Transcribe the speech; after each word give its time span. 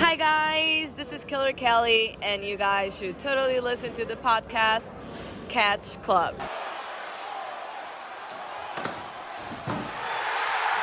Hi, 0.00 0.14
guys, 0.14 0.92
this 0.92 1.12
is 1.12 1.24
Killer 1.24 1.52
Kelly, 1.52 2.16
and 2.22 2.44
you 2.44 2.56
guys 2.56 2.96
should 2.96 3.18
totally 3.18 3.58
listen 3.58 3.92
to 3.94 4.04
the 4.04 4.14
podcast 4.14 4.86
Catch 5.48 6.00
Club. 6.02 6.36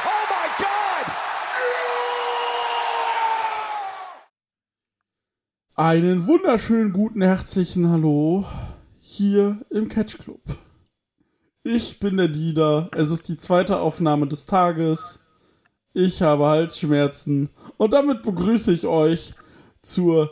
Oh 0.03 0.25
my 0.29 0.49
God! 0.59 1.05
Einen 5.75 6.27
wunderschönen 6.27 6.91
guten 6.91 7.21
herzlichen 7.21 7.89
Hallo 7.89 8.43
hier 8.99 9.65
im 9.69 9.87
Catch 9.87 10.17
Club. 10.17 10.41
Ich 11.63 11.99
bin 11.99 12.17
der 12.17 12.27
Dieter. 12.27 12.89
Es 12.93 13.11
ist 13.11 13.29
die 13.29 13.37
zweite 13.37 13.79
Aufnahme 13.79 14.27
des 14.27 14.45
Tages. 14.45 15.21
Ich 15.97 16.21
habe 16.21 16.45
Halsschmerzen 16.45 17.47
und 17.77 17.93
damit 17.93 18.21
begrüße 18.21 18.73
ich 18.73 18.85
euch 18.85 19.33
zur 19.81 20.29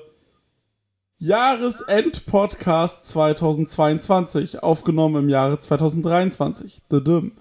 Jahresend-Podcast 1.20 3.08
2022, 3.08 4.62
aufgenommen 4.62 5.24
im 5.24 5.30
Jahre 5.30 5.58
2023. 5.58 6.82
Düdüm. 6.92 7.32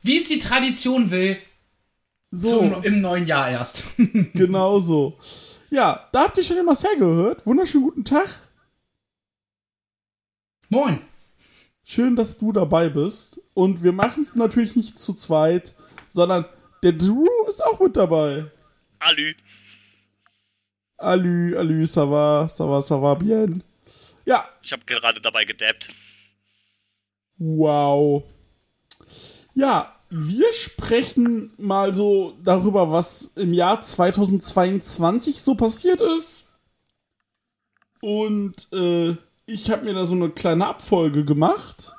Wie 0.00 0.16
es 0.16 0.28
die 0.28 0.38
Tradition 0.38 1.10
will, 1.10 1.36
So, 2.30 2.60
zum, 2.60 2.82
im 2.82 3.02
neuen 3.02 3.26
Jahr 3.26 3.50
erst. 3.50 3.82
genau 4.32 4.80
so. 4.80 5.18
Ja, 5.68 6.08
da 6.12 6.20
habt 6.20 6.38
ihr 6.38 6.44
schon 6.44 6.56
den 6.56 6.64
Marcel 6.64 6.96
gehört. 6.98 7.44
Wunderschönen 7.44 7.84
guten 7.84 8.06
Tag. 8.06 8.40
Moin. 10.70 11.00
Schön, 11.84 12.16
dass 12.16 12.38
du 12.38 12.52
dabei 12.52 12.88
bist. 12.88 13.38
Und 13.52 13.82
wir 13.82 13.92
machen 13.92 14.22
es 14.22 14.34
natürlich 14.34 14.76
nicht 14.76 14.98
zu 14.98 15.12
zweit, 15.12 15.74
sondern 16.06 16.46
der 16.82 16.92
Drew 16.92 17.26
ist 17.48 17.64
auch 17.64 17.80
mit 17.80 17.96
dabei. 17.96 18.44
Alü. 18.98 19.34
Alü, 20.98 21.56
alü, 21.56 21.86
ça 21.86 22.04
va, 22.10 22.46
ça 22.48 22.66
va, 22.68 22.80
ça 22.80 22.96
va 23.00 23.14
bien. 23.14 23.62
Ja, 24.26 24.44
Ich 24.62 24.72
habe 24.72 24.84
gerade 24.84 25.20
dabei 25.20 25.44
gedabbt. 25.44 25.90
wow. 27.38 28.22
Ja, 29.54 29.94
wir 30.10 30.52
sprechen 30.52 31.52
mal 31.58 31.94
so 31.94 32.34
darüber, 32.42 32.90
was 32.90 33.32
im 33.36 33.52
Jahr 33.52 33.80
2022 33.82 35.40
so 35.40 35.54
passiert 35.54 36.00
ist. 36.00 36.44
Und 38.00 38.54
äh, 38.72 39.16
ich 39.46 39.70
habe 39.70 39.84
mir 39.84 39.94
da 39.94 40.06
so 40.06 40.14
eine 40.14 40.30
kleine 40.30 40.66
Abfolge 40.66 41.24
gemacht. 41.24 41.92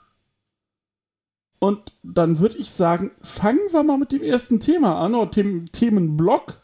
Und 1.60 1.94
dann 2.04 2.40
würde 2.40 2.58
ich 2.58 2.72
sagen, 2.72 3.12
fangen 3.22 3.60
wir 3.72 3.84
mal 3.84 3.98
mit 3.98 4.14
dem 4.14 4.22
ersten 4.22 4.60
Thema 4.60 5.02
an, 5.02 5.14
oder 5.14 5.30
dem 5.30 5.72
Themenblock. 5.72 6.62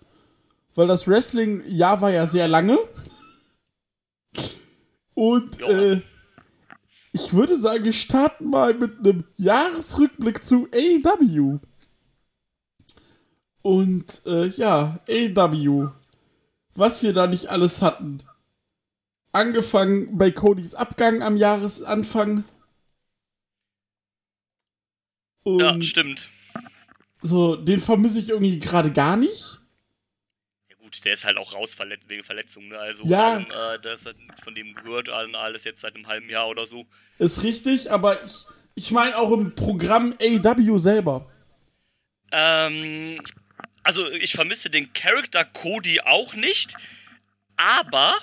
Weil 0.74 0.88
das 0.88 1.08
Wrestling-Jahr 1.08 2.02
war 2.02 2.12
ja 2.12 2.28
sehr 2.28 2.48
lange. 2.48 2.78
Und 5.14 5.62
äh, 5.62 6.02
ich 7.12 7.34
würde 7.34 7.58
sagen, 7.58 7.84
wir 7.84 7.94
starten 7.94 8.50
mal 8.50 8.74
mit 8.74 9.00
einem 9.00 9.24
Jahresrückblick 9.38 10.44
zu 10.46 10.68
AEW. 10.74 11.60
Und 13.62 14.22
äh, 14.26 14.48
ja, 14.48 15.00
AEW. 15.08 15.90
Was 16.74 17.04
wir 17.04 17.14
da 17.14 17.28
nicht 17.28 17.48
alles 17.48 17.82
hatten. 17.82 18.20
Angefangen 19.32 20.18
bei 20.18 20.32
Codys 20.32 20.76
Abgang 20.76 21.22
am 21.22 21.38
Jahresanfang. 21.38 22.44
Und 25.46 25.60
Ja, 25.60 25.80
stimmt. 25.82 26.30
so, 27.22 27.56
den 27.56 27.80
vermisse 27.80 28.20
ich 28.20 28.30
irgendwie 28.30 28.58
gerade 28.60 28.92
gar 28.92 29.16
nicht. 29.16 29.60
Ja 30.70 30.76
gut, 30.78 31.06
der 31.06 31.14
ist 31.14 31.24
halt 31.24 31.38
auch 31.38 31.54
raus 31.54 31.76
verlet 31.76 32.02
wegen 32.10 32.24
Verletzung, 32.24 32.68
ne? 32.68 32.80
Also 32.80 33.04
Ja. 33.06 33.38
ähm, 33.38 33.46
äh, 33.52 33.80
das 33.80 34.06
hat 34.06 34.18
nichts 34.18 34.42
von 34.42 34.56
dem 34.56 34.74
gehört, 34.74 35.08
und 35.10 35.36
alles 35.36 35.64
jetzt 35.64 35.82
seit 35.82 35.96
einem 35.96 36.08
halben 36.08 36.30
Jahr 36.30 36.48
oder 36.48 36.66
so. 36.66 36.86
Ist 37.20 37.44
richtig, 37.44 37.92
aber 37.92 38.24
ich, 38.24 38.46
ich 38.74 38.90
meine 38.92 39.16
auch 39.18 39.32
im 39.32 39.54
Programm 39.54 40.16
AEW 40.20 40.80
selber. 40.80 41.30
Ähm, 42.32 43.22
also 43.84 44.10
ich 44.12 44.34
vermisse 44.34 44.72
den 44.72 44.92
Charakter 44.94 45.46
Cody 45.46 46.02
auch 46.02 46.34
nicht, 46.34 46.74
aber 47.56 48.16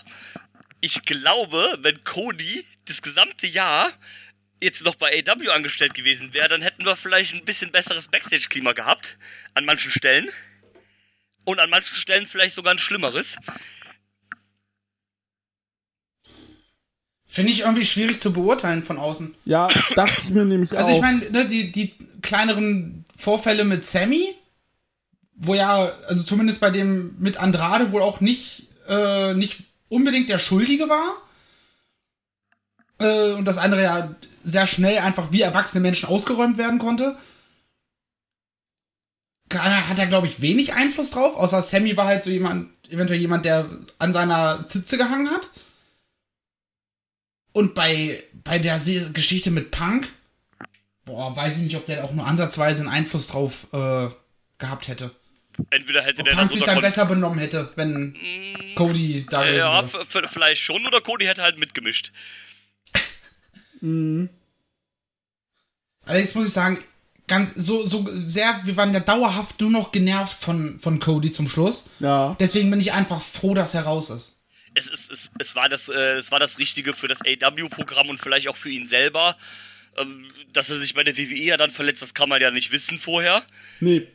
ich 0.81 1.05
glaube, 1.05 1.79
wenn 1.83 2.03
Cody 2.03 2.65
das 2.87 3.01
gesamte 3.01 3.47
Jahr 3.47 3.89
jetzt 4.63 4.85
noch 4.85 4.95
bei 4.95 5.23
AW 5.27 5.49
angestellt 5.51 5.95
gewesen 5.95 6.33
wäre, 6.33 6.49
dann 6.49 6.63
hätten 6.63 6.85
wir 6.85 6.97
vielleicht 6.97 7.35
ein 7.35 7.45
bisschen 7.45 7.73
besseres 7.73 8.09
Backstage-Klima 8.09 8.73
gehabt. 8.73 9.19
An 9.55 9.65
manchen 9.65 9.91
Stellen. 9.91 10.29
Und 11.45 11.59
an 11.59 11.69
manchen 11.71 11.97
Stellen 11.97 12.27
vielleicht 12.27 12.55
sogar 12.55 12.73
ein 12.73 12.79
schlimmeres. 12.79 13.37
Finde 17.27 17.51
ich 17.51 17.61
irgendwie 17.61 17.85
schwierig 17.85 18.21
zu 18.21 18.33
beurteilen 18.33 18.85
von 18.85 18.99
außen. 18.99 19.35
Ja, 19.47 19.69
dachte 19.97 20.21
ich 20.23 20.31
mir 20.31 20.45
nämlich 20.45 20.77
Also 20.77 20.91
auch. 20.91 20.97
ich 20.97 21.03
meine, 21.03 21.31
ne, 21.31 21.47
die, 21.47 21.73
die 21.73 21.95
kleineren 22.21 23.05
Vorfälle 23.17 23.65
mit 23.65 23.85
Sammy, 23.85 24.35
wo 25.35 25.55
ja, 25.55 25.93
also 26.07 26.23
zumindest 26.23 26.61
bei 26.61 26.71
dem 26.71 27.17
mit 27.19 27.39
Andrade 27.39 27.91
wohl 27.91 28.03
auch 28.03 28.21
nicht, 28.21 28.69
äh, 28.87 29.35
nicht 29.35 29.61
unbedingt 29.89 30.29
der 30.29 30.39
Schuldige 30.39 30.89
war. 30.89 31.17
Äh, 32.99 33.33
und 33.33 33.47
das 33.47 33.59
andere 33.59 33.83
ja 33.83 34.15
sehr 34.45 34.67
schnell 34.67 34.99
einfach 34.99 35.33
wie 35.33 35.41
erwachsene 35.43 35.81
Menschen 35.81 36.09
ausgeräumt 36.09 36.59
werden 36.59 36.79
konnte. 36.79 37.17
Hat 39.53 39.99
er, 39.99 40.07
glaube 40.07 40.27
ich, 40.29 40.41
wenig 40.41 40.73
Einfluss 40.73 41.11
drauf, 41.11 41.37
außer 41.37 41.61
Sammy 41.63 41.95
war 41.97 42.07
halt 42.07 42.25
so 42.25 42.31
jemand, 42.31 42.71
eventuell 42.89 43.21
jemand, 43.21 43.45
der 43.45 43.69
an 43.99 44.13
seiner 44.15 44.67
Zitze 44.67 44.97
gehangen 44.97 45.31
hat. 45.31 45.51
Und 47.53 47.75
bei, 47.75 48.23
bei 48.33 48.59
der 48.59 48.79
Geschichte 49.13 49.51
mit 49.51 49.71
Punk, 49.71 50.09
boah, 51.05 51.37
weiß 51.37 51.59
ich 51.59 51.65
nicht, 51.65 51.77
ob 51.77 51.85
der 51.85 52.03
auch 52.03 52.13
nur 52.13 52.27
ansatzweise 52.27 52.81
einen 52.81 52.89
Einfluss 52.91 53.27
drauf 53.27 53.67
äh, 53.75 54.09
gehabt 54.57 54.89
hätte. 54.89 55.11
Entweder 55.69 56.01
hätte 56.03 56.21
Ob 56.21 56.29
der 56.29 56.35
Punk 56.35 56.49
sich 56.49 56.63
dann 56.65 56.77
Kon- 56.77 56.83
besser 56.83 57.05
benommen 57.05 57.39
hätte, 57.39 57.71
wenn 57.77 58.17
Cody 58.75 59.27
da 59.29 59.45
Ja, 59.45 59.83
wäre. 59.87 60.03
f- 60.03 60.31
vielleicht 60.31 60.63
schon, 60.63 60.87
oder 60.87 61.03
Cody 61.03 61.27
hätte 61.27 61.43
halt 61.43 61.59
mitgemischt. 61.59 62.11
Allerdings 66.07 66.35
muss 66.35 66.47
ich 66.47 66.53
sagen, 66.53 66.79
ganz 67.27 67.55
so, 67.55 67.85
so 67.85 68.09
sehr, 68.25 68.61
wir 68.65 68.77
waren 68.77 68.93
ja 68.93 69.01
dauerhaft 69.01 69.61
nur 69.61 69.71
noch 69.71 69.93
genervt 69.93 70.37
von, 70.39 70.79
von 70.81 71.01
Cody 71.01 71.33
zum 71.33 71.49
Schluss. 71.49 71.91
ja. 71.99 72.37
Deswegen 72.39 72.71
bin 72.71 72.81
ich 72.81 72.93
einfach 72.93 73.21
froh, 73.23 73.55
dass 73.55 73.75
er 73.75 73.83
raus 73.83 74.11
ist. 74.11 74.37
Es, 74.75 74.91
ist, 74.91 75.11
es, 75.11 75.31
es, 75.39 75.55
war 75.55 75.69
das, 75.69 75.89
äh, 75.89 76.17
es 76.17 76.31
war 76.31 76.39
das 76.39 76.59
Richtige 76.59 76.95
für 76.95 77.09
das 77.09 77.21
AW-Programm 77.21 78.09
und 78.09 78.19
vielleicht 78.19 78.49
auch 78.49 78.57
für 78.57 78.71
ihn 78.71 78.87
selber. 78.87 79.37
Ähm, 79.99 80.27
dass 80.53 80.71
er 80.71 80.79
sich 80.79 80.95
bei 80.95 81.05
der 81.05 81.17
WWE 81.17 81.35
ja 81.35 81.57
dann 81.59 81.71
verletzt, 81.71 82.01
das 82.01 82.15
kann 82.15 82.29
man 82.29 82.41
ja 82.41 82.51
nicht 82.51 82.73
wissen 82.73 82.99
vorher. 82.99 83.43
Nee. 83.81 84.09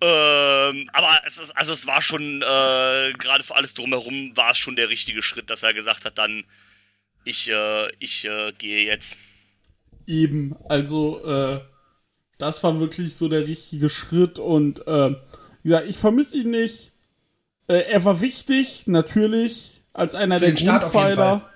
Ähm, 0.00 0.90
aber 0.92 1.20
es 1.24 1.38
ist, 1.38 1.56
also 1.56 1.72
es 1.72 1.86
war 1.86 2.02
schon, 2.02 2.42
äh, 2.42 3.12
gerade 3.12 3.44
für 3.44 3.54
alles 3.54 3.74
drumherum, 3.74 4.36
war 4.36 4.50
es 4.50 4.58
schon 4.58 4.74
der 4.76 4.90
richtige 4.90 5.22
Schritt, 5.22 5.50
dass 5.50 5.62
er 5.62 5.72
gesagt 5.72 6.04
hat, 6.04 6.18
dann, 6.18 6.44
ich, 7.24 7.50
äh, 7.50 7.88
ich 7.98 8.24
äh, 8.24 8.52
gehe 8.58 8.86
jetzt. 8.86 9.16
Eben, 10.06 10.54
also 10.68 11.24
äh, 11.24 11.60
das 12.36 12.62
war 12.62 12.78
wirklich 12.78 13.16
so 13.16 13.28
der 13.28 13.46
richtige 13.46 13.88
Schritt 13.88 14.38
und 14.38 14.86
äh, 14.86 15.14
ja, 15.62 15.82
ich 15.82 15.96
vermisse 15.96 16.36
ihn 16.36 16.50
nicht. 16.50 16.92
Äh, 17.68 17.90
er 17.90 18.04
war 18.04 18.20
wichtig, 18.20 18.86
natürlich, 18.86 19.82
als 19.94 20.14
einer 20.14 20.38
Für 20.38 20.52
der 20.52 20.54
Grundpfeiler. 20.54 21.50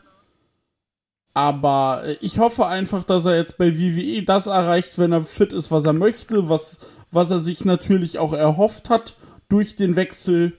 Aber 1.35 2.03
äh, 2.05 2.17
ich 2.21 2.39
hoffe 2.39 2.67
einfach, 2.67 3.05
dass 3.05 3.27
er 3.27 3.37
jetzt 3.37 3.59
bei 3.59 3.79
WWE 3.79 4.23
das 4.23 4.47
erreicht, 4.47 4.99
wenn 4.99 5.13
er 5.13 5.23
fit 5.23 5.53
ist, 5.53 5.71
was 5.71 5.85
er 5.85 5.93
möchte, 5.93 6.49
was, 6.49 6.81
was 7.11 7.31
er 7.31 7.41
sich 7.41 7.65
natürlich 7.65 8.19
auch 8.19 8.33
erhofft 8.33 8.89
hat 8.89 9.15
durch 9.49 9.77
den 9.77 9.95
Wechsel 9.95 10.57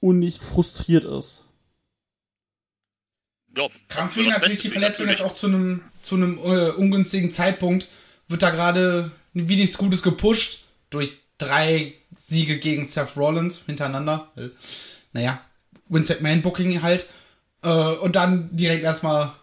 und 0.00 0.18
nicht 0.18 0.42
frustriert 0.42 1.04
ist. 1.04 1.44
Ja, 3.56 3.68
Kam 3.88 4.10
für 4.10 4.20
ihn 4.22 4.28
natürlich 4.28 4.52
Beste 4.54 4.68
die 4.68 4.72
Verletzung 4.72 5.06
jetzt 5.06 5.18
natürlich. 5.18 5.32
auch 5.32 5.36
zu 5.36 5.46
einem 5.46 5.82
zu 6.02 6.16
einem 6.16 6.38
äh, 6.38 6.70
ungünstigen 6.70 7.32
Zeitpunkt. 7.32 7.88
Wird 8.28 8.42
da 8.42 8.50
gerade 8.50 9.10
wie 9.32 9.56
nichts 9.56 9.78
Gutes 9.78 10.02
gepusht 10.02 10.64
durch 10.90 11.16
drei 11.38 11.94
Siege 12.16 12.58
gegen 12.58 12.84
Seth 12.86 13.16
Rollins 13.16 13.62
hintereinander. 13.66 14.30
Äh, 14.36 14.48
Naja, 15.12 15.40
Vince 15.88 16.14
McMahon 16.14 16.42
Booking 16.42 16.82
halt. 16.82 17.06
Äh, 17.62 17.68
und 17.68 18.16
dann 18.16 18.54
direkt 18.56 18.84
erstmal 18.84 19.34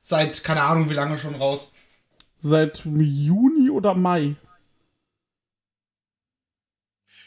seit 0.00 0.42
keine 0.44 0.62
Ahnung 0.62 0.90
wie 0.90 0.94
lange 0.94 1.18
schon 1.18 1.34
raus. 1.34 1.72
Seit 2.38 2.82
Juni 2.84 3.70
oder 3.70 3.94
Mai. 3.94 4.34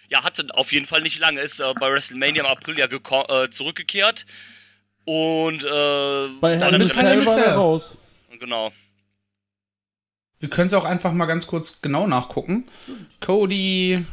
Ja, 0.09 0.23
hatte 0.23 0.45
auf 0.53 0.71
jeden 0.71 0.85
Fall 0.85 1.01
nicht 1.01 1.19
lange. 1.19 1.39
Ist 1.39 1.59
äh, 1.59 1.73
bei 1.79 1.91
WrestleMania 1.91 2.43
im 2.43 2.49
April 2.49 2.77
ja 2.77 2.85
äh, 2.85 3.49
zurückgekehrt. 3.49 4.25
Und 5.05 5.63
äh, 5.63 6.27
Bei 6.39 6.57
Hell 6.59 6.81
in 6.81 6.87
Cell 6.87 7.25
war 7.25 7.37
er 7.37 7.55
raus. 7.55 7.97
genau. 8.39 8.71
Wir 10.39 10.49
können 10.49 10.67
es 10.67 10.73
auch 10.73 10.85
einfach 10.85 11.13
mal 11.13 11.25
ganz 11.25 11.47
kurz 11.47 11.81
genau 11.81 12.05
nachgucken. 12.07 12.67
Cody 13.21 14.05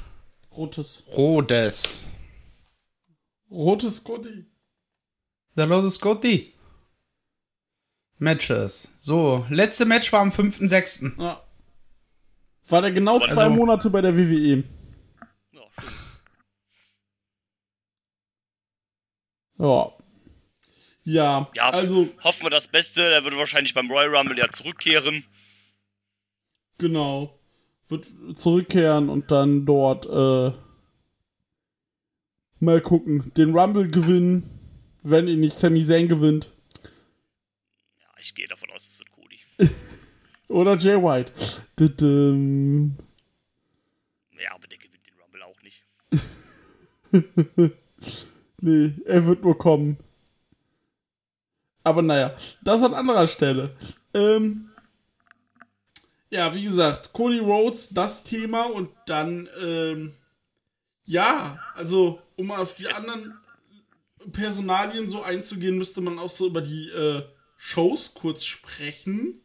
Rotes. 0.57 1.03
Rhodes. 1.17 2.09
Rotes 3.51 3.97
Scotty. 3.97 4.47
Der 5.57 5.67
Lotus 5.67 5.97
Scotty. 5.97 6.53
Matches. 8.19 8.93
So, 8.99 9.45
letzte 9.49 9.87
Match 9.87 10.13
war 10.13 10.21
am 10.21 10.31
5.6. 10.31 11.21
Ja. 11.21 11.43
War 12.69 12.83
der 12.83 12.93
genau 12.93 13.19
zwei 13.21 13.45
Also- 13.45 13.57
Monate 13.57 13.91
bei 13.91 14.01
der 14.01 14.17
WWE. 14.17 14.63
Ja, 15.53 15.63
schön. 15.81 15.89
Ja. 19.59 19.93
Ja, 21.13 21.51
Ja, 21.55 21.71
also 21.71 22.09
hoffen 22.23 22.45
wir 22.45 22.51
das 22.51 22.69
Beste. 22.69 23.01
Der 23.09 23.25
wird 23.25 23.37
wahrscheinlich 23.37 23.75
beim 23.75 23.91
Royal 23.91 24.15
Rumble 24.15 24.39
ja 24.39 24.49
zurückkehren. 24.51 25.25
genau. 26.79 27.37
Wird 27.89 28.07
zurückkehren 28.37 29.09
und 29.09 29.33
dann 29.33 29.67
dort 29.67 30.07
äh, 30.07 30.57
mal 32.61 32.81
gucken. 32.81 33.33
Den 33.37 33.53
Rumble 33.57 33.91
gewinnen, 33.91 34.45
wenn 35.03 35.27
ihn 35.27 35.41
nicht 35.41 35.55
Sami 35.57 35.85
Zayn 35.85 36.07
gewinnt. 36.09 36.53
Ja, 37.99 38.07
ich 38.21 38.33
gehe 38.35 38.47
davon 38.47 38.71
aus, 38.71 38.87
es 38.91 38.99
wird 39.01 39.11
Cody. 39.11 39.41
Oder 40.49 40.77
Jay 40.77 40.95
White. 41.03 41.33
Düdüm. 41.79 42.97
Ja, 44.41 44.53
aber 44.55 44.69
der 44.69 44.79
gewinnt 44.79 45.05
den 45.07 45.15
Rumble 45.21 45.43
auch 45.43 45.61
nicht. 45.63 45.85
Nee, 48.63 48.93
er 49.07 49.25
wird 49.27 49.43
nur 49.43 49.57
kommen. 49.57 49.97
Aber 51.83 52.03
naja, 52.03 52.35
das 52.63 52.83
an 52.83 52.95
anderer 52.95 53.27
Stelle. 53.27 53.75
Ähm, 54.15 54.71
ja, 56.31 56.55
wie 56.55 56.65
gesagt, 56.65 57.13
Cody 57.13 57.39
Rhodes, 57.39 57.89
das 57.91 58.23
Thema 58.23 58.65
und 58.65 58.91
dann, 59.07 59.49
ähm, 59.61 60.15
ja, 61.05 61.59
also, 61.75 62.21
um 62.37 62.51
auf 62.53 62.75
die 62.75 62.87
anderen 62.87 63.35
Personalien 64.33 65.09
so 65.09 65.23
einzugehen, 65.23 65.79
müsste 65.79 66.01
man 66.01 66.19
auch 66.19 66.31
so 66.31 66.47
über 66.47 66.61
die 66.61 66.89
äh, 66.91 67.23
Shows 67.57 68.15
kurz 68.15 68.45
sprechen. 68.45 69.41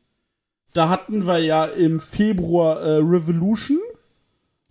Da 0.73 0.89
hatten 0.89 1.25
wir 1.25 1.39
ja 1.39 1.65
im 1.65 1.99
Februar 1.99 2.81
äh, 2.81 2.95
Revolution 2.97 3.79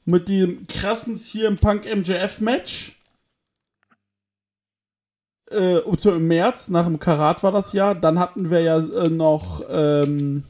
mit 0.05 0.29
dem 0.29 0.67
krassen 0.67 1.17
CM 1.17 1.57
Punk 1.57 1.87
MJF 1.87 2.41
Match 2.41 2.94
äh, 5.51 5.79
im 5.79 6.29
März, 6.29 6.69
nach 6.69 6.85
dem 6.85 6.99
Karat 6.99 7.43
war 7.43 7.53
das 7.53 7.73
ja. 7.73 7.95
Dann 7.95 8.19
hatten 8.19 8.51
wir 8.51 8.61
ja 8.61 8.79
äh, 8.79 9.09
noch 9.09 9.63
ähm, 9.69 10.45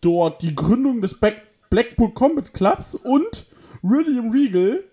dort 0.00 0.42
die 0.42 0.54
Gründung 0.54 1.00
des 1.00 1.18
Back 1.18 1.42
Blackpool 1.70 2.14
Combat 2.14 2.54
Clubs 2.54 2.94
und 2.94 3.46
William 3.82 4.30
Regal, 4.30 4.84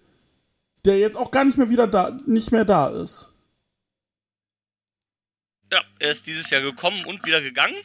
der 0.83 0.99
jetzt 0.99 1.17
auch 1.17 1.31
gar 1.31 1.45
nicht 1.45 1.57
mehr 1.57 1.69
wieder 1.69 1.87
da, 1.87 2.17
nicht 2.25 2.51
mehr 2.51 2.65
da 2.65 2.89
ist. 2.89 3.31
Ja, 5.71 5.83
er 5.99 6.11
ist 6.11 6.27
dieses 6.27 6.49
Jahr 6.49 6.61
gekommen 6.61 7.05
und 7.05 7.25
wieder 7.25 7.41
gegangen. 7.41 7.75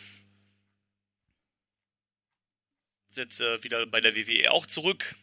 Ist 3.08 3.16
jetzt 3.16 3.40
äh, 3.40 3.62
wieder 3.64 3.86
bei 3.86 4.00
der 4.00 4.14
WWE 4.14 4.50
auch 4.50 4.66
zurück. 4.66 5.16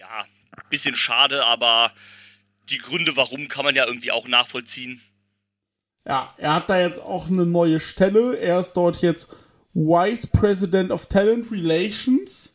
Ja, 0.00 0.26
bisschen 0.70 0.96
schade, 0.96 1.44
aber 1.46 1.92
die 2.70 2.78
Gründe, 2.78 3.16
warum, 3.16 3.48
kann 3.48 3.64
man 3.64 3.74
ja 3.74 3.86
irgendwie 3.86 4.12
auch 4.12 4.28
nachvollziehen. 4.28 5.00
Ja, 6.06 6.32
er 6.38 6.54
hat 6.54 6.70
da 6.70 6.80
jetzt 6.80 7.00
auch 7.00 7.28
eine 7.28 7.44
neue 7.44 7.80
Stelle. 7.80 8.38
Er 8.38 8.58
ist 8.58 8.72
dort 8.74 9.02
jetzt 9.02 9.34
Vice 9.74 10.26
President 10.26 10.90
of 10.90 11.06
Talent 11.06 11.50
Relations. 11.50 12.54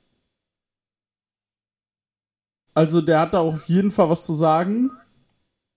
Also 2.74 3.01
der 3.01 3.19
hat 3.19 3.33
da 3.33 3.39
auch 3.39 3.54
auf 3.54 3.69
jeden 3.69 3.92
Fall 3.92 4.10
was 4.10 4.25
zu 4.25 4.33
sagen. 4.33 4.92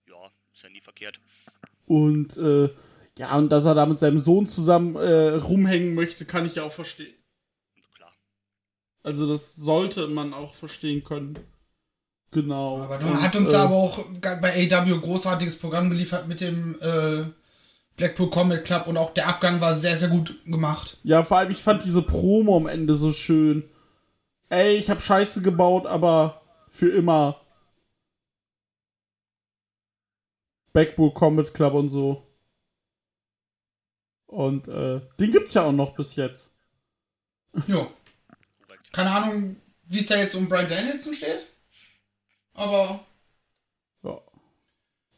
Ja, 0.09 0.31
ist 0.53 0.63
ja 0.63 0.71
nie 0.71 0.81
verkehrt. 0.81 1.21
Und 1.87 2.37
äh, 2.39 2.71
ja, 3.19 3.37
und 3.37 3.51
dass 3.51 3.65
er 3.65 3.75
da 3.75 3.87
mit 3.87 3.99
seinem 3.99 4.19
Sohn 4.19 4.47
zusammen 4.47 4.97
äh, 4.97 5.35
rumhängen 5.35 5.95
möchte, 5.95 6.25
kann 6.25 6.47
ich 6.47 6.57
ja 6.57 6.65
auch 6.65 6.73
verstehen. 6.73 7.15
Klar. 7.95 8.13
Also 9.03 9.29
das 9.29 9.55
sollte 9.55 10.09
man 10.09 10.33
auch 10.33 10.55
verstehen 10.55 11.05
können. 11.05 11.39
Genau. 12.37 12.83
Aber 12.83 12.99
du 12.99 13.07
Und, 13.07 13.23
hat 13.23 13.35
uns 13.35 13.51
äh, 13.55 13.57
aber 13.57 13.75
auch 13.75 14.05
bei 14.21 14.69
AW 14.71 14.93
ein 14.93 15.01
großartiges 15.01 15.59
Programm 15.59 15.89
geliefert 15.89 16.29
mit 16.29 16.43
dem 16.43 16.79
äh, 16.83 17.25
Blackpool 17.97 18.29
Combat 18.29 18.63
Club 18.63 18.87
und 18.89 18.99
auch 18.99 19.15
der 19.15 19.27
Abgang 19.27 19.59
war 19.63 19.75
sehr, 19.75 19.97
sehr 19.97 20.11
gut 20.11 20.39
gemacht. 20.45 20.99
Ja, 21.03 21.23
vor 21.23 21.39
allem, 21.39 21.51
ich 21.51 21.63
fand 21.63 21.83
diese 21.83 22.03
Promo 22.03 22.59
am 22.59 22.67
Ende 22.67 22.95
so 22.95 23.11
schön. 23.11 23.65
Ey, 24.51 24.77
ich 24.77 24.91
hab 24.91 25.01
Scheiße 25.01 25.41
gebaut, 25.41 25.87
aber 25.87 26.43
für 26.69 26.91
immer. 26.91 27.41
Backbull 30.75 31.15
Combat 31.15 31.55
Club 31.55 31.73
und 31.73 31.89
so. 31.89 32.23
Und 34.27 34.69
äh, 34.69 35.01
den 35.19 35.31
gibt's 35.31 35.55
ja 35.55 35.63
auch 35.63 35.73
noch 35.73 35.95
bis 35.95 36.17
jetzt. 36.17 36.51
Jo. 37.67 37.91
Keine 38.93 39.11
Ahnung, 39.11 39.57
wie 39.87 40.01
es 40.01 40.07
da 40.07 40.17
jetzt 40.19 40.35
um 40.35 40.51
Brian 40.51 40.69
Danielson 40.69 41.15
steht. 41.15 41.56
Aber 42.57 43.01
Ja. 44.03 44.21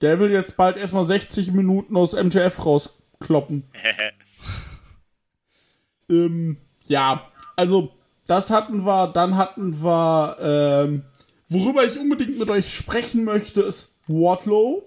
Der 0.00 0.20
will 0.20 0.30
jetzt 0.30 0.56
bald 0.56 0.76
erstmal 0.76 1.04
60 1.04 1.52
Minuten 1.52 1.96
aus 1.96 2.12
MJF 2.12 2.64
rauskloppen. 2.64 3.64
ähm, 6.10 6.58
ja, 6.86 7.30
also 7.56 7.92
das 8.26 8.50
hatten 8.50 8.84
wir, 8.84 9.08
dann 9.08 9.36
hatten 9.36 9.82
wir, 9.82 10.36
ähm, 10.40 11.04
worüber 11.48 11.84
ich 11.84 11.98
unbedingt 11.98 12.38
mit 12.38 12.50
euch 12.50 12.74
sprechen 12.74 13.24
möchte, 13.24 13.62
ist 13.62 13.94
Wardlow. 14.06 14.84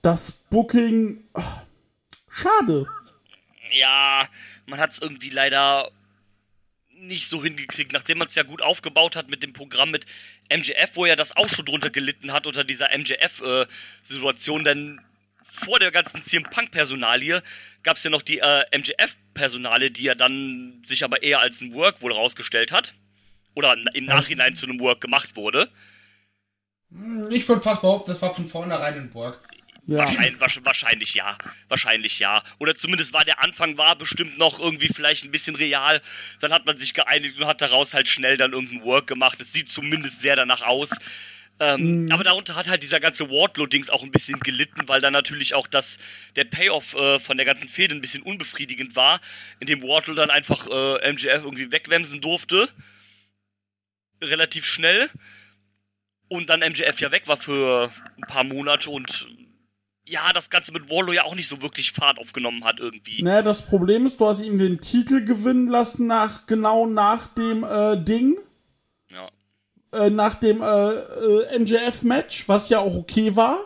Das 0.00 0.32
Booking, 0.32 1.28
ah, 1.34 1.62
schade. 2.28 2.86
ja, 3.70 4.26
man 4.66 4.80
hat 4.80 4.90
es 4.90 5.00
irgendwie 5.00 5.30
leider 5.30 5.92
nicht 7.02 7.26
so 7.26 7.42
hingekriegt, 7.42 7.92
nachdem 7.92 8.18
man 8.18 8.28
es 8.28 8.34
ja 8.34 8.42
gut 8.42 8.62
aufgebaut 8.62 9.16
hat 9.16 9.28
mit 9.28 9.42
dem 9.42 9.52
Programm 9.52 9.90
mit 9.90 10.06
MJF, 10.50 10.90
wo 10.94 11.06
ja 11.06 11.16
das 11.16 11.36
auch 11.36 11.48
schon 11.48 11.64
drunter 11.64 11.90
gelitten 11.90 12.32
hat 12.32 12.46
unter 12.46 12.64
dieser 12.64 12.88
MJF-Situation, 12.96 14.64
denn 14.64 15.00
vor 15.42 15.78
der 15.78 15.90
ganzen 15.90 16.22
CM 16.22 16.44
Punk-Personalie 16.44 17.42
gab 17.82 17.96
es 17.96 18.04
ja 18.04 18.10
noch 18.10 18.22
die 18.22 18.38
äh, 18.38 18.64
MJF-Personalie, 18.76 19.90
die 19.90 20.04
ja 20.04 20.14
dann 20.14 20.82
sich 20.86 21.04
aber 21.04 21.22
eher 21.22 21.40
als 21.40 21.60
ein 21.60 21.74
Work 21.74 22.00
wohl 22.00 22.12
rausgestellt 22.12 22.72
hat. 22.72 22.94
Oder 23.54 23.76
im 23.92 24.06
Nachhinein 24.06 24.56
zu 24.56 24.66
einem 24.66 24.80
Work 24.80 25.02
gemacht 25.02 25.36
wurde. 25.36 25.68
ich 27.30 27.46
würde 27.46 27.60
fast 27.60 27.82
behaupten, 27.82 28.10
das 28.10 28.22
war 28.22 28.34
von 28.34 28.46
vornherein 28.46 28.96
in 28.96 29.10
Burg. 29.10 29.46
Ja. 29.86 29.98
Wahrscheinlich, 29.98 30.40
wahrsch- 30.40 30.64
wahrscheinlich 30.64 31.14
ja. 31.14 31.36
Wahrscheinlich 31.68 32.18
ja. 32.20 32.42
Oder 32.58 32.76
zumindest 32.76 33.12
war 33.12 33.24
der 33.24 33.42
Anfang 33.42 33.76
war 33.78 33.96
bestimmt 33.96 34.38
noch 34.38 34.60
irgendwie 34.60 34.88
vielleicht 34.88 35.24
ein 35.24 35.32
bisschen 35.32 35.56
real. 35.56 36.00
Dann 36.40 36.52
hat 36.52 36.66
man 36.66 36.78
sich 36.78 36.94
geeinigt 36.94 37.36
und 37.38 37.46
hat 37.46 37.60
daraus 37.60 37.92
halt 37.92 38.08
schnell 38.08 38.36
dann 38.36 38.52
irgendein 38.52 38.82
Work 38.84 39.08
gemacht. 39.08 39.40
Es 39.40 39.52
sieht 39.52 39.68
zumindest 39.70 40.20
sehr 40.20 40.36
danach 40.36 40.62
aus. 40.62 40.90
Ähm, 41.60 42.08
Aber 42.10 42.22
darunter 42.24 42.54
hat 42.54 42.68
halt 42.68 42.82
dieser 42.82 43.00
ganze 43.00 43.28
Wardlow-Dings 43.28 43.90
auch 43.90 44.02
ein 44.04 44.10
bisschen 44.12 44.38
gelitten, 44.40 44.86
weil 44.88 45.00
dann 45.00 45.12
natürlich 45.12 45.54
auch 45.54 45.66
das, 45.66 45.98
der 46.36 46.44
Payoff 46.44 46.94
äh, 46.94 47.18
von 47.18 47.36
der 47.36 47.44
ganzen 47.46 47.68
Fehde 47.68 47.94
ein 47.94 48.00
bisschen 48.00 48.22
unbefriedigend 48.22 48.94
war, 48.96 49.20
indem 49.60 49.82
Wardlow 49.82 50.14
dann 50.14 50.30
einfach 50.30 50.66
äh, 50.68 51.12
MJF 51.12 51.44
irgendwie 51.44 51.70
wegwemsen 51.72 52.20
durfte. 52.20 52.68
Relativ 54.22 54.64
schnell. 54.64 55.10
Und 56.28 56.48
dann 56.48 56.60
MJF 56.60 57.00
ja 57.00 57.10
weg 57.12 57.26
war 57.28 57.36
für 57.36 57.92
ein 58.16 58.22
paar 58.28 58.44
Monate 58.44 58.88
und 58.90 59.28
ja, 60.04 60.20
das 60.34 60.50
Ganze 60.50 60.72
mit 60.72 60.90
Warlow 60.90 61.12
ja 61.12 61.24
auch 61.24 61.34
nicht 61.34 61.48
so 61.48 61.62
wirklich 61.62 61.92
Fahrt 61.92 62.18
aufgenommen 62.18 62.64
hat 62.64 62.80
irgendwie. 62.80 63.22
Naja, 63.22 63.42
das 63.42 63.62
Problem 63.62 64.06
ist, 64.06 64.20
du 64.20 64.26
hast 64.26 64.42
ihm 64.42 64.58
den 64.58 64.80
Titel 64.80 65.24
gewinnen 65.24 65.68
lassen 65.68 66.06
nach, 66.06 66.46
genau 66.46 66.86
nach 66.86 67.28
dem 67.28 67.64
äh, 67.64 67.96
Ding. 68.02 68.36
Ja. 69.10 69.28
äh, 69.98 70.10
nach 70.10 70.34
dem 70.34 70.62
äh, 70.62 70.90
äh, 70.90 71.58
MJF-Match, 71.58 72.48
was 72.48 72.68
ja 72.68 72.80
auch 72.80 72.94
okay 72.94 73.36
war. 73.36 73.58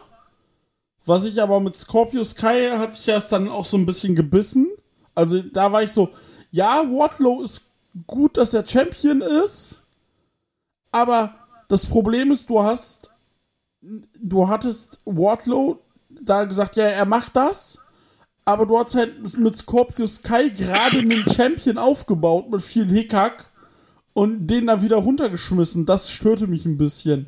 Was 1.05 1.25
ich 1.25 1.40
aber 1.40 1.61
mit 1.61 1.76
Scorpio 1.76 2.25
Sky 2.25 2.71
hat 2.73 2.95
sich 2.95 3.07
erst 3.07 3.31
dann 3.31 3.49
auch 3.49 3.64
so 3.64 3.76
ein 3.76 3.87
bisschen 3.87 4.16
gebissen. 4.16 4.69
Also 5.14 5.40
da 5.40 5.71
war 5.71 5.85
ich 5.85 5.93
so, 5.93 6.11
ja, 6.50 6.83
Wardlow 6.83 7.43
ist 7.43 7.71
gut, 8.07 8.37
dass 8.37 8.52
er 8.52 8.66
Champion 8.66 9.21
ist, 9.23 9.83
aber 10.90 11.35
das 11.69 11.87
Problem 11.87 12.31
ist, 12.33 12.50
du 12.50 12.62
hast, 12.62 13.11
du 13.81 14.49
hattest 14.49 14.99
Wardlow 15.05 15.86
da 16.23 16.44
gesagt, 16.44 16.76
ja, 16.76 16.85
er 16.85 17.04
macht 17.04 17.37
das, 17.37 17.78
aber 18.44 18.66
du 18.66 18.78
hast 18.78 18.94
halt 18.94 19.37
mit 19.38 19.56
Scorpio 19.56 20.06
Sky 20.06 20.50
gerade 20.50 20.99
einen 20.99 21.25
Champion 21.28 21.78
aufgebaut 21.78 22.50
mit 22.50 22.62
viel 22.62 22.87
Hickhack 22.87 23.50
und 24.12 24.46
den 24.46 24.66
da 24.66 24.82
wieder 24.82 24.96
runtergeschmissen. 24.96 25.85
Das 25.85 26.11
störte 26.11 26.46
mich 26.46 26.64
ein 26.64 26.78
bisschen. 26.78 27.26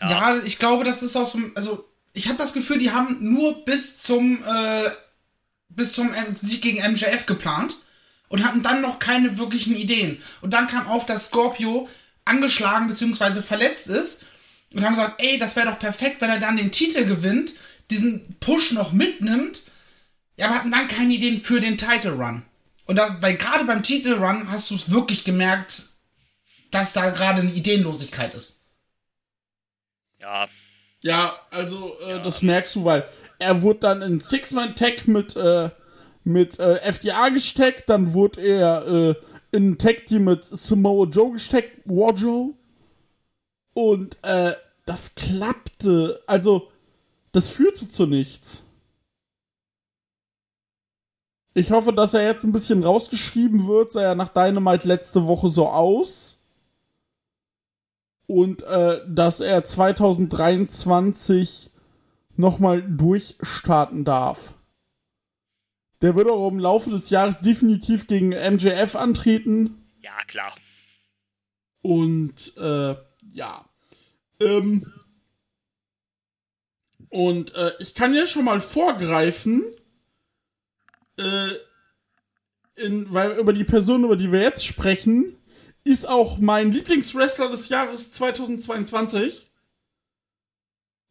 Ja, 0.00 0.36
ich 0.44 0.58
glaube, 0.58 0.84
das 0.84 1.02
ist 1.02 1.16
auch 1.16 1.26
so. 1.26 1.38
Also, 1.54 1.84
ich 2.12 2.28
habe 2.28 2.38
das 2.38 2.52
Gefühl, 2.52 2.78
die 2.78 2.92
haben 2.92 3.18
nur 3.20 3.64
bis 3.64 3.98
zum 3.98 4.42
äh, 4.44 4.90
bis 5.68 5.92
zum 5.92 6.12
M 6.12 6.36
Sieg 6.36 6.62
gegen 6.62 6.78
MJF 6.78 7.26
geplant 7.26 7.76
und 8.28 8.44
hatten 8.44 8.62
dann 8.62 8.82
noch 8.82 8.98
keine 8.98 9.38
wirklichen 9.38 9.76
Ideen. 9.76 10.20
Und 10.40 10.52
dann 10.52 10.68
kam 10.68 10.86
auf, 10.86 11.06
dass 11.06 11.26
Scorpio 11.26 11.88
angeschlagen 12.24 12.88
bzw. 12.88 13.42
verletzt 13.42 13.88
ist 13.88 14.24
und 14.72 14.84
haben 14.84 14.94
gesagt, 14.94 15.22
ey, 15.22 15.38
das 15.38 15.56
wäre 15.56 15.68
doch 15.68 15.78
perfekt, 15.78 16.20
wenn 16.20 16.30
er 16.30 16.40
dann 16.40 16.56
den 16.56 16.72
Titel 16.72 17.04
gewinnt, 17.04 17.52
diesen 17.90 18.36
Push 18.40 18.72
noch 18.72 18.92
mitnimmt, 18.92 19.62
ja, 20.36 20.46
aber 20.46 20.56
hatten 20.56 20.70
dann 20.70 20.88
keine 20.88 21.14
Ideen 21.14 21.40
für 21.40 21.60
den 21.60 21.78
Title 21.78 22.12
Run. 22.12 22.42
Und 22.86 22.96
da, 22.96 23.16
weil 23.20 23.36
gerade 23.36 23.64
beim 23.64 23.82
Titel 23.82 24.14
Run 24.14 24.50
hast 24.50 24.70
du 24.70 24.74
es 24.74 24.90
wirklich 24.90 25.24
gemerkt, 25.24 25.84
dass 26.70 26.92
da 26.92 27.10
gerade 27.10 27.40
eine 27.40 27.52
Ideenlosigkeit 27.52 28.34
ist. 28.34 28.64
Ja, 30.20 30.48
Ja, 31.00 31.38
also 31.50 31.98
äh, 32.00 32.20
das 32.20 32.42
merkst 32.42 32.76
du, 32.76 32.84
weil 32.84 33.08
er 33.38 33.62
wurde 33.62 33.80
dann 33.80 34.02
in 34.02 34.20
Six-Man-Tag 34.20 35.06
mit, 35.08 35.36
äh, 35.36 35.70
mit 36.24 36.58
äh, 36.58 36.76
FDA 36.80 37.28
gesteckt, 37.28 37.88
dann 37.88 38.12
wurde 38.12 38.40
er 38.40 38.86
äh, 38.86 39.14
in 39.52 39.70
ein 39.70 39.78
Tag-Team 39.78 40.24
mit 40.24 40.44
Samoa 40.44 41.06
Joe 41.06 41.32
gesteckt, 41.32 41.82
War 41.84 42.12
Joe. 42.14 42.54
Und 43.74 44.16
äh, 44.22 44.54
das 44.84 45.14
klappte. 45.14 46.22
Also, 46.26 46.70
das 47.36 47.50
führte 47.50 47.86
zu 47.86 48.06
nichts. 48.06 48.64
Ich 51.52 51.70
hoffe, 51.70 51.92
dass 51.92 52.14
er 52.14 52.22
jetzt 52.22 52.44
ein 52.44 52.52
bisschen 52.52 52.82
rausgeschrieben 52.82 53.66
wird, 53.66 53.92
sah 53.92 54.00
ja 54.00 54.14
nach 54.14 54.30
Dynamite 54.30 54.88
letzte 54.88 55.26
Woche 55.26 55.50
so 55.50 55.68
aus 55.68 56.38
und 58.26 58.62
äh, 58.62 59.02
dass 59.06 59.40
er 59.40 59.64
2023 59.64 61.72
nochmal 62.36 62.80
durchstarten 62.80 64.06
darf. 64.06 64.54
Der 66.00 66.16
wird 66.16 66.30
auch 66.30 66.48
im 66.48 66.58
Laufe 66.58 66.88
des 66.88 67.10
Jahres 67.10 67.42
definitiv 67.42 68.06
gegen 68.06 68.30
MJF 68.30 68.96
antreten. 68.96 69.84
ja, 70.00 70.24
klar. 70.26 70.54
Und 71.82 72.56
äh, 72.56 72.96
ja. 73.34 73.66
Ähm, 74.40 74.90
und 77.16 77.54
äh, 77.54 77.72
ich 77.78 77.94
kann 77.94 78.12
ja 78.12 78.26
schon 78.26 78.44
mal 78.44 78.60
vorgreifen, 78.60 79.64
äh, 81.16 81.48
in, 82.74 83.10
weil 83.10 83.38
über 83.38 83.54
die 83.54 83.64
Person, 83.64 84.04
über 84.04 84.16
die 84.16 84.30
wir 84.30 84.42
jetzt 84.42 84.66
sprechen, 84.66 85.34
ist 85.82 86.06
auch 86.06 86.36
mein 86.36 86.70
Lieblingswrestler 86.70 87.48
des 87.48 87.70
Jahres 87.70 88.12
2022. 88.12 89.46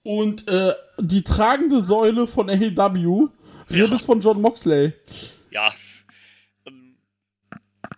Und 0.03 0.47
äh, 0.47 0.75
die 0.99 1.23
tragende 1.23 1.81
Säule 1.81 2.27
von 2.27 2.51
AEW 2.51 3.29
redest 3.71 4.05
von 4.05 4.21
John 4.21 4.39
Moxley. 4.39 4.93
Ja. 5.49 5.73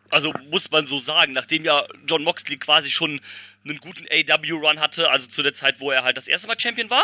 Also 0.10 0.32
muss 0.50 0.72
man 0.72 0.88
so 0.88 0.98
sagen, 0.98 1.34
nachdem 1.34 1.66
ja 1.66 1.86
John 2.08 2.24
Moxley 2.24 2.56
quasi 2.56 2.90
schon 2.90 3.20
einen 3.66 3.80
guten 3.80 4.06
AW-Run 4.10 4.80
hatte, 4.80 5.10
also 5.10 5.30
zu 5.30 5.44
der 5.44 5.54
Zeit, 5.54 5.82
wo 5.82 5.92
er 5.92 6.06
halt 6.06 6.16
das 6.16 6.30
erste 6.30 6.48
Mal 6.48 6.58
Champion 6.58 6.90
war. 6.90 7.04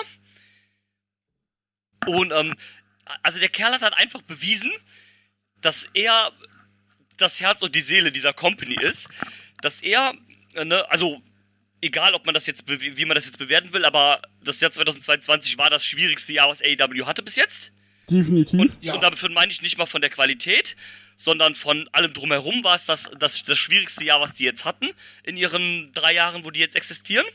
Und, 2.07 2.31
ähm, 2.31 2.55
also 3.21 3.39
der 3.39 3.49
Kerl 3.49 3.73
hat 3.73 3.81
halt 3.81 3.93
einfach 3.95 4.21
bewiesen, 4.21 4.71
dass 5.61 5.89
er 5.93 6.31
das 7.17 7.39
Herz 7.39 7.61
und 7.61 7.75
die 7.75 7.81
Seele 7.81 8.11
dieser 8.11 8.33
Company 8.33 8.75
ist. 8.81 9.09
Dass 9.61 9.81
er, 9.81 10.13
äh, 10.55 10.65
ne, 10.65 10.89
also 10.89 11.21
egal, 11.81 12.13
ob 12.13 12.25
man 12.25 12.33
das 12.33 12.47
jetzt, 12.47 12.63
wie 12.67 13.05
man 13.05 13.15
das 13.15 13.25
jetzt 13.25 13.37
bewerten 13.37 13.73
will, 13.73 13.85
aber 13.85 14.21
das 14.43 14.59
Jahr 14.59 14.71
2022 14.71 15.57
war 15.57 15.69
das 15.69 15.85
schwierigste 15.85 16.33
Jahr, 16.33 16.49
was 16.49 16.61
AEW 16.61 17.05
hatte 17.05 17.23
bis 17.23 17.35
jetzt. 17.35 17.71
Definitiv. 18.09 18.77
Ja. 18.81 18.93
Und 18.95 19.01
damit 19.01 19.21
meine 19.31 19.51
ich 19.51 19.61
nicht 19.61 19.77
mal 19.77 19.85
von 19.85 20.01
der 20.01 20.09
Qualität, 20.09 20.75
sondern 21.15 21.55
von 21.55 21.87
allem 21.93 22.13
drumherum 22.13 22.63
war 22.63 22.75
es 22.75 22.85
das, 22.85 23.09
das, 23.19 23.43
das 23.43 23.57
schwierigste 23.57 24.03
Jahr, 24.03 24.19
was 24.19 24.33
die 24.33 24.43
jetzt 24.43 24.65
hatten, 24.65 24.89
in 25.23 25.37
ihren 25.37 25.91
drei 25.93 26.13
Jahren, 26.13 26.43
wo 26.43 26.51
die 26.51 26.59
jetzt 26.59 26.75
existieren. 26.75 27.25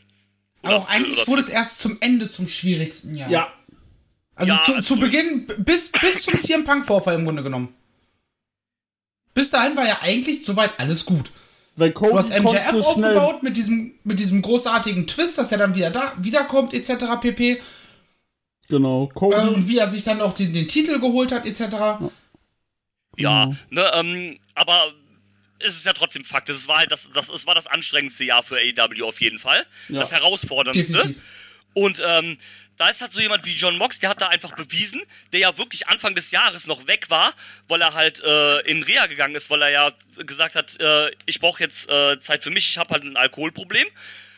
Aber 0.61 0.75
auch 0.75 0.89
eigentlich 0.89 1.17
oder- 1.19 1.27
wurde 1.27 1.41
es 1.43 1.49
erst 1.49 1.79
zum 1.79 1.97
Ende 2.01 2.29
zum 2.29 2.47
schwierigsten 2.47 3.15
Jahr. 3.15 3.29
Ja. 3.29 3.53
Also 4.39 4.53
Ja, 4.53 4.61
zu, 4.65 4.73
also- 4.75 4.95
zu 4.95 4.99
Beginn, 4.99 5.45
bis, 5.59 5.91
bis 5.91 6.23
zum 6.23 6.39
CM 6.41 6.63
Punk-Vorfall 6.63 7.15
im 7.15 7.25
Grunde 7.25 7.43
genommen. 7.43 7.73
Bis 9.33 9.49
dahin 9.51 9.75
war 9.75 9.85
ja 9.85 9.99
eigentlich 10.01 10.45
soweit 10.45 10.79
alles 10.79 11.05
gut. 11.05 11.31
Weil 11.75 11.91
Cody 11.91 12.11
Du 12.11 12.17
hast 12.17 12.29
MJF 12.29 12.69
schnell 12.93 13.17
aufgebaut 13.17 13.43
mit 13.43 13.55
diesem, 13.55 13.93
mit 14.03 14.19
diesem 14.19 14.41
großartigen 14.41 15.07
Twist, 15.07 15.37
dass 15.37 15.51
er 15.51 15.57
dann 15.57 15.75
wieder 15.75 15.91
da 15.91 16.13
wiederkommt, 16.17 16.73
etc. 16.73 17.05
pp. 17.21 17.61
Genau, 18.69 19.07
Cody. 19.13 19.35
Äh, 19.37 19.47
und 19.47 19.67
wie 19.67 19.77
er 19.77 19.87
sich 19.87 20.03
dann 20.03 20.21
auch 20.21 20.33
den, 20.33 20.53
den 20.53 20.67
Titel 20.67 20.99
geholt 20.99 21.31
hat, 21.31 21.45
etc. 21.45 21.61
Ja, 23.17 23.51
ne, 23.69 23.91
ähm, 23.93 24.35
aber 24.55 24.93
es 25.59 25.75
ist 25.75 25.85
ja 25.85 25.93
trotzdem 25.93 26.23
Fakt. 26.23 26.49
Es 26.49 26.67
war 26.67 26.77
halt 26.79 26.91
das, 26.91 27.09
das, 27.13 27.29
es 27.29 27.45
war 27.47 27.55
das 27.55 27.67
anstrengendste 27.67 28.23
Jahr 28.23 28.43
für 28.43 28.57
AEW 28.57 29.03
auf 29.05 29.21
jeden 29.21 29.39
Fall. 29.39 29.65
Ja. 29.89 29.99
Das 29.99 30.11
herausforderndste. 30.11 30.93
Definitiv. 30.93 31.21
Und 31.73 32.01
ähm, 32.05 32.37
da 32.79 32.87
ist 32.87 33.01
halt 33.01 33.11
so 33.11 33.19
jemand 33.19 33.45
wie 33.45 33.55
John 33.55 33.77
Mox, 33.77 33.99
der 33.99 34.09
hat 34.09 34.21
da 34.21 34.29
einfach 34.29 34.55
bewiesen, 34.55 35.01
der 35.33 35.41
ja 35.41 35.57
wirklich 35.57 35.89
Anfang 35.89 36.15
des 36.15 36.31
Jahres 36.31 36.65
noch 36.65 36.87
weg 36.87 37.09
war, 37.09 37.33
weil 37.67 37.81
er 37.81 37.93
halt 37.93 38.21
äh, 38.21 38.61
in 38.61 38.83
Reha 38.83 39.05
gegangen 39.07 39.35
ist, 39.35 39.49
weil 39.49 39.61
er 39.63 39.69
ja 39.69 39.91
gesagt 40.15 40.55
hat, 40.55 40.79
äh, 40.79 41.11
ich 41.25 41.41
brauche 41.41 41.61
jetzt 41.61 41.89
äh, 41.89 42.17
Zeit 42.21 42.41
für 42.41 42.51
mich, 42.51 42.69
ich 42.69 42.77
habe 42.77 42.93
halt 42.93 43.03
ein 43.03 43.17
Alkoholproblem, 43.17 43.85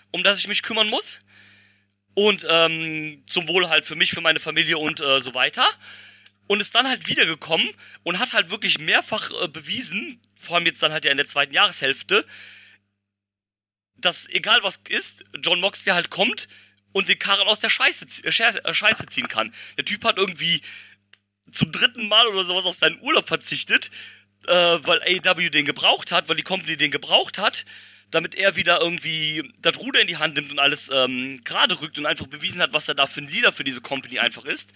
um 0.10 0.24
das 0.24 0.40
ich 0.40 0.48
mich 0.48 0.64
kümmern 0.64 0.88
muss. 0.88 1.20
Und 2.16 2.46
ähm, 2.50 3.24
zum 3.30 3.48
Wohl 3.48 3.70
halt 3.70 3.86
für 3.86 3.96
mich, 3.96 4.10
für 4.10 4.22
meine 4.22 4.40
Familie 4.40 4.80
und 4.80 5.00
äh, 5.02 5.22
so 5.22 5.36
weiter. 5.36 5.66
Und 6.48 6.62
ist 6.62 6.74
dann 6.74 6.90
halt 6.90 7.08
wiedergekommen 7.08 7.70
und 8.02 8.18
hat 8.18 8.34
halt 8.34 8.50
wirklich 8.50 8.80
mehrfach 8.80 9.30
äh, 9.44 9.50
bewiesen, 9.50 10.20
vor 10.34 10.56
allem 10.56 10.66
jetzt 10.66 10.82
dann 10.82 10.92
halt 10.92 11.06
ja 11.06 11.12
in 11.12 11.18
der 11.18 11.28
zweiten 11.28 11.54
Jahreshälfte, 11.54 12.26
dass 13.98 14.28
egal 14.30 14.64
was 14.64 14.80
ist, 14.90 15.26
John 15.44 15.60
Moxley 15.60 15.94
halt 15.94 16.10
kommt 16.10 16.48
und 16.92 17.10
den 17.10 17.20
Karren 17.20 17.48
aus 17.48 17.60
der 17.60 17.70
Scheiße, 17.70 18.06
äh, 18.24 18.30
äh, 18.30 18.74
Scheiße 18.74 19.06
ziehen 19.08 19.28
kann. 19.28 19.54
Der 19.78 19.86
Typ 19.86 20.04
hat 20.04 20.18
irgendwie 20.18 20.62
zum 21.50 21.72
dritten 21.72 22.08
Mal 22.08 22.28
oder 22.28 22.46
sowas 22.46 22.66
auf 22.66 22.76
seinen 22.76 23.00
Urlaub 23.02 23.28
verzichtet, 23.28 23.90
äh, 24.48 24.54
weil 24.54 25.02
AEW 25.04 25.50
den 25.50 25.66
gebraucht 25.66 26.12
hat, 26.12 26.30
weil 26.30 26.36
die 26.36 26.44
Company 26.44 26.78
den 26.78 26.92
gebraucht 26.92 27.38
hat, 27.38 27.66
damit 28.10 28.36
er 28.36 28.56
wieder 28.56 28.82
irgendwie 28.82 29.52
das 29.62 29.78
Ruder 29.78 30.02
in 30.02 30.08
die 30.08 30.18
Hand 30.18 30.36
nimmt 30.36 30.52
und 30.52 30.60
alles 30.60 30.90
ähm, 30.94 31.42
gerade 31.44 31.80
rückt 31.82 31.98
und 31.98 32.06
einfach 32.06 32.28
bewiesen 32.28 32.62
hat, 32.62 32.74
was 32.74 32.88
er 32.88 32.96
da 32.96 33.08
für 33.08 33.22
ein 33.22 33.30
Leader 33.30 33.52
für 33.52 33.64
diese 33.64 33.82
Company 33.82 34.20
einfach 34.20 34.46
ist. 34.46 34.74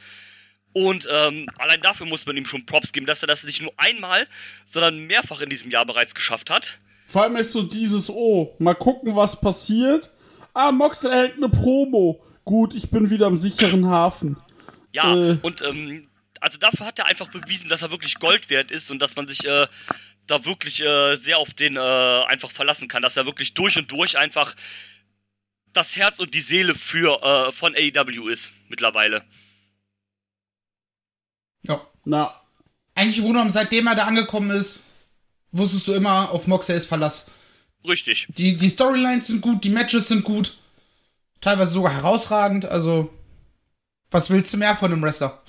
Und 0.73 1.07
ähm, 1.09 1.47
allein 1.57 1.79
dafür 1.79 2.05
muss 2.05 2.25
man 2.25 2.35
ihm 2.35 2.45
schon 2.45 2.65
Props 2.65 2.91
geben, 2.91 3.05
dass 3.05 3.23
er 3.23 3.27
das 3.27 3.45
nicht 3.45 3.61
nur 3.61 3.71
einmal, 3.77 4.27
sondern 4.65 5.07
mehrfach 5.07 5.39
in 5.39 5.49
diesem 5.49 5.71
Jahr 5.71 5.85
bereits 5.85 6.13
geschafft 6.13 6.49
hat. 6.49 6.79
Vor 7.07 7.23
allem 7.23 7.37
ist 7.37 7.53
so 7.53 7.63
dieses, 7.63 8.09
oh, 8.09 8.55
mal 8.59 8.73
gucken, 8.73 9.15
was 9.15 9.39
passiert. 9.39 10.09
Ah, 10.55 10.71
Moxley 10.71 11.11
hält 11.11 11.35
eine 11.37 11.49
Promo. 11.49 12.23
Gut, 12.45 12.75
ich 12.75 12.89
bin 12.89 13.09
wieder 13.09 13.27
im 13.27 13.37
sicheren 13.37 13.87
Hafen. 13.87 14.37
Ja, 14.93 15.13
Äh. 15.15 15.37
und 15.41 15.61
ähm, 15.61 16.01
also 16.39 16.57
dafür 16.57 16.85
hat 16.87 16.97
er 16.99 17.07
einfach 17.07 17.27
bewiesen, 17.29 17.67
dass 17.69 17.81
er 17.81 17.91
wirklich 17.91 18.19
Gold 18.19 18.49
wert 18.49 18.71
ist 18.71 18.89
und 18.89 18.99
dass 18.99 19.15
man 19.15 19.27
sich 19.27 19.45
äh, 19.45 19.67
da 20.27 20.45
wirklich 20.45 20.81
äh, 20.81 21.15
sehr 21.17 21.39
auf 21.39 21.53
den 21.53 21.75
äh, 21.75 21.79
einfach 21.79 22.51
verlassen 22.51 22.87
kann, 22.87 23.01
dass 23.01 23.17
er 23.17 23.25
wirklich 23.25 23.53
durch 23.53 23.77
und 23.77 23.91
durch 23.91 24.17
einfach 24.17 24.55
das 25.73 25.97
Herz 25.97 26.19
und 26.19 26.33
die 26.33 26.39
Seele 26.41 26.73
für 26.73 27.21
äh, 27.21 27.51
von 27.51 27.75
AEW 27.75 28.29
ist 28.29 28.53
mittlerweile. 28.69 29.23
Ja. 31.63 31.81
Na, 32.05 32.41
Eigentlich 32.93 33.17
im 33.17 33.25
Grunde 33.33 33.51
seitdem 33.51 33.87
er 33.87 33.95
da 33.95 34.05
angekommen 34.05 34.51
ist, 34.51 34.85
wusstest 35.51 35.87
du 35.87 35.93
immer, 35.93 36.29
auf 36.31 36.47
Moxley 36.47 36.77
ist 36.77 36.85
Verlass. 36.85 37.29
Richtig. 37.87 38.27
Die, 38.37 38.57
die 38.57 38.69
Storylines 38.69 39.27
sind 39.27 39.41
gut, 39.41 39.63
die 39.63 39.69
Matches 39.69 40.07
sind 40.07 40.23
gut. 40.23 40.55
Teilweise 41.41 41.71
sogar 41.71 41.93
herausragend. 41.93 42.65
Also, 42.65 43.13
was 44.11 44.29
willst 44.29 44.53
du 44.53 44.57
mehr 44.57 44.75
von 44.75 44.91
einem 44.91 45.03
Wrestler? 45.03 45.43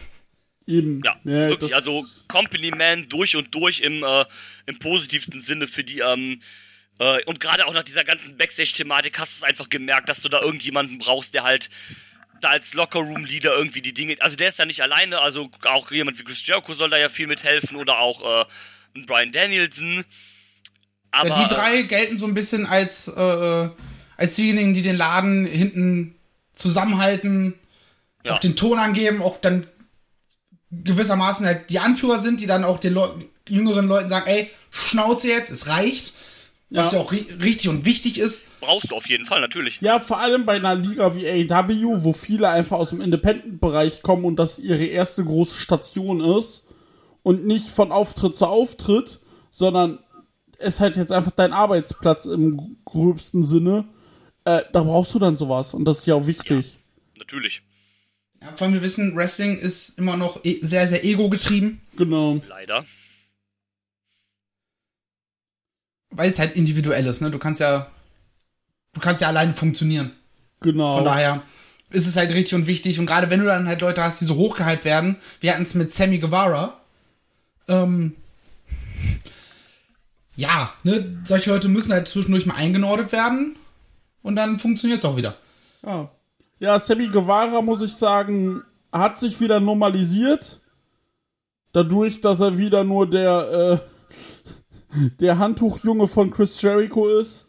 eben. 0.66 1.00
Ja, 1.05 1.16
Ja, 1.25 1.49
wirklich. 1.49 1.75
Also 1.75 2.05
Company 2.28 2.71
Man 2.71 3.09
durch 3.09 3.37
und 3.37 3.55
durch 3.55 3.81
im, 3.81 4.02
äh, 4.02 4.25
im 4.66 4.78
positivsten 4.78 5.40
Sinne 5.40 5.66
für 5.66 5.85
die, 5.85 6.00
ähm, 6.00 6.40
äh, 6.99 7.23
und 7.25 7.40
gerade 7.40 7.66
auch 7.66 7.75
nach 7.75 7.85
dieser 7.85 8.05
ganzen 8.05 8.37
Backstage-Thematik 8.37 9.19
hast 9.19 9.40
du 9.40 9.45
es 9.45 9.49
einfach 9.49 9.69
gemerkt, 9.69 10.09
dass 10.09 10.21
du 10.21 10.28
da 10.28 10.40
irgendjemanden 10.40 10.99
brauchst, 10.99 11.35
der 11.35 11.45
halt 11.45 11.71
da 12.40 12.49
als 12.49 12.75
Locker-Room-Leader 12.75 13.57
irgendwie 13.57 13.81
die 13.81 13.95
Dinge, 13.95 14.16
also 14.21 14.37
der 14.37 14.49
ist 14.49 14.59
ja 14.59 14.66
nicht 14.66 14.83
alleine, 14.83 15.21
also 15.21 15.50
auch 15.64 15.90
jemand 15.90 16.19
wie 16.19 16.25
Chris 16.25 16.47
Jericho 16.47 16.75
soll 16.75 16.90
da 16.90 16.99
ja 16.99 17.09
viel 17.09 17.26
mithelfen 17.26 17.76
oder 17.76 17.99
auch 17.99 18.43
äh, 18.43 18.45
ein 18.95 19.07
Brian 19.07 19.33
Danielson. 19.33 20.05
Aber 21.10 21.28
Ja, 21.28 21.42
die 21.48 21.54
drei 21.54 21.82
gelten 21.82 22.16
so 22.18 22.26
ein 22.26 22.34
bisschen 22.34 22.66
als, 22.66 23.08
äh, 23.08 23.68
als 24.16 24.36
diejenigen, 24.36 24.75
die 24.75 24.82
den 24.82 24.96
Laden 24.96 25.44
hinten 25.46 26.14
zusammenhalten, 26.54 27.54
Ja. 28.25 28.34
auch 28.34 28.40
den 28.40 28.56
Ton 28.56 28.78
angeben, 28.78 29.22
auch 29.22 29.40
dann 29.40 29.66
gewissermaßen 30.70 31.46
halt 31.46 31.70
die 31.70 31.78
Anführer 31.78 32.20
sind, 32.20 32.40
die 32.40 32.46
dann 32.46 32.64
auch 32.64 32.78
den 32.78 32.94
Leu 32.94 33.08
jüngeren 33.48 33.86
Leuten 33.86 34.08
sagen, 34.08 34.26
ey, 34.26 34.50
Schnauze 34.70 35.28
jetzt, 35.28 35.50
es 35.50 35.68
reicht. 35.68 36.14
Was 36.68 36.90
Ja. 36.90 36.98
ja, 36.98 37.04
auch 37.04 37.12
ri 37.12 37.25
richtig 37.40 37.68
und 37.68 37.84
wichtig 37.84 38.18
ist. 38.18 38.46
brauchst 38.60 38.90
du 38.90 38.96
auf 38.96 39.08
jeden 39.08 39.25
Fall, 39.25 39.40
natürlich. 39.40 39.80
Ja, 39.80 40.00
vor 40.00 40.18
allem 40.18 40.44
bei 40.44 40.54
einer 40.56 40.75
Liga 40.75 41.14
wie 41.14 41.25
AEW, 41.28 42.02
wo 42.02 42.12
viele 42.12 42.48
einfach 42.48 42.76
aus 42.78 42.90
dem 42.90 43.00
Independent-Bereich 43.00 44.02
kommen 44.02 44.25
und 44.25 44.34
das 44.36 44.58
ihre 44.58 44.84
erste 44.84 45.25
große 45.25 45.58
Station 45.58 46.20
ist 46.36 46.64
und 47.22 47.46
nicht 47.46 47.68
von 47.68 47.92
Auftritt 47.92 48.36
zu 48.36 48.46
Auftritt, 48.46 49.20
sondern 49.52 50.00
es 50.58 50.80
halt 50.80 50.96
jetzt 50.96 51.12
einfach 51.12 51.30
dein 51.30 51.52
Arbeitsplatz 51.52 52.26
im 52.26 52.76
gröbsten 52.84 53.44
Sinne, 53.44 53.84
äh, 54.44 54.62
da 54.72 54.82
brauchst 54.82 55.14
du 55.14 55.18
dann 55.18 55.36
sowas. 55.36 55.75
Und 55.75 55.84
das 55.84 55.98
ist 56.00 56.06
ja 56.06 56.14
auch 56.14 56.26
wichtig. 56.26 56.78
Natürlich. 57.18 57.62
Ja, 58.40 58.52
vor 58.54 58.66
allem 58.66 58.75
wir 58.75 58.82
wissen, 58.82 59.16
Wrestling 59.16 59.58
ist 59.58 59.98
immer 59.98 60.16
noch 60.16 60.44
e 60.44 60.58
sehr, 60.62 60.86
sehr 60.86 61.04
ego-getrieben, 61.04 61.80
Genau. 61.96 62.40
Leider. 62.48 62.84
weil 66.10 66.30
es 66.30 66.38
halt 66.38 66.56
individuell 66.56 67.06
ist, 67.06 67.20
ne? 67.20 67.30
Du 67.30 67.38
kannst 67.38 67.60
ja, 67.60 67.90
du 68.94 69.00
kannst 69.00 69.22
ja 69.22 69.28
alleine 69.28 69.52
funktionieren. 69.52 70.12
Genau. 70.60 70.96
Von 70.96 71.04
daher 71.04 71.42
ist 71.90 72.06
es 72.06 72.16
halt 72.16 72.30
richtig 72.32 72.54
und 72.54 72.66
wichtig. 72.66 72.98
Und 72.98 73.06
gerade 73.06 73.28
wenn 73.30 73.40
du 73.40 73.46
dann 73.46 73.66
halt 73.66 73.80
Leute 73.80 74.02
hast, 74.02 74.20
die 74.20 74.25
so 74.25 74.36
hochgehypt 74.36 74.84
werden, 74.84 75.16
wir 75.40 75.52
hatten 75.52 75.64
es 75.64 75.75
mit 75.75 75.92
Sammy 75.92 76.18
Guevara. 76.18 76.80
Ähm, 77.68 78.16
ja, 80.37 80.73
ne, 80.83 81.19
solche 81.25 81.50
Leute 81.50 81.69
müssen 81.69 81.93
halt 81.93 82.09
zwischendurch 82.09 82.47
mal 82.47 82.55
eingenordet 82.55 83.11
werden. 83.11 83.57
Und 84.23 84.37
dann 84.37 84.59
funktioniert 84.59 85.00
es 85.00 85.05
auch 85.05 85.16
wieder. 85.16 85.37
Ja. 85.85 86.11
ja, 86.59 86.78
Sammy 86.78 87.09
Guevara, 87.09 87.62
muss 87.62 87.83
ich 87.83 87.95
sagen, 87.95 88.62
hat 88.93 89.19
sich 89.19 89.40
wieder 89.40 89.61
normalisiert. 89.61 90.61
Dadurch, 91.73 92.21
dass 92.21 92.40
er 92.40 92.59
wieder 92.59 92.85
nur 92.85 93.09
der, 93.09 93.81
äh, 93.81 94.99
der 95.21 95.38
Handtuchjunge 95.38 96.07
von 96.07 96.31
Chris 96.31 96.61
Jericho 96.61 97.09
ist. 97.09 97.49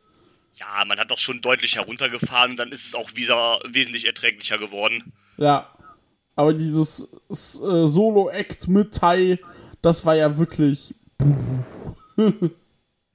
Ja, 0.55 0.85
man 0.85 0.97
hat 0.97 1.11
das 1.11 1.19
schon 1.19 1.41
deutlich 1.41 1.75
heruntergefahren 1.75 2.51
und 2.51 2.59
dann 2.59 2.71
ist 2.71 2.85
es 2.85 2.95
auch 2.95 3.15
wieder 3.15 3.59
wesentlich 3.67 4.05
erträglicher 4.05 4.57
geworden. 4.57 5.13
Ja. 5.37 5.73
Aber 6.35 6.53
dieses 6.53 7.11
äh, 7.29 7.87
Solo-Act 7.87 8.67
mit 8.67 8.93
Tai, 8.93 9.39
das 9.81 10.05
war 10.05 10.15
ja 10.15 10.37
wirklich. 10.37 10.93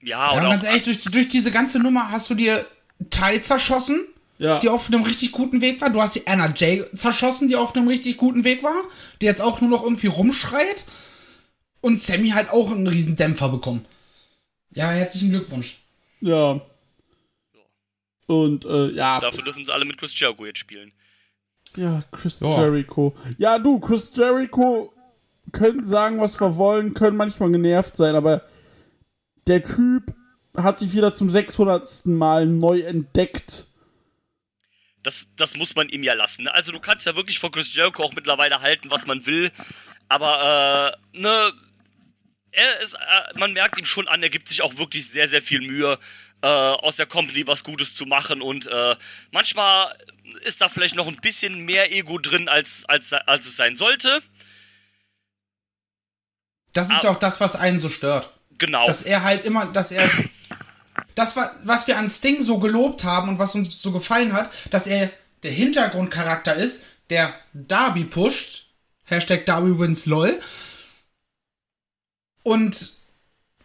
Ja, 0.02 0.34
Ja, 0.36 0.40
auch, 0.46 0.50
ganz 0.50 0.64
ehrlich, 0.64 0.82
durch, 0.82 1.00
durch 1.04 1.28
diese 1.28 1.50
ganze 1.50 1.78
Nummer 1.78 2.10
hast 2.10 2.28
du 2.30 2.34
dir 2.34 2.66
Tai 3.10 3.38
zerschossen, 3.38 4.00
Ja. 4.38 4.58
die 4.58 4.68
auf 4.68 4.88
einem 4.88 5.02
richtig 5.02 5.32
guten 5.32 5.60
Weg 5.60 5.80
war. 5.80 5.90
Du 5.90 6.00
hast 6.02 6.14
die 6.16 6.26
Anna 6.26 6.52
Jay 6.54 6.84
zerschossen, 6.96 7.48
die 7.48 7.56
auf 7.56 7.74
einem 7.74 7.88
richtig 7.88 8.16
guten 8.16 8.44
Weg 8.44 8.62
war, 8.62 8.74
die 9.20 9.26
jetzt 9.26 9.40
auch 9.40 9.60
nur 9.60 9.70
noch 9.70 9.82
irgendwie 9.84 10.08
rumschreit. 10.08 10.84
Und 11.80 12.00
Sammy 12.00 12.30
halt 12.30 12.50
auch 12.50 12.70
einen 12.70 12.86
riesen 12.86 13.16
Dämpfer 13.16 13.48
bekommen. 13.48 13.84
Ja, 14.70 14.90
herzlichen 14.90 15.30
Glückwunsch. 15.30 15.78
Ja. 16.20 16.60
Und, 18.26 18.64
äh, 18.64 18.90
ja. 18.92 19.18
dafür 19.20 19.44
dürfen 19.44 19.64
sie 19.64 19.72
alle 19.72 19.84
mit 19.84 19.98
Chris 19.98 20.18
Jericho 20.18 20.46
jetzt 20.46 20.58
spielen. 20.60 20.92
Ja, 21.76 22.02
Chris 22.12 22.38
Ja. 22.40 22.48
Jericho. 22.48 23.14
Ja, 23.38 23.58
du, 23.58 23.80
Chris 23.80 24.12
Jericho 24.14 24.92
können 25.52 25.82
sagen, 25.84 26.20
was 26.20 26.40
wir 26.40 26.56
wollen, 26.56 26.94
können 26.94 27.16
manchmal 27.16 27.50
genervt 27.50 27.96
sein, 27.96 28.14
aber 28.14 28.42
der 29.46 29.62
Typ 29.64 30.14
hat 30.56 30.78
sich 30.78 30.92
wieder 30.94 31.14
zum 31.14 31.30
600. 31.30 32.06
Mal 32.06 32.46
neu 32.46 32.80
entdeckt. 32.80 33.64
Das, 35.02 35.28
das 35.36 35.56
muss 35.56 35.74
man 35.74 35.88
ihm 35.88 36.02
ja 36.04 36.14
lassen. 36.14 36.42
ne? 36.44 36.54
Also 36.54 36.70
du 36.72 36.78
kannst 36.78 37.06
ja 37.06 37.16
wirklich 37.16 37.38
von 37.38 37.50
Chris 37.50 37.74
Jericho 37.74 38.04
auch 38.04 38.12
mittlerweile 38.14 38.60
halten, 38.60 38.90
was 38.90 39.06
man 39.06 39.26
will. 39.26 39.50
Aber, 40.08 40.94
äh, 41.14 41.18
ne, 41.18 41.52
er 42.52 42.80
ist, 42.80 42.94
äh, 42.94 43.38
man 43.38 43.52
merkt 43.52 43.78
ihm 43.78 43.84
schon 43.84 44.06
an, 44.08 44.22
er 44.22 44.30
gibt 44.30 44.48
sich 44.48 44.62
auch 44.62 44.76
wirklich 44.78 45.08
sehr, 45.08 45.26
sehr 45.26 45.42
viel 45.42 45.60
Mühe, 45.62 45.98
äh, 46.42 46.46
aus 46.46 46.96
der 46.96 47.06
Company 47.06 47.46
was 47.46 47.64
Gutes 47.64 47.94
zu 47.94 48.04
machen. 48.06 48.42
Und 48.42 48.66
äh, 48.66 48.94
manchmal 49.32 49.96
ist 50.44 50.60
da 50.60 50.68
vielleicht 50.68 50.94
noch 50.94 51.08
ein 51.08 51.16
bisschen 51.16 51.60
mehr 51.64 51.90
Ego 51.92 52.18
drin, 52.18 52.48
als, 52.48 52.84
als, 52.86 53.12
als 53.12 53.46
es 53.46 53.56
sein 53.56 53.76
sollte. 53.76 54.20
Das 56.74 56.90
ist 56.90 57.00
Ah. 57.00 57.04
ja 57.04 57.10
auch 57.10 57.18
das, 57.18 57.40
was 57.40 57.56
einen 57.56 57.78
so 57.80 57.88
stört. 57.88 58.32
Genau. 58.58 58.86
Dass 58.86 59.02
er 59.02 59.22
halt 59.22 59.44
immer, 59.44 59.66
dass 59.66 59.90
er. 59.90 60.08
Das, 61.14 61.36
war, 61.36 61.54
was 61.64 61.86
wir 61.86 61.98
an 61.98 62.08
Sting 62.08 62.42
so 62.42 62.58
gelobt 62.58 63.04
haben 63.04 63.28
und 63.28 63.38
was 63.38 63.54
uns 63.54 63.82
so 63.82 63.92
gefallen 63.92 64.32
hat, 64.32 64.50
dass 64.70 64.86
er 64.86 65.10
der 65.42 65.52
Hintergrundcharakter 65.52 66.54
ist, 66.54 66.84
der 67.10 67.34
Darby 67.52 68.04
pusht. 68.04 68.68
Hashtag 69.04 69.44
Darby 69.44 69.78
wins 69.78 70.06
LOL. 70.06 70.40
Und 72.42 72.92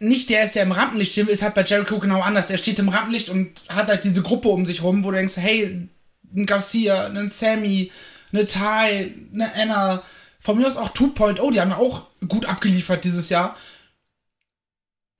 nicht 0.00 0.30
der 0.30 0.44
ist, 0.44 0.54
der 0.54 0.62
im 0.62 0.72
Rampenlicht 0.72 1.12
steht, 1.12 1.28
ist 1.28 1.42
halt 1.42 1.54
bei 1.54 1.64
Jericho 1.64 1.98
genau 1.98 2.20
anders. 2.20 2.50
Er 2.50 2.58
steht 2.58 2.78
im 2.78 2.88
Rampenlicht 2.88 3.28
und 3.30 3.62
hat 3.68 3.88
halt 3.88 4.04
diese 4.04 4.22
Gruppe 4.22 4.48
um 4.48 4.66
sich 4.66 4.82
rum, 4.82 5.02
wo 5.02 5.10
du 5.10 5.16
denkst, 5.16 5.36
hey, 5.36 5.88
ein 6.34 6.46
Garcia, 6.46 7.06
ein 7.06 7.30
Sammy, 7.30 7.90
eine 8.32 8.46
Ty, 8.46 9.14
eine 9.32 9.54
Anna, 9.54 10.02
von 10.40 10.58
mir 10.58 10.66
aus 10.66 10.76
auch 10.76 10.90
Two 10.90 11.08
Point, 11.08 11.40
oh, 11.40 11.50
die 11.50 11.60
haben 11.60 11.70
ja 11.70 11.78
auch 11.78 12.06
gut 12.28 12.46
abgeliefert 12.46 13.04
dieses 13.04 13.28
Jahr. 13.28 13.56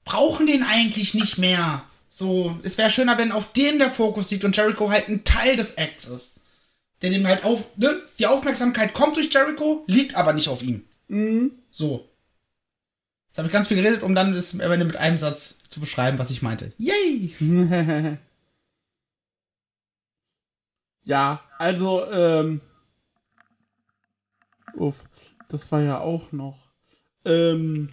Brauchen 0.08 0.46
den 0.46 0.62
eigentlich 0.62 1.12
nicht 1.12 1.36
mehr. 1.36 1.84
So, 2.08 2.58
es 2.62 2.78
wäre 2.78 2.88
schöner, 2.88 3.18
wenn 3.18 3.30
auf 3.30 3.52
den 3.52 3.78
der 3.78 3.90
Fokus 3.90 4.30
liegt 4.30 4.42
und 4.44 4.56
Jericho 4.56 4.88
halt 4.90 5.06
ein 5.08 5.24
Teil 5.24 5.54
des 5.54 5.74
Acts 5.74 6.06
ist. 6.06 6.36
Der 7.02 7.10
dem 7.10 7.26
halt 7.26 7.44
auf, 7.44 7.76
ne? 7.76 8.00
Die 8.18 8.26
Aufmerksamkeit 8.26 8.94
kommt 8.94 9.16
durch 9.16 9.30
Jericho, 9.30 9.84
liegt 9.86 10.14
aber 10.14 10.32
nicht 10.32 10.48
auf 10.48 10.62
ihm. 10.62 10.82
So. 11.70 12.08
Jetzt 13.28 13.36
habe 13.36 13.48
ich 13.48 13.52
ganz 13.52 13.68
viel 13.68 13.76
geredet, 13.76 14.02
um 14.02 14.14
dann 14.14 14.32
das 14.32 14.54
am 14.54 14.72
Ende 14.72 14.86
mit 14.86 14.96
einem 14.96 15.18
Satz 15.18 15.58
zu 15.68 15.78
beschreiben, 15.78 16.18
was 16.18 16.30
ich 16.30 16.40
meinte. 16.40 16.72
Yay! 16.78 17.34
ja, 21.04 21.42
also, 21.58 22.10
ähm. 22.10 22.62
Uff, 24.74 25.04
das 25.48 25.70
war 25.70 25.82
ja 25.82 26.00
auch 26.00 26.32
noch. 26.32 26.70
Ähm. 27.26 27.90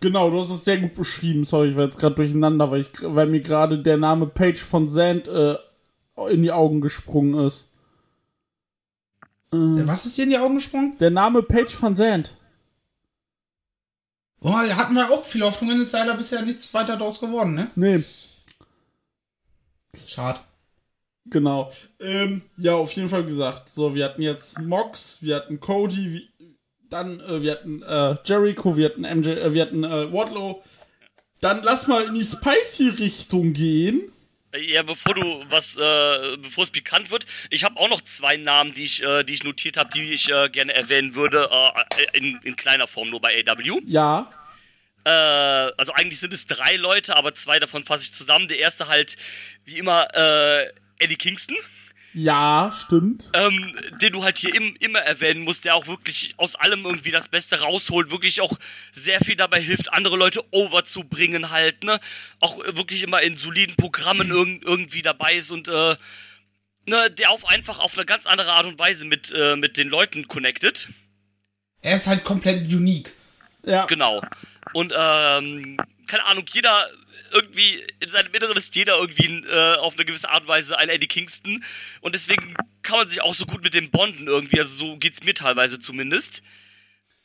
Genau, 0.00 0.30
du 0.30 0.38
hast 0.38 0.50
es 0.50 0.64
sehr 0.64 0.78
gut 0.78 0.94
beschrieben. 0.94 1.44
Sorry, 1.44 1.70
ich 1.70 1.76
war 1.76 1.84
jetzt 1.84 1.98
gerade 1.98 2.14
durcheinander, 2.14 2.70
weil, 2.70 2.82
ich, 2.82 2.88
weil 3.02 3.26
mir 3.26 3.40
gerade 3.40 3.78
der 3.78 3.96
Name 3.96 4.26
Page 4.26 4.60
von 4.60 4.88
Sand 4.88 5.26
äh, 5.28 5.56
in 6.30 6.42
die 6.42 6.52
Augen 6.52 6.80
gesprungen 6.80 7.46
ist. 7.46 7.68
Was 9.50 10.04
ist 10.04 10.18
dir 10.18 10.24
in 10.24 10.30
die 10.30 10.38
Augen 10.38 10.56
gesprungen? 10.56 10.98
Der 10.98 11.10
Name 11.10 11.42
Page 11.42 11.74
von 11.74 11.94
Sand. 11.94 12.36
Oh, 14.40 14.50
da 14.50 14.76
hatten 14.76 14.94
wir 14.94 15.10
auch 15.10 15.24
viel 15.24 15.42
Hoffnungen, 15.42 15.80
ist 15.80 15.92
leider 15.92 16.14
bisher 16.14 16.42
nichts 16.42 16.72
weiter 16.74 16.96
daraus 16.96 17.18
geworden, 17.18 17.54
ne? 17.54 17.70
Nee, 17.74 18.04
Schade. 19.96 20.40
genau. 21.24 21.72
Ähm, 21.98 22.42
ja, 22.56 22.74
auf 22.74 22.92
jeden 22.92 23.08
Fall 23.08 23.24
gesagt. 23.24 23.68
So, 23.68 23.94
wir 23.94 24.04
hatten 24.04 24.22
jetzt 24.22 24.60
Mox, 24.60 25.18
wir 25.22 25.34
hatten 25.36 25.58
Cody, 25.58 26.12
wie, 26.12 26.28
dann, 26.90 27.20
äh, 27.20 27.42
wir 27.42 27.52
hatten 27.52 27.82
äh, 27.82 28.16
Jericho, 28.24 28.76
wir 28.76 28.86
hatten 28.86 29.02
MJ, 29.02 29.30
äh, 29.30 29.52
wir 29.52 29.62
hatten 29.62 29.84
äh, 29.84 30.12
Wardlow. 30.12 30.62
Dann 31.40 31.62
lass 31.62 31.86
mal 31.86 32.04
in 32.04 32.14
die 32.14 32.24
Spicy-Richtung 32.24 33.52
gehen. 33.52 34.10
Ja, 34.66 34.82
bevor 34.82 35.14
du 35.14 35.44
was, 35.50 35.76
äh, 35.76 36.36
bevor 36.38 36.64
es 36.64 36.70
pikant 36.70 37.10
wird, 37.10 37.26
ich 37.50 37.64
habe 37.64 37.78
auch 37.78 37.88
noch 37.88 38.00
zwei 38.00 38.38
Namen, 38.38 38.72
die 38.72 38.84
ich, 38.84 39.02
äh, 39.02 39.22
die 39.22 39.34
ich 39.34 39.44
notiert 39.44 39.76
habe, 39.76 39.90
die 39.94 40.14
ich 40.14 40.30
äh, 40.32 40.48
gerne 40.48 40.74
erwähnen 40.74 41.14
würde, 41.14 41.48
äh, 41.52 42.16
in, 42.16 42.40
in 42.42 42.56
kleiner 42.56 42.86
Form 42.86 43.10
nur 43.10 43.20
bei 43.20 43.44
AW. 43.46 43.80
Ja, 43.86 44.30
Äh, 45.04 45.10
also 45.10 45.92
eigentlich 45.92 46.18
sind 46.18 46.32
es 46.32 46.46
drei 46.46 46.76
Leute, 46.76 47.14
aber 47.16 47.34
zwei 47.34 47.58
davon 47.60 47.84
fasse 47.84 48.04
ich 48.04 48.12
zusammen. 48.14 48.48
Der 48.48 48.58
erste 48.58 48.88
halt, 48.88 49.16
wie 49.64 49.78
immer, 49.78 50.08
äh, 50.14 50.70
Eddie 50.98 51.16
Kingston, 51.16 51.56
ja, 52.18 52.72
stimmt. 52.76 53.30
ähm, 53.32 53.78
den 54.02 54.12
du 54.12 54.24
halt 54.24 54.38
hier 54.38 54.52
im, 54.52 54.74
immer 54.80 54.98
erwähnen 54.98 55.42
musst, 55.44 55.64
der 55.64 55.76
auch 55.76 55.86
wirklich 55.86 56.34
aus 56.36 56.56
allem 56.56 56.84
irgendwie 56.84 57.12
das 57.12 57.28
Beste 57.28 57.60
rausholt, 57.60 58.10
wirklich 58.10 58.40
auch 58.40 58.58
sehr 58.92 59.20
viel 59.20 59.36
dabei 59.36 59.60
hilft, 59.60 59.92
andere 59.92 60.16
Leute 60.16 60.42
over 60.50 60.84
zu 60.84 61.04
bringen 61.04 61.50
halt, 61.50 61.84
ne? 61.84 62.00
Auch 62.40 62.58
wirklich 62.58 63.04
immer 63.04 63.22
in 63.22 63.36
soliden 63.36 63.76
Programmen 63.76 64.30
irg 64.30 64.62
irgendwie 64.64 65.02
dabei 65.02 65.36
ist 65.36 65.52
und 65.52 65.68
äh, 65.68 65.94
ne, 66.86 67.10
der 67.10 67.30
auf 67.30 67.46
einfach 67.46 67.78
auf 67.78 67.96
eine 67.96 68.04
ganz 68.04 68.26
andere 68.26 68.52
Art 68.52 68.66
und 68.66 68.80
Weise 68.80 69.06
mit, 69.06 69.32
äh, 69.32 69.54
mit 69.54 69.76
den 69.76 69.88
Leuten 69.88 70.26
connected. 70.26 70.88
Er 71.82 71.94
ist 71.94 72.08
halt 72.08 72.24
komplett 72.24 72.66
unique. 72.66 73.12
Ja, 73.64 73.86
Genau. 73.86 74.22
Und 74.72 74.92
ähm, 74.96 75.76
keine 76.06 76.24
Ahnung, 76.24 76.44
jeder 76.52 76.88
irgendwie 77.32 77.84
in 78.00 78.10
seinem 78.10 78.32
Inneren 78.32 78.56
ist 78.56 78.74
jeder 78.74 78.98
irgendwie 78.98 79.44
äh, 79.48 79.76
auf 79.76 79.94
eine 79.94 80.04
gewisse 80.04 80.30
Art 80.30 80.42
und 80.42 80.48
Weise 80.48 80.78
ein 80.78 80.88
Eddie 80.88 81.06
Kingston 81.06 81.62
und 82.00 82.14
deswegen 82.14 82.54
kann 82.82 82.98
man 82.98 83.08
sich 83.08 83.20
auch 83.20 83.34
so 83.34 83.46
gut 83.46 83.62
mit 83.62 83.74
dem 83.74 83.90
bonden 83.90 84.26
irgendwie, 84.26 84.60
also 84.60 84.74
so 84.74 84.96
geht's 84.96 85.24
mir 85.24 85.34
teilweise 85.34 85.78
zumindest. 85.78 86.42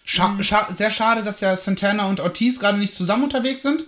Scha 0.06 0.42
scha 0.44 0.72
sehr 0.72 0.92
schade, 0.92 1.24
dass 1.24 1.42
ja 1.42 1.56
Santana 1.56 2.08
und 2.08 2.20
Ortiz 2.20 2.60
gerade 2.60 2.78
nicht 2.78 2.94
zusammen 2.96 3.24
unterwegs 3.24 3.62
sind. 3.62 3.86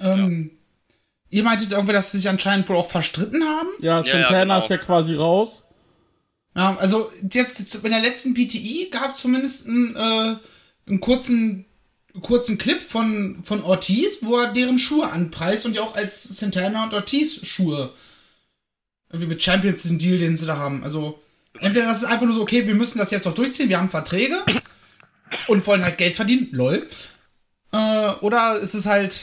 Ähm, 0.00 0.58
Ihr 1.30 1.42
meintet 1.42 1.72
irgendwie, 1.72 1.92
dass 1.92 2.10
sie 2.10 2.18
sich 2.18 2.28
anscheinend 2.28 2.68
wohl 2.68 2.76
auch 2.76 2.90
verstritten 2.90 3.44
haben? 3.44 3.68
ja, 3.80 4.00
Ja, 4.00 4.06
ja, 4.06 4.12
Santana 4.12 4.40
genau. 4.42 4.58
ist 4.58 4.70
ja 4.70 4.78
quasi 4.78 5.14
raus. 5.14 5.64
Ja, 6.56 6.76
also 6.76 7.10
jetzt 7.30 7.74
in 7.74 7.90
der 7.90 8.00
letzten 8.00 8.34
PTI 8.34 8.88
gab 8.90 9.14
es 9.14 9.20
zumindest 9.20 9.66
einen, 9.66 9.94
äh, 9.94 10.36
einen 10.86 11.00
kurzen, 11.00 11.66
kurzen 12.22 12.58
Clip 12.58 12.82
von, 12.82 13.40
von 13.44 13.62
Ortiz, 13.62 14.18
wo 14.22 14.38
er 14.38 14.52
deren 14.52 14.78
Schuhe 14.78 15.10
anpreist 15.10 15.66
und 15.66 15.74
die 15.74 15.80
auch 15.80 15.94
als 15.96 16.24
Santana 16.24 16.84
und 16.84 16.94
Ortiz 16.94 17.44
Schuhe. 17.46 17.92
Irgendwie 19.10 19.28
mit 19.28 19.42
Champions 19.42 19.82
diesen 19.82 19.98
Deal, 19.98 20.18
den 20.18 20.36
sie 20.36 20.46
da 20.46 20.56
haben. 20.58 20.84
Also, 20.84 21.18
entweder 21.60 21.86
das 21.86 21.98
ist 21.98 22.04
einfach 22.04 22.26
nur 22.26 22.34
so, 22.34 22.42
okay, 22.42 22.66
wir 22.66 22.74
müssen 22.74 22.98
das 22.98 23.10
jetzt 23.10 23.24
noch 23.24 23.34
durchziehen, 23.34 23.68
wir 23.68 23.78
haben 23.78 23.88
Verträge 23.90 24.36
und 25.46 25.66
wollen 25.66 25.82
halt 25.82 25.98
Geld 25.98 26.14
verdienen, 26.14 26.48
lol. 26.52 26.86
Äh, 27.72 28.10
oder 28.20 28.58
ist 28.58 28.74
es 28.74 28.86
halt, 28.86 29.14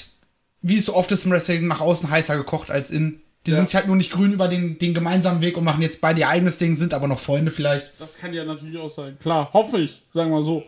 wie 0.62 0.78
es 0.78 0.86
so 0.86 0.96
oft 0.96 1.12
ist 1.12 1.26
im 1.26 1.32
Wrestling, 1.32 1.68
nach 1.68 1.82
außen 1.82 2.10
heißer 2.10 2.38
gekocht 2.38 2.72
als 2.72 2.90
in. 2.92 3.22
Die 3.46 3.52
Ja. 3.52 3.58
sind 3.58 3.70
sich 3.70 3.76
halt 3.76 3.86
nur 3.86 3.96
nicht 3.96 4.12
grün 4.12 4.34
über 4.34 4.48
den, 4.48 4.80
den 4.80 4.96
gemeinsamen 4.96 5.42
Weg 5.42 5.56
und 5.56 5.64
machen 5.64 5.84
jetzt 5.84 6.02
beide 6.02 6.22
ihr 6.22 6.30
eigenes 6.30 6.58
Ding, 6.58 6.76
sind 6.76 6.96
aber 6.96 7.08
noch 7.08 7.20
Freunde 7.20 7.52
vielleicht. 7.52 7.94
Das 8.00 8.18
kann 8.18 8.34
ja 8.34 8.44
natürlich 8.44 8.78
auch 8.78 8.88
sein. 8.90 9.20
Klar, 9.20 9.52
hoffe 9.54 9.78
ich, 9.80 10.02
sagen 10.12 10.32
wir 10.32 10.42
so. 10.42 10.64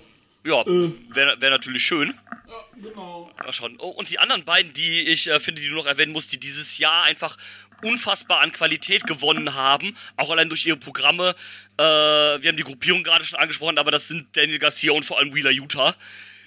Ja, 0.48 0.64
wäre 0.66 1.40
wär 1.42 1.50
natürlich 1.50 1.84
schön. 1.86 2.14
Genau. 2.82 3.32
Mal 3.38 3.52
schauen. 3.52 3.76
Oh, 3.80 3.90
und 3.90 4.10
die 4.10 4.20
anderen 4.20 4.44
beiden, 4.46 4.72
die 4.74 5.02
ich 5.08 5.28
äh, 5.28 5.40
finde, 5.40 5.62
die 5.62 5.68
du 5.70 5.76
noch 5.76 5.86
erwähnen 5.86 6.12
musst, 6.14 6.32
die 6.32 6.40
dieses 6.40 6.78
Jahr 6.78 7.04
einfach 7.04 7.36
unfassbar 7.84 8.40
an 8.42 8.52
Qualität 8.52 9.06
gewonnen 9.06 9.54
haben, 9.54 9.96
auch 10.16 10.30
allein 10.32 10.50
durch 10.50 10.66
ihre 10.66 10.78
Programme. 10.78 11.36
Äh, 11.78 11.84
wir 11.84 12.50
haben 12.50 12.58
die 12.58 12.64
Gruppierung 12.64 13.04
gerade 13.04 13.24
schon 13.24 13.38
angesprochen, 13.40 13.78
aber 13.78 13.92
das 13.92 14.08
sind 14.08 14.36
Daniel 14.36 14.60
Garcia 14.60 14.92
und 14.94 15.04
vor 15.04 15.20
allem 15.20 15.34
Wheeler 15.36 15.52
Utah. 15.52 15.94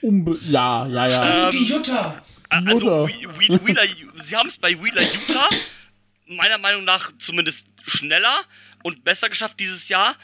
Umbe 0.03 0.39
ja, 0.49 0.87
ja, 0.87 1.07
ja. 1.09 1.51
die 1.51 1.65
Jutta! 1.67 2.23
Äh, 2.49 2.55
Also 2.67 3.07
Utah. 3.07 3.07
Whe- 3.07 3.39
Whe- 3.49 3.67
Wheeler, 3.67 3.83
sie 4.17 4.37
haben 4.37 4.49
es 4.49 4.57
bei 4.59 4.71
Wheeler 4.83 5.03
Utah 5.03 5.49
meiner 6.27 6.59
Meinung 6.59 6.85
nach 6.85 7.11
zumindest 7.19 7.67
schneller 7.87 8.35
und 8.83 9.05
besser 9.05 9.29
geschafft 9.29 9.61
dieses 9.61 9.89
Jahr, 9.89 10.17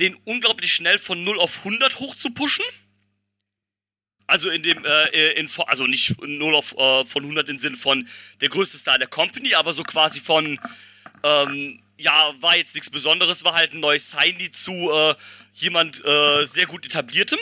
den 0.00 0.14
unglaublich 0.24 0.72
schnell 0.72 0.98
von 0.98 1.22
0 1.24 1.38
auf 1.40 1.58
100 1.58 1.98
hoch 1.98 2.14
zu 2.14 2.30
pushen. 2.30 2.64
Also 4.28 4.50
in 4.50 4.62
dem, 4.62 4.84
äh, 4.84 5.32
in, 5.32 5.48
also 5.66 5.86
nicht 5.86 6.20
0 6.20 6.54
auf, 6.54 6.76
äh, 6.76 7.04
von 7.04 7.22
100 7.22 7.48
im 7.48 7.58
Sinne 7.58 7.78
von 7.78 8.06
der 8.42 8.50
größte 8.50 8.76
Star 8.76 8.98
der 8.98 9.08
Company, 9.08 9.54
aber 9.54 9.72
so 9.72 9.82
quasi 9.82 10.20
von, 10.20 10.60
ähm, 11.22 11.82
ja, 11.96 12.34
war 12.40 12.54
jetzt 12.54 12.74
nichts 12.74 12.90
Besonderes, 12.90 13.44
war 13.44 13.54
halt 13.54 13.72
ein 13.72 13.80
neues 13.80 14.10
Signy 14.10 14.50
zu 14.50 14.72
äh, 14.92 15.14
jemand 15.54 16.04
äh, 16.04 16.44
sehr 16.44 16.66
gut 16.66 16.84
etabliertem. 16.84 17.38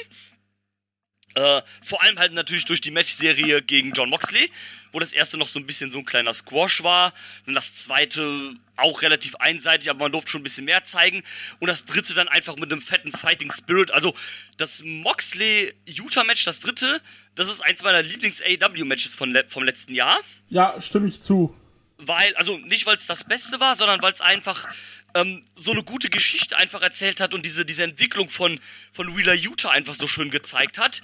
Äh, 1.35 1.61
vor 1.83 2.03
allem 2.05 2.21
halt 2.21 2.33
natürlich 2.35 2.67
durch 2.67 2.81
die 2.81 2.93
Matchserie 2.93 3.63
gegen 3.63 3.91
John 3.93 4.09
Moxley, 4.09 4.49
wo 4.97 5.01
das 5.01 5.13
erste 5.13 5.37
noch 5.37 5.47
so 5.47 5.59
ein 5.59 5.67
bisschen 5.67 5.93
so 5.93 5.99
ein 5.99 6.07
kleiner 6.07 6.33
Squash 6.33 6.83
war. 6.83 7.13
Dann 7.45 7.55
das 7.55 7.75
zweite 7.75 8.55
auch 8.77 9.03
relativ 9.03 9.35
einseitig, 9.37 9.91
aber 9.91 9.99
man 9.99 10.13
durfte 10.13 10.31
schon 10.31 10.41
ein 10.41 10.45
bisschen 10.45 10.65
mehr 10.65 10.85
zeigen. 10.85 11.23
Und 11.59 11.67
das 11.67 11.85
dritte 11.85 12.15
dann 12.15 12.29
einfach 12.29 12.57
mit 12.57 12.73
einem 12.73 12.81
fetten 12.81 13.13
Fighting 13.13 13.53
Spirit. 13.53 13.91
Also 13.91 14.15
das 14.57 14.83
Moxley-Utah-Match, 14.85 16.47
das 16.47 16.61
dritte, 16.61 17.03
das 17.35 17.49
ist 17.49 17.61
eins 17.61 17.83
meiner 17.83 18.03
Lieblings-AEW-Matches 18.03 19.17
von 19.17 19.33
le 19.33 19.45
vom 19.49 19.65
letzten 19.65 19.95
Jahr 19.95 20.19
Ja, 20.49 20.81
stimme 20.81 21.07
ich 21.07 21.21
zu. 21.21 21.55
weil, 21.99 22.35
also 22.37 22.57
nicht 22.57 22.87
weil 22.87 22.97
es 22.97 23.07
das 23.07 23.25
Beste 23.25 23.61
war, 23.61 23.77
sondern 23.77 24.01
weil 24.01 24.15
es 24.15 24.23
einfach 24.23 24.67
ähm, 25.15 25.43
so 25.55 25.73
eine 25.73 25.83
gute 25.83 26.09
Geschichte 26.09 26.57
einfach 26.57 26.81
erzählt 26.81 27.21
hat 27.21 27.35
und 27.35 27.45
diese, 27.45 27.67
diese 27.67 27.85
Entwicklung 27.85 28.31
von, 28.31 28.59
von 28.93 29.15
Wheeler 29.15 29.35
Utah 29.35 29.71
einfach 29.73 29.95
so 29.95 30.07
schön 30.09 30.31
gezeigt 30.31 30.79
hat. 30.79 31.03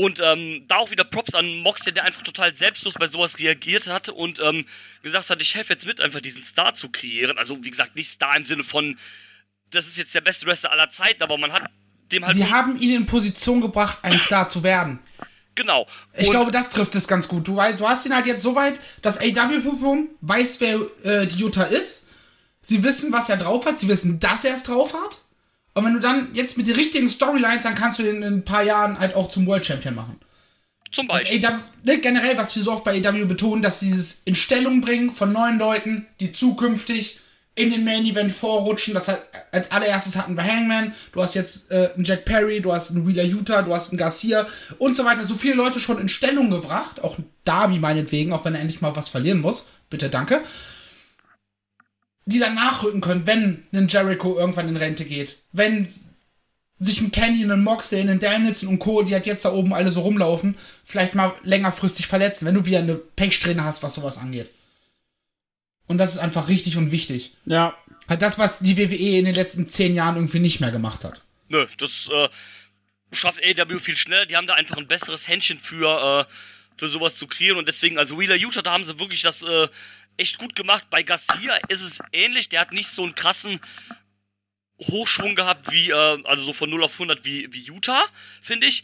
Und 0.00 0.18
ähm, 0.24 0.64
da 0.66 0.76
auch 0.76 0.90
wieder 0.90 1.04
Props 1.04 1.34
an 1.34 1.58
Moxley, 1.58 1.92
der 1.92 2.04
einfach 2.04 2.22
total 2.22 2.54
selbstlos 2.54 2.94
bei 2.94 3.06
sowas 3.06 3.38
reagiert 3.38 3.86
hat 3.86 4.08
und 4.08 4.40
ähm, 4.40 4.64
gesagt 5.02 5.28
hat, 5.28 5.42
ich 5.42 5.54
helfe 5.54 5.74
jetzt 5.74 5.84
mit, 5.86 6.00
einfach 6.00 6.20
diesen 6.22 6.42
Star 6.42 6.72
zu 6.74 6.88
kreieren. 6.88 7.36
Also 7.36 7.62
wie 7.62 7.68
gesagt, 7.70 7.96
nicht 7.96 8.08
Star 8.08 8.34
im 8.34 8.46
Sinne 8.46 8.64
von, 8.64 8.96
das 9.70 9.86
ist 9.86 9.98
jetzt 9.98 10.14
der 10.14 10.22
beste 10.22 10.46
Wrestler 10.46 10.72
aller 10.72 10.88
Zeiten, 10.88 11.22
aber 11.22 11.36
man 11.36 11.52
hat 11.52 11.64
dem 12.12 12.24
halt... 12.24 12.34
Sie 12.34 12.46
haben 12.46 12.80
ihn 12.80 12.94
in 12.94 13.04
Position 13.04 13.60
gebracht, 13.60 13.98
ein 14.00 14.18
Star 14.18 14.48
zu 14.48 14.62
werden. 14.62 15.00
genau. 15.54 15.86
Ich 16.14 16.26
Und- 16.28 16.32
glaube, 16.32 16.50
das 16.50 16.70
trifft 16.70 16.94
es 16.94 17.06
ganz 17.06 17.28
gut. 17.28 17.46
Du, 17.46 17.56
du 17.56 17.88
hast 17.88 18.06
ihn 18.06 18.14
halt 18.14 18.24
jetzt 18.26 18.42
so 18.42 18.54
weit, 18.54 18.80
dass 19.02 19.18
AW-Publikum 19.20 20.08
weiß, 20.22 20.60
wer 20.60 20.80
äh, 21.04 21.26
die 21.26 21.36
Jutta 21.36 21.64
ist. 21.64 22.06
Sie 22.62 22.82
wissen, 22.82 23.12
was 23.12 23.28
er 23.28 23.36
drauf 23.36 23.66
hat. 23.66 23.78
Sie 23.78 23.88
wissen, 23.88 24.18
dass 24.18 24.44
er 24.44 24.54
es 24.54 24.62
drauf 24.64 24.94
hat. 24.94 25.20
Und 25.74 25.84
wenn 25.84 25.94
du 25.94 26.00
dann 26.00 26.28
jetzt 26.34 26.58
mit 26.58 26.66
den 26.66 26.74
richtigen 26.74 27.08
Storylines, 27.08 27.62
dann 27.62 27.74
kannst 27.74 27.98
du 27.98 28.02
den 28.02 28.22
in 28.22 28.34
ein 28.34 28.44
paar 28.44 28.62
Jahren 28.62 28.98
halt 28.98 29.14
auch 29.14 29.30
zum 29.30 29.46
World 29.46 29.64
Champion 29.64 29.94
machen. 29.94 30.18
zum 30.90 31.06
Beispiel. 31.06 31.44
AW, 31.44 31.58
ne, 31.84 32.00
generell, 32.00 32.36
was 32.36 32.56
wir 32.56 32.62
so 32.62 32.72
oft 32.72 32.84
bei 32.84 33.00
AW 33.00 33.24
betonen, 33.26 33.62
dass 33.62 33.80
dieses 33.80 34.22
in 34.24 34.34
Stellung 34.34 34.80
bringen 34.80 35.12
von 35.12 35.32
neuen 35.32 35.58
Leuten, 35.58 36.06
die 36.18 36.32
zukünftig 36.32 37.20
in 37.54 37.70
den 37.70 37.84
Main 37.84 38.06
Event 38.06 38.32
vorrutschen. 38.32 38.94
Das 38.94 39.08
hat, 39.08 39.22
als 39.52 39.70
allererstes 39.70 40.16
hatten 40.16 40.36
wir 40.36 40.44
Hangman, 40.44 40.94
du 41.12 41.22
hast 41.22 41.34
jetzt 41.34 41.70
äh, 41.70 41.90
einen 41.94 42.04
Jack 42.04 42.24
Perry, 42.24 42.60
du 42.60 42.72
hast 42.72 42.90
einen 42.90 43.06
Wheeler 43.06 43.24
Utah, 43.24 43.62
du 43.62 43.74
hast 43.74 43.90
einen 43.90 43.98
Garcia 43.98 44.46
und 44.78 44.96
so 44.96 45.04
weiter. 45.04 45.24
So 45.24 45.34
viele 45.34 45.54
Leute 45.54 45.80
schon 45.80 45.98
in 45.98 46.08
Stellung 46.08 46.50
gebracht, 46.50 47.02
auch 47.04 47.16
Darby 47.44 47.78
meinetwegen, 47.78 48.32
auch 48.32 48.44
wenn 48.44 48.54
er 48.54 48.60
endlich 48.60 48.80
mal 48.80 48.96
was 48.96 49.08
verlieren 49.08 49.40
muss. 49.40 49.68
Bitte, 49.90 50.08
danke. 50.08 50.42
Die 52.24 52.38
dann 52.38 52.54
nachrücken 52.54 53.00
können, 53.00 53.26
wenn 53.26 53.64
ein 53.72 53.88
Jericho 53.88 54.38
irgendwann 54.38 54.68
in 54.68 54.76
Rente 54.76 55.04
geht. 55.04 55.39
Wenn 55.52 55.88
sich 56.78 57.00
ein 57.00 57.12
Canyon, 57.12 57.50
ein 57.50 57.62
Moxley, 57.62 58.00
ein 58.00 58.20
Danielson 58.20 58.68
und 58.68 58.78
Co., 58.78 59.02
die 59.02 59.12
halt 59.12 59.26
jetzt 59.26 59.44
da 59.44 59.52
oben 59.52 59.74
alle 59.74 59.92
so 59.92 60.00
rumlaufen, 60.00 60.56
vielleicht 60.84 61.14
mal 61.14 61.34
längerfristig 61.42 62.06
verletzen, 62.06 62.46
wenn 62.46 62.54
du 62.54 62.64
wieder 62.64 62.78
eine 62.78 62.94
Pechsträhne 62.96 63.64
hast, 63.64 63.82
was 63.82 63.94
sowas 63.94 64.18
angeht. 64.18 64.50
Und 65.86 65.98
das 65.98 66.12
ist 66.12 66.18
einfach 66.18 66.48
richtig 66.48 66.76
und 66.76 66.92
wichtig. 66.92 67.34
Ja, 67.44 67.74
Halt 68.10 68.22
das, 68.22 68.40
was 68.40 68.58
die 68.58 68.76
WWE 68.76 69.18
in 69.18 69.24
den 69.24 69.36
letzten 69.36 69.68
zehn 69.68 69.94
Jahren 69.94 70.16
irgendwie 70.16 70.40
nicht 70.40 70.58
mehr 70.58 70.72
gemacht 70.72 71.04
hat. 71.04 71.22
Nö, 71.48 71.64
das 71.78 72.08
äh, 72.12 72.28
schafft 73.12 73.40
AEW 73.40 73.78
viel 73.78 73.96
schneller. 73.96 74.26
Die 74.26 74.36
haben 74.36 74.48
da 74.48 74.54
einfach 74.54 74.78
ein 74.78 74.88
besseres 74.88 75.28
Händchen 75.28 75.60
für, 75.60 76.26
äh, 76.28 76.32
für 76.76 76.88
sowas 76.88 77.14
zu 77.14 77.28
kreieren. 77.28 77.56
Und 77.56 77.68
deswegen, 77.68 77.98
also 77.98 78.18
Wheeler 78.18 78.34
Utah, 78.34 78.62
da 78.62 78.72
haben 78.72 78.82
sie 78.82 78.98
wirklich 78.98 79.22
das 79.22 79.42
äh, 79.42 79.68
echt 80.16 80.38
gut 80.38 80.56
gemacht. 80.56 80.86
Bei 80.90 81.04
Garcia 81.04 81.54
ist 81.68 81.82
es 81.82 82.00
ähnlich. 82.12 82.48
Der 82.48 82.62
hat 82.62 82.72
nicht 82.72 82.88
so 82.88 83.04
einen 83.04 83.14
krassen 83.14 83.60
Hochschwung 84.82 85.34
gehabt 85.34 85.70
wie, 85.70 85.90
äh, 85.90 86.22
also 86.24 86.44
so 86.46 86.52
von 86.52 86.70
0 86.70 86.84
auf 86.84 86.92
100 86.94 87.24
wie, 87.24 87.48
wie 87.52 87.60
Utah, 87.60 88.04
finde 88.42 88.66
ich. 88.66 88.82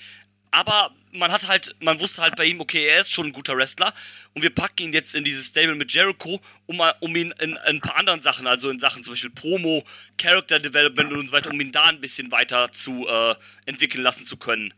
Aber 0.50 0.94
man 1.12 1.32
hat 1.32 1.48
halt, 1.48 1.74
man 1.80 1.98
wusste 2.00 2.22
halt 2.22 2.36
bei 2.36 2.44
ihm, 2.44 2.60
okay, 2.60 2.86
er 2.86 3.00
ist 3.00 3.12
schon 3.12 3.26
ein 3.26 3.32
guter 3.32 3.56
Wrestler 3.56 3.92
und 4.34 4.42
wir 4.42 4.50
packen 4.54 4.84
ihn 4.84 4.92
jetzt 4.92 5.14
in 5.14 5.24
dieses 5.24 5.48
Stable 5.48 5.74
mit 5.74 5.92
Jericho, 5.92 6.40
um, 6.66 6.80
um 7.00 7.16
ihn 7.16 7.32
in, 7.40 7.50
in 7.50 7.56
ein 7.58 7.80
paar 7.80 7.98
anderen 7.98 8.20
Sachen, 8.22 8.46
also 8.46 8.70
in 8.70 8.78
Sachen 8.78 9.02
zum 9.04 9.12
Beispiel 9.14 9.30
Promo, 9.30 9.84
Character 10.18 10.58
Development 10.58 11.12
und 11.12 11.26
so 11.26 11.32
weiter, 11.32 11.50
um 11.50 11.60
ihn 11.60 11.72
da 11.72 11.84
ein 11.84 12.00
bisschen 12.00 12.30
weiter 12.30 12.70
zu 12.72 13.06
äh, 13.08 13.34
entwickeln 13.66 14.02
lassen 14.02 14.24
zu 14.24 14.36
können. 14.36 14.72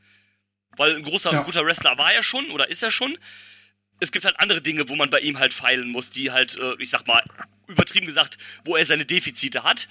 Weil 0.76 0.96
ein 0.96 1.02
großer, 1.02 1.32
Ja. 1.32 1.42
guter 1.42 1.64
Wrestler 1.66 1.98
war 1.98 2.12
er 2.12 2.22
schon 2.22 2.50
oder 2.50 2.68
ist 2.68 2.82
er 2.82 2.90
schon. 2.90 3.16
Es 4.00 4.10
gibt 4.12 4.24
halt 4.24 4.38
andere 4.40 4.62
Dinge, 4.62 4.88
wo 4.88 4.96
man 4.96 5.10
bei 5.10 5.20
ihm 5.20 5.38
halt 5.38 5.52
feilen 5.52 5.88
muss, 5.88 6.10
die 6.10 6.30
halt, 6.30 6.56
äh, 6.56 6.74
ich 6.78 6.90
sag 6.90 7.06
mal, 7.06 7.22
übertrieben 7.66 8.06
gesagt, 8.06 8.38
wo 8.64 8.76
er 8.76 8.86
seine 8.86 9.04
Defizite 9.04 9.64
hat. 9.64 9.88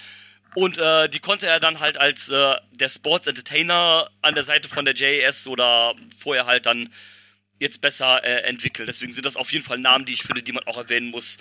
Und 0.58 0.80
äh, 0.80 1.08
die 1.08 1.20
konnte 1.20 1.46
er 1.46 1.60
dann 1.60 1.80
halt 1.82 2.00
als 2.00 2.30
äh, 2.30 2.56
der 2.72 2.89
Sports 2.89 3.28
Entertainer 3.28 4.10
an 4.24 4.34
der 4.34 4.43
Seite 4.43 4.67
von 4.67 4.86
der 4.86 4.96
JAS 4.96 5.46
oder 5.46 5.93
vorher 6.17 6.48
halt 6.48 6.65
dann 6.65 6.89
jetzt 7.60 7.80
besser 7.80 8.24
äh, 8.24 8.41
entwickeln. 8.41 8.88
Deswegen 8.88 9.13
sind 9.13 9.24
das 9.24 9.38
auf 9.38 9.52
jeden 9.52 9.63
Fall 9.63 9.78
Namen, 9.78 10.06
die 10.06 10.13
ich 10.13 10.24
finde, 10.24 10.41
die 10.41 10.54
man 10.54 10.63
auch 10.65 10.80
erwähnen 10.80 11.12
muss. 11.12 11.38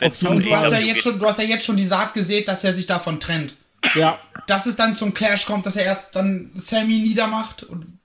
Wenn 0.00 0.08
es 0.08 0.24
Auf 0.24 0.30
um 0.30 0.40
jeden 0.40 0.52
Und 0.52 0.60
du 0.60 0.64
hast, 0.64 0.72
ja 0.72 0.80
jetzt 0.80 0.94
geht. 0.94 1.02
schon, 1.04 1.18
du 1.20 1.26
hast 1.28 1.38
ja 1.38 1.44
jetzt 1.44 1.66
schon 1.66 1.76
die 1.76 1.86
Saat 1.86 2.14
gesät, 2.14 2.48
dass 2.48 2.64
er 2.64 2.74
sich 2.74 2.88
davon 2.88 3.20
trennt. 3.20 3.54
ja. 3.94 4.18
Dass 4.48 4.66
es 4.66 4.74
dann 4.74 4.96
zum 4.96 5.14
Clash 5.14 5.46
kommt, 5.46 5.64
dass 5.64 5.76
er 5.76 5.84
erst 5.84 6.16
dann 6.16 6.50
Sammy 6.56 6.98
niedermacht 6.98 7.62
und 7.62 8.00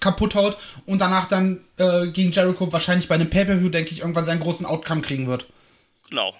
kaputt 0.00 0.34
haut 0.34 0.56
und 0.86 1.00
danach 1.00 1.28
dann 1.28 1.64
äh, 1.76 2.06
gegen 2.06 2.32
Jericho 2.32 2.72
wahrscheinlich 2.72 3.08
bei 3.08 3.16
einem 3.16 3.28
Pay-Per-View, 3.28 3.68
denke 3.68 3.90
ich, 3.90 3.98
irgendwann 3.98 4.24
seinen 4.24 4.40
großen 4.40 4.64
Outcome 4.64 5.02
kriegen 5.02 5.26
wird. 5.26 5.48
Genau. 6.08 6.34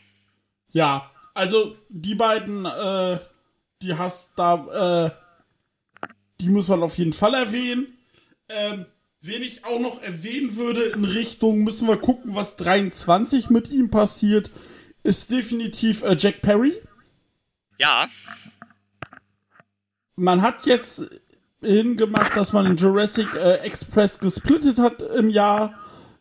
Ja, 0.71 1.11
also 1.35 1.77
die 1.91 2.15
beiden, 2.15 2.65
äh, 2.65 3.19
die 3.83 3.95
hast 3.95 4.33
da, 4.37 5.07
äh, 5.07 6.07
die 6.41 6.49
muss 6.49 6.69
man 6.69 6.83
auf 6.83 6.97
jeden 6.99 7.13
Fall 7.13 7.35
erwähnen. 7.35 7.99
Ähm, 8.49 8.87
wen 9.21 9.43
ich 9.43 9.65
auch 9.65 9.81
noch 9.81 10.03
erwähnen 10.03 10.57
würde 10.57 10.85
in 10.85 11.05
Richtung, 11.05 11.65
müssen 11.65 11.89
wir 11.89 11.97
gucken, 11.97 12.35
was 12.35 12.57
23 12.57 13.51
mit 13.51 13.71
ihm 13.71 13.91
passiert, 13.91 14.51
ist 15.03 15.31
definitiv 15.31 16.03
äh, 16.03 16.17
Jack 16.19 16.43
Perry. 16.43 16.73
Ja, 17.79 18.09
Man 20.17 20.43
hat 20.43 20.67
jetzt 20.67 21.11
hingemacht, 21.63 22.37
dass 22.37 22.53
man 22.53 22.65
den 22.65 22.77
Jurassic 22.77 23.35
äh, 23.35 23.55
Express 23.59 24.19
gesplittet 24.19 24.79
hat 24.79 25.03
im 25.03 25.29
Jahr. 25.29 25.75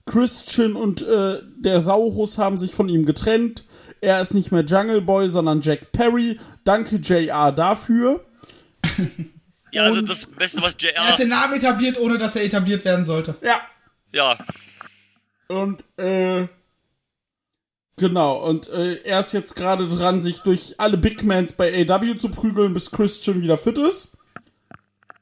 Christian 0.05 0.75
und 0.75 1.01
äh, 1.03 1.41
der 1.57 1.79
Saurus 1.79 2.37
haben 2.37 2.57
sich 2.57 2.73
von 2.73 2.89
ihm 2.89 3.05
getrennt. 3.05 3.65
Er 4.01 4.19
ist 4.19 4.33
nicht 4.33 4.51
mehr 4.51 4.63
Jungle 4.63 5.01
Boy, 5.01 5.29
sondern 5.29 5.61
Jack 5.61 5.91
Perry. 5.91 6.37
Danke 6.63 6.95
JR 6.97 7.51
dafür. 7.51 8.25
ja, 9.71 9.83
also 9.83 10.01
das 10.01 10.25
Beste, 10.25 10.61
was 10.63 10.75
Er 10.75 11.01
hat 11.03 11.09
JR. 11.11 11.17
den 11.17 11.29
Namen 11.29 11.53
etabliert, 11.57 11.99
ohne 11.99 12.17
dass 12.17 12.35
er 12.35 12.43
etabliert 12.43 12.83
werden 12.83 13.05
sollte. 13.05 13.35
Ja. 13.43 13.61
Ja, 14.13 14.37
Und 15.47 15.83
äh, 15.97 16.45
genau, 17.95 18.45
und 18.45 18.67
äh, 18.69 18.95
er 19.03 19.19
ist 19.21 19.31
jetzt 19.31 19.55
gerade 19.55 19.87
dran, 19.87 20.21
sich 20.21 20.39
durch 20.39 20.75
alle 20.79 20.97
Big 20.97 21.23
Mans 21.23 21.53
bei 21.53 21.87
AW 21.87 22.17
zu 22.17 22.29
prügeln, 22.29 22.73
bis 22.73 22.91
Christian 22.91 23.41
wieder 23.41 23.57
fit 23.57 23.77
ist. 23.77 24.09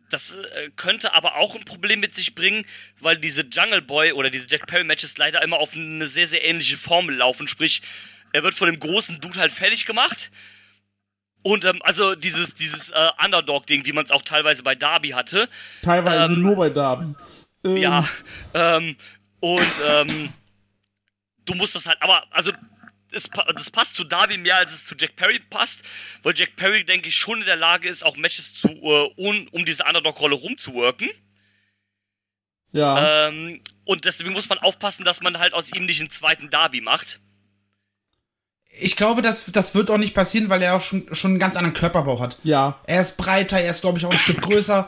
Das 0.10 0.34
äh, 0.34 0.70
könnte 0.76 1.14
aber 1.14 1.36
auch 1.36 1.54
ein 1.56 1.66
Problem 1.66 2.00
mit 2.00 2.16
sich 2.16 2.34
bringen, 2.34 2.66
weil 3.00 3.18
diese 3.20 3.44
Jungle 3.44 3.84
Boy 3.84 4.14
oder 4.14 4.32
diese 4.32 4.48
Jack 4.50 4.66
Perry 4.66 4.84
Matches 4.86 5.20
leider 5.20 5.44
immer 5.44 5.58
auf 5.60 5.76
eine 5.76 6.08
sehr, 6.08 6.28
sehr 6.28 6.44
ähnliche 6.44 6.78
Formel 6.78 7.16
laufen. 7.16 7.48
Sprich, 7.48 7.84
er 8.34 8.44
wird 8.44 8.56
von 8.56 8.68
dem 8.70 8.80
großen 8.80 9.22
Dude 9.22 9.40
halt 9.40 9.52
fertig 9.52 9.86
gemacht. 9.86 10.32
Und 11.42 11.64
ähm, 11.66 11.82
also 11.84 12.16
dieses, 12.16 12.54
dieses 12.54 12.90
äh, 12.90 13.10
Underdog-Ding, 13.24 13.86
wie 13.86 13.94
man 13.94 14.06
es 14.06 14.12
auch 14.12 14.22
teilweise 14.22 14.64
bei 14.64 14.76
Darby 14.76 15.10
hatte. 15.10 15.48
Teilweise 15.82 16.34
Ähm, 16.34 16.42
nur 16.42 16.56
bei 16.56 16.70
Darby. 16.70 17.14
Ähm, 17.64 17.78
Ja. 17.78 18.08
Ähm, 18.54 18.96
und 19.40 19.72
ähm, 19.88 20.34
du 21.46 21.54
musst 21.56 21.76
das 21.76 21.86
halt, 21.86 22.02
aber 22.02 22.24
also 22.32 22.52
es, 23.12 23.30
das 23.56 23.72
passt 23.72 23.96
zu 23.96 24.04
Darby 24.04 24.38
mehr, 24.38 24.58
als 24.58 24.74
es 24.74 24.86
zu 24.86 24.96
Jack 24.98 25.16
Perry 25.16 25.40
passt, 25.50 25.84
weil 26.24 26.34
Jack 26.36 26.56
Perry, 26.56 26.84
denke 26.84 27.10
ich, 27.10 27.16
schon 27.16 27.40
in 27.40 27.46
der 27.46 27.56
Lage 27.56 27.88
ist, 27.88 28.04
auch 28.04 28.18
Matches 28.18 28.54
zu, 28.54 28.68
äh, 28.68 29.10
um, 29.16 29.48
um 29.52 29.66
diese 29.66 29.84
Underdog-Rolle 29.86 30.36
rumzuworken. 30.36 31.10
Ja. 32.72 33.28
Ähm, 33.28 33.62
und 33.86 34.06
deswegen 34.06 34.32
muss 34.32 34.50
man 34.50 34.60
aufpassen, 34.60 35.04
dass 35.06 35.22
man 35.22 35.40
halt 35.40 35.54
aus 35.54 35.74
ihm 35.74 35.86
nicht 35.86 36.02
einen 36.02 36.12
zweiten 36.12 36.50
Darby 36.50 36.82
macht. 36.82 37.20
Ich 38.82 38.96
glaube, 38.96 39.22
das, 39.22 39.46
das 39.52 39.76
wird 39.76 39.90
auch 39.92 39.98
nicht 39.98 40.14
passieren, 40.14 40.50
weil 40.50 40.62
er 40.62 40.76
auch 40.76 40.82
schon, 40.82 41.08
schon 41.14 41.32
einen 41.32 41.40
ganz 41.40 41.56
anderen 41.56 41.74
Körperbau 41.76 42.20
hat. 42.20 42.38
ja. 42.44 42.80
Er 42.86 43.02
ist 43.02 43.18
breiter, 43.18 43.60
er 43.60 43.72
ist, 43.72 43.82
glaube 43.82 43.98
ich, 44.00 44.06
auch 44.06 44.12
ein 44.12 44.18
Stück 44.20 44.42
größer. 44.42 44.88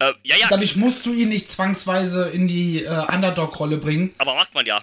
Äh, 0.00 0.12
ja, 0.22 0.36
ja, 0.36 0.46
Dadurch 0.48 0.76
musst 0.76 1.04
du 1.06 1.12
ihn 1.12 1.28
nicht 1.28 1.48
zwangsweise 1.50 2.28
in 2.28 2.46
die 2.48 2.84
äh, 2.84 2.88
Underdog-Rolle 3.12 3.78
bringen. 3.78 4.14
aber 4.18 4.34
macht 4.34 4.54
man 4.54 4.64
ja. 4.66 4.80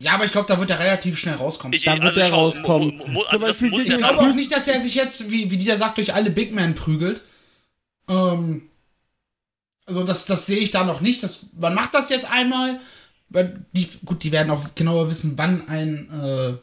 Ja, 0.00 0.12
aber 0.14 0.24
ich 0.24 0.32
glaube, 0.32 0.48
da 0.48 0.58
wird 0.58 0.70
er 0.70 0.80
relativ 0.80 1.18
schnell 1.18 1.36
rauskommen. 1.36 1.72
Ich, 1.72 1.84
Da 1.84 2.00
wird 2.02 2.16
er 2.16 2.24
schau, 2.24 2.36
rauskommen. 2.46 2.96
mu- 2.98 3.06
mu- 3.06 3.20
Zum 3.22 3.28
Also 3.30 3.46
das 3.46 3.60
Beispiel 3.60 3.70
muss 3.70 3.84
gegen- 3.84 3.90
ja 3.92 3.96
ich 3.98 4.02
Ja, 4.02 4.12
glaube 4.12 4.30
auch 4.30 4.34
nicht, 4.34 4.52
dass 4.52 4.66
er 4.68 4.82
sich 4.82 4.94
jetzt, 4.96 5.30
wie, 5.30 5.50
wie 5.50 5.56
dieser 5.56 5.76
sagt, 5.76 5.98
durch 5.98 6.12
alle 6.12 6.30
Big 6.30 6.52
Men 6.52 6.74
prügelt. 6.74 7.22
Ähm, 8.08 8.68
also 9.86 10.02
das, 10.02 10.26
das 10.26 10.46
sehe 10.46 10.58
ich 10.58 10.70
da 10.72 10.84
noch 10.84 11.00
nicht. 11.00 11.22
Das, 11.22 11.46
man 11.58 11.74
macht 11.74 11.94
das 11.94 12.10
jetzt 12.10 12.28
einmal. 12.30 12.80
Die, 13.30 13.88
gut, 14.04 14.22
die 14.22 14.32
werden 14.32 14.50
auch 14.50 14.74
genauer 14.74 15.10
wissen, 15.10 15.36
wann 15.36 15.68
ein 15.68 16.08
äh, 16.10 16.56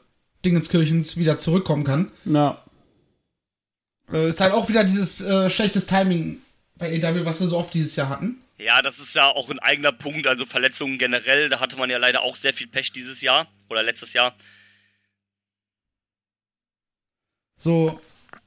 Dingenskirchens 0.45 1.17
wieder 1.17 1.37
zurückkommen 1.37 1.83
kann. 1.83 2.11
Ja. 2.25 2.63
Äh, 4.11 4.29
ist 4.29 4.41
halt 4.41 4.53
auch 4.53 4.69
wieder 4.69 4.83
dieses 4.83 5.19
äh, 5.21 5.49
schlechtes 5.49 5.87
Timing 5.87 6.41
bei 6.75 6.97
AW, 6.97 7.25
was 7.25 7.39
wir 7.39 7.47
so 7.47 7.57
oft 7.57 7.73
dieses 7.73 7.95
Jahr 7.95 8.09
hatten. 8.09 8.41
Ja, 8.57 8.81
das 8.81 8.99
ist 8.99 9.15
ja 9.15 9.27
auch 9.27 9.49
ein 9.49 9.59
eigener 9.59 9.91
Punkt, 9.91 10.27
also 10.27 10.45
Verletzungen 10.45 10.97
generell, 10.97 11.49
da 11.49 11.59
hatte 11.59 11.77
man 11.77 11.89
ja 11.89 11.97
leider 11.97 12.21
auch 12.21 12.35
sehr 12.35 12.53
viel 12.53 12.67
Pech 12.67 12.91
dieses 12.91 13.21
Jahr 13.21 13.47
oder 13.69 13.81
letztes 13.81 14.13
Jahr. 14.13 14.35
So, 17.57 17.99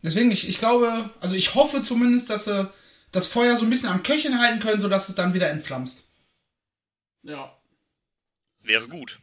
deswegen, 0.03 0.31
ich, 0.31 0.48
ich 0.48 0.59
glaube, 0.59 1.11
also 1.20 1.35
ich 1.37 1.55
hoffe 1.55 1.83
zumindest, 1.83 2.31
dass 2.31 2.44
sie 2.44 2.70
das 3.11 3.27
Feuer 3.27 3.57
so 3.57 3.64
ein 3.64 3.70
bisschen 3.70 3.88
am 3.88 4.03
Köcheln 4.03 4.40
halten 4.40 4.61
können, 4.61 4.81
sodass 4.81 5.09
es 5.09 5.14
dann 5.14 5.35
wieder 5.35 5.50
entflammst. 5.50 6.05
Ja. 7.22 7.57
Wäre 8.64 8.88
gut. 8.88 9.20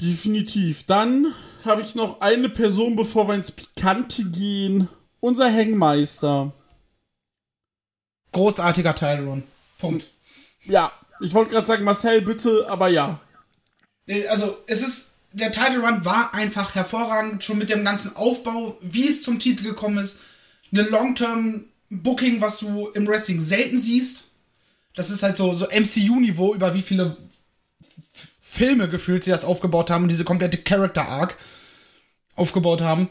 Definitiv. 0.00 0.84
Dann 0.84 1.32
habe 1.64 1.80
ich 1.80 1.94
noch 1.94 2.20
eine 2.20 2.48
Person, 2.48 2.96
bevor 2.96 3.28
wir 3.28 3.34
ins 3.34 3.52
Pikante 3.52 4.24
gehen. 4.24 4.88
Unser 5.20 5.50
Hangmeister. 5.50 6.52
Großartiger 8.32 8.94
Title 8.96 9.26
Run. 9.26 9.42
Punkt. 9.78 10.10
Ja. 10.64 10.92
Ich 11.20 11.34
wollte 11.34 11.52
gerade 11.52 11.66
sagen, 11.66 11.84
Marcel, 11.84 12.22
bitte, 12.22 12.66
aber 12.68 12.88
ja. 12.88 13.20
Also, 14.28 14.58
es 14.66 14.82
ist, 14.82 15.18
der 15.32 15.52
Title 15.52 15.78
Run 15.78 16.04
war 16.04 16.34
einfach 16.34 16.74
hervorragend, 16.74 17.44
schon 17.44 17.58
mit 17.58 17.70
dem 17.70 17.84
ganzen 17.84 18.16
Aufbau, 18.16 18.76
wie 18.80 19.08
es 19.08 19.22
zum 19.22 19.38
Titel 19.38 19.62
gekommen 19.62 19.98
ist. 19.98 20.18
Eine 20.72 20.82
Long-Term 20.82 21.66
Booking, 21.90 22.40
was 22.40 22.58
du 22.58 22.88
im 22.88 23.06
Wrestling 23.06 23.40
selten 23.40 23.78
siehst. 23.78 24.30
Das 24.96 25.10
ist 25.10 25.22
halt 25.22 25.36
so, 25.36 25.54
so 25.54 25.66
MCU-Niveau, 25.66 26.54
über 26.54 26.74
wie 26.74 26.82
viele 26.82 27.16
Filme 28.52 28.86
gefühlt 28.86 29.24
sie 29.24 29.30
das 29.30 29.46
aufgebaut 29.46 29.88
haben 29.88 30.02
und 30.02 30.10
diese 30.10 30.24
komplette 30.24 30.58
Character 30.58 31.08
Arc 31.08 31.38
aufgebaut 32.36 32.82
haben. 32.82 33.08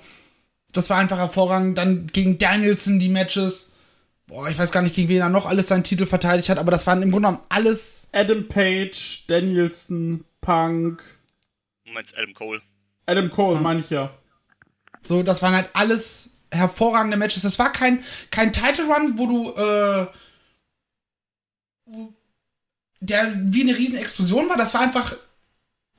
Das 0.72 0.92
war 0.92 0.98
einfach 1.00 1.18
hervorragend. 1.18 1.80
Dann 1.80 2.06
gegen 2.06 2.38
Danielson 2.38 3.00
die 3.00 3.10
Matches. 3.10 3.72
Boah, 4.28 4.48
ich 4.50 4.58
weiß 4.60 4.72
gar 4.72 4.84
nicht, 4.84 4.94
gegen 4.94 5.10
wen 5.10 5.20
er 5.22 5.30
noch 5.30 5.48
alles 5.48 5.68
seinen 5.68 5.84
Titel 5.84 6.06
verteidigt 6.06 6.50
hat, 6.50 6.60
aber 6.60 6.70
das 6.70 6.86
waren 6.86 7.02
im 7.02 7.10
Grunde 7.10 7.30
genommen 7.30 7.46
alles 7.50 8.08
Adam 8.12 8.48
Page, 8.48 9.26
Danielson, 9.28 10.24
Punk. 10.42 11.04
Moment, 11.86 12.16
Adam 12.16 12.34
Cole. 12.36 12.62
Adam 13.08 13.30
Cole, 13.32 13.60
meine 13.60 13.80
ich 13.80 13.90
ja. 13.90 14.14
So, 15.02 15.24
das 15.24 15.42
waren 15.42 15.56
halt 15.56 15.72
alles 15.74 16.38
hervorragende 16.52 17.18
Matches. 17.18 17.42
Das 17.42 17.58
war 17.58 17.72
kein, 17.74 18.04
kein 18.30 18.54
Title 18.54 18.86
Run, 18.86 19.18
wo 19.18 19.26
du, 19.26 19.50
äh, 19.56 20.08
wo- 21.86 22.14
der 23.00 23.34
wie 23.46 23.64
eine 23.64 23.76
riesen 23.76 23.98
Explosion 23.98 24.48
war. 24.50 24.58
Das 24.58 24.76
war 24.76 24.82
einfach 24.82 25.16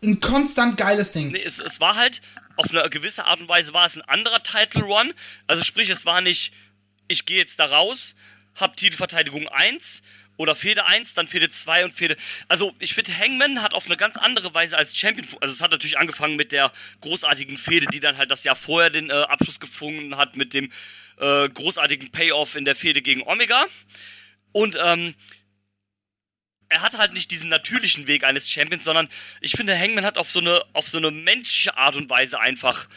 ein 0.02 0.20
konstant 0.20 0.76
geiles 0.76 1.12
Ding. 1.12 1.30
Nee, 1.30 1.42
es, 1.42 1.58
es 1.58 1.80
war 1.80 1.96
halt, 1.96 2.20
auf 2.56 2.70
eine 2.70 2.88
gewisse 2.90 3.26
Art 3.26 3.40
und 3.40 3.48
Weise 3.48 3.72
war 3.72 3.86
es 3.86 3.96
ein 3.96 4.02
anderer 4.02 4.42
Title 4.42 4.82
Run. 4.82 5.12
Also 5.46 5.62
sprich, 5.62 5.88
es 5.88 6.06
war 6.06 6.20
nicht, 6.20 6.52
ich 7.08 7.24
gehe 7.24 7.38
jetzt 7.38 7.58
da 7.58 7.66
raus, 7.66 8.14
hab 8.56 8.76
Titelverteidigung 8.76 9.48
1 9.48 10.02
oder 10.36 10.54
Fehde 10.54 10.86
1, 10.86 11.14
dann 11.14 11.28
Fehde 11.28 11.50
2 11.50 11.84
und 11.84 11.92
Fehde. 11.92 12.16
Also 12.48 12.74
ich 12.78 12.94
finde, 12.94 13.16
Hangman 13.16 13.62
hat 13.62 13.74
auf 13.74 13.86
eine 13.86 13.96
ganz 13.96 14.16
andere 14.16 14.52
Weise 14.54 14.76
als 14.76 14.96
Champion, 14.96 15.26
also 15.40 15.54
es 15.54 15.60
hat 15.60 15.70
natürlich 15.70 15.98
angefangen 15.98 16.36
mit 16.36 16.52
der 16.52 16.72
großartigen 17.00 17.58
Fehde, 17.58 17.86
die 17.86 18.00
dann 18.00 18.16
halt 18.16 18.30
das 18.30 18.44
Jahr 18.44 18.56
vorher 18.56 18.90
den 18.90 19.10
äh, 19.10 19.12
Abschluss 19.12 19.60
gefunden 19.60 20.16
hat 20.16 20.36
mit 20.36 20.52
dem 20.54 20.70
äh, 21.18 21.48
großartigen 21.48 22.10
Payoff 22.10 22.56
in 22.56 22.64
der 22.64 22.76
Fehde 22.76 23.02
gegen 23.02 23.22
Omega. 23.22 23.64
Und 24.52 24.76
ähm, 24.82 25.14
er 26.72 26.82
hat 26.82 26.96
halt 26.96 27.12
nicht 27.12 27.30
diesen 27.30 27.50
natürlichen 27.50 28.06
Weg 28.06 28.24
eines 28.24 28.50
Champions, 28.50 28.84
sondern 28.84 29.08
ich 29.40 29.52
finde, 29.52 29.78
Hangman 29.78 30.06
hat 30.06 30.18
auf 30.18 30.30
so 30.30 30.40
eine, 30.40 30.62
auf 30.72 30.88
so 30.88 30.98
eine 30.98 31.10
menschliche 31.10 31.76
Art 31.76 31.96
und 31.96 32.08
Weise 32.08 32.40
einfach 32.40 32.88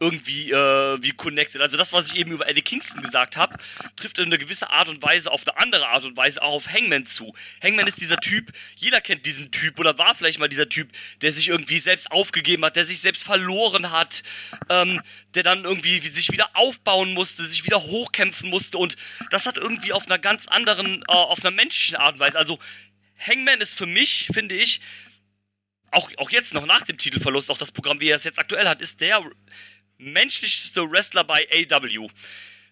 irgendwie 0.00 0.50
äh, 0.50 1.02
wie 1.02 1.12
connected. 1.12 1.60
Also 1.60 1.76
das, 1.76 1.92
was 1.92 2.08
ich 2.08 2.16
eben 2.16 2.32
über 2.32 2.48
Eddie 2.48 2.62
Kingston 2.62 3.00
gesagt 3.00 3.36
habe, 3.36 3.56
trifft 3.96 4.18
in 4.18 4.26
eine 4.26 4.38
gewisse 4.38 4.70
Art 4.70 4.88
und 4.88 5.02
Weise 5.02 5.30
auf 5.30 5.46
eine 5.46 5.56
andere 5.56 5.88
Art 5.88 6.04
und 6.04 6.16
Weise 6.16 6.42
auch 6.42 6.54
auf 6.54 6.72
Hangman 6.72 7.06
zu. 7.06 7.32
Hangman 7.62 7.86
ist 7.86 8.00
dieser 8.00 8.16
Typ, 8.16 8.52
jeder 8.76 9.00
kennt 9.00 9.24
diesen 9.24 9.50
Typ 9.50 9.78
oder 9.78 9.96
war 9.96 10.14
vielleicht 10.14 10.40
mal 10.40 10.48
dieser 10.48 10.68
Typ, 10.68 10.88
der 11.22 11.32
sich 11.32 11.48
irgendwie 11.48 11.78
selbst 11.78 12.10
aufgegeben 12.10 12.64
hat, 12.64 12.76
der 12.76 12.84
sich 12.84 13.00
selbst 13.00 13.24
verloren 13.24 13.92
hat, 13.92 14.22
ähm, 14.68 15.00
der 15.34 15.44
dann 15.44 15.64
irgendwie 15.64 16.00
sich 16.00 16.32
wieder 16.32 16.50
aufbauen 16.54 17.14
musste, 17.14 17.44
sich 17.44 17.64
wieder 17.64 17.80
hochkämpfen 17.80 18.50
musste 18.50 18.78
und 18.78 18.96
das 19.30 19.46
hat 19.46 19.56
irgendwie 19.56 19.92
auf 19.92 20.06
einer 20.06 20.18
ganz 20.18 20.48
anderen, 20.48 21.02
äh, 21.02 21.12
auf 21.12 21.40
einer 21.40 21.52
menschlichen 21.52 21.96
Art 21.96 22.14
und 22.14 22.20
Weise. 22.20 22.38
Also 22.38 22.58
Hangman 23.26 23.60
ist 23.60 23.76
für 23.76 23.86
mich, 23.86 24.28
finde 24.32 24.54
ich, 24.54 24.80
auch, 25.90 26.10
auch 26.18 26.30
jetzt 26.30 26.54
noch 26.54 26.66
nach 26.66 26.82
dem 26.82 26.98
Titelverlust, 26.98 27.50
auch 27.50 27.58
das 27.58 27.72
Programm, 27.72 28.00
wie 28.00 28.08
er 28.08 28.16
es 28.16 28.24
jetzt 28.24 28.38
aktuell 28.38 28.66
hat, 28.68 28.80
ist 28.82 29.00
der 29.00 29.22
menschlichste 29.98 30.90
Wrestler 30.90 31.24
bei 31.24 31.46
AW. 31.52 32.08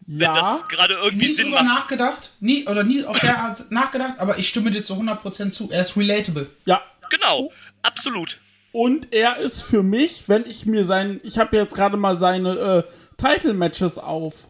Wenn 0.04 0.20
Ja. 0.20 0.34
das 0.34 0.66
gerade 0.68 0.94
irgendwie 0.94 1.26
nie 1.28 1.32
Sinn 1.32 1.50
macht. 1.50 1.64
nachgedacht, 1.64 2.32
nie 2.40 2.66
oder 2.66 2.82
nie 2.82 3.04
auf 3.04 3.20
der 3.20 3.38
Art 3.38 3.70
nachgedacht, 3.70 4.18
aber 4.18 4.36
ich 4.38 4.48
stimme 4.48 4.72
dir 4.72 4.84
zu 4.84 4.94
100% 4.94 5.52
zu. 5.52 5.70
Er 5.70 5.82
ist 5.82 5.96
relatable. 5.96 6.50
Ja. 6.64 6.82
Genau, 7.10 7.52
absolut. 7.82 8.40
Und 8.72 9.12
er 9.12 9.36
ist 9.36 9.62
für 9.62 9.82
mich, 9.82 10.24
wenn 10.28 10.44
ich 10.46 10.66
mir 10.66 10.84
seinen, 10.84 11.20
ich 11.22 11.38
habe 11.38 11.56
jetzt 11.56 11.74
gerade 11.74 11.96
mal 11.96 12.16
seine 12.16 12.84
äh, 12.88 12.92
Title-Matches 13.18 13.98
auf. 13.98 14.48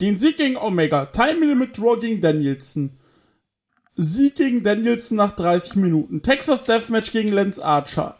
Den 0.00 0.16
Sieg 0.16 0.36
gegen 0.36 0.56
Omega, 0.56 1.06
Time 1.06 1.44
Limit 1.44 1.76
Draw 1.76 1.98
gegen 1.98 2.20
Danielson. 2.20 2.97
Sieg 4.00 4.36
gegen 4.36 4.62
Danielson 4.62 5.16
nach 5.16 5.32
30 5.32 5.74
Minuten. 5.74 6.22
Texas 6.22 6.62
Deathmatch 6.62 7.10
gegen 7.10 7.32
Lance 7.32 7.62
Archer. 7.62 8.16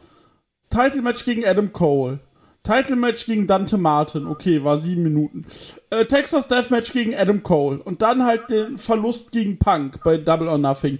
Title 0.70 1.02
Match 1.02 1.24
gegen 1.24 1.46
Adam 1.46 1.72
Cole. 1.72 2.18
Title 2.64 2.96
Match 2.96 3.26
gegen 3.26 3.46
Dante 3.46 3.78
Martin. 3.78 4.26
Okay, 4.26 4.64
war 4.64 4.76
7 4.76 5.00
Minuten. 5.00 5.46
Äh, 5.90 6.04
Texas 6.06 6.48
Deathmatch 6.48 6.92
gegen 6.92 7.14
Adam 7.14 7.44
Cole. 7.44 7.80
Und 7.80 8.02
dann 8.02 8.24
halt 8.24 8.50
den 8.50 8.76
Verlust 8.76 9.30
gegen 9.30 9.60
Punk 9.60 10.02
bei 10.02 10.18
Double 10.18 10.48
or 10.48 10.58
Nothing. 10.58 10.98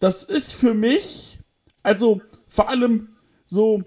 Das 0.00 0.24
ist 0.24 0.54
für 0.54 0.74
mich, 0.74 1.38
also 1.84 2.20
vor 2.48 2.68
allem 2.68 3.10
so 3.46 3.84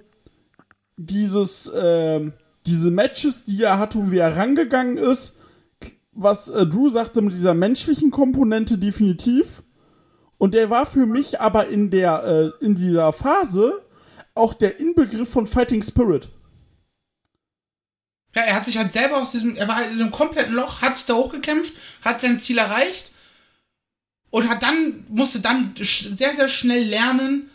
dieses, 0.95 1.69
ähm, 1.75 2.31
diese 2.65 2.89
Matches, 2.89 3.43
die 3.43 3.62
er 3.63 3.79
hatte 3.79 3.97
und 3.97 4.12
wie 4.12 4.19
er 4.19 4.38
rangegangen 4.38 4.95
ist, 4.95 5.39
was 6.13 6.49
äh, 6.49 6.65
Drew 6.65 6.89
sagte 6.89 7.21
mit 7.21 7.33
dieser 7.33 7.53
menschlichen 7.53 8.12
Komponente 8.12 8.77
definitiv. 8.77 9.62
Und 10.39 10.54
der 10.54 10.69
war 10.69 10.86
für 10.86 11.06
mich 11.06 11.39
aber 11.39 11.67
in 11.67 11.91
der, 11.91 12.54
äh, 12.62 12.65
in 12.65 12.73
dieser 12.73 13.12
Phase 13.13 13.86
auch 14.34 14.54
der 14.54 14.80
Inbegriff 14.80 15.30
von 15.30 15.45
Fighting 15.45 15.84
Spirit. 15.84 16.30
Ja, 18.34 18.43
er 18.43 18.56
hat 18.56 18.65
sich 18.65 18.78
halt 18.78 18.93
selber 18.93 19.21
aus 19.21 19.34
diesem, 19.34 19.58
er 19.58 19.67
war 19.67 19.75
halt 19.75 19.91
in 19.91 20.02
einem 20.02 20.12
kompletten 20.12 20.54
Loch, 20.54 20.82
hat 20.82 20.95
sich 20.95 21.06
da 21.08 21.15
hochgekämpft, 21.15 21.73
hat 22.04 22.21
sein 22.21 22.39
Ziel 22.39 22.58
erreicht 22.58 23.12
und 24.30 24.47
hat 24.49 24.63
dann, 24.63 25.06
musste 25.10 25.41
dann 25.41 25.75
sehr, 25.78 26.34
sehr 26.34 26.47
schnell 26.47 26.84
lernen, 26.84 27.49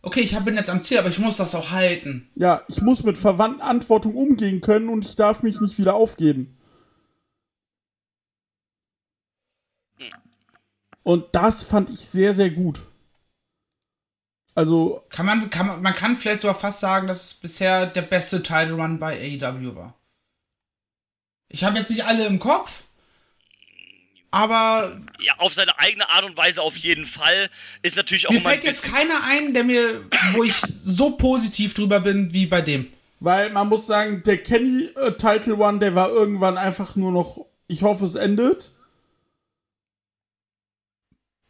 okay, 0.00 0.20
ich 0.20 0.38
bin 0.38 0.54
jetzt 0.54 0.70
am 0.70 0.80
Ziel, 0.80 0.98
aber 0.98 1.08
ich 1.08 1.18
muss 1.18 1.36
das 1.36 1.54
auch 1.54 1.72
halten. 1.72 2.30
Ja, 2.36 2.62
ich 2.68 2.80
muss 2.80 3.02
mit 3.02 3.18
Verantwortung 3.18 4.14
umgehen 4.14 4.62
können 4.62 4.88
und 4.88 5.04
ich 5.04 5.14
darf 5.14 5.42
mich 5.42 5.60
nicht 5.60 5.76
wieder 5.78 5.94
aufgeben. 5.94 6.56
Und 11.02 11.26
das 11.32 11.62
fand 11.62 11.90
ich 11.90 12.00
sehr, 12.00 12.32
sehr 12.32 12.50
gut. 12.50 12.82
Also, 14.54 15.04
Kann 15.10 15.26
man, 15.26 15.48
kann 15.48 15.66
man, 15.66 15.80
man 15.80 15.94
kann 15.94 16.16
vielleicht 16.16 16.42
sogar 16.42 16.58
fast 16.58 16.80
sagen, 16.80 17.06
dass 17.06 17.24
es 17.24 17.34
bisher 17.34 17.86
der 17.86 18.02
beste 18.02 18.42
Title 18.42 18.74
Run 18.74 18.98
bei 18.98 19.16
AEW 19.16 19.76
war. 19.76 19.94
Ich 21.48 21.64
habe 21.64 21.78
jetzt 21.78 21.90
nicht 21.90 22.04
alle 22.04 22.26
im 22.26 22.38
Kopf, 22.38 22.82
aber 24.30 25.00
Ja, 25.20 25.34
auf 25.38 25.52
seine 25.52 25.78
eigene 25.78 26.08
Art 26.08 26.24
und 26.24 26.36
Weise 26.36 26.62
auf 26.62 26.76
jeden 26.76 27.04
Fall. 27.04 27.48
Ist 27.82 27.96
natürlich 27.96 28.28
auch 28.28 28.32
mir 28.32 28.40
fällt 28.40 28.64
jetzt 28.64 28.84
keiner 28.84 29.24
ein, 29.24 29.54
der 29.54 29.64
mir, 29.64 30.04
wo 30.32 30.44
ich 30.44 30.54
so 30.82 31.10
positiv 31.10 31.74
drüber 31.74 32.00
bin 32.00 32.32
wie 32.32 32.46
bei 32.46 32.60
dem. 32.60 32.92
Weil 33.18 33.50
man 33.50 33.68
muss 33.68 33.86
sagen, 33.86 34.22
der 34.24 34.38
Kenny 34.42 34.88
äh, 34.96 35.12
Title 35.12 35.56
One, 35.56 35.78
der 35.78 35.94
war 35.94 36.10
irgendwann 36.10 36.56
einfach 36.56 36.96
nur 36.96 37.12
noch, 37.12 37.46
ich 37.66 37.82
hoffe, 37.82 38.06
es 38.06 38.14
endet. 38.14 38.70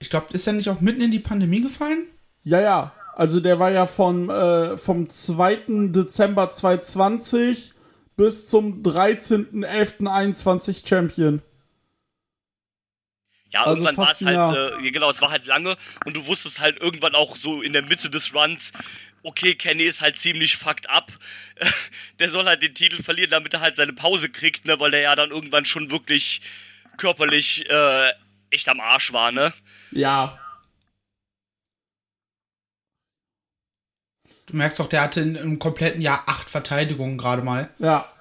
Ich 0.01 0.11
glaube, 0.11 0.33
ist 0.33 0.47
er 0.47 0.55
nicht 0.55 0.69
auch 0.69 0.81
mitten 0.81 1.03
in 1.03 1.13
die 1.13 1.19
Pandemie 1.21 1.61
gefallen? 1.61 2.07
Ja, 2.43 2.61
ja. 2.61 2.93
Also 3.15 3.41
der 3.41 3.59
war 3.59 3.71
ja 3.71 3.87
von, 3.87 4.31
äh, 4.31 4.79
vom 4.79 5.11
2. 5.11 5.91
Dezember 5.93 6.53
2020 6.53 7.73
bis 8.17 8.49
zum 8.49 8.83
13.11.21 8.83 10.89
Champion. 10.89 11.43
Ja, 13.53 13.65
Also 13.65 13.85
irgendwann 13.85 13.97
war 13.97 14.13
es 14.13 14.25
halt, 14.25 14.83
äh, 14.83 14.91
genau, 14.91 15.11
es 15.11 15.21
war 15.21 15.31
halt 15.31 15.47
lange 15.47 15.77
und 16.05 16.17
du 16.17 16.27
wusstest 16.27 16.61
halt 16.61 16.81
irgendwann 16.81 17.15
auch 17.15 17.37
so 17.37 17.63
in 17.63 17.73
der 17.73 17.83
Mitte 17.83 18.09
des 18.09 18.35
Runs, 18.35 18.73
okay, 19.23 19.55
Kenny 19.55 19.83
ist 19.83 20.01
halt 20.01 20.19
ziemlich 20.19 20.57
fucked 20.57 20.89
up. 20.89 21.13
der 22.19 22.31
soll 22.31 22.47
halt 22.47 22.63
den 22.63 22.75
Titel 22.75 23.03
verlieren, 23.03 23.31
damit 23.31 23.53
er 23.55 23.61
halt 23.61 23.77
seine 23.77 23.93
Pause 23.93 24.31
kriegt, 24.31 24.65
ne, 24.65 24.81
weil 24.81 24.93
der 24.93 25.01
ja 25.01 25.17
dann 25.17 25.31
irgendwann 25.31 25.65
schon 25.65 25.91
wirklich 25.91 26.41
körperlich 26.97 27.69
äh, 27.69 28.13
echt 28.51 28.69
am 28.69 28.81
Arsch 28.81 29.13
war, 29.13 29.33
ne? 29.33 29.53
Ja. 29.93 30.39
Du 34.47 34.57
merkst 34.57 34.81
doch, 34.81 34.89
der 34.89 35.03
hatte 35.03 35.21
in 35.21 35.37
einem 35.37 35.59
kompletten 35.59 36.01
Jahr 36.01 36.25
acht 36.27 36.51
Verteidigungen 36.51 37.19
gerade 37.19 37.43
mal. 37.43 37.71
Ja. 37.79 38.13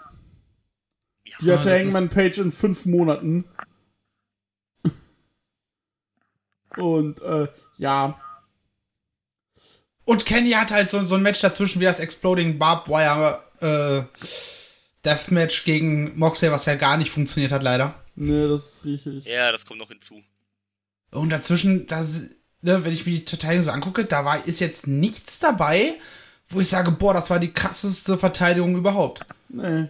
Ja, 1.26 1.38
Die 1.42 1.52
hatte 1.52 1.80
Hangman 1.80 2.10
Page 2.10 2.38
in 2.40 2.52
fünf 2.52 2.86
Monaten. 2.86 3.46
Und 6.78 7.22
äh, 7.22 7.48
ja, 7.78 8.20
Und 10.06 10.26
Kenny 10.26 10.52
hat 10.52 10.72
halt 10.72 10.90
so, 10.92 11.04
so 11.04 11.16
ein 11.16 11.22
Match 11.24 11.42
dazwischen 11.42 11.80
wie 11.82 11.86
das 11.86 12.00
Exploding 12.00 12.58
Barbed 12.60 12.88
Wire 12.90 13.42
äh, 13.62 14.04
Deathmatch 15.06 15.66
gegen 15.66 16.18
Moxley, 16.18 16.52
was 16.52 16.66
ja 16.66 16.76
gar 16.76 16.98
nicht 16.98 17.12
funktioniert 17.12 17.52
hat, 17.52 17.64
leider. 17.64 17.96
ne, 18.16 18.48
das 18.48 18.78
ist 18.78 18.86
richtig. 18.86 19.26
ja, 19.26 19.52
das 19.52 19.66
kommt 19.66 19.80
noch 19.80 19.90
hinzu. 19.90 20.22
Und 21.12 21.30
dazwischen, 21.30 21.88
das, 21.88 22.30
ne, 22.62 22.84
wenn 22.84 22.94
ich 22.94 23.06
mir 23.06 23.20
die 23.20 23.26
Verteidigung 23.26 23.66
so 23.66 23.72
angucke, 23.72 24.06
da 24.06 24.26
war, 24.26 24.46
ist 24.46 24.60
jetzt 24.60 24.88
nichts 24.88 25.40
dabei, 25.40 25.96
wo 26.50 26.60
ich 26.60 26.68
sage, 26.68 26.92
boah, 26.92 27.14
das 27.14 27.30
war 27.30 27.40
die 27.40 27.54
krasseste 27.54 28.18
Verteidigung 28.18 28.76
überhaupt. 28.76 29.26
Nee. 29.50 29.88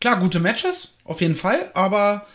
Klar, 0.00 0.20
gute 0.20 0.40
Matches, 0.40 0.96
auf 1.04 1.20
jeden 1.20 1.36
Fall, 1.36 1.70
aber 1.74 2.26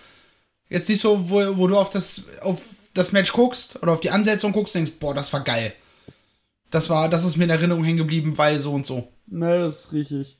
jetzt 0.69 0.89
nicht 0.89 1.01
so, 1.01 1.29
wo, 1.29 1.57
wo 1.57 1.67
du 1.67 1.77
auf 1.77 1.91
das, 1.91 2.39
auf 2.41 2.61
das 2.93 3.11
Match 3.11 3.31
guckst 3.33 3.81
oder 3.81 3.93
auf 3.93 4.01
die 4.01 4.09
Ansetzung 4.09 4.51
guckst, 4.51 4.75
denkst, 4.75 4.93
boah, 4.99 5.13
das 5.13 5.31
war 5.33 5.41
geil. 5.41 5.73
Das 6.71 6.89
war, 6.89 7.09
das 7.09 7.25
ist 7.25 7.37
mir 7.37 7.43
in 7.43 7.49
Erinnerung 7.49 7.83
hängen 7.83 7.97
geblieben, 7.97 8.37
weil 8.37 8.59
so 8.59 8.73
und 8.73 8.87
so. 8.87 9.11
Ne, 9.27 9.59
das 9.59 9.85
ist 9.85 9.93
richtig. 9.93 10.37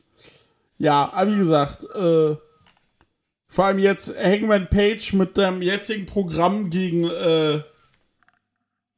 Ja, 0.78 1.12
aber 1.14 1.32
wie 1.32 1.38
gesagt, 1.38 1.84
äh, 1.96 2.36
vor 3.52 3.66
allem 3.66 3.80
jetzt 3.80 4.16
Hangman 4.18 4.70
Page 4.70 5.12
mit 5.12 5.36
dem 5.36 5.62
jetzigen 5.62 6.06
Programm 6.06 6.70
gegen, 6.70 7.04
äh, 7.04 7.62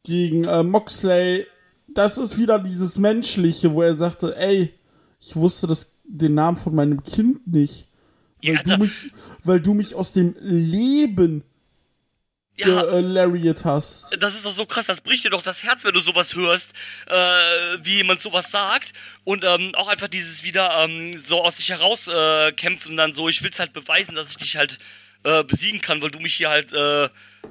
gegen 0.04 0.44
äh, 0.44 0.62
Moxley, 0.62 1.48
das 1.88 2.20
ist 2.20 2.38
wieder 2.38 2.60
dieses 2.60 3.00
Menschliche, 3.00 3.74
wo 3.74 3.82
er 3.82 3.96
sagte, 3.96 4.38
ey, 4.38 4.72
ich 5.20 5.36
wusste 5.36 5.66
das, 5.66 5.94
den 6.04 6.36
Namen 6.36 6.56
von 6.56 6.76
meinem 6.76 7.02
Kind 7.02 7.48
nicht. 7.48 7.88
Weil, 8.44 8.54
Ja, 8.54 8.62
du 8.62 8.78
mich, 8.78 9.12
weil 9.44 9.60
du 9.60 9.74
mich 9.74 9.96
aus 9.96 10.14
dem 10.14 10.36
Leben 10.40 11.44
Ja, 12.56 12.84
äh, 12.84 13.02
Lariat 13.02 13.66
hast. 13.66 14.16
das 14.20 14.36
ist 14.36 14.46
doch 14.46 14.52
so 14.52 14.66
krass, 14.68 14.86
das 14.86 15.02
bricht 15.02 15.24
dir 15.24 15.32
doch 15.32 15.42
das 15.42 15.64
Herz, 15.64 15.84
wenn 15.86 15.94
du 15.94 16.02
sowas 16.02 16.36
hörst, 16.36 16.74
äh, 17.08 17.14
wie 17.82 17.96
jemand 17.96 18.22
sowas 18.22 18.52
sagt. 18.52 18.94
Und 19.24 19.44
ähm, 19.44 19.74
auch 19.74 19.88
einfach 19.88 20.08
dieses 20.08 20.44
wieder 20.44 20.84
ähm, 20.84 21.18
so 21.18 21.44
aus 21.44 21.58
sich 21.58 21.70
heraus 21.70 22.08
äh, 22.08 22.52
kämpfen 22.52 22.92
und 22.92 22.98
dann 22.98 23.14
so, 23.14 23.28
ich 23.28 23.42
will's 23.42 23.60
halt 23.60 23.74
beweisen, 23.74 24.14
dass 24.14 24.30
ich 24.30 24.38
dich 24.38 24.56
halt 24.56 24.78
äh, 25.24 25.44
besiegen 25.44 25.82
kann, 25.82 26.02
weil 26.04 26.12
du 26.12 26.20
mich 26.20 26.36
hier 26.36 26.50
halt 26.50 26.72
äh, 26.74 27.10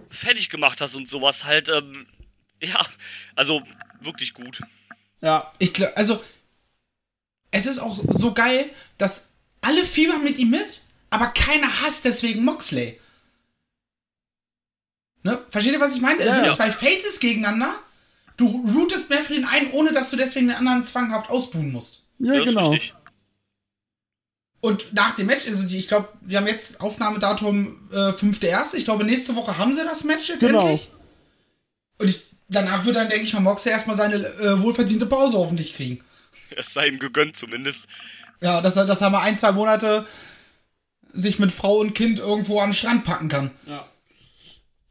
fertig 0.08 0.50
gemacht 0.50 0.80
hast 0.80 0.94
und 0.94 1.08
sowas 1.08 1.44
halt, 1.44 1.68
ähm, 1.68 2.06
ja, 2.62 2.78
also 3.34 3.60
wirklich 4.00 4.34
gut. 4.34 4.60
Ja, 5.20 5.52
Ich 5.58 5.72
glaube, 5.72 5.96
also, 5.96 6.22
es 7.50 7.66
ist 7.66 7.80
auch 7.80 7.98
so 8.08 8.32
geil, 8.32 8.70
dass 8.98 9.30
alle 9.60 9.84
fiebern 9.84 10.22
mit 10.22 10.38
ihm 10.38 10.50
mit, 10.50 10.80
aber 11.10 11.28
keiner 11.28 11.82
hasst 11.82 12.04
deswegen 12.04 12.44
Moxley. 12.44 13.00
Ne? 15.24 15.38
Versteht 15.50 15.72
ihr, 15.74 15.80
was 15.80 15.94
ich 15.94 16.00
meine? 16.00 16.20
Es 16.20 16.34
sind 16.34 16.44
Ja. 16.46 16.52
zwei 16.52 16.70
Faces 16.70 17.20
gegeneinander. 17.20 17.74
Du 18.36 18.46
rootest 18.74 19.10
mehr 19.10 19.22
für 19.22 19.34
den 19.34 19.44
einen, 19.44 19.70
ohne 19.72 19.92
dass 19.92 20.10
du 20.10 20.16
deswegen 20.16 20.48
den 20.48 20.56
anderen 20.56 20.84
zwanghaft 20.84 21.30
ausbuhen 21.30 21.70
musst. 21.70 22.02
ja, 22.18 22.34
das 22.38 22.44
genau. 22.48 22.74
Und 24.60 24.92
nach 24.94 25.16
dem 25.16 25.26
Match, 25.26 25.46
also 25.46 25.66
die, 25.66 25.78
ich 25.78 25.88
glaube, 25.88 26.08
wir 26.20 26.38
haben 26.38 26.46
jetzt 26.46 26.80
Aufnahmedatum 26.80 27.88
äh, 27.92 27.96
5.1. 28.12 28.74
Ich 28.76 28.84
glaube, 28.84 29.02
nächste 29.04 29.34
Woche 29.34 29.58
haben 29.58 29.74
sie 29.74 29.82
das 29.84 30.04
Match 30.04 30.28
jetzt 30.28 30.40
Genau. 30.40 30.60
endlich. 30.68 30.88
Und 31.98 32.08
ich, 32.08 32.26
danach 32.48 32.84
wird 32.84 32.94
dann, 32.96 33.08
denke 33.08 33.24
ich 33.26 33.32
mal, 33.34 33.40
Moxley 33.40 33.72
erstmal 33.72 33.96
seine 33.96 34.16
äh, 34.16 34.62
wohlverdiente 34.62 35.06
Pause 35.06 35.38
hoffentlich 35.38 35.74
kriegen. 35.74 36.02
Es 36.56 36.74
sei 36.74 36.88
ihm 36.88 36.98
gegönnt 36.98 37.34
zumindest. 37.36 37.86
Ja, 38.42 38.60
dass 38.60 38.76
er, 38.76 38.84
dass 38.84 39.00
er 39.00 39.08
mal 39.10 39.22
ein, 39.22 39.38
zwei 39.38 39.52
Monate 39.52 40.06
sich 41.14 41.38
mit 41.38 41.50
Frau 41.50 41.78
und 41.78 41.94
Kind 41.94 42.18
irgendwo 42.18 42.60
an 42.60 42.68
den 42.70 42.74
Strand 42.74 43.04
packen 43.04 43.28
kann. 43.30 43.50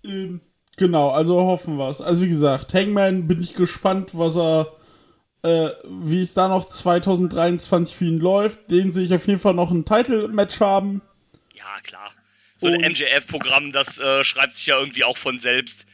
Ähm, 0.04 0.42
genau, 0.78 1.10
also 1.10 1.42
hoffen 1.42 1.78
wir's. 1.78 2.02
Also 2.02 2.24
wie 2.24 2.30
gesagt, 2.30 2.74
Hangman 2.74 3.28
bin 3.28 3.42
ich 3.42 3.54
gespannt, 3.54 4.12
was 4.14 4.38
er, 4.38 4.74
äh, 5.44 5.70
wie 5.86 6.22
es 6.22 6.34
da 6.34 6.48
noch 6.48 6.66
2023 6.66 7.96
für 7.96 8.06
ihn 8.06 8.20
läuft. 8.20 8.72
Den 8.72 8.92
sehe 8.92 9.04
ich 9.04 9.14
auf 9.14 9.28
jeden 9.28 9.40
Fall 9.40 9.54
noch 9.54 9.72
ein 9.72 9.86
Title-Match 9.86 10.60
haben. 10.60 11.02
Ja, 11.54 11.80
klar. 11.84 12.12
So 12.58 12.68
ein 12.68 12.82
MJF-Programm, 12.82 13.72
das 13.72 13.98
äh, 13.98 14.24
schreibt 14.24 14.56
sich 14.56 14.68
ja 14.68 14.80
irgendwie 14.80 15.04
auch 15.04 15.18
von 15.18 15.40
selbst. 15.40 15.86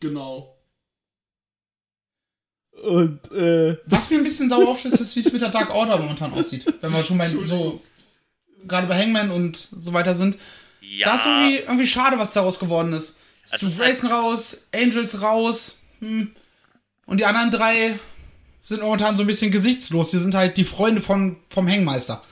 Genau. 0.00 0.56
Und, 2.82 3.32
äh, 3.32 3.78
Was 3.86 4.10
mir 4.10 4.18
ein 4.18 4.24
bisschen 4.24 4.48
sauer 4.48 4.68
aufstößt, 4.68 5.00
ist, 5.00 5.16
wie 5.16 5.20
es 5.20 5.32
mit 5.32 5.42
der 5.42 5.48
Dark 5.48 5.70
Order 5.70 5.98
momentan 5.98 6.32
aussieht. 6.32 6.66
Wenn 6.80 6.92
wir 6.92 7.02
schon 7.02 7.18
bei 7.18 7.26
so, 7.28 7.82
gerade 8.66 8.86
bei 8.86 9.00
Hangman 9.00 9.30
und 9.30 9.58
so 9.76 9.92
weiter 9.92 10.14
sind. 10.14 10.36
Ja. 10.80 11.06
Da 11.06 11.14
ist 11.16 11.26
irgendwie, 11.26 11.56
irgendwie 11.58 11.86
schade, 11.86 12.18
was 12.18 12.32
daraus 12.32 12.58
geworden 12.58 12.92
ist. 12.92 13.18
Es 13.50 13.60
Stu 13.60 13.66
ist 13.66 13.80
halt- 13.80 14.04
raus, 14.12 14.68
Angels 14.74 15.20
raus, 15.20 15.82
hm. 16.00 16.32
und 17.06 17.20
die 17.20 17.24
anderen 17.24 17.50
drei 17.50 17.98
sind 18.62 18.82
momentan 18.82 19.16
so 19.16 19.22
ein 19.22 19.26
bisschen 19.26 19.52
gesichtslos. 19.52 20.10
Die 20.10 20.18
sind 20.18 20.34
halt 20.34 20.56
die 20.56 20.64
Freunde 20.64 21.00
von, 21.00 21.36
vom 21.48 21.68
Hangmeister. 21.68 22.22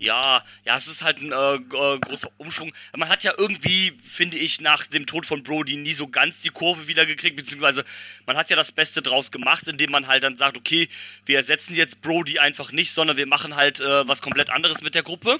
Ja, 0.00 0.42
ja, 0.64 0.76
es 0.76 0.86
ist 0.88 1.02
halt 1.02 1.22
ein 1.22 1.32
äh, 1.32 1.54
äh, 1.54 1.98
großer 1.98 2.28
Umschwung. 2.36 2.74
Man 2.94 3.08
hat 3.08 3.24
ja 3.24 3.32
irgendwie, 3.38 3.96
finde 4.02 4.36
ich, 4.36 4.60
nach 4.60 4.86
dem 4.86 5.06
Tod 5.06 5.24
von 5.24 5.42
Brody 5.42 5.76
nie 5.76 5.94
so 5.94 6.08
ganz 6.08 6.42
die 6.42 6.50
Kurve 6.50 6.88
wieder 6.88 7.06
gekriegt, 7.06 7.36
beziehungsweise 7.36 7.84
man 8.26 8.36
hat 8.36 8.50
ja 8.50 8.56
das 8.56 8.72
Beste 8.72 9.00
draus 9.00 9.30
gemacht, 9.30 9.66
indem 9.66 9.92
man 9.92 10.06
halt 10.06 10.22
dann 10.24 10.36
sagt, 10.36 10.58
okay, 10.58 10.88
wir 11.24 11.36
ersetzen 11.36 11.74
jetzt 11.74 12.02
Brody 12.02 12.38
einfach 12.38 12.70
nicht, 12.72 12.92
sondern 12.92 13.16
wir 13.16 13.26
machen 13.26 13.56
halt 13.56 13.80
äh, 13.80 14.06
was 14.06 14.20
komplett 14.20 14.50
anderes 14.50 14.82
mit 14.82 14.94
der 14.94 15.04
Gruppe. 15.04 15.38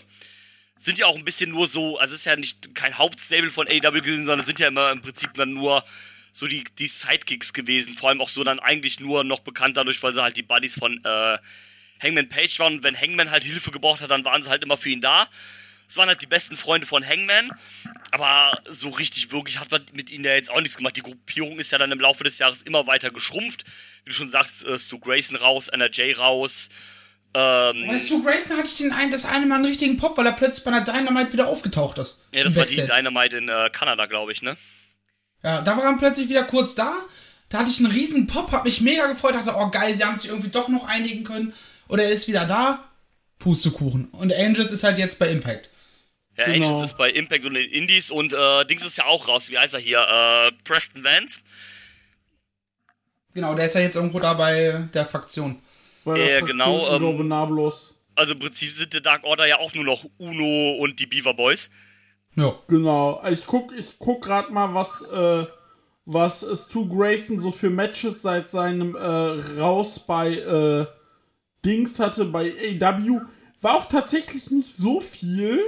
Sind 0.77 0.99
ja 0.99 1.07
auch 1.07 1.17
ein 1.17 1.25
bisschen 1.25 1.51
nur 1.51 1.67
so, 1.67 1.99
also 1.99 2.15
es 2.15 2.21
ist 2.21 2.27
ja 2.27 2.37
nicht 2.37 2.75
kein 2.75 2.99
Hauptstable 2.99 3.51
von 3.51 3.67
AW 3.69 4.01
gewesen, 4.01 4.27
sondern 4.27 4.45
sind 4.45 4.59
ja 4.59 4.69
immer 4.69 4.91
im 4.91 5.01
Prinzip 5.03 5.33
dann 5.35 5.53
nur 5.53 5.85
so 6.33 6.49
die, 6.49 6.65
die 6.79 6.89
Sidekicks 6.89 7.53
gewesen. 7.53 7.97
Vor 7.97 8.09
allem 8.09 8.21
auch 8.21 8.29
so 8.29 8.43
dann 8.43 8.59
eigentlich 8.59 8.99
nur 8.99 9.23
noch 9.23 9.41
bekannt 9.41 9.77
dadurch, 9.77 10.03
weil 10.03 10.13
sie 10.13 10.23
halt 10.23 10.37
die 10.37 10.43
Buddies 10.43 10.75
von 10.79 11.03
äh, 11.05 11.39
Hangman 12.03 12.29
Page 12.29 12.59
waren. 12.59 12.75
Und 12.75 12.83
wenn 12.83 13.01
Hangman 13.01 13.31
halt 13.31 13.45
Hilfe 13.45 13.71
gebraucht 13.71 14.01
hat, 14.01 14.11
dann 14.11 14.25
waren 14.25 14.43
sie 14.43 14.51
halt 14.51 14.65
immer 14.65 14.77
für 14.77 14.91
ihn 14.91 15.01
da. 15.01 15.29
Es 15.89 15.97
waren 15.97 16.09
halt 16.09 16.23
die 16.23 16.27
besten 16.27 16.57
Freunde 16.57 16.89
von 16.89 17.07
Hangman. 17.07 17.51
Aber 18.11 18.59
so 18.69 18.89
richtig 18.89 19.31
wirklich 19.31 19.61
hat 19.61 19.71
man 19.71 19.87
mit 19.93 20.11
ihnen 20.11 20.25
ja 20.25 20.35
jetzt 20.35 20.51
auch 20.51 20.61
nichts 20.61 20.77
gemacht. 20.77 20.97
Die 20.97 21.03
Gruppierung 21.03 21.59
ist 21.61 21.71
ja 21.71 21.79
dann 21.79 21.93
im 21.93 22.01
Laufe 22.01 22.25
des 22.25 22.39
Jahres 22.39 22.63
immer 22.63 22.87
weiter 22.89 23.11
geschrumpft. 23.11 23.65
Wie 24.05 24.11
du 24.11 24.17
schon 24.17 24.29
sagst, 24.29 24.65
äh, 24.65 24.77
Stu 24.77 24.99
Grayson 24.99 25.37
raus, 25.37 25.69
NRJ 25.69 26.15
raus. 26.15 26.69
Ähm, 27.37 27.89
Weißt 27.89 28.11
du, 28.11 28.23
Grayson 28.23 28.57
hatte 28.57 28.69
ich 28.69 28.77
den 28.77 28.93
einen, 28.93 29.11
das 29.11 29.25
eine 29.25 29.45
Mal 29.47 29.57
einen 29.57 29.65
richtigen 29.65 29.97
Pop, 29.97 30.17
weil 30.17 30.27
er 30.27 30.33
plötzlich 30.33 30.65
bei 30.65 30.71
einer 30.71 30.85
Dynamite 30.85 31.33
wieder 31.33 31.49
aufgetaucht 31.49 31.99
ist. 31.99 32.23
ja, 32.33 32.45
das 32.45 32.55
war 32.55 32.65
die. 32.65 32.77
Dynamite 32.77 33.37
in 33.39 33.49
äh, 33.49 33.71
Kanada, 33.73 34.07
glaube 34.07 34.31
ich, 34.33 34.43
ne? 34.43 34.57
Ja, 35.43 35.61
da 35.61 35.77
war 35.77 35.85
er 35.85 35.99
plötzlich 35.99 36.29
wieder 36.29 36.45
kurz 36.45 36.75
da. 36.75 36.95
Da 37.49 37.59
hatte 37.59 37.71
ich 37.71 37.79
einen 37.81 37.91
riesen 37.93 38.27
Pop, 38.27 38.53
hab 38.53 38.65
mich 38.65 38.81
mega 38.81 39.07
gefreut, 39.09 39.35
dachte, 39.35 39.55
oh 39.57 39.69
geil, 39.71 39.95
sie 39.95 40.05
haben 40.05 40.19
sich 40.19 40.31
irgendwie 40.31 40.51
doch 40.51 40.69
noch 40.69 40.87
einigen 40.87 41.25
können. 41.25 41.53
Oder 41.89 42.05
er 42.05 42.11
ist 42.11 42.29
wieder 42.29 42.47
da. 42.47 42.89
Pustekuchen. 43.39 44.07
Und 44.09 44.33
Angels 44.33 44.73
ist 44.73 44.85
halt 44.85 44.99
jetzt 44.99 45.19
bei 45.19 45.29
Impact. 45.29 45.69
Ja, 46.37 46.47
Genau. 46.47 46.67
Angels 46.69 46.83
ist 46.85 46.97
bei 46.97 47.11
Impact 47.11 47.45
und 47.45 47.55
den 47.55 47.69
Indies 47.71 48.11
und 48.11 48.33
äh, 48.33 48.65
Dings 48.65 48.85
ist 48.87 48.97
ja 48.97 49.05
auch 49.07 49.29
raus. 49.29 49.51
Wie 49.51 49.59
heißt 49.59 49.75
er 49.75 49.81
hier? 49.81 49.99
Äh, 50.01 50.53
Preston 50.65 51.05
Vance. 51.05 51.41
Genau, 53.35 53.55
der 53.55 53.67
ist 53.67 53.75
ja 53.75 53.81
jetzt 53.81 53.97
irgendwo 53.97 54.21
da 54.21 54.35
bei 54.35 54.89
der 54.95 55.07
Fraktion. 55.07 55.61
Bei 56.05 56.19
Äh, 56.19 56.43
genau, 56.43 56.89
ähm, 56.89 57.03
Indominables. 57.03 57.95
Also 58.15 58.35
im 58.35 58.41
Prinzip 58.41 58.71
sind 58.71 58.93
die 58.95 59.03
Dark 59.03 59.25
Order 59.25 59.47
ja 59.47 59.59
auch 59.59 59.75
nur 59.75 59.85
noch 59.85 60.05
Uno 60.19 60.77
und 60.81 60.99
die 61.01 61.07
Beaver 61.07 61.35
Boys. 61.35 61.71
Ja. 62.37 62.55
Genau. 62.69 63.23
Ich 63.29 63.47
guck, 63.47 63.73
ich 63.77 63.99
guck 63.99 64.23
grad 64.23 64.51
mal, 64.51 64.75
was, 64.75 65.03
äh, 65.03 65.47
was 66.05 66.47
Stu 66.65 66.89
Grayson 66.89 67.41
so 67.41 67.51
für 67.51 67.71
Matches 67.71 68.23
seit 68.23 68.51
seinem 68.51 68.95
äh, 68.95 68.99
Raus 69.59 69.99
bei 69.99 70.35
äh, 70.37 70.87
Dings 71.65 71.99
hatte 71.99 72.27
bei 72.27 72.53
AW, 72.53 73.21
war 73.61 73.77
auch 73.77 73.87
tatsächlich 73.87 74.51
nicht 74.51 74.77
so 74.77 75.01
viel. 75.01 75.65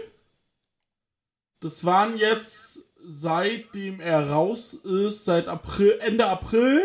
Das 1.60 1.84
waren 1.84 2.18
jetzt, 2.18 2.80
seitdem 3.02 4.00
er 4.00 4.28
raus 4.28 4.74
ist, 4.74 5.24
seit 5.24 5.48
April, 5.48 5.98
Ende 6.00 6.26
April, 6.26 6.82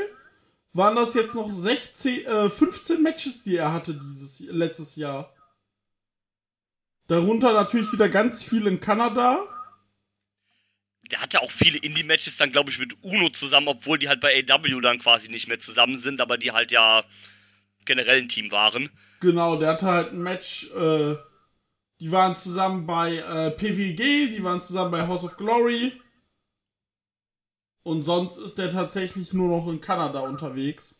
waren 0.73 0.95
das 0.95 1.13
jetzt 1.13 1.35
noch 1.35 1.51
16, 1.51 2.25
äh, 2.25 2.49
15 2.49 3.01
Matches, 3.01 3.43
die 3.43 3.57
er 3.57 3.73
hatte 3.73 3.93
dieses 3.93 4.39
letztes 4.39 4.95
Jahr. 4.95 5.33
Darunter 7.07 7.51
natürlich 7.51 7.91
wieder 7.91 8.07
ganz 8.07 8.43
viel 8.43 8.67
in 8.67 8.79
Kanada. 8.79 9.43
Der 11.11 11.21
hatte 11.21 11.41
auch 11.41 11.51
viele 11.51 11.77
Indie-Matches 11.77 12.37
dann, 12.37 12.53
glaube 12.53 12.69
ich, 12.69 12.79
mit 12.79 12.95
Uno 13.01 13.29
zusammen, 13.29 13.67
obwohl 13.67 13.97
die 13.97 14.07
halt 14.07 14.21
bei 14.21 14.45
AW 14.47 14.79
dann 14.79 14.99
quasi 14.99 15.29
nicht 15.29 15.49
mehr 15.49 15.59
zusammen 15.59 15.97
sind, 15.97 16.21
aber 16.21 16.37
die 16.37 16.53
halt 16.53 16.71
ja 16.71 17.03
generell 17.83 18.21
ein 18.21 18.29
Team 18.29 18.49
waren. 18.51 18.89
Genau, 19.19 19.57
der 19.57 19.69
hatte 19.71 19.87
halt 19.87 20.13
ein 20.13 20.21
Match, 20.21 20.71
äh, 20.71 21.15
die 21.99 22.11
waren 22.11 22.37
zusammen 22.37 22.85
bei 22.85 23.17
äh, 23.17 23.51
PWG, 23.51 24.29
die 24.29 24.43
waren 24.43 24.61
zusammen 24.61 24.91
bei 24.91 25.05
House 25.05 25.25
of 25.25 25.35
Glory. 25.35 25.99
Und 27.83 28.03
sonst 28.03 28.37
ist 28.37 28.57
der 28.57 28.71
tatsächlich 28.71 29.33
nur 29.33 29.47
noch 29.47 29.67
in 29.67 29.81
Kanada 29.81 30.19
unterwegs. 30.19 30.95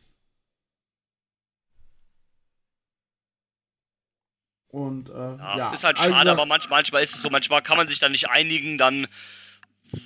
Und 4.69 5.09
äh, 5.09 5.13
ja, 5.13 5.57
Ja, 5.57 5.73
ist 5.73 5.83
halt 5.83 5.97
also 5.99 6.09
schade, 6.09 6.23
gesagt, 6.23 6.39
aber 6.39 6.47
manchmal, 6.47 6.77
manchmal 6.79 7.03
ist 7.03 7.13
es 7.13 7.21
so, 7.21 7.29
manchmal 7.29 7.61
kann 7.61 7.77
man 7.77 7.87
sich 7.89 7.99
da 7.99 8.07
nicht 8.09 8.29
einigen, 8.29 8.77
dann 8.77 9.05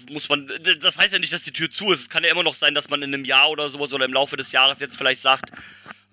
muss 0.10 0.30
man, 0.30 0.50
das 0.80 0.98
heißt 0.98 1.14
ja 1.14 1.20
nicht, 1.20 1.32
dass 1.32 1.44
die 1.44 1.54
Tür 1.54 1.70
zu 1.70 1.92
ist. 1.92 2.02
Es 2.02 2.10
kann 2.10 2.24
ja 2.24 2.32
immer 2.32 2.44
noch 2.44 2.56
sein, 2.56 2.74
dass 2.74 2.90
man 2.90 3.04
in 3.04 3.14
einem 3.14 3.26
Jahr 3.26 3.52
oder 3.52 3.70
sowas 3.70 3.94
oder 3.94 4.06
im 4.06 4.14
Laufe 4.14 4.36
des 4.36 4.52
Jahres 4.52 4.80
jetzt 4.80 4.98
vielleicht 4.98 5.22
sagt, 5.22 5.52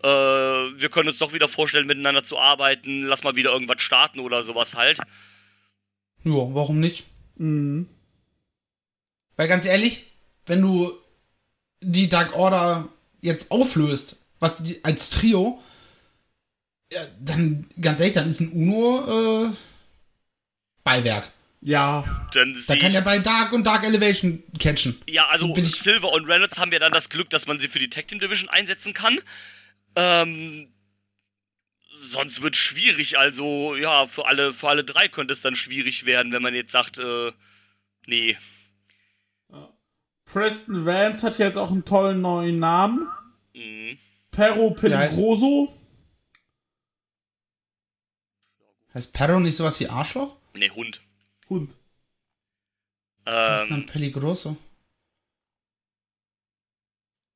äh, 0.03 0.09
wir 0.09 0.91
können 0.91 1.09
uns 1.09 1.19
doch 1.19 1.33
wieder 1.33 1.49
vorstellen, 1.49 1.87
miteinander 1.87 2.23
zu 2.23 2.39
arbeiten, 2.39 3.03
lass 3.03 3.25
mal 3.25 3.35
wieder 3.35 3.53
irgendwas 3.53 3.81
starten 3.81 4.21
oder 4.21 4.43
sowas 4.43 4.75
halt. 4.75 4.99
Ja, 6.23 6.33
warum 6.33 6.81
nicht? 6.81 7.07
Mhm. 7.37 7.89
Weil 9.37 9.49
ganz 9.49 9.65
ehrlich, 9.65 10.12
wenn 10.47 10.61
du 10.63 10.93
die 11.81 12.09
Dark 12.09 12.35
Order 12.37 12.89
jetzt 13.21 13.51
auflöst, 13.51 14.17
was 14.41 14.63
die, 14.63 14.83
als 14.85 15.11
Trio, 15.11 15.63
ja, 16.93 17.01
dann 17.21 17.67
ganz 17.81 18.01
ehrlich, 18.01 18.15
dann 18.15 18.29
ist 18.29 18.41
ein 18.41 18.53
Uno 18.53 19.47
äh, 19.49 19.53
Beiwerk. 20.85 21.31
Ja, 21.65 22.05
Dann 22.35 22.57
Da 22.67 22.75
kann 22.77 22.93
er 22.93 23.03
bei 23.03 23.21
Dark 23.21 23.53
und 23.53 23.63
Dark 23.65 23.85
Elevation 23.85 24.43
catchen. 24.59 25.01
ja, 25.09 25.29
also 25.29 25.53
bin 25.55 25.65
ich- 25.65 25.77
Silver 25.77 26.11
und 26.11 26.27
Reynolds 26.29 26.59
haben 26.59 26.73
ja 26.73 26.81
dann 26.81 26.93
das 26.93 27.09
Glück, 27.09 27.31
dass 27.31 27.47
man 27.47 27.61
sie 27.61 27.69
für 27.69 27.79
die 27.79 27.89
Tag 27.89 28.09
Team 28.09 28.19
Division 28.19 28.49
einsetzen 28.49 28.93
kann. 28.95 29.17
Ähm, 29.95 30.67
sonst 31.95 32.43
wird 32.43 32.57
schwierig, 32.57 33.17
also 33.17 33.77
ja, 33.77 34.07
für 34.09 34.27
alle, 34.27 34.53
für 34.53 34.69
alle 34.69 34.83
drei 34.83 35.07
könnte 35.07 35.33
es 35.33 35.41
dann 35.41 35.55
schwierig 35.55 36.05
werden, 36.05 36.33
wenn 36.33 36.43
man 36.43 36.55
jetzt 36.55 36.73
sagt, 36.73 36.99
äh, 36.99 37.31
nee. 38.07 38.37
Preston 40.33 40.87
Vance 40.87 41.27
hat 41.27 41.39
jetzt 41.39 41.59
auch 41.59 41.71
einen 41.71 41.85
tollen 41.85 42.23
neuen 42.23 42.57
Namen. 42.57 43.07
Mhm. 43.55 43.99
Perro 44.31 44.71
Peligroso. 44.71 45.77
Heißt 48.95 49.13
Perro 49.13 49.41
nicht 49.41 49.57
sowas 49.57 49.79
wie 49.81 49.89
Arschloch? 49.89 50.37
Nee, 50.55 50.71
Hund. 50.71 51.03
Hund. 51.51 51.77
Das 53.25 53.63
ist 53.63 53.71
Ähm, 53.71 53.71
dann 53.71 53.87
Peligroso. 53.87 54.57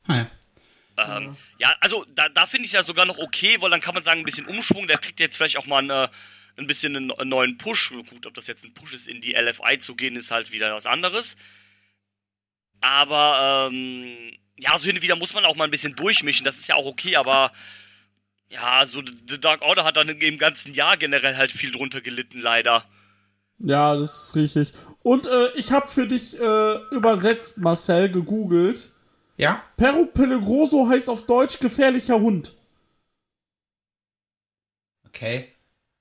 Naja. 0.07 0.30
Ähm, 0.97 1.36
ja, 1.59 1.76
also 1.80 2.05
da, 2.14 2.30
da 2.30 2.47
finde 2.47 2.64
ich 2.64 2.70
es 2.70 2.74
ja 2.74 2.82
sogar 2.82 3.05
noch 3.05 3.18
okay, 3.18 3.61
weil 3.61 3.68
dann 3.68 3.82
kann 3.82 3.94
man 3.94 4.05
sagen, 4.05 4.20
ein 4.20 4.24
bisschen 4.24 4.47
Umschwung, 4.47 4.86
der 4.86 4.97
kriegt 4.97 5.20
jetzt 5.20 5.36
vielleicht 5.36 5.59
auch 5.59 5.66
mal 5.66 5.82
eine, 5.82 6.09
ein 6.57 6.66
bisschen 6.66 6.97
einen, 6.97 7.12
einen 7.12 7.28
neuen 7.28 7.59
Push. 7.59 7.90
Gut, 8.09 8.26
ob 8.26 8.32
das 8.32 8.47
jetzt 8.47 8.64
ein 8.64 8.72
Push 8.72 8.94
ist, 8.94 9.07
in 9.07 9.20
die 9.20 9.34
LFI 9.34 9.78
zu 9.78 9.94
gehen, 9.94 10.16
ist 10.16 10.30
halt 10.30 10.53
wieder 10.53 10.74
was 10.74 10.86
anderes. 10.86 11.36
Aber, 12.87 13.68
ähm, 13.68 14.32
ja, 14.59 14.78
so 14.78 14.87
hin 14.87 14.95
und 14.97 15.03
wieder 15.03 15.16
muss 15.16 15.34
man 15.34 15.45
auch 15.45 15.57
mal 15.57 15.64
ein 15.64 15.72
bisschen 15.72 15.97
durchmischen, 15.97 16.45
das 16.45 16.57
ist 16.57 16.68
ja 16.68 16.76
auch 16.76 16.87
okay, 16.87 17.16
aber 17.16 17.51
ja, 18.49 18.87
so 18.87 19.03
The 19.28 19.41
Dark 19.41 19.62
Order 19.62 19.84
hat 19.84 19.97
dann 19.97 20.09
im 20.09 20.39
ganzen 20.39 20.72
Jahr 20.72 20.97
generell 20.97 21.37
halt 21.37 21.51
viel 21.51 21.72
drunter 21.72 22.01
gelitten, 22.01 22.39
leider. 22.39 22.84
Ja, 23.59 23.97
das 23.97 24.28
ist 24.28 24.37
richtig. 24.37 24.70
Und 25.03 25.26
äh, 25.26 25.51
ich 25.57 25.72
habe 25.72 25.89
für 25.89 26.07
dich 26.07 26.39
äh, 26.39 26.76
übersetzt, 26.93 27.59
Marcel, 27.59 28.09
gegoogelt. 28.09 28.91
Ja? 29.37 29.64
Perro 29.76 30.07
Peligroso 30.07 30.89
heißt 30.89 31.09
auf 31.09 31.26
Deutsch 31.26 31.59
gefährlicher 31.59 32.20
Hund. 32.20 32.53
Okay. 35.09 35.53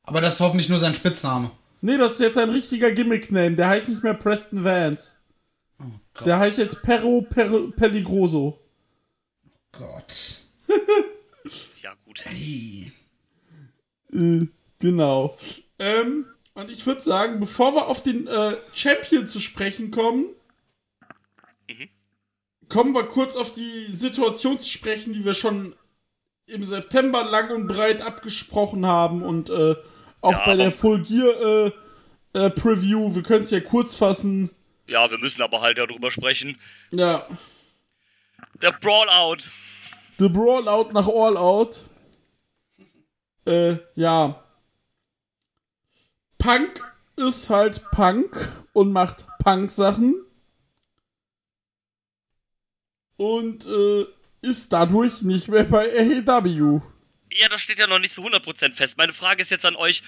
Aber 0.03 0.21
das 0.21 0.36
ist 0.36 0.39
hoffentlich 0.41 0.69
nur 0.69 0.79
sein 0.79 0.93
Spitzname. 0.93 1.49
Nee, 1.81 1.97
das 1.97 2.13
ist 2.13 2.19
jetzt 2.19 2.38
ein 2.38 2.49
richtiger 2.51 2.91
Gimmick-Name. 2.91 3.55
Der 3.55 3.69
heißt 3.69 3.89
nicht 3.89 4.03
mehr 4.03 4.13
Preston 4.13 4.63
Vance. 4.63 5.14
Gott. 6.16 6.28
Der 6.28 6.39
heißt 6.39 6.57
jetzt 6.57 6.82
Perro 6.82 7.22
per 7.22 7.49
Peligroso. 7.72 8.59
Gott. 9.72 10.41
Ja, 11.84 11.93
gut. 12.03 12.26
Hey. 12.26 12.91
Äh, 14.11 14.47
genau. 14.80 15.38
Ähm, 15.78 16.26
und 16.55 16.72
ich 16.72 16.84
würde 16.88 17.01
sagen, 17.01 17.39
bevor 17.39 17.76
wir 17.76 17.86
auf 17.86 18.01
den 18.01 18.26
äh, 18.26 18.55
Champion 18.74 19.28
zu 19.28 19.39
sprechen 19.39 19.91
kommen, 19.91 20.26
kommen 22.70 22.95
wir 22.95 23.03
kurz 23.03 23.36
auf 23.36 23.53
die 23.53 23.91
Situation 23.91 24.59
zu 24.59 24.68
sprechen, 24.68 25.13
die 25.13 25.24
wir 25.24 25.36
schon 25.36 25.76
im 26.47 26.63
September 26.63 27.24
lang 27.30 27.51
und 27.51 27.68
breit 27.68 28.01
abgesprochen 28.01 28.86
haben 28.86 29.22
und 29.22 29.49
äh, 29.49 29.76
auch 30.22 30.32
Ja, 30.32 30.45
bei 30.45 30.55
der 30.55 30.72
Full 30.72 31.01
Gear 31.01 31.41
äh, 31.41 31.72
äh, 32.34 32.49
Preview. 32.49 33.13
Wir 33.13 33.24
können 33.24 33.43
es 33.43 33.51
ja 33.51 33.59
kurz 33.59 33.95
fassen. 33.95 34.49
Ja, 34.88 35.09
wir 35.09 35.17
müssen 35.17 35.41
aber 35.41 35.61
halt 35.61 35.77
darüber 35.77 36.11
sprechen. 36.11 36.59
Ja, 36.91 37.27
Der 38.61 38.71
Brawlout. 38.71 39.43
The 40.17 40.29
Brawl 40.29 40.67
Out 40.69 40.93
nach 40.93 41.07
All 41.07 41.36
Out. 41.38 41.83
Äh, 43.45 43.77
ja. 43.95 44.41
Punk 46.38 46.81
ist 47.17 47.49
halt 47.49 47.83
Punk 47.91 48.49
und 48.73 48.91
macht 48.91 49.25
Punk-Sachen. 49.43 50.15
Und 53.17 53.65
äh, 53.65 54.05
ist 54.41 54.71
dadurch 54.71 55.21
nicht 55.21 55.47
mehr 55.47 55.63
bei 55.63 55.89
AEW. 55.89 56.81
Ja, 57.31 57.49
das 57.49 57.61
steht 57.61 57.79
ja 57.79 57.88
noch 57.88 57.99
nicht 57.99 58.13
so 58.13 58.21
100% 58.23 58.73
fest. 58.75 58.97
Meine 58.97 59.13
Frage 59.13 59.41
ist 59.41 59.49
jetzt 59.51 59.65
an 59.65 59.75
euch. 59.75 60.01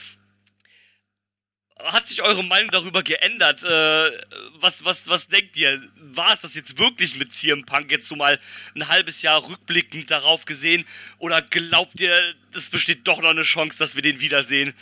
Hat 1.86 2.10
sich 2.10 2.22
eure 2.22 2.44
Meinung 2.44 2.72
darüber 2.72 3.04
geändert? 3.04 3.64
Äh, 3.64 4.12
was, 4.60 4.84
was, 4.84 5.08
was 5.08 5.28
denkt 5.28 5.56
ihr? 5.58 5.82
War 6.00 6.34
es 6.34 6.42
das 6.42 6.56
jetzt 6.56 6.80
wirklich 6.80 7.18
mit 7.18 7.34
CM 7.34 7.66
Punk 7.66 7.92
jetzt 7.92 8.08
so 8.08 8.16
mal 8.16 8.40
ein 8.76 8.88
halbes 8.88 9.22
Jahr 9.22 9.48
rückblickend 9.48 10.10
darauf 10.10 10.46
gesehen? 10.46 10.86
Oder 11.20 11.42
glaubt 11.42 12.00
ihr, 12.00 12.16
es 12.54 12.70
besteht 12.70 13.08
doch 13.08 13.22
noch 13.22 13.30
eine 13.30 13.44
Chance, 13.44 13.78
dass 13.78 13.96
wir 13.96 14.02
den 14.02 14.20
wiedersehen? 14.20 14.74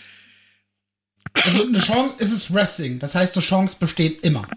Also 1.33 1.63
eine 1.63 1.79
Chance, 1.79 2.15
es 2.19 2.31
ist 2.31 2.53
Wrestling. 2.53 2.99
Das 2.99 3.15
heißt, 3.15 3.35
eine 3.35 3.45
Chance 3.45 3.77
besteht 3.79 4.23
immer. 4.23 4.47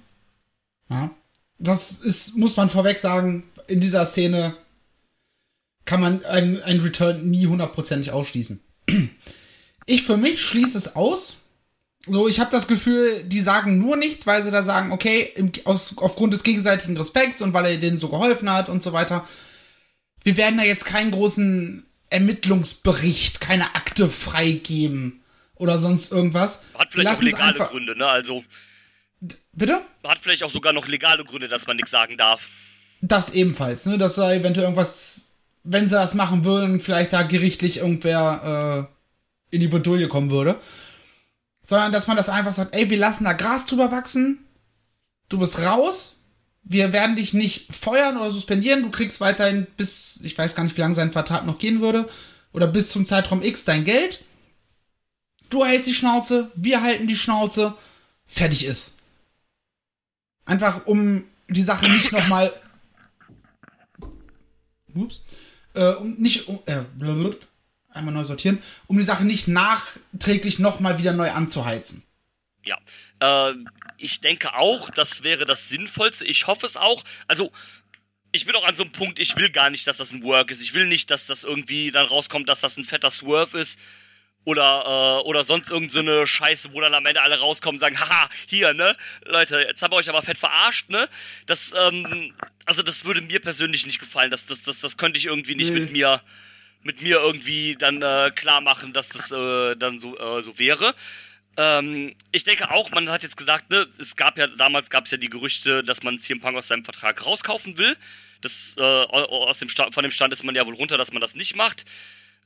Ja. 0.89 1.11
Das 1.59 1.93
ist, 1.99 2.37
muss 2.37 2.57
man 2.57 2.71
vorweg 2.71 2.99
sagen, 2.99 3.43
in 3.67 3.81
dieser 3.81 4.07
Szene 4.07 4.57
kann 5.85 6.01
man 6.01 6.25
ein, 6.25 6.63
ein 6.63 6.81
Return 6.81 7.29
nie 7.31 7.47
hundertprozentig 7.47 8.13
ausschließen. 8.13 8.63
Ich 9.87 10.03
für 10.03 10.19
mich 10.19 10.43
schließe 10.43 10.77
es 10.77 10.97
aus. 10.97 11.48
So, 12.11 12.29
ich 12.29 12.41
habe 12.41 12.51
das 12.51 12.69
Gefühl, 12.69 13.23
die 13.25 13.41
sagen 13.41 13.79
nur 13.79 13.97
nichts, 13.97 14.27
weil 14.27 14.43
sie 14.43 14.51
da 14.51 14.63
sagen, 14.63 14.93
okay, 14.93 15.33
im, 15.35 15.53
aus, 15.65 15.97
aufgrund 15.99 16.35
des 16.35 16.43
gegenseitigen 16.43 16.97
Respekts 16.97 17.43
und 17.43 17.53
weil 17.53 17.67
er 17.67 17.77
denen 17.77 17.99
so 17.99 18.09
geholfen 18.09 18.51
hat 18.51 18.69
und 18.69 18.83
so 18.83 18.93
weiter. 18.93 19.27
Wir 20.23 20.37
werden 20.37 20.59
da 20.59 20.65
jetzt 20.65 20.85
keinen 20.85 21.11
großen 21.11 21.87
Ermittlungsbericht, 22.11 23.41
keine 23.41 23.75
Akte 23.75 24.09
freigeben 24.09 25.23
oder 25.57 25.79
sonst 25.79 26.13
irgendwas. 26.13 26.65
Hat 26.75 26.89
vielleicht 26.91 27.09
auch 27.09 27.13
Lassen 27.13 27.25
Sie 27.25 27.31
legale 27.31 27.59
Gründe, 27.59 27.97
ne? 27.97 28.07
Also, 28.07 28.45
Bitte? 29.53 29.83
hat 30.07 30.19
vielleicht 30.19 30.45
auch 30.45 30.51
sogar 30.51 30.73
noch 30.73 30.87
legale 30.87 31.25
Gründe, 31.25 31.49
dass 31.49 31.67
man 31.67 31.77
nichts 31.77 31.91
sagen 31.91 32.17
darf. 32.17 32.49
Das 33.01 33.31
ebenfalls, 33.31 33.87
ne? 33.87 33.99
Dass 33.99 34.15
da 34.15 34.33
eventuell 34.33 34.65
irgendwas, 34.65 35.37
wenn 35.65 35.89
sie 35.89 35.95
das 35.95 36.15
machen 36.15 36.45
würden, 36.45 36.81
vielleicht 36.81 37.13
da 37.13 37.23
gerichtlich 37.23 37.79
irgendwer 37.79 38.89
äh, 39.51 39.55
in 39.55 39.61
die 39.61 39.69
Bredouille 39.69 40.09
kommen 40.09 40.31
würde. 40.31 40.61
Sondern 41.69 41.93
dass 41.93 42.07
man 42.07 42.17
das 42.17 42.31
einfach 42.31 42.55
sagt, 42.55 42.75
ey, 42.75 42.89
wir 42.89 42.97
lassen 42.97 43.25
da 43.25 43.35
Gras 43.35 43.67
drüber 43.67 43.93
wachsen, 43.93 44.39
du 45.29 45.39
bist 45.39 45.59
raus, 45.59 46.21
wir 46.63 46.95
werden 46.95 47.15
dich 47.15 47.35
nicht 47.35 47.75
feuern 47.75 48.17
oder 48.17 48.31
suspendieren, 48.31 48.81
du 48.81 48.91
kriegst 48.91 49.21
weiterhin 49.21 49.67
bis, 49.77 50.21
ich 50.23 50.39
weiß 50.39 50.55
gar 50.55 50.65
nicht, 50.65 50.79
wie 50.79 50.81
lange 50.81 50.95
sein 50.95 51.13
Vertrag 51.13 51.45
noch 51.45 51.59
gehen 51.59 51.83
würde, 51.83 52.09
oder 52.55 52.69
bis 52.69 52.89
zum 52.89 53.05
Zeitraum 53.05 53.43
X 53.43 53.67
dein 53.67 53.85
Geld. 53.85 54.25
Du 55.51 55.63
hältst 55.63 55.91
die 55.91 55.95
Schnauze, 55.95 56.51
wir 56.55 56.81
halten 56.81 57.07
die 57.07 57.19
Schnauze, 57.19 57.75
fertig 58.25 58.65
ist. 58.65 59.01
Einfach 60.47 60.87
um 60.87 61.25
die 61.51 61.63
Sache 61.63 61.87
nicht 61.87 62.13
nochmal 62.13 62.51
ups, 64.95 65.23
äh, 65.75 65.97
nicht, 66.17 66.49
äh, 66.65 66.81
blablabla. 66.97 67.37
Einmal 67.99 68.15
neu 68.15 68.25
sortieren, 68.25 68.63
um 68.87 68.97
die 68.97 69.05
Sache 69.05 69.25
nicht 69.25 69.49
nachträglich 69.49 70.59
nochmal 70.59 70.99
wieder 70.99 71.13
neu 71.13 71.31
anzuheizen. 71.31 72.05
Ja, 72.65 72.79
äh, 73.21 73.55
ich 73.97 74.21
denke 74.21 74.55
auch, 74.55 74.91
das 74.91 75.23
wäre 75.23 75.45
das 75.47 75.69
Sinnvollste. 75.69 76.25
Ich 76.25 76.47
hoffe 76.47 76.67
es 76.67 76.77
auch. 76.77 77.03
Also, 77.27 77.51
ich 78.31 78.45
bin 78.45 78.55
auch 78.57 78.65
an 78.67 78.75
so 78.77 78.83
einem 78.83 78.93
Punkt, 78.93 79.19
ich 79.19 79.37
will 79.37 79.51
gar 79.51 79.71
nicht, 79.71 79.87
dass 79.87 79.97
das 79.97 80.13
ein 80.13 80.23
Work 80.23 80.51
ist. 80.51 80.61
Ich 80.61 80.75
will 80.75 80.87
nicht, 80.87 81.11
dass 81.11 81.27
das 81.27 81.45
irgendwie 81.45 81.91
dann 81.91 82.07
rauskommt, 82.07 82.49
dass 82.49 82.61
das 82.61 82.77
ein 82.77 82.85
fetter 82.85 83.11
Swerve 83.11 83.59
ist. 83.59 83.79
Oder, 84.45 85.21
äh, 85.23 85.29
oder 85.29 85.45
sonst 85.45 85.71
irgendeine 85.71 86.21
so 86.21 86.27
Scheiße, 86.27 86.73
wo 86.73 86.81
dann 86.81 86.95
am 86.95 87.05
Ende 87.05 87.21
alle 87.23 87.39
rauskommen 87.39 87.77
und 87.77 87.81
sagen, 87.81 87.99
haha, 88.01 88.29
hier, 88.49 88.73
ne? 88.73 88.97
Leute, 89.25 89.61
jetzt 89.61 89.83
haben 89.83 89.93
wir 89.93 89.97
euch 89.97 90.09
aber 90.09 90.23
fett 90.23 90.39
verarscht, 90.39 90.89
ne? 90.91 91.09
Das, 91.47 91.75
ähm, 91.77 92.35
also 92.65 92.83
das 92.83 93.05
würde 93.05 93.21
mir 93.21 93.41
persönlich 93.41 93.85
nicht 93.85 93.99
gefallen. 93.99 94.31
Das, 94.31 94.47
das, 94.47 94.63
das, 94.63 94.81
das 94.81 94.97
könnte 94.97 95.19
ich 95.19 95.27
irgendwie 95.27 95.55
nicht 95.55 95.73
Nee. 95.73 95.81
mit 95.81 95.93
mir, 95.93 96.23
mit 96.83 97.03
mir 97.03 97.19
irgendwie 97.19 97.77
dann 97.77 98.03
äh, 98.03 98.31
klar 98.35 98.61
machen, 98.61 98.93
dass 98.93 99.09
das 99.09 99.31
äh, 99.31 99.77
dann 99.77 99.99
so, 99.99 100.19
äh, 100.19 100.43
so 100.43 100.59
wäre. 100.59 100.95
Ähm, 101.57 102.15
ich 102.31 102.45
denke 102.45 102.71
auch, 102.71 102.91
man 102.93 103.11
hat 103.11 103.23
jetzt 103.23 103.37
gesagt, 103.37 103.71
ne, 103.71 103.87
es 103.99 104.17
gab 104.17 104.39
ja, 104.39 104.47
damals 104.47 104.91
gab 104.91 105.07
es 105.07 105.11
ja 105.11 105.19
die 105.19 105.29
Gerüchte, 105.29 105.83
dass 105.83 106.03
man 106.03 106.19
CM 106.19 106.41
Punk 106.41 106.57
aus 106.57 106.69
seinem 106.69 106.85
Vertrag 106.85 107.27
rauskaufen 107.27 107.79
will. 107.79 107.97
Das, 108.41 108.77
äh, 108.79 108.83
aus 108.83 109.59
dem 109.59 109.69
Stand, 109.69 109.93
von 109.93 110.05
dem 110.05 110.13
Stand 110.13 110.33
ist 110.33 110.45
man 110.45 110.55
ja 110.55 110.65
wohl 110.67 110.75
runter, 110.75 110.97
dass 110.97 111.13
man 111.13 111.21
das 111.21 111.35
nicht 111.35 111.57
macht. 111.57 111.85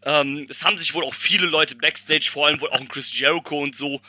Ähm, 0.04 0.46
es 0.48 0.64
haben 0.64 0.78
sich 0.78 0.94
wohl 0.94 1.04
auch 1.04 1.14
viele 1.14 1.46
Leute 1.46 1.76
backstage, 1.76 2.28
vor 2.30 2.46
allem 2.46 2.60
wohl 2.60 2.70
auch 2.70 2.80
ein 2.80 2.88
Chris 2.88 3.16
Jericho 3.16 3.58
und 3.60 3.76
so, 3.76 4.00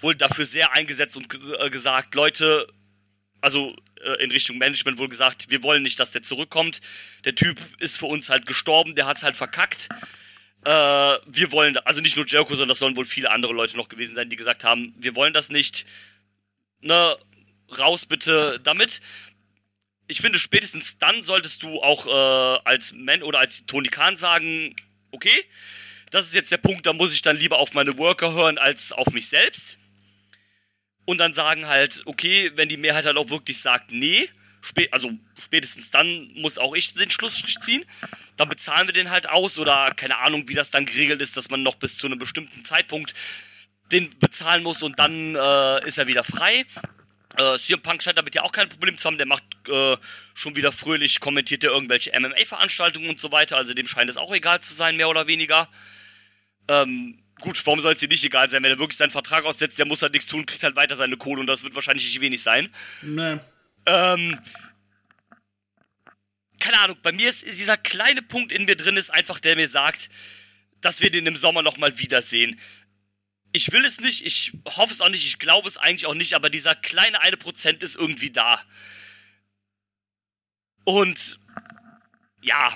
wohl 0.00 0.14
dafür 0.14 0.46
sehr 0.46 0.72
eingesetzt 0.72 1.16
und 1.16 1.26
äh, 1.58 1.68
gesagt, 1.70 2.14
Leute, 2.14 2.68
also 3.40 3.74
in 4.22 4.30
Richtung 4.30 4.58
Management 4.58 4.98
wohl 4.98 5.08
gesagt, 5.08 5.50
wir 5.50 5.62
wollen 5.62 5.82
nicht, 5.82 5.98
dass 5.98 6.10
der 6.10 6.22
zurückkommt. 6.22 6.80
Der 7.24 7.34
Typ 7.34 7.58
ist 7.78 7.98
für 7.98 8.06
uns 8.06 8.30
halt 8.30 8.46
gestorben, 8.46 8.94
der 8.94 9.06
hat's 9.06 9.22
halt 9.22 9.36
verkackt. 9.36 9.88
Äh, 10.64 10.70
wir 10.70 11.52
wollen, 11.52 11.76
also 11.78 12.00
nicht 12.00 12.16
nur 12.16 12.26
Jericho, 12.26 12.54
sondern 12.54 12.70
das 12.70 12.78
sollen 12.78 12.96
wohl 12.96 13.04
viele 13.04 13.30
andere 13.30 13.52
Leute 13.52 13.76
noch 13.76 13.88
gewesen 13.88 14.14
sein, 14.14 14.30
die 14.30 14.36
gesagt 14.36 14.64
haben, 14.64 14.94
wir 14.96 15.14
wollen 15.14 15.32
das 15.32 15.50
nicht. 15.50 15.84
Ne, 16.80 17.16
raus 17.78 18.06
bitte 18.06 18.60
damit. 18.62 19.00
Ich 20.06 20.20
finde, 20.20 20.38
spätestens 20.38 20.98
dann 20.98 21.22
solltest 21.22 21.62
du 21.62 21.82
auch 21.82 22.06
äh, 22.06 22.60
als 22.64 22.92
Man 22.92 23.22
oder 23.22 23.38
als 23.38 23.64
Tony 23.66 23.88
Khan 23.88 24.16
sagen, 24.16 24.74
okay, 25.10 25.44
das 26.10 26.26
ist 26.26 26.34
jetzt 26.34 26.52
der 26.52 26.58
Punkt, 26.58 26.86
da 26.86 26.92
muss 26.92 27.14
ich 27.14 27.22
dann 27.22 27.36
lieber 27.36 27.58
auf 27.58 27.74
meine 27.74 27.96
Worker 27.98 28.34
hören 28.34 28.58
als 28.58 28.92
auf 28.92 29.08
mich 29.12 29.28
selbst. 29.28 29.78
Und 31.04 31.18
dann 31.18 31.34
sagen 31.34 31.66
halt, 31.66 32.02
okay, 32.06 32.52
wenn 32.54 32.68
die 32.68 32.76
Mehrheit 32.76 33.04
halt 33.04 33.16
auch 33.16 33.30
wirklich 33.30 33.60
sagt, 33.60 33.90
nee, 33.90 34.28
spä 34.62 34.88
also 34.90 35.10
spätestens 35.38 35.90
dann 35.90 36.30
muss 36.34 36.58
auch 36.58 36.74
ich 36.74 36.94
den 36.94 37.10
Schlussstrich 37.10 37.58
ziehen, 37.60 37.84
dann 38.36 38.48
bezahlen 38.48 38.88
wir 38.88 38.94
den 38.94 39.10
halt 39.10 39.28
aus 39.28 39.58
oder 39.58 39.92
keine 39.94 40.18
Ahnung, 40.18 40.48
wie 40.48 40.54
das 40.54 40.70
dann 40.70 40.86
geregelt 40.86 41.20
ist, 41.20 41.36
dass 41.36 41.50
man 41.50 41.62
noch 41.62 41.74
bis 41.74 41.98
zu 41.98 42.06
einem 42.06 42.18
bestimmten 42.18 42.64
Zeitpunkt 42.64 43.14
den 43.92 44.10
bezahlen 44.18 44.62
muss 44.62 44.82
und 44.82 44.98
dann 44.98 45.34
äh, 45.34 45.86
ist 45.86 45.98
er 45.98 46.06
wieder 46.06 46.24
frei. 46.24 46.64
Äh, 47.36 47.58
CM 47.58 47.82
Punk 47.82 48.02
scheint 48.02 48.16
damit 48.16 48.34
ja 48.34 48.42
auch 48.42 48.52
kein 48.52 48.68
Problem 48.68 48.96
zu 48.96 49.06
haben. 49.06 49.18
Der 49.18 49.26
macht 49.26 49.44
äh, 49.68 49.96
schon 50.34 50.56
wieder 50.56 50.72
fröhlich, 50.72 51.20
kommentiert 51.20 51.64
er 51.64 51.70
irgendwelche 51.70 52.18
MMA-Veranstaltungen 52.18 53.08
und 53.10 53.20
so 53.20 53.32
weiter. 53.32 53.56
Also 53.56 53.74
dem 53.74 53.86
scheint 53.86 54.08
es 54.08 54.16
auch 54.16 54.32
egal 54.32 54.60
zu 54.60 54.72
sein, 54.72 54.96
mehr 54.96 55.08
oder 55.08 55.26
weniger. 55.26 55.68
Ähm, 56.68 57.18
gut, 57.40 57.64
warum 57.66 57.80
soll 57.80 57.92
es 57.92 57.98
dir 57.98 58.08
nicht 58.08 58.24
egal 58.24 58.48
sein? 58.48 58.62
Wenn 58.62 58.70
er 58.70 58.78
wirklich 58.78 58.96
seinen 58.96 59.10
Vertrag 59.10 59.44
aussetzt, 59.44 59.78
der 59.78 59.86
muss 59.86 60.02
halt 60.02 60.12
nichts 60.12 60.28
tun, 60.28 60.46
kriegt 60.46 60.62
halt 60.62 60.76
weiter 60.76 60.96
seine 60.96 61.16
Kohle 61.16 61.40
und 61.40 61.46
das 61.46 61.64
wird 61.64 61.74
wahrscheinlich 61.74 62.04
nicht 62.04 62.20
wenig 62.20 62.42
sein. 62.42 62.68
Nee. 63.02 63.38
Ähm, 63.86 64.38
keine 66.60 66.80
Ahnung, 66.80 66.96
bei 67.02 67.12
mir 67.12 67.28
ist 67.28 67.46
dieser 67.46 67.76
kleine 67.76 68.22
Punkt 68.22 68.50
in 68.50 68.64
mir 68.64 68.76
drin, 68.76 68.96
ist 68.96 69.10
einfach, 69.12 69.38
der 69.38 69.56
mir 69.56 69.68
sagt, 69.68 70.08
dass 70.80 71.00
wir 71.00 71.10
den 71.10 71.26
im 71.26 71.36
Sommer 71.36 71.62
nochmal 71.62 71.98
wiedersehen. 71.98 72.58
Ich 73.52 73.70
will 73.72 73.84
es 73.84 74.00
nicht, 74.00 74.24
ich 74.24 74.52
hoffe 74.66 74.92
es 74.92 75.00
auch 75.00 75.08
nicht, 75.08 75.26
ich 75.26 75.38
glaube 75.38 75.68
es 75.68 75.76
eigentlich 75.76 76.06
auch 76.06 76.14
nicht, 76.14 76.34
aber 76.34 76.50
dieser 76.50 76.74
kleine 76.74 77.20
eine 77.20 77.36
Prozent 77.36 77.82
ist 77.82 77.96
irgendwie 77.96 78.30
da. 78.30 78.60
Und 80.84 81.38
ja, 82.42 82.72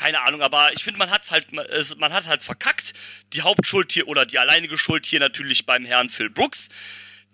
keine 0.00 0.22
Ahnung, 0.22 0.40
aber 0.40 0.72
ich 0.72 0.82
finde, 0.82 0.98
man 0.98 1.10
hat's 1.10 1.30
halt, 1.30 1.52
man 1.52 2.12
hat 2.14 2.26
halt 2.26 2.42
verkackt. 2.42 2.94
Die 3.34 3.42
Hauptschuld 3.42 3.92
hier 3.92 4.08
oder 4.08 4.24
die 4.24 4.38
alleinige 4.38 4.78
Schuld 4.78 5.04
hier 5.04 5.20
natürlich 5.20 5.66
beim 5.66 5.84
Herrn 5.84 6.08
Phil 6.08 6.30
Brooks, 6.30 6.70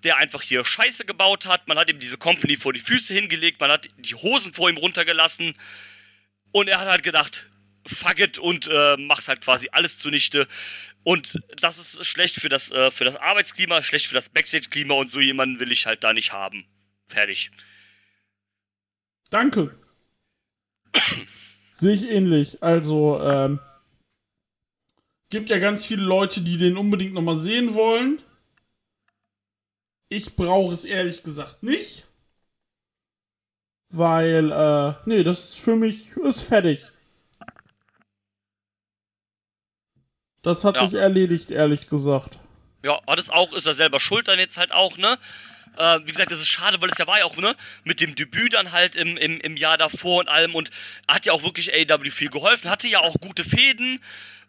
der 0.02 0.16
einfach 0.16 0.42
hier 0.42 0.64
Scheiße 0.64 1.04
gebaut 1.04 1.46
hat. 1.46 1.68
Man 1.68 1.78
hat 1.78 1.88
ihm 1.88 2.00
diese 2.00 2.18
Company 2.18 2.56
vor 2.56 2.72
die 2.72 2.80
Füße 2.80 3.14
hingelegt, 3.14 3.60
man 3.60 3.70
hat 3.70 3.88
die 3.98 4.16
Hosen 4.16 4.52
vor 4.52 4.68
ihm 4.68 4.78
runtergelassen 4.78 5.54
und 6.50 6.66
er 6.66 6.80
hat 6.80 6.88
halt 6.88 7.04
gedacht, 7.04 7.48
fuck 7.86 8.18
it 8.18 8.36
und 8.38 8.66
äh, 8.66 8.96
macht 8.96 9.28
halt 9.28 9.42
quasi 9.42 9.68
alles 9.70 9.98
zunichte. 9.98 10.48
Und 11.04 11.38
das 11.60 11.78
ist 11.78 12.04
schlecht 12.04 12.34
für 12.34 12.48
das, 12.48 12.72
äh, 12.72 12.90
für 12.90 13.04
das 13.04 13.14
Arbeitsklima, 13.14 13.80
schlecht 13.80 14.08
für 14.08 14.16
das 14.16 14.28
Backstage-Klima 14.28 14.94
und 14.94 15.08
so 15.08 15.20
jemanden 15.20 15.60
will 15.60 15.70
ich 15.70 15.86
halt 15.86 16.02
da 16.02 16.12
nicht 16.12 16.32
haben. 16.32 16.66
Fertig. 17.06 17.52
Danke. 19.30 19.78
Sehe 21.78 21.92
ich 21.92 22.08
ähnlich. 22.08 22.62
Also, 22.62 23.20
ähm, 23.22 23.60
gibt 25.28 25.50
ja 25.50 25.58
ganz 25.58 25.84
viele 25.84 26.04
Leute, 26.04 26.40
die 26.40 26.56
den 26.56 26.78
unbedingt 26.78 27.12
nochmal 27.12 27.36
sehen 27.36 27.74
wollen. 27.74 28.18
Ich 30.08 30.36
brauche 30.36 30.72
es 30.72 30.86
ehrlich 30.86 31.22
gesagt 31.22 31.62
nicht. 31.62 32.08
Weil, 33.92 34.52
äh, 34.52 34.94
nee, 35.04 35.22
das 35.22 35.50
ist 35.50 35.58
für 35.58 35.76
mich, 35.76 36.16
ist 36.16 36.42
fertig. 36.42 36.90
Das 40.40 40.64
hat 40.64 40.76
Ja. 40.76 40.86
sich 40.86 40.98
erledigt, 40.98 41.50
ehrlich 41.50 41.88
gesagt. 41.88 42.38
Ja, 42.84 43.00
hat 43.06 43.18
es 43.18 43.28
auch, 43.28 43.52
ist 43.52 43.66
er 43.66 43.74
selber 43.74 44.00
schuld 44.00 44.28
dann 44.28 44.38
jetzt 44.38 44.56
halt 44.56 44.72
auch, 44.72 44.96
ne? 44.96 45.18
Äh, 45.76 46.00
wie 46.04 46.10
gesagt, 46.10 46.30
das 46.30 46.40
ist 46.40 46.48
schade, 46.48 46.80
weil 46.80 46.90
es 46.90 46.98
ja 46.98 47.06
war 47.06 47.18
ja 47.18 47.24
auch, 47.24 47.36
ne? 47.36 47.54
Mit 47.84 48.00
dem 48.00 48.14
Debüt 48.14 48.54
dann 48.54 48.72
halt 48.72 48.96
im, 48.96 49.16
im, 49.16 49.40
im 49.40 49.56
Jahr 49.56 49.76
davor 49.76 50.20
und 50.20 50.28
allem 50.28 50.54
und 50.54 50.70
hat 51.08 51.26
ja 51.26 51.32
auch 51.32 51.42
wirklich 51.42 51.72
AEW 51.72 52.10
viel 52.10 52.30
geholfen, 52.30 52.70
hatte 52.70 52.88
ja 52.88 53.00
auch 53.00 53.14
gute 53.20 53.44
Fäden 53.44 54.00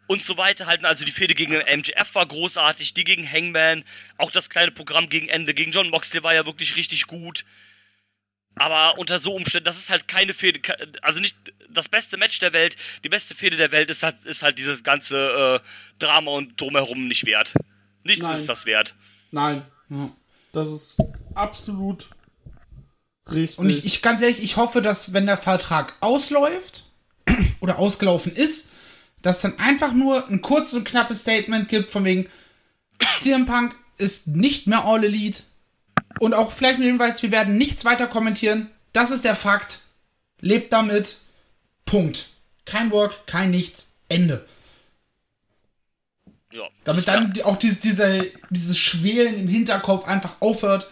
und 0.07 0.23
so 0.23 0.37
weiter 0.37 0.65
halt. 0.65 0.83
Also 0.85 1.05
die 1.05 1.11
Fäde 1.11 1.35
gegen 1.35 1.53
MJF 1.53 2.15
war 2.15 2.25
großartig, 2.25 2.93
die 2.93 3.03
gegen 3.03 3.29
Hangman, 3.29 3.83
auch 4.17 4.31
das 4.31 4.49
kleine 4.49 4.71
Programm 4.71 5.09
gegen 5.09 5.29
Ende, 5.29 5.53
gegen 5.53 5.71
John 5.71 5.89
Moxley 5.89 6.23
war 6.23 6.33
ja 6.33 6.45
wirklich 6.45 6.75
richtig 6.75 7.07
gut. 7.07 7.45
Aber 8.55 8.97
unter 8.97 9.19
so 9.19 9.35
Umständen, 9.35 9.65
das 9.65 9.77
ist 9.77 9.91
halt 9.91 10.07
keine 10.07 10.33
Fehde, 10.33 10.61
also 11.03 11.19
nicht 11.19 11.35
das 11.69 11.89
beste 11.89 12.17
Match 12.17 12.39
der 12.39 12.53
Welt, 12.53 12.75
die 13.03 13.09
beste 13.09 13.35
Fehde 13.35 13.55
der 13.55 13.71
Welt 13.71 13.89
ist 13.89 14.01
halt, 14.01 14.15
ist 14.25 14.41
halt 14.41 14.57
dieses 14.57 14.83
ganze 14.83 15.61
äh, 15.61 15.67
Drama 15.99 16.31
und 16.31 16.59
drumherum 16.59 17.07
nicht 17.07 17.25
wert. 17.25 17.53
Nichts 18.03 18.23
Nein. 18.23 18.33
ist 18.33 18.47
das 18.47 18.65
wert. 18.65 18.95
Nein, 19.31 19.65
das 20.51 20.71
ist 20.71 20.97
absolut 21.35 22.09
richtig. 23.31 23.59
Und 23.59 23.69
ich, 23.69 23.85
ich 23.85 24.01
ganz 24.01 24.21
ehrlich, 24.21 24.41
ich 24.41 24.57
hoffe, 24.57 24.81
dass 24.81 25.13
wenn 25.13 25.25
der 25.25 25.37
Vertrag 25.37 25.95
ausläuft 25.99 26.85
oder 27.59 27.79
ausgelaufen 27.79 28.33
ist, 28.33 28.69
dass 29.21 29.41
dann 29.41 29.59
einfach 29.59 29.93
nur 29.93 30.27
ein 30.27 30.41
kurzes 30.41 30.75
und 30.75 30.85
knappes 30.85 31.21
Statement 31.21 31.69
gibt 31.69 31.91
von 31.91 32.03
wegen 32.05 32.29
CM 33.19 33.45
Punk 33.45 33.75
ist 33.97 34.27
nicht 34.27 34.67
mehr 34.67 34.85
All 34.85 35.03
Elite 35.03 35.43
und 36.19 36.33
auch 36.33 36.51
vielleicht 36.51 36.79
mit 36.79 36.87
dem 36.87 36.99
Hinweis, 36.99 37.21
wir 37.21 37.31
werden 37.31 37.57
nichts 37.57 37.85
weiter 37.85 38.07
kommentieren. 38.07 38.69
Das 38.93 39.11
ist 39.11 39.23
der 39.23 39.35
Fakt. 39.35 39.81
Lebt 40.39 40.73
damit. 40.73 41.17
Punkt. 41.85 42.27
Kein 42.65 42.91
Work, 42.91 43.27
kein 43.27 43.51
Nichts. 43.51 43.93
Ende. 44.09 44.45
Ja, 46.51 46.63
Damit 46.85 47.07
dann 47.07 47.33
die- 47.33 47.43
auch 47.43 47.57
diese, 47.57 47.81
diese, 47.81 48.25
dieses 48.49 48.77
Schwelen 48.77 49.35
im 49.41 49.47
Hinterkopf 49.47 50.07
einfach 50.07 50.35
aufhört. 50.39 50.89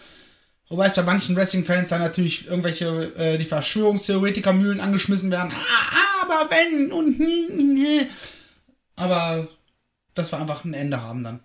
Wobei 0.68 0.86
es 0.86 0.94
bei 0.94 1.02
manchen 1.02 1.36
Wrestling-Fans 1.36 1.90
dann 1.90 2.00
natürlich 2.02 2.46
irgendwelche, 2.48 3.14
äh, 3.16 3.38
die 3.38 3.44
Verschwörungstheoretiker-Mühlen 3.44 4.80
angeschmissen 4.80 5.30
werden. 5.30 5.52
Ah, 5.52 6.22
aber 6.22 6.50
wenn 6.50 6.92
und 6.92 7.18
hm. 7.18 8.08
Aber 8.96 9.48
das 10.14 10.32
war 10.32 10.40
einfach 10.40 10.64
ein 10.64 10.74
Ende 10.74 11.00
haben 11.02 11.22
dann. 11.24 11.40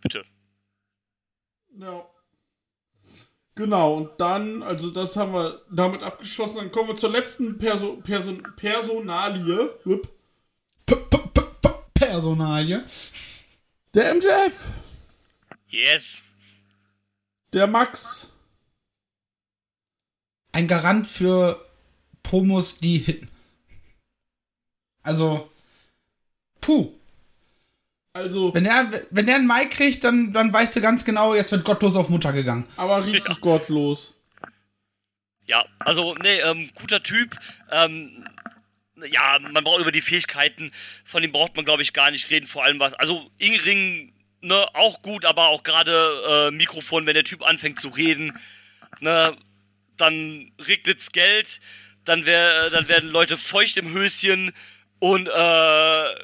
bitte. 0.00 0.24
Ja. 1.78 2.04
Genau, 3.54 3.94
und 3.94 4.10
dann, 4.20 4.62
also 4.62 4.90
das 4.90 5.16
haben 5.16 5.32
wir 5.32 5.62
damit 5.70 6.02
abgeschlossen. 6.02 6.56
Dann 6.58 6.70
kommen 6.70 6.88
wir 6.88 6.96
zur 6.96 7.10
letzten 7.10 7.58
Perso 7.58 7.96
Person 7.96 8.42
Personalie. 8.56 9.70
-p 9.84 10.02
-p 10.86 11.08
-p 11.10 11.39
Personalie. 12.10 12.84
Der 13.94 14.14
MJF. 14.14 14.66
Yes. 15.68 16.24
Der 17.52 17.66
Max. 17.68 18.32
Ein 20.52 20.66
Garant 20.66 21.06
für 21.06 21.64
Promos, 22.24 22.80
die 22.80 22.98
hitten. 22.98 23.28
Also, 25.02 25.50
puh. 26.60 26.92
Also, 28.12 28.52
Wenn 28.52 28.64
der, 28.64 29.04
wenn 29.10 29.26
der 29.26 29.36
einen 29.36 29.46
Mic 29.46 29.70
kriegt, 29.70 30.02
dann, 30.02 30.32
dann 30.32 30.52
weißt 30.52 30.74
du 30.76 30.80
ganz 30.80 31.04
genau, 31.04 31.36
jetzt 31.36 31.52
wird 31.52 31.64
gottlos 31.64 31.94
auf 31.94 32.08
Mutter 32.08 32.32
gegangen. 32.32 32.66
aber 32.76 33.06
richtig 33.06 33.40
gottlos. 33.40 34.14
Ja, 35.46 35.64
also, 35.78 36.16
nee, 36.16 36.40
ähm, 36.40 36.68
guter 36.74 37.02
Typ. 37.02 37.38
Ähm, 37.70 38.24
ja, 39.10 39.38
man 39.38 39.64
braucht 39.64 39.80
über 39.80 39.92
die 39.92 40.00
Fähigkeiten, 40.00 40.72
von 41.04 41.22
dem 41.22 41.32
braucht 41.32 41.56
man, 41.56 41.64
glaube 41.64 41.82
ich, 41.82 41.92
gar 41.92 42.10
nicht 42.10 42.30
reden. 42.30 42.46
Vor 42.46 42.64
allem 42.64 42.80
was, 42.80 42.94
also 42.94 43.30
Ingring, 43.38 44.12
ne, 44.40 44.66
auch 44.74 45.02
gut, 45.02 45.24
aber 45.24 45.48
auch 45.48 45.62
gerade 45.62 46.48
äh, 46.48 46.50
Mikrofon, 46.50 47.06
wenn 47.06 47.14
der 47.14 47.24
Typ 47.24 47.42
anfängt 47.42 47.80
zu 47.80 47.88
reden, 47.88 48.38
ne, 49.00 49.36
dann 49.96 50.50
regnet's 50.60 51.12
Geld, 51.12 51.60
dann, 52.04 52.26
wär, 52.26 52.70
dann 52.70 52.88
werden 52.88 53.10
Leute 53.10 53.36
feucht 53.36 53.76
im 53.76 53.92
Höschen 53.92 54.52
und 54.98 55.28
äh, 55.28 56.14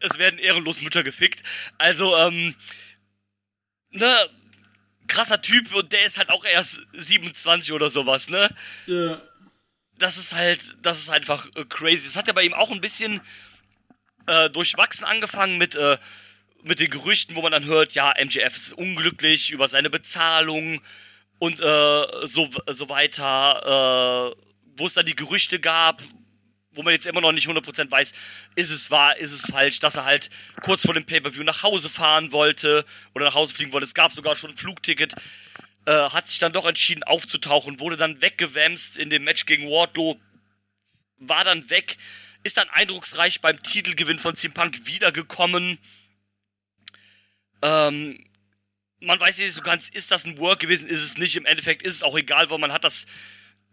es 0.00 0.18
werden 0.18 0.38
ehrenlos 0.38 0.82
Mütter 0.82 1.02
gefickt. 1.02 1.42
Also, 1.78 2.16
ähm, 2.16 2.54
ne, 3.90 4.28
krasser 5.06 5.40
Typ 5.40 5.74
und 5.74 5.92
der 5.92 6.04
ist 6.04 6.18
halt 6.18 6.30
auch 6.30 6.44
erst 6.44 6.80
27 6.92 7.72
oder 7.72 7.90
sowas, 7.90 8.28
ne? 8.28 8.48
Ja. 8.86 9.20
Das 9.98 10.16
ist 10.16 10.34
halt, 10.34 10.76
das 10.82 11.00
ist 11.00 11.10
einfach 11.10 11.46
äh, 11.54 11.64
crazy. 11.64 12.06
Es 12.06 12.16
hat 12.16 12.26
ja 12.26 12.32
bei 12.32 12.42
ihm 12.42 12.54
auch 12.54 12.70
ein 12.70 12.80
bisschen 12.80 13.20
äh, 14.26 14.50
durchwachsen 14.50 15.04
angefangen 15.04 15.58
mit, 15.58 15.74
äh, 15.74 15.98
mit 16.62 16.80
den 16.80 16.90
Gerüchten, 16.90 17.36
wo 17.36 17.42
man 17.42 17.52
dann 17.52 17.64
hört, 17.64 17.94
ja, 17.94 18.14
MJF 18.22 18.56
ist 18.56 18.72
unglücklich 18.72 19.50
über 19.50 19.68
seine 19.68 19.90
Bezahlung 19.90 20.80
und 21.38 21.60
äh, 21.60 22.26
so, 22.26 22.48
so 22.68 22.88
weiter, 22.88 24.32
äh, 24.32 24.42
wo 24.76 24.86
es 24.86 24.94
dann 24.94 25.06
die 25.06 25.16
Gerüchte 25.16 25.58
gab, 25.58 26.02
wo 26.74 26.82
man 26.82 26.92
jetzt 26.92 27.06
immer 27.06 27.20
noch 27.20 27.32
nicht 27.32 27.48
100% 27.48 27.90
weiß, 27.90 28.12
ist 28.54 28.70
es 28.70 28.90
wahr, 28.90 29.16
ist 29.18 29.32
es 29.32 29.50
falsch, 29.50 29.78
dass 29.80 29.96
er 29.96 30.04
halt 30.04 30.30
kurz 30.62 30.86
vor 30.86 30.94
dem 30.94 31.04
Pay-Per-View 31.04 31.42
nach 31.42 31.62
Hause 31.62 31.88
fahren 31.88 32.32
wollte 32.32 32.84
oder 33.14 33.26
nach 33.26 33.34
Hause 33.34 33.54
fliegen 33.54 33.72
wollte. 33.72 33.84
Es 33.84 33.94
gab 33.94 34.12
sogar 34.12 34.36
schon 34.36 34.50
ein 34.50 34.56
Flugticket 34.56 35.14
äh, 35.86 36.10
hat 36.10 36.28
sich 36.28 36.38
dann 36.38 36.52
doch 36.52 36.66
entschieden 36.66 37.02
aufzutauchen, 37.02 37.80
wurde 37.80 37.96
dann 37.96 38.20
weggewämst 38.20 38.98
in 38.98 39.10
dem 39.10 39.24
Match 39.24 39.46
gegen 39.46 39.68
Wardlow, 39.68 40.20
war 41.18 41.44
dann 41.44 41.68
weg, 41.70 41.96
ist 42.42 42.56
dann 42.56 42.68
eindrucksreich 42.70 43.40
beim 43.40 43.62
Titelgewinn 43.62 44.18
von 44.18 44.36
CM 44.36 44.52
Punk 44.52 44.86
wiedergekommen. 44.86 45.78
Ähm, 47.62 48.24
man 49.00 49.18
weiß 49.18 49.38
nicht 49.38 49.52
so 49.52 49.62
ganz, 49.62 49.88
ist 49.88 50.10
das 50.10 50.24
ein 50.24 50.38
Work 50.38 50.60
gewesen, 50.60 50.86
ist 50.86 51.02
es 51.02 51.16
nicht, 51.16 51.36
im 51.36 51.46
Endeffekt 51.46 51.82
ist 51.82 51.96
es 51.96 52.02
auch 52.02 52.16
egal, 52.16 52.50
weil 52.50 52.58
man 52.58 52.72
hat 52.72 52.84
das 52.84 53.06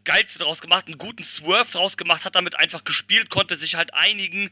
Geilste 0.04 0.40
draus 0.40 0.62
gemacht, 0.62 0.88
einen 0.88 0.98
guten 0.98 1.24
Swerve 1.24 1.72
draus 1.72 1.98
gemacht, 1.98 2.26
hat 2.26 2.36
damit 2.36 2.56
einfach 2.56 2.84
gespielt, 2.84 3.30
konnte 3.30 3.56
sich 3.56 3.76
halt 3.76 3.94
einigen 3.94 4.50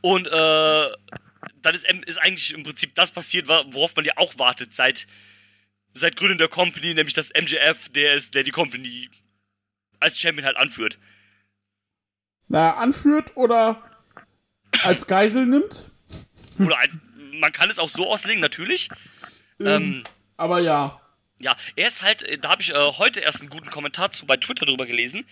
und 0.00 0.26
äh, 0.26 0.30
dann 0.30 1.74
ist, 1.74 1.86
ist 2.06 2.18
eigentlich 2.18 2.54
im 2.54 2.62
Prinzip 2.62 2.94
das 2.94 3.12
passiert, 3.12 3.48
worauf 3.48 3.94
man 3.96 4.04
ja 4.04 4.14
auch 4.16 4.38
wartet 4.38 4.72
seit 4.74 5.06
seit 5.96 6.16
Gründung 6.16 6.38
der 6.38 6.48
Company, 6.48 6.94
nämlich 6.94 7.14
dass 7.14 7.30
MJF 7.30 7.88
der 7.90 8.14
ist, 8.14 8.34
der 8.34 8.44
die 8.44 8.50
Company 8.50 9.08
als 10.00 10.18
Champion 10.18 10.44
halt 10.44 10.56
anführt. 10.56 10.98
Na, 12.48 12.76
anführt 12.76 13.32
oder 13.36 13.82
als 14.84 15.06
Geisel 15.06 15.46
nimmt. 15.46 15.90
Oder 16.58 16.78
als, 16.78 16.94
man 17.32 17.52
kann 17.52 17.70
es 17.70 17.78
auch 17.78 17.88
so 17.88 18.10
auslegen, 18.10 18.40
natürlich. 18.40 18.88
Ähm, 19.60 19.66
Ähm, 19.66 20.04
aber 20.36 20.60
ja. 20.60 21.00
ja, 21.38 21.56
er 21.76 21.86
ist 21.86 22.02
halt, 22.02 22.44
da 22.44 22.50
habe 22.50 22.62
ich 22.62 22.72
äh, 22.72 22.92
heute 22.98 23.20
erst 23.20 23.40
einen 23.40 23.50
guten 23.50 23.70
Kommentar 23.70 24.10
zu 24.10 24.26
bei 24.26 24.36
Twitter 24.36 24.66
drüber 24.66 24.86
gelesen, 24.86 25.26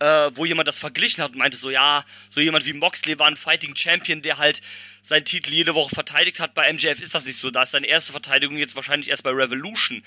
äh, 0.00 0.30
wo 0.34 0.44
jemand 0.44 0.66
das 0.66 0.78
verglichen 0.78 1.22
hat 1.22 1.32
und 1.32 1.38
meinte 1.38 1.56
so, 1.56 1.70
ja, 1.70 2.04
so 2.30 2.40
jemand 2.40 2.66
wie 2.66 2.72
Moxley 2.72 3.18
war 3.18 3.28
ein 3.28 3.36
Fighting 3.36 3.76
Champion, 3.76 4.22
der 4.22 4.38
halt 4.38 4.60
seinen 5.02 5.24
Titel 5.24 5.52
jede 5.52 5.74
Woche 5.74 5.94
verteidigt 5.94 6.40
hat. 6.40 6.54
Bei 6.54 6.72
MJF 6.72 7.00
ist 7.00 7.14
das 7.14 7.26
nicht 7.26 7.36
so, 7.36 7.50
da 7.50 7.62
ist 7.62 7.72
seine 7.72 7.86
erste 7.86 8.12
Verteidigung 8.12 8.56
jetzt 8.56 8.76
wahrscheinlich 8.76 9.10
erst 9.10 9.22
bei 9.22 9.30
Revolution. 9.30 10.02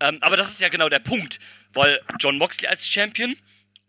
Ähm, 0.00 0.18
aber 0.20 0.36
das 0.36 0.50
ist 0.50 0.60
ja 0.60 0.68
genau 0.68 0.88
der 0.88 0.98
Punkt, 0.98 1.40
weil 1.72 2.00
John 2.18 2.38
Moxley 2.38 2.68
als 2.68 2.88
Champion 2.88 3.34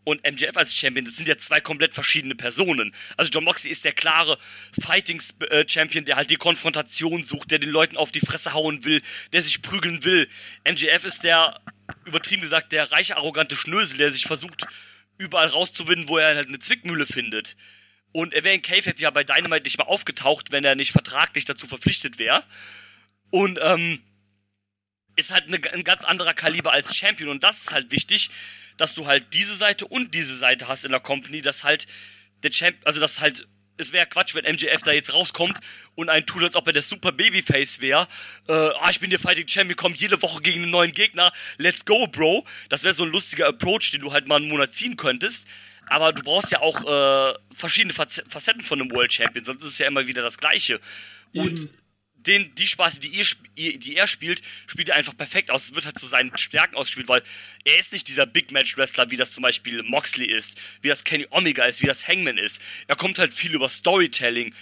und 0.03 0.23
MJF 0.23 0.57
als 0.57 0.75
Champion, 0.75 1.05
das 1.05 1.17
sind 1.17 1.27
ja 1.27 1.37
zwei 1.37 1.61
komplett 1.61 1.93
verschiedene 1.93 2.35
Personen. 2.35 2.93
Also 3.17 3.31
John 3.31 3.43
Moxley 3.43 3.71
ist 3.71 3.85
der 3.85 3.91
klare 3.91 4.37
Fighting-Champion, 4.81 6.05
der 6.05 6.15
halt 6.15 6.29
die 6.29 6.37
Konfrontation 6.37 7.23
sucht, 7.23 7.51
der 7.51 7.59
den 7.59 7.69
Leuten 7.69 7.97
auf 7.97 8.11
die 8.11 8.19
Fresse 8.19 8.53
hauen 8.53 8.83
will, 8.83 9.01
der 9.31 9.41
sich 9.41 9.61
prügeln 9.61 10.03
will. 10.03 10.27
MJF 10.67 11.05
ist 11.05 11.23
der, 11.23 11.59
übertrieben 12.05 12.41
gesagt, 12.41 12.71
der 12.71 12.91
reiche, 12.91 13.15
arrogante 13.17 13.55
Schnösel, 13.55 13.97
der 13.97 14.11
sich 14.11 14.23
versucht, 14.23 14.65
überall 15.21 15.47
rauszuwinden, 15.47 16.07
wo 16.07 16.17
er 16.17 16.35
halt 16.35 16.47
eine 16.47 16.59
Zwickmühle 16.59 17.05
findet. 17.05 17.55
Und 18.11 18.33
er 18.33 18.43
wäre 18.43 18.55
in 18.55 18.61
K-Fab 18.61 18.99
ja 18.99 19.09
bei 19.09 19.23
Dynamite 19.23 19.63
nicht 19.63 19.77
mal 19.77 19.85
aufgetaucht, 19.85 20.51
wenn 20.51 20.65
er 20.65 20.75
nicht 20.75 20.91
vertraglich 20.91 21.45
dazu 21.45 21.67
verpflichtet 21.67 22.19
wäre. 22.19 22.43
Und, 23.29 23.59
ähm, 23.61 24.01
ist 25.15 25.31
halt 25.31 25.47
eine, 25.47 25.57
ein 25.73 25.83
ganz 25.83 26.03
anderer 26.03 26.33
Kaliber 26.33 26.71
als 26.71 26.95
Champion. 26.95 27.29
Und 27.29 27.43
das 27.43 27.63
ist 27.63 27.71
halt 27.71 27.91
wichtig, 27.91 28.29
dass 28.77 28.93
du 28.93 29.07
halt 29.07 29.33
diese 29.33 29.55
Seite 29.55 29.85
und 29.87 30.13
diese 30.13 30.35
Seite 30.35 30.67
hast 30.67 30.85
in 30.85 30.91
der 30.91 30.99
Company, 30.99 31.41
dass 31.41 31.63
halt 31.63 31.87
der 32.43 32.51
Champ, 32.51 32.77
also 32.85 32.99
dass 32.99 33.19
halt, 33.19 33.47
es 33.81 33.93
wäre 33.93 34.05
Quatsch, 34.05 34.35
wenn 34.35 34.45
MJF 34.45 34.83
da 34.83 34.91
jetzt 34.91 35.13
rauskommt 35.13 35.59
und 35.95 36.09
einen 36.09 36.25
tut, 36.25 36.43
als 36.43 36.55
ob 36.55 36.67
er 36.67 36.73
der 36.73 36.81
super 36.81 37.11
Babyface 37.11 37.81
wäre. 37.81 38.07
Äh, 38.47 38.53
ah, 38.53 38.89
ich 38.89 38.99
bin 38.99 39.09
der 39.09 39.19
Fighting 39.19 39.47
Champion, 39.47 39.75
kommt 39.75 39.97
jede 39.97 40.21
Woche 40.21 40.41
gegen 40.41 40.63
einen 40.63 40.71
neuen 40.71 40.91
Gegner. 40.91 41.31
Let's 41.57 41.85
go, 41.85 42.07
Bro. 42.07 42.45
Das 42.69 42.83
wäre 42.83 42.93
so 42.93 43.03
ein 43.03 43.11
lustiger 43.11 43.47
Approach, 43.47 43.91
den 43.91 44.01
du 44.01 44.13
halt 44.13 44.27
mal 44.27 44.37
einen 44.37 44.47
Monat 44.47 44.73
ziehen 44.73 44.97
könntest. 44.97 45.47
Aber 45.87 46.13
du 46.13 46.21
brauchst 46.21 46.51
ja 46.51 46.61
auch 46.61 46.85
äh, 46.85 47.33
verschiedene 47.53 47.93
Facetten 47.93 48.63
von 48.63 48.79
einem 48.79 48.91
World 48.91 49.11
Champion, 49.11 49.43
sonst 49.43 49.63
ist 49.63 49.71
es 49.71 49.77
ja 49.77 49.87
immer 49.87 50.07
wieder 50.07 50.21
das 50.21 50.37
Gleiche. 50.37 50.79
Und. 51.33 51.69
Den, 52.25 52.53
die 52.55 52.67
Sparte, 52.67 52.99
die, 52.99 53.09
ihr, 53.09 53.79
die 53.79 53.95
er 53.95 54.07
spielt, 54.07 54.41
spielt 54.67 54.89
er 54.89 54.95
einfach 54.95 55.15
perfekt 55.15 55.51
aus. 55.51 55.65
Es 55.65 55.75
wird 55.75 55.85
halt 55.85 55.97
zu 55.97 56.05
seinen 56.05 56.35
Stärken 56.37 56.75
ausgespielt, 56.75 57.07
weil 57.07 57.23
er 57.65 57.79
ist 57.79 57.91
nicht 57.91 58.07
dieser 58.07 58.25
Big 58.25 58.51
Match 58.51 58.77
Wrestler, 58.77 59.11
wie 59.11 59.17
das 59.17 59.31
zum 59.31 59.41
Beispiel 59.41 59.83
Moxley 59.83 60.25
ist, 60.25 60.59
wie 60.81 60.89
das 60.89 61.03
Kenny 61.03 61.27
Omega 61.29 61.65
ist, 61.65 61.81
wie 61.81 61.87
das 61.87 62.07
Hangman 62.07 62.37
ist. 62.37 62.61
Er 62.87 62.95
kommt 62.95 63.19
halt 63.19 63.33
viel 63.33 63.53
über 63.53 63.69
Storytelling 63.69 64.53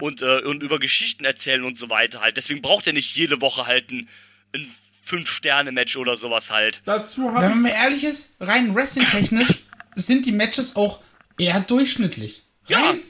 und, 0.00 0.22
äh, 0.22 0.40
und 0.40 0.62
über 0.62 0.78
Geschichten 0.78 1.24
erzählen 1.24 1.64
und 1.64 1.78
so 1.78 1.90
weiter 1.90 2.20
halt. 2.20 2.36
Deswegen 2.36 2.62
braucht 2.62 2.86
er 2.86 2.92
nicht 2.92 3.16
jede 3.16 3.40
Woche 3.40 3.66
halt 3.66 3.90
ein, 3.90 4.08
ein 4.54 4.70
Fünf-Sterne-Match 5.02 5.96
oder 5.96 6.16
sowas 6.16 6.50
halt. 6.50 6.82
Dazu 6.84 7.26
Wenn 7.26 7.34
habe 7.34 7.48
man 7.50 7.62
mal 7.62 7.68
ehrlich 7.70 8.04
ist, 8.04 8.36
rein 8.40 8.74
wrestling-technisch 8.74 9.64
sind 9.96 10.26
die 10.26 10.32
Matches 10.32 10.76
auch 10.76 11.02
eher 11.38 11.60
durchschnittlich. 11.60 12.42
Ja. 12.66 12.80
Rein 12.80 13.02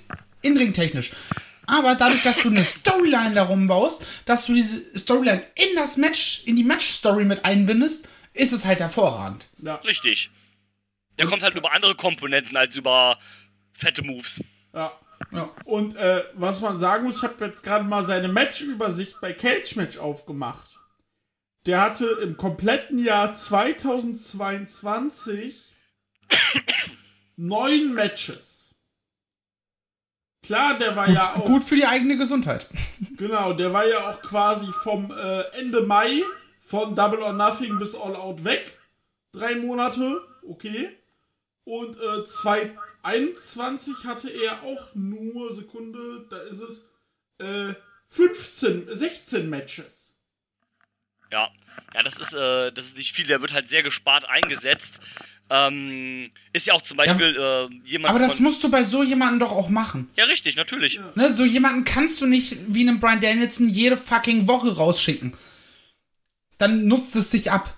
in-ring-technisch. 0.44 1.10
Aber 1.66 1.94
dadurch, 1.94 2.22
dass 2.22 2.38
du 2.38 2.48
eine 2.48 2.64
Storyline 2.64 3.34
darum 3.34 3.66
baust, 3.66 4.04
dass 4.26 4.46
du 4.46 4.54
diese 4.54 4.98
Storyline 4.98 5.44
in 5.54 5.76
das 5.76 5.96
Match, 5.96 6.42
in 6.44 6.56
die 6.56 6.64
Match-Story 6.64 7.24
mit 7.24 7.44
einbindest, 7.44 8.08
ist 8.32 8.52
es 8.52 8.64
halt 8.64 8.80
hervorragend. 8.80 9.48
Ja, 9.62 9.76
Richtig. 9.76 10.30
Der 11.18 11.26
kommt 11.26 11.42
halt 11.42 11.54
über 11.54 11.72
andere 11.72 11.94
Komponenten 11.94 12.56
als 12.56 12.76
über 12.76 13.18
fette 13.72 14.02
Moves. 14.02 14.42
ja. 14.74 14.92
Ja. 15.32 15.48
Und 15.64 15.96
äh, 15.96 16.24
was 16.34 16.60
man 16.60 16.78
sagen 16.78 17.04
muss, 17.04 17.18
ich 17.18 17.22
habe 17.22 17.44
jetzt 17.44 17.62
gerade 17.62 17.84
mal 17.84 18.04
seine 18.04 18.28
Matchübersicht 18.28 19.20
bei 19.20 19.32
Cage 19.32 19.76
Match 19.76 19.96
aufgemacht. 19.96 20.76
Der 21.66 21.80
hatte 21.80 22.06
im 22.22 22.36
kompletten 22.36 23.02
Jahr 23.02 23.34
2022 23.34 25.72
neun 27.36 27.94
Matches. 27.94 28.63
Klar, 30.44 30.78
der 30.78 30.94
war 30.94 31.08
ja 31.08 31.34
auch 31.34 31.44
Gut 31.46 31.64
für 31.64 31.76
die 31.76 31.86
eigene 31.86 32.16
Gesundheit. 32.16 32.68
Genau, 33.16 33.52
der 33.54 33.72
war 33.72 33.86
ja 33.86 34.10
auch 34.10 34.20
quasi 34.20 34.66
vom 34.82 35.10
äh, 35.10 35.40
Ende 35.58 35.80
Mai 35.82 36.22
von 36.60 36.94
Double 36.94 37.20
or 37.20 37.32
Nothing 37.32 37.78
bis 37.78 37.94
All 37.94 38.14
Out 38.14 38.44
weg. 38.44 38.78
Drei 39.32 39.54
Monate, 39.54 40.20
okay. 40.46 40.96
Und 41.64 41.96
äh, 41.96 42.24
2021 42.24 44.04
hatte 44.04 44.28
er 44.28 44.62
auch 44.62 44.94
nur, 44.94 45.52
Sekunde, 45.54 46.26
da 46.28 46.38
ist 46.40 46.60
es, 46.60 46.84
äh, 47.38 47.74
15, 48.08 48.94
16 48.94 49.48
Matches. 49.48 50.14
Ja, 51.32 51.50
ja, 51.94 52.02
das 52.02 52.18
ist, 52.18 52.32
äh, 52.32 52.70
das 52.70 52.86
ist 52.86 52.96
nicht 52.96 53.12
viel. 53.14 53.26
Der 53.26 53.40
wird 53.40 53.52
halt 53.52 53.68
sehr 53.68 53.82
gespart 53.82 54.28
eingesetzt. 54.28 55.00
Ähm, 55.50 56.30
ist 56.54 56.66
ja 56.66 56.74
auch 56.74 56.80
zum 56.82 56.96
Beispiel 56.96 57.36
äh, 57.36 57.68
jemand 57.86 58.10
Aber 58.10 58.18
das 58.18 58.36
von. 58.36 58.44
musst 58.44 58.64
du 58.64 58.70
bei 58.70 58.82
so 58.82 59.02
jemandem 59.02 59.40
doch 59.40 59.52
auch 59.52 59.68
machen. 59.68 60.08
Ja, 60.16 60.24
richtig, 60.24 60.56
natürlich. 60.56 60.98
Ne, 61.16 61.32
so 61.34 61.44
jemanden 61.44 61.84
kannst 61.84 62.20
du 62.20 62.26
nicht 62.26 62.56
wie 62.74 62.80
einen 62.88 62.98
Brian 62.98 63.20
Danielson 63.20 63.68
jede 63.68 63.96
fucking 63.98 64.46
Woche 64.48 64.74
rausschicken. 64.74 65.36
Dann 66.58 66.86
nutzt 66.86 67.14
es 67.16 67.30
sich 67.30 67.50
ab. 67.50 67.76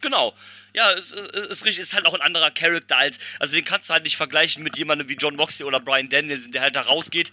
Genau. 0.00 0.32
Ja, 0.74 0.90
es 0.92 1.12
es- 1.12 1.26
es 1.26 1.44
ist 1.48 1.64
richtig, 1.66 1.82
ist 1.82 1.92
halt 1.94 2.06
auch 2.06 2.14
ein 2.14 2.22
anderer 2.22 2.50
Charakter 2.50 2.96
als. 2.96 3.18
Also 3.38 3.54
den 3.54 3.64
kannst 3.64 3.88
du 3.90 3.92
halt 3.94 4.04
nicht 4.04 4.16
vergleichen 4.16 4.62
mit 4.62 4.76
jemandem 4.78 5.08
wie 5.08 5.16
John 5.16 5.36
Moxley 5.36 5.66
oder 5.66 5.80
Brian 5.80 6.08
Danielson, 6.08 6.50
der 6.50 6.62
halt 6.62 6.76
da 6.76 6.80
rausgeht, 6.82 7.30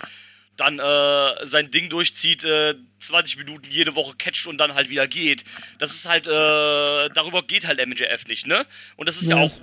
dann 0.60 0.80
äh, 0.80 1.46
sein 1.48 1.72
Ding 1.72 1.90
durchzieht, 1.90 2.44
äh, 2.44 2.76
20 3.00 3.38
Minuten 3.38 3.70
jede 3.70 3.96
Woche 3.96 4.16
catcht 4.18 4.48
und 4.48 4.58
dann 4.58 4.76
halt 4.76 4.90
wieder 4.90 5.08
geht. 5.08 5.44
Das 5.78 5.92
ist 5.92 6.06
halt, 6.08 6.28
äh, 6.28 6.32
darüber 6.32 7.44
geht 7.44 7.66
halt 7.68 7.80
MJF 7.86 8.28
nicht, 8.28 8.48
ne? 8.48 8.66
Und 8.98 9.08
das 9.08 9.18
ist 9.22 9.30
ja, 9.30 9.38
Ja. 9.38 9.44
auch 9.44 9.54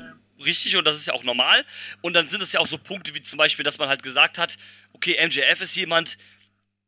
richtig 0.44 0.76
und 0.76 0.84
das 0.86 0.96
ist 0.96 1.06
ja 1.06 1.12
auch 1.14 1.24
normal. 1.24 1.64
Und 2.00 2.14
dann 2.14 2.28
sind 2.28 2.42
es 2.42 2.52
ja 2.52 2.60
auch 2.60 2.66
so 2.66 2.78
Punkte 2.78 3.14
wie 3.14 3.22
zum 3.22 3.36
Beispiel, 3.38 3.64
dass 3.64 3.78
man 3.78 3.88
halt 3.88 4.02
gesagt 4.02 4.38
hat, 4.38 4.56
okay, 4.92 5.16
MJF 5.24 5.60
ist 5.60 5.76
jemand, 5.76 6.16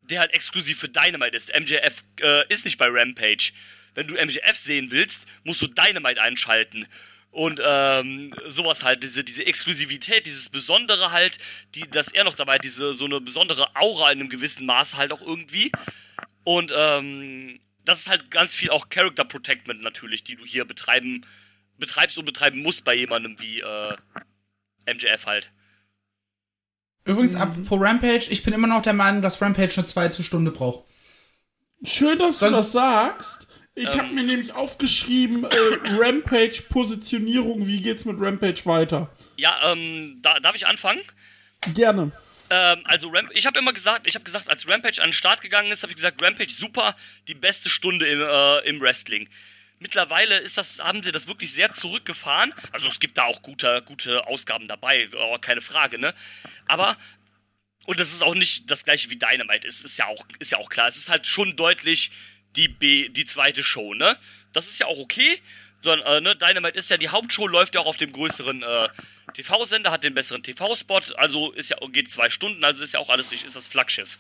der 0.03 0.21
halt 0.21 0.33
exklusiv 0.33 0.79
für 0.79 0.89
Dynamite 0.89 1.37
ist. 1.37 1.55
MJF 1.55 2.03
äh, 2.21 2.47
ist 2.49 2.65
nicht 2.65 2.79
bei 2.79 2.89
Rampage. 2.89 3.53
Wenn 3.95 4.07
du 4.07 4.15
MJF 4.15 4.57
sehen 4.57 4.91
willst, 4.91 5.27
musst 5.45 5.61
du 5.61 5.67
Dynamite 5.67 6.21
einschalten. 6.23 6.87
Und 7.31 7.61
ähm, 7.63 8.35
sowas 8.49 8.85
halt, 8.85 9.03
diese, 9.03 9.23
diese 9.23 9.45
Exklusivität, 9.47 10.27
dieses 10.27 10.49
Besondere 10.49 11.13
halt, 11.13 11.39
die, 11.75 11.83
dass 11.91 12.09
er 12.09 12.25
noch 12.25 12.35
dabei, 12.35 12.59
diese 12.59 12.95
so 12.95 13.05
eine 13.05 13.21
besondere 13.21 13.69
Aura 13.77 14.11
in 14.11 14.21
einem 14.21 14.29
gewissen 14.31 14.67
Maß 14.67 14.97
halt 14.97 15.13
auch 15.13 15.21
irgendwie. 15.23 15.71
Und 16.45 16.73
ähm, 16.75 17.61
das 17.85 18.01
ist 18.01 18.09
halt 18.09 18.31
ganz 18.31 18.57
viel 18.57 18.71
auch 18.71 18.89
Character 18.89 19.25
Protectment 19.25 19.83
natürlich, 19.83 20.25
die 20.25 20.37
du 20.37 20.45
hier 20.45 20.65
betreiben, 20.65 21.21
betreibst 21.79 22.19
und 22.19 22.25
betreiben 22.25 22.61
musst 22.61 22.85
bei 22.85 22.95
jemandem 22.95 23.39
wie 23.41 23.61
äh, 23.61 23.97
MJF 24.87 25.27
halt. 25.27 25.53
Übrigens, 27.05 27.35
ab 27.37 27.55
vor 27.67 27.81
Rampage, 27.81 28.27
ich 28.31 28.43
bin 28.43 28.53
immer 28.55 28.67
noch 28.67 28.83
der 28.83 28.93
Meinung, 28.93 29.23
dass 29.23 29.41
Rampage 29.41 29.75
eine 29.77 29.87
zweite 29.87 30.23
Stunde 30.25 30.51
braucht. 30.51 30.87
Schön, 31.85 32.19
dass 32.19 32.39
Sonst- 32.39 32.51
du 32.51 32.57
das 32.57 32.73
sagst. 32.73 33.48
Ich 33.79 33.97
habe 33.97 34.09
mir 34.09 34.25
nämlich 34.25 34.53
aufgeschrieben, 34.53 35.45
äh, 35.45 35.49
Rampage 35.99 36.63
Positionierung, 36.69 37.67
wie 37.67 37.81
geht's 37.81 38.05
mit 38.05 38.17
Rampage 38.19 38.63
weiter? 38.65 39.09
Ja, 39.37 39.57
ähm, 39.67 40.19
da, 40.21 40.41
darf 40.41 40.57
ich 40.57 40.67
anfangen? 40.67 41.01
Gerne. 41.75 42.11
Ähm, 42.51 42.81
also 42.85 43.09
Ramp 43.11 43.31
ich 43.35 43.47
habe 43.47 43.59
immer 43.59 43.73
gesagt, 43.73 44.07
ich 44.07 44.15
habe 44.17 44.25
gesagt, 44.25 44.49
als 44.49 44.69
Rampage 44.69 45.01
an 45.01 45.09
den 45.09 45.13
Start 45.13 45.43
gegangen 45.43 45.71
ist, 45.71 45.83
habe 45.83 45.93
ich 45.93 45.97
gesagt, 45.97 46.21
Rampage 46.21 46.53
super, 46.53 46.97
die 47.29 47.35
beste 47.35 47.69
Stunde 47.69 48.07
im, 48.07 48.21
äh, 48.21 48.59
im 48.69 48.81
Wrestling. 48.81 49.29
Mittlerweile 49.79 50.39
ist 50.39 50.59
das, 50.59 50.81
haben 50.81 51.05
sie 51.05 51.13
das 51.13 51.29
wirklich 51.29 51.53
sehr 51.53 51.71
zurückgefahren. 51.71 52.53
Also 52.73 52.89
es 52.89 52.99
gibt 52.99 53.17
da 53.17 53.25
auch 53.25 53.43
gute, 53.43 53.83
gute 53.87 54.27
Ausgaben 54.27 54.67
dabei, 54.67 55.09
oh, 55.17 55.39
keine 55.41 55.61
Frage, 55.61 55.99
ne? 55.99 56.13
Aber 56.67 56.97
und 57.87 58.01
das 58.01 58.11
ist 58.13 58.23
auch 58.23 58.35
nicht 58.35 58.71
das 58.71 58.85
gleiche 58.85 59.09
wie 59.09 59.17
Dynamite. 59.17 59.67
Es 59.67 59.83
ist 59.83 59.99
ja 59.99 60.07
auch, 60.07 60.27
ist 60.41 60.53
ja 60.53 60.59
auch 60.59 60.69
klar. 60.69 60.89
Es 60.89 60.97
ist 60.97 61.09
halt 61.09 61.27
schon 61.27 61.57
deutlich 61.57 62.11
die 62.59 62.69
B, 62.69 63.09
die 63.09 63.25
zweite 63.25 63.63
Show, 63.63 63.95
ne? 63.95 64.19
Das 64.53 64.69
ist 64.69 64.79
ja 64.81 64.87
auch 64.87 64.99
okay. 64.99 65.41
Sondern, 65.81 66.07
äh, 66.07 66.21
ne, 66.21 66.35
Dynamite 66.35 66.77
ist 66.77 66.91
ja 66.91 66.97
die 66.97 67.09
Hauptshow, 67.09 67.47
läuft 67.47 67.77
ja 67.77 67.81
auch 67.83 67.87
auf 67.87 67.97
dem 67.97 68.13
größeren 68.13 68.63
äh, 68.65 68.89
TV-Sender, 69.33 69.93
hat 69.93 70.03
den 70.03 70.13
besseren 70.13 70.43
TV-Spot, 70.43 71.01
also 71.17 71.53
ist 71.53 71.71
ja, 71.71 71.77
geht 71.93 72.11
zwei 72.11 72.29
Stunden, 72.31 72.65
also 72.65 72.83
ist 72.83 72.95
ja 72.95 73.01
auch 73.01 73.11
alles 73.11 73.31
richtig, 73.31 73.47
ist 73.47 73.55
das 73.55 73.69
Flaggschiff. 73.69 74.19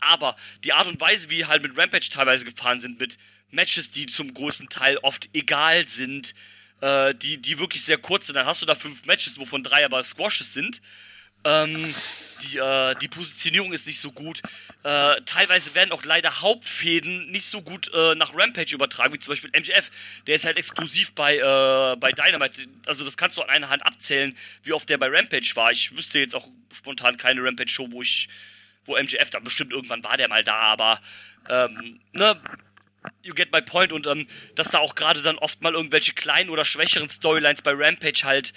Aber 0.00 0.34
die 0.64 0.72
Art 0.72 0.86
und 0.86 0.98
Weise, 1.00 1.28
wie 1.28 1.44
halt 1.44 1.62
mit 1.62 1.76
Rampage 1.76 2.08
teilweise 2.10 2.46
gefahren 2.46 2.80
sind, 2.80 2.98
mit 2.98 3.18
Matches, 3.50 3.90
die 3.90 4.06
zum 4.06 4.32
größten 4.32 4.70
Teil 4.70 4.96
oft 5.02 5.28
egal 5.34 5.86
sind, 5.86 6.34
äh, 6.80 7.14
die, 7.14 7.36
die 7.36 7.58
wirklich 7.58 7.84
sehr 7.84 7.98
kurz 7.98 8.26
sind, 8.26 8.36
dann 8.36 8.46
hast 8.46 8.62
du 8.62 8.66
da 8.66 8.74
fünf 8.74 9.04
Matches, 9.04 9.38
wovon 9.38 9.62
drei 9.62 9.84
aber 9.84 10.02
Squashes 10.02 10.54
sind. 10.54 10.80
Ähm, 11.44 11.94
die, 12.42 12.58
äh, 12.58 12.94
die 12.96 13.08
Positionierung 13.08 13.72
ist 13.72 13.86
nicht 13.86 14.00
so 14.00 14.12
gut. 14.12 14.42
Äh, 14.82 15.20
teilweise 15.24 15.74
werden 15.74 15.92
auch 15.92 16.04
leider 16.04 16.40
Hauptfäden 16.40 17.30
nicht 17.30 17.46
so 17.46 17.62
gut 17.62 17.90
äh, 17.94 18.14
nach 18.14 18.34
Rampage 18.34 18.74
übertragen, 18.74 19.12
wie 19.14 19.18
zum 19.18 19.32
Beispiel 19.32 19.50
MJF. 19.50 19.90
Der 20.26 20.34
ist 20.34 20.44
halt 20.44 20.56
exklusiv 20.56 21.12
bei, 21.12 21.36
äh, 21.36 21.96
bei 21.96 22.12
Dynamite. 22.12 22.66
Also 22.86 23.04
das 23.04 23.16
kannst 23.16 23.38
du 23.38 23.42
an 23.42 23.50
einer 23.50 23.68
Hand 23.68 23.84
abzählen, 23.86 24.36
wie 24.64 24.72
oft 24.72 24.88
der 24.88 24.98
bei 24.98 25.08
Rampage 25.08 25.52
war. 25.54 25.70
Ich 25.70 25.96
wüsste 25.96 26.18
jetzt 26.18 26.34
auch 26.34 26.48
spontan 26.72 27.16
keine 27.16 27.42
Rampage-Show, 27.42 27.88
wo 27.90 28.02
ich, 28.02 28.28
wo 28.84 28.96
MJF 28.96 29.30
da 29.30 29.38
bestimmt 29.38 29.72
irgendwann 29.72 30.02
war 30.02 30.16
der 30.16 30.28
mal 30.28 30.42
da, 30.42 30.54
aber 30.54 31.00
ähm, 31.48 32.00
ne, 32.12 32.40
you 33.22 33.34
get 33.34 33.52
my 33.52 33.60
point 33.62 33.92
und 33.92 34.06
ähm, 34.06 34.26
dass 34.54 34.70
da 34.70 34.78
auch 34.78 34.94
gerade 34.94 35.22
dann 35.22 35.38
oft 35.38 35.60
mal 35.62 35.74
irgendwelche 35.74 36.12
kleinen 36.12 36.50
oder 36.50 36.64
schwächeren 36.64 37.08
Storylines 37.08 37.62
bei 37.62 37.72
Rampage 37.72 38.22
halt 38.24 38.52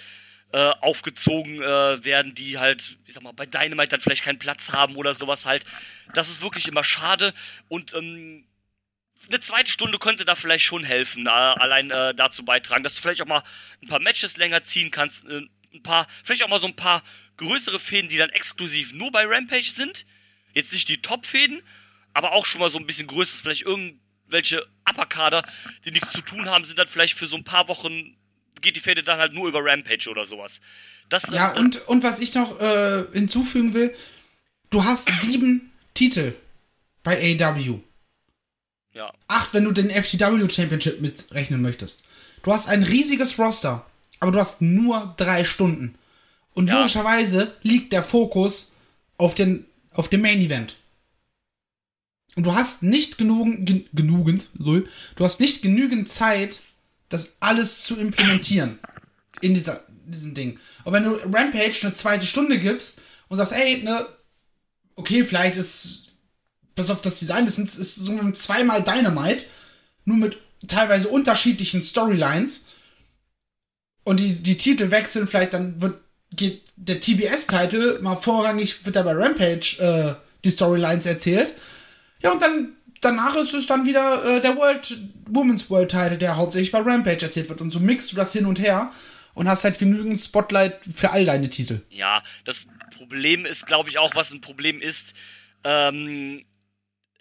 äh, 0.52 0.70
aufgezogen 0.80 1.62
äh, 1.62 2.04
werden, 2.04 2.34
die 2.34 2.58
halt, 2.58 2.98
ich 3.04 3.14
sag 3.14 3.22
mal, 3.22 3.32
bei 3.32 3.46
Dynamite 3.46 3.88
dann 3.88 4.00
vielleicht 4.00 4.24
keinen 4.24 4.38
Platz 4.38 4.72
haben 4.72 4.96
oder 4.96 5.14
sowas 5.14 5.46
halt. 5.46 5.64
Das 6.14 6.28
ist 6.28 6.42
wirklich 6.42 6.68
immer 6.68 6.84
schade 6.84 7.32
und 7.68 7.94
ähm, 7.94 8.46
eine 9.28 9.40
zweite 9.40 9.70
Stunde 9.70 9.98
könnte 9.98 10.24
da 10.24 10.34
vielleicht 10.34 10.64
schon 10.64 10.84
helfen, 10.84 11.26
äh, 11.26 11.30
allein 11.30 11.90
äh, 11.90 12.14
dazu 12.14 12.44
beitragen, 12.44 12.84
dass 12.84 12.94
du 12.94 13.02
vielleicht 13.02 13.22
auch 13.22 13.26
mal 13.26 13.42
ein 13.82 13.88
paar 13.88 14.00
Matches 14.00 14.36
länger 14.36 14.62
ziehen 14.62 14.90
kannst, 14.90 15.26
äh, 15.26 15.42
ein 15.72 15.82
paar, 15.82 16.06
vielleicht 16.24 16.42
auch 16.42 16.48
mal 16.48 16.60
so 16.60 16.66
ein 16.66 16.76
paar 16.76 17.02
größere 17.36 17.78
Fäden, 17.78 18.08
die 18.08 18.16
dann 18.16 18.30
exklusiv 18.30 18.92
nur 18.92 19.10
bei 19.10 19.24
Rampage 19.26 19.70
sind. 19.70 20.06
Jetzt 20.54 20.72
nicht 20.72 20.88
die 20.88 21.02
Top-Fäden, 21.02 21.62
aber 22.14 22.32
auch 22.32 22.46
schon 22.46 22.60
mal 22.60 22.70
so 22.70 22.78
ein 22.78 22.86
bisschen 22.86 23.06
größeres, 23.06 23.42
vielleicht 23.42 23.62
irgendwelche 23.62 24.66
Upper-Kader, 24.88 25.42
die 25.84 25.90
nichts 25.90 26.12
zu 26.12 26.22
tun 26.22 26.48
haben, 26.48 26.64
sind 26.64 26.78
dann 26.78 26.88
vielleicht 26.88 27.18
für 27.18 27.26
so 27.26 27.36
ein 27.36 27.44
paar 27.44 27.68
Wochen, 27.68 28.16
geht 28.66 28.74
die 28.76 28.80
Fäde 28.80 29.02
dann 29.04 29.18
halt 29.20 29.32
nur 29.32 29.48
über 29.48 29.60
Rampage 29.64 30.08
oder 30.10 30.26
sowas. 30.26 30.60
Das, 31.08 31.30
Ja, 31.30 31.54
äh, 31.54 31.58
und, 31.60 31.86
und 31.88 32.02
was 32.02 32.18
ich 32.18 32.34
noch 32.34 32.60
äh, 32.60 33.04
hinzufügen 33.12 33.74
will, 33.74 33.94
du 34.70 34.84
hast 34.84 35.08
sieben 35.22 35.70
Titel 35.94 36.34
bei 37.04 37.16
AW. 37.40 37.78
ja. 38.92 39.12
Acht, 39.28 39.54
wenn 39.54 39.62
du 39.64 39.70
den 39.72 39.88
FTW 39.90 40.48
Championship 40.50 41.00
mitrechnen 41.00 41.62
möchtest. 41.62 42.02
Du 42.42 42.52
hast 42.52 42.68
ein 42.68 42.82
riesiges 42.82 43.38
Roster, 43.38 43.86
aber 44.18 44.32
du 44.32 44.38
hast 44.40 44.62
nur 44.62 45.14
drei 45.16 45.44
Stunden. 45.44 45.94
Und 46.54 46.66
Ja. 46.66 46.78
logischerweise 46.78 47.54
liegt 47.62 47.92
der 47.92 48.02
Fokus 48.02 48.72
auf, 49.16 49.34
den, 49.36 49.64
auf 49.92 50.08
dem 50.08 50.22
Main 50.22 50.40
Event. 50.40 50.74
Und 52.34 52.44
du 52.44 52.54
hast 52.54 52.82
nicht 52.82 53.16
genügend, 53.16 53.64
gen, 53.66 53.86
genügend, 53.94 54.48
du 54.54 54.84
hast 55.24 55.38
nicht 55.40 55.62
genügend 55.62 56.10
Zeit, 56.10 56.58
das 57.08 57.36
alles 57.40 57.84
zu 57.84 57.96
implementieren. 57.96 58.78
In 59.40 59.54
dieser, 59.54 59.84
diesem 60.06 60.34
Ding. 60.34 60.58
Und 60.84 60.92
wenn 60.92 61.04
du 61.04 61.14
Rampage 61.14 61.80
eine 61.82 61.94
zweite 61.94 62.26
Stunde 62.26 62.58
gibst 62.58 63.00
und 63.28 63.36
sagst, 63.36 63.52
ey, 63.52 63.82
ne, 63.82 64.06
okay, 64.94 65.24
vielleicht 65.24 65.56
ist, 65.56 66.16
pass 66.74 66.90
auf 66.90 67.02
das 67.02 67.18
Design, 67.18 67.44
das 67.44 67.56
sind, 67.56 67.68
ist 67.68 67.96
so 67.96 68.12
ein 68.12 68.34
zweimal 68.34 68.82
Dynamite, 68.82 69.44
nur 70.04 70.16
mit 70.16 70.38
teilweise 70.66 71.08
unterschiedlichen 71.08 71.82
Storylines. 71.82 72.66
Und 74.04 74.20
die, 74.20 74.34
die 74.34 74.56
Titel 74.56 74.90
wechseln, 74.90 75.26
vielleicht 75.26 75.52
dann 75.52 75.80
wird, 75.82 76.00
geht 76.30 76.62
der 76.76 77.00
TBS-Titel 77.00 77.98
mal 78.00 78.16
vorrangig, 78.16 78.84
wird 78.86 78.96
da 78.96 79.02
bei 79.02 79.12
Rampage 79.12 79.78
äh, 79.80 80.14
die 80.44 80.50
Storylines 80.50 81.06
erzählt. 81.06 81.52
Ja, 82.20 82.32
und 82.32 82.40
dann 82.40 82.75
danach 83.06 83.36
ist 83.36 83.54
es 83.54 83.66
dann 83.66 83.86
wieder 83.86 84.24
äh, 84.24 84.40
der 84.40 84.56
World 84.56 84.96
Women's 85.26 85.70
World 85.70 85.90
Title, 85.90 86.18
der 86.18 86.36
hauptsächlich 86.36 86.72
bei 86.72 86.80
Rampage 86.80 87.22
erzählt 87.24 87.48
wird. 87.48 87.60
Und 87.60 87.70
so 87.70 87.80
mixt 87.80 88.12
du 88.12 88.16
das 88.16 88.32
hin 88.32 88.46
und 88.46 88.58
her 88.58 88.92
und 89.34 89.48
hast 89.48 89.64
halt 89.64 89.78
genügend 89.78 90.18
Spotlight 90.18 90.80
für 90.94 91.10
all 91.10 91.24
deine 91.24 91.48
Titel. 91.48 91.82
Ja, 91.90 92.22
das 92.44 92.66
Problem 92.96 93.46
ist, 93.46 93.66
glaube 93.66 93.88
ich, 93.88 93.98
auch, 93.98 94.14
was 94.14 94.32
ein 94.32 94.40
Problem 94.40 94.80
ist. 94.80 95.14
Ähm, 95.64 96.44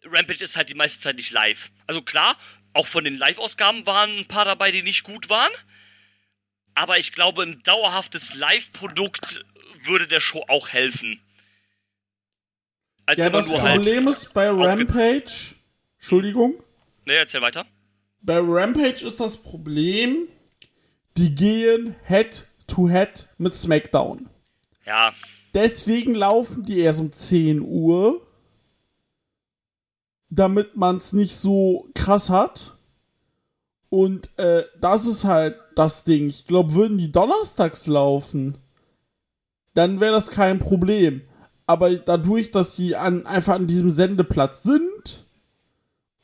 Rampage 0.03 0.43
ist 0.43 0.57
halt 0.57 0.69
die 0.69 0.75
meiste 0.75 1.01
Zeit 1.01 1.17
nicht 1.17 1.31
live. 1.31 1.71
Also 1.87 2.01
klar, 2.01 2.35
auch 2.73 2.87
von 2.87 3.03
den 3.03 3.17
Live-Ausgaben 3.17 3.85
waren 3.85 4.17
ein 4.19 4.25
paar 4.25 4.45
dabei, 4.45 4.71
die 4.71 4.81
nicht 4.81 5.03
gut 5.03 5.29
waren. 5.29 5.51
Aber 6.73 6.97
ich 6.97 7.11
glaube, 7.13 7.43
ein 7.43 7.61
dauerhaftes 7.63 8.33
Live-Produkt 8.35 9.45
würde 9.83 10.07
der 10.07 10.19
Show 10.19 10.43
auch 10.47 10.69
helfen. 10.69 11.21
Als 13.05 13.19
Ja, 13.19 13.29
das 13.29 13.47
nur 13.47 13.61
halt. 13.61 13.77
Problem 13.77 14.07
ist 14.07 14.33
bei 14.33 14.49
Rampage, 14.49 15.54
Entschuldigung, 16.05 16.53
Ne, 17.07 17.13
erzähl 17.13 17.41
weiter. 17.41 17.65
bei 18.21 18.37
Rampage 18.39 19.03
ist 19.07 19.19
das 19.19 19.37
Problem, 19.37 20.27
die 21.17 21.33
gehen 21.33 21.95
Head 22.05 22.45
to 22.67 22.87
Head 22.87 23.27
mit 23.39 23.55
SmackDown. 23.55 24.29
Ja, 24.85 25.11
Deswegen 25.55 26.13
laufen 26.13 26.63
die 26.63 26.77
erst 26.77 26.99
um 26.99 27.11
10 27.11 27.59
Uhr, 27.59 28.21
damit 30.29 30.77
man 30.77 30.97
es 30.97 31.11
nicht 31.11 31.35
so 31.35 31.89
krass 31.95 32.29
hat. 32.29 32.77
Und 33.89 34.29
äh, 34.37 34.63
das 34.79 35.07
ist 35.07 35.23
halt 35.23 35.55
das 35.75 36.03
Ding. 36.03 36.27
Ich 36.27 36.45
glaube, 36.45 36.75
würden 36.75 36.99
die 36.99 37.11
donnerstags 37.11 37.87
laufen, 37.87 38.59
dann 39.73 39.99
wäre 40.01 40.13
das 40.13 40.29
kein 40.29 40.59
Problem. 40.59 41.21
Aber 41.65 41.95
dadurch, 41.95 42.51
dass 42.51 42.75
sie 42.75 42.95
an, 42.95 43.25
einfach 43.25 43.55
an 43.55 43.65
diesem 43.65 43.89
Sendeplatz 43.89 44.61
sind 44.61 45.24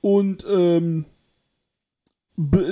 und 0.02 0.46
ähm, 0.50 1.06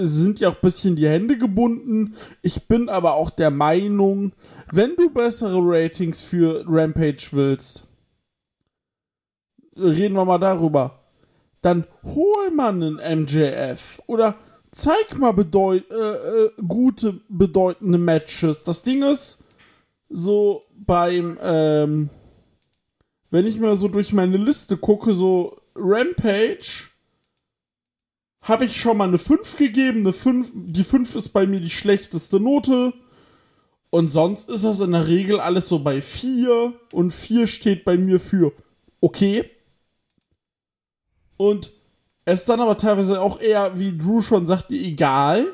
sind 0.02 0.40
ja 0.40 0.50
auch 0.50 0.56
ein 0.56 0.62
bisschen 0.62 0.96
die 0.96 1.08
Hände 1.08 1.38
gebunden. 1.38 2.16
Ich 2.42 2.68
bin 2.68 2.90
aber 2.90 3.14
auch 3.14 3.30
der 3.30 3.52
Meinung, 3.52 4.34
wenn 4.72 4.96
du 4.96 5.10
bessere 5.10 5.60
Ratings 5.62 6.22
für 6.22 6.64
Rampage 6.68 7.30
willst, 7.32 7.86
reden 9.76 10.16
wir 10.16 10.26
mal 10.26 10.40
darüber, 10.40 11.00
dann 11.62 11.86
hol 12.04 12.52
man 12.52 12.82
einen 12.82 13.24
MJF 13.24 14.02
oder 14.08 14.36
zeig 14.72 15.18
mal 15.18 15.34
bedeut 15.34 15.90
äh, 15.92 15.96
äh, 15.96 16.52
gute, 16.68 17.22
bedeutende 17.28 17.98
Matches. 17.98 18.64
Das 18.64 18.84
Ding 18.84 19.04
ist, 19.04 19.40
so 20.10 20.64
beim, 20.74 21.38
ähm, 21.42 22.10
wenn 23.30 23.46
ich 23.46 23.60
mal 23.60 23.76
so 23.76 23.88
durch 23.88 24.14
meine 24.14 24.38
Liste 24.38 24.78
gucke, 24.78 25.14
so 25.14 25.58
Rampage, 25.76 26.90
habe 28.42 28.66
ich 28.66 28.80
schon 28.80 28.98
mal 28.98 29.08
eine 29.08 29.18
5 29.18 29.58
gegeben. 29.58 30.00
Eine 30.00 30.14
5, 30.14 30.52
die 30.54 30.84
5 30.84 31.16
ist 31.16 31.30
bei 31.30 31.46
mir 31.46 31.60
die 31.60 31.70
schlechteste 31.70 32.40
Note. 32.40 32.94
Und 33.90 34.12
sonst 34.12 34.50
ist 34.50 34.64
das 34.64 34.80
in 34.80 34.92
der 34.92 35.08
Regel 35.08 35.40
alles 35.40 35.68
so 35.68 35.80
bei 35.80 36.02
4. 36.02 36.74
Und 36.92 37.12
4 37.12 37.48
steht 37.48 37.86
bei 37.86 37.98
mir 37.98 38.20
für 38.20 38.54
okay. 39.02 39.50
Und 41.38 41.72
es 42.26 42.42
ist 42.42 42.50
dann 42.50 42.60
aber 42.60 42.78
teilweise 42.78 43.22
auch 43.22 43.40
eher, 43.40 43.80
wie 43.80 43.98
Drew 43.98 44.22
schon 44.22 44.46
sagte, 44.46 44.76
egal. 44.76 45.48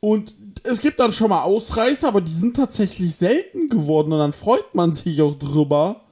Und 0.00 0.34
es 0.64 0.80
gibt 0.80 1.00
dann 1.00 1.12
schon 1.12 1.30
mal 1.30 1.42
Ausreißer, 1.42 2.08
aber 2.08 2.20
die 2.20 2.32
sind 2.32 2.56
tatsächlich 2.56 3.14
selten 3.14 3.68
geworden 3.68 4.12
und 4.12 4.18
dann 4.18 4.32
freut 4.32 4.74
man 4.74 4.92
sich 4.92 5.22
auch 5.22 5.38
drüber, 5.38 6.02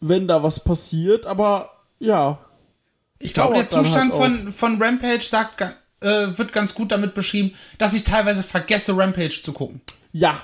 wenn 0.00 0.26
da 0.26 0.42
was 0.42 0.64
passiert. 0.64 1.26
Aber 1.26 1.70
ja, 1.98 2.45
Ich 3.18 3.32
glaube, 3.32 3.54
der 3.54 3.68
Zustand 3.68 4.12
halt 4.12 4.22
von, 4.22 4.52
von 4.52 4.82
Rampage 4.82 5.22
sagt, 5.22 5.60
äh, 6.00 6.38
wird 6.38 6.52
ganz 6.52 6.74
gut 6.74 6.92
damit 6.92 7.14
beschrieben, 7.14 7.56
dass 7.78 7.94
ich 7.94 8.04
teilweise 8.04 8.42
vergesse, 8.42 8.96
Rampage 8.96 9.42
zu 9.42 9.52
gucken. 9.52 9.80
ja, 10.12 10.40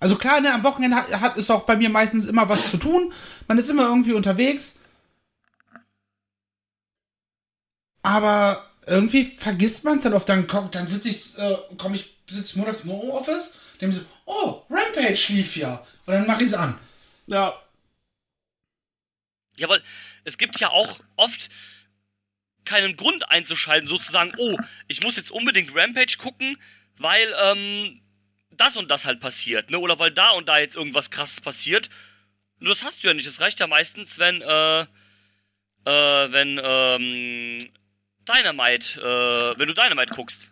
Also 0.00 0.16
klar, 0.16 0.40
ne, 0.40 0.52
am 0.52 0.64
Wochenende 0.64 0.96
hat, 0.96 1.20
hat 1.20 1.36
ist 1.36 1.50
auch 1.50 1.62
bei 1.64 1.76
mir 1.76 1.88
meistens 1.88 2.26
immer 2.26 2.48
was 2.48 2.70
zu 2.70 2.76
tun. 2.76 3.12
Man 3.48 3.58
ist 3.58 3.70
immer 3.70 3.84
irgendwie 3.84 4.12
unterwegs. 4.12 4.80
Aber 8.02 8.64
irgendwie 8.86 9.24
vergisst 9.24 9.84
man 9.84 9.98
es 9.98 10.04
dann 10.04 10.14
oft. 10.14 10.28
Dann, 10.28 10.46
dann 10.70 10.86
sitze 10.86 11.08
ich, 11.08 11.38
äh, 11.38 11.56
komm 11.76 11.94
ich, 11.94 12.16
sitze 12.28 12.58
montags 12.58 12.80
im 12.80 12.90
Homeoffice, 12.92 13.54
dem 13.80 13.92
so, 13.92 14.00
oh, 14.26 14.62
Rampage 14.70 15.32
lief 15.32 15.56
ja. 15.56 15.84
Und 16.06 16.14
dann 16.14 16.26
mache 16.26 16.42
ich 16.42 16.48
es 16.48 16.54
an. 16.54 16.78
ja, 17.26 17.54
Ja, 19.56 19.68
weil 19.68 19.82
es 20.24 20.38
gibt 20.38 20.60
ja 20.60 20.70
auch 20.70 21.00
oft 21.16 21.48
keinen 22.66 22.96
Grund 22.96 23.30
einzuschalten, 23.30 23.88
sozusagen, 23.88 24.32
oh, 24.36 24.56
ich 24.88 25.02
muss 25.02 25.16
jetzt 25.16 25.30
unbedingt 25.30 25.74
Rampage 25.74 26.16
gucken, 26.18 26.58
weil 26.98 27.34
ähm, 27.44 28.00
das 28.50 28.76
und 28.76 28.90
das 28.90 29.04
halt 29.04 29.20
passiert, 29.20 29.70
ne? 29.70 29.78
Oder 29.78 29.98
weil 29.98 30.12
da 30.12 30.30
und 30.32 30.48
da 30.48 30.58
jetzt 30.58 30.76
irgendwas 30.76 31.10
krasses 31.10 31.40
passiert. 31.40 31.88
Nur 32.58 32.70
das 32.70 32.84
hast 32.84 33.02
du 33.02 33.08
ja 33.08 33.14
nicht. 33.14 33.26
Es 33.26 33.40
reicht 33.40 33.60
ja 33.60 33.66
meistens, 33.66 34.18
wenn, 34.18 34.40
äh, 34.42 34.80
äh, 34.80 36.32
wenn, 36.32 36.60
ähm, 36.62 37.58
Dynamite, 38.26 39.00
äh, 39.00 39.58
wenn 39.58 39.68
du 39.68 39.74
Dynamite 39.74 40.14
guckst. 40.14 40.50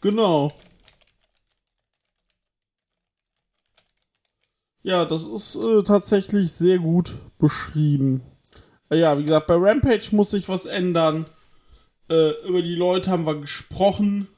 genau. 0.00 0.52
Ja, 4.84 5.04
das 5.04 5.26
ist 5.28 5.54
äh, 5.56 5.82
tatsächlich 5.84 6.52
sehr 6.52 6.78
gut 6.78 7.14
beschrieben. 7.38 8.20
Ja, 8.92 9.18
wie 9.18 9.24
gesagt, 9.24 9.46
bei 9.46 9.54
Rampage 9.56 10.08
muss 10.12 10.30
sich 10.30 10.48
was 10.48 10.66
ändern. 10.66 11.26
Äh, 12.10 12.30
über 12.46 12.62
die 12.62 12.74
Leute 12.74 13.10
haben 13.10 13.26
wir 13.26 13.40
gesprochen. 13.40 14.28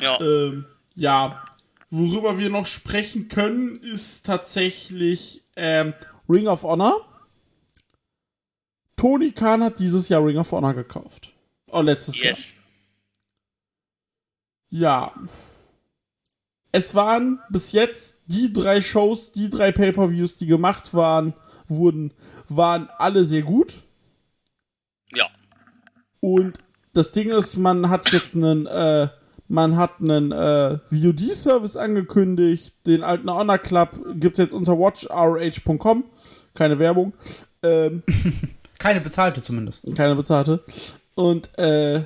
Ja. 0.00 0.20
Ähm, 0.20 0.66
ja, 0.94 1.44
worüber 1.90 2.38
wir 2.38 2.50
noch 2.50 2.66
sprechen 2.66 3.28
können, 3.28 3.80
ist 3.80 4.26
tatsächlich 4.26 5.44
ähm, 5.56 5.94
Ring 6.28 6.48
of 6.48 6.64
Honor. 6.64 7.00
Tony 8.96 9.32
Khan 9.32 9.62
hat 9.62 9.78
dieses 9.78 10.08
Jahr 10.08 10.24
Ring 10.24 10.38
of 10.38 10.50
Honor 10.52 10.74
gekauft. 10.74 11.32
Oh, 11.70 11.80
letztes 11.80 12.16
Jahr. 12.16 12.26
yes. 12.26 12.54
Ja. 14.70 15.12
Es 16.72 16.94
waren 16.94 17.40
bis 17.50 17.72
jetzt 17.72 18.22
die 18.26 18.52
drei 18.52 18.80
Shows, 18.80 19.30
die 19.30 19.48
drei 19.48 19.70
Pay-per-Views, 19.70 20.36
die 20.36 20.46
gemacht 20.46 20.92
waren, 20.94 21.34
wurden, 21.68 22.12
waren 22.56 22.88
alle 22.98 23.24
sehr 23.24 23.42
gut. 23.42 23.82
Ja. 25.14 25.26
Und 26.20 26.58
das 26.92 27.12
Ding 27.12 27.30
ist, 27.30 27.56
man 27.56 27.90
hat 27.90 28.10
jetzt 28.12 28.34
einen, 28.36 28.66
äh, 28.66 29.08
man 29.48 29.76
hat 29.76 30.00
einen 30.00 30.32
äh, 30.32 30.78
VOD-Service 30.90 31.76
angekündigt. 31.76 32.74
Den 32.86 33.02
alten 33.02 33.30
Honor 33.30 33.58
Club 33.58 33.90
gibt's 34.14 34.38
jetzt 34.38 34.54
unter 34.54 34.78
watchrh.com. 34.78 36.04
Keine 36.54 36.78
Werbung. 36.78 37.12
Ähm, 37.62 38.02
Keine 38.78 39.00
bezahlte 39.00 39.40
zumindest. 39.40 39.80
keine 39.96 40.14
bezahlte. 40.14 40.62
Und 41.14 41.56
äh, 41.58 42.02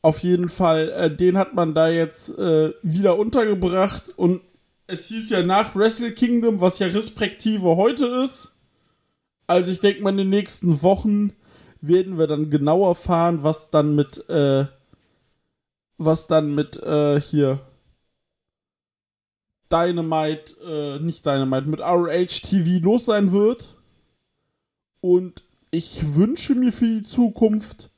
auf 0.00 0.20
jeden 0.20 0.48
Fall, 0.48 0.88
äh, 0.90 1.14
den 1.14 1.36
hat 1.36 1.54
man 1.54 1.74
da 1.74 1.88
jetzt 1.88 2.38
äh, 2.38 2.72
wieder 2.82 3.18
untergebracht. 3.18 4.12
Und 4.16 4.40
es 4.86 5.08
hieß 5.08 5.30
ja 5.30 5.42
nach 5.42 5.76
Wrestle 5.76 6.12
Kingdom, 6.12 6.60
was 6.62 6.78
ja 6.78 6.86
respektive 6.86 7.76
heute 7.76 8.06
ist. 8.24 8.53
Also 9.46 9.70
ich 9.70 9.80
denke 9.80 10.02
mal, 10.02 10.10
in 10.10 10.16
den 10.16 10.30
nächsten 10.30 10.82
Wochen 10.82 11.32
werden 11.80 12.18
wir 12.18 12.26
dann 12.26 12.50
genauer 12.50 12.88
erfahren, 12.88 13.42
was 13.42 13.70
dann 13.70 13.94
mit, 13.94 14.28
äh, 14.28 14.66
was 15.98 16.26
dann 16.26 16.54
mit 16.54 16.82
äh, 16.82 17.20
hier 17.20 17.60
Dynamite, 19.70 20.54
äh, 20.64 20.98
nicht 21.02 21.26
Dynamite, 21.26 21.68
mit 21.68 21.80
RH 21.80 22.42
TV 22.42 22.82
los 22.82 23.06
sein 23.06 23.32
wird. 23.32 23.76
Und 25.00 25.44
ich 25.70 26.14
wünsche 26.14 26.54
mir 26.54 26.72
für 26.72 26.86
die 26.86 27.02
Zukunft 27.02 27.90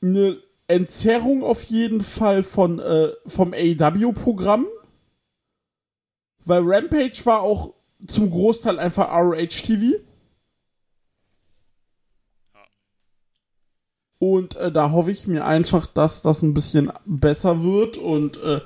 eine 0.00 0.38
Entzerrung 0.68 1.42
auf 1.42 1.64
jeden 1.64 2.00
Fall 2.00 2.42
von, 2.42 2.78
äh, 2.78 3.10
vom 3.26 3.52
AEW-Programm. 3.52 4.66
Weil 6.44 6.62
Rampage 6.64 7.20
war 7.24 7.40
auch 7.40 7.74
zum 8.06 8.30
Großteil 8.30 8.78
einfach 8.78 9.08
RH 9.08 9.62
TV. 9.64 9.98
Und 14.20 14.56
äh, 14.56 14.72
da 14.72 14.90
hoffe 14.90 15.12
ich 15.12 15.26
mir 15.26 15.44
einfach, 15.44 15.86
dass 15.86 16.22
das 16.22 16.42
ein 16.42 16.54
bisschen 16.54 16.92
besser 17.06 17.62
wird 17.62 17.96
und 17.96 18.36
äh, 18.42 18.60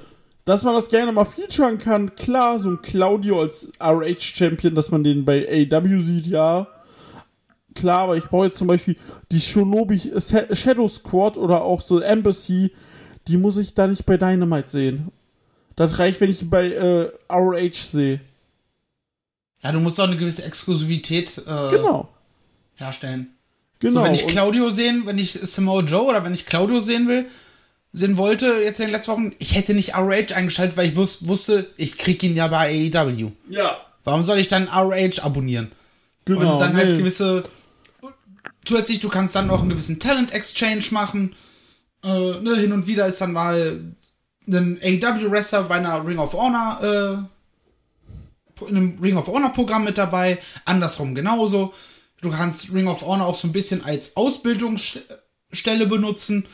dass 0.44 0.64
man 0.64 0.74
das 0.74 0.88
gerne 0.88 1.12
mal 1.12 1.24
featuren 1.24 1.78
kann. 1.78 2.14
Klar, 2.16 2.58
so 2.58 2.70
ein 2.70 2.82
Claudio 2.82 3.40
als 3.40 3.70
RH-Champion, 3.78 4.74
dass 4.74 4.90
man 4.90 5.04
den 5.04 5.24
bei 5.24 5.46
AEW 5.46 6.02
sieht, 6.02 6.26
ja. 6.26 6.66
Klar, 7.74 8.02
aber 8.04 8.16
ich 8.16 8.24
brauche 8.24 8.46
jetzt 8.46 8.58
zum 8.58 8.66
Beispiel 8.66 8.96
die 9.30 9.40
Shonobi 9.40 9.98
Shadow 10.18 10.88
Squad 10.88 11.36
oder 11.36 11.62
auch 11.62 11.80
so 11.80 12.00
Embassy, 12.00 12.72
die 13.28 13.36
muss 13.36 13.56
ich 13.56 13.74
da 13.74 13.86
nicht 13.86 14.04
bei 14.04 14.16
Dynamite 14.16 14.68
sehen. 14.68 15.12
Das 15.76 15.98
reicht, 15.98 16.20
wenn 16.20 16.30
ich 16.30 16.48
bei 16.50 16.70
äh, 16.70 17.10
RH 17.28 17.74
sehe. 17.74 18.20
Ja, 19.62 19.72
du 19.72 19.80
musst 19.80 20.00
auch 20.00 20.04
eine 20.08 20.16
gewisse 20.16 20.44
Exklusivität 20.44 21.38
äh, 21.38 21.68
Genau. 21.68 22.08
herstellen. 22.74 23.34
Genau. 23.78 24.00
So, 24.00 24.06
wenn 24.06 24.14
ich 24.14 24.26
Claudio 24.26 24.70
sehen, 24.70 25.02
wenn 25.06 25.18
ich 25.18 25.32
Samoa 25.32 25.82
Joe 25.82 26.04
oder 26.04 26.24
wenn 26.24 26.34
ich 26.34 26.46
Claudio 26.46 26.80
sehen 26.80 27.08
will, 27.08 27.26
sehen 27.92 28.16
wollte, 28.16 28.46
jetzt 28.62 28.80
in 28.80 28.86
den 28.86 28.92
letzten 28.92 29.12
Wochen, 29.12 29.32
ich 29.38 29.54
hätte 29.54 29.74
nicht 29.74 29.94
RH 29.94 30.34
eingeschaltet, 30.34 30.76
weil 30.76 30.88
ich 30.88 30.96
wus 30.96 31.26
wusste, 31.28 31.70
ich 31.76 31.96
krieg 31.96 32.22
ihn 32.22 32.34
ja 32.36 32.48
bei 32.48 32.90
AEW. 32.92 33.30
ja. 33.48 33.76
Warum 34.04 34.24
soll 34.24 34.38
ich 34.38 34.48
dann 34.48 34.66
RH 34.66 35.22
abonnieren? 35.22 35.70
Genau. 36.24 36.54
Und 36.54 36.58
dann 36.60 36.76
halt 36.76 36.90
nee. 36.90 36.98
gewisse. 36.98 37.44
Zusätzlich, 38.64 38.98
du 38.98 39.08
kannst 39.08 39.36
dann 39.36 39.48
auch 39.48 39.60
einen 39.60 39.68
gewissen 39.70 40.00
Talent-Exchange 40.00 40.86
machen. 40.90 41.36
Äh, 42.02 42.08
ne, 42.40 42.56
hin 42.56 42.72
und 42.72 42.88
wieder 42.88 43.06
ist 43.06 43.20
dann 43.20 43.32
mal 43.32 43.80
ein 44.48 44.80
AEW-Wrestler 44.82 45.62
bei 45.64 45.76
einer 45.76 46.04
Ring 46.04 46.18
of 46.18 46.32
Honor, 46.32 46.80
äh, 46.82 47.31
in 48.66 48.76
einem 48.76 48.98
Ring 49.00 49.16
of 49.16 49.26
Honor-Programm 49.26 49.84
mit 49.84 49.98
dabei. 49.98 50.38
Andersrum 50.64 51.14
genauso. 51.14 51.74
Du 52.20 52.30
kannst 52.30 52.72
Ring 52.72 52.86
of 52.86 53.02
Honor 53.02 53.26
auch 53.26 53.34
so 53.34 53.48
ein 53.48 53.52
bisschen 53.52 53.84
als 53.84 54.16
Ausbildungsstelle 54.16 55.86
benutzen. 55.86 56.46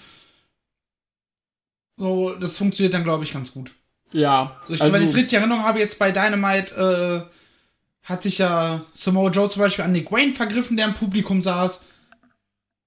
So, 1.96 2.34
das 2.34 2.56
funktioniert 2.56 2.94
dann, 2.94 3.04
glaube 3.04 3.24
ich, 3.24 3.32
ganz 3.32 3.52
gut. 3.52 3.72
Ja. 4.12 4.56
So, 4.66 4.74
ich, 4.74 4.80
wenn 4.80 5.02
ich 5.02 5.08
es 5.08 5.16
richtig 5.16 5.34
in 5.34 5.40
Erinnerung 5.40 5.64
habe, 5.64 5.80
jetzt 5.80 5.98
bei 5.98 6.10
Dynamite 6.10 7.26
äh, 7.28 8.08
hat 8.08 8.22
sich 8.22 8.38
ja 8.38 8.84
Samoa 8.92 9.30
Joe 9.30 9.50
zum 9.50 9.62
Beispiel 9.62 9.84
an 9.84 9.92
Nick 9.92 10.10
Wayne 10.10 10.32
vergriffen, 10.32 10.76
der 10.76 10.86
im 10.86 10.94
Publikum 10.94 11.42
saß. 11.42 11.84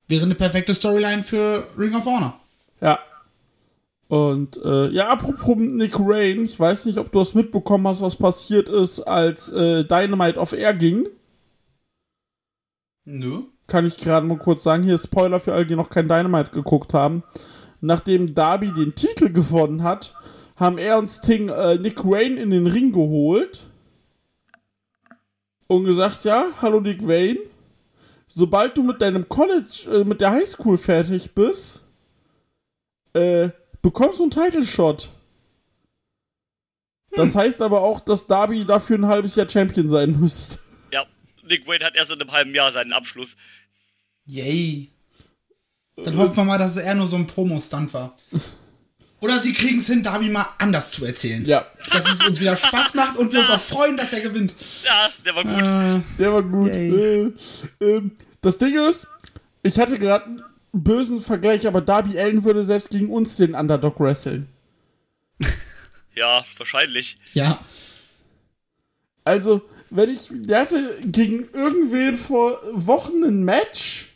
Wäre 0.08 0.24
eine 0.24 0.36
perfekte 0.36 0.74
Storyline 0.74 1.24
für 1.24 1.68
Ring 1.78 1.94
of 1.94 2.06
Honor. 2.06 2.40
Ja. 2.82 3.00
Und 4.12 4.58
äh, 4.66 4.90
ja, 4.90 5.08
apropos 5.08 5.56
Nick 5.56 5.98
Rain, 5.98 6.44
ich 6.44 6.60
weiß 6.60 6.86
nicht, 6.86 6.98
ob 6.98 7.14
du 7.14 7.20
das 7.20 7.34
mitbekommen 7.34 7.88
hast, 7.88 8.02
was 8.02 8.18
passiert 8.18 8.68
ist, 8.68 9.00
als 9.00 9.50
äh, 9.54 9.86
Dynamite 9.86 10.38
auf 10.38 10.52
Air 10.52 10.74
ging. 10.74 11.08
Nö. 13.06 13.44
Kann 13.68 13.86
ich 13.86 13.98
gerade 13.98 14.28
mal 14.28 14.38
kurz 14.38 14.64
sagen, 14.64 14.84
hier 14.84 14.98
Spoiler 14.98 15.40
für 15.40 15.54
alle, 15.54 15.66
die 15.66 15.78
noch 15.78 15.90
kein 15.90 16.10
Dynamite 16.10 16.52
geguckt 16.52 16.94
haben. 16.94 17.24
Nachdem 17.80 18.34
Darby 18.34 18.74
den 18.74 18.96
Titel 18.96 19.32
gewonnen 19.32 19.82
hat, 19.82 20.14
haben 20.58 20.78
er 20.78 20.98
und 20.98 21.08
Sting 21.08 21.48
äh, 21.48 21.76
Nick 21.76 22.04
Wayne 22.04 22.36
in 22.36 22.50
den 22.50 22.68
Ring 22.68 22.92
geholt 22.92 23.66
und 25.68 25.86
gesagt, 25.86 26.26
ja, 26.26 26.48
hallo 26.62 26.82
Nick 26.82 27.08
Wayne, 27.08 27.40
sobald 28.28 28.76
du 28.76 28.84
mit 28.84 29.02
deinem 29.02 29.30
College, 29.30 29.88
äh, 29.90 30.04
mit 30.04 30.20
der 30.20 30.32
Highschool 30.32 30.78
fertig 30.78 31.34
bist, 31.34 31.86
äh, 33.14 33.52
bekommst 33.82 34.20
du 34.20 34.24
einen 34.24 34.32
Title 34.32 34.66
Shot. 34.66 35.10
Das 37.14 37.36
heißt 37.36 37.62
aber 37.62 37.82
auch, 37.82 38.00
dass 38.00 38.26
Darby 38.26 38.66
dafür 38.66 38.98
ein 38.98 39.06
halbes 39.06 39.36
Jahr 39.36 39.50
Champion 39.50 39.90
sein 39.90 40.18
müsste. 40.20 40.60
Ja. 40.92 41.06
Nick 41.48 41.68
Wayne 41.68 41.86
hat 41.86 41.96
erst 41.96 42.12
in 42.12 42.22
einem 42.22 42.32
halben 42.32 42.56
Jahr 42.56 42.72
seinen 42.72 42.94
Abschluss. 42.94 43.36
Yay. 44.26 44.90
Dann 45.98 46.18
hoffen 46.18 46.36
wir 46.38 46.44
mal, 46.46 46.58
dass 46.58 46.78
es 46.78 46.84
eher 46.84 46.96
nur 46.96 47.08
so 47.08 47.18
ein 47.18 47.28
Promo-Stunt 47.28 47.94
war. 47.94 48.16
Oder 49.20 49.40
sie 49.40 49.54
kriegen 49.54 49.80
es 49.80 49.88
hin, 49.88 50.02
Darby 50.02 50.30
mal 50.30 50.48
anders 50.58 50.92
zu 50.92 51.06
erzählen. 51.06 51.46
Ja, 51.46 51.68
Dass 51.92 52.12
es 52.12 52.26
uns 52.26 52.40
wieder 52.40 52.56
Spaß 52.56 52.96
macht 52.96 53.18
und 53.18 53.32
wir 53.32 53.42
uns 53.42 53.50
auch 53.52 53.60
freuen, 53.60 53.98
dass 53.98 54.14
er 54.14 54.22
gewinnt. 54.22 54.56
Ja, 54.84 55.10
der 55.26 55.36
war 55.36 55.44
gut. 55.44 55.62
Äh, 55.62 56.02
der 56.18 56.34
war 56.34 56.44
gut. 56.44 56.76
Yay. 56.76 57.34
Äh, 57.82 57.86
ähm, 57.86 58.12
das 58.42 58.58
Ding 58.58 58.74
ist, 58.88 59.08
ich 59.62 59.78
hatte 59.78 60.00
gerade 60.00 60.44
bösen 60.74 61.20
Vergleich, 61.20 61.68
aber 61.68 61.82
Darby 61.82 62.18
Allen 62.20 62.44
würde 62.44 62.64
selbst 62.66 62.90
gegen 62.90 63.10
uns 63.12 63.36
den 63.36 63.56
Underdog 63.56 64.00
wresteln. 64.00 64.48
Ja, 66.14 66.44
wahrscheinlich. 66.58 67.16
Ja. 67.34 67.64
Also, 69.24 69.62
wenn 69.90 70.10
ich, 70.10 70.28
der 70.30 70.60
hatte 70.62 70.94
gegen 71.06 71.48
irgendwen 71.54 72.18
vor 72.18 72.60
Wochen 72.74 73.24
ein 73.24 73.44
Match, 73.46 74.10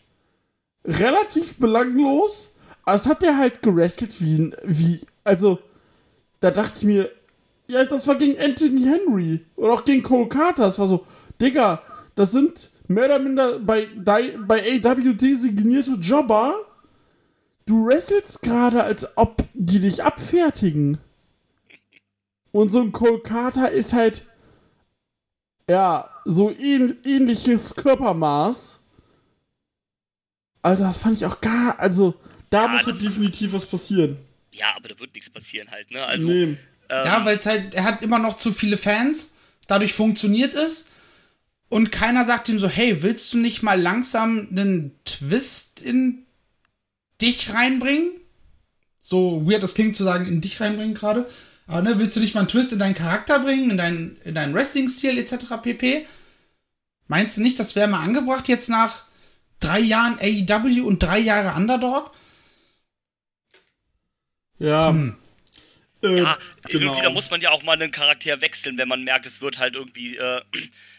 relativ 0.84 1.58
belanglos, 1.58 2.49
aber 2.84 2.95
es 2.95 3.08
hat 3.08 3.22
der 3.24 3.38
halt 3.38 3.62
gewrestelt 3.62 4.20
wie, 4.22 4.39
ein- 4.39 4.56
wie, 4.66 4.99
also, 5.24 5.60
da 6.41 6.51
dachte 6.51 6.80
ich 6.80 6.84
mir, 6.84 7.10
ja, 7.70 7.86
das 7.86 8.06
war 8.08 8.16
gegen 8.16 8.39
Anthony 8.41 8.82
Henry 8.84 9.39
oder 9.56 9.74
auch 9.74 9.86
gegen 9.86 10.03
Cole 10.03 10.28
Carter, 10.28 10.68
es 10.68 10.78
war 10.78 10.88
so, 10.88 11.06
Digga, 11.41 11.82
das 12.16 12.34
sind 12.34 12.72
mehr 12.88 13.05
oder 13.05 13.19
minder 13.19 13.59
bei, 13.59 13.88
bei 13.95 14.81
AW 14.83 15.13
designierte 15.13 15.91
Jobber, 15.93 16.55
du 17.65 17.88
wrestelst 17.88 18.41
gerade, 18.41 18.83
als 18.83 19.17
ob 19.17 19.43
die 19.53 19.79
dich 19.79 20.03
abfertigen. 20.03 20.97
Und 22.51 22.71
so 22.71 22.81
ein 22.81 22.91
Cole 22.91 23.19
Carter 23.19 23.69
ist 23.71 23.93
halt, 23.93 24.25
ja, 25.69 26.09
so 26.25 26.51
ähn 26.51 26.97
ähnliches 27.03 27.75
Körpermaß. 27.75 28.79
Also, 30.61 30.83
das 30.86 30.97
fand 30.97 31.17
ich 31.17 31.25
auch 31.25 31.41
gar, 31.41 31.79
also, 31.79 32.15
da 32.49 32.65
Ja, 32.65 32.67
muss 32.69 32.86
halt 32.86 33.01
definitiv 33.01 33.53
was 33.53 33.65
passieren. 33.65 34.17
Ja, 34.51 34.67
aber 34.75 34.89
da 34.89 34.99
wird 34.99 35.13
nichts 35.13 35.29
passieren 35.29 35.69
halt, 35.69 35.91
ne? 35.91 36.05
Also, 36.05 36.27
nee. 36.27 36.43
ähm, 36.43 36.57
Ja, 36.89 37.25
weil 37.25 37.38
es 37.38 37.45
halt, 37.45 37.73
er 37.73 37.83
hat 37.83 38.01
immer 38.01 38.19
noch 38.19 38.38
zu 38.38 38.51
viele 38.51 38.77
Fans, 38.77 39.36
dadurch 39.67 39.93
funktioniert 39.93 40.55
es. 40.55 40.91
Und 41.70 41.91
keiner 41.91 42.26
sagt 42.26 42.49
ihm 42.49 42.59
so, 42.59 42.70
hey, 42.70 43.01
willst 43.01 43.34
du 43.34 43.38
nicht 43.38 43.63
mal 43.63 43.80
langsam 43.80 44.47
einen 44.51 44.99
Twist 45.03 45.82
in 45.82 46.26
dich 47.22 47.53
reinbringen? 47.53 48.11
So 48.99 49.49
weird 49.49 49.63
das 49.63 49.74
klingt 49.74 49.95
zu 49.95 50.03
sagen, 50.03 50.26
in 50.26 50.41
dich 50.41 50.61
reinbringen 50.61 50.95
gerade. 50.95 51.30
Aber 51.68 51.82
ne, 51.82 51.99
willst 51.99 52.16
du 52.16 52.20
nicht 52.20 52.36
mal 52.36 52.41
einen 52.41 52.49
Twist 52.49 52.72
in 52.74 52.80
deinen 52.80 52.93
Charakter 52.93 53.39
bringen, 53.39 53.72
in 53.72 53.78
deinen, 53.78 54.18
in 54.24 54.36
deinen 54.36 54.53
Wrestling-Stil 54.53 55.18
etc. 55.18 55.45
pp? 55.61 56.07
Meinst 57.07 57.38
du 57.38 57.41
nicht, 57.41 57.59
das 57.59 57.76
wäre 57.76 57.88
mal 57.88 58.03
angebracht 58.03 58.47
jetzt 58.47 58.70
nach 58.70 59.03
drei 59.59 59.80
Jahren 59.80 60.20
AEW 60.20 60.86
und 60.86 61.01
drei 61.01 61.20
Jahre 61.20 61.55
Underdog? 61.55 62.11
Ja. 64.59 64.89
Hm. 64.89 65.16
Äh, 66.03 66.22
ja, 66.22 66.38
genau. 66.68 66.86
irgendwie 66.86 67.01
da 67.01 67.09
muss 67.09 67.32
man 67.32 67.41
ja 67.41 67.49
auch 67.49 67.63
mal 67.63 67.74
einen 67.74 67.91
Charakter 67.91 68.41
wechseln, 68.41 68.78
wenn 68.78 68.88
man 68.88 69.03
merkt, 69.03 69.26
es 69.26 69.41
wird 69.41 69.59
halt 69.59 69.76
irgendwie, 69.76 70.18
äh, 70.18 70.41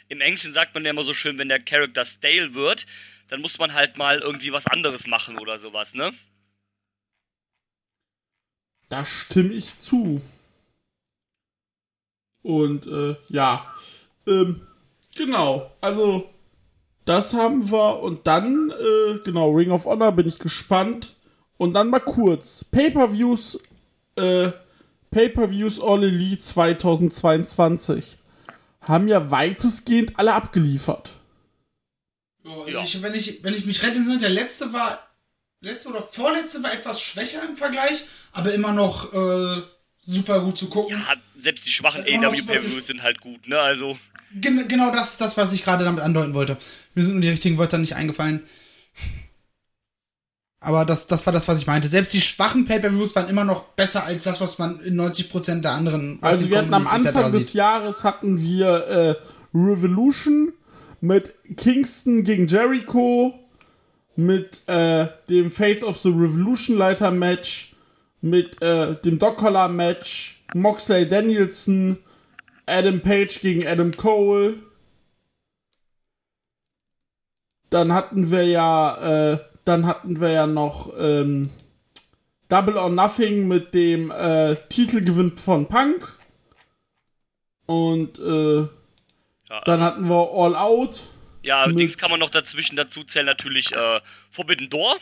im 0.09 0.21
Englischen 0.21 0.53
sagt 0.53 0.75
man 0.75 0.85
ja 0.85 0.91
immer 0.91 1.03
so 1.03 1.15
schön, 1.15 1.39
wenn 1.39 1.49
der 1.49 1.61
Charakter 1.61 2.05
stale 2.05 2.55
wird, 2.55 2.87
dann 3.29 3.41
muss 3.41 3.59
man 3.59 3.75
halt 3.75 3.97
mal 3.97 4.19
irgendwie 4.19 4.53
was 4.53 4.67
anderes 4.67 5.07
machen 5.07 5.39
oder 5.39 5.59
sowas, 5.59 5.95
ne? 5.95 6.13
Da 8.89 9.05
stimme 9.05 9.53
ich 9.53 9.79
zu. 9.79 10.21
Und 12.43 12.87
äh, 12.87 13.17
ja, 13.29 13.75
ähm, 14.29 14.61
genau. 15.17 15.73
Also 15.81 16.31
das 17.05 17.35
haben 17.35 17.71
wir 17.71 18.01
und 18.01 18.27
dann 18.29 18.71
äh, 18.71 19.19
genau 19.25 19.51
Ring 19.51 19.73
of 19.73 19.87
Honor 19.87 20.13
bin 20.13 20.29
ich 20.29 20.39
gespannt 20.39 21.17
und 21.57 21.75
dann 21.75 21.91
mal 21.91 22.01
kurz 22.01 22.65
Pay-per-Views, 22.65 23.59
äh, 24.15 24.53
Pay-per-Views 25.11 25.81
All 25.81 26.05
Elite 26.05 26.41
2022 26.41 28.19
haben 28.87 29.09
ja 29.09 29.31
weitestgehend 29.31 30.19
alle 30.19 30.33
abgeliefert. 30.35 31.15
Also 32.45 32.69
Ja. 32.69 32.83
Ich, 32.83 33.03
wenn, 33.03 33.15
ich, 33.15 33.43
wenn 33.43 33.55
ich 33.55 33.67
mich 33.67 33.83
retten 33.83 34.05
sind, 34.05 34.23
der 34.23 34.29
letzte 34.31 34.73
war, 34.73 34.99
letzte 35.61 35.89
oder 35.89 36.03
vorletzte 36.03 36.63
war 36.63 36.73
etwas 36.73 37.01
schwächer 37.01 37.43
im 37.49 37.57
Vergleich, 37.57 38.05
aber 38.33 38.53
immer 38.55 38.73
noch 38.73 39.13
äh, 39.13 39.63
super 40.01 40.41
gut 40.41 40.57
zu 40.59 40.69
gucken. 40.69 40.97
Ja, 40.97 41.15
selbst 41.35 41.67
die 41.67 41.71
schwachen 41.71 42.03
Hat 42.03 42.09
immer 42.09 42.23
noch 42.23 42.29
AW 42.31 42.37
super 42.37 42.53
Pay-Per-Views 42.53 42.73
viel- 42.75 42.83
sind 42.83 43.03
halt 43.03 43.21
gut, 43.21 43.49
ne? 43.49 43.59
Also, 43.59 43.99
Gen 44.35 44.67
genau 44.69 44.91
das 44.93 45.13
ist 45.13 45.21
das, 45.21 45.37
was 45.37 45.53
ich 45.53 45.65
gerade 45.65 45.85
damit 45.85 46.03
andeuten 46.05 46.35
wollte. 46.35 46.57
Mir 46.95 47.05
sind 47.05 47.15
nur 47.15 47.23
die 47.23 47.29
richtigen 47.29 47.59
Wörter 47.59 47.79
nicht 47.79 47.95
eingefallen. 47.97 48.43
Aber 50.67 50.85
das, 50.85 51.07
das 51.07 51.25
war 51.25 51.33
das, 51.33 51.47
was 51.47 51.61
ich 51.61 51.69
meinte. 51.69 51.87
Selbst 51.87 52.13
die 52.13 52.21
schwachen 52.21 52.65
Pay-Per-Views 52.65 53.15
waren 53.15 53.29
immer 53.29 53.45
noch 53.45 53.63
besser 53.77 54.05
als 54.05 54.25
das, 54.25 54.41
was 54.41 54.59
man 54.59 54.81
in 54.81 55.01
90% 55.01 55.61
der 55.61 55.71
anderen 55.71 56.19
Also 56.23 56.51
wir 56.51 56.59
hatten 56.59 56.75
am. 56.75 56.89
Anfang 56.89 57.31
des. 57.31 57.53
Jahres 57.53 58.03
hatten 58.03 58.43
wir 58.43 58.67
äh, 58.69 59.15
Revolution 59.55 60.53
mit 61.01 61.33
Kingston 61.57 62.25
gegen 62.25 62.49
Jericho, 62.49 63.39
mit 64.17 64.67
äh, 64.67 65.07
dem 65.29 65.53
Face 65.53 65.85
of 65.85 65.99
the 65.99 66.09
Revolution 66.09 66.77
Leiter 66.77 67.13
Match, 67.13 67.77
mit 68.21 68.61
äh, 68.61 68.97
dem 68.97 69.19
Dog 69.19 69.37
Collar 69.37 69.69
Match, 69.69 70.45
Moxley 70.53 71.07
Danielson, 71.07 71.99
Adam 72.67 73.01
Page 73.03 73.39
gegen 73.41 73.65
Adam 73.65 73.97
Cole. 73.97 74.57
Dann 77.71 77.93
hatten 77.93 78.33
wir 78.33 78.43
ja, 78.43 79.35
äh, 79.35 79.39
dann 79.67 79.87
hatten 79.87 80.21
wir 80.21 80.31
ja 80.31 80.47
noch 80.47 80.93
ähm, 80.99 81.51
Double 82.49 82.77
or 82.77 82.89
Nothing 82.91 83.49
mit 83.49 83.75
dem 83.75 84.11
äh, 84.11 84.55
Titelgewinn 84.69 85.37
von 85.37 85.67
Punk. 85.67 86.17
Und 87.67 88.19
äh, 88.21 88.69
Ja. 89.49 89.61
dann 89.65 89.81
hatten 89.81 90.09
wir 90.09 90.31
All 90.33 90.55
Out. 90.57 91.03
ja, 91.43 91.61
allerdings 91.63 91.99
kann 91.99 92.11
man 92.11 92.21
noch 92.21 92.31
dazwischen 92.31 92.77
dazu 92.77 93.03
zählen 93.05 93.27
natürlich 93.27 93.73
äh, 93.73 94.01
Forbidden 94.31 94.71
Door. 94.71 94.97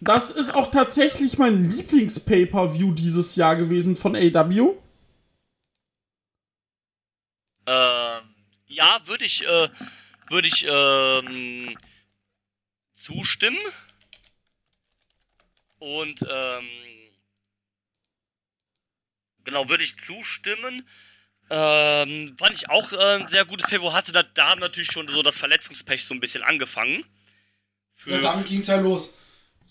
Das 0.00 0.30
ist 0.32 0.54
auch 0.54 0.70
tatsächlich 0.72 1.38
mein 1.38 1.62
Lieblings-Pay-Per-View 1.62 2.92
dieses 2.92 3.36
Jahr 3.36 3.54
gewesen 3.56 3.94
von 3.96 4.16
AW. 4.16 4.74
Ähm, 7.66 8.22
ja, 8.66 8.98
würde 9.04 9.24
ich, 9.24 9.46
äh, 9.46 9.68
würde 10.28 10.48
ich, 10.48 10.66
ähm, 10.68 11.76
zustimmen. 13.02 13.58
Und, 15.78 16.22
ähm, 16.22 16.64
genau, 19.44 19.68
würde 19.68 19.82
ich 19.84 19.98
zustimmen. 19.98 20.86
Ähm, 21.50 22.34
fand 22.38 22.52
ich 22.52 22.70
auch 22.70 22.92
äh, 22.92 23.20
ein 23.20 23.28
sehr 23.28 23.44
gutes 23.44 23.66
Pay, 23.66 23.80
wo 23.80 23.92
hatte 23.92 24.12
da, 24.12 24.22
da 24.22 24.56
natürlich 24.56 24.90
schon 24.90 25.08
so 25.08 25.22
das 25.22 25.38
Verletzungspech 25.38 26.04
so 26.04 26.14
ein 26.14 26.20
bisschen 26.20 26.42
angefangen. 26.42 27.04
Für, 27.92 28.12
Ja, 28.12 28.20
damit 28.20 28.46
ging 28.46 28.60
es 28.60 28.68
ja 28.68 28.80
los. 28.80 29.16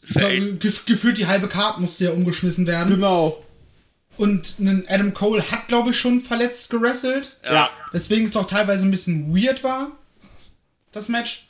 Ich 0.04 0.14
Für 0.14 0.20
glaube, 0.20 0.54
gef 0.56 0.86
gefühlt 0.86 1.18
die 1.18 1.28
halbe 1.28 1.48
Karte 1.48 1.80
musste 1.82 2.06
ja 2.06 2.12
umgeschmissen 2.12 2.68
werden. 2.68 2.96
Genau. 2.96 3.46
Und 4.18 4.60
ein 4.60 4.86
Adam 4.90 5.14
Cole 5.14 5.50
hat, 5.50 5.70
glaube 5.70 5.92
ich, 5.92 6.00
schon 6.00 6.20
verletzt 6.22 6.70
gerasselt. 6.70 7.38
ja. 7.44 7.70
Weswegen 7.94 8.26
es 8.26 8.36
auch 8.36 8.48
teilweise 8.48 8.86
ein 8.86 8.92
bisschen 8.92 9.36
weird 9.36 9.64
war, 9.64 9.92
das 10.92 11.08
Match. 11.10 11.48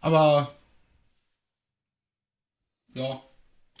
Aber. 0.00 0.55
Ja. 2.96 3.20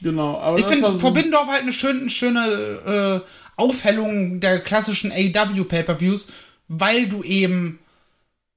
Genau. 0.02 0.38
Aber 0.38 0.58
Ich 0.58 0.66
finde, 0.66 0.92
so- 0.92 1.02
war 1.02 1.46
halt 1.46 1.62
eine 1.62 1.72
schöne, 1.72 2.00
eine 2.00 2.10
schöne 2.10 3.22
äh, 3.24 3.30
Aufhellung 3.56 4.40
der 4.40 4.60
klassischen 4.60 5.10
AEW 5.10 5.64
Pay-Per-Views, 5.64 6.32
weil 6.68 7.08
du 7.08 7.22
eben 7.22 7.78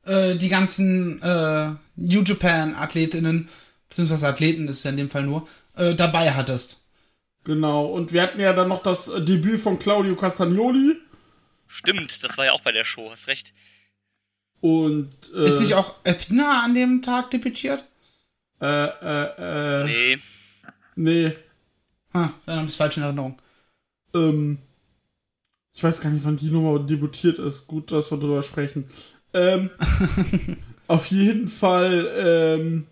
äh, 0.05 0.35
die 0.35 0.49
ganzen 0.49 1.21
äh, 1.21 1.71
New 1.95 2.23
Japan 2.23 2.75
Athletinnen, 2.75 3.47
beziehungsweise 3.87 4.27
Athleten 4.27 4.67
ist 4.67 4.83
ja 4.83 4.91
in 4.91 4.97
dem 4.97 5.09
Fall 5.09 5.23
nur, 5.23 5.47
äh, 5.75 5.95
dabei 5.95 6.31
hattest. 6.31 6.85
Genau. 7.45 7.85
Und 7.85 8.11
wir 8.11 8.21
hatten 8.21 8.39
ja 8.41 8.51
dann 8.51 8.67
noch 8.67 8.83
das 8.83 9.07
äh, 9.07 9.21
Debüt 9.23 9.61
von 9.61 9.79
Claudio 9.79 10.15
Castagnoli. 10.15 10.97
Stimmt, 11.67 12.21
das 12.23 12.37
war 12.37 12.45
ja 12.45 12.51
auch 12.51 12.61
bei 12.61 12.73
der 12.73 12.83
Show, 12.83 13.09
hast 13.11 13.27
recht. 13.27 13.53
Und. 14.59 15.11
Äh, 15.33 15.45
Ist 15.45 15.61
nicht 15.61 15.75
auch 15.75 15.95
Athena 16.03 16.63
an 16.65 16.73
dem 16.75 17.01
Tag 17.01 17.31
debütiert? 17.31 17.85
Äh, 18.61 18.65
äh, 18.65 19.83
äh. 19.83 19.85
Nee. 19.85 20.19
Nee. 20.99 21.33
Ah, 22.11 22.31
dann 22.45 22.59
habe 22.59 22.67
ich 22.67 22.75
falsch 22.75 22.97
in 22.97 23.03
Erinnerung. 23.03 23.37
Ähm, 24.13 24.57
ich 25.73 25.81
weiß 25.81 26.01
gar 26.01 26.09
nicht, 26.09 26.25
wann 26.25 26.35
die 26.35 26.51
Nummer 26.51 26.77
debütiert 26.77 27.39
ist. 27.39 27.67
Gut, 27.67 27.89
dass 27.93 28.11
wir 28.11 28.17
drüber 28.17 28.43
sprechen. 28.43 28.83
Ähm, 29.33 29.69
auf 30.87 31.05
jeden 31.05 31.47
Fall, 31.47 32.11
ähm, 32.17 32.87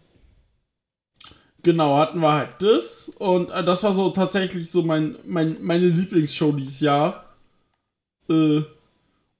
genau, 1.63 1.97
hatten 1.97 2.21
wir 2.21 2.31
halt 2.31 2.55
das. 2.59 3.09
Und 3.09 3.51
äh, 3.51 3.65
das 3.65 3.83
war 3.83 3.91
so 3.91 4.09
tatsächlich 4.11 4.71
so 4.71 4.83
mein, 4.83 5.17
mein, 5.25 5.57
meine 5.61 5.89
Lieblingsshow 5.89 6.53
dieses 6.53 6.79
Jahr. 6.79 7.25
Äh, 8.29 8.61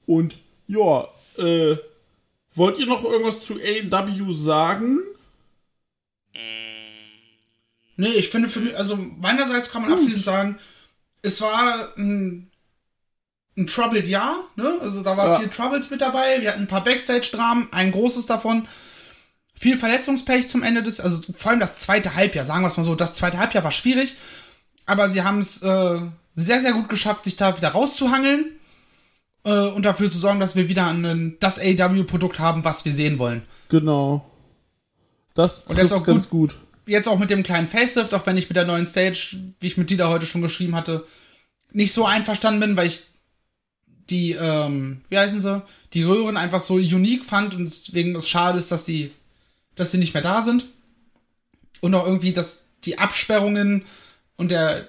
und 0.05 0.38
ja, 0.68 1.07
äh, 1.38 1.78
wollt 2.53 2.80
ihr 2.80 2.86
noch 2.86 3.05
irgendwas 3.05 3.45
zu 3.45 3.53
AW 3.53 4.34
sagen? 4.34 4.99
Nee, 7.98 8.10
ich 8.10 8.30
finde 8.30 8.48
für 8.50 8.60
mich, 8.60 8.78
also 8.78 8.95
meinerseits 8.95 9.72
kann 9.72 9.82
man 9.82 9.91
abschließend 9.93 10.24
sagen, 10.24 10.60
es 11.24 11.41
war 11.41 11.89
ein, 11.98 12.50
ein 13.58 13.68
troubled 13.68 14.08
Jahr, 14.08 14.36
ne? 14.56 14.78
Also 14.82 15.02
da 15.02 15.18
war 15.18 15.28
Ja. 15.28 15.39
viel 15.39 15.50
Troubles 15.50 15.89
mit 15.89 16.00
dabei. 16.02 16.41
Wir 16.41 16.52
hatten 16.52 16.62
ein 16.62 16.68
paar 16.68 16.84
Backstage-Dramen, 16.84 17.70
ein 17.72 17.91
großes 17.91 18.28
davon. 18.28 18.68
viel 19.60 19.76
Verletzungspech 19.80 20.48
zum 20.48 20.62
Ende 20.62 20.84
des, 20.84 21.00
also 21.00 21.20
vor 21.34 21.50
allem 21.50 21.60
das 21.60 21.78
zweite 21.80 22.14
Halbjahr, 22.14 22.45
sagen 22.45 22.62
wir 22.62 22.68
es 22.68 22.78
mal 22.78 22.84
so, 22.84 22.93
das 22.93 23.16
zweite 23.16 23.39
Halbjahr 23.39 23.64
war 23.64 23.72
schwierig, 23.72 24.16
aber 24.86 25.10
sie 25.10 25.24
haben 25.24 25.39
es 25.39 25.64
äh, 25.64 26.00
sehr, 26.36 26.62
sehr 26.62 26.74
gut 26.74 26.89
geschafft, 26.89 27.24
sich 27.24 27.38
da 27.38 27.58
wieder 27.58 27.70
rauszuhangeln 27.70 28.52
äh, 29.45 29.50
und 29.50 29.84
dafür 29.84 30.12
zu 30.12 30.20
sorgen, 30.20 30.39
dass 30.39 30.56
wir 30.56 30.70
wieder 30.70 30.86
ein, 30.86 31.38
das 31.39 31.60
AW-Produkt 31.60 32.38
haben, 32.38 32.64
was 32.64 32.86
wir 32.86 32.93
sehen 32.93 33.18
wollen. 33.18 33.41
Genau. 33.70 34.30
Das 35.34 35.66
auch 35.91 36.04
ganz 36.04 36.30
gut. 36.30 36.56
Jetzt 36.88 37.08
auch 37.08 37.20
mit 37.20 37.30
dem 37.30 37.44
kleinen 37.44 37.68
Facelift, 37.68 38.14
auch 38.14 38.26
wenn 38.26 38.38
ich 38.38 38.50
mit 38.50 38.56
der 38.56 38.66
neuen 38.66 38.88
Stage, 38.88 39.38
wie 39.60 39.68
ich 39.68 39.78
mit 39.78 39.90
Dieter 39.90 40.10
heute 40.10 40.26
schon 40.26 40.42
geschrieben 40.42 40.76
hatte, 40.76 41.06
nicht 41.72 41.94
so 41.94 42.06
einverstanden 42.06 42.62
bin, 42.62 42.78
weil 42.78 42.88
ich 42.88 43.04
die, 44.10 44.32
ähm, 44.32 45.02
wie 45.10 45.18
heißen 45.18 45.40
sie, 45.40 45.62
die 45.94 46.04
Röhren 46.04 46.38
einfach 46.38 46.62
so 46.62 46.76
unique 46.76 47.26
fand 47.26 47.56
und 47.56 47.66
deswegen 47.66 48.16
es 48.16 48.30
schade 48.30 48.58
ist, 48.58 48.72
dass 48.72 48.86
sie, 48.86 49.12
dass 49.76 49.92
sie 49.92 49.98
nicht 49.98 50.14
mehr 50.14 50.24
da 50.24 50.42
sind. 50.42 50.66
Und 51.82 51.94
auch 51.94 52.08
irgendwie, 52.08 52.34
dass 52.34 52.70
die 52.86 52.98
Absperrungen 52.98 53.86
und 54.38 54.50
der, 54.50 54.88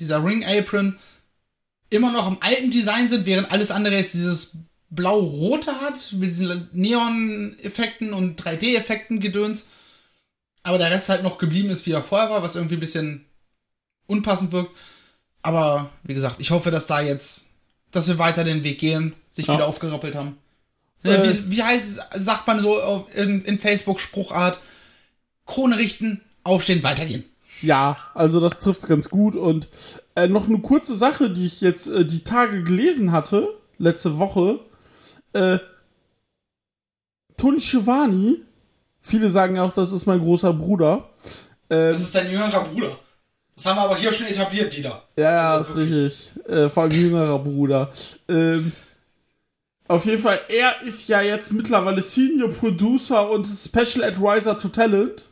dieser 0.00 0.24
Ring 0.24 0.44
Apron 0.44 0.98
immer 1.90 2.12
noch 2.12 2.28
im 2.28 2.38
alten 2.40 2.70
Design 2.70 3.08
sind, 3.08 3.26
während 3.26 3.52
alles 3.52 3.70
andere 3.70 3.96
jetzt 3.96 4.14
dieses 4.14 4.58
blau-rote 4.90 5.80
hat, 5.80 6.12
mit 6.12 6.28
diesen 6.28 6.68
Neon-Effekten 6.72 8.12
und 8.12 8.40
3D-Effekten 8.40 9.20
gedöns. 9.20 9.68
Aber 10.66 10.78
der 10.78 10.90
Rest 10.90 11.08
halt 11.08 11.22
noch 11.22 11.38
geblieben 11.38 11.70
ist, 11.70 11.86
wie 11.86 11.92
er 11.92 12.02
vorher 12.02 12.28
war, 12.28 12.42
was 12.42 12.56
irgendwie 12.56 12.74
ein 12.74 12.80
bisschen 12.80 13.24
unpassend 14.08 14.50
wirkt. 14.50 14.76
Aber 15.42 15.90
wie 16.02 16.14
gesagt, 16.14 16.36
ich 16.40 16.50
hoffe, 16.50 16.72
dass 16.72 16.86
da 16.86 17.00
jetzt, 17.00 17.52
dass 17.92 18.08
wir 18.08 18.18
weiter 18.18 18.42
den 18.42 18.64
Weg 18.64 18.80
gehen, 18.80 19.14
sich 19.30 19.46
Ja. 19.46 19.54
wieder 19.54 19.66
aufgerappelt 19.68 20.16
haben. 20.16 20.38
Äh. 21.04 21.10
Äh, 21.14 21.34
wie, 21.48 21.56
wie 21.58 21.62
heißt 21.62 22.00
es, 22.10 22.24
sagt 22.24 22.48
man 22.48 22.58
so 22.58 22.82
auf, 22.82 23.14
in, 23.14 23.44
in 23.44 23.58
Facebook 23.58 24.00
Spruchart, 24.00 24.58
Krone 25.46 25.76
richten, 25.78 26.20
aufstehen, 26.42 26.82
weitergehen. 26.82 27.22
Ja, 27.62 27.96
also 28.14 28.40
das 28.40 28.58
trifft's 28.58 28.88
ganz 28.88 29.08
gut. 29.08 29.36
Und 29.36 29.68
äh, 30.16 30.26
noch 30.26 30.48
eine 30.48 30.58
kurze 30.58 30.96
Sache, 30.96 31.30
die 31.30 31.46
ich 31.46 31.60
jetzt 31.60 31.86
äh, 31.86 32.04
die 32.04 32.24
Tage 32.24 32.64
gelesen 32.64 33.12
hatte, 33.12 33.48
letzte 33.78 34.18
Woche. 34.18 34.58
Äh, 35.32 35.58
Tony 37.36 37.60
Schiavone, 37.60 38.38
viele 39.06 39.30
sagen 39.30 39.58
auch, 39.58 39.72
das 39.72 39.92
ist 39.92 40.06
mein 40.06 40.20
großer 40.20 40.52
Bruder. 40.52 41.08
Ähm, 41.70 41.92
ist 41.92 42.14
dein 42.14 42.30
jüngerer 42.30 42.64
Bruder. 42.64 42.98
Das 43.54 43.66
haben 43.66 43.76
wir 43.76 43.82
aber 43.82 43.96
hier 43.96 44.12
schon 44.12 44.26
etabliert, 44.26 44.76
Dieter. 44.76 45.02
Ja, 45.16 45.30
ja, 45.32 45.54
Also 45.56 45.70
ist 45.70 45.76
wirklich. 45.76 46.04
richtig. 46.04 46.48
Äh, 46.48 46.68
vor 46.68 46.82
allem 46.84 46.92
jüngerer 46.92 47.38
Bruder. 47.38 47.90
Ähm, 48.28 48.72
auf 49.88 50.04
jeden 50.04 50.20
Fall, 50.20 50.40
er 50.48 50.82
ist 50.82 51.08
ja 51.08 51.22
jetzt 51.22 51.52
mittlerweile 51.52 52.02
Senior 52.02 52.50
Producer 52.50 53.30
und 53.30 53.46
Special 53.46 54.04
Advisor 54.04 54.58
to 54.58 54.68
Talent. 54.68 55.22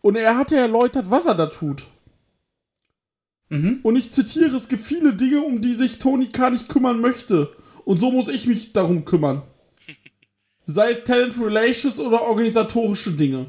Und 0.00 0.16
er 0.16 0.36
hat 0.36 0.50
ja 0.50 0.58
erläutert, 0.58 1.10
was 1.10 1.26
er 1.26 1.34
da 1.36 1.46
tut. 1.46 1.84
Mhm. 3.50 3.80
Und 3.82 3.96
ich 3.96 4.12
zitiere, 4.12 4.56
es 4.56 4.68
gibt 4.68 4.84
viele 4.84 5.14
Dinge, 5.14 5.40
um 5.42 5.62
die 5.62 5.74
sich 5.74 5.98
Tony 5.98 6.26
Khan 6.26 6.54
nicht 6.54 6.68
kümmern 6.68 7.00
möchte. 7.00 7.50
Und 7.84 8.00
so 8.00 8.10
muss 8.10 8.28
ich 8.28 8.46
mich 8.46 8.72
darum 8.72 9.04
kümmern. 9.04 9.42
Sei 10.66 10.90
es 10.90 11.04
Talent 11.04 11.34
Relations 11.38 11.98
oder 11.98 12.22
organisatorische 12.22 13.12
Dinge. 13.12 13.46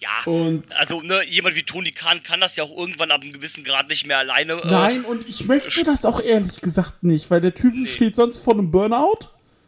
Ja, 0.00 0.22
Und 0.26 0.64
also 0.76 1.02
ne, 1.02 1.24
jemand 1.24 1.56
wie 1.56 1.64
Tony 1.64 1.90
Khan 1.90 2.22
kann 2.22 2.40
das 2.40 2.54
ja 2.54 2.62
auch 2.62 2.76
irgendwann 2.76 3.10
ab 3.10 3.22
einem 3.22 3.32
gewissen 3.32 3.64
Grad 3.64 3.88
nicht 3.88 4.06
mehr 4.06 4.18
alleine. 4.18 4.52
Äh, 4.52 4.70
nein, 4.70 5.04
und 5.04 5.28
ich 5.28 5.46
möchte 5.46 5.82
das 5.82 6.04
auch 6.04 6.20
ehrlich 6.20 6.60
gesagt 6.60 7.02
nicht, 7.02 7.30
weil 7.30 7.40
der 7.40 7.54
Typ 7.54 7.74
steht 7.88 8.14
sonst 8.14 8.38
vor 8.44 8.54
einem 8.54 8.70
Burnout. 8.70 9.18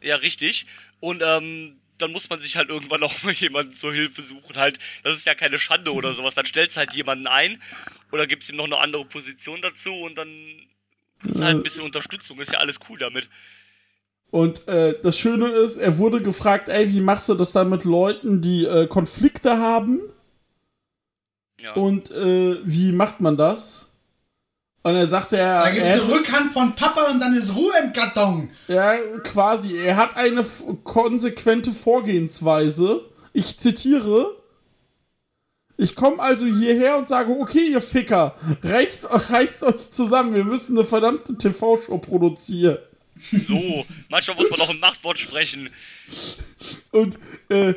Ja, 0.03 0.17
richtig. 0.17 0.67
Und 1.01 1.21
ähm, 1.25 1.81
dann 1.99 2.13
muss 2.13 2.31
man 2.31 2.41
sich 2.41 2.57
halt 2.57 2.69
irgendwann 2.69 3.03
auch 3.03 3.23
mal 3.25 3.33
jemanden 3.33 3.75
zur 3.75 3.93
Hilfe 3.93 4.23
suchen. 4.23 4.57
Halt, 4.57 4.79
das 5.03 5.17
ist 5.17 5.27
ja 5.27 5.35
keine 5.35 5.59
Schande 5.59 5.93
oder 5.93 6.15
sowas. 6.15 6.35
Dann 6.35 6.47
stellst 6.47 6.77
halt 6.77 6.93
jemanden 6.93 7.27
ein 7.27 7.61
oder 8.13 8.29
gibst 8.29 8.51
ihm 8.51 8.57
noch 8.57 8.67
eine 8.67 8.79
andere 8.79 9.05
Position 9.07 9.61
dazu 9.63 9.93
und 9.93 10.17
dann 10.17 10.29
ist 11.25 11.41
halt 11.43 11.57
ein 11.57 11.63
bisschen 11.65 11.83
Unterstützung. 11.83 12.39
Ist 12.39 12.53
ja 12.53 12.61
alles 12.61 12.79
cool 12.89 12.99
damit. 12.99 13.29
Und 14.31 14.68
äh, 14.68 14.95
das 15.03 15.18
Schöne 15.18 15.49
ist, 15.49 15.76
er 15.76 15.99
wurde 15.99 16.22
gefragt, 16.22 16.68
ey, 16.68 16.89
wie 16.93 17.01
machst 17.01 17.28
du 17.28 17.35
das 17.35 17.53
dann 17.53 17.68
mit 17.68 17.85
Leuten, 17.85 18.41
die 18.41 18.64
äh, 18.64 18.87
Konflikte 18.87 19.59
haben? 19.59 20.01
Ja. 21.61 21.72
Und 21.74 22.11
äh, 22.12 22.59
wie 22.64 22.93
macht 22.93 23.20
man 23.20 23.37
das? 23.37 23.91
Und 24.83 24.95
er 24.95 25.07
sagte, 25.07 25.37
er, 25.37 25.64
Da 25.64 25.70
gibt's 25.70 25.89
er, 25.89 26.03
eine 26.03 26.12
Rückhand 26.12 26.53
von 26.53 26.74
Papa 26.74 27.11
und 27.11 27.20
dann 27.20 27.35
ist 27.35 27.55
Ruhe 27.55 27.72
im 27.85 27.93
Karton. 27.93 28.51
ja, 28.68 28.97
quasi, 29.24 29.76
er 29.76 29.97
hat 29.97 30.16
eine 30.16 30.45
konsequente 30.85 31.72
Vorgehensweise. 31.72 33.03
Ich 33.33 33.59
zitiere. 33.59 34.37
Ich 35.76 35.97
komme 35.97 36.22
also 36.22 36.47
hierher 36.47 36.99
und 36.99 37.09
sage, 37.09 37.33
okay, 37.33 37.68
ihr 37.72 37.81
Ficker, 37.81 38.35
reicht, 38.62 39.05
reißt 39.31 39.64
euch 39.64 39.91
zusammen, 39.91 40.35
wir 40.35 40.45
müssen 40.45 40.76
eine 40.78 40.87
verdammte 40.87 41.37
TV-Show 41.37 41.99
produzieren. 41.99 42.78
So, 43.33 43.87
manchmal 44.09 44.37
muss 44.37 44.51
man 44.51 44.61
auch 44.61 44.71
im 44.71 44.81
Machtwort 44.81 45.18
sprechen. 45.18 45.71
Und 46.91 47.18
äh, 47.49 47.75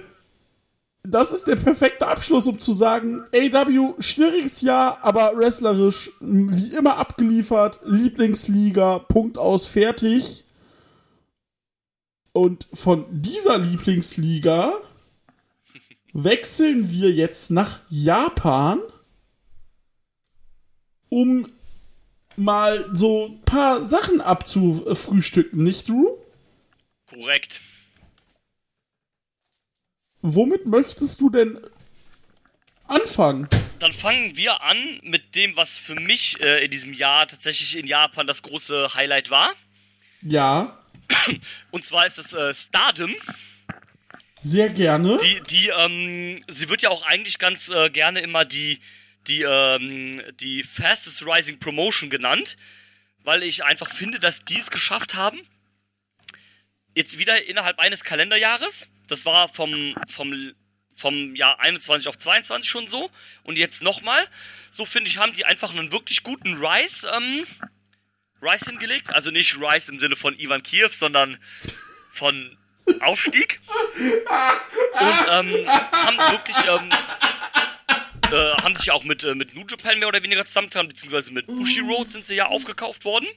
das 1.03 1.31
ist 1.31 1.47
der 1.47 1.57
perfekte 1.57 2.07
Abschluss, 2.07 2.47
um 2.47 2.59
zu 2.59 2.73
sagen, 2.73 3.23
AW, 3.33 3.95
schwieriges 3.99 4.61
Jahr, 4.61 5.03
aber 5.03 5.33
wrestlerisch 5.35 6.11
wie 6.21 6.75
immer 6.75 6.97
abgeliefert, 6.97 7.79
Lieblingsliga, 7.83 8.99
Punkt 8.99 9.37
aus, 9.37 9.67
fertig. 9.67 10.45
Und 12.31 12.67
von 12.73 13.05
dieser 13.11 13.57
Lieblingsliga 13.57 14.73
wechseln 16.13 16.89
wir 16.89 17.11
jetzt 17.11 17.51
nach 17.51 17.79
Japan, 17.89 18.79
um 21.09 21.47
mal 22.37 22.89
so 22.93 23.27
ein 23.27 23.41
paar 23.41 23.85
Sachen 23.85 24.21
abzufrühstücken, 24.21 25.63
nicht 25.63 25.87
Drew? 25.89 26.17
Korrekt. 27.07 27.61
Womit 30.21 30.65
möchtest 30.65 31.19
du 31.21 31.29
denn 31.29 31.59
anfangen? 32.87 33.47
Dann 33.79 33.91
fangen 33.91 34.35
wir 34.37 34.61
an 34.63 34.77
mit 35.03 35.35
dem, 35.35 35.57
was 35.57 35.77
für 35.77 35.95
mich 35.95 36.41
äh, 36.41 36.63
in 36.63 36.71
diesem 36.71 36.93
Jahr 36.93 37.27
tatsächlich 37.27 37.77
in 37.77 37.85
Japan 37.87 38.25
das 38.25 38.41
große 38.43 38.93
Highlight 38.93 39.29
war. 39.29 39.51
Ja, 40.21 40.79
Und 41.71 41.85
zwar 41.85 42.05
ist 42.05 42.17
es 42.17 42.33
äh, 42.33 42.53
Stardom. 42.53 43.13
sehr 44.37 44.69
gerne. 44.69 45.17
Die, 45.17 45.41
die, 45.49 45.67
ähm, 45.77 46.41
sie 46.47 46.69
wird 46.69 46.81
ja 46.81 46.89
auch 46.89 47.05
eigentlich 47.05 47.39
ganz 47.39 47.69
äh, 47.69 47.89
gerne 47.89 48.21
immer 48.21 48.45
die, 48.45 48.79
die, 49.27 49.43
ähm, 49.43 50.21
die 50.39 50.63
Fastest 50.63 51.25
Rising 51.25 51.59
Promotion 51.59 52.09
genannt, 52.09 52.55
weil 53.23 53.43
ich 53.43 53.63
einfach 53.63 53.89
finde, 53.89 54.19
dass 54.19 54.45
die 54.45 54.57
es 54.57 54.71
geschafft 54.71 55.15
haben, 55.15 55.39
jetzt 56.95 57.19
wieder 57.19 57.45
innerhalb 57.45 57.79
eines 57.79 58.03
Kalenderjahres, 58.03 58.87
das 59.07 59.25
war 59.25 59.47
vom, 59.47 59.95
vom, 60.07 60.53
vom 60.95 61.35
Jahr 61.35 61.59
21 61.59 62.07
auf 62.07 62.17
22 62.17 62.69
schon 62.69 62.87
so, 62.87 63.09
und 63.43 63.57
jetzt 63.57 63.81
nochmal, 63.81 64.25
so 64.71 64.85
finde 64.85 65.09
ich, 65.09 65.17
haben 65.17 65.33
die 65.33 65.45
einfach 65.45 65.71
einen 65.71 65.91
wirklich 65.91 66.23
guten 66.23 66.53
Rise, 66.55 67.09
ähm, 67.15 67.45
Rise 68.41 68.65
hingelegt, 68.71 69.13
also 69.13 69.31
nicht 69.31 69.57
Rise 69.57 69.91
im 69.91 69.99
Sinne 69.99 70.15
von 70.15 70.37
Ivan 70.37 70.63
Kiew, 70.63 70.89
sondern 70.89 71.37
von 72.11 72.57
Aufstieg. 72.99 73.61
Und 73.95 75.25
ähm, 75.29 75.67
haben 75.67 76.17
wirklich 76.31 76.57
ähm, 76.67 76.89
äh, 78.33 78.53
haben 78.55 78.75
sich 78.75 78.91
auch 78.91 79.03
mit, 79.03 79.23
äh, 79.23 79.35
mit 79.35 79.55
New 79.55 79.65
Japan 79.69 79.99
mehr 79.99 80.07
oder 80.07 80.23
weniger 80.23 80.43
zusammengetan, 80.45 80.87
beziehungsweise 80.87 81.31
mit 81.33 81.47
Bushiroad 81.47 82.11
sind 82.11 82.25
sie 82.25 82.35
ja 82.35 82.47
aufgekauft 82.47 83.05
worden. 83.05 83.27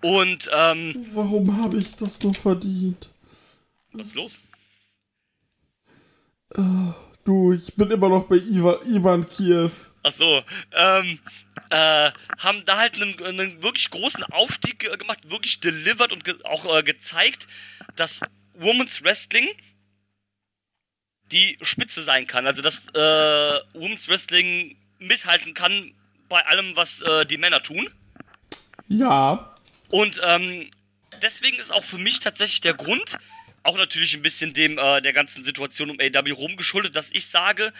Und 0.00 0.50
ähm, 0.52 1.06
Warum 1.12 1.62
habe 1.62 1.78
ich 1.78 1.94
das 1.94 2.20
nur 2.22 2.34
verdient? 2.34 3.10
was 3.92 4.08
ist 4.08 4.14
los? 4.14 4.40
Du, 7.24 7.52
ich 7.52 7.74
bin 7.76 7.90
immer 7.90 8.08
noch 8.08 8.24
bei 8.24 8.36
Ivan, 8.36 8.76
Ivan 8.86 9.28
Kiew. 9.28 9.70
Ach 10.02 10.10
so, 10.10 10.42
ähm, 10.72 11.20
äh, 11.70 12.10
haben 12.38 12.64
da 12.64 12.78
halt 12.78 12.94
einen, 12.94 13.22
einen 13.24 13.62
wirklich 13.62 13.88
großen 13.90 14.24
Aufstieg 14.24 14.84
äh, 14.92 14.96
gemacht, 14.96 15.30
wirklich 15.30 15.60
delivered 15.60 16.12
und 16.12 16.24
ge 16.24 16.34
auch 16.42 16.76
äh, 16.76 16.82
gezeigt, 16.82 17.46
dass 17.94 18.22
Women's 18.54 19.04
Wrestling 19.04 19.48
die 21.30 21.58
Spitze 21.62 22.02
sein 22.02 22.26
kann. 22.26 22.46
Also, 22.46 22.62
dass 22.62 22.88
äh, 22.94 23.60
Women's 23.74 24.08
Wrestling 24.08 24.76
mithalten 24.98 25.54
kann 25.54 25.94
bei 26.28 26.44
allem, 26.46 26.76
was 26.76 27.02
äh, 27.02 27.26
die 27.26 27.38
Männer 27.38 27.62
tun. 27.62 27.88
Ja, 28.88 29.54
Und 29.90 30.20
ähm, 30.24 30.70
deswegen 31.22 31.58
ist 31.58 31.72
auch 31.72 31.84
für 31.84 31.98
mich 31.98 32.20
tatsächlich 32.20 32.60
der 32.60 32.74
Grund, 32.74 33.18
auch 33.62 33.76
natürlich 33.76 34.14
ein 34.14 34.22
bisschen 34.22 34.52
dem 34.52 34.78
äh, 34.78 35.00
der 35.00 35.12
ganzen 35.12 35.44
Situation 35.44 35.90
um 35.90 35.98
AW 36.00 36.30
rumgeschuldet, 36.32 36.96
dass 36.96 37.10
ich 37.12 37.26
sage, 37.26 37.72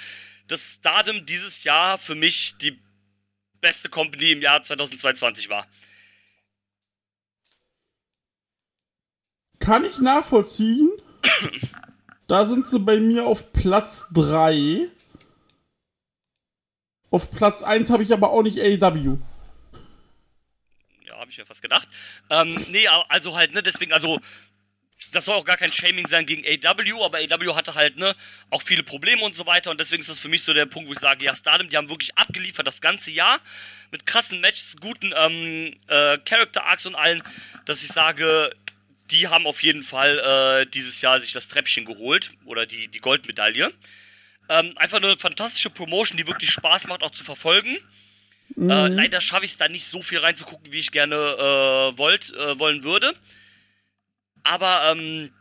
dass 0.47 0.75
Stardom 0.75 1.25
dieses 1.27 1.65
Jahr 1.65 1.99
für 1.99 2.15
mich 2.15 2.57
die 2.59 2.81
beste 3.61 3.89
Company 3.89 4.33
im 4.33 4.43
Jahr 4.43 4.63
2022 4.63 5.49
war. 5.49 5.67
Kann 9.59 9.85
ich 9.85 9.99
nachvollziehen. 9.99 10.91
Da 12.33 12.47
sind 12.47 12.67
sie 12.67 12.79
bei 12.79 12.99
mir 12.99 13.27
auf 13.27 13.53
Platz 13.53 14.07
3. 14.15 14.89
Auf 17.11 17.31
Platz 17.31 17.63
1 17.63 17.91
habe 17.91 18.03
ich 18.03 18.11
aber 18.11 18.31
auch 18.31 18.41
nicht 18.41 18.59
AEW. 18.59 19.19
Ja, 21.07 21.19
habe 21.19 21.31
ich 21.31 21.37
mir 21.37 21.45
fast 21.45 21.61
gedacht. 21.61 21.87
Ähm, 22.31 22.49
nee, 22.71 22.89
also 23.11 23.37
halt, 23.37 23.53
ne, 23.53 23.63
deswegen, 23.63 23.93
also 23.93 24.19
das 25.13 25.27
soll 25.27 25.37
auch 25.37 25.45
gar 25.45 25.59
kein 25.59 25.71
Shaming 25.71 26.07
sein 26.07 26.25
gegen 26.25 26.43
AW, 26.43 27.05
aber 27.05 27.19
AW 27.19 27.55
hatte 27.55 27.75
halt, 27.75 27.99
ne, 27.99 28.15
auch 28.49 28.63
viele 28.63 28.83
Probleme 28.83 29.23
und 29.25 29.37
so 29.37 29.45
weiter 29.45 29.71
und 29.71 29.79
deswegen 29.79 30.01
ist 30.01 30.09
das 30.09 30.19
für 30.19 30.31
mich 30.31 30.43
so 30.43 30.55
der 30.55 30.65
Punkt, 30.65 30.89
wo 30.89 30.95
ich 30.95 31.01
sage, 31.01 31.27
ja, 31.27 31.37
Stardom, 31.37 31.69
die 31.69 31.77
haben 31.77 31.91
wirklich 31.91 32.17
abgeliefert 32.17 32.67
das 32.67 32.81
ganze 32.81 33.11
Jahr 33.11 33.41
mit 33.91 34.07
krassen 34.07 34.41
Matches, 34.41 34.79
guten 34.81 35.13
ähm, 35.15 35.77
äh, 35.87 36.17
Character 36.25 36.65
Arcs 36.65 36.87
und 36.87 36.95
allen, 36.95 37.23
dass 37.67 37.83
ich 37.83 37.91
sage, 37.91 38.51
die 39.13 39.29
haben 39.29 39.47
auf 39.47 39.63
jeden 39.63 39.83
Fall 39.83 40.19
äh, 40.19 40.67
dieses 40.67 41.01
Jahr 41.03 41.21
sich 41.21 41.33
das 41.33 41.49
Treppchen 41.49 41.85
geholt 41.85 42.33
oder 42.45 42.67
die, 42.67 42.89
die 42.89 42.99
Goldmedaille. 42.99 43.73
Ähm, 44.49 44.73
einfach 44.77 44.99
eine 44.99 45.17
fantastische 45.17 45.71
Promotion, 45.71 46.17
die 46.17 46.27
wirklich 46.27 46.51
Spaß 46.51 46.89
macht, 46.89 47.03
auch 47.03 47.11
zu 47.11 47.25
verfolgen. 47.25 47.79
Mhm. 48.57 48.71
Äh, 48.71 48.89
leider 48.89 49.21
schaffe 49.21 49.45
ich 49.45 49.53
es 49.53 49.59
da 49.59 49.69
nicht 49.69 49.85
so 49.85 50.03
viel 50.03 50.19
reinzugucken, 50.19 50.73
wie 50.73 50.79
ich 50.79 50.91
gerne 50.91 51.15
äh, 51.15 51.99
wollt, 51.99 52.35
äh, 52.35 52.59
wollen 52.59 52.83
würde. 52.83 53.15
Aber 54.43 54.91
ähm, 54.91 55.33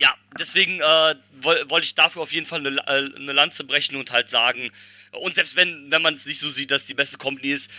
ja, 0.00 0.14
deswegen 0.38 0.80
äh, 0.80 1.14
wollte 1.40 1.70
woll 1.70 1.82
ich 1.82 1.94
dafür 1.94 2.22
auf 2.22 2.32
jeden 2.32 2.46
Fall 2.46 2.60
eine, 2.60 2.78
äh, 2.86 3.16
eine 3.16 3.32
Lanze 3.32 3.64
brechen 3.64 3.96
und 3.96 4.10
halt 4.10 4.28
sagen, 4.28 4.70
und 5.12 5.34
selbst 5.34 5.56
wenn, 5.56 5.90
wenn 5.90 6.02
man 6.02 6.14
es 6.14 6.26
nicht 6.26 6.40
so 6.40 6.50
sieht, 6.50 6.70
dass 6.70 6.86
die 6.86 6.94
beste 6.94 7.18
Company 7.18 7.48
ist, 7.48 7.70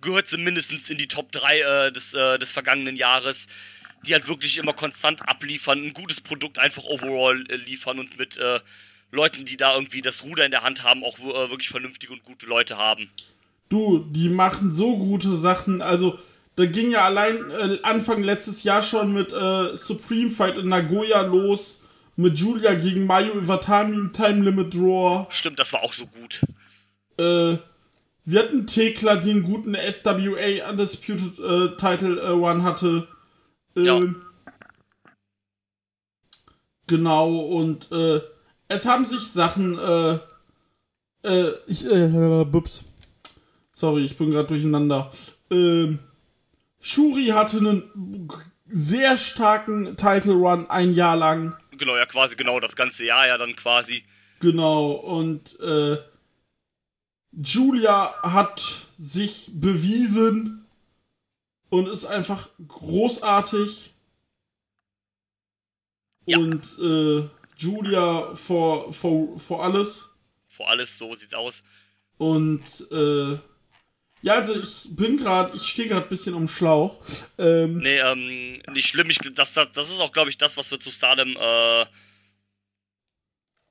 gehört 0.00 0.28
sie 0.28 0.38
mindestens 0.38 0.90
in 0.90 0.98
die 0.98 1.08
Top 1.08 1.32
3 1.32 1.60
äh, 1.60 1.92
des, 1.92 2.14
äh, 2.14 2.38
des 2.38 2.52
vergangenen 2.52 2.96
Jahres, 2.96 3.46
die 4.06 4.14
halt 4.14 4.28
wirklich 4.28 4.58
immer 4.58 4.72
konstant 4.72 5.28
abliefern, 5.28 5.82
ein 5.82 5.92
gutes 5.92 6.20
Produkt 6.20 6.58
einfach 6.58 6.84
overall 6.84 7.44
äh, 7.48 7.56
liefern 7.56 7.98
und 7.98 8.18
mit 8.18 8.36
äh, 8.36 8.60
Leuten, 9.12 9.44
die 9.44 9.56
da 9.56 9.74
irgendwie 9.74 10.02
das 10.02 10.24
Ruder 10.24 10.44
in 10.44 10.50
der 10.50 10.62
Hand 10.62 10.84
haben, 10.84 11.04
auch 11.04 11.18
äh, 11.18 11.50
wirklich 11.50 11.68
vernünftige 11.68 12.12
und 12.12 12.24
gute 12.24 12.46
Leute 12.46 12.76
haben. 12.76 13.10
Du, 13.68 13.98
die 14.10 14.28
machen 14.28 14.72
so 14.72 14.96
gute 14.96 15.34
Sachen, 15.34 15.82
also 15.82 16.18
da 16.56 16.64
ging 16.64 16.90
ja 16.90 17.04
allein 17.04 17.50
äh, 17.50 17.78
Anfang 17.82 18.22
letztes 18.22 18.64
Jahr 18.64 18.82
schon 18.82 19.12
mit 19.12 19.32
äh, 19.32 19.76
Supreme 19.76 20.30
Fight 20.30 20.56
in 20.56 20.68
Nagoya 20.68 21.20
los. 21.22 21.82
Mit 22.18 22.38
Julia 22.38 22.72
gegen 22.72 23.04
Mayu 23.04 23.32
Iwatani 23.32 23.94
im 23.94 24.10
Time 24.10 24.42
Limit 24.42 24.72
Draw. 24.72 25.26
Stimmt, 25.28 25.58
das 25.58 25.74
war 25.74 25.82
auch 25.82 25.92
so 25.92 26.06
gut. 26.06 26.40
Äh, 27.18 27.58
wir 28.24 28.40
hatten 28.40 28.66
Tekla, 28.66 29.16
die 29.16 29.32
einen 29.32 29.42
guten 29.42 29.76
SWA 29.90 30.70
Undisputed 30.70 31.38
äh, 31.38 31.76
Title 31.76 32.18
äh, 32.22 32.30
One 32.30 32.62
hatte. 32.62 33.06
Ja. 33.76 33.96
Ähm, 33.96 34.22
Genau, 36.86 37.36
und 37.36 37.90
äh, 37.90 38.20
es 38.68 38.86
haben 38.86 39.04
sich 39.04 39.26
Sachen, 39.26 39.76
äh, 39.78 40.18
äh, 41.24 41.52
ich, 41.66 41.84
äh, 41.84 42.44
bups. 42.44 42.84
Sorry, 43.72 44.04
ich 44.04 44.16
bin 44.16 44.30
gerade 44.30 44.48
durcheinander. 44.48 45.10
Ähm, 45.50 45.98
Shuri 46.80 47.26
hatte 47.26 47.58
einen 47.58 48.28
sehr 48.68 49.16
starken 49.16 49.96
Title 49.96 50.34
Run 50.34 50.70
ein 50.70 50.92
Jahr 50.92 51.16
lang. 51.16 51.56
Genau, 51.72 51.96
ja, 51.96 52.06
quasi 52.06 52.36
genau 52.36 52.60
das 52.60 52.76
ganze 52.76 53.04
Jahr 53.04 53.26
ja 53.26 53.36
dann 53.36 53.56
quasi. 53.56 54.04
Genau, 54.40 54.92
und 54.92 55.58
äh, 55.60 55.98
Julia 57.32 58.14
hat 58.22 58.86
sich 58.96 59.50
bewiesen 59.54 60.65
und 61.78 61.88
ist 61.88 62.04
einfach 62.04 62.48
großartig. 62.66 63.90
Ja. 66.26 66.38
Und 66.38 66.64
äh, 66.78 67.28
Julia 67.56 68.34
vor, 68.34 68.92
vor, 68.92 69.38
vor 69.38 69.64
alles. 69.64 70.10
Vor 70.48 70.68
alles, 70.68 70.98
so 70.98 71.14
sieht's 71.14 71.34
aus. 71.34 71.62
Und 72.18 72.62
äh, 72.90 73.38
ja, 74.22 74.34
also 74.34 74.58
ich 74.58 74.88
bin 74.96 75.18
gerade, 75.18 75.54
ich 75.54 75.62
stehe 75.62 75.88
gerade 75.88 76.06
ein 76.06 76.08
bisschen 76.08 76.34
um 76.34 76.48
Schlauch. 76.48 76.98
Ähm, 77.38 77.78
Nee, 77.78 77.98
ähm, 77.98 78.60
nicht 78.72 78.88
schlimm. 78.88 79.10
Ich, 79.10 79.18
das, 79.18 79.52
das, 79.52 79.70
das 79.72 79.88
ist 79.90 80.00
auch, 80.00 80.12
glaube 80.12 80.30
ich, 80.30 80.38
das, 80.38 80.56
was 80.56 80.70
wir 80.70 80.80
zu 80.80 80.90
Stardom, 80.90 81.36
äh, 81.36 81.84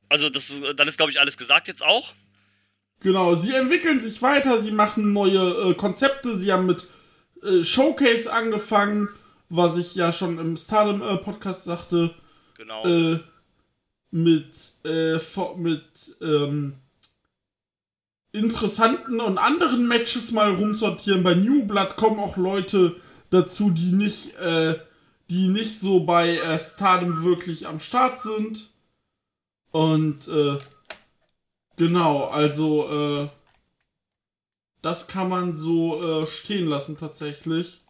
also 0.08 0.30
das, 0.30 0.62
dann 0.76 0.88
ist, 0.88 0.98
glaube 0.98 1.12
ich, 1.12 1.20
alles 1.20 1.36
gesagt 1.38 1.68
jetzt 1.68 1.84
auch. 1.84 2.14
Genau, 3.02 3.36
sie 3.36 3.54
entwickeln 3.54 4.00
sich 4.00 4.22
weiter, 4.22 4.60
sie 4.60 4.72
machen 4.72 5.14
neue 5.14 5.72
äh, 5.72 5.74
Konzepte, 5.74 6.38
sie 6.38 6.54
haben 6.54 6.66
mit 6.66 6.88
äh, 7.46 7.64
Showcase 7.64 8.32
angefangen, 8.32 9.10
was 9.50 9.78
ich 9.78 9.96
ja 9.96 10.12
schon 10.12 10.38
im 10.40 10.58
Stardom 10.58 11.02
äh, 11.02 11.18
Podcast 11.18 11.64
sagte, 11.66 12.14
Genau. 12.58 12.86
äh, 12.86 13.20
mit, 14.12 14.74
äh, 14.86 15.20
mit 15.58 16.16
ähm, 16.22 16.76
interessanten 18.32 19.20
und 19.20 19.38
anderen 19.38 19.88
Matches 19.88 20.32
mal 20.32 20.56
rumsortieren. 20.56 21.24
Bei 21.24 21.36
New 21.36 21.66
Blood 21.66 21.96
kommen 21.96 22.20
auch 22.20 22.38
Leute 22.38 22.96
dazu, 23.30 23.72
die 23.72 23.92
nicht, 23.92 24.36
äh, 24.38 24.76
die 25.30 25.48
nicht 25.48 25.80
so 25.80 26.02
bei 26.06 26.38
äh, 26.38 26.58
Stardom 26.60 27.24
wirklich 27.24 27.68
am 27.68 27.80
Start 27.80 28.20
sind. 28.20 28.70
Und 29.72 30.28
äh, 30.28 30.58
genau, 31.78 32.26
also 32.26 32.90
äh, 32.90 33.30
das 34.86 35.08
kann 35.08 35.30
man 35.30 35.56
so 35.56 36.22
äh, 36.22 36.28
stehen 36.28 36.68
lassen 36.68 36.96
tatsächlich. 36.96 37.82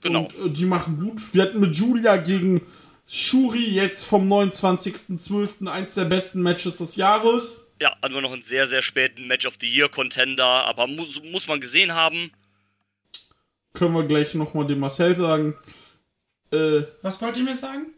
genau. 0.00 0.28
Und 0.38 0.46
äh, 0.46 0.50
die 0.50 0.64
machen 0.64 0.98
gut. 0.98 1.34
Wir 1.34 1.42
hatten 1.42 1.60
mit 1.60 1.76
Julia 1.76 2.16
gegen 2.16 2.62
Shuri 3.06 3.68
jetzt 3.68 4.04
vom 4.04 4.32
29.12. 4.32 5.68
eins 5.68 5.92
der 5.92 6.06
besten 6.06 6.40
Matches 6.40 6.78
des 6.78 6.96
Jahres. 6.96 7.60
Ja, 7.82 7.92
hatten 8.00 8.14
wir 8.14 8.22
noch 8.22 8.32
einen 8.32 8.40
sehr, 8.40 8.66
sehr 8.66 8.80
späten 8.80 9.26
Match 9.26 9.44
of 9.44 9.58
the 9.60 9.68
Year 9.68 9.90
Contender, 9.90 10.46
aber 10.46 10.86
muss, 10.86 11.22
muss 11.22 11.48
man 11.48 11.60
gesehen 11.60 11.92
haben. 11.92 12.30
Können 13.74 13.94
wir 13.94 14.04
gleich 14.04 14.32
nochmal 14.32 14.66
dem 14.66 14.78
Marcel 14.78 15.14
sagen. 15.14 15.54
Äh, 16.50 16.84
Was 17.02 17.20
wollt 17.20 17.36
ihr 17.36 17.44
mir 17.44 17.56
sagen? 17.56 17.92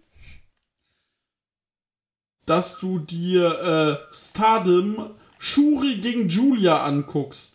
dass 2.46 2.78
du 2.78 2.98
dir 2.98 4.02
äh, 4.10 4.14
Stardom 4.14 5.14
Shuri 5.38 5.96
gegen 5.96 6.28
Julia 6.28 6.82
anguckst. 6.82 7.53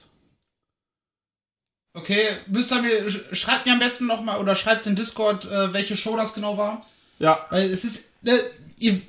Okay, 2.00 2.28
müsst 2.48 2.72
ihr 2.72 2.82
mir, 2.82 3.08
sch- 3.10 3.36
schreibt 3.36 3.66
mir 3.66 3.74
am 3.74 3.80
besten 3.80 4.08
nochmal 4.08 4.40
oder 4.40 4.56
schreibt 4.56 4.88
in 4.88 4.96
Discord, 4.96 5.46
äh, 5.46 5.74
welche 5.74 5.96
Show 5.98 6.16
das 6.18 6.34
genau 6.34 6.58
war. 6.58 6.86
Ja, 7.20 7.46
Weil 7.50 7.70
es 7.70 7.84
ist, 7.84 8.12
äh, 8.26 8.38
ihr 8.78 9.02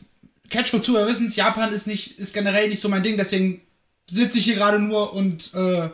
Catch 0.49 0.71
zu, 0.83 0.95
wir 0.95 1.07
wissen 1.07 1.29
es, 1.29 1.37
Japan 1.37 1.73
ist 1.73 1.87
nicht, 1.87 2.19
ist 2.19 2.35
generell 2.35 2.69
nicht 2.69 2.81
so 2.81 2.89
mein 2.89 3.03
Ding, 3.03 3.17
deswegen 3.17 3.61
sitze 4.11 4.39
ich 4.39 4.45
hier 4.45 4.57
gerade 4.57 4.79
nur 4.81 5.13
und, 5.13 5.55
äh, 5.55 5.89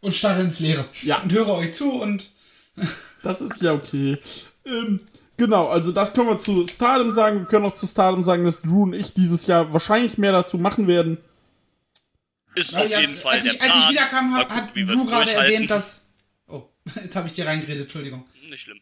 und 0.00 0.14
starre 0.14 0.40
ins 0.42 0.60
Leere. 0.60 0.84
Ja. 1.02 1.18
Und 1.20 1.32
höre 1.32 1.48
euch 1.54 1.74
zu 1.74 1.90
und 2.00 2.30
das 3.22 3.40
ist 3.42 3.60
ja 3.62 3.72
okay. 3.74 4.16
Ähm, 4.64 5.00
genau, 5.36 5.68
also 5.68 5.90
das 5.90 6.12
können 6.14 6.28
wir 6.28 6.38
zu 6.38 6.64
Stardom 6.66 7.10
sagen. 7.10 7.40
Wir 7.40 7.46
können 7.46 7.64
auch 7.66 7.74
zu 7.74 7.86
Stardom 7.86 8.22
sagen, 8.22 8.44
dass 8.44 8.62
Drew 8.62 8.84
und 8.84 8.92
ich 8.92 9.12
dieses 9.12 9.46
Jahr 9.48 9.72
wahrscheinlich 9.72 10.16
mehr 10.18 10.32
dazu 10.32 10.56
machen 10.58 10.86
werden. 10.86 11.18
Ist 12.54 12.74
Weil 12.74 12.84
auf 12.84 12.90
ja, 12.90 13.00
jeden 13.00 13.16
Fall 13.16 13.34
als 13.36 13.44
der 13.44 13.52
ich, 13.54 13.60
als 13.62 13.70
ich 13.70 13.76
Plan. 13.80 13.90
wiederkam, 13.92 14.34
hat, 14.34 14.48
gucken, 14.48 14.88
hat 14.88 14.94
du 14.94 15.06
gerade 15.06 15.32
erwähnt, 15.32 15.70
dass. 15.70 16.09
Jetzt 17.02 17.16
habe 17.16 17.28
ich 17.28 17.34
dir 17.34 17.46
reingeredet, 17.46 17.82
Entschuldigung. 17.84 18.26
Nicht 18.48 18.62
schlimm. 18.62 18.80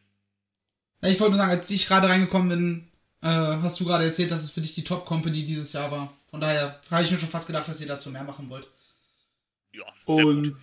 Ich 1.03 1.19
wollte 1.21 1.33
nur 1.33 1.39
sagen, 1.39 1.53
als 1.53 1.71
ich 1.71 1.87
gerade 1.87 2.09
reingekommen 2.09 2.49
bin, 2.49 2.89
äh, 3.23 3.29
hast 3.63 3.79
du 3.81 3.85
gerade 3.85 4.05
erzählt, 4.05 4.31
dass 4.31 4.43
es 4.43 4.51
für 4.51 4.61
dich 4.61 4.75
die 4.75 4.85
Top-Company 4.85 5.45
dieses 5.45 5.73
Jahr 5.73 5.91
war. 5.91 6.13
Von 6.31 6.41
daher 6.41 6.81
habe 6.91 7.03
ich 7.05 7.11
mir 7.11 7.19
schon 7.19 7.29
fast 7.29 7.47
gedacht, 7.47 7.69
dass 7.69 7.81
ihr 7.81 7.87
dazu 7.87 8.11
mehr 8.11 8.25
machen 8.25 8.51
wollt. 8.51 8.67
Ja, 9.73 9.85
sehr 10.07 10.25
gut. 10.25 10.35
Und 10.35 10.57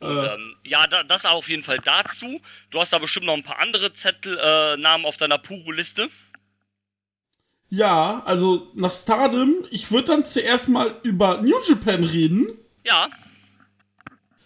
äh, 0.00 0.34
Ähm, 0.34 0.56
ja, 0.64 0.86
da, 0.86 1.02
das 1.04 1.24
auf 1.24 1.48
jeden 1.48 1.62
Fall 1.62 1.78
dazu. 1.78 2.40
Du 2.70 2.80
hast 2.80 2.92
da 2.92 2.98
bestimmt 2.98 3.26
noch 3.26 3.34
ein 3.34 3.42
paar 3.42 3.60
andere 3.60 3.92
Zettel, 3.92 4.38
äh, 4.38 4.76
Namen 4.76 5.04
auf 5.06 5.16
deiner 5.16 5.38
Puro-Liste. 5.38 6.08
ja, 7.70 8.22
also 8.24 8.70
nach 8.74 8.92
Stardom, 8.92 9.64
ich 9.70 9.90
würde 9.90 10.08
dann 10.08 10.24
zuerst 10.24 10.68
mal 10.68 10.94
über 11.02 11.40
New 11.42 11.56
Japan 11.66 12.04
reden. 12.04 12.48
Ja, 12.84 13.08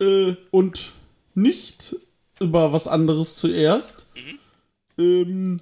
äh, 0.00 0.34
und 0.50 0.92
nicht 1.34 1.94
über 2.40 2.72
was 2.72 2.88
anderes 2.88 3.36
zuerst. 3.36 4.06
Ähm, 4.98 5.60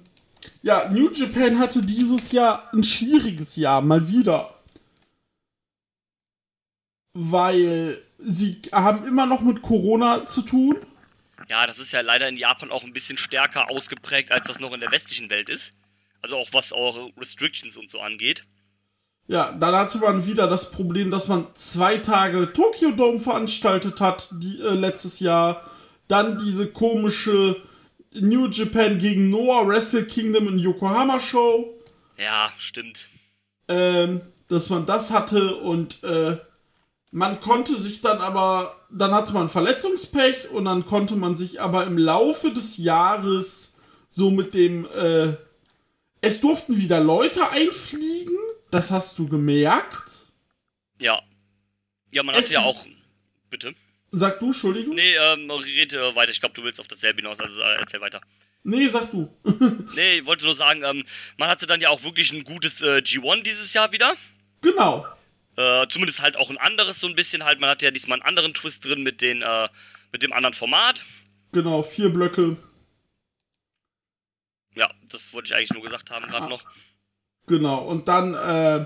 ja, 0.61 0.89
New 0.89 1.11
Japan 1.11 1.59
hatte 1.59 1.83
dieses 1.83 2.31
Jahr 2.31 2.69
ein 2.73 2.83
schwieriges 2.83 3.55
Jahr, 3.55 3.81
mal 3.81 4.07
wieder. 4.07 4.55
Weil 7.13 8.01
sie 8.17 8.61
haben 8.71 9.05
immer 9.05 9.25
noch 9.25 9.41
mit 9.41 9.61
Corona 9.61 10.25
zu 10.25 10.41
tun. 10.41 10.77
ja, 11.49 11.65
das 11.67 11.79
ist 11.79 11.91
ja 11.91 12.01
leider 12.01 12.27
in 12.29 12.37
Japan 12.37 12.71
auch 12.71 12.83
ein 12.83 12.93
bisschen 12.93 13.17
stärker 13.17 13.69
ausgeprägt, 13.69 14.31
als 14.31 14.47
das 14.47 14.59
noch 14.59 14.73
in 14.73 14.79
der 14.79 14.91
westlichen 14.91 15.29
Welt 15.29 15.49
ist. 15.49 15.71
Also 16.21 16.37
auch 16.37 16.49
was 16.51 16.73
eure 16.73 17.11
Restrictions 17.17 17.77
und 17.77 17.89
so 17.89 17.99
angeht. 17.99 18.45
Ja, 19.27 19.51
dann 19.51 19.75
hatte 19.75 19.99
man 19.99 20.25
wieder 20.25 20.47
das 20.47 20.71
Problem, 20.71 21.11
dass 21.11 21.27
man 21.27 21.47
zwei 21.53 21.97
Tage 21.97 22.51
Tokyo 22.51 22.91
Dome 22.91 23.19
veranstaltet 23.19 24.01
hat, 24.01 24.29
die, 24.33 24.59
äh, 24.59 24.73
letztes 24.73 25.19
Jahr. 25.19 25.63
Dann 26.09 26.37
diese 26.39 26.67
komische 26.67 27.55
New 28.11 28.47
Japan 28.47 28.97
gegen 28.97 29.29
Noah 29.29 29.65
Wrestle 29.67 30.03
Kingdom 30.05 30.47
in 30.49 30.59
Yokohama 30.59 31.19
Show. 31.21 31.79
Ja, 32.17 32.51
stimmt. 32.57 33.07
ähm, 33.69 34.19
dass 34.49 34.69
man 34.69 34.85
das 34.87 35.11
hatte 35.11 35.55
und 35.57 36.03
äh, 36.03 36.37
man 37.11 37.39
konnte 37.39 37.79
sich 37.79 38.01
dann 38.01 38.17
aber, 38.17 38.75
dann 38.89 39.11
hatte 39.11 39.31
man 39.31 39.47
Verletzungspech 39.47 40.49
und 40.49 40.65
dann 40.65 40.85
konnte 40.85 41.15
man 41.15 41.35
sich 41.37 41.61
aber 41.61 41.85
im 41.85 41.97
Laufe 41.99 42.51
des 42.51 42.77
Jahres 42.77 43.73
so 44.09 44.31
mit 44.31 44.55
dem, 44.55 44.85
äh, 44.95 45.33
es 46.21 46.41
durften 46.41 46.77
wieder 46.77 46.99
Leute 46.99 47.47
einfliegen, 47.51 48.35
das 48.71 48.89
hast 48.91 49.19
du 49.19 49.27
gemerkt. 49.27 50.11
Ja. 50.99 51.21
Ja, 52.11 52.23
man 52.23 52.33
Es- 52.35 52.45
hatte 52.45 52.53
ja 52.55 52.61
auch. 52.63 52.85
Bitte. 53.51 53.75
Sag 54.11 54.39
du, 54.39 54.47
Entschuldigung? 54.47 54.95
Nee, 54.95 55.15
ähm, 55.15 55.49
red 55.51 55.93
äh, 55.93 56.15
weiter. 56.15 56.31
Ich 56.31 56.39
glaube, 56.39 56.55
du 56.55 56.63
willst 56.63 56.79
auf 56.79 56.87
dasselbe 56.87 57.21
hinaus, 57.21 57.39
also 57.39 57.61
äh, 57.61 57.75
erzähl 57.79 58.01
weiter. 58.01 58.21
Nee, 58.63 58.87
sag 58.87 59.11
du. 59.11 59.29
Nee, 59.95 60.19
ich 60.19 60.25
wollte 60.25 60.45
nur 60.45 60.55
sagen, 60.55 60.83
ähm, 60.83 61.03
man 61.37 61.49
hatte 61.49 61.65
dann 61.67 61.81
ja 61.81 61.89
auch 61.89 62.03
wirklich 62.03 62.31
ein 62.33 62.43
gutes 62.43 62.81
äh, 62.81 62.97
G1 62.97 63.43
dieses 63.43 63.73
Jahr 63.73 63.91
wieder. 63.91 64.13
genau. 64.61 65.05
Äh, 65.57 65.87
zumindest 65.89 66.21
halt 66.21 66.37
auch 66.37 66.49
ein 66.49 66.57
anderes 66.57 67.01
so 67.01 67.07
ein 67.07 67.15
bisschen 67.15 67.43
halt. 67.43 67.59
Man 67.59 67.69
hat 67.69 67.81
ja 67.81 67.91
diesmal 67.91 68.17
einen 68.19 68.27
anderen 68.27 68.53
Twist 68.53 68.85
drin 68.85 69.03
mit 69.03 69.19
den, 69.21 69.41
äh, 69.41 69.67
mit 70.13 70.23
dem 70.23 70.31
anderen 70.31 70.53
Format. 70.53 71.03
Genau, 71.51 71.83
vier 71.83 72.07
Blöcke. 72.09 72.55
Ja, 74.73 74.89
das 75.11 75.33
wollte 75.33 75.47
ich 75.47 75.55
eigentlich 75.55 75.73
nur 75.73 75.83
gesagt 75.83 76.11
haben 76.11 76.27
gerade 76.27 76.47
noch. 76.47 76.63
Genau. 77.47 77.83
Und 77.85 78.07
dann 78.07 78.35
äh, 78.35 78.85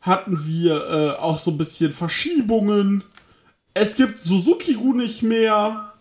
hatten 0.00 0.46
wir 0.46 0.74
äh, 0.90 1.20
auch 1.20 1.38
so 1.38 1.52
ein 1.52 1.58
bisschen 1.58 1.92
Verschiebungen. 1.92 3.04
Es 3.78 3.94
gibt 3.96 4.22
Suzuki-Gu 4.22 4.94
nicht 4.94 5.22
mehr. 5.22 5.94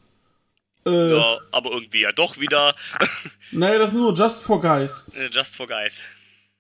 Äh, 0.86 1.16
Ja, 1.16 1.40
aber 1.52 1.72
irgendwie 1.72 2.02
ja 2.02 2.12
doch 2.12 2.40
wieder. 2.40 2.76
Naja, 3.52 3.80
das 3.80 3.92
ist 3.92 3.96
nur 3.98 4.14
Just 4.14 4.44
for 4.44 4.60
Guys. 4.60 5.06
Äh, 5.16 5.30
Just 5.32 5.56
for 5.56 5.68
Guys. 5.68 6.02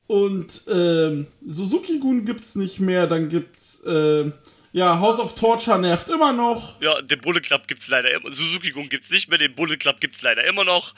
Und 0.07 0.61
ähm, 0.69 1.27
Suzuki-Gun 1.45 2.23
gibt's 2.23 2.55
nicht 2.55 2.79
mehr. 2.79 3.07
Dann 3.07 3.27
gibt's 3.27 3.81
äh, 3.85 4.31
ja 4.71 4.99
House 4.99 5.19
of 5.19 5.35
Torture 5.35 5.79
nervt 5.79 6.09
immer 6.09 6.31
noch. 6.31 6.79
Ja, 6.81 7.01
den 7.01 7.19
Bullet 7.19 7.41
Club 7.41 7.67
gibt's 7.67 7.89
leider 7.89 8.09
immer. 8.11 8.31
Suzuki 8.31 8.71
Gun 8.71 8.87
gibt's 8.89 9.09
nicht 9.09 9.27
mehr, 9.29 9.37
den 9.37 9.53
Bullet 9.55 9.77
Club 9.77 9.99
gibt's 9.99 10.21
leider 10.21 10.45
immer 10.45 10.63
noch. 10.63 10.93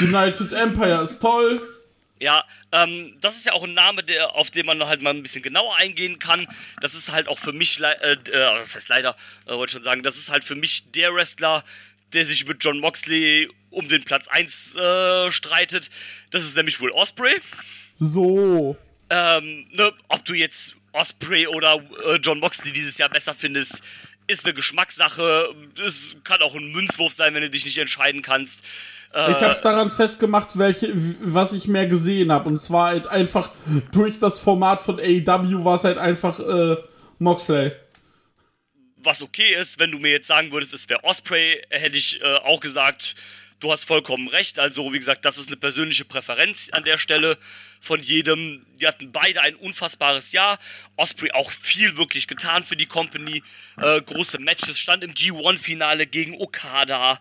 United 0.00 0.52
Empire 0.52 1.02
ist 1.02 1.20
toll. 1.20 1.60
Ja, 2.18 2.44
ähm, 2.72 3.14
das 3.20 3.36
ist 3.36 3.46
ja 3.46 3.52
auch 3.52 3.64
ein 3.64 3.74
Name, 3.74 4.02
der, 4.02 4.34
auf 4.34 4.50
den 4.50 4.64
man 4.64 4.82
halt 4.86 5.02
mal 5.02 5.10
ein 5.10 5.22
bisschen 5.22 5.42
genauer 5.42 5.76
eingehen 5.76 6.18
kann. 6.18 6.46
Das 6.80 6.94
ist 6.94 7.12
halt 7.12 7.28
auch 7.28 7.38
für 7.38 7.52
mich, 7.52 7.80
äh, 7.80 8.12
äh, 8.12 8.16
das 8.24 8.74
heißt 8.74 8.88
leider, 8.88 9.14
äh, 9.46 9.50
wollte 9.50 9.70
ich 9.70 9.72
schon 9.72 9.82
sagen, 9.82 10.02
das 10.02 10.16
ist 10.16 10.30
halt 10.30 10.44
für 10.44 10.54
mich 10.54 10.92
der 10.92 11.14
Wrestler, 11.14 11.62
der 12.12 12.24
sich 12.24 12.46
mit 12.46 12.64
John 12.64 12.80
Moxley 12.80 13.50
um 13.70 13.88
den 13.88 14.04
Platz 14.04 14.28
1 14.28 14.76
äh, 14.76 15.30
streitet. 15.30 15.90
Das 16.30 16.42
ist 16.44 16.56
nämlich 16.56 16.80
Will 16.80 16.90
Osprey. 16.90 17.34
So. 17.94 18.76
Ähm, 19.10 19.66
ne, 19.72 19.92
ob 20.08 20.24
du 20.24 20.32
jetzt 20.32 20.76
Osprey 20.92 21.46
oder 21.46 21.82
äh, 22.06 22.16
John 22.16 22.40
Moxley 22.40 22.72
dieses 22.72 22.96
Jahr 22.96 23.10
besser 23.10 23.34
findest, 23.34 23.82
ist 24.26 24.44
eine 24.44 24.54
Geschmackssache. 24.54 25.54
Es 25.86 26.16
kann 26.24 26.42
auch 26.42 26.54
ein 26.54 26.72
Münzwurf 26.72 27.12
sein, 27.12 27.34
wenn 27.34 27.42
du 27.42 27.50
dich 27.50 27.64
nicht 27.64 27.78
entscheiden 27.78 28.22
kannst. 28.22 28.60
Äh, 29.14 29.30
Ich 29.32 29.40
hab's 29.40 29.60
daran 29.62 29.90
festgemacht, 29.90 30.58
welche, 30.58 30.92
was 31.20 31.52
ich 31.52 31.68
mehr 31.68 31.86
gesehen 31.86 32.30
habe. 32.32 32.48
Und 32.48 32.60
zwar 32.60 32.88
halt 32.88 33.06
einfach 33.08 33.50
durch 33.92 34.18
das 34.18 34.38
Format 34.38 34.80
von 34.82 34.98
AEW 34.98 35.64
war 35.64 35.76
es 35.76 35.84
halt 35.84 35.98
einfach 35.98 36.40
äh, 36.40 36.76
Moxley. 37.18 37.72
was 38.96 39.22
okay 39.22 39.54
ist, 39.60 39.78
wenn 39.78 39.92
du 39.92 39.98
mir 39.98 40.10
jetzt 40.10 40.26
sagen 40.26 40.50
würdest, 40.50 40.74
es 40.74 40.88
wäre 40.88 41.04
Osprey, 41.04 41.62
hätte 41.70 41.96
ich 41.96 42.20
äh, 42.22 42.34
auch 42.44 42.58
gesagt, 42.60 43.14
du 43.60 43.72
hast 43.72 43.84
vollkommen 43.86 44.28
recht. 44.28 44.58
Also, 44.58 44.92
wie 44.92 44.98
gesagt, 44.98 45.24
das 45.24 45.38
ist 45.38 45.48
eine 45.48 45.56
persönliche 45.56 46.04
Präferenz 46.04 46.70
an 46.72 46.84
der 46.84 46.98
Stelle 46.98 47.38
von 47.80 48.02
jedem. 48.02 48.66
Die 48.80 48.86
hatten 48.86 49.12
beide 49.12 49.40
ein 49.40 49.54
unfassbares 49.56 50.32
Jahr. 50.32 50.58
Osprey 50.96 51.30
auch 51.32 51.50
viel 51.50 51.96
wirklich 51.96 52.26
getan 52.26 52.64
für 52.64 52.76
die 52.76 52.86
Company. 52.86 53.42
Äh, 53.80 54.00
große 54.02 54.40
Matches, 54.40 54.78
stand 54.78 55.04
im 55.04 55.12
G1-Finale 55.12 56.06
gegen 56.06 56.40
Okada. 56.40 57.18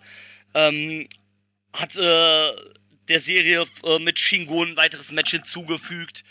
Ähm, 0.53 1.07
hat 1.74 1.98
äh, 1.98 2.52
der 3.07 3.20
Serie 3.20 3.66
äh, 3.84 3.99
mit 3.99 4.20
Shingo 4.20 4.64
ein 4.64 4.78
weiteres 4.78 5.12
Match 5.12 5.32
hinzugefügt. 5.32 6.24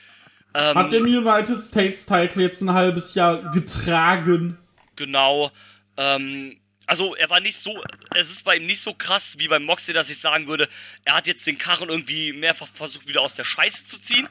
Hat 0.55 0.93
den 0.93 1.03
United 1.03 1.61
States 1.61 2.07
Title 2.07 2.43
jetzt 2.43 2.61
ein 2.61 2.73
halbes 2.73 3.17
Jahr 3.17 3.51
getragen. 3.51 4.57
Genau. 4.95 5.51
Ähm, 5.97 6.57
also 6.87 7.15
er 7.15 7.31
war 7.31 7.41
nicht 7.41 7.57
so, 7.57 7.83
es 8.15 8.31
ist 8.31 8.45
bei 8.45 8.57
ihm 8.57 8.67
nicht 8.67 8.81
so 8.81 8.95
krass 8.95 9.37
wie 9.39 9.49
beim 9.49 9.65
Moxley, 9.65 9.95
dass 9.95 10.11
ich 10.11 10.19
sagen 10.19 10.47
würde, 10.47 10.69
er 11.05 11.17
hat 11.17 11.27
jetzt 11.27 11.47
den 11.47 11.59
Karren 11.59 11.89
irgendwie 11.89 12.33
mehrfach 12.33 12.69
versucht 12.73 13.09
wieder 13.09 13.23
aus 13.23 13.35
der 13.35 13.45
Scheiße 13.45 13.85
zu 13.85 14.01
ziehen. 14.01 14.29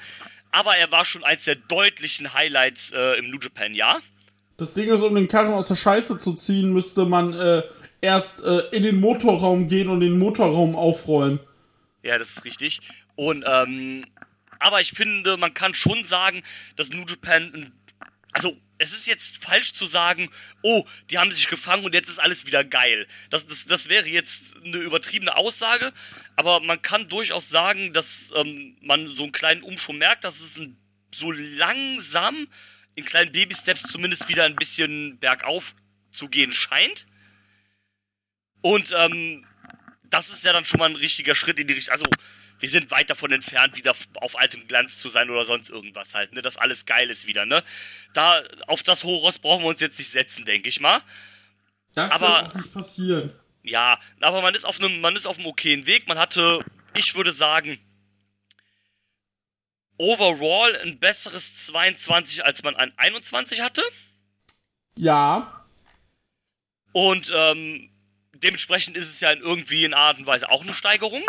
Aber 0.52 0.78
er 0.78 0.92
war 0.92 1.04
schon 1.04 1.24
eins 1.24 1.46
der 1.46 1.56
deutlichen 1.56 2.34
Highlights 2.34 2.92
äh, 2.92 3.18
im 3.18 3.32
New 3.32 3.40
Japan, 3.40 3.74
ja. 3.74 4.00
Das 4.58 4.74
Ding 4.74 4.92
ist, 4.92 5.02
um 5.02 5.16
den 5.16 5.28
Karren 5.28 5.54
aus 5.54 5.68
der 5.68 5.76
Scheiße 5.76 6.20
zu 6.20 6.36
ziehen, 6.36 6.72
müsste 6.74 7.06
man 7.06 7.34
äh, 7.34 7.64
erst 8.02 8.44
äh, 8.44 8.60
in 8.72 8.84
den 8.84 9.00
Motorraum 9.00 9.68
gehen 9.68 9.90
und 9.90 10.02
den 10.02 10.20
Motorraum 10.20 10.76
aufräumen. 10.76 11.40
Ja, 12.04 12.20
das 12.20 12.30
ist 12.30 12.46
richtig. 12.46 12.82
Und, 13.16 13.44
ähm, 13.48 14.06
aber 14.60 14.80
ich 14.80 14.92
finde, 14.92 15.38
man 15.38 15.54
kann 15.54 15.74
schon 15.74 16.04
sagen, 16.04 16.44
dass 16.76 16.90
New 16.90 17.06
Japan, 17.08 17.72
also, 18.32 18.56
es 18.84 18.94
ist 18.94 19.08
jetzt 19.08 19.44
falsch 19.44 19.74
zu 19.74 19.86
sagen, 19.86 20.30
oh, 20.62 20.86
die 21.10 21.18
haben 21.18 21.32
sich 21.32 21.48
gefangen 21.48 21.86
und 21.86 21.94
jetzt 21.96 22.10
ist 22.10 22.20
alles 22.20 22.46
wieder 22.46 22.64
geil. 22.64 23.08
Das, 23.30 23.48
das, 23.48 23.66
das 23.66 23.90
wäre 23.90 24.08
jetzt 24.08 24.58
eine 24.64 24.78
übertriebene 24.78 25.36
Aussage, 25.36 25.92
aber 26.36 26.60
man 26.60 26.82
kann 26.82 27.10
durchaus 27.10 27.50
sagen, 27.50 27.94
dass 27.94 28.32
ähm, 28.36 28.78
man 28.82 29.08
so 29.08 29.24
einen 29.24 29.32
kleinen 29.32 29.64
Umschwung 29.64 29.98
merkt, 29.98 30.24
dass 30.24 30.40
es 30.40 30.58
ein, 30.58 30.78
so 31.14 31.32
langsam 31.32 32.48
in 32.96 33.06
kleinen 33.06 33.32
Baby-Steps 33.32 33.84
zumindest 33.84 34.28
wieder 34.28 34.46
ein 34.46 34.56
bisschen 34.56 35.18
bergauf 35.20 35.76
zu 36.12 36.28
gehen 36.30 36.52
scheint. 36.52 37.06
Und 38.62 38.94
ähm, 38.96 39.46
das 40.04 40.30
ist 40.30 40.46
ja 40.46 40.54
dann 40.54 40.66
schon 40.66 40.80
mal 40.80 40.90
ein 40.90 40.96
richtiger 40.96 41.36
Schritt 41.36 41.60
in 41.60 41.68
die 41.68 41.74
Richtung. 41.74 41.94
Also, 41.94 42.06
wir 42.64 42.70
sind 42.70 42.92
weit 42.92 43.10
davon 43.10 43.30
entfernt, 43.34 43.76
wieder 43.76 43.94
auf 44.22 44.40
altem 44.40 44.66
Glanz 44.68 44.98
zu 45.00 45.10
sein 45.10 45.30
oder 45.30 45.44
sonst 45.44 45.70
irgendwas 45.70 46.16
halt, 46.16 46.32
ne? 46.34 46.42
Dass 46.42 46.56
alles 46.56 46.86
geil 46.86 47.10
ist 47.10 47.28
wieder, 47.28 47.46
ne? 47.46 47.62
Da, 48.14 48.42
auf 48.68 48.84
das 48.84 49.04
Horus 49.04 49.38
brauchen 49.38 49.64
wir 49.64 49.68
uns 49.68 49.82
jetzt 49.82 50.00
nicht 50.00 50.10
setzen, 50.10 50.46
denke 50.46 50.70
ich 50.70 50.80
mal. 50.80 51.02
Das 51.94 52.10
Aber- 52.14 52.44
wird 52.46 52.56
nicht 52.56 52.74
passieren. 52.74 53.36
Ja, 53.64 54.00
aber 54.22 54.42
man 54.42 54.56
ist 54.56 54.64
auf 54.64 54.80
einem, 54.80 55.02
man 55.02 55.16
ist 55.18 55.26
auf 55.28 55.38
einem 55.40 55.48
okayen 55.48 55.86
Weg. 55.86 56.08
Man 56.08 56.18
hatte, 56.18 56.64
ich 56.96 57.16
würde 57.16 57.34
sagen, 57.34 57.78
overall 59.98 60.76
ein 60.78 61.00
besseres 61.00 61.66
22, 61.68 62.46
als 62.46 62.64
man 62.64 62.76
ein 62.78 62.94
21 62.98 63.60
hatte. 63.62 63.82
Ja, 64.96 65.66
Und 66.94 67.30
ähm, 67.36 67.90
dementsprechend 68.34 68.96
ist 68.96 69.10
es 69.10 69.20
ja 69.20 69.32
in 69.32 69.40
irgendwie 69.42 69.84
in 69.86 69.94
Art 69.94 70.18
und 70.18 70.26
Weise 70.28 70.50
auch 70.50 70.62
eine 70.62 70.74
Steigerung. 70.74 71.24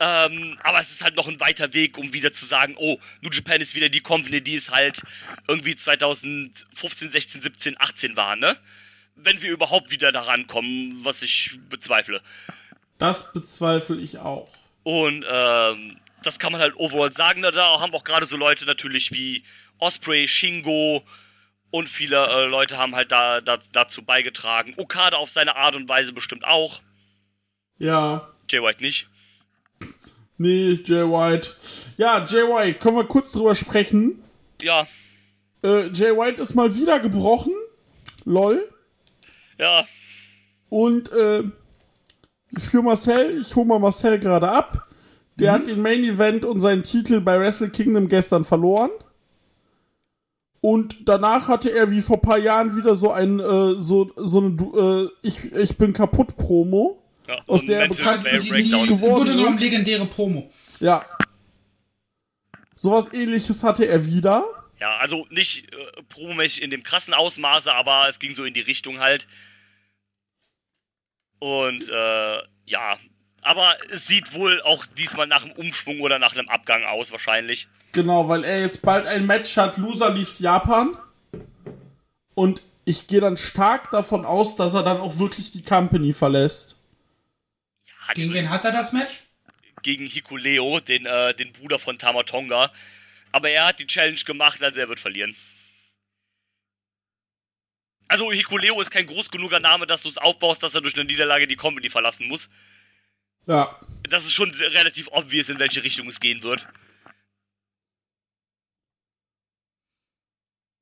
Ähm, 0.00 0.56
aber 0.62 0.78
es 0.80 0.90
ist 0.92 1.02
halt 1.02 1.16
noch 1.16 1.26
ein 1.26 1.40
weiter 1.40 1.72
Weg, 1.72 1.98
um 1.98 2.12
wieder 2.12 2.32
zu 2.32 2.44
sagen, 2.46 2.74
oh, 2.78 2.98
New 3.20 3.30
Japan 3.30 3.60
ist 3.60 3.74
wieder 3.74 3.88
die 3.88 4.00
Company, 4.00 4.40
die 4.40 4.54
es 4.54 4.70
halt 4.70 5.02
irgendwie 5.48 5.74
2015, 5.74 7.10
16, 7.10 7.42
17, 7.42 7.76
18 7.80 8.16
war, 8.16 8.36
ne? 8.36 8.56
Wenn 9.16 9.42
wir 9.42 9.50
überhaupt 9.50 9.90
wieder 9.90 10.12
daran 10.12 10.46
kommen, 10.46 11.04
was 11.04 11.22
ich 11.22 11.58
bezweifle. 11.68 12.22
das 12.98 13.32
bezweifle 13.32 13.96
ich 14.00 14.18
auch. 14.18 14.48
Und 14.84 15.24
ähm, 15.28 15.98
das 16.22 16.38
kann 16.38 16.52
man 16.52 16.60
halt 16.60 16.76
overall 16.76 17.10
sagen. 17.12 17.42
Da- 17.42 17.50
Da 17.50 17.80
haben 17.80 17.92
auch 17.94 18.04
gerade 18.04 18.26
so 18.26 18.36
Leute 18.36 18.64
natürlich 18.66 19.12
wie 19.12 19.42
Osprey, 19.78 20.28
Shingo 20.28 21.04
und 21.70 21.88
viele 21.88 22.24
äh, 22.28 22.46
Leute 22.46 22.78
haben 22.78 22.94
halt 22.94 23.10
da, 23.10 23.40
da 23.40 23.58
dazu 23.72 24.02
beigetragen. 24.02 24.74
Okada 24.76 25.16
auf 25.16 25.28
seine 25.30 25.56
Art 25.56 25.74
und 25.74 25.88
Weise 25.88 26.12
bestimmt 26.12 26.44
auch. 26.44 26.80
Ja. 27.78 28.32
Jay 28.50 28.62
White 28.62 28.82
nicht. 28.82 29.08
Nee, 30.38 30.78
Jay 30.84 31.04
White. 31.04 31.50
Ja, 31.96 32.24
Jay 32.24 32.42
White, 32.42 32.78
können 32.78 32.96
wir 32.96 33.04
kurz 33.04 33.32
drüber 33.32 33.54
sprechen? 33.54 34.22
Ja, 34.62 34.86
Äh, 35.64 35.88
Jay 35.92 36.16
White 36.16 36.40
ist 36.40 36.54
mal 36.54 36.72
wieder 36.74 37.00
gebrochen. 37.00 37.52
Lol. 38.24 38.68
ja, 39.58 39.84
Und 40.68 41.10
äh, 41.12 41.42
für 42.56 42.82
Marcel, 42.82 43.40
ich 43.40 43.54
hole 43.56 43.66
mal 43.66 43.78
Marcel 43.80 44.18
gerade 44.20 44.48
ab. 44.48 44.86
Der 45.36 45.52
hat 45.52 45.66
den 45.66 45.82
Main 45.82 46.02
Event 46.04 46.44
und 46.44 46.60
seinen 46.60 46.82
Titel 46.82 47.20
bei 47.20 47.38
Wrestle 47.38 47.70
Kingdom 47.70 48.08
gestern 48.08 48.44
verloren. 48.44 48.90
Und 50.60 51.08
danach 51.08 51.46
hatte 51.48 51.70
er 51.70 51.90
wie 51.92 52.00
vor 52.00 52.20
paar 52.20 52.38
Jahren 52.38 52.76
wieder 52.76 52.96
so 52.96 53.12
ein 53.12 53.38
äh, 53.38 53.74
so 53.76 54.10
so 54.16 54.38
eine 54.40 54.48
äh, 55.06 55.08
ich 55.22 55.52
ich 55.52 55.76
bin 55.78 55.92
kaputt 55.92 56.36
Promo, 56.36 57.00
ja. 57.28 57.38
aus 57.46 57.60
so 57.60 57.66
der 57.66 57.80
er 57.82 57.88
bekannt 57.88 58.22
Break- 58.24 58.32
ist, 58.34 58.48
Breakdown. 58.48 58.80
nicht 58.80 58.88
geworden 58.88 59.14
Wurde 59.20 59.34
nur 59.34 59.50
ist. 59.50 59.60
legendäre 59.60 60.06
Promo. 60.06 60.50
Ja. 60.80 61.04
Sowas 62.74 63.12
ähnliches 63.12 63.62
hatte 63.62 63.84
er 63.86 64.04
wieder. 64.06 64.44
Ja, 64.80 64.96
also 64.98 65.26
nicht 65.30 65.72
äh, 65.72 65.76
promäßig 66.08 66.62
in 66.62 66.70
dem 66.70 66.82
krassen 66.84 67.12
Ausmaße, 67.14 67.72
aber 67.72 68.08
es 68.08 68.18
ging 68.20 68.32
so 68.34 68.44
in 68.44 68.54
die 68.54 68.60
Richtung 68.60 69.00
halt. 69.00 69.26
Und 71.40 71.88
äh, 71.88 72.36
ja, 72.66 72.96
Aber 73.42 73.76
es 73.90 74.06
sieht 74.06 74.34
wohl 74.34 74.60
auch 74.62 74.84
diesmal 74.86 75.26
nach 75.26 75.44
einem 75.44 75.52
Umschwung 75.54 76.00
oder 76.00 76.18
nach 76.18 76.34
einem 76.36 76.48
Abgang 76.48 76.84
aus, 76.84 77.12
wahrscheinlich. 77.12 77.68
Genau, 77.92 78.28
weil 78.28 78.44
er 78.44 78.60
jetzt 78.60 78.82
bald 78.82 79.06
ein 79.06 79.26
Match 79.26 79.56
hat. 79.56 79.76
Loser 79.78 80.10
Leaves 80.10 80.38
Japan. 80.40 80.96
Und 82.34 82.62
ich 82.84 83.06
gehe 83.06 83.20
dann 83.20 83.36
stark 83.36 83.90
davon 83.90 84.24
aus, 84.24 84.56
dass 84.56 84.74
er 84.74 84.82
dann 84.82 84.98
auch 84.98 85.18
wirklich 85.18 85.50
die 85.52 85.62
Company 85.62 86.12
verlässt. 86.12 86.76
Hat 88.08 88.16
Gegen 88.16 88.32
wen 88.32 88.50
hat 88.50 88.64
er 88.64 88.72
das 88.72 88.92
Match? 88.92 89.14
gegen 89.82 90.06
Hikuleo, 90.06 90.80
den, 90.80 91.06
äh, 91.06 91.34
den 91.34 91.52
Bruder 91.52 91.78
von 91.78 91.98
Tamatonga. 91.98 92.72
Aber 93.32 93.50
er 93.50 93.66
hat 93.66 93.78
die 93.78 93.86
Challenge 93.86 94.18
gemacht, 94.24 94.62
also 94.62 94.80
er 94.80 94.88
wird 94.88 95.00
verlieren. 95.00 95.36
Also 98.08 98.32
Hikuleo 98.32 98.80
ist 98.80 98.90
kein 98.90 99.06
groß 99.06 99.30
genuger 99.30 99.60
Name, 99.60 99.86
dass 99.86 100.02
du 100.02 100.08
es 100.08 100.18
aufbaust, 100.18 100.62
dass 100.62 100.74
er 100.74 100.80
durch 100.80 100.94
eine 100.94 101.04
Niederlage 101.04 101.46
die 101.46 101.56
Company 101.56 101.90
verlassen 101.90 102.26
muss. 102.26 102.48
Ja. 103.46 103.78
Das 104.04 104.24
ist 104.24 104.32
schon 104.32 104.50
relativ 104.50 105.08
obvious, 105.12 105.50
in 105.50 105.58
welche 105.58 105.82
Richtung 105.84 106.08
es 106.08 106.20
gehen 106.20 106.42
wird. 106.42 106.66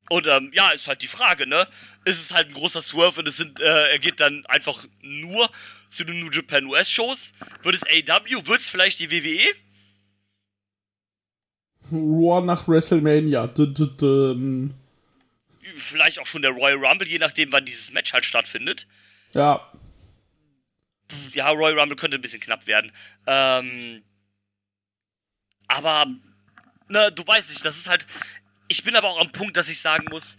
Und 0.09 0.29
ähm, 0.29 0.53
ja, 0.55 0.71
ist 0.71 0.87
halt 0.87 1.03
die 1.03 1.09
Frage, 1.09 1.49
ne? 1.49 1.67
Ist 2.05 2.21
es 2.21 2.33
halt 2.33 2.49
ein 2.49 2.55
großer 2.55 2.81
Swerve 2.81 3.19
und 3.19 3.27
es 3.27 3.39
sind, 3.39 3.59
äh, 3.59 3.91
er 3.91 3.99
geht 3.99 4.21
dann 4.21 4.47
einfach 4.47 4.87
nur 5.01 5.51
zu 5.89 6.05
den 6.05 6.21
New 6.21 6.31
Japan 6.31 6.67
US 6.67 6.91
Shows? 6.91 7.33
Wird 7.63 7.75
es 7.75 7.83
AW? 7.85 8.47
Wird 8.47 8.61
es 8.61 8.71
vielleicht 8.71 8.99
die 8.99 9.11
WWE? 9.11 9.55
Raw 11.93 12.45
nach 12.45 12.67
WrestleMania. 12.67 13.47
D 13.47 13.63
-d 13.63 13.97
-d 13.97 14.71
Vielleicht 15.77 16.19
auch 16.21 16.27
schon 16.27 16.43
der 16.43 16.53
Royal 16.53 16.85
Rumble, 16.85 17.09
je 17.09 17.19
nachdem, 17.19 17.53
wann 17.53 17.65
dieses 17.65 17.93
Match 17.93 18.13
halt 18.13 18.25
stattfindet. 18.25 18.87
ja. 19.33 19.73
Ja, 21.35 21.51
Royal 21.51 21.79
Rumble 21.79 21.97
könnte 21.97 22.17
ein 22.19 22.21
bisschen 22.21 22.41
knapp 22.41 22.67
werden. 22.67 22.91
Ähm, 23.29 24.03
aber, 25.69 26.07
ne, 26.89 27.13
du 27.13 27.25
weißt 27.25 27.49
nicht, 27.51 27.65
das 27.65 27.77
ist 27.77 27.89
halt. 27.89 28.07
Ich 28.67 28.83
bin 28.83 28.97
aber 28.97 29.09
auch 29.11 29.21
am 29.21 29.31
Punkt, 29.31 29.57
dass 29.57 29.69
ich 29.69 29.81
sagen 29.81 30.07
muss, 30.11 30.37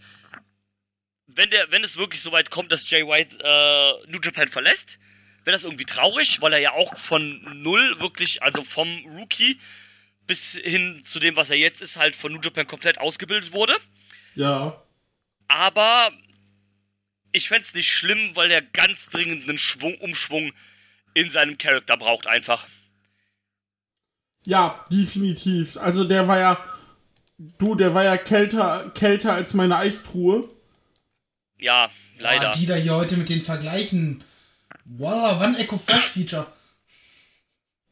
wenn 1.26 1.48
der, 1.48 1.70
wenn 1.70 1.84
es 1.84 1.96
wirklich 1.96 2.20
so 2.20 2.32
weit 2.32 2.50
kommt, 2.50 2.70
dass 2.70 2.88
Jay 2.90 3.06
White 3.06 3.38
äh, 3.42 4.10
New 4.10 4.18
Japan 4.22 4.48
verlässt, 4.48 4.98
wäre 5.48 5.56
das 5.56 5.64
irgendwie 5.64 5.86
traurig, 5.86 6.42
weil 6.42 6.52
er 6.52 6.58
ja 6.58 6.72
auch 6.72 6.94
von 6.98 7.40
null 7.62 8.00
wirklich, 8.00 8.42
also 8.42 8.62
vom 8.62 8.86
Rookie 9.18 9.58
bis 10.26 10.58
hin 10.62 11.00
zu 11.02 11.20
dem, 11.20 11.36
was 11.36 11.48
er 11.48 11.56
jetzt 11.56 11.80
ist, 11.80 11.96
halt 11.96 12.14
von 12.14 12.32
New 12.32 12.40
Japan 12.40 12.66
komplett 12.66 12.98
ausgebildet 12.98 13.54
wurde. 13.54 13.74
Ja. 14.34 14.82
Aber 15.48 16.12
ich 17.32 17.48
fänd's 17.48 17.72
nicht 17.72 17.90
schlimm, 17.90 18.36
weil 18.36 18.50
er 18.50 18.60
ganz 18.60 19.08
dringend 19.08 19.48
einen 19.48 19.56
Schwung, 19.56 19.94
Umschwung 19.96 20.52
in 21.14 21.30
seinem 21.30 21.56
Charakter 21.56 21.96
braucht 21.96 22.26
einfach. 22.26 22.68
Ja, 24.44 24.84
definitiv. 24.92 25.78
Also 25.78 26.04
der 26.04 26.28
war 26.28 26.38
ja. 26.38 26.64
Du, 27.56 27.74
der 27.74 27.94
war 27.94 28.04
ja 28.04 28.18
kälter, 28.18 28.90
kälter 28.94 29.32
als 29.32 29.54
meine 29.54 29.76
Eistruhe. 29.76 30.50
Ja, 31.56 31.88
leider. 32.18 32.50
Ah, 32.50 32.52
die 32.52 32.66
da 32.66 32.74
hier 32.74 32.96
heute 32.96 33.16
mit 33.16 33.30
den 33.30 33.40
Vergleichen. 33.40 34.24
Wow, 34.90 35.38
wann 35.38 35.54
Echo 35.56 35.76
Flash 35.76 36.08
Feature? 36.08 36.46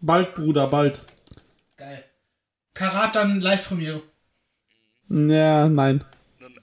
Bald, 0.01 0.35
Bruder, 0.35 0.67
bald. 0.67 1.05
Geil. 1.77 2.05
Karat 2.75 3.15
dann 3.15 3.41
Live-Premiere. 3.41 4.03
Ja, 5.09 5.69
nein. 5.69 6.05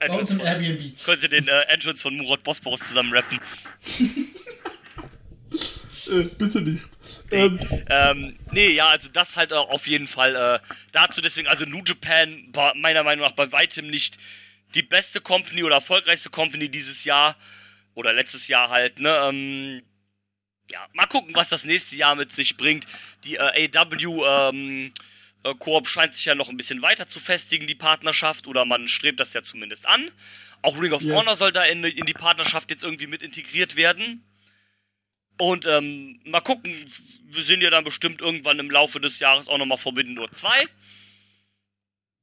Bei 0.00 0.10
uns 0.10 0.30
im 0.32 0.38
von, 0.38 0.46
Airbnb. 0.46 1.02
könnte 1.04 1.28
den 1.28 1.48
äh, 1.48 1.60
Entrance 1.68 2.02
von 2.02 2.16
Murat 2.16 2.42
Bosporus 2.42 2.80
zusammen 2.80 3.12
rappen. 3.12 3.40
Äh, 6.10 6.24
bitte 6.36 6.60
nicht. 6.60 6.90
Ähm, 7.30 7.58
Ähm, 7.88 8.36
nee, 8.50 8.68
ja, 8.70 8.88
also 8.88 9.08
das 9.08 9.36
halt 9.36 9.52
äh, 9.52 9.54
auf 9.54 9.86
jeden 9.86 10.06
Fall 10.06 10.36
äh, 10.36 10.58
dazu. 10.92 11.22
Deswegen, 11.22 11.48
also 11.48 11.64
New 11.64 11.82
Japan 11.86 12.48
war 12.52 12.74
meiner 12.74 13.02
Meinung 13.02 13.24
nach 13.24 13.34
bei 13.34 13.50
weitem 13.52 13.88
nicht 13.88 14.18
die 14.74 14.82
beste 14.82 15.22
Company 15.22 15.62
oder 15.62 15.76
erfolgreichste 15.76 16.28
Company 16.28 16.68
dieses 16.68 17.04
Jahr. 17.04 17.36
Oder 17.94 18.12
letztes 18.12 18.48
Jahr 18.48 18.68
halt, 18.68 18.98
ne? 18.98 19.16
Ähm, 19.22 19.82
ja, 20.74 20.88
mal 20.92 21.06
gucken, 21.06 21.34
was 21.36 21.48
das 21.48 21.64
nächste 21.64 21.94
Jahr 21.94 22.16
mit 22.16 22.32
sich 22.32 22.56
bringt. 22.56 22.84
Die 23.22 23.36
äh, 23.36 23.70
AW 23.76 24.24
ähm, 24.26 24.92
äh, 25.44 25.54
Koop 25.54 25.86
scheint 25.86 26.16
sich 26.16 26.24
ja 26.24 26.34
noch 26.34 26.48
ein 26.48 26.56
bisschen 26.56 26.82
weiter 26.82 27.06
zu 27.06 27.20
festigen, 27.20 27.68
die 27.68 27.76
Partnerschaft, 27.76 28.48
oder 28.48 28.64
man 28.64 28.88
strebt 28.88 29.20
das 29.20 29.32
ja 29.34 29.44
zumindest 29.44 29.86
an. 29.86 30.10
Auch 30.62 30.80
Ring 30.80 30.92
of 30.92 31.02
Yes. 31.02 31.14
Honor 31.14 31.36
soll 31.36 31.52
da 31.52 31.62
in, 31.62 31.84
in 31.84 32.06
die 32.06 32.12
Partnerschaft 32.12 32.70
jetzt 32.70 32.82
irgendwie 32.82 33.06
mit 33.06 33.22
integriert 33.22 33.76
werden. 33.76 34.24
Und 35.38 35.64
ähm, 35.66 36.20
mal 36.24 36.40
gucken, 36.40 36.74
wir 37.26 37.42
sehen 37.44 37.60
ja 37.60 37.70
dann 37.70 37.84
bestimmt 37.84 38.20
irgendwann 38.20 38.58
im 38.58 38.70
Laufe 38.70 38.98
des 38.98 39.20
Jahres 39.20 39.46
auch 39.46 39.58
nochmal 39.58 39.78
Forbidden 39.78 40.16
Door 40.16 40.32
2. 40.32 40.48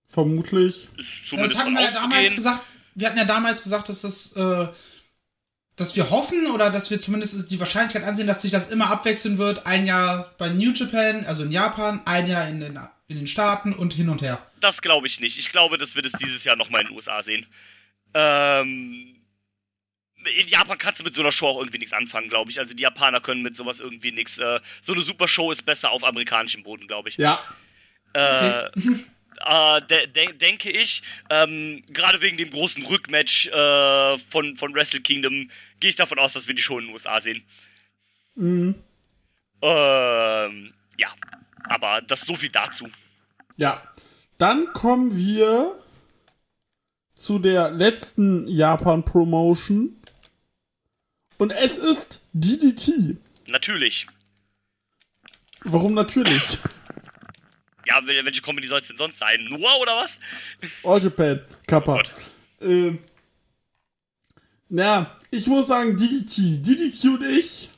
vermutlich. 0.07 0.89
Ist 0.97 1.21
Das 1.21 1.25
zumindest 1.25 1.57
hatten 1.59 1.73
von 1.73 1.75
wir 1.75 1.83
ja 1.83 1.91
damals 1.91 2.35
gesagt. 2.35 2.65
Wir 2.95 3.07
hatten 3.07 3.17
ja 3.17 3.25
damals 3.25 3.63
gesagt, 3.63 3.87
dass 3.87 4.01
das, 4.01 4.33
äh, 4.35 4.67
dass 5.81 5.95
wir 5.95 6.09
hoffen 6.09 6.47
oder 6.51 6.69
dass 6.69 6.91
wir 6.91 7.01
zumindest 7.01 7.49
die 7.51 7.59
Wahrscheinlichkeit 7.59 8.03
ansehen, 8.03 8.27
dass 8.27 8.43
sich 8.43 8.51
das 8.51 8.69
immer 8.69 8.91
abwechseln 8.91 9.37
wird. 9.37 9.65
Ein 9.65 9.85
Jahr 9.85 10.33
bei 10.37 10.49
New 10.49 10.71
Japan, 10.71 11.25
also 11.25 11.43
in 11.43 11.51
Japan, 11.51 12.01
ein 12.05 12.27
Jahr 12.27 12.47
in 12.47 12.59
den, 12.59 12.79
in 13.07 13.17
den 13.17 13.27
Staaten 13.27 13.73
und 13.73 13.93
hin 13.93 14.09
und 14.09 14.21
her. 14.21 14.45
Das 14.59 14.81
glaube 14.81 15.07
ich 15.07 15.19
nicht. 15.19 15.39
Ich 15.39 15.49
glaube, 15.49 15.77
dass 15.77 15.95
wir 15.95 16.03
das 16.03 16.13
dieses 16.13 16.43
Jahr 16.43 16.55
nochmal 16.55 16.81
in 16.81 16.87
den 16.87 16.95
USA 16.95 17.23
sehen. 17.23 17.47
Ähm, 18.13 19.15
in 20.37 20.47
Japan 20.47 20.77
kannst 20.77 20.99
du 20.99 21.03
mit 21.03 21.15
so 21.15 21.21
einer 21.21 21.31
Show 21.31 21.47
auch 21.47 21.57
irgendwie 21.57 21.79
nichts 21.79 21.93
anfangen, 21.93 22.29
glaube 22.29 22.51
ich. 22.51 22.59
Also 22.59 22.75
die 22.75 22.83
Japaner 22.83 23.19
können 23.19 23.41
mit 23.41 23.57
sowas 23.57 23.79
irgendwie 23.79 24.11
nichts. 24.11 24.37
Äh, 24.37 24.59
so 24.81 24.93
eine 24.93 25.01
Super 25.01 25.27
Show 25.27 25.51
ist 25.51 25.63
besser 25.63 25.89
auf 25.89 26.03
amerikanischem 26.03 26.63
Boden, 26.63 26.87
glaube 26.87 27.09
ich. 27.09 27.17
Ja. 27.17 27.41
Äh, 28.13 28.69
äh, 29.45 29.81
de 29.87 30.07
de 30.07 30.33
denke 30.33 30.71
ich, 30.71 31.01
ähm, 31.29 31.83
gerade 31.89 32.21
wegen 32.21 32.37
dem 32.37 32.49
großen 32.49 32.85
Rückmatch 32.85 33.47
äh, 33.47 34.17
von, 34.17 34.55
von 34.55 34.73
Wrestle 34.73 35.01
Kingdom, 35.01 35.49
gehe 35.79 35.89
ich 35.89 35.95
davon 35.95 36.19
aus, 36.19 36.33
dass 36.33 36.47
wir 36.47 36.55
die 36.55 36.61
Show 36.61 36.79
in 36.79 36.85
den 36.85 36.93
USA 36.93 37.19
sehen. 37.19 37.43
Ähm, 38.37 38.73
ja, 40.97 41.09
aber 41.63 42.01
das 42.01 42.21
so 42.21 42.35
viel 42.35 42.49
dazu. 42.49 42.89
Ja. 43.57 43.81
Dann 44.37 44.73
kommen 44.73 45.15
wir 45.15 45.75
zu 47.15 47.37
der 47.37 47.69
letzten 47.71 48.47
Japan-Promotion. 48.47 49.95
Und 51.37 51.51
es 51.51 51.77
ist 51.77 52.21
DDT. 52.33 53.17
Natürlich. 53.47 54.07
Warum 55.63 55.93
natürlich? 55.93 56.57
Ja, 57.91 57.99
wel- 58.07 58.23
welche 58.25 58.41
Comedy 58.41 58.67
soll 58.67 58.79
es 58.79 58.87
denn 58.87 58.95
sonst 58.97 59.17
sein? 59.17 59.43
Noah 59.49 59.79
oder 59.81 59.95
was? 59.97 60.19
All 60.83 61.03
Japan. 61.03 61.41
Kappa. 61.67 61.95
Gott. 61.97 62.11
Ähm, 62.61 62.99
na, 64.69 65.17
ich 65.29 65.47
muss 65.47 65.67
sagen, 65.67 65.97
DDT. 65.97 66.61
DDT 66.65 67.03
und 67.09 67.23
ich. 67.23 67.69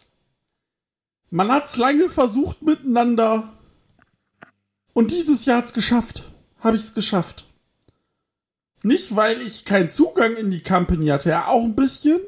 Man 1.32 1.52
hat's 1.52 1.78
lange 1.78 2.10
versucht 2.10 2.62
miteinander. 2.62 3.52
Und 4.94 5.10
dieses 5.12 5.46
Jahr 5.46 5.58
hat's 5.58 5.74
geschafft. 5.74 6.26
Habe 6.60 6.78
ich's 6.78 6.94
geschafft. 6.94 7.46
Nicht, 8.84 9.16
weil 9.16 9.42
ich 9.42 9.66
keinen 9.66 9.90
Zugang 9.90 10.36
in 10.36 10.52
die 10.52 10.62
Company 10.62 11.08
hatte, 11.08 11.30
ja, 11.30 11.48
auch 11.48 11.64
ein 11.64 11.74
bisschen. 11.76 12.20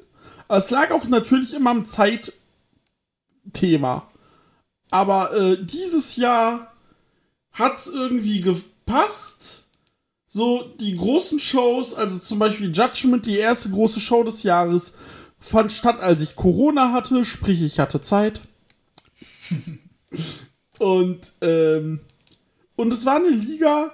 Aber 0.48 0.58
es 0.58 0.72
lag 0.72 0.90
auch 0.90 1.06
natürlich 1.06 1.54
immer 1.54 1.70
am 1.70 1.86
Zeitthema. 1.86 2.32
Aber 4.90 5.34
äh, 5.36 5.58
dieses 5.64 6.16
Jahr 6.16 6.75
hat's 7.56 7.88
irgendwie 7.88 8.42
gepasst 8.42 9.66
so 10.36 10.64
die 10.82 10.96
großen 10.96 11.40
Shows, 11.40 11.94
also 11.94 12.18
zum 12.18 12.40
Beispiel 12.40 12.70
Judgment, 12.70 13.26
die 13.26 13.38
erste 13.38 13.70
große 13.70 14.02
Show 14.02 14.22
des 14.22 14.44
Jahres, 14.44 14.92
fand 15.40 15.72
statt, 15.72 16.02
als 16.02 16.22
ich 16.22 16.36
Corona 16.36 16.92
hatte, 16.92 17.24
sprich 17.24 17.62
ich 17.62 17.80
hatte 17.80 18.02
Zeit. 18.02 18.42
und 20.80 21.32
ähm, 21.40 22.02
und 22.76 22.92
es 22.92 23.06
war 23.06 23.16
eine 23.16 23.30
Liga, 23.30 23.94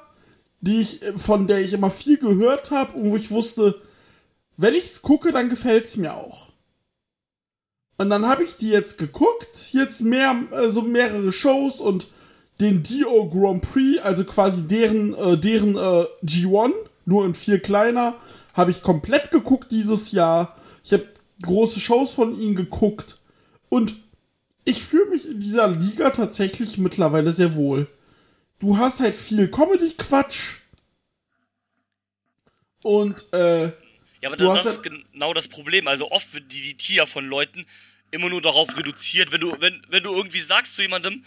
die 0.62 0.80
ich 0.80 1.02
von 1.16 1.46
der 1.46 1.62
ich 1.62 1.74
immer 1.74 1.92
viel 1.92 2.18
gehört 2.18 2.72
habe 2.72 2.98
und 2.98 3.12
wo 3.12 3.16
ich 3.16 3.30
wusste, 3.30 3.80
wenn 4.58 4.74
ich's 4.74 5.04
gucke, 5.04 5.32
dann 5.32 5.48
gefällt's 5.48 5.96
mir 5.96 6.16
auch. 6.16 6.50
Und 8.00 8.10
dann 8.10 8.26
habe 8.26 8.44
ich 8.44 8.58
die 8.58 8.70
jetzt 8.70 8.98
geguckt, 8.98 9.70
jetzt 9.74 10.02
mehr, 10.02 10.48
also 10.50 10.82
mehrere 10.82 11.32
Shows 11.32 11.80
und 11.80 12.08
den 12.60 12.84
Dio 12.84 13.28
Grand 13.30 13.62
Prix, 13.62 14.00
also 14.02 14.24
quasi 14.24 14.68
deren, 14.68 15.14
äh, 15.16 15.38
deren 15.38 15.76
äh, 15.76 16.06
G1, 16.24 16.74
nur 17.06 17.26
in 17.26 17.34
viel 17.34 17.60
kleiner, 17.60 18.16
habe 18.54 18.72
ich 18.72 18.82
komplett 18.82 19.32
geguckt 19.32 19.72
dieses 19.72 20.12
Jahr. 20.12 20.56
Ich 20.84 20.94
habe 20.94 21.08
große 21.42 21.80
Shows 21.80 22.14
von 22.14 22.40
ihnen 22.40 22.56
geguckt 22.56 23.18
und 23.70 23.96
ich 24.64 24.84
fühle 24.84 25.10
mich 25.10 25.28
in 25.28 25.40
dieser 25.40 25.70
Liga 25.70 26.12
tatsächlich 26.12 26.78
mittlerweile 26.78 27.32
sehr 27.32 27.56
wohl. 27.56 27.88
Du 28.60 28.78
hast 28.78 29.00
halt 29.00 29.16
viel 29.16 29.50
Comedy-Quatsch 29.50 30.58
und 32.84 33.26
äh, 33.34 33.64
Ja, 33.66 33.72
aber 34.26 34.38
Du 34.38 34.46
da, 34.46 34.54
hast 34.56 34.66
das 34.66 34.78
ist 34.78 34.86
ja- 34.86 34.92
genau 35.14 35.34
das 35.34 35.48
Problem. 35.48 35.88
Also 35.88 36.12
oft 36.12 36.34
wird 36.34 36.52
die, 36.52 36.62
die 36.62 36.78
Tier 36.78 37.08
von 37.08 37.26
Leuten 37.26 37.66
immer 38.12 38.30
nur 38.30 38.42
darauf 38.42 38.76
reduziert, 38.78 39.32
wenn 39.32 39.42
du, 39.42 39.56
wenn, 39.62 39.82
wenn 39.90 40.04
du 40.04 40.14
irgendwie 40.14 40.42
sagst 40.42 40.76
zu 40.76 40.82
jemandem, 40.82 41.24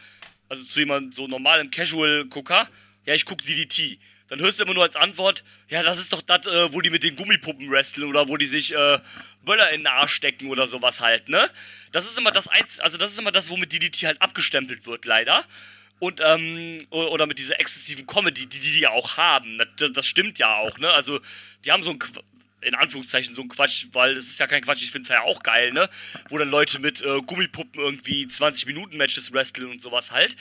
also 0.49 0.65
zu 0.65 0.81
jemandem 0.81 1.12
so 1.12 1.27
normalem 1.27 1.71
Casual-Gucker, 1.71 2.69
ja, 3.07 3.15
ich 3.15 3.25
guck 3.25 3.43
DDT. 3.43 3.99
Dann 4.29 4.41
hörst 4.41 4.59
du 4.59 4.65
immer 4.65 4.75
nur 4.75 4.85
als 4.85 4.97
Antwort, 4.97 5.45
ja, 5.69 5.83
das 5.83 5.99
ist 5.99 6.12
doch 6.12 6.23
das, 6.23 6.47
äh, 6.47 6.73
wo 6.73 6.81
die 6.81 6.91
mit 6.91 7.03
den 7.03 7.15
Gummipuppen 7.15 7.71
wresteln 7.71 8.09
oder 8.09 8.29
wo 8.29 8.37
die 8.37 8.47
sich 8.47 8.75
äh, 8.75 8.99
Böller 9.45 9.71
in 9.71 9.81
den 9.81 9.87
Arsch 9.87 10.15
stecken 10.15 10.49
oder 10.49 10.66
sowas 10.66 11.01
halt, 11.01 11.29
ne? 11.29 11.51
Das 11.93 12.07
ist 12.07 12.19
immer 12.19 12.33
das 12.33 12.49
eins, 12.49 12.81
also 12.81 12.97
das 12.97 13.12
ist 13.12 13.19
immer 13.19 13.33
das, 13.33 13.51
womit 13.51 13.73
DDT 13.73 14.07
halt 14.07 14.23
abgestempelt 14.23 14.87
wird, 14.87 15.05
leider. 15.05 15.45
Und, 16.01 16.21
ähm, 16.25 16.79
oder 16.91 17.27
mit 17.27 17.39
dieser 17.39 17.61
exzessiven 17.61 18.07
Comedy, 18.07 18.47
die 18.47 18.59
die 18.59 18.81
ja 18.81 18.91
auch 18.91 19.16
haben. 19.16 19.59
Das, 19.77 19.93
das 19.93 20.07
stimmt 20.07 20.39
ja 20.39 20.57
auch, 20.57 20.79
ne? 20.79 20.91
Also, 20.91 21.21
die 21.65 21.71
haben 21.71 21.83
so 21.83 21.91
ein, 21.91 21.99
in 22.65 22.74
Anführungszeichen 22.74 23.35
so 23.35 23.43
ein 23.43 23.49
Quatsch, 23.49 23.86
weil 23.93 24.16
es 24.16 24.28
ist 24.28 24.41
ja 24.41 24.47
kein 24.47 24.62
Quatsch, 24.62 24.82
ich 24.82 24.91
finde 24.91 25.03
es 25.03 25.09
ja 25.09 25.23
auch 25.23 25.43
geil, 25.43 25.73
ne? 25.73 25.89
Wo 26.28 26.39
dann 26.39 26.51
Leute 26.51 26.78
mit 26.78 27.03
äh, 27.03 27.20
Gummipuppen 27.23 27.81
irgendwie 27.81 28.27
20-Minuten-Matches 28.27 29.32
wresteln 29.32 29.70
und 29.70 29.82
sowas 29.82 30.11
halt. 30.11 30.36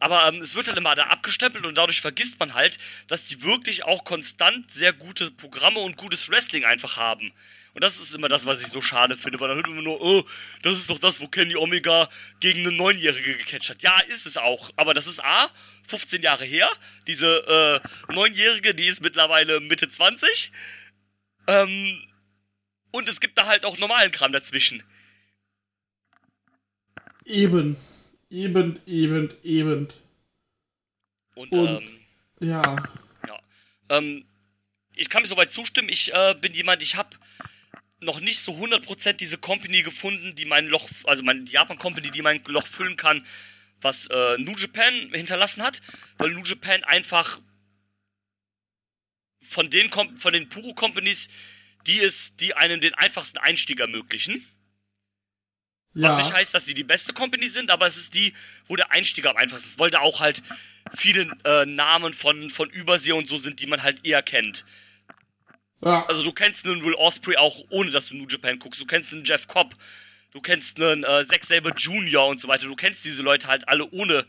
Aber 0.00 0.26
ähm, 0.28 0.40
es 0.40 0.54
wird 0.54 0.66
halt 0.66 0.76
immer 0.76 0.94
da 0.94 1.04
abgestempelt 1.04 1.64
und 1.64 1.76
dadurch 1.76 2.00
vergisst 2.00 2.38
man 2.40 2.54
halt, 2.54 2.78
dass 3.08 3.26
die 3.26 3.42
wirklich 3.42 3.84
auch 3.84 4.04
konstant 4.04 4.70
sehr 4.70 4.92
gute 4.92 5.30
Programme 5.30 5.80
und 5.80 5.96
gutes 5.96 6.28
Wrestling 6.28 6.64
einfach 6.64 6.96
haben. 6.96 7.32
Und 7.74 7.82
das 7.82 8.00
ist 8.00 8.14
immer 8.14 8.28
das, 8.28 8.46
was 8.46 8.62
ich 8.62 8.68
so 8.68 8.80
schade 8.80 9.16
finde, 9.16 9.40
weil 9.40 9.48
da 9.48 9.56
hört 9.56 9.66
man 9.66 9.78
immer 9.78 9.82
nur, 9.82 10.00
oh, 10.00 10.24
das 10.62 10.74
ist 10.74 10.90
doch 10.90 10.98
das, 10.98 11.20
wo 11.20 11.26
Kenny 11.26 11.56
Omega 11.56 12.08
gegen 12.38 12.60
eine 12.60 12.70
Neunjährige 12.70 13.36
gecatcht 13.36 13.70
hat. 13.70 13.82
Ja, 13.82 13.98
ist 14.08 14.26
es 14.26 14.36
auch. 14.36 14.70
Aber 14.76 14.94
das 14.94 15.08
ist 15.08 15.22
A, 15.24 15.50
15 15.88 16.22
Jahre 16.22 16.44
her. 16.44 16.70
Diese 17.08 17.82
äh, 18.08 18.12
Neunjährige, 18.12 18.74
die 18.74 18.86
ist 18.86 19.02
mittlerweile 19.02 19.60
Mitte 19.60 19.88
20. 19.88 20.52
Ähm, 21.46 22.02
und 22.92 23.08
es 23.08 23.20
gibt 23.20 23.36
da 23.38 23.46
halt 23.46 23.64
auch 23.64 23.78
normalen 23.78 24.10
Kram 24.10 24.32
dazwischen. 24.32 24.82
Eben. 27.24 27.76
Eben, 28.30 28.80
eben, 28.86 29.32
eben. 29.42 29.88
Und, 31.34 31.52
Und- 31.52 31.68
ähm, 31.88 31.98
Ja. 32.40 32.76
Ja. 33.28 33.38
Ähm, 33.88 34.24
ich 34.94 35.08
kann 35.08 35.22
mir 35.22 35.28
soweit 35.28 35.50
zustimmen. 35.52 35.88
Ich 35.88 36.12
äh, 36.14 36.34
bin 36.40 36.52
jemand, 36.54 36.82
ich 36.82 36.96
habe 36.96 37.16
noch 38.00 38.20
nicht 38.20 38.38
so 38.38 38.52
100% 38.52 39.14
diese 39.14 39.38
Company 39.38 39.82
gefunden, 39.82 40.34
die 40.34 40.44
mein 40.44 40.66
Loch, 40.66 40.88
also 41.04 41.22
meine 41.24 41.44
Japan 41.44 41.78
Company, 41.78 42.10
die 42.10 42.22
mein 42.22 42.42
Loch 42.46 42.66
füllen 42.66 42.96
kann, 42.96 43.24
was 43.80 44.06
äh, 44.08 44.38
New 44.38 44.54
Japan 44.56 45.10
hinterlassen 45.12 45.62
hat, 45.62 45.80
weil 46.18 46.30
New 46.30 46.44
Japan 46.44 46.84
einfach 46.84 47.40
von 49.44 49.70
den 49.70 49.90
Com 49.90 50.16
von 50.16 50.32
den 50.32 50.48
Puro 50.48 50.74
Companies, 50.74 51.28
die 51.86 51.98
ist, 51.98 52.40
die 52.40 52.54
einem 52.54 52.80
den 52.80 52.94
einfachsten 52.94 53.38
Einstieg 53.38 53.80
ermöglichen. 53.80 54.46
Was 55.94 56.12
Ja. 56.12 56.16
nicht 56.18 56.32
heißt, 56.34 56.54
dass 56.54 56.64
sie 56.66 56.74
die 56.74 56.82
beste 56.84 57.12
Company 57.12 57.48
sind, 57.48 57.70
aber 57.70 57.86
es 57.86 57.96
ist 57.96 58.14
die, 58.14 58.34
wo 58.66 58.74
der 58.74 58.90
Einstieg 58.90 59.26
am 59.26 59.36
einfachsten 59.36 59.68
ist, 59.68 59.78
weil 59.78 59.90
da 59.90 60.00
auch 60.00 60.20
halt 60.20 60.42
viele 60.96 61.30
äh, 61.44 61.66
Namen 61.66 62.14
von, 62.14 62.50
von 62.50 62.68
Übersee 62.70 63.12
und 63.12 63.28
so 63.28 63.36
sind, 63.36 63.60
die 63.60 63.66
man 63.66 63.82
halt 63.82 64.04
eher 64.04 64.22
kennt. 64.22 64.64
ja. 65.84 66.04
Also 66.06 66.22
du 66.24 66.32
kennst 66.32 66.66
einen 66.66 66.82
Will 66.84 66.94
Osprey 66.94 67.36
auch 67.36 67.64
ohne, 67.70 67.90
dass 67.92 68.08
du 68.08 68.16
New 68.16 68.26
Japan 68.26 68.58
guckst. 68.58 68.80
Du 68.80 68.86
kennst 68.86 69.12
einen 69.12 69.24
Jeff 69.24 69.46
Cobb, 69.46 69.76
du 70.32 70.40
kennst 70.40 70.80
einen 70.80 71.04
äh, 71.04 71.24
Zack 71.24 71.44
Saber 71.44 71.72
Jr. 71.76 72.26
und 72.26 72.40
so 72.40 72.48
weiter. 72.48 72.66
Du 72.66 72.74
kennst 72.74 73.04
diese 73.04 73.22
Leute 73.22 73.46
halt 73.46 73.68
alle 73.68 73.88
ohne, 73.92 74.26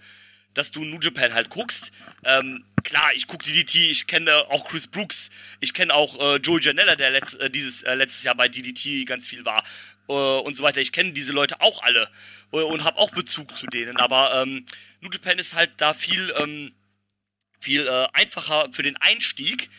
dass 0.55 0.71
du 0.71 0.83
New 0.83 0.99
Japan 0.99 1.35
halt 1.35 1.51
guckst. 1.51 1.91
Ähm, 2.23 2.65
klar, 2.83 3.13
ich 3.13 3.27
guck 3.27 3.43
DDT, 3.43 3.75
ich 3.75 4.07
kenne 4.07 4.35
auch 4.49 4.67
Chris 4.67 4.87
Brooks, 4.87 5.29
ich 5.59 5.75
kenne 5.75 5.93
auch 5.93 6.19
äh, 6.19 6.37
Joey 6.37 6.61
Janella, 6.61 6.95
der 6.95 7.11
letzt, 7.11 7.39
äh, 7.39 7.51
dieses 7.51 7.83
äh, 7.83 7.93
letztes 7.93 8.23
Jahr 8.23 8.35
bei 8.35 8.49
DDT 8.49 9.05
ganz 9.05 9.27
viel 9.27 9.45
war 9.45 9.63
äh, 10.07 10.13
und 10.13 10.57
so 10.57 10.63
weiter. 10.63 10.81
Ich 10.81 10.91
kenne 10.91 11.13
diese 11.13 11.31
Leute 11.31 11.61
auch 11.61 11.83
alle 11.83 12.09
äh, 12.51 12.57
und 12.57 12.83
habe 12.83 12.97
auch 12.97 13.11
Bezug 13.11 13.55
zu 13.55 13.67
denen. 13.67 13.97
Aber 13.97 14.41
ähm, 14.41 14.65
New 15.01 15.11
Japan 15.11 15.37
ist 15.37 15.53
halt 15.53 15.71
da 15.77 15.93
viel 15.93 16.33
ähm, 16.37 16.73
viel 17.65 17.87
äh, 17.87 18.07
einfacher 18.13 18.69
für 18.71 18.83
den 18.83 18.95
Einstieg. 18.97 19.69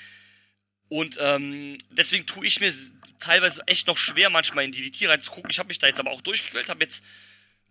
Und 0.88 1.18
ähm, 1.20 1.78
deswegen 1.90 2.26
tue 2.26 2.46
ich 2.46 2.60
mir 2.60 2.72
teilweise 3.20 3.62
echt 3.66 3.86
noch 3.86 3.96
schwer, 3.96 4.30
manchmal 4.30 4.64
in 4.64 4.72
DDT 4.72 5.08
reinzugucken. 5.08 5.50
Ich 5.50 5.58
habe 5.58 5.68
mich 5.68 5.78
da 5.78 5.86
jetzt 5.86 6.00
aber 6.00 6.10
auch 6.10 6.20
durchgequält, 6.20 6.68
habe 6.68 6.84
jetzt, 6.84 7.02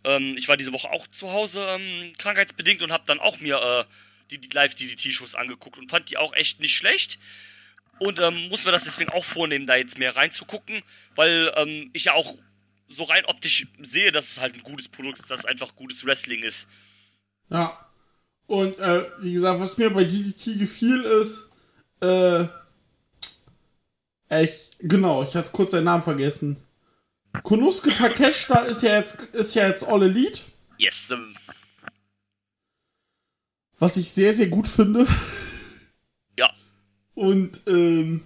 ähm, 0.06 0.36
ich 0.38 0.48
war 0.48 0.58
diese 0.58 0.74
Woche 0.74 0.90
auch 0.92 1.08
zu 1.08 1.32
Hause 1.32 1.66
ähm, 1.70 2.14
krankheitsbedingt 2.18 2.82
und 2.82 2.92
habe 2.92 3.04
dann 3.06 3.20
auch 3.20 3.40
mir 3.40 3.58
äh, 3.58 3.84
die, 4.32 4.40
die 4.40 4.50
Live-DDT-Shows 4.50 5.36
angeguckt 5.36 5.78
und 5.78 5.90
fand 5.90 6.10
die 6.10 6.18
auch 6.18 6.34
echt 6.34 6.60
nicht 6.60 6.76
schlecht. 6.76 7.20
Und 8.00 8.20
ähm, 8.20 8.50
muss 8.50 8.66
mir 8.66 8.72
das 8.72 8.84
deswegen 8.84 9.12
auch 9.12 9.24
vornehmen, 9.24 9.68
da 9.68 9.76
jetzt 9.76 9.98
mehr 9.98 10.16
reinzugucken, 10.16 10.82
weil 11.16 11.52
ähm, 11.56 11.90
ich 11.94 12.06
ja 12.06 12.14
auch 12.14 12.36
so 12.88 13.04
rein 13.04 13.26
optisch 13.26 13.68
sehe, 13.82 14.12
dass 14.12 14.30
es 14.30 14.42
halt 14.42 14.56
ein 14.56 14.64
gutes 14.64 14.90
Produkt 14.90 15.20
ist, 15.20 15.32
dass 15.32 15.40
es 15.40 15.46
einfach 15.46 15.76
gutes 15.76 16.06
Wrestling 16.06 16.44
ist. 16.44 16.68
Ja. 17.50 17.80
Und 18.48 18.78
äh, 18.80 19.06
wie 19.20 19.34
gesagt, 19.34 19.60
was 19.60 19.78
mir 19.78 19.90
bei 19.90 20.04
DDT 20.04 20.60
gefiel 20.60 21.02
ist, 21.02 21.50
äh, 22.02 22.46
ich, 24.44 24.72
genau, 24.80 25.24
ich 25.24 25.36
hatte 25.36 25.52
kurz 25.52 25.72
seinen 25.72 25.86
Namen 25.86 26.04
vergessen. 26.04 26.58
Konosuke 27.44 27.90
Takeshita 27.92 28.60
ist 28.62 28.82
ja 28.84 28.96
jetzt, 28.96 29.16
ist 29.34 29.56
ja 29.56 29.68
jetzt 29.68 29.84
All 29.88 30.04
Elite, 30.04 30.42
Yes, 30.78 31.14
was 33.78 33.98
ich 33.98 34.10
sehr, 34.10 34.34
sehr 34.34 34.48
gut 34.48 34.68
finde. 34.68 35.06
ja. 36.38 36.52
Und, 37.14 37.62
ähm, 37.68 38.24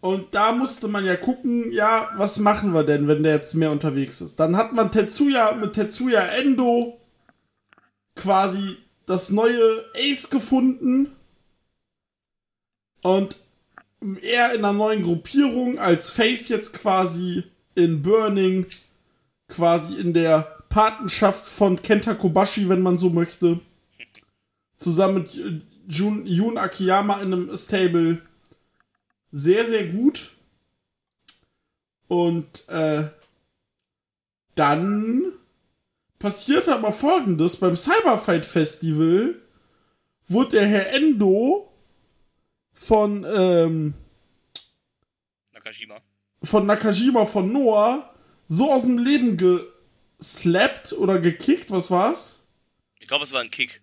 und 0.00 0.34
da 0.34 0.52
musste 0.52 0.88
man 0.88 1.04
ja 1.04 1.16
gucken, 1.16 1.72
ja, 1.72 2.10
was 2.16 2.38
machen 2.38 2.72
wir 2.74 2.84
denn, 2.84 3.08
wenn 3.08 3.22
der 3.22 3.34
jetzt 3.34 3.54
mehr 3.54 3.70
unterwegs 3.70 4.20
ist? 4.20 4.38
Dann 4.40 4.56
hat 4.56 4.72
man 4.72 4.90
Tetsuya 4.90 5.52
mit 5.52 5.72
Tetsuya 5.72 6.20
Endo 6.20 7.00
quasi 8.14 8.76
das 9.06 9.30
neue 9.30 9.84
Ace 9.94 10.30
gefunden. 10.30 11.14
Und 13.02 13.36
er 14.22 14.54
in 14.54 14.64
einer 14.64 14.72
neuen 14.72 15.02
Gruppierung 15.02 15.78
als 15.78 16.10
Face 16.10 16.48
jetzt 16.48 16.72
quasi 16.72 17.44
in 17.74 18.02
Burning, 18.02 18.66
quasi 19.48 20.00
in 20.00 20.12
der 20.12 20.56
Patenschaft 20.68 21.46
von 21.46 21.80
Kenta 21.80 22.14
Kobashi, 22.14 22.68
wenn 22.68 22.82
man 22.82 22.98
so 22.98 23.10
möchte. 23.10 23.60
Zusammen 24.76 25.14
mit 25.18 25.40
Jun, 25.88 26.26
Jun 26.26 26.58
Akiyama 26.58 27.20
in 27.20 27.32
einem 27.32 27.56
Stable. 27.56 28.20
Sehr, 29.30 29.66
sehr 29.66 29.88
gut. 29.88 30.32
Und 32.08 32.68
äh, 32.68 33.04
dann 34.54 35.32
passierte 36.18 36.74
aber 36.74 36.92
folgendes: 36.92 37.56
Beim 37.56 37.76
Cyberfight 37.76 38.46
Festival 38.46 39.34
wurde 40.26 40.50
der 40.50 40.66
Herr 40.66 40.92
Endo 40.92 41.72
von, 42.76 43.26
ähm, 43.28 43.94
Nakajima. 45.52 46.00
von 46.42 46.66
Nakajima 46.66 47.26
von 47.26 47.52
Noah 47.52 48.14
so 48.46 48.72
aus 48.72 48.84
dem 48.84 48.98
Leben 48.98 49.36
geslappt 49.36 50.92
oder 50.92 51.18
gekickt, 51.18 51.70
was 51.70 51.90
war's? 51.90 52.44
Ich 53.00 53.08
glaube, 53.08 53.24
es 53.24 53.32
war 53.32 53.40
ein 53.40 53.50
Kick. 53.50 53.80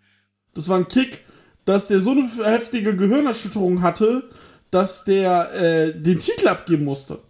Das 0.54 0.70
war 0.70 0.78
ein 0.78 0.88
Kick, 0.88 1.26
dass 1.66 1.88
der 1.88 2.00
so 2.00 2.12
eine 2.12 2.28
heftige 2.46 2.96
Gehirnerschütterung 2.96 3.82
hatte, 3.82 4.30
dass 4.70 5.04
der 5.04 5.54
äh, 5.54 6.00
den 6.00 6.20
Titel 6.20 6.48
abgeben 6.48 6.84
musste. 6.86 7.22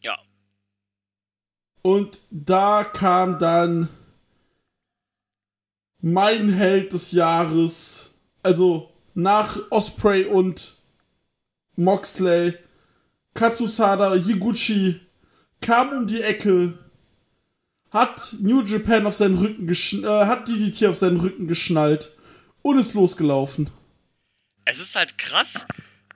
Ja. 0.00 0.18
Und 1.82 2.18
da 2.30 2.84
kam 2.84 3.38
dann 3.38 3.88
mein 6.00 6.48
Held 6.52 6.92
des 6.92 7.12
Jahres, 7.12 8.14
also 8.42 8.87
nach 9.18 9.58
Osprey 9.70 10.26
und 10.26 10.76
Moxley, 11.74 12.54
Katsusada 13.34 14.14
Higuchi 14.14 15.00
kam 15.60 15.90
um 15.90 16.06
die 16.06 16.22
Ecke, 16.22 16.78
hat 17.90 18.36
New 18.38 18.62
Japan 18.62 19.08
auf 19.08 19.16
seinen 19.16 19.36
Rücken 19.36 19.66
geschn 19.66 20.04
äh, 20.04 20.06
hat 20.06 20.48
DDT 20.48 20.86
auf 20.86 20.96
seinen 20.96 21.18
Rücken 21.18 21.48
geschnallt 21.48 22.14
und 22.62 22.78
ist 22.78 22.94
losgelaufen. 22.94 23.70
Es 24.64 24.78
ist 24.78 24.94
halt 24.94 25.18
krass, 25.18 25.66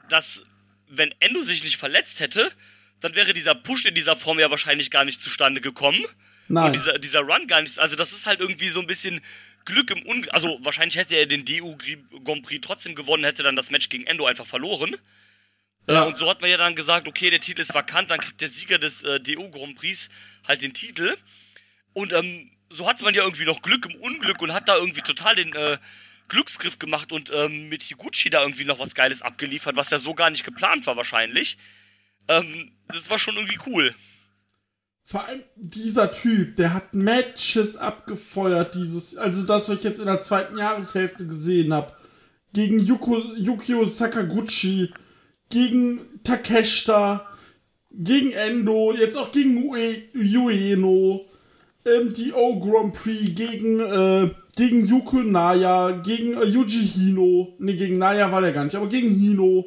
dass, 0.08 0.44
wenn 0.88 1.12
Endo 1.18 1.42
sich 1.42 1.64
nicht 1.64 1.78
verletzt 1.78 2.20
hätte, 2.20 2.52
dann 3.00 3.16
wäre 3.16 3.34
dieser 3.34 3.56
Push 3.56 3.84
in 3.86 3.96
dieser 3.96 4.14
Form 4.14 4.38
ja 4.38 4.48
wahrscheinlich 4.48 4.92
gar 4.92 5.04
nicht 5.04 5.20
zustande 5.20 5.60
gekommen. 5.60 6.04
Nein. 6.46 6.66
Und 6.66 6.76
dieser, 6.76 7.00
dieser 7.00 7.20
Run 7.20 7.48
gar 7.48 7.62
nicht. 7.62 7.80
Also, 7.80 7.96
das 7.96 8.12
ist 8.12 8.26
halt 8.26 8.38
irgendwie 8.38 8.68
so 8.68 8.80
ein 8.80 8.86
bisschen 8.86 9.20
Glück 9.64 9.90
im 9.90 10.02
Unglück. 10.06 10.32
Also, 10.32 10.58
wahrscheinlich 10.62 10.96
hätte 10.96 11.16
er 11.16 11.26
den 11.26 11.44
DU 11.44 11.76
Grand 12.24 12.42
Prix 12.42 12.66
trotzdem 12.66 12.94
gewonnen, 12.94 13.24
hätte 13.24 13.42
dann 13.42 13.56
das 13.56 13.70
Match 13.70 13.88
gegen 13.88 14.06
Endo 14.06 14.26
einfach 14.26 14.46
verloren. 14.46 14.96
Ja. 15.88 16.04
Äh, 16.04 16.06
und 16.06 16.18
so 16.18 16.28
hat 16.28 16.40
man 16.40 16.50
ja 16.50 16.56
dann 16.56 16.74
gesagt, 16.74 17.08
okay, 17.08 17.30
der 17.30 17.40
Titel 17.40 17.60
ist 17.60 17.74
vakant, 17.74 18.10
dann 18.10 18.20
kriegt 18.20 18.40
der 18.40 18.48
Sieger 18.48 18.78
des 18.78 19.02
äh, 19.02 19.20
DU 19.20 19.50
Grand 19.50 19.76
Prix 19.76 20.10
halt 20.46 20.62
den 20.62 20.74
Titel. 20.74 21.16
Und 21.92 22.12
ähm, 22.12 22.50
so 22.68 22.88
hat 22.88 23.02
man 23.02 23.14
ja 23.14 23.22
irgendwie 23.22 23.44
noch 23.44 23.62
Glück 23.62 23.86
im 23.86 24.00
Unglück 24.00 24.40
und 24.40 24.54
hat 24.54 24.68
da 24.68 24.76
irgendwie 24.76 25.02
total 25.02 25.36
den 25.36 25.52
äh, 25.54 25.76
Glücksgriff 26.28 26.78
gemacht 26.78 27.12
und 27.12 27.30
ähm, 27.34 27.68
mit 27.68 27.82
Higuchi 27.82 28.30
da 28.30 28.40
irgendwie 28.40 28.64
noch 28.64 28.78
was 28.78 28.94
Geiles 28.94 29.20
abgeliefert, 29.22 29.76
was 29.76 29.90
ja 29.90 29.98
so 29.98 30.14
gar 30.14 30.30
nicht 30.30 30.44
geplant 30.44 30.86
war 30.86 30.96
wahrscheinlich. 30.96 31.58
Ähm, 32.28 32.72
das 32.88 33.10
war 33.10 33.18
schon 33.18 33.36
irgendwie 33.36 33.58
cool. 33.66 33.94
Vor 35.04 35.26
allem 35.26 35.42
dieser 35.56 36.12
Typ, 36.12 36.56
der 36.56 36.74
hat 36.74 36.94
Matches 36.94 37.76
abgefeuert, 37.76 38.74
dieses, 38.74 39.16
also 39.16 39.44
das, 39.44 39.68
was 39.68 39.78
ich 39.78 39.84
jetzt 39.84 40.00
in 40.00 40.06
der 40.06 40.20
zweiten 40.20 40.56
Jahreshälfte 40.56 41.26
gesehen 41.26 41.72
habe. 41.74 41.92
Gegen 42.52 42.78
Yuko, 42.78 43.18
Yukio 43.36 43.84
Sakaguchi, 43.84 44.92
gegen 45.50 46.00
Takeshita, 46.22 47.26
gegen 47.90 48.32
Endo, 48.32 48.92
jetzt 48.92 49.16
auch 49.16 49.30
gegen 49.32 49.64
Ue, 49.64 50.02
Ueno, 50.14 51.26
ähm, 51.84 52.12
die 52.12 52.32
O 52.32 52.60
Grand 52.60 52.94
Prix, 52.94 53.34
gegen, 53.34 53.80
äh, 53.80 54.30
gegen 54.56 54.86
Yuko 54.86 55.18
Naya, 55.18 55.90
gegen 56.02 56.34
äh, 56.34 56.44
Yuji 56.44 56.86
Hino. 56.86 57.54
Ne, 57.58 57.74
gegen 57.74 57.98
Naya 57.98 58.30
war 58.30 58.40
der 58.40 58.52
gar 58.52 58.64
nicht, 58.64 58.76
aber 58.76 58.88
gegen 58.88 59.10
Hino. 59.10 59.66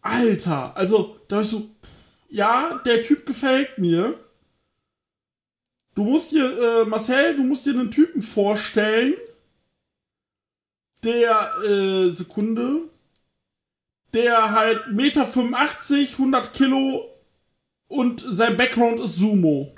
Alter, 0.00 0.76
also, 0.76 1.16
da 1.28 1.40
ist 1.40 1.50
so, 1.50 1.70
ja, 2.28 2.80
der 2.84 3.02
Typ 3.02 3.26
gefällt 3.26 3.78
mir. 3.78 4.18
Du 5.94 6.04
musst 6.04 6.32
dir, 6.32 6.44
äh, 6.44 6.84
Marcel, 6.84 7.36
du 7.36 7.42
musst 7.42 7.66
dir 7.66 7.72
einen 7.72 7.90
Typen 7.90 8.22
vorstellen, 8.22 9.14
der, 11.02 11.52
äh, 11.64 12.10
Sekunde, 12.10 12.82
der 14.14 14.52
halt 14.52 14.92
Meter 14.92 15.26
85, 15.26 16.18
100 16.18 16.52
Kilo 16.54 17.08
und 17.88 18.20
sein 18.20 18.56
Background 18.56 19.00
ist 19.00 19.16
Sumo. 19.16 19.74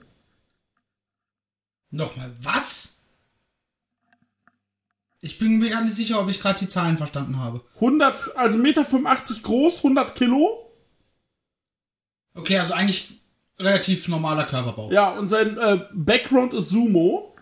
Nochmal, 1.90 2.32
was? 2.40 3.00
Ich 5.22 5.38
bin 5.38 5.58
mir 5.58 5.70
gar 5.70 5.82
nicht 5.82 5.94
sicher, 5.94 6.20
ob 6.20 6.28
ich 6.28 6.40
gerade 6.40 6.60
die 6.60 6.68
Zahlen 6.68 6.96
verstanden 6.96 7.38
habe. 7.38 7.60
100, 7.76 8.36
also 8.36 8.56
Meter 8.58 8.84
85 8.84 9.42
groß, 9.42 9.78
100 9.78 10.14
Kilo. 10.14 10.69
Okay, 12.34 12.58
also 12.58 12.74
eigentlich 12.74 13.20
relativ 13.58 14.08
normaler 14.08 14.44
Körperbau. 14.44 14.90
Ja, 14.90 15.10
und 15.10 15.28
sein 15.28 15.58
äh, 15.58 15.86
Background 15.92 16.54
ist 16.54 16.70
Sumo. 16.70 17.36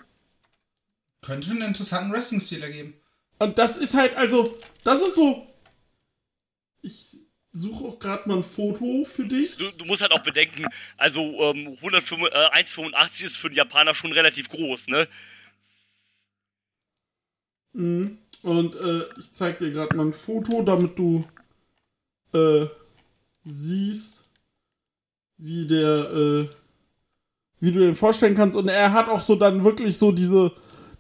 Könnte 1.23 1.51
einen 1.51 1.63
interessanten 1.63 2.13
Wrestling-Stil 2.13 2.63
ergeben. 2.63 2.95
Und 3.39 3.59
das 3.59 3.77
ist 3.77 3.95
halt, 3.95 4.17
also, 4.17 4.59
das 4.85 5.03
ist 5.03 5.15
so. 5.15 5.47
Ich 6.83 7.17
suche 7.53 7.85
auch 7.85 7.99
gerade 7.99 8.29
mal 8.29 8.39
ein 8.39 8.45
Foto 8.45 9.05
für 9.05 9.27
dich. 9.27 9.57
Du, 9.57 9.71
du 9.73 9.85
musst 9.85 10.03
halt 10.03 10.13
auch 10.13 10.23
bedenken, 10.23 10.65
also 10.97 11.21
ähm, 11.21 11.77
185, 11.77 12.33
äh, 12.33 12.63
1,85 12.63 13.25
ist 13.25 13.37
für 13.37 13.49
einen 13.49 13.57
Japaner 13.57 13.95
schon 13.95 14.13
relativ 14.13 14.49
groß, 14.49 14.89
ne? 14.89 15.09
Und 18.43 18.75
äh, 18.77 19.03
ich 19.19 19.33
zeig 19.33 19.59
dir 19.59 19.71
gerade 19.71 19.97
mal 19.97 20.07
ein 20.07 20.13
Foto, 20.13 20.63
damit 20.63 20.99
du 20.99 21.25
äh, 22.33 22.67
siehst, 23.45 24.18
wie 25.39 25.67
der, 25.67 26.11
äh, 26.13 26.49
wie 27.61 27.73
du 27.73 27.81
den 27.81 27.95
vorstellen 27.95 28.35
kannst. 28.35 28.57
Und 28.57 28.69
er 28.69 28.93
hat 28.93 29.09
auch 29.09 29.21
so 29.21 29.37
dann 29.37 29.65
wirklich 29.65 29.97
so 29.97 30.13
diese, 30.13 30.53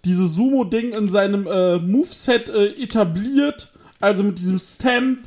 diese 0.05 0.27
Sumo-Ding 0.27 0.93
in 0.93 1.09
seinem 1.09 1.47
äh, 1.47 1.78
Moveset 1.78 2.48
äh, 2.48 2.82
etabliert. 2.82 3.73
Also 4.01 4.23
mit 4.23 4.39
diesem 4.39 4.59
Stamp. 4.59 5.20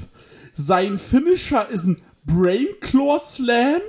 Sein 0.53 0.97
Finisher 0.99 1.69
ist 1.69 1.85
ein 1.85 2.01
Brainclaw 2.25 3.19
Slam. 3.23 3.81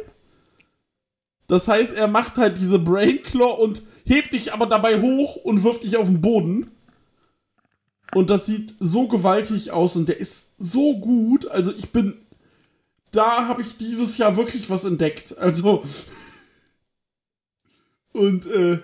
Das 1.47 1.69
heißt, 1.69 1.95
er 1.95 2.09
macht 2.09 2.39
halt 2.39 2.59
diese 2.59 2.79
Brainclaw 2.79 3.63
und 3.63 3.83
hebt 4.05 4.33
dich 4.33 4.53
aber 4.53 4.67
dabei 4.67 5.01
hoch 5.01 5.37
und 5.37 5.65
wirft 5.65 5.85
dich 5.85 5.97
auf 5.97 6.07
den 6.07 6.21
Boden. 6.21 6.71
Und 8.15 8.31
das 8.31 8.47
sieht 8.47 8.75
so 8.79 9.09
gewaltig 9.09 9.71
aus 9.71 9.97
und 9.97 10.09
der 10.09 10.19
ist 10.19 10.55
so 10.59 10.99
gut. 10.99 11.47
Also 11.49 11.73
ich 11.73 11.91
bin. 11.91 12.19
Da 13.13 13.47
habe 13.47 13.63
ich 13.63 13.77
dieses 13.77 14.19
Jahr 14.19 14.37
wirklich 14.37 14.69
was 14.69 14.85
entdeckt. 14.85 15.39
Also. 15.39 15.85
Und, 18.13 18.47
äh, 18.47 18.79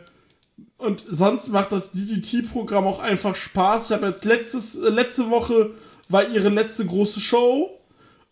und 0.76 1.04
sonst 1.08 1.48
macht 1.48 1.72
das 1.72 1.92
DDT-Programm 1.92 2.86
auch 2.86 3.00
einfach 3.00 3.34
Spaß. 3.34 3.86
Ich 3.86 3.92
habe 3.92 4.06
jetzt 4.06 4.24
letztes, 4.24 4.76
äh, 4.76 4.90
letzte 4.90 5.30
Woche 5.30 5.74
war 6.08 6.28
ihre 6.28 6.50
letzte 6.50 6.86
große 6.86 7.20
Show. 7.20 7.78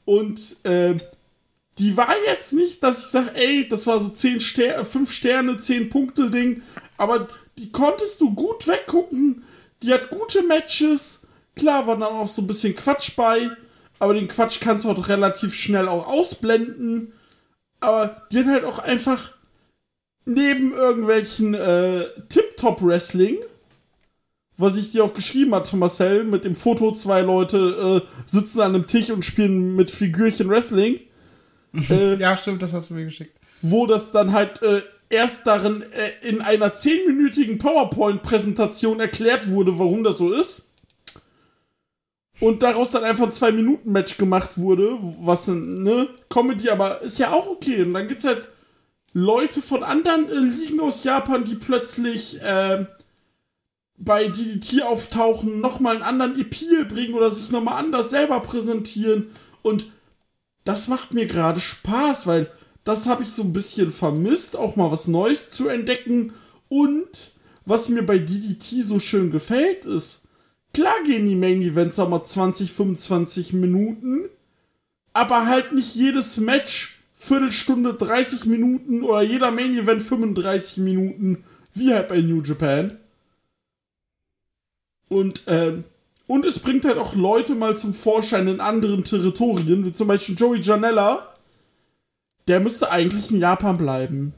Und 0.04 0.64
äh, 0.64 0.96
die 1.78 1.96
war 1.96 2.14
jetzt 2.26 2.52
nicht, 2.52 2.82
dass 2.82 3.00
ich 3.00 3.06
sage, 3.06 3.34
ey, 3.34 3.68
das 3.68 3.86
war 3.86 3.98
so 3.98 4.08
10 4.08 4.40
Ster 4.40 4.84
5 4.84 5.12
Sterne, 5.12 5.58
10 5.58 5.90
Punkte 5.90 6.30
Ding, 6.30 6.62
aber 6.96 7.28
die 7.58 7.70
konntest 7.70 8.20
du 8.20 8.34
gut 8.34 8.66
weggucken. 8.66 9.44
Die 9.82 9.92
hat 9.92 10.10
gute 10.10 10.42
Matches. 10.42 11.22
Klar 11.54 11.86
war 11.86 11.96
dann 11.96 12.08
auch 12.08 12.28
so 12.28 12.42
ein 12.42 12.46
bisschen 12.46 12.74
Quatsch 12.74 13.14
bei, 13.16 13.50
aber 13.98 14.14
den 14.14 14.28
Quatsch 14.28 14.60
kannst 14.60 14.84
du 14.84 14.90
auch 14.90 15.08
relativ 15.08 15.54
schnell 15.54 15.88
auch 15.88 16.06
ausblenden. 16.06 17.12
Aber 17.80 18.22
die 18.30 18.38
hat 18.38 18.46
halt 18.46 18.64
auch 18.64 18.78
einfach 18.78 19.30
neben 20.24 20.72
irgendwelchen 20.72 21.54
äh, 21.54 22.04
Tip-Top-Wrestling, 22.28 23.38
was 24.56 24.76
ich 24.76 24.90
dir 24.90 25.04
auch 25.04 25.12
geschrieben 25.12 25.54
hatte, 25.54 25.76
Marcel, 25.76 26.24
mit 26.24 26.44
dem 26.44 26.54
Foto, 26.54 26.92
zwei 26.92 27.20
Leute 27.20 28.02
äh, 28.02 28.08
sitzen 28.26 28.60
an 28.60 28.74
einem 28.74 28.86
Tisch 28.86 29.10
und 29.10 29.24
spielen 29.24 29.76
mit 29.76 29.90
Figürchen 29.90 30.48
Wrestling. 30.48 31.00
äh, 31.90 32.16
Ja, 32.16 32.36
stimmt, 32.36 32.62
das 32.62 32.72
hast 32.72 32.90
du 32.90 32.94
mir 32.94 33.04
geschickt. 33.04 33.38
wo 33.62 33.86
das 33.86 34.12
dann 34.12 34.32
halt 34.32 34.62
äh, 34.62 34.80
erst 35.10 35.46
darin 35.46 35.82
äh, 35.92 36.28
in 36.28 36.40
einer 36.40 36.72
zehnminütigen 36.72 37.58
PowerPoint-Präsentation 37.58 38.98
erklärt 39.00 39.48
wurde, 39.50 39.78
warum 39.78 40.02
das 40.04 40.18
so 40.18 40.32
ist. 40.32 40.65
Und 42.40 42.62
daraus 42.62 42.90
dann 42.90 43.04
einfach 43.04 43.24
ein 43.24 43.32
Zwei-Minuten-Match 43.32 44.18
gemacht 44.18 44.58
wurde, 44.58 44.98
was 45.20 45.48
ne, 45.48 46.08
Comedy, 46.28 46.68
aber 46.68 47.00
ist 47.00 47.18
ja 47.18 47.32
auch 47.32 47.46
okay. 47.46 47.82
Und 47.82 47.94
dann 47.94 48.08
gibt's 48.08 48.26
halt 48.26 48.48
Leute 49.14 49.62
von 49.62 49.82
anderen 49.82 50.28
äh, 50.28 50.34
Ligen 50.34 50.80
aus 50.80 51.02
Japan, 51.02 51.44
die 51.44 51.54
plötzlich 51.54 52.42
äh, 52.42 52.84
bei 53.96 54.28
DDT 54.28 54.82
auftauchen, 54.82 55.60
nochmal 55.60 55.94
einen 55.94 56.04
anderen 56.04 56.38
Appeal 56.38 56.84
bringen 56.84 57.14
oder 57.14 57.30
sich 57.30 57.50
nochmal 57.50 57.82
anders 57.82 58.10
selber 58.10 58.40
präsentieren. 58.40 59.28
Und 59.62 59.86
das 60.64 60.88
macht 60.88 61.14
mir 61.14 61.24
gerade 61.26 61.60
Spaß, 61.60 62.26
weil 62.26 62.50
das 62.84 63.06
habe 63.06 63.22
ich 63.22 63.30
so 63.30 63.42
ein 63.42 63.54
bisschen 63.54 63.90
vermisst, 63.90 64.56
auch 64.56 64.76
mal 64.76 64.92
was 64.92 65.08
Neues 65.08 65.50
zu 65.50 65.68
entdecken. 65.68 66.34
Und 66.68 67.32
was 67.64 67.88
mir 67.88 68.04
bei 68.04 68.18
DDT 68.18 68.84
so 68.84 69.00
schön 69.00 69.30
gefällt, 69.30 69.86
ist, 69.86 70.25
klar 70.76 71.02
gehen 71.04 71.26
die 71.26 71.36
Main 71.36 71.62
Events 71.62 71.98
aber 71.98 72.22
20, 72.22 72.70
25 72.70 73.54
Minuten, 73.54 74.28
aber 75.14 75.46
halt 75.46 75.72
nicht 75.72 75.94
jedes 75.94 76.36
Match 76.36 76.98
Viertelstunde, 77.14 77.94
30 77.94 78.44
Minuten 78.44 79.02
oder 79.02 79.22
jeder 79.22 79.50
Main 79.50 79.74
Event 79.74 80.02
35 80.02 80.76
Minuten, 80.78 81.44
wie 81.72 81.94
halt 81.94 82.08
bei 82.08 82.20
New 82.20 82.42
Japan. 82.42 82.92
Und, 85.08 85.42
ähm, 85.46 85.84
und 86.26 86.44
es 86.44 86.58
bringt 86.58 86.84
halt 86.84 86.98
auch 86.98 87.14
Leute 87.14 87.54
mal 87.54 87.76
zum 87.76 87.94
Vorschein 87.94 88.46
in 88.48 88.60
anderen 88.60 89.02
Territorien, 89.02 89.82
wie 89.84 89.94
zum 89.94 90.08
Beispiel 90.08 90.34
Joey 90.34 90.60
Janella. 90.60 91.34
Der 92.48 92.60
müsste 92.60 92.90
eigentlich 92.90 93.30
in 93.30 93.40
Japan 93.40 93.78
bleiben. 93.78 94.34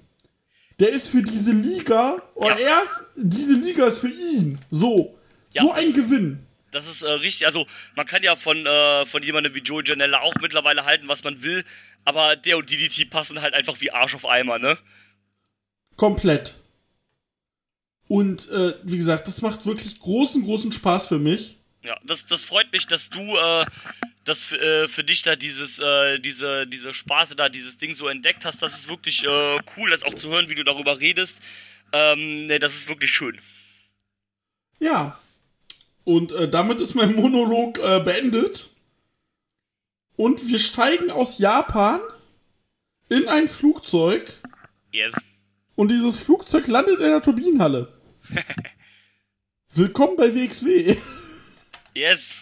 Der 0.79 0.91
ist 0.91 1.09
für 1.09 1.23
diese 1.23 1.53
Liga, 1.53 2.23
oder 2.37 2.59
Ja. 2.61 2.79
erst, 2.79 3.07
diese 3.17 3.55
Liga 3.55 3.87
ist 3.87 3.99
für 3.99 4.09
ihn. 4.09 4.59
So. 4.71 5.18
Ja, 5.51 5.63
so 5.63 5.73
ein 5.73 5.93
Gewinn. 5.93 6.47
Das 6.71 6.87
ist 6.87 7.03
äh, 7.03 7.11
richtig, 7.11 7.47
also 7.47 7.67
man 7.97 8.05
kann 8.07 8.23
ja 8.23 8.37
von, 8.37 8.67
äh, 8.67 9.07
von 9.07 9.23
jemandem 9.23 9.55
wie 9.55 9.61
Joey 9.61 9.85
Janella 9.87 10.21
auch 10.21 10.35
mittlerweile 10.41 10.85
halten, 10.85 11.09
was 11.09 11.25
man 11.25 11.43
will, 11.43 11.65
aber 12.05 12.37
der 12.37 12.59
und 12.59 12.71
DDT 12.71 13.09
passen 13.09 13.41
halt 13.41 13.55
einfach 13.55 13.81
wie 13.81 13.91
Arsch 13.91 14.15
auf 14.15 14.27
Eimer, 14.27 14.59
ne? 14.59 14.77
Komplett. 15.97 16.55
Und 18.07 18.49
äh, 18.51 18.75
wie 18.83 18.97
gesagt, 18.97 19.29
das 19.29 19.43
macht 19.43 19.67
wirklich 19.67 19.99
großen, 19.99 20.45
großen 20.45 20.73
Spaß 20.73 21.09
für 21.09 21.19
mich. 21.19 21.57
Ja, 21.83 21.99
das, 22.05 22.27
das 22.27 22.45
freut 22.45 22.73
mich, 22.73 22.87
dass 22.87 23.09
du, 23.11 23.21
äh, 23.21 23.65
dass 24.25 24.45
für, 24.45 24.61
äh, 24.61 24.89
für 24.89 25.05
dich 25.05 25.23
da 25.23 25.37
dieses, 25.37 25.79
äh, 25.79 26.19
diese, 26.19 26.67
diese 26.67 26.93
Sparte 26.93 27.37
da, 27.37 27.49
dieses 27.49 27.79
Ding 27.79 27.95
so 27.95 28.09
entdeckt 28.09 28.45
hast. 28.45 28.63
Das 28.63 28.75
ist 28.75 28.89
wirklich 28.89 29.25
äh, 29.25 29.59
cool, 29.77 29.91
das 29.91 30.03
auch 30.03 30.15
zu 30.15 30.31
hören, 30.31 30.49
wie 30.49 30.55
du 30.55 30.65
darüber 30.65 31.01
redest. 31.01 31.41
Ähm, 31.93 32.47
ne, 32.47 32.59
das 32.59 32.75
ist 32.75 32.89
wirklich 32.89 33.11
schön. 33.11 33.39
Ja. 34.81 35.19
Und 36.09 36.33
äh, 36.33 36.49
damit 36.49 36.81
ist 36.81 36.95
mein 36.95 37.15
Monolog 37.17 37.79
äh, 37.81 38.01
beendet. 38.01 38.71
Und 40.17 40.49
wir 40.49 40.59
steigen 40.59 41.11
aus 41.11 41.37
Japan 41.37 42.01
in 43.11 43.29
ein 43.29 43.47
Flugzeug. 43.47 44.33
Yes. 44.91 45.13
Und 45.77 45.91
dieses 45.91 46.17
Flugzeug 46.17 46.67
landet 46.67 47.01
in 47.01 47.11
der 47.11 47.21
Turbinenhalle. 47.21 47.93
Willkommen 49.75 50.17
bei 50.17 50.35
WXW. 50.35 50.97
Yes. 51.95 52.39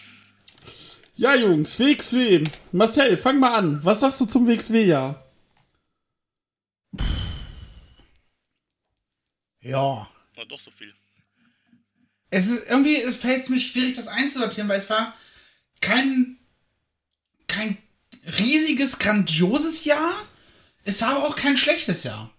Ja, 1.17 1.35
Jungs, 1.35 1.77
WXW. 1.81 2.45
Marcel, 2.71 3.17
fang 3.17 3.41
mal 3.41 3.57
an. 3.57 3.85
Was 3.85 3.99
sagst 3.99 4.21
du 4.21 4.27
zum 4.27 4.47
WXW-Jahr? 4.47 5.29
Ja. 9.59 10.09
Oh, 10.37 10.45
doch 10.49 10.61
so 10.61 10.71
viel. 10.71 10.95
Es 12.37 12.49
ist 12.49 12.69
irgendwie, 12.69 13.01
es 13.01 13.17
fällt 13.17 13.49
mir 13.49 13.59
schwierig, 13.59 13.95
das 13.95 14.09
einzusortieren, 14.09 14.69
weil 14.69 14.79
es 14.79 14.91
war 14.91 15.15
kein, 15.81 16.37
kein 17.47 17.79
riesiges, 18.39 18.99
grandioses 18.99 19.87
Jahr. 19.87 20.13
Es 20.85 21.01
war 21.01 21.13
aber 21.13 21.27
auch 21.27 21.37
kein 21.37 21.57
schlechtes 21.57 22.05
Jahr. 22.05 22.31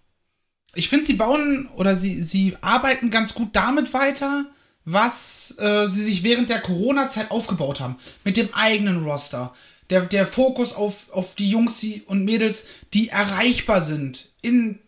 Ich 0.76 0.88
finde, 0.88 1.04
sie 1.04 1.14
bauen 1.14 1.68
oder 1.74 1.96
sie, 1.96 2.22
sie 2.22 2.56
arbeiten 2.60 3.10
ganz 3.10 3.34
gut 3.34 3.48
damit 3.54 3.92
weiter, 3.92 4.46
was 4.84 5.58
äh, 5.58 5.88
sie 5.88 6.04
sich 6.04 6.22
während 6.22 6.48
der 6.48 6.60
Corona-Zeit 6.60 7.32
aufgebaut 7.32 7.80
haben. 7.80 7.96
Mit 8.22 8.36
dem 8.36 8.54
eigenen 8.54 9.04
Roster. 9.04 9.52
Der, 9.90 10.02
der 10.02 10.28
Fokus 10.28 10.74
auf, 10.74 11.10
auf 11.10 11.34
die 11.34 11.50
Jungs 11.50 11.84
und 12.06 12.24
Mädels, 12.24 12.68
die 12.94 13.08
erreichbar 13.08 13.82
sind 13.82 14.28
in, 14.42 14.78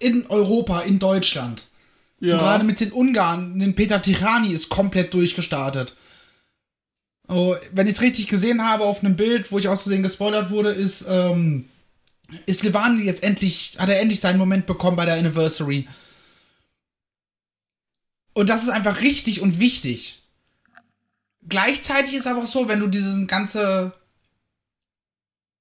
in 0.00 0.26
Europa, 0.26 0.80
in 0.80 0.98
Deutschland. 0.98 1.69
So 2.20 2.36
gerade 2.36 2.64
mit 2.64 2.80
den 2.80 2.92
Ungarn, 2.92 3.58
den 3.58 3.74
Peter 3.74 4.00
Tirani 4.02 4.52
ist 4.52 4.68
komplett 4.68 5.14
durchgestartet. 5.14 5.96
Oh, 7.28 7.56
wenn 7.72 7.86
ich 7.86 7.94
es 7.94 8.02
richtig 8.02 8.28
gesehen 8.28 8.62
habe 8.62 8.84
auf 8.84 9.02
einem 9.02 9.16
Bild, 9.16 9.50
wo 9.52 9.58
ich 9.58 9.68
auszusehen 9.68 10.02
gespoilert 10.02 10.50
wurde, 10.50 10.70
ist, 10.70 11.06
ähm, 11.08 11.68
ist 12.44 12.62
Levani 12.62 13.04
jetzt 13.04 13.22
endlich, 13.22 13.76
hat 13.78 13.88
er 13.88 14.00
endlich 14.00 14.20
seinen 14.20 14.38
Moment 14.38 14.66
bekommen 14.66 14.96
bei 14.96 15.06
der 15.06 15.14
Anniversary. 15.14 15.88
Und 18.34 18.48
das 18.48 18.64
ist 18.64 18.68
einfach 18.68 19.00
richtig 19.00 19.40
und 19.40 19.58
wichtig. 19.58 20.22
Gleichzeitig 21.48 22.14
ist 22.14 22.26
aber 22.26 22.42
auch 22.42 22.46
so, 22.46 22.68
wenn 22.68 22.80
du 22.80 22.86
dieses 22.86 23.26
ganze, 23.26 23.92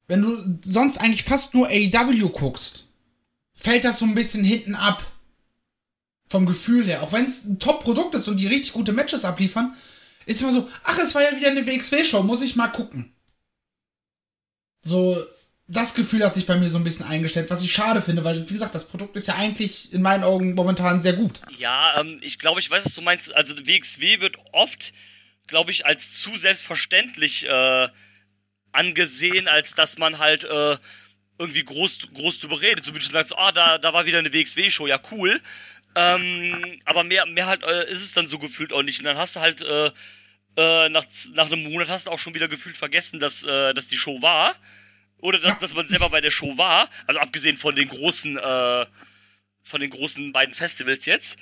wenn 0.08 0.22
du 0.22 0.60
sonst 0.64 1.00
eigentlich 1.00 1.24
fast 1.24 1.54
nur 1.54 1.68
AEW 1.68 2.30
guckst, 2.30 2.88
fällt 3.54 3.86
das 3.86 4.00
so 4.00 4.06
ein 4.06 4.16
bisschen 4.16 4.44
hinten 4.44 4.76
ab. 4.76 5.06
Vom 6.30 6.46
Gefühl 6.46 6.86
her. 6.86 7.04
Auch 7.04 7.12
wenn 7.12 7.26
es 7.26 7.46
ein 7.46 7.60
Top-Produkt 7.60 8.16
ist 8.16 8.28
und 8.28 8.38
die 8.38 8.48
richtig 8.48 8.74
gute 8.74 8.94
Matches 8.94 9.26
abliefern, 9.26 9.76
ist 10.26 10.42
immer 10.42 10.52
so, 10.52 10.70
ach, 10.84 10.98
es 11.00 11.16
war 11.16 11.24
ja 11.24 11.36
wieder 11.36 11.50
eine 11.50 11.66
WXW-Show, 11.66 12.22
muss 12.24 12.44
ich 12.44 12.56
mal 12.56 12.68
gucken. 12.68 13.12
So, 14.84 15.26
das 15.68 15.94
Gefühl 15.94 16.24
hat 16.26 16.36
sich 16.36 16.46
bei 16.46 16.58
mir 16.58 16.70
so 16.70 16.78
ein 16.78 16.84
bisschen 16.84 17.06
eingestellt, 17.06 17.50
was 17.50 17.64
ich 17.64 17.72
schade 17.72 18.02
finde, 18.02 18.24
weil, 18.24 18.48
wie 18.50 18.54
gesagt, 18.54 18.74
das 18.74 18.88
Produkt 18.88 19.16
ist 19.16 19.28
ja 19.28 19.36
eigentlich 19.36 19.94
in 19.94 20.02
meinen 20.02 20.24
Augen 20.24 20.56
momentan 20.56 21.00
sehr 21.00 21.14
gut. 21.14 21.40
Ja, 21.58 22.00
ähm, 22.00 22.18
ich 22.22 22.40
glaube, 22.40 22.60
ich 22.60 22.70
weiß, 22.70 22.86
was 22.86 22.96
du 22.96 23.02
meinst. 23.02 23.34
Also 23.36 23.56
WXW 23.58 24.20
wird 24.20 24.38
oft, 24.52 24.94
glaube 25.48 25.72
ich, 25.72 25.86
als 25.86 26.20
zu 26.22 26.36
selbstverständlich 26.36 27.48
äh, 27.48 27.88
angesehen, 28.72 29.48
als 29.48 29.76
dass 29.76 29.98
man 29.98 30.18
halt 30.18 30.44
äh, 30.44 30.78
irgendwie 31.38 31.64
groß, 31.64 32.00
groß 32.14 32.40
drüber 32.40 32.62
redet. 32.62 32.86
So 32.86 32.94
wie 32.94 33.00
du 33.00 33.06
schon 33.06 33.14
sagst, 33.14 33.38
ah, 33.38 33.52
da, 33.52 33.78
da 33.78 33.94
war 33.94 34.06
wieder 34.08 34.20
eine 34.20 34.34
WXW-Show, 34.34 34.88
ja 34.88 35.00
cool. 35.12 35.40
Ähm, 35.96 36.82
aber 36.86 37.04
mehr, 37.04 37.26
mehr 37.26 37.48
halt 37.48 37.64
äh, 37.64 37.92
ist 37.92 38.04
es 38.04 38.14
dann 38.14 38.28
so 38.28 38.40
gefühlt 38.40 38.72
auch 38.74 38.84
nicht. 38.84 39.00
Und 39.00 39.06
dann 39.06 39.18
hast 39.18 39.36
du 39.36 39.40
halt 39.40 39.62
äh, 39.62 39.92
äh, 40.56 40.90
nach, 40.90 41.06
nach 41.34 41.48
einem 41.48 41.64
Monat 41.64 41.90
hast 41.90 42.08
du 42.08 42.12
auch 42.12 42.20
schon 42.20 42.34
wieder 42.34 42.48
gefühlt 42.48 42.78
vergessen, 42.78 43.20
dass, 43.20 43.44
äh, 43.44 43.74
dass 43.74 43.88
die 43.88 43.98
Show 43.98 44.22
war. 44.22 44.56
Oder 45.18 45.40
dass, 45.40 45.58
dass 45.60 45.74
man 45.74 45.88
selber 45.88 46.10
bei 46.10 46.22
der 46.22 46.32
Show 46.32 46.58
war. 46.58 46.90
Also 47.08 47.20
abgesehen 47.20 47.58
von 47.58 47.76
den 47.76 47.90
großen, 47.90 48.38
äh, 48.38 48.86
von 49.64 49.82
den 49.82 49.90
großen 49.90 50.32
beiden 50.32 50.54
Festivals 50.54 51.06
jetzt. 51.06 51.38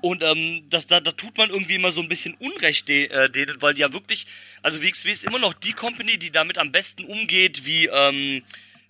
Und 0.00 0.22
ähm, 0.22 0.64
das, 0.70 0.86
da, 0.86 1.00
da 1.00 1.10
tut 1.12 1.36
man 1.36 1.50
irgendwie 1.50 1.74
immer 1.74 1.90
so 1.90 2.00
ein 2.00 2.08
bisschen 2.08 2.34
Unrecht 2.34 2.88
de, 2.88 3.06
äh, 3.06 3.28
denen, 3.30 3.60
weil 3.60 3.74
die 3.74 3.80
ja 3.80 3.92
wirklich, 3.92 4.26
also 4.62 4.82
WXW 4.82 5.10
ist 5.10 5.24
immer 5.24 5.40
noch 5.40 5.54
die 5.54 5.72
Company, 5.72 6.18
die 6.18 6.30
damit 6.30 6.58
am 6.58 6.70
besten 6.70 7.04
umgeht, 7.04 7.66
wie, 7.66 7.86
ähm, 7.86 8.42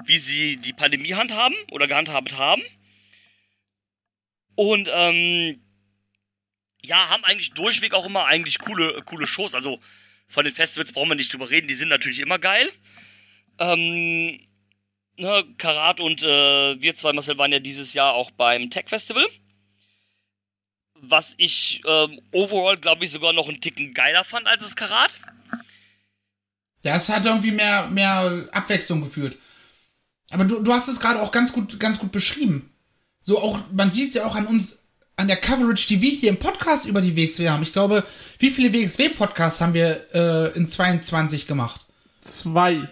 wie 0.05 0.18
sie 0.18 0.56
die 0.56 0.74
Pandemie 0.74 1.14
handhaben 1.14 1.56
oder 1.70 1.86
gehandhabt 1.86 2.36
haben. 2.36 2.62
Und 4.59 4.90
ähm, 4.93 5.60
ja, 6.82 7.10
haben 7.10 7.22
eigentlich 7.22 7.55
durchweg 7.55 7.94
auch 7.94 8.06
immer 8.06 8.26
eigentlich 8.26 8.59
coole, 8.59 9.02
coole 9.05 9.28
Shows. 9.28 9.55
Also 9.55 9.78
von 10.26 10.44
den 10.44 10.52
Festivals 10.52 10.93
brauchen 10.93 11.10
wir 11.10 11.14
nicht 11.14 11.32
drüber 11.32 11.48
reden, 11.48 11.68
die 11.68 11.76
sind 11.76 11.90
natürlich 11.90 12.18
immer 12.18 12.40
geil. 12.40 12.68
Ähm, 13.60 14.40
ne, 15.16 15.44
Karat 15.59 16.01
und 16.01 16.24
äh, 16.24 16.82
wir 16.82 16.97
zwei, 16.97 17.12
Marcel, 17.12 17.39
waren 17.39 17.52
ja 17.52 17.60
dieses 17.60 17.94
Jahr 17.94 18.14
auch 18.14 18.32
beim 18.32 18.68
Tech 18.68 18.86
Festival. 18.89 19.24
Was 20.94 21.36
ich 21.39 21.80
ähm, 21.86 22.20
overall, 22.32 22.78
glaube 22.78 23.05
ich, 23.05 23.12
sogar 23.12 23.32
noch 23.32 23.48
einen 23.48 23.60
Ticken 23.60 23.94
geiler 23.94 24.24
fand 24.24 24.48
als 24.48 24.64
das 24.64 24.74
Karat. 24.74 25.12
Ja, 26.82 26.97
es 26.97 27.09
hat 27.09 27.24
irgendwie 27.24 27.52
mehr, 27.52 27.86
mehr 27.86 28.48
Abwechslung 28.51 29.02
geführt. 29.02 29.39
Aber 30.30 30.44
du, 30.44 30.64
du 30.64 30.72
hast 30.72 30.89
es 30.89 30.98
gerade 30.98 31.22
auch 31.22 31.30
ganz 31.30 31.52
gut, 31.52 31.78
ganz 31.78 32.01
gut 32.01 32.10
beschrieben. 32.10 32.74
So 33.28 33.42
auch, 33.42 33.59
man 33.74 33.92
sieht 33.92 34.09
es 34.09 34.14
ja 34.14 34.24
auch 34.24 34.36
an 34.36 34.46
uns, 34.46 34.84
an 35.16 35.28
der 35.28 35.36
Coverage, 35.36 35.86
die 35.88 36.00
wir 36.00 36.12
hier 36.12 36.30
im 36.30 36.38
Podcast 36.38 36.86
über 36.86 37.02
die 37.02 37.14
WXW 37.14 37.50
haben. 37.50 37.62
Ich 37.62 37.74
glaube, 37.74 38.06
wie 38.38 38.48
viele 38.48 38.72
WXW-Podcasts 38.72 39.60
haben 39.60 39.74
wir 39.74 40.06
äh, 40.14 40.56
in 40.56 40.66
22 40.66 41.46
gemacht? 41.46 41.84
Zwei. 42.22 42.88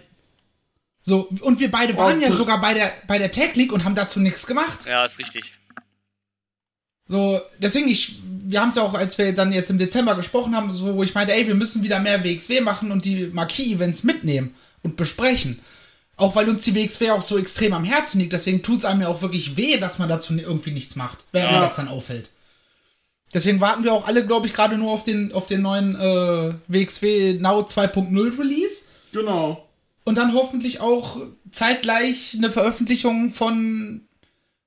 So, 1.01 1.27
und 1.41 1.59
wir 1.59 1.71
beide 1.71 1.97
waren 1.97 2.19
Oh, 2.19 2.21
ja 2.21 2.31
sogar 2.31 2.61
bei 2.61 2.75
der, 2.75 2.93
bei 3.07 3.17
der 3.17 3.31
Tech 3.31 3.55
League 3.55 3.73
und 3.73 3.83
haben 3.83 3.95
dazu 3.95 4.19
nichts 4.19 4.45
gemacht. 4.45 4.85
Ja, 4.85 5.05
ist 5.05 5.17
richtig. 5.17 5.55
So, 7.07 7.41
deswegen, 7.57 7.87
ich, 7.87 8.19
wir 8.23 8.61
haben 8.61 8.69
es 8.69 8.75
ja 8.75 8.83
auch, 8.83 8.93
als 8.93 9.17
wir 9.17 9.33
dann 9.33 9.51
jetzt 9.51 9.71
im 9.71 9.79
Dezember 9.79 10.13
gesprochen 10.13 10.55
haben, 10.55 10.71
so, 10.71 10.93
wo 10.93 11.01
ich 11.01 11.15
meinte, 11.15 11.33
ey, 11.33 11.47
wir 11.47 11.55
müssen 11.55 11.81
wieder 11.81 11.99
mehr 11.99 12.23
WXW 12.23 12.61
machen 12.61 12.91
und 12.91 13.05
die 13.05 13.25
Marquis-Events 13.25 14.03
mitnehmen 14.03 14.53
und 14.83 14.97
besprechen. 14.97 15.61
Auch 16.17 16.35
weil 16.35 16.49
uns 16.49 16.63
die 16.63 16.73
WXW 16.75 17.11
auch 17.11 17.21
so 17.21 17.37
extrem 17.37 17.73
am 17.73 17.83
Herzen 17.83 18.19
liegt, 18.19 18.33
deswegen 18.33 18.63
tut 18.63 18.79
es 18.79 18.85
einem 18.85 19.01
ja 19.01 19.07
auch 19.07 19.21
wirklich 19.21 19.55
weh, 19.55 19.77
dass 19.79 19.99
man 19.99 20.09
dazu 20.09 20.33
irgendwie 20.35 20.71
nichts 20.71 20.95
macht, 20.95 21.19
wenn 21.31 21.43
Ja. 21.43 21.61
das 21.61 21.75
dann 21.75 21.87
auffällt. 21.87 22.29
Deswegen 23.33 23.59
warten 23.61 23.83
wir 23.83 23.93
auch 23.93 24.07
alle, 24.07 24.25
glaube 24.25 24.47
ich, 24.47 24.53
gerade 24.53 24.77
nur 24.77 24.91
auf 24.91 25.03
den, 25.03 25.31
auf 25.33 25.47
den 25.47 25.61
neuen 25.61 25.95
äh, 25.95 26.53
WXW 26.67 27.33
Now 27.39 27.59
2.0 27.61 28.39
Release. 28.39 28.83
Genau. 29.11 29.63
Und 30.05 30.17
dann 30.17 30.33
hoffentlich 30.33 30.79
auch 30.79 31.19
zeitgleich 31.51 32.33
eine 32.37 32.51
Veröffentlichung 32.51 33.29
von, 33.29 34.01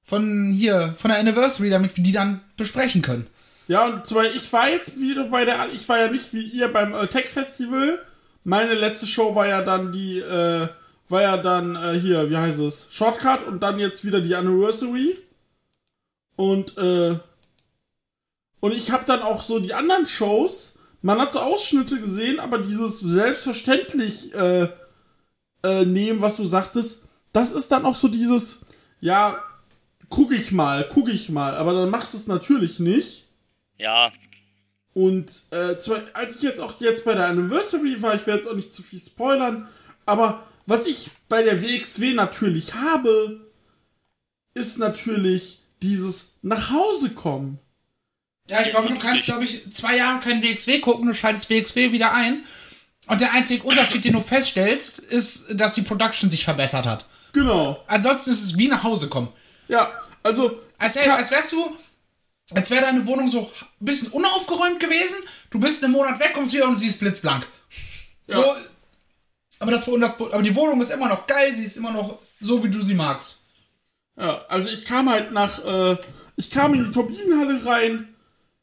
von 0.05 0.53
hier, 0.53 0.95
von 0.99 1.11
der 1.11 1.19
Anniversary, 1.19 1.71
damit 1.71 1.97
wir 1.97 2.05
die 2.05 2.13
dann 2.13 2.43
besprechen 2.57 3.01
können. 3.03 3.27
Ja, 3.67 3.87
und 3.87 4.07
zwar, 4.07 4.25
ich 4.25 4.53
war 4.53 4.69
jetzt 4.69 5.01
wieder 5.01 5.25
bei 5.25 5.45
der, 5.45 5.71
ich 5.73 5.89
war 5.89 5.99
ja 5.99 6.11
nicht 6.11 6.33
wie 6.35 6.43
ihr 6.43 6.69
beim 6.69 6.93
äh, 6.93 7.07
Tech 7.07 7.27
Festival. 7.27 7.99
Meine 8.45 8.75
letzte 8.75 9.07
Show 9.07 9.35
war 9.35 9.49
ja 9.49 9.63
dann 9.63 9.91
die, 9.93 10.19
äh, 10.19 10.69
war 11.11 11.23
ja 11.23 11.37
dann 11.37 11.77
äh, 11.77 11.99
hier, 11.99 12.31
wie 12.31 12.37
heißt 12.37 12.61
es, 12.61 12.87
Shortcut 12.91 13.47
und 13.47 13.63
dann 13.63 13.79
jetzt 13.79 14.05
wieder 14.05 14.21
die 14.21 14.35
Anniversary. 14.35 15.19
Und, 16.37 16.77
äh, 16.79 17.19
und 18.61 18.73
ich 18.73 18.91
habe 18.93 19.05
dann 19.05 19.21
auch 19.23 19.43
so 19.43 19.59
die 19.59 19.75
anderen 19.75 20.07
Shows, 20.07 20.75
man 21.03 21.19
hat 21.19 21.33
so 21.33 21.41
Ausschnitte 21.41 22.01
gesehen, 22.01 22.41
aber 22.41 22.59
dieses 22.59 23.01
selbstverständlich, 23.01 24.35
äh, 24.35 24.69
äh, 25.63 25.85
nehmen, 25.85 26.23
was 26.23 26.37
du 26.37 26.45
sagtest, 26.45 27.03
das 27.33 27.53
ist 27.53 27.71
dann 27.73 27.85
auch 27.85 27.95
so 27.95 28.09
dieses, 28.09 28.61
ja, 29.01 29.43
guck 30.09 30.33
ich 30.33 30.53
mal, 30.53 30.89
guck 30.93 31.09
ich 31.09 31.29
mal, 31.29 31.55
aber 31.57 31.75
dann 31.75 31.91
machst 31.91 32.15
du 32.15 32.19
es 32.19 32.27
natürlich 32.27 32.79
nicht. 32.79 33.29
Ja, 33.79 34.13
Und 34.93 35.31
äh, 35.51 35.77
zwar, 35.79 36.03
als 36.15 36.37
ich 36.37 36.43
jetzt 36.43 36.61
auch 36.61 36.81
jetzt 36.81 37.05
bei 37.05 37.15
der 37.15 37.27
Anniversary 37.29 38.03
war, 38.03 38.15
ich 38.15 38.27
werde 38.27 38.41
jetzt 38.41 38.51
auch 38.51 38.57
nicht 38.57 38.73
zu 38.73 38.83
viel 38.83 38.99
spoilern, 38.99 39.69
aber 40.05 40.43
was 40.67 40.87
ich 40.87 41.11
bei 41.29 41.43
der 41.43 41.63
WXW 41.63 42.15
natürlich 42.15 42.75
habe, 42.75 43.41
ist 44.55 44.79
natürlich 44.79 45.63
dieses 45.83 46.35
nach 46.43 46.71
Hause 46.71 47.11
kommen. 47.11 47.59
Ja, 48.49 48.63
ich 48.63 48.71
glaube, 48.71 48.89
du 48.89 48.99
kannst, 48.99 49.27
glaube 49.27 49.45
ich, 49.45 49.73
zwei 49.73 49.97
Jahre 49.97 50.21
kein 50.21 50.43
WXW 50.43 50.81
gucken, 50.81 51.07
du 51.07 51.15
schaltest 51.15 51.49
WXW 51.49 51.93
wieder 51.93 52.13
ein. 52.13 52.45
Und 53.07 53.21
der 53.21 53.33
einzige 53.33 53.63
Unterschied, 53.65 54.05
den 54.05 54.13
du 54.15 54.21
feststellst, 54.21 54.99
ist, 54.99 55.49
dass 55.55 55.75
die 55.75 55.83
Production 55.83 56.31
sich 56.31 56.45
verbessert 56.45 56.87
hat. 56.87 57.07
Genau. 57.33 57.83
Ansonsten 57.87 58.31
ist 58.31 58.43
es 58.43 58.59
wie 58.59 58.69
nach 58.69 58.83
Hause 58.83 59.09
kommen. 59.09 59.29
Ja, 59.69 59.93
also. 60.23 60.61
Als, 60.79 60.95
wär, 60.95 61.15
als 61.15 61.31
wärst 61.31 61.53
du, 61.53 61.77
als 62.55 62.71
wäre 62.71 62.83
deine 62.83 63.07
Wohnung 63.07 63.29
so 63.29 63.51
ein 63.81 63.85
bisschen 63.85 64.09
unaufgeräumt 64.09 64.81
gewesen. 64.81 65.17
Du 65.51 65.61
bist 65.61 65.85
einen 65.85 65.93
Monat 65.93 66.19
weg, 66.19 66.33
kommst 66.35 66.55
wieder 66.55 66.69
und 66.69 66.79
sie 66.79 66.87
ist 66.87 66.99
blitzblank. 66.99 67.47
So. 68.27 68.57
Aber, 69.61 69.71
das, 69.71 69.85
das, 69.85 70.21
aber 70.21 70.43
die 70.43 70.57
Wohnung 70.57 70.81
ist 70.81 70.91
immer 70.91 71.09
noch 71.09 71.27
geil, 71.27 71.55
sie 71.55 71.65
ist 71.65 71.77
immer 71.77 71.93
noch 71.93 72.19
so, 72.41 72.65
wie 72.65 72.71
du 72.71 72.81
sie 72.81 72.95
magst. 72.95 73.41
Ja, 74.17 74.45
also 74.49 74.71
ich 74.71 74.85
kam 74.85 75.09
halt 75.09 75.33
nach, 75.33 75.65
äh, 75.65 75.97
ich 76.37 76.51
kam 76.51 76.75
in 76.75 76.87
die 76.87 76.91
Turbinenhalle 76.91 77.65
rein, 77.65 78.09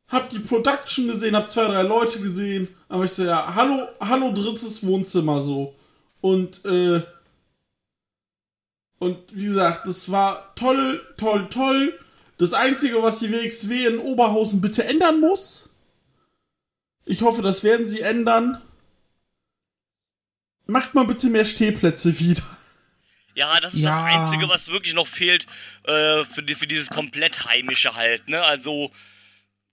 hab 0.08 0.30
die 0.30 0.40
Production 0.40 1.08
gesehen, 1.08 1.36
hab 1.36 1.50
zwei, 1.50 1.66
drei 1.66 1.84
Leute 1.84 2.20
gesehen, 2.20 2.68
aber 2.90 3.06
ich 3.06 3.12
so, 3.12 3.24
ja, 3.24 3.54
hallo, 3.54 3.88
hallo 4.00 4.32
drittes 4.34 4.86
Wohnzimmer 4.86 5.40
so. 5.40 5.76
Und, 6.20 6.66
äh, 6.66 7.02
und 9.00 9.18
wie 9.32 9.46
gesagt, 9.46 9.88
das 9.88 10.10
war 10.10 10.56
toll, 10.56 11.00
toll, 11.18 11.48
toll. 11.52 12.00
Das 12.40 12.54
Einzige, 12.54 13.04
was 13.04 13.20
die 13.20 13.32
WXW 13.32 13.86
in 13.86 14.00
Oberhausen 14.00 14.62
bitte 14.62 14.84
ändern 14.84 15.20
muss, 15.20 15.70
ich 17.06 17.22
hoffe, 17.22 17.44
das 17.44 17.64
werden 17.64 17.86
sie 17.86 18.02
ändern, 18.02 18.62
macht 20.68 20.94
mal 20.96 21.06
bitte 21.06 21.30
mehr 21.30 21.46
Stehplätze 21.46 22.18
wieder. 22.20 22.44
Ja, 23.36 23.60
das 23.60 23.74
ist 23.76 23.82
Ja. 23.82 23.90
das 23.92 24.00
Einzige, 24.00 24.50
was 24.50 24.70
wirklich 24.72 24.94
noch 24.94 25.08
fehlt 25.08 25.46
äh, 25.84 26.24
für, 26.26 26.42
die, 26.44 26.56
für 26.56 26.68
dieses 26.68 26.90
komplett 26.90 27.46
heimische 27.46 27.96
halt, 27.96 28.28
ne? 28.28 28.42
Also 28.44 28.92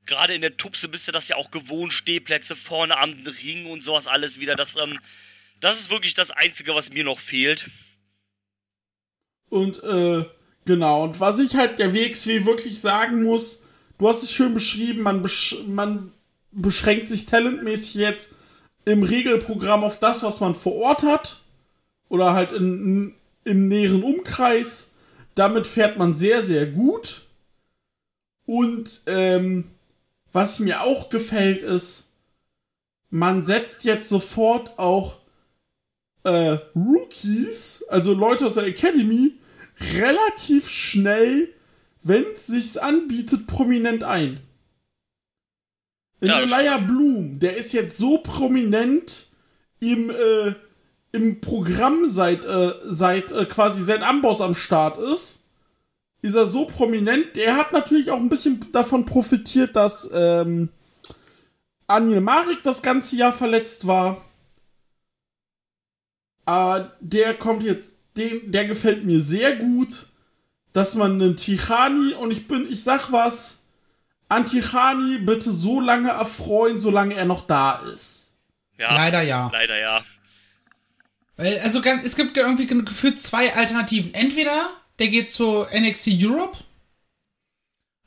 gerade 0.06 0.34
in 0.34 0.42
der 0.42 0.56
Tupse 0.58 0.88
bist 0.88 1.08
du 1.08 1.12
das 1.12 1.28
ja 1.28 1.36
auch 1.36 1.50
gewohnt, 1.50 1.92
Stehplätze 1.92 2.56
vorne 2.56 2.98
am 2.98 3.14
Ring 3.42 3.66
und 3.66 3.82
sowas 3.82 4.06
alles 4.06 4.38
wieder. 4.38 4.54
Das, 4.54 4.76
ähm, 4.76 4.98
Das 5.60 5.80
ist 5.80 5.90
wirklich 5.90 6.12
das 6.14 6.30
Einzige, 6.30 6.74
was 6.74 6.90
mir 6.92 7.04
noch 7.04 7.18
fehlt. 7.18 7.70
Und 9.48 9.82
äh, 9.82 10.24
genau, 10.66 11.04
und 11.04 11.20
was 11.20 11.38
ich 11.38 11.54
halt 11.54 11.78
der 11.78 11.94
WXW 11.94 12.44
wirklich 12.44 12.80
sagen 12.80 13.22
muss, 13.22 13.60
du 13.98 14.08
hast 14.08 14.22
es 14.22 14.32
schön 14.32 14.52
beschrieben, 14.52 15.02
man, 15.02 15.22
besch 15.22 15.56
man 15.66 16.12
beschränkt 16.50 17.08
sich 17.08 17.24
talentmäßig 17.26 17.94
jetzt 17.94 18.32
im 18.84 19.02
Regelprogramm 19.02 19.84
auf 19.84 19.98
das, 19.98 20.22
was 20.22 20.40
man 20.40 20.54
vor 20.54 20.74
Ort 20.76 21.02
hat. 21.02 21.40
Oder 22.08 22.34
halt 22.34 22.52
in, 22.52 23.14
im 23.44 23.66
näheren 23.66 24.02
Umkreis. 24.02 24.92
Damit 25.34 25.66
fährt 25.66 25.98
man 25.98 26.14
sehr, 26.14 26.42
sehr 26.42 26.66
gut. 26.66 27.22
Und 28.46 29.02
ähm, 29.06 29.70
was 30.32 30.58
mir 30.58 30.82
auch 30.82 31.08
gefällt 31.08 31.62
ist, 31.62 32.04
man 33.10 33.44
setzt 33.44 33.84
jetzt 33.84 34.08
sofort 34.08 34.78
auch 34.78 35.18
äh, 36.24 36.58
Rookies, 36.74 37.84
also 37.88 38.12
Leute 38.12 38.46
aus 38.46 38.54
der 38.54 38.66
Academy, 38.66 39.34
relativ 39.94 40.68
schnell, 40.68 41.48
wenn 42.02 42.24
es 42.34 42.46
sich 42.48 42.82
anbietet, 42.82 43.46
prominent 43.46 44.04
ein. 44.04 44.40
Ja, 46.26 46.40
Elijah 46.40 46.78
Bloom, 46.78 47.38
der 47.38 47.56
ist 47.56 47.72
jetzt 47.72 47.96
so 47.96 48.18
prominent 48.18 49.26
im, 49.80 50.10
äh, 50.10 50.54
im 51.12 51.40
Programm 51.40 52.08
seit, 52.08 52.44
äh, 52.44 52.74
seit 52.84 53.32
äh, 53.32 53.46
quasi 53.46 53.82
seit 53.82 54.02
Amboss 54.02 54.40
am 54.40 54.54
Start 54.54 54.98
ist, 54.98 55.44
ist 56.22 56.34
er 56.34 56.46
so 56.46 56.66
prominent. 56.66 57.36
Der 57.36 57.56
hat 57.56 57.72
natürlich 57.72 58.10
auch 58.10 58.18
ein 58.18 58.28
bisschen 58.28 58.64
davon 58.72 59.04
profitiert, 59.04 59.76
dass 59.76 60.08
ähm, 60.12 60.70
Anil 61.86 62.20
Marek 62.20 62.62
das 62.62 62.82
ganze 62.82 63.16
Jahr 63.16 63.32
verletzt 63.32 63.86
war. 63.86 64.24
Aber 66.46 66.92
der 67.00 67.34
kommt 67.34 67.62
jetzt, 67.62 67.96
den, 68.16 68.50
der 68.50 68.66
gefällt 68.66 69.04
mir 69.04 69.20
sehr 69.20 69.56
gut, 69.56 70.06
dass 70.72 70.94
man 70.94 71.12
einen 71.12 71.36
Tichani 71.36 72.14
und 72.14 72.30
ich 72.30 72.46
bin, 72.48 72.66
ich 72.70 72.82
sag 72.82 73.12
was, 73.12 73.63
an 74.34 74.44
Tichani 74.44 75.18
bitte 75.18 75.50
so 75.52 75.80
lange 75.80 76.10
erfreuen, 76.10 76.78
solange 76.78 77.14
er 77.14 77.24
noch 77.24 77.46
da 77.46 77.76
ist. 77.92 78.32
Ja, 78.78 78.94
Leider 78.94 79.22
ja. 79.22 79.48
Leider 79.52 79.78
ja. 79.78 80.02
Weil, 81.36 81.58
also 81.60 81.80
ganz, 81.80 82.04
es 82.04 82.16
gibt 82.16 82.36
ja 82.36 82.44
irgendwie 82.44 82.66
gefühlt 82.66 83.20
zwei 83.20 83.54
Alternativen. 83.54 84.12
Entweder 84.14 84.68
der 84.98 85.08
geht 85.08 85.32
zu 85.32 85.66
NXT 85.72 86.08
Europe 86.22 86.58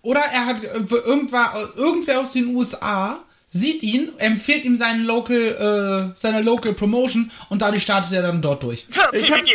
oder 0.01 0.21
er 0.21 0.45
hat 0.45 0.63
äh, 0.63 0.67
irgendwer, 0.95 1.69
irgendwer 1.75 2.19
aus 2.21 2.31
den 2.33 2.55
USA 2.55 3.19
sieht 3.49 3.81
ihn, 3.83 4.11
empfiehlt 4.17 4.65
ihm 4.65 4.77
seinen 4.77 5.05
Local, 5.05 6.11
äh, 6.13 6.17
seine 6.17 6.41
Local 6.41 6.73
Promotion 6.73 7.31
und 7.49 7.61
dadurch 7.61 7.83
startet 7.83 8.11
er 8.13 8.21
dann 8.21 8.41
dort 8.41 8.63
durch. 8.63 8.85
Ich 9.13 9.31
hab- 9.31 9.41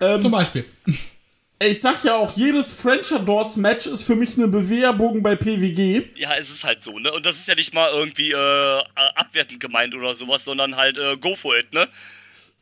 Ähm, 0.00 0.20
Zum 0.22 0.30
Beispiel. 0.30 0.64
Ich 1.60 1.80
sag 1.80 2.04
ja 2.04 2.16
auch, 2.16 2.36
jedes 2.36 2.72
French 2.72 3.08
Doors 3.26 3.56
Match 3.56 3.86
ist 3.86 4.04
für 4.04 4.14
mich 4.14 4.36
eine 4.36 4.48
Bewerbung 4.48 5.22
bei 5.22 5.34
PWG. 5.36 6.10
ja, 6.16 6.34
es 6.38 6.50
ist 6.50 6.64
halt 6.64 6.84
so, 6.84 6.98
ne? 6.98 7.12
Und 7.12 7.26
das 7.26 7.36
ist 7.36 7.48
ja 7.48 7.54
nicht 7.54 7.74
mal 7.74 7.90
irgendwie 7.92 8.30
äh, 8.32 8.82
abwertend 9.14 9.58
gemeint 9.60 9.94
oder 9.94 10.14
sowas, 10.14 10.44
sondern 10.44 10.76
halt 10.76 10.98
äh, 10.98 11.16
go 11.16 11.34
for 11.34 11.56
it, 11.56 11.72
ne? 11.72 11.88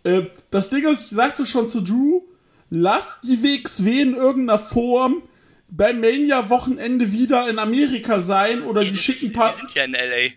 Äh, 0.05 0.23
das 0.51 0.71
Ding 0.71 0.87
ist, 0.87 1.03
ich 1.11 1.17
sagte 1.17 1.45
schon 1.45 1.69
zu 1.69 1.83
Drew, 1.83 2.23
lass 2.71 3.21
die 3.21 3.43
WXW 3.43 4.01
in 4.01 4.15
irgendeiner 4.15 4.59
Form 4.59 5.23
beim 5.69 6.01
Mania-Wochenende 6.01 7.13
wieder 7.13 7.49
in 7.51 7.59
Amerika 7.59 8.21
sein 8.21 8.63
oder 8.63 8.83
die 8.85 8.93
Das 8.93 9.01
schicken 9.01 9.33
paar. 9.33 9.51
die 9.51 9.57
sind 9.59 9.75
ja 9.75 9.85
in 9.85 9.95
L.A. 9.95 10.31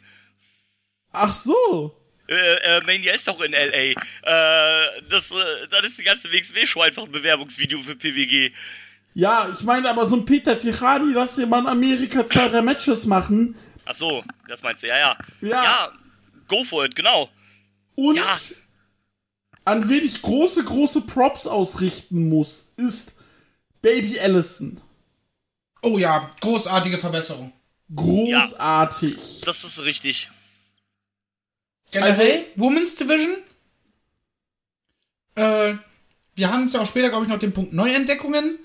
Ach 1.12 1.34
so. 1.34 1.96
Äh, 2.30 2.78
äh, 2.78 2.82
Mania 2.86 3.14
ist 3.14 3.28
doch 3.28 3.42
in 3.42 3.54
L.A. 3.54 3.76
Äh, 3.76 5.02
das, 5.10 5.32
äh, 5.32 5.36
dann 5.72 5.84
ist 5.84 5.98
die 5.98 6.04
ganze 6.04 6.32
WXW-Show 6.32 6.82
einfach 6.82 7.04
ein 7.04 7.12
Bewerbungsvideo 7.12 7.80
für 7.82 7.96
PWG. 7.96 8.52
Ja, 9.16 9.50
ich 9.50 9.64
meine 9.64 9.90
aber 9.90 10.06
so 10.06 10.16
ein 10.16 10.26
Peter 10.26 10.56
Tirani, 10.58 11.14
lass 11.14 11.36
dir 11.36 11.48
mal 11.48 11.60
in 11.62 11.68
Amerika 11.68 12.26
zwei, 12.28 12.48
drei 12.48 12.62
Matches 12.62 13.08
machen. 13.08 13.56
Ach 13.86 13.96
so, 13.96 14.24
das 14.48 14.62
meinst 14.62 14.84
du, 14.84 14.88
ja, 14.88 14.98
ja. 14.98 15.18
Ja. 15.42 15.64
Ja, 15.64 15.92
go 16.48 16.64
for 16.64 16.86
it, 16.86 16.96
genau. 16.96 17.30
Und 17.96 18.16
Ja, 18.18 18.40
an 19.66 19.90
wen 19.90 20.06
ich 20.06 20.22
große, 20.22 20.64
große 20.64 21.02
Props 21.02 21.48
ausrichten 21.48 22.30
muss, 22.30 22.72
ist 22.78 23.16
Baby 23.82 24.20
Allison. 24.20 24.80
Oh 25.82 25.98
ja, 25.98 26.30
großartige 26.42 27.00
Verbesserung. 27.00 27.52
Großartig. 27.96 29.42
das 29.46 29.64
ist 29.64 29.84
richtig. 29.84 30.30
Generell, 31.92 32.46
Women's 32.56 32.96
Division. 32.96 33.38
Äh, 35.36 35.76
wir 36.36 36.52
haben 36.52 36.70
zwar 36.70 36.82
auch 36.82 36.88
später, 36.88 37.10
glaube 37.10 37.26
ich, 37.26 37.30
noch 37.30 37.40
den 37.40 37.54
Punkt 37.54 37.74
Neuentdeckungen. 37.74 38.60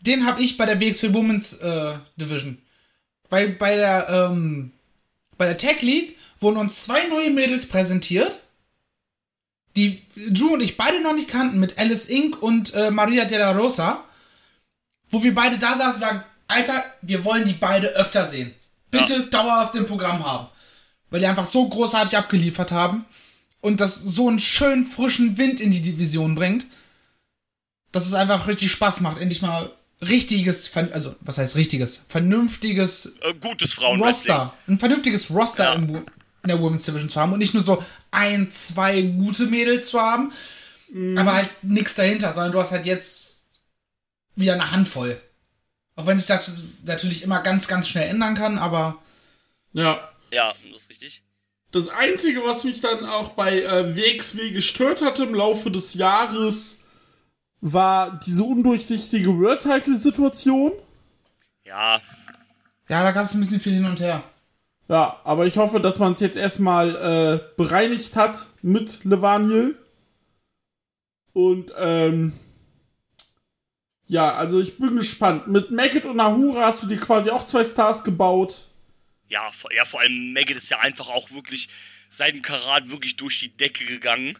Den 0.00 0.26
habe 0.26 0.42
ich 0.42 0.56
bei 0.56 0.66
der 0.66 0.80
WXW 0.80 1.12
Women's 1.12 1.54
äh, 1.60 1.94
Division. 2.16 2.60
Weil 3.28 3.50
bei 3.50 3.76
der, 3.76 4.08
ähm, 4.08 4.72
bei 5.36 5.46
der 5.46 5.58
Tech 5.58 5.82
League 5.82 6.16
wurden 6.38 6.56
uns 6.56 6.84
zwei 6.84 7.04
neue 7.04 7.30
Mädels 7.30 7.66
präsentiert, 7.66 8.40
die 9.76 10.02
Drew 10.16 10.54
und 10.54 10.60
ich 10.62 10.76
beide 10.76 11.00
noch 11.00 11.14
nicht 11.14 11.28
kannten, 11.28 11.60
mit 11.60 11.78
Alice 11.78 12.08
Inc. 12.08 12.42
und 12.42 12.74
äh, 12.74 12.90
Maria 12.90 13.24
de 13.24 13.38
la 13.38 13.52
Rosa. 13.52 14.04
Wo 15.10 15.22
wir 15.22 15.34
beide 15.34 15.58
da 15.58 15.76
saßen 15.76 15.94
und 15.94 16.00
sagen, 16.00 16.24
Alter, 16.48 16.84
wir 17.02 17.24
wollen 17.24 17.44
die 17.44 17.52
beide 17.52 17.88
öfter 17.88 18.24
sehen. 18.24 18.54
Bitte 18.90 19.26
dauerhaft 19.26 19.74
im 19.74 19.86
Programm 19.86 20.24
haben 20.24 20.48
weil 21.10 21.20
die 21.20 21.26
einfach 21.26 21.48
so 21.48 21.68
großartig 21.68 22.16
abgeliefert 22.16 22.72
haben 22.72 23.04
und 23.60 23.80
das 23.80 24.00
so 24.02 24.28
einen 24.28 24.40
schönen 24.40 24.84
frischen 24.84 25.36
Wind 25.38 25.60
in 25.60 25.70
die 25.70 25.82
Division 25.82 26.34
bringt, 26.34 26.66
dass 27.92 28.06
es 28.06 28.14
einfach 28.14 28.46
richtig 28.46 28.70
Spaß 28.72 29.00
macht, 29.00 29.20
endlich 29.20 29.42
mal 29.42 29.70
richtiges, 30.00 30.70
also 30.92 31.14
was 31.20 31.38
heißt 31.38 31.56
richtiges, 31.56 32.04
vernünftiges 32.08 33.16
Äh, 33.22 33.34
gutes 33.34 33.74
Frauenwrestling. 33.74 34.34
Roster, 34.36 34.54
ein 34.68 34.78
vernünftiges 34.78 35.30
Roster 35.30 35.64
Ja. 35.64 35.74
in 35.74 36.04
der 36.48 36.60
Women's 36.60 36.84
Division 36.86 37.10
zu 37.10 37.20
haben 37.20 37.32
und 37.32 37.38
nicht 37.40 37.52
nur 37.52 37.62
so 37.62 37.84
ein, 38.10 38.50
zwei 38.50 39.02
gute 39.02 39.46
Mädels 39.46 39.88
zu 39.90 40.00
haben, 40.00 40.32
aber 41.16 41.34
halt 41.34 41.50
nichts 41.62 41.94
dahinter, 41.96 42.32
sondern 42.32 42.52
du 42.52 42.60
hast 42.60 42.70
halt 42.72 42.86
jetzt 42.86 43.44
wieder 44.36 44.54
eine 44.54 44.70
Handvoll. 44.70 45.20
Auch 45.96 46.06
wenn 46.06 46.18
sich 46.18 46.26
das 46.26 46.62
natürlich 46.84 47.22
immer 47.22 47.40
ganz, 47.42 47.68
ganz 47.68 47.86
schnell 47.88 48.08
ändern 48.08 48.34
kann, 48.34 48.56
aber 48.58 48.96
Ja. 49.72 50.08
Ja, 50.32 50.54
das 51.70 51.88
Einzige, 51.88 52.44
was 52.44 52.64
mich 52.64 52.80
dann 52.80 53.04
auch 53.04 53.30
bei 53.30 53.62
äh, 53.62 53.96
WXW 53.96 54.50
gestört 54.50 55.02
hatte 55.02 55.24
im 55.24 55.34
Laufe 55.34 55.70
des 55.70 55.94
Jahres, 55.94 56.80
war 57.60 58.18
diese 58.26 58.44
undurchsichtige 58.44 59.38
World-Title-Situation. 59.38 60.72
Ja, 61.64 62.00
ja, 62.90 63.04
da 63.04 63.12
gab 63.12 63.26
es 63.26 63.34
ein 63.34 63.40
bisschen 63.40 63.60
viel 63.60 63.74
hin 63.74 63.84
und 63.84 64.00
her. 64.00 64.24
Ja, 64.88 65.20
aber 65.22 65.46
ich 65.46 65.56
hoffe, 65.58 65.78
dass 65.78 66.00
man 66.00 66.14
es 66.14 66.20
jetzt 66.20 66.36
erstmal 66.36 66.96
äh, 66.96 67.40
bereinigt 67.56 68.16
hat 68.16 68.46
mit 68.62 69.04
Levaniel. 69.04 69.78
Und 71.32 71.72
ähm, 71.78 72.32
ja, 74.08 74.34
also 74.34 74.58
ich 74.58 74.76
bin 74.76 74.96
gespannt. 74.96 75.46
Mit 75.46 75.70
Maggot 75.70 76.04
und 76.04 76.18
Ahura 76.18 76.66
hast 76.66 76.82
du 76.82 76.88
dir 76.88 76.98
quasi 76.98 77.30
auch 77.30 77.46
zwei 77.46 77.62
Stars 77.62 78.02
gebaut. 78.02 78.69
Ja, 79.30 79.50
vor, 79.52 79.72
ja, 79.72 79.84
vor 79.84 80.00
allem 80.00 80.32
Maggot 80.32 80.56
ist 80.56 80.70
ja 80.70 80.80
einfach 80.80 81.08
auch 81.08 81.30
wirklich 81.30 81.68
seinen 82.10 82.42
Karat 82.42 82.90
wirklich 82.90 83.16
durch 83.16 83.38
die 83.38 83.50
Decke 83.50 83.86
gegangen. 83.86 84.36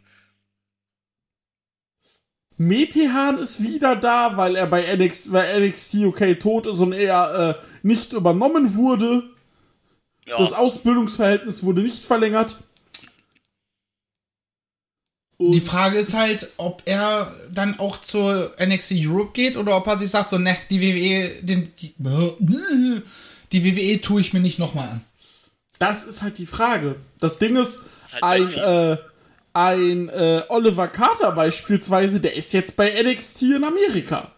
Metehan 2.56 3.38
ist 3.38 3.62
wieder 3.62 3.96
da, 3.96 4.36
weil 4.36 4.54
er 4.56 4.66
bei 4.66 4.94
NXT, 4.94 5.32
weil 5.32 5.66
NXT 5.66 5.94
UK 5.94 6.38
tot 6.38 6.66
ist 6.66 6.80
und 6.80 6.92
er 6.92 7.56
äh, 7.58 7.64
nicht 7.82 8.12
übernommen 8.12 8.74
wurde. 8.74 9.30
Ja, 10.26 10.36
Das 10.36 10.52
Ausbildungsverhältnis 10.52 11.62
wurde 11.62 11.80
nicht 11.82 12.04
verlängert. 12.04 12.62
Und 15.38 15.52
Die 15.52 15.60
Frage 15.62 15.98
ist 15.98 16.12
halt, 16.12 16.50
ob 16.58 16.82
er 16.84 17.34
dann 17.50 17.78
auch 17.78 18.02
zur 18.02 18.54
NXT 18.62 18.92
Europe 18.96 19.32
geht 19.32 19.56
oder 19.56 19.74
ob 19.74 19.86
er 19.86 19.96
sich 19.96 20.10
sagt, 20.10 20.28
so, 20.28 20.36
ne, 20.36 20.54
die 20.68 20.82
WWE, 20.82 21.42
den, 21.42 21.72
die, 21.76 21.94
die 23.52 23.64
WWE 23.64 24.00
tue 24.00 24.20
ich 24.20 24.32
mir 24.32 24.40
nicht 24.40 24.58
nochmal 24.58 24.88
an. 24.88 25.04
das 25.78 26.04
ist 26.04 26.22
halt 26.22 26.38
die 26.38 26.46
Frage. 26.46 26.96
Das 27.18 27.38
Ding 27.38 27.56
ist, 27.56 27.76
ist 27.76 28.12
halt 28.22 28.22
ein, 28.22 28.54
äh, 28.54 28.96
ein 29.52 30.08
äh, 30.08 30.44
Oliver 30.48 30.88
Carter 30.88 31.32
beispielsweise, 31.32 32.20
der 32.20 32.34
ist 32.34 32.52
jetzt 32.52 32.76
bei 32.76 33.02
NXT 33.02 33.42
in 33.42 33.64
Amerika. 33.64 34.32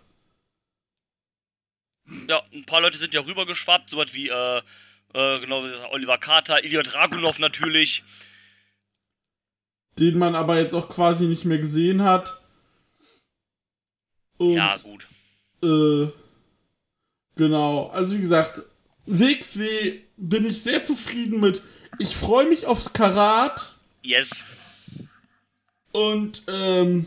ja, 2.29 2.43
ein 2.53 2.65
paar 2.65 2.81
Leute 2.81 2.99
sind 2.99 3.15
ja 3.15 3.21
rübergeschwappt, 3.21 3.91
sowas 3.91 4.15
wie, 4.15 4.29
äh, 4.29 4.59
äh, 5.15 5.41
genau, 5.41 5.63
wie 5.63 5.69
gesagt, 5.69 5.93
Oliver 5.93 6.19
Carter, 6.19 6.65
Ilya 6.65 6.83
Dragunov 6.83 7.39
natürlich. 7.39 8.03
Den 9.99 10.19
man 10.19 10.35
aber 10.35 10.59
jetzt 10.59 10.75
auch 10.75 10.89
quasi 10.89 11.27
nicht 11.27 11.45
mehr 11.45 11.59
gesehen 11.59 12.03
hat. 12.03 12.41
Und, 14.39 14.55
Ja, 14.55 14.77
gut. 14.79 15.07
Äh, 15.63 16.11
genau, 17.37 17.89
also 17.89 18.17
wie 18.17 18.21
gesagt, 18.21 18.63
WXW 19.07 20.01
bin 20.17 20.47
ich 20.47 20.63
sehr 20.63 20.83
zufrieden 20.83 21.41
mit. 21.41 21.63
Ich 21.99 22.17
freue 22.17 22.49
mich 22.49 22.67
aufs 22.67 22.93
Karat. 22.93 23.75
Yes. 24.03 24.45
Und 25.93 26.43
ähm, 26.49 27.07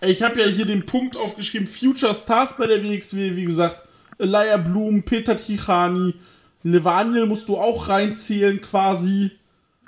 ich 0.00 0.22
habe 0.22 0.40
ja 0.40 0.46
hier 0.46 0.66
den 0.66 0.86
Punkt 0.86 1.16
aufgeschrieben, 1.16 1.66
Future 1.66 2.14
Stars 2.14 2.56
bei 2.56 2.66
der 2.66 2.82
WXW, 2.82 3.36
wie 3.36 3.44
gesagt, 3.44 3.84
Elia 4.18 4.56
Blum, 4.56 5.02
Peter 5.04 5.36
Tichani, 5.36 6.14
Levaniel 6.62 7.26
musst 7.26 7.48
du 7.48 7.56
auch 7.56 7.88
reinzählen 7.88 8.60
quasi. 8.60 9.30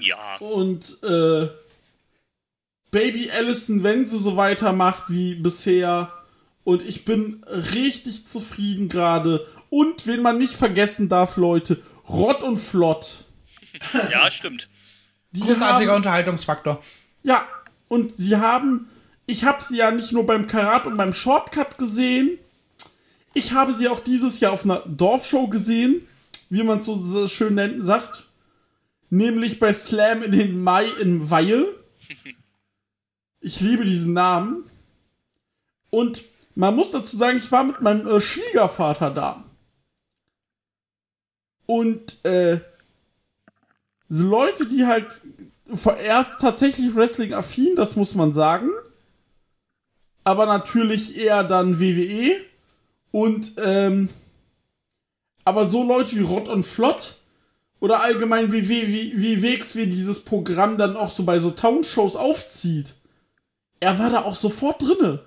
Ja. 0.00 0.36
Und 0.38 1.02
äh, 1.02 1.48
Baby 2.90 3.30
Allison, 3.30 3.82
wenn 3.82 4.06
sie 4.06 4.18
so 4.18 4.36
weitermacht 4.36 5.04
wie 5.08 5.34
bisher. 5.34 6.12
Und 6.64 6.82
ich 6.82 7.04
bin 7.04 7.44
richtig 7.46 8.26
zufrieden 8.26 8.88
gerade. 8.88 9.46
Und 9.72 10.06
wen 10.06 10.20
man 10.20 10.36
nicht 10.36 10.52
vergessen 10.52 11.08
darf, 11.08 11.38
Leute, 11.38 11.82
Rott 12.06 12.42
und 12.42 12.58
Flott. 12.58 13.24
Ja, 14.10 14.30
stimmt. 14.30 14.68
Die 15.30 15.40
Großartiger 15.40 15.92
haben, 15.92 15.96
Unterhaltungsfaktor. 15.96 16.82
ja, 17.22 17.48
und 17.88 18.14
sie 18.18 18.36
haben, 18.36 18.90
ich 19.24 19.44
habe 19.44 19.62
sie 19.62 19.78
ja 19.78 19.90
nicht 19.90 20.12
nur 20.12 20.26
beim 20.26 20.46
Karat 20.46 20.86
und 20.86 20.98
beim 20.98 21.14
Shortcut 21.14 21.78
gesehen, 21.78 22.38
ich 23.32 23.52
habe 23.52 23.72
sie 23.72 23.88
auch 23.88 24.00
dieses 24.00 24.40
Jahr 24.40 24.52
auf 24.52 24.66
einer 24.66 24.80
Dorfshow 24.80 25.46
gesehen, 25.48 26.06
wie 26.50 26.64
man 26.64 26.80
es 26.80 26.84
so, 26.84 27.26
schön 27.26 27.54
nennt, 27.54 27.82
sagt. 27.82 28.26
Nämlich 29.08 29.58
bei 29.58 29.72
Slam 29.72 30.22
in 30.22 30.32
den 30.32 30.62
Mai 30.62 30.86
in 31.00 31.30
Weihe. 31.30 31.66
Ich 33.44 33.60
liebe 33.60 33.84
diesen 33.84 34.12
Namen. 34.12 34.64
Und 35.90 36.24
man 36.54 36.76
muss 36.76 36.92
dazu 36.92 37.16
sagen, 37.16 37.38
ich 37.38 37.50
war 37.50 37.64
mit 37.64 37.80
meinem 37.80 38.06
äh, 38.06 38.20
Schwiegervater 38.20 39.10
da. 39.10 39.42
Und 41.72 42.22
äh, 42.26 42.60
so 44.06 44.24
Leute, 44.24 44.66
die 44.66 44.84
halt 44.84 45.22
vorerst 45.72 46.38
tatsächlich 46.38 46.94
Wrestling-affin, 46.94 47.76
das 47.76 47.96
muss 47.96 48.14
man 48.14 48.30
sagen. 48.30 48.68
Aber 50.22 50.44
natürlich 50.44 51.16
eher 51.16 51.44
dann 51.44 51.80
WWE. 51.80 52.36
Und, 53.10 53.52
ähm, 53.56 54.10
aber 55.46 55.64
so 55.64 55.82
Leute 55.82 56.14
wie 56.16 56.22
Rott 56.22 56.50
und 56.50 56.64
Flott 56.64 57.16
oder 57.80 58.02
allgemein 58.02 58.52
wie, 58.52 58.68
wie, 58.68 58.88
wie, 58.88 59.12
wie 59.16 59.42
WXW 59.42 59.86
dieses 59.86 60.26
Programm 60.26 60.76
dann 60.76 60.94
auch 60.94 61.10
so 61.10 61.24
bei 61.24 61.38
so 61.38 61.50
Townshows 61.52 62.16
aufzieht. 62.16 62.92
Er 63.80 63.98
war 63.98 64.10
da 64.10 64.24
auch 64.24 64.36
sofort 64.36 64.82
drinne. 64.82 65.20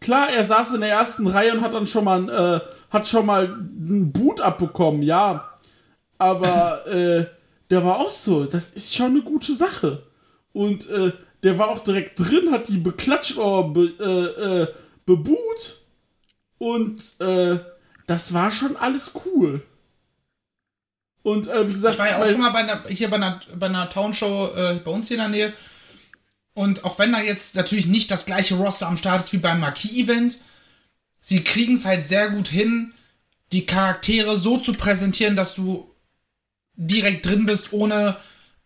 Klar, 0.00 0.30
er 0.30 0.42
saß 0.42 0.72
in 0.72 0.80
der 0.80 0.90
ersten 0.90 1.26
Reihe 1.26 1.52
und 1.52 1.60
hat 1.60 1.74
dann 1.74 1.86
schon 1.86 2.04
mal, 2.04 2.28
äh, 2.30 2.75
hat 2.90 3.06
schon 3.06 3.26
mal 3.26 3.46
einen 3.46 4.12
Boot 4.12 4.40
abbekommen, 4.40 5.02
ja. 5.02 5.52
Aber, 6.18 6.86
äh, 6.94 7.26
der 7.70 7.84
war 7.84 7.98
auch 7.98 8.10
so, 8.10 8.44
das 8.44 8.70
ist 8.70 8.94
schon 8.94 9.12
eine 9.12 9.22
gute 9.22 9.54
Sache. 9.54 10.02
Und, 10.52 10.88
äh, 10.88 11.12
der 11.42 11.58
war 11.58 11.68
auch 11.68 11.80
direkt 11.80 12.18
drin, 12.18 12.50
hat 12.50 12.68
die 12.68 12.78
beklatscht 12.78 13.36
oder 13.36 13.68
be, 13.68 13.92
äh, 14.00 14.62
äh, 14.62 14.74
bebuht. 15.04 15.78
Und, 16.58 17.20
äh, 17.20 17.58
das 18.06 18.32
war 18.32 18.50
schon 18.50 18.76
alles 18.76 19.12
cool. 19.24 19.62
Und, 21.22 21.48
äh, 21.48 21.68
wie 21.68 21.72
gesagt, 21.72 21.96
Ich 21.96 21.98
war 21.98 22.08
ja 22.08 22.22
auch 22.22 22.26
schon 22.26 22.40
mal 22.40 22.52
bei 22.52 22.60
einer, 22.60 22.84
hier 22.88 23.10
bei 23.10 23.16
einer, 23.16 23.40
bei 23.54 23.66
einer 23.66 23.90
Townshow 23.90 24.50
bei 24.54 24.90
uns 24.90 25.08
hier 25.08 25.16
in 25.16 25.22
der 25.22 25.28
Nähe. 25.28 25.52
Und 26.54 26.84
auch 26.84 26.98
wenn 26.98 27.12
da 27.12 27.20
jetzt 27.20 27.54
natürlich 27.54 27.86
nicht 27.86 28.10
das 28.10 28.24
gleiche 28.24 28.54
Roster 28.54 28.86
am 28.86 28.96
Start 28.96 29.22
ist 29.22 29.32
wie 29.34 29.38
beim 29.38 29.60
Marquis-Event, 29.60 30.38
sie 31.26 31.42
kriegen 31.42 31.74
es 31.74 31.84
halt 31.84 32.06
sehr 32.06 32.30
gut 32.30 32.46
hin, 32.46 32.94
die 33.50 33.66
Charaktere 33.66 34.38
so 34.38 34.58
zu 34.58 34.74
präsentieren, 34.74 35.34
dass 35.34 35.56
du 35.56 35.92
direkt 36.76 37.26
drin 37.26 37.46
bist, 37.46 37.72
ohne, 37.72 38.16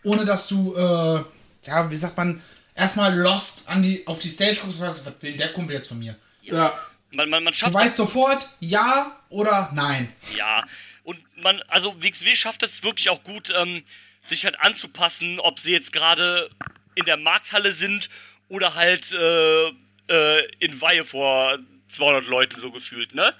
ohne 0.04 0.26
dass 0.26 0.46
du, 0.46 0.74
äh, 0.76 1.24
ja, 1.66 1.90
wie 1.90 1.96
sagt 1.96 2.18
man, 2.18 2.42
erstmal 2.74 3.16
lost 3.18 3.62
an 3.66 3.82
die, 3.82 4.06
auf 4.06 4.18
die 4.18 4.28
Stage 4.28 4.58
guckst, 4.62 4.78
was, 4.78 5.06
was 5.06 5.14
will 5.22 5.38
der 5.38 5.54
Kumpel 5.54 5.74
jetzt 5.76 5.88
von 5.88 5.98
mir? 5.98 6.14
ja, 6.42 6.78
Man, 7.12 7.30
man, 7.30 7.44
man 7.44 7.54
Du 7.54 7.58
schafft 7.58 7.72
weißt 7.72 7.96
sofort, 7.96 8.46
ja 8.60 9.18
oder 9.30 9.70
nein. 9.74 10.12
Ja, 10.36 10.62
und 11.04 11.18
man, 11.42 11.62
also 11.68 11.94
WXW 12.02 12.34
schafft 12.34 12.62
es 12.62 12.82
wirklich 12.82 13.08
auch 13.08 13.22
gut, 13.22 13.50
ähm, 13.56 13.82
sich 14.22 14.44
halt 14.44 14.60
anzupassen, 14.60 15.40
ob 15.40 15.58
sie 15.58 15.72
jetzt 15.72 15.92
gerade 15.94 16.50
in 16.94 17.06
der 17.06 17.16
Markthalle 17.16 17.72
sind 17.72 18.10
oder 18.48 18.74
halt 18.74 19.12
äh, 19.12 19.68
äh, 20.08 20.46
in 20.58 20.78
Weihe 20.82 21.06
vor 21.06 21.58
200 21.90 22.26
Leuten 22.26 22.60
so 22.60 22.70
gefühlt, 22.70 23.14
ne? 23.14 23.34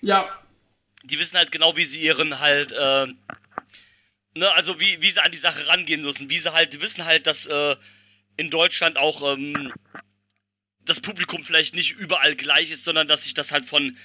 ja, 0.00 0.28
Die 1.04 1.18
wissen 1.18 1.36
halt 1.36 1.50
genau, 1.52 1.76
wie 1.76 1.84
sie 1.84 2.00
ihren 2.00 2.40
halt, 2.40 2.72
äh, 2.72 3.06
ne, 4.34 4.52
also 4.52 4.78
wie, 4.80 5.00
wie 5.00 5.10
sie 5.10 5.22
an 5.22 5.32
die 5.32 5.38
Sache 5.38 5.66
rangehen 5.68 6.02
müssen, 6.02 6.30
wie 6.30 6.38
sie 6.38 6.52
halt, 6.52 6.72
die 6.72 6.80
wissen 6.80 7.04
halt, 7.04 7.26
dass 7.26 7.46
äh, 7.46 7.76
in 8.36 8.50
Deutschland 8.50 8.98
auch 8.98 9.34
ähm, 9.34 9.72
das 10.80 11.00
Publikum 11.00 11.44
vielleicht 11.44 11.74
nicht 11.74 11.92
überall 11.92 12.34
gleich 12.34 12.70
ist, 12.70 12.84
sondern 12.84 13.06
dass 13.06 13.24
sich 13.24 13.34
das 13.34 13.52
halt 13.52 13.66
von 13.66 13.96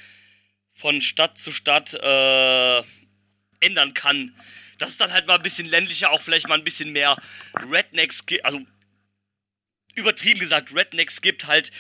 von 0.72 1.02
Stadt 1.02 1.40
zu 1.40 1.52
Stadt 1.52 1.96
äh, 1.96 2.84
ändern 3.60 3.96
kann. 3.96 4.36
Dass 4.78 4.90
es 4.90 4.98
dann 4.98 5.12
halt 5.12 5.26
mal 5.26 5.36
ein 5.36 5.42
bisschen 5.42 5.68
ländlicher, 5.68 6.12
auch 6.12 6.22
vielleicht 6.22 6.48
mal 6.48 6.58
ein 6.58 6.64
bisschen 6.64 6.92
mehr 6.92 7.18
Rednecks 7.56 8.28
gibt, 8.28 8.46
also 8.46 8.62
übertrieben 9.96 10.40
gesagt 10.40 10.76
Rednecks 10.76 11.22
gibt 11.22 11.48
halt, 11.48 11.72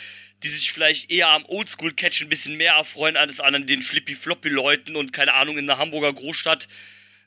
die 0.43 0.49
sich 0.49 0.71
vielleicht 0.71 1.09
eher 1.09 1.29
am 1.29 1.45
Oldschool-Catch 1.45 2.21
ein 2.21 2.29
bisschen 2.29 2.57
mehr 2.57 2.73
erfreuen 2.73 3.17
als 3.17 3.39
an 3.39 3.65
den 3.65 3.81
Flippy-Floppy-Leuten 3.81 4.95
und 4.95 5.13
keine 5.13 5.33
Ahnung, 5.33 5.57
in 5.57 5.65
der 5.67 5.77
Hamburger 5.77 6.13
Großstadt. 6.13 6.67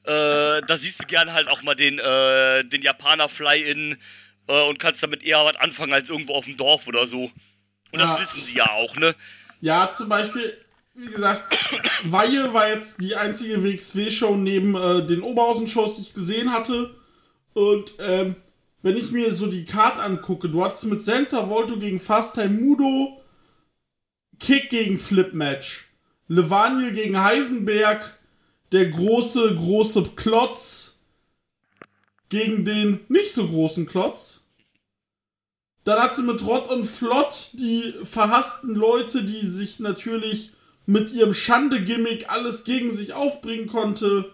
Äh, 0.05 0.63
da 0.67 0.77
siehst 0.77 1.03
du 1.03 1.07
gern 1.07 1.33
halt 1.33 1.49
auch 1.49 1.63
mal 1.63 1.75
den, 1.75 1.99
äh, 1.99 2.65
den 2.65 2.83
Japaner-Fly-In 2.83 3.99
äh, 4.49 4.63
und 4.63 4.79
kannst 4.79 5.03
damit 5.03 5.23
eher 5.23 5.45
was 5.45 5.57
anfangen 5.57 5.93
als 5.93 6.09
irgendwo 6.09 6.35
auf 6.35 6.45
dem 6.47 6.57
Dorf 6.57 6.87
oder 6.87 7.07
so. 7.07 7.31
Und 7.93 7.99
das 8.01 8.15
Ja. 8.15 8.21
wissen 8.21 8.41
sie 8.43 8.55
ja 8.57 8.71
auch, 8.71 8.97
ne? 8.97 9.15
Ja, 9.61 9.91
zum 9.91 10.09
Beispiel, 10.09 10.57
wie 10.95 11.11
gesagt, 11.11 11.53
Weihe 12.05 12.55
war 12.55 12.69
jetzt 12.69 13.01
die 13.03 13.17
einzige 13.17 13.63
WXW-Show 13.63 14.37
neben 14.37 14.75
äh, 14.75 15.05
den 15.07 15.23
Oberhausen-Shows, 15.23 15.97
die 15.97 16.03
ich 16.03 16.15
gesehen 16.15 16.53
hatte. 16.53 16.95
Und 17.53 17.93
ähm, 17.99 18.37
wenn 18.83 18.97
ich 18.97 19.13
mir 19.13 19.33
so 19.33 19.47
die 19.47 19.65
Card 19.65 19.99
angucke, 19.99 20.49
du 20.49 20.65
hattest 20.65 20.87
mit 20.87 21.05
Senza 21.05 21.49
Volto 21.49 21.79
gegen 21.79 21.99
Fast-Time 21.99 22.61
Mudo, 22.61 23.21
Kick 24.39 24.71
gegen 24.71 24.99
Flip-Match, 24.99 25.89
Levaniel 26.29 26.93
gegen 26.93 27.23
Heisenberg, 27.23 28.19
der 28.73 28.89
große, 28.91 29.57
große 29.57 30.11
Klotz 30.17 30.99
gegen 32.29 32.65
den 32.65 33.01
nicht 33.09 33.33
so 33.33 33.47
großen 33.47 33.87
Klotz. 33.87 34.41
Dann 35.85 36.01
hat 36.01 36.15
sie 36.15 36.23
mit 36.23 36.45
Rott 36.47 36.71
und 36.71 36.85
Flott 36.85 37.51
die 37.55 37.95
verhassten 38.05 38.75
Leute, 38.75 39.25
die 39.25 39.47
sich 39.47 39.81
natürlich 39.81 40.53
mit 40.87 41.13
ihrem 41.13 41.35
Schande-Gimmick 41.35 42.31
alles 42.31 42.65
gegen 42.65 42.91
sich 42.91 43.13
aufbringen 43.13 43.67
konnte. 43.67 44.33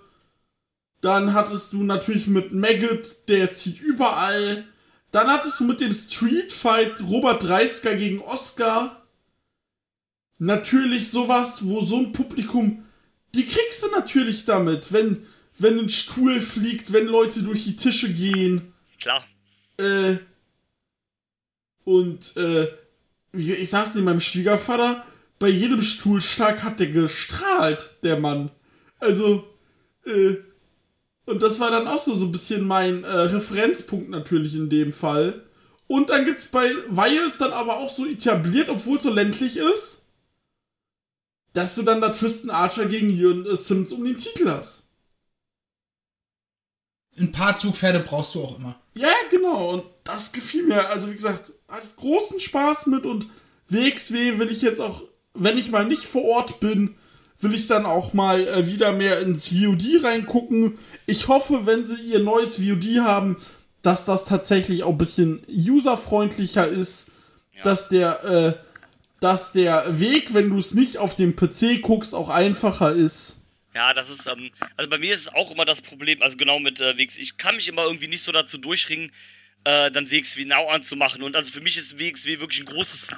Dann 1.06 1.34
hattest 1.34 1.72
du 1.72 1.84
natürlich 1.84 2.26
mit 2.26 2.52
Maggot, 2.52 3.28
der 3.28 3.52
zieht 3.52 3.80
überall. 3.80 4.66
Dann 5.12 5.28
hattest 5.28 5.60
du 5.60 5.64
mit 5.64 5.80
dem 5.80 5.94
Street 5.94 6.52
Fight 6.52 7.00
Robert 7.00 7.44
Dreisker 7.44 7.94
gegen 7.94 8.20
Oscar. 8.22 9.06
Natürlich 10.38 11.12
sowas, 11.12 11.64
wo 11.68 11.80
so 11.82 11.98
ein 11.98 12.10
Publikum, 12.10 12.84
die 13.36 13.46
kriegst 13.46 13.84
du 13.84 13.90
natürlich 13.92 14.46
damit, 14.46 14.92
wenn, 14.92 15.24
wenn 15.56 15.78
ein 15.78 15.88
Stuhl 15.88 16.40
fliegt, 16.40 16.92
wenn 16.92 17.06
Leute 17.06 17.44
durch 17.44 17.62
die 17.62 17.76
Tische 17.76 18.12
gehen. 18.12 18.72
Klar. 19.00 19.24
Äh, 19.78 20.16
und 21.84 22.36
äh, 22.36 22.66
ich 23.32 23.70
saß 23.70 23.94
neben 23.94 24.06
meinem 24.06 24.20
Schwiegervater, 24.20 25.04
bei 25.38 25.50
jedem 25.50 25.82
Stuhlschlag 25.82 26.64
hat 26.64 26.80
der 26.80 26.88
gestrahlt, 26.88 27.94
der 28.02 28.18
Mann. 28.18 28.50
Also, 28.98 29.46
äh, 30.04 30.38
und 31.26 31.42
das 31.42 31.60
war 31.60 31.70
dann 31.70 31.88
auch 31.88 31.98
so, 31.98 32.14
so 32.14 32.26
ein 32.26 32.32
bisschen 32.32 32.66
mein 32.66 33.04
äh, 33.04 33.08
Referenzpunkt 33.08 34.08
natürlich 34.08 34.54
in 34.54 34.70
dem 34.70 34.92
Fall. 34.92 35.44
Und 35.88 36.10
dann 36.10 36.24
gibt's 36.24 36.46
bei 36.46 36.72
Weihe 36.88 37.20
ist 37.20 37.40
dann 37.40 37.52
aber 37.52 37.78
auch 37.78 37.90
so 37.90 38.06
etabliert, 38.06 38.68
obwohl 38.68 38.96
es 38.98 39.04
so 39.04 39.12
ländlich 39.12 39.56
ist, 39.56 40.06
dass 41.52 41.74
du 41.74 41.82
dann 41.82 42.00
da 42.00 42.10
Tristan 42.10 42.50
Archer 42.50 42.86
gegen 42.86 43.10
Jürgen 43.10 43.44
äh, 43.44 43.56
Simmons 43.56 43.92
um 43.92 44.04
den 44.04 44.16
Titel 44.16 44.48
hast. 44.48 44.84
Ein 47.18 47.32
paar 47.32 47.56
Zugpferde 47.56 48.00
brauchst 48.00 48.34
du 48.34 48.44
auch 48.44 48.58
immer. 48.58 48.78
Ja, 48.94 49.12
genau. 49.30 49.72
Und 49.72 49.84
das 50.04 50.32
gefiel 50.32 50.64
mir. 50.64 50.88
Also, 50.88 51.10
wie 51.10 51.14
gesagt, 51.14 51.52
hatte 51.66 51.86
ich 51.88 51.96
großen 51.96 52.38
Spaß 52.40 52.86
mit 52.86 53.04
und 53.04 53.26
WXW 53.68 54.38
will 54.38 54.50
ich 54.50 54.62
jetzt 54.62 54.80
auch, 54.80 55.02
wenn 55.34 55.58
ich 55.58 55.70
mal 55.70 55.86
nicht 55.86 56.04
vor 56.04 56.24
Ort 56.24 56.60
bin, 56.60 56.94
will 57.40 57.54
ich 57.54 57.66
dann 57.66 57.86
auch 57.86 58.12
mal 58.12 58.46
äh, 58.46 58.66
wieder 58.66 58.92
mehr 58.92 59.20
ins 59.20 59.48
VOD 59.48 60.02
reingucken. 60.02 60.78
Ich 61.06 61.28
hoffe, 61.28 61.66
wenn 61.66 61.84
sie 61.84 62.00
ihr 62.02 62.20
neues 62.20 62.56
VOD 62.56 63.00
haben, 63.00 63.36
dass 63.82 64.04
das 64.04 64.24
tatsächlich 64.24 64.82
auch 64.82 64.90
ein 64.90 64.98
bisschen 64.98 65.42
userfreundlicher 65.48 66.66
ist, 66.66 67.10
dass 67.62 67.88
der, 67.88 68.24
äh, 68.24 68.54
dass 69.20 69.52
der 69.52 70.00
Weg, 70.00 70.34
wenn 70.34 70.50
du 70.50 70.58
es 70.58 70.74
nicht 70.74 70.98
auf 70.98 71.14
dem 71.14 71.36
PC 71.36 71.82
guckst, 71.82 72.14
auch 72.14 72.28
einfacher 72.28 72.92
ist. 72.92 73.36
Ja, 73.74 73.92
das 73.92 74.08
ist, 74.08 74.26
ähm, 74.26 74.50
also 74.76 74.88
bei 74.88 74.98
mir 74.98 75.12
ist 75.12 75.20
es 75.20 75.34
auch 75.34 75.50
immer 75.50 75.64
das 75.64 75.82
Problem, 75.82 76.22
also 76.22 76.36
genau 76.36 76.58
mit 76.58 76.80
äh, 76.80 76.96
WXW, 76.96 77.20
ich 77.20 77.36
kann 77.36 77.56
mich 77.56 77.68
immer 77.68 77.84
irgendwie 77.84 78.08
nicht 78.08 78.22
so 78.22 78.32
dazu 78.32 78.58
durchringen, 78.58 79.12
äh, 79.64 79.90
dann 79.90 80.10
WXW 80.10 80.46
Now 80.46 80.68
anzumachen. 80.68 81.22
Und 81.22 81.36
also 81.36 81.52
für 81.52 81.60
mich 81.60 81.76
ist 81.76 81.98
WXW 81.98 82.40
wirklich 82.40 82.60
ein 82.60 82.66
großes, 82.66 83.10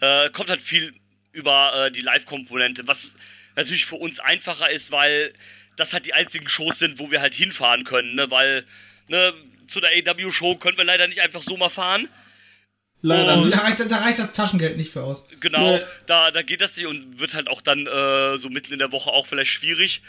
äh, 0.00 0.30
kommt 0.30 0.50
halt 0.50 0.62
viel 0.62 0.94
über 1.32 1.86
äh, 1.86 1.90
die 1.90 2.02
Live-Komponente, 2.02 2.86
was 2.86 3.14
natürlich 3.56 3.84
für 3.86 3.96
uns 3.96 4.20
einfacher 4.20 4.70
ist, 4.70 4.92
weil 4.92 5.32
das 5.76 5.92
halt 5.92 6.06
die 6.06 6.14
einzigen 6.14 6.48
Shows 6.48 6.78
sind, 6.78 6.98
wo 6.98 7.10
wir 7.10 7.20
halt 7.20 7.34
hinfahren 7.34 7.84
können, 7.84 8.14
ne, 8.14 8.30
weil, 8.30 8.64
ne, 9.08 9.32
zu 9.66 9.80
der 9.80 9.90
AW-Show 9.90 10.56
können 10.56 10.76
wir 10.76 10.84
leider 10.84 11.08
nicht 11.08 11.20
einfach 11.22 11.42
so 11.42 11.56
mal 11.56 11.70
fahren. 11.70 12.08
Leider 13.00 13.38
Und-. 13.38 13.50
Da 13.52 13.58
reicht, 13.58 13.90
da 13.90 13.96
reicht 13.96 14.18
das 14.18 14.32
Taschengeld 14.32 14.76
nicht 14.76 14.92
für 14.92 15.02
aus. 15.02 15.26
Genau, 15.40 15.76
Nee. 15.76 15.82
da, 16.06 16.30
da 16.30 16.42
geht 16.42 16.60
das 16.60 16.76
nicht 16.76 16.86
und 16.86 17.18
wird 17.18 17.34
halt 17.34 17.48
auch 17.48 17.60
dann 17.62 17.86
äh, 17.86 18.38
so 18.38 18.48
mitten 18.48 18.72
in 18.72 18.78
der 18.78 18.92
Woche 18.92 19.10
auch 19.10 19.26
vielleicht 19.26 19.50
schwierig. 19.50 20.02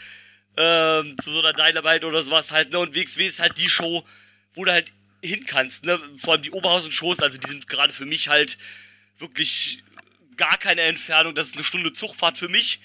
Ähm, 0.56 1.16
zu 1.20 1.32
so 1.32 1.40
einer 1.40 1.54
Dynamite 1.54 2.06
oder 2.06 2.22
sowas 2.22 2.52
halt, 2.52 2.72
ne? 2.72 2.78
Und 2.80 2.94
WXW 2.94 3.26
ist 3.26 3.40
halt 3.40 3.58
die 3.58 3.70
Show, 3.70 4.06
wo 4.54 4.66
du 4.66 4.72
halt 4.72 4.92
hin 5.24 5.44
kannst, 5.48 5.84
ne? 5.86 6.00
Vor 6.18 6.34
allem 6.34 6.44
die 6.44 6.52
Oberhausen-Shows, 6.52 7.22
also 7.22 7.40
die 7.40 7.48
sind 7.48 7.68
gerade 7.68 7.92
für 7.92 8.06
mich 8.06 8.28
halt 8.28 8.60
wirklich 9.18 9.83
gar 10.38 10.58
keine 10.58 10.82
Entfernung. 10.82 11.36
Das 11.36 11.50
ist 11.50 11.56
eine 11.56 11.64
Stunde 11.64 11.94
Zugfahrt 11.94 12.38
für 12.38 12.50
mich. 12.50 12.80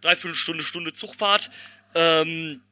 Dreiviertel 0.00 0.34
Stunde, 0.34 0.62
Stunde 0.62 0.92
Zugfahrt. 0.92 1.50
Ähm, 1.94 2.62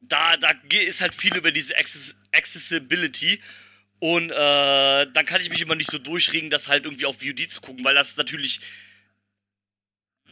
da, 0.00 0.36
da 0.36 0.52
ist 0.70 1.00
halt 1.00 1.14
viel 1.14 1.36
über 1.36 1.52
diese 1.52 1.76
Access 1.76 2.16
Accessibility. 2.32 3.40
Und 3.98 4.30
äh, 4.30 5.06
dann 5.12 5.26
kann 5.26 5.40
ich 5.40 5.50
mich 5.50 5.60
immer 5.60 5.74
nicht 5.74 5.90
so 5.90 5.98
durchregen, 5.98 6.48
das 6.48 6.68
halt 6.68 6.84
irgendwie 6.84 7.04
auf 7.04 7.16
VOD 7.20 7.50
zu 7.50 7.60
gucken, 7.60 7.84
weil 7.84 7.94
das 7.94 8.16
natürlich, 8.16 8.60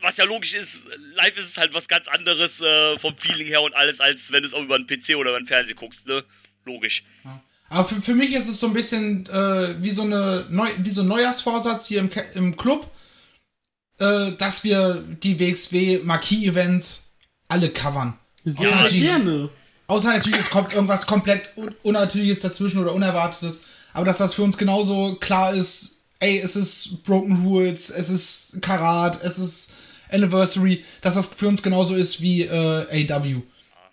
was 0.01 0.17
ja 0.17 0.25
logisch 0.25 0.55
ist, 0.55 0.87
live 1.15 1.37
ist 1.37 1.45
es 1.45 1.57
halt 1.59 1.75
was 1.75 1.87
ganz 1.87 2.09
anderes 2.09 2.63
äh, 2.63 2.99
vom 2.99 3.17
Feeling 3.19 3.47
her 3.47 3.61
und 3.61 3.75
alles, 3.75 4.01
als 4.01 4.33
wenn 4.33 4.43
du 4.43 4.49
es 4.49 4.55
auch 4.55 4.63
über 4.63 4.77
einen 4.77 4.87
PC 4.87 5.17
oder 5.17 5.31
über 5.31 5.37
einen 5.37 5.47
Fernseher 5.47 5.77
guckst, 5.77 6.09
ne? 6.09 6.25
Logisch. 6.65 7.05
Aber 7.69 7.87
für, 7.87 8.01
für 8.01 8.15
mich 8.15 8.33
ist 8.33 8.49
es 8.49 8.59
so 8.59 8.69
ein 8.69 8.73
bisschen 8.73 9.27
äh, 9.27 9.83
wie, 9.83 9.91
so 9.91 10.03
eine 10.03 10.47
Neu 10.49 10.71
wie 10.79 10.91
so 10.91 11.03
ein 11.03 11.09
Neujahrsvorsatz 11.09 11.89
hier 11.89 12.01
im, 12.01 12.11
im 12.35 12.57
Club, 12.57 12.91
äh, 13.99 14.33
dass 14.33 14.65
wir 14.65 15.03
die 15.23 15.39
WXW-Marquis-Events 15.39 17.09
alle 17.49 17.71
covern. 17.71 18.15
Sehr 18.45 18.89
die- 18.89 19.01
gerne. 19.01 19.49
Außer 19.87 20.09
natürlich, 20.13 20.41
es 20.41 20.51
kommt 20.51 20.73
irgendwas 20.75 21.07
komplett 21.07 21.57
Un 21.57 21.75
Unnatürliches 21.83 22.41
dazwischen 22.41 22.79
oder 22.81 22.93
Unerwartetes. 22.93 23.63
Aber 23.95 24.05
dass 24.05 24.19
das 24.19 24.35
für 24.35 24.43
uns 24.43 24.59
genauso 24.59 25.15
klar 25.17 25.55
ist, 25.55 26.03
ey, 26.21 26.39
es 26.39 26.57
ist 26.57 27.05
Broken 27.05 27.47
Rules, 27.47 27.89
es 27.91 28.11
ist 28.11 28.61
Karat, 28.61 29.23
es 29.25 29.39
ist 29.39 29.73
Anniversary, 30.11 30.85
dass 31.01 31.15
das 31.15 31.29
für 31.29 31.49
uns 31.49 31.63
genauso 31.63 31.95
ist 31.95 32.21
wie 32.21 32.43
äh, 32.43 33.07
AW. 33.11 33.41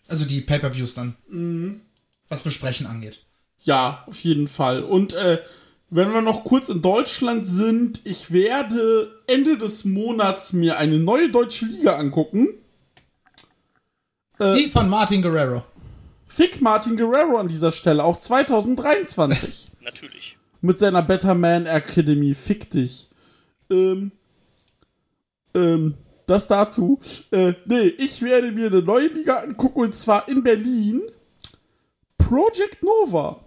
Also 0.07 0.25
die 0.25 0.41
Pay-Per-Views 0.41 0.95
dann. 0.95 1.81
Was 2.27 2.43
Besprechen 2.43 2.87
angeht. 2.87 3.19
Ja, 3.61 4.03
auf 4.07 4.19
jeden 4.19 4.47
Fall. 4.47 4.83
Und 4.83 5.13
äh, 5.13 5.39
wenn 5.95 6.11
wir 6.11 6.21
noch 6.21 6.43
kurz 6.43 6.67
in 6.69 6.81
Deutschland 6.81 7.47
sind, 7.47 8.01
ich 8.03 8.31
werde 8.31 9.21
Ende 9.27 9.57
des 9.57 9.85
Monats 9.85 10.51
mir 10.51 10.77
eine 10.77 10.99
neue 10.99 11.29
deutsche 11.29 11.65
Liga 11.65 11.95
angucken. 11.95 12.49
Die 14.39 14.69
von 14.69 14.89
Martin 14.89 15.21
Guerrero. 15.21 15.63
Fick 16.25 16.59
Martin 16.59 16.97
Guerrero 16.97 17.37
an 17.37 17.47
dieser 17.47 17.71
Stelle, 17.71 18.03
auch 18.03 18.17
2023. 18.17 19.71
Natürlich. 19.81 20.37
mit 20.59 20.79
seiner 20.79 21.01
Better 21.01 21.33
Man 21.33 21.65
Academy. 21.65 22.33
Fick 22.33 22.69
dich. 22.71 23.09
Ähm, 23.71 24.11
ähm, 25.53 25.93
das 26.25 26.49
dazu. 26.49 26.99
Äh, 27.31 27.53
nee, 27.65 27.87
ich 27.87 28.21
werde 28.21 28.51
mir 28.51 28.67
eine 28.67 28.81
neue 28.81 29.07
Liga 29.07 29.37
angucken 29.37 29.79
und 29.79 29.95
zwar 29.95 30.27
in 30.27 30.43
Berlin. 30.43 31.01
Project 32.17 32.83
Nova. 32.83 33.44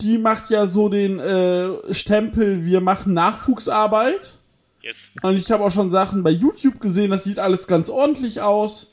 Die 0.00 0.18
macht 0.18 0.50
ja 0.50 0.66
so 0.66 0.88
den 0.88 1.18
äh, 1.18 1.94
Stempel, 1.94 2.64
wir 2.64 2.80
machen 2.80 3.14
Nachwuchsarbeit. 3.14 4.36
Yes. 4.82 5.10
Und 5.22 5.36
ich 5.36 5.50
habe 5.50 5.64
auch 5.64 5.70
schon 5.70 5.90
Sachen 5.90 6.22
bei 6.22 6.30
YouTube 6.30 6.80
gesehen, 6.80 7.10
das 7.10 7.24
sieht 7.24 7.38
alles 7.38 7.66
ganz 7.66 7.88
ordentlich 7.88 8.40
aus. 8.40 8.88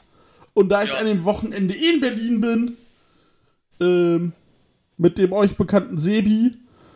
Und 0.54 0.70
da 0.70 0.84
ich 0.84 0.90
Ja. 0.92 0.96
an 0.98 1.06
dem 1.06 1.24
Wochenende 1.24 1.74
in 1.74 2.00
Berlin 2.00 2.42
bin, 2.42 2.78
ähm, 3.82 4.34
mit 4.98 5.18
dem 5.18 5.34
euch 5.34 5.56
bekannten 5.58 5.98
Sebi, 5.98 6.56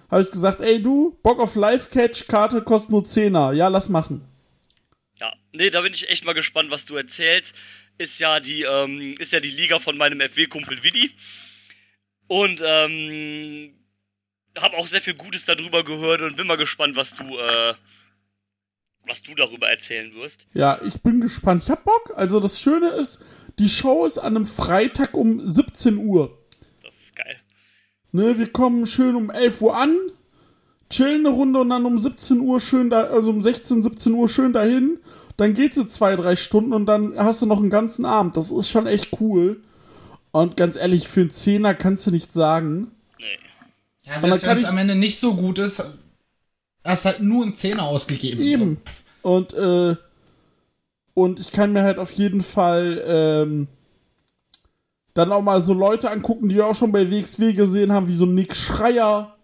habe 0.09 0.21
ich 0.23 0.29
gesagt, 0.31 0.61
ey 0.61 0.81
du, 0.81 1.17
Bock 1.21 1.39
auf 1.39 1.55
Live-Catch, 1.55 2.27
Karte 2.27 2.61
kostet 2.61 2.91
nur 2.91 3.03
10er. 3.03 3.51
Ja, 3.53 3.67
lass 3.67 3.89
machen. 3.89 4.21
Ja, 5.19 5.33
nee, 5.51 5.69
da 5.69 5.81
bin 5.81 5.93
ich 5.93 6.07
echt 6.09 6.23
mal 6.25 6.33
gespannt, 6.33 6.71
was 6.71 6.85
du 6.85 6.95
erzählst. 6.95 7.55
Ist 7.97 8.19
ja 8.19 8.39
die, 8.39 8.61
ähm, 8.63 9.15
ist 9.19 9.33
ja 9.33 9.39
die 9.39 9.49
Liga 9.49 9.79
von 9.79 9.97
meinem 9.97 10.21
FW-Kumpel 10.21 10.83
Willi. 10.83 11.11
Und, 12.27 12.61
ähm, 12.63 13.73
habe 14.61 14.77
auch 14.77 14.87
sehr 14.87 15.01
viel 15.01 15.15
Gutes 15.15 15.45
darüber 15.45 15.83
gehört 15.83 16.21
und 16.21 16.37
bin 16.37 16.47
mal 16.47 16.57
gespannt, 16.57 16.95
was 16.95 17.15
du, 17.15 17.23
äh, 17.37 17.73
was 19.05 19.21
du 19.21 19.35
darüber 19.35 19.69
erzählen 19.69 20.13
wirst. 20.13 20.47
Ja, 20.53 20.79
ich 20.83 21.01
bin 21.01 21.21
gespannt. 21.21 21.63
Ich 21.63 21.69
hab 21.69 21.83
Bock. 21.83 22.13
Also 22.15 22.39
das 22.39 22.59
Schöne 22.59 22.89
ist, 22.89 23.19
die 23.59 23.69
Show 23.69 24.05
ist 24.05 24.17
an 24.17 24.35
einem 24.35 24.45
Freitag 24.45 25.13
um 25.13 25.49
17 25.49 25.97
Uhr. 25.97 26.37
Das 26.83 26.95
ist 26.95 27.15
geil. 27.15 27.37
Ne, 28.11 28.37
wir 28.37 28.51
kommen 28.51 28.85
schön 28.85 29.15
um 29.15 29.29
11 29.29 29.61
Uhr 29.61 29.77
an, 29.77 29.95
chillen 30.89 31.25
eine 31.25 31.35
Runde 31.35 31.59
und 31.59 31.69
dann 31.69 31.85
um 31.85 31.99
17 31.99 32.39
Uhr 32.39 32.59
schön 32.59 32.89
da, 32.89 33.03
also 33.03 33.29
um 33.31 33.41
16, 33.41 33.83
17 33.83 34.13
Uhr 34.13 34.29
schön 34.29 34.53
dahin. 34.53 34.99
Dann 35.35 35.53
geht 35.53 35.75
sie 35.75 35.87
zwei, 35.87 36.15
drei 36.15 36.35
Stunden 36.35 36.73
und 36.73 36.85
dann 36.87 37.17
hast 37.17 37.41
du 37.41 37.45
noch 37.45 37.59
einen 37.59 37.69
ganzen 37.69 38.05
Abend. 38.05 38.35
Das 38.37 38.49
ist 38.49 38.69
schon 38.69 38.87
echt 38.87 39.19
cool. 39.21 39.61
Und 40.31 40.57
ganz 40.57 40.75
ehrlich, 40.75 41.07
für 41.07 41.21
einen 41.21 41.31
Zehner 41.31 41.75
kannst 41.75 42.07
du 42.07 42.11
nicht 42.11 42.33
sagen. 42.33 42.91
Ja, 44.07 44.19
selbst 44.19 44.45
wenn 44.45 44.57
es 44.57 44.65
am 44.65 44.77
Ende 44.77 44.95
nicht 44.95 45.19
so 45.19 45.35
gut 45.35 45.59
ist, 45.59 45.83
hast 46.83 47.05
halt 47.05 47.21
nur 47.21 47.43
einen 47.43 47.55
Zehner 47.55 47.83
ausgegeben. 47.83 48.41
Eben. 48.41 48.77
Und, 49.21 49.53
äh, 49.53 49.95
und 51.13 51.39
ich 51.39 51.51
kann 51.51 51.73
mir 51.73 51.83
halt 51.83 51.99
auf 51.99 52.11
jeden 52.11 52.41
Fall, 52.41 53.03
ähm, 53.05 53.67
dann 55.13 55.31
auch 55.31 55.41
mal 55.41 55.61
so 55.61 55.73
Leute 55.73 56.11
angucken, 56.11 56.47
die 56.47 56.55
wir 56.55 56.67
auch 56.67 56.75
schon 56.75 56.91
bei 56.91 57.09
WXW 57.09 57.53
gesehen 57.53 57.91
haben, 57.91 58.07
wie 58.07 58.15
so 58.15 58.25
Nick 58.25 58.55
Schreier. 58.55 59.35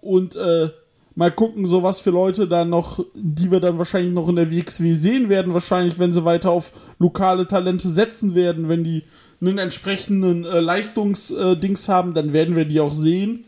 Und, 0.00 0.36
äh, 0.36 0.70
mal 1.16 1.30
gucken, 1.30 1.66
so 1.66 1.82
was 1.82 2.00
für 2.00 2.10
Leute 2.10 2.48
dann 2.48 2.70
noch, 2.70 3.04
die 3.14 3.50
wir 3.50 3.60
dann 3.60 3.78
wahrscheinlich 3.78 4.12
noch 4.12 4.28
in 4.28 4.36
der 4.36 4.50
WXW 4.50 4.92
sehen 4.94 5.28
werden, 5.28 5.54
wahrscheinlich, 5.54 5.98
wenn 5.98 6.12
sie 6.12 6.24
weiter 6.24 6.50
auf 6.50 6.72
lokale 6.98 7.46
Talente 7.46 7.90
setzen 7.90 8.34
werden, 8.34 8.68
wenn 8.68 8.84
die 8.84 9.02
einen 9.40 9.58
entsprechenden 9.58 10.44
äh, 10.44 10.60
Leistungsdings 10.60 11.88
haben, 11.88 12.14
dann 12.14 12.32
werden 12.32 12.56
wir 12.56 12.64
die 12.64 12.80
auch 12.80 12.94
sehen. 12.94 13.44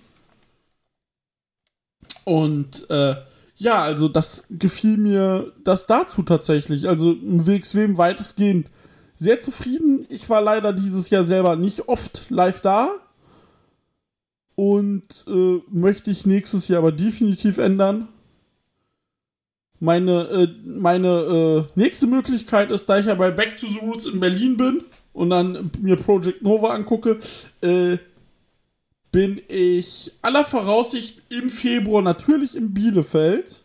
Und 2.27 2.91
äh, 2.91 3.15
ja, 3.55 3.85
also 3.85 4.09
das 4.09 4.49
gefiel 4.51 4.99
mir 4.99 5.53
das 5.63 5.87
dazu 5.87 6.23
tatsächlich. 6.23 6.89
Also 6.89 7.13
im 7.13 7.47
WXW 7.47 7.97
weitestgehend 7.97 8.69
sehr 9.15 9.39
zufrieden. 9.39 10.07
Ich 10.09 10.29
war 10.29 10.43
leider 10.43 10.73
dieses 10.73 11.09
Jahr 11.09 11.23
selber 11.23 11.55
nicht 11.55 11.89
oft 11.89 12.29
live 12.29 12.61
da. 12.63 12.91
Und 14.57 15.25
äh, 15.29 15.61
möchte 15.71 16.11
ich 16.11 16.27
nächstes 16.27 16.67
Jahr 16.67 16.79
aber 16.79 16.91
definitiv 16.91 17.59
ändern. 17.59 18.09
Meine, 19.79 20.23
äh, 20.23 20.49
meine 20.65 21.09
äh, 21.09 21.79
nächste 21.79 22.09
Möglichkeit 22.09 22.73
ist, 22.73 22.87
da 22.87 22.99
ich 22.99 23.07
ja 23.07 23.15
bei 23.15 23.31
Back 23.31 23.57
to 23.57 23.69
the 23.69 23.79
Roots 23.79 24.07
in 24.07 24.19
Berlin 24.19 24.57
bin 24.57 24.83
und 25.13 25.31
dann 25.31 25.71
mir 25.81 25.95
Project 25.97 26.43
Nova 26.43 26.71
angucke, 26.71 27.19
äh, 27.61 27.99
bin 29.17 29.41
ich 29.49 30.13
aller 30.21 30.45
Voraussicht 30.45 31.23
im 31.31 31.49
Februar 31.49 32.03
natürlich 32.03 32.55
in 32.55 32.75
Bielefeld. 32.75 33.63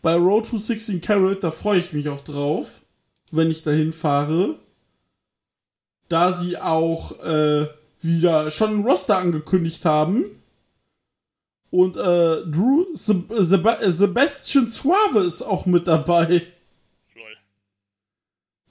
Bei 0.00 0.16
Road 0.16 0.48
to 0.48 0.58
16 0.58 1.00
Carat, 1.00 1.44
da 1.44 1.52
freue 1.52 1.78
ich 1.78 1.92
mich 1.92 2.08
auch 2.08 2.20
drauf, 2.22 2.80
wenn 3.30 3.48
ich 3.48 3.62
dahin 3.62 3.92
fahre. 3.92 4.56
Da 6.08 6.32
sie 6.32 6.58
auch 6.58 7.20
äh, 7.22 7.68
wieder 8.00 8.50
schon 8.50 8.80
ein 8.80 8.84
Roster 8.84 9.18
angekündigt 9.18 9.84
haben. 9.84 10.24
Und 11.70 11.96
äh, 11.96 12.42
Drew 12.44 12.86
Seb 12.94 13.32
Seb 13.38 13.68
Sebastian 13.86 14.68
Suave 14.68 15.20
ist 15.20 15.42
auch 15.42 15.64
mit 15.64 15.86
dabei. 15.86 16.42
Lol. 17.14 17.36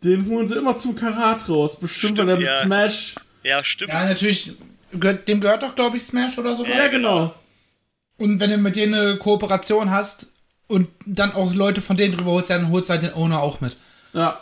Den 0.04 0.26
holen 0.26 0.50
sie 0.50 0.58
immer 0.58 0.76
zum 0.76 0.94
Karat 0.94 1.48
raus. 1.48 1.80
Bestimmt, 1.80 2.18
weil 2.18 2.28
er 2.28 2.36
mit 2.36 2.48
ja. 2.48 2.64
Smash. 2.66 3.16
Ja, 3.44 3.64
stimmt. 3.64 3.94
Ja, 3.94 4.10
natürlich. 4.10 4.58
Dem 4.94 5.42
gehört 5.42 5.64
doch, 5.64 5.76
glaube 5.76 5.98
ich, 5.98 6.04
Smash 6.04 6.38
oder 6.38 6.56
sowas. 6.56 6.72
Ja, 6.76 6.88
genau. 6.88 7.34
Und 8.18 8.40
wenn 8.40 8.52
du 8.52 8.58
mit 8.58 8.76
denen 8.76 8.94
eine 8.94 9.18
Kooperation 9.18 9.90
hast 9.90 10.34
und 10.68 10.88
dann 11.06 11.34
auch 11.34 11.54
Leute 11.54 11.82
von 11.82 11.98
denen 11.98 12.16
drüber 12.16 12.32
holst, 12.32 12.50
dann 12.50 12.70
holst 12.70 12.90
du 12.90 12.94
halt 12.94 13.04
den 13.04 13.14
Owner 13.14 13.42
auch 13.42 13.62
mit. 13.62 13.78
Ja. 14.14 14.42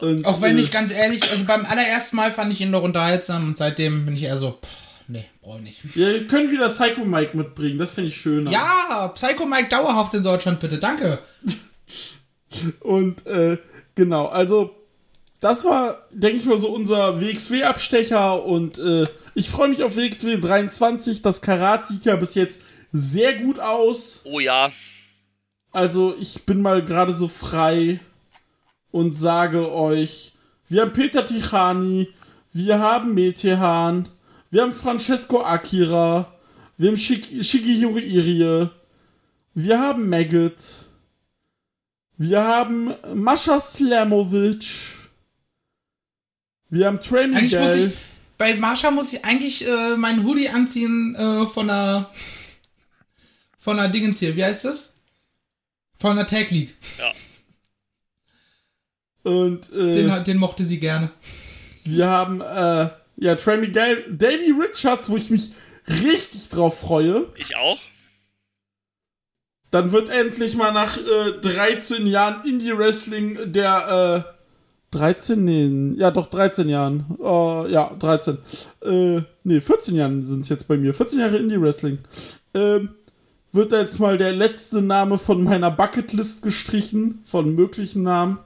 Und, 0.00 0.24
Auch 0.24 0.40
wenn 0.40 0.56
äh, 0.56 0.60
ich 0.60 0.70
ganz 0.70 0.92
ehrlich, 0.92 1.22
also 1.30 1.44
beim 1.44 1.66
allerersten 1.66 2.16
Mal 2.16 2.32
fand 2.32 2.52
ich 2.52 2.60
ihn 2.60 2.70
noch 2.70 2.82
unterhaltsam 2.82 3.48
und 3.48 3.58
seitdem 3.58 4.06
bin 4.06 4.14
ich 4.14 4.22
eher 4.22 4.38
so, 4.38 4.52
pff, 4.52 4.68
nee, 5.08 5.26
brauch 5.42 5.56
ich 5.56 5.62
nicht. 5.62 5.96
Ja, 5.96 6.08
wir 6.12 6.26
können 6.26 6.50
wieder 6.50 6.68
Psycho 6.68 7.04
Mike 7.04 7.36
mitbringen, 7.36 7.78
das 7.78 7.90
finde 7.90 8.08
ich 8.08 8.16
schöner. 8.16 8.50
Ja, 8.50 9.08
Psycho 9.14 9.44
Mike 9.44 9.68
dauerhaft 9.68 10.14
in 10.14 10.22
Deutschland, 10.22 10.60
bitte, 10.60 10.78
danke. 10.78 11.18
Und 12.80 13.26
äh, 13.26 13.58
Genau, 13.98 14.26
also 14.26 14.76
das 15.40 15.64
war, 15.64 16.06
denke 16.12 16.36
ich 16.36 16.44
mal, 16.44 16.56
so 16.56 16.68
unser 16.68 17.20
WXW-Abstecher 17.20 18.44
und 18.44 18.78
äh, 18.78 19.08
ich 19.38 19.50
freue 19.50 19.68
mich 19.68 19.84
auf 19.84 19.96
WXW 19.96 20.38
23. 20.38 21.22
Das 21.22 21.40
Karat 21.40 21.86
sieht 21.86 22.04
ja 22.04 22.16
bis 22.16 22.34
jetzt 22.34 22.62
sehr 22.90 23.34
gut 23.38 23.60
aus. 23.60 24.22
Oh 24.24 24.40
ja. 24.40 24.72
Also 25.70 26.16
ich 26.18 26.42
bin 26.42 26.60
mal 26.60 26.84
gerade 26.84 27.14
so 27.14 27.28
frei 27.28 28.00
und 28.90 29.14
sage 29.14 29.72
euch, 29.72 30.32
wir 30.68 30.82
haben 30.82 30.92
Peter 30.92 31.24
Tichani, 31.24 32.08
wir 32.52 32.80
haben 32.80 33.14
Metehan, 33.14 34.08
wir 34.50 34.62
haben 34.62 34.72
Francesco 34.72 35.42
Akira, 35.44 36.32
wir 36.76 36.88
haben 36.88 36.96
Shik 36.96 37.44
Shigehiro 37.44 37.96
Irie, 37.96 38.70
wir 39.54 39.80
haben 39.80 40.08
Maggot, 40.08 40.86
wir 42.16 42.42
haben 42.42 42.92
Mascha 43.14 43.60
Slamovic, 43.60 44.66
wir 46.70 46.86
haben 46.86 47.00
Trey 47.00 47.28
Miguel. 47.28 47.92
Bei 48.38 48.54
Marsha 48.54 48.90
muss 48.90 49.12
ich 49.12 49.24
eigentlich 49.24 49.66
äh, 49.66 49.96
meinen 49.96 50.24
Hoodie 50.24 50.48
anziehen 50.48 51.14
äh, 51.16 51.46
von 51.46 51.66
der 51.66 52.10
von 53.58 53.76
der 53.76 53.88
Dingens 53.88 54.20
hier. 54.20 54.34
Wie 54.36 54.44
heißt 54.44 54.64
das? 54.64 55.00
Von 55.98 56.16
der 56.16 56.26
Tag 56.26 56.50
League. 56.50 56.74
Ja. 56.98 57.12
Und 59.30 59.70
äh, 59.72 59.94
Den, 59.94 60.24
den 60.24 60.36
mochte 60.38 60.64
sie 60.64 60.78
gerne. 60.78 61.10
Wir 61.84 62.06
haben, 62.06 62.40
äh, 62.40 62.88
ja, 63.16 63.34
Trey 63.34 63.58
Miguel, 63.58 64.04
Davy 64.08 64.52
Richards, 64.52 65.10
wo 65.10 65.16
ich 65.16 65.28
mich 65.28 65.50
richtig 65.86 66.48
drauf 66.48 66.80
freue. 66.80 67.26
Ich 67.36 67.56
auch. 67.56 67.78
Dann 69.70 69.92
wird 69.92 70.08
endlich 70.08 70.54
mal 70.54 70.72
nach 70.72 70.96
äh, 70.96 71.32
13 71.42 72.06
Jahren 72.06 72.48
Indie-Wrestling 72.48 73.52
der, 73.52 74.24
äh, 74.24 74.37
13? 74.90 75.44
Nee, 75.44 75.98
ja 75.98 76.10
doch, 76.10 76.26
13 76.26 76.68
Jahren. 76.68 77.04
Äh, 77.20 77.72
ja, 77.72 77.94
13. 77.98 78.38
Äh, 78.82 79.20
nee, 79.44 79.60
14 79.60 79.94
Jahren 79.94 80.24
sind 80.24 80.40
es 80.40 80.48
jetzt 80.48 80.68
bei 80.68 80.76
mir. 80.76 80.94
14 80.94 81.20
Jahre 81.20 81.36
Indie-Wrestling. 81.38 81.98
Ähm, 82.54 82.90
wird 83.52 83.72
da 83.72 83.80
jetzt 83.80 83.98
mal 83.98 84.18
der 84.18 84.32
letzte 84.32 84.82
Name 84.82 85.18
von 85.18 85.42
meiner 85.42 85.70
Bucketlist 85.70 86.42
gestrichen, 86.42 87.20
von 87.22 87.54
möglichen 87.54 88.02
Namen. 88.02 88.38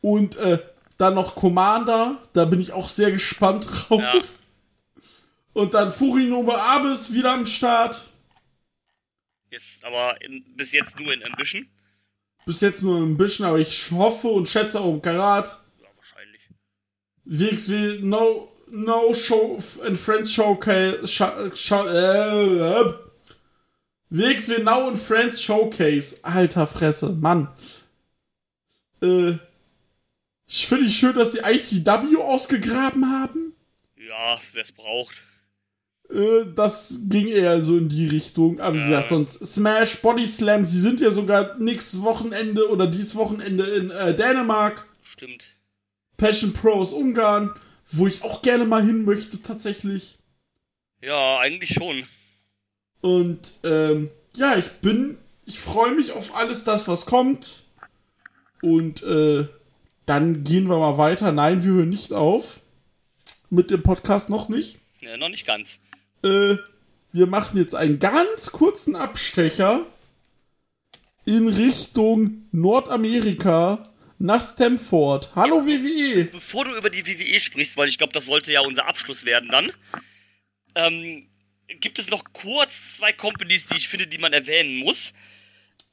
Und, 0.00 0.36
äh, 0.36 0.58
dann 0.98 1.14
noch 1.14 1.36
Commander, 1.36 2.20
da 2.32 2.44
bin 2.44 2.60
ich 2.60 2.72
auch 2.72 2.88
sehr 2.88 3.12
gespannt 3.12 3.68
drauf. 3.88 4.00
Ja. 4.00 5.02
Und 5.54 5.74
dann 5.74 5.90
Furinobe 5.90 6.60
Abis 6.60 7.12
wieder 7.12 7.32
am 7.32 7.46
Start. 7.46 8.06
Jetzt, 9.50 9.84
aber 9.84 10.20
in, 10.22 10.44
bis 10.56 10.72
jetzt 10.72 11.00
nur 11.00 11.12
in 11.14 11.24
Ambition. 11.24 11.66
Bis 12.48 12.62
jetzt 12.62 12.82
nur 12.82 12.96
ein 12.96 13.18
bisschen, 13.18 13.44
aber 13.44 13.58
ich 13.58 13.90
hoffe 13.90 14.28
und 14.28 14.48
schätze 14.48 14.80
auch 14.80 14.90
im 14.90 15.02
Karat. 15.02 15.58
Ja, 15.82 15.88
wahrscheinlich. 15.94 16.48
WXW 17.26 17.98
No, 18.00 18.48
no 18.70 19.12
Show 19.12 19.58
and 19.84 19.98
Friends 19.98 20.32
Showcase. 20.32 21.06
Scha, 21.06 21.54
scha, 21.54 21.86
äh, 21.86 22.80
äh. 22.80 22.94
WXW 24.08 24.62
Now 24.62 24.88
and 24.88 24.98
Friends 24.98 25.42
Showcase. 25.42 26.20
Alter 26.22 26.66
Fresse, 26.66 27.10
Mann. 27.10 27.48
Äh, 29.02 29.32
ich 30.46 30.66
finde 30.66 30.86
es 30.86 30.94
schön, 30.94 31.14
dass 31.14 31.32
die 31.32 31.40
ICW 31.40 32.16
ausgegraben 32.16 33.12
haben. 33.12 33.52
Ja, 33.98 34.40
wer 34.54 34.62
es 34.62 34.72
braucht. 34.72 35.22
Äh, 36.10 36.46
das 36.54 37.00
ging 37.08 37.28
eher 37.28 37.60
so 37.62 37.76
in 37.76 37.88
die 37.88 38.06
Richtung. 38.08 38.60
Aber 38.60 38.76
wie 38.76 38.84
gesagt, 38.84 39.10
sonst 39.10 39.46
Smash, 39.46 39.96
Body 39.96 40.26
Slam, 40.26 40.64
sie 40.64 40.80
sind 40.80 41.00
ja 41.00 41.10
sogar 41.10 41.58
nächstes 41.58 42.02
Wochenende 42.02 42.68
oder 42.70 42.86
dieses 42.86 43.14
Wochenende 43.16 43.64
in 43.64 43.90
äh, 43.90 44.14
Dänemark. 44.14 44.86
Stimmt. 45.02 45.46
Passion 46.16 46.52
Pros 46.52 46.92
Ungarn, 46.92 47.52
wo 47.90 48.06
ich 48.06 48.22
auch 48.22 48.42
gerne 48.42 48.64
mal 48.64 48.82
hin 48.82 49.04
möchte 49.04 49.40
tatsächlich. 49.42 50.18
Ja, 51.00 51.38
eigentlich 51.38 51.70
schon. 51.74 52.02
Und 53.00 53.52
ähm, 53.62 54.10
ja, 54.36 54.56
ich 54.56 54.66
bin, 54.80 55.16
ich 55.44 55.60
freue 55.60 55.94
mich 55.94 56.12
auf 56.12 56.34
alles 56.34 56.64
das, 56.64 56.88
was 56.88 57.06
kommt. 57.06 57.62
Und 58.62 59.02
äh, 59.04 59.46
dann 60.06 60.42
gehen 60.42 60.68
wir 60.68 60.78
mal 60.78 60.98
weiter. 60.98 61.30
Nein, 61.30 61.62
wir 61.62 61.72
hören 61.72 61.90
nicht 61.90 62.12
auf. 62.12 62.60
Mit 63.50 63.70
dem 63.70 63.82
Podcast 63.82 64.28
noch 64.28 64.48
nicht. 64.48 64.78
Ja, 65.00 65.16
noch 65.16 65.28
nicht 65.28 65.46
ganz. 65.46 65.78
Äh, 66.24 66.56
wir 67.12 67.26
machen 67.26 67.58
jetzt 67.58 67.74
einen 67.74 67.98
ganz 67.98 68.52
kurzen 68.52 68.96
Abstecher 68.96 69.86
in 71.24 71.48
Richtung 71.48 72.48
Nordamerika 72.52 73.92
nach 74.18 74.42
Stamford. 74.42 75.30
Hallo 75.34 75.64
WWE. 75.64 76.24
Bevor 76.24 76.64
du 76.64 76.76
über 76.76 76.90
die 76.90 77.06
WWE 77.06 77.38
sprichst, 77.38 77.76
weil 77.76 77.88
ich 77.88 77.98
glaube, 77.98 78.12
das 78.12 78.26
wollte 78.28 78.52
ja 78.52 78.60
unser 78.60 78.86
Abschluss 78.86 79.24
werden 79.24 79.50
dann, 79.50 79.72
ähm, 80.74 81.28
gibt 81.80 81.98
es 81.98 82.10
noch 82.10 82.24
kurz 82.32 82.96
zwei 82.96 83.12
Companies, 83.12 83.66
die 83.66 83.76
ich 83.76 83.88
finde, 83.88 84.06
die 84.06 84.18
man 84.18 84.32
erwähnen 84.32 84.78
muss. 84.78 85.12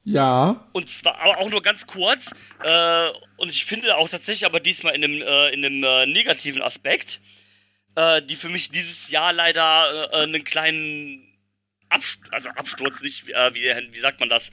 Ja. 0.04 0.68
Und 0.72 0.88
zwar 0.88 1.20
aber 1.20 1.38
auch 1.38 1.50
nur 1.50 1.62
ganz 1.62 1.86
kurz. 1.86 2.32
Äh, 2.62 3.10
und 3.36 3.50
ich 3.50 3.64
finde 3.64 3.96
auch 3.96 4.08
tatsächlich 4.08 4.46
aber 4.46 4.60
diesmal 4.60 4.94
in 4.94 5.04
einem, 5.04 5.22
äh, 5.22 5.48
in 5.50 5.64
einem 5.64 5.84
äh, 5.84 6.06
negativen 6.06 6.62
Aspekt, 6.62 7.20
äh, 7.96 8.22
die 8.22 8.36
für 8.36 8.48
mich 8.48 8.70
dieses 8.70 9.10
Jahr 9.10 9.32
leider 9.32 10.10
äh, 10.12 10.22
einen 10.22 10.44
kleinen 10.44 11.26
Absturz, 11.88 12.28
also 12.32 12.50
Absturz 12.50 13.00
nicht, 13.00 13.28
äh, 13.30 13.54
wie, 13.54 13.62
wie 13.92 13.98
sagt 13.98 14.20
man 14.20 14.28
das? 14.28 14.50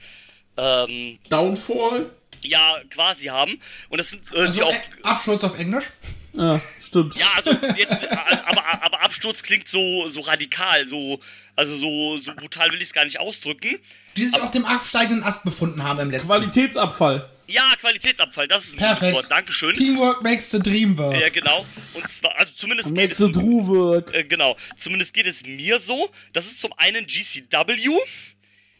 Ähm, 0.56 1.18
Downfall. 1.28 2.10
ja, 2.42 2.80
quasi 2.90 3.26
haben. 3.26 3.58
Und 3.88 3.98
das 3.98 4.10
sind 4.10 4.22
äh, 4.32 4.34
die 4.34 4.38
Also 4.38 4.64
auch. 4.64 4.74
Absturz 5.02 5.44
auf 5.44 5.58
Englisch. 5.58 5.86
Ja, 6.32 6.60
stimmt. 6.80 7.14
Ja, 7.16 7.26
also 7.36 7.50
jetzt, 7.76 7.92
äh, 7.92 8.08
aber, 8.46 8.82
aber 8.82 9.02
Absturz 9.02 9.42
klingt 9.42 9.68
so, 9.68 10.08
so 10.08 10.20
radikal, 10.20 10.86
so, 10.88 11.20
also 11.54 11.76
so, 11.76 12.18
so 12.18 12.34
brutal 12.34 12.70
will 12.72 12.78
ich 12.78 12.84
es 12.88 12.92
gar 12.92 13.04
nicht 13.04 13.20
ausdrücken. 13.20 13.78
Die 14.16 14.26
sich 14.26 14.40
auf 14.40 14.50
dem 14.50 14.64
absteigenden 14.64 15.22
Ast 15.22 15.44
befunden 15.44 15.84
haben 15.84 16.00
im 16.00 16.10
letzten. 16.10 16.26
Qualitätsabfall. 16.28 17.30
Ja, 17.46 17.62
Qualitätsabfall, 17.80 18.48
das 18.48 18.64
ist 18.64 18.72
ein 18.72 18.78
gutes 18.78 18.88
Perfekt. 18.98 19.14
Wort. 19.14 19.30
Dankeschön. 19.30 19.74
Teamwork 19.74 20.22
makes 20.22 20.50
the 20.50 20.58
dream 20.60 20.96
work. 20.96 21.20
Ja, 21.20 21.28
genau. 21.28 21.64
Und 21.94 22.08
zwar, 22.10 22.34
also 22.38 22.52
zumindest 22.54 22.88
geht 22.94 22.96
Makes 22.96 23.18
es, 23.20 23.26
the 23.26 23.32
Drew 23.32 23.66
work. 23.66 24.14
äh, 24.14 24.24
genau, 24.24 24.56
zumindest 24.76 25.12
geht 25.14 25.26
es 25.26 25.44
mir 25.44 25.78
so. 25.80 26.10
Das 26.32 26.46
ist 26.46 26.60
zum 26.60 26.72
einen 26.78 27.06
GCW, 27.06 27.98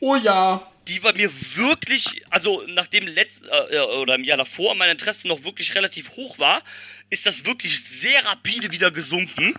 Oh 0.00 0.16
ja. 0.16 0.66
die 0.88 0.98
bei 1.00 1.12
mir 1.12 1.30
wirklich, 1.56 2.22
also 2.30 2.62
nachdem 2.68 3.06
letzt, 3.06 3.44
äh, 3.70 3.78
oder 3.80 4.14
im 4.14 4.24
Jahr 4.24 4.38
davor 4.38 4.74
mein 4.74 4.90
Interesse 4.90 5.28
noch 5.28 5.44
wirklich 5.44 5.74
relativ 5.74 6.10
hoch 6.12 6.38
war, 6.38 6.62
ist 7.10 7.26
das 7.26 7.44
wirklich 7.44 7.82
sehr 7.82 8.24
rapide 8.26 8.72
wieder 8.72 8.90
gesunken. 8.90 9.54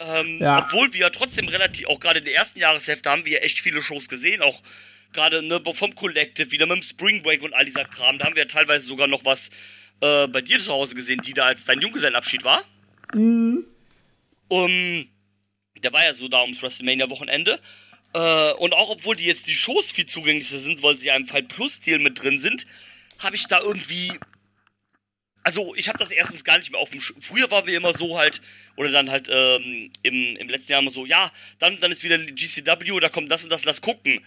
Ähm, 0.00 0.38
Ja. 0.40 0.64
Obwohl 0.64 0.92
wir 0.92 1.00
ja 1.00 1.10
trotzdem 1.10 1.48
relativ, 1.48 1.86
auch 1.88 2.00
gerade 2.00 2.20
in 2.20 2.24
der 2.24 2.34
ersten 2.34 2.58
Jahreshälfte 2.60 3.10
haben 3.10 3.24
wir 3.24 3.32
ja 3.32 3.38
echt 3.40 3.58
viele 3.60 3.82
Shows 3.82 4.08
gesehen, 4.08 4.42
auch 4.42 4.62
gerade 5.18 5.42
ne, 5.42 5.60
vom 5.72 5.94
Collective, 5.96 6.52
wieder 6.52 6.66
mit 6.66 6.76
dem 6.76 6.82
Spring 6.82 7.22
Break 7.22 7.42
und 7.42 7.52
all 7.52 7.64
dieser 7.64 7.84
Kram. 7.84 8.18
Da 8.18 8.26
haben 8.26 8.36
wir 8.36 8.44
ja 8.44 8.48
teilweise 8.48 8.86
sogar 8.86 9.08
noch 9.08 9.24
was 9.24 9.50
äh, 10.00 10.28
bei 10.28 10.40
dir 10.40 10.58
zu 10.60 10.72
Hause 10.72 10.94
gesehen, 10.94 11.20
die 11.22 11.32
da 11.32 11.46
als 11.46 11.64
dein 11.64 11.80
Junggesellenabschied 11.80 12.44
war. 12.44 12.62
Um, 14.46 15.08
der 15.82 15.92
war 15.92 16.04
ja 16.04 16.14
so 16.14 16.28
da 16.28 16.42
ums 16.42 16.62
WrestleMania-Wochenende. 16.62 17.58
Äh, 18.14 18.52
und 18.52 18.72
auch 18.74 18.90
obwohl 18.90 19.16
die 19.16 19.26
jetzt 19.26 19.48
die 19.48 19.54
Shows 19.54 19.90
viel 19.90 20.06
zugänglicher 20.06 20.58
sind, 20.58 20.82
weil 20.84 20.94
sie 20.94 21.08
ja 21.08 21.16
im 21.16 21.26
Fall 21.26 21.42
Plus-Deal 21.42 21.98
mit 21.98 22.22
drin 22.22 22.38
sind, 22.38 22.64
habe 23.18 23.34
ich 23.34 23.46
da 23.46 23.60
irgendwie. 23.60 24.12
Also, 25.42 25.74
ich 25.74 25.88
habe 25.88 25.98
das 25.98 26.10
erstens 26.10 26.44
gar 26.44 26.58
nicht 26.58 26.70
mehr 26.70 26.80
auf 26.80 26.90
dem. 26.90 27.00
Sch 27.00 27.14
Früher 27.18 27.50
waren 27.50 27.66
wir 27.66 27.76
immer 27.76 27.92
so 27.92 28.18
halt, 28.18 28.40
oder 28.76 28.92
dann 28.92 29.10
halt 29.10 29.28
ähm, 29.32 29.90
im, 30.02 30.36
im 30.36 30.48
letzten 30.48 30.72
Jahr 30.72 30.80
immer 30.80 30.90
so, 30.90 31.06
ja, 31.06 31.30
dann, 31.58 31.80
dann 31.80 31.90
ist 31.90 32.04
wieder 32.04 32.18
GCW, 32.18 33.00
da 33.00 33.08
kommt 33.08 33.30
das 33.30 33.44
und 33.44 33.50
das, 33.50 33.64
lass 33.64 33.80
gucken. 33.80 34.20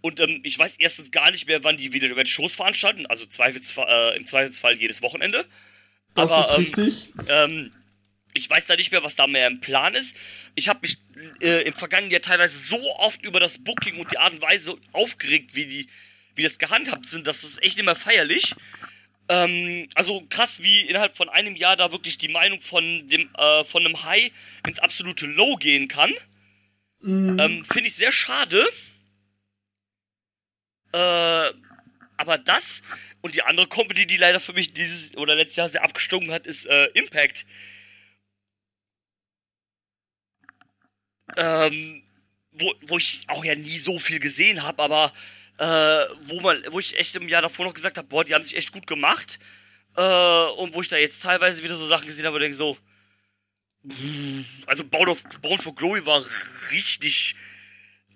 Und 0.00 0.20
ähm, 0.20 0.40
ich 0.44 0.58
weiß 0.58 0.76
erstens 0.78 1.10
gar 1.10 1.30
nicht 1.30 1.46
mehr, 1.46 1.64
wann 1.64 1.76
die 1.76 1.92
wieder 1.92 2.26
Shows 2.26 2.54
veranstalten, 2.54 3.06
also 3.06 3.26
Zweifelsfall, 3.26 3.86
äh, 3.88 4.16
im 4.16 4.26
Zweifelsfall 4.26 4.74
jedes 4.74 5.02
Wochenende. 5.02 5.44
Das 6.14 6.30
Aber, 6.30 6.44
ist 6.44 6.50
ähm, 6.50 6.56
richtig. 6.56 7.12
Ähm, 7.28 7.72
ich 8.34 8.48
weiß 8.48 8.66
da 8.66 8.76
nicht 8.76 8.92
mehr, 8.92 9.02
was 9.02 9.16
da 9.16 9.26
mehr 9.26 9.46
im 9.46 9.60
Plan 9.60 9.94
ist. 9.94 10.16
Ich 10.54 10.68
habe 10.68 10.80
mich 10.82 10.98
äh, 11.40 11.62
im 11.62 11.74
vergangenen 11.74 12.10
Jahr 12.10 12.20
teilweise 12.20 12.58
so 12.58 12.78
oft 12.98 13.24
über 13.24 13.40
das 13.40 13.58
Booking 13.58 13.98
und 13.98 14.12
die 14.12 14.18
Art 14.18 14.34
und 14.34 14.42
Weise 14.42 14.76
aufgeregt, 14.92 15.54
wie 15.54 15.64
die, 15.64 15.88
wie 16.34 16.42
das 16.42 16.58
gehandhabt 16.58 17.06
sind, 17.06 17.26
das 17.26 17.44
ist 17.44 17.62
echt 17.62 17.78
immer 17.78 17.94
feierlich. 17.94 18.54
Ähm, 19.28 19.88
also 19.94 20.24
krass, 20.28 20.62
wie 20.62 20.82
innerhalb 20.82 21.16
von 21.16 21.28
einem 21.28 21.56
Jahr 21.56 21.76
da 21.76 21.90
wirklich 21.90 22.18
die 22.18 22.28
Meinung 22.28 22.60
von 22.60 23.06
dem 23.06 23.28
äh, 23.36 23.64
von 23.64 23.84
einem 23.84 24.04
High 24.04 24.30
ins 24.66 24.78
absolute 24.78 25.26
Low 25.26 25.56
gehen 25.56 25.88
kann. 25.88 26.12
Ähm, 27.04 27.64
Finde 27.64 27.88
ich 27.88 27.94
sehr 27.94 28.12
schade. 28.12 28.64
Äh, 30.96 31.52
aber 32.16 32.38
das 32.38 32.80
und 33.20 33.34
die 33.34 33.42
andere 33.42 33.66
Company, 33.66 34.06
die 34.06 34.16
leider 34.16 34.40
für 34.40 34.54
mich 34.54 34.72
dieses 34.72 35.14
oder 35.16 35.34
letztes 35.34 35.56
Jahr 35.56 35.68
sehr 35.68 35.84
abgestunken 35.84 36.32
hat, 36.32 36.46
ist 36.46 36.64
äh, 36.66 36.86
Impact. 36.94 37.44
Ähm, 41.36 42.02
wo, 42.52 42.72
wo 42.86 42.96
ich 42.96 43.24
auch 43.26 43.44
ja 43.44 43.54
nie 43.54 43.78
so 43.78 43.98
viel 43.98 44.20
gesehen 44.20 44.62
habe, 44.62 44.82
aber 44.82 45.12
äh, 45.58 46.14
wo 46.22 46.40
man, 46.40 46.62
wo 46.70 46.78
ich 46.78 46.96
echt 46.98 47.14
im 47.16 47.28
Jahr 47.28 47.42
davor 47.42 47.66
noch 47.66 47.74
gesagt 47.74 47.98
habe, 47.98 48.08
boah, 48.08 48.24
die 48.24 48.34
haben 48.34 48.44
sich 48.44 48.56
echt 48.56 48.72
gut 48.72 48.86
gemacht. 48.86 49.38
Äh, 49.96 50.44
und 50.56 50.72
wo 50.72 50.80
ich 50.80 50.88
da 50.88 50.96
jetzt 50.96 51.22
teilweise 51.22 51.62
wieder 51.62 51.76
so 51.76 51.86
Sachen 51.86 52.06
gesehen 52.06 52.24
habe, 52.24 52.38
denke 52.38 52.56
so, 52.56 52.78
also 54.66 54.84
Bound, 54.84 55.08
of, 55.08 55.22
Bound 55.42 55.62
for 55.62 55.74
Glory 55.74 56.06
war 56.06 56.24
richtig 56.70 57.34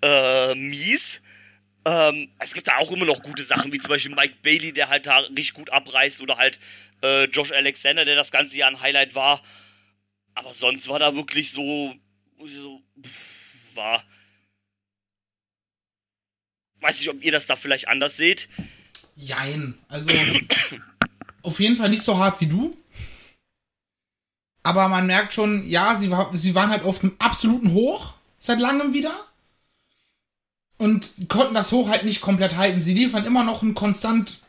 äh, 0.01 0.55
mies. 0.55 1.21
Ähm, 1.83 2.29
es 2.39 2.53
gibt 2.53 2.67
da 2.67 2.77
auch 2.77 2.91
immer 2.91 3.05
noch 3.05 3.23
gute 3.23 3.43
Sachen, 3.43 3.71
wie 3.71 3.79
zum 3.79 3.89
Beispiel 3.89 4.13
Mike 4.13 4.35
Bailey, 4.43 4.71
der 4.71 4.89
halt 4.89 5.07
da 5.07 5.17
richtig 5.19 5.53
gut 5.53 5.71
abreißt, 5.71 6.21
oder 6.21 6.37
halt 6.37 6.59
äh, 7.01 7.25
Josh 7.25 7.51
Alexander, 7.51 8.05
der 8.05 8.15
das 8.15 8.31
ganze 8.31 8.57
Jahr 8.57 8.69
ein 8.69 8.81
Highlight 8.81 9.15
war. 9.15 9.41
Aber 10.35 10.53
sonst 10.53 10.87
war 10.89 10.99
da 10.99 11.15
wirklich 11.15 11.51
so, 11.51 11.93
so 12.39 12.81
pff, 13.03 13.75
war. 13.75 14.03
Weiß 16.81 16.99
nicht, 16.99 17.09
ob 17.09 17.23
ihr 17.23 17.31
das 17.31 17.45
da 17.45 17.55
vielleicht 17.55 17.87
anders 17.87 18.17
seht. 18.17 18.47
Jein. 19.15 19.77
Also, 19.87 20.09
auf 21.43 21.59
jeden 21.59 21.77
Fall 21.77 21.89
nicht 21.89 22.03
so 22.03 22.17
hart 22.17 22.41
wie 22.41 22.47
du. 22.47 22.77
Aber 24.63 24.87
man 24.89 25.07
merkt 25.07 25.33
schon, 25.33 25.67
ja, 25.67 25.95
sie, 25.95 26.11
war, 26.11 26.35
sie 26.35 26.53
waren 26.53 26.69
halt 26.69 26.83
auf 26.83 27.03
einem 27.03 27.15
absoluten 27.17 27.73
Hoch 27.73 28.13
seit 28.37 28.59
langem 28.59 28.93
wieder. 28.93 29.27
Und 30.81 31.29
konnten 31.29 31.53
das 31.53 31.71
Hoch 31.71 31.89
halt 31.89 32.05
nicht 32.05 32.21
komplett 32.21 32.57
halten. 32.57 32.81
Sie 32.81 32.95
liefern 32.95 33.25
immer 33.25 33.43
noch 33.43 33.61
ein 33.61 33.75
konstant 33.75 34.39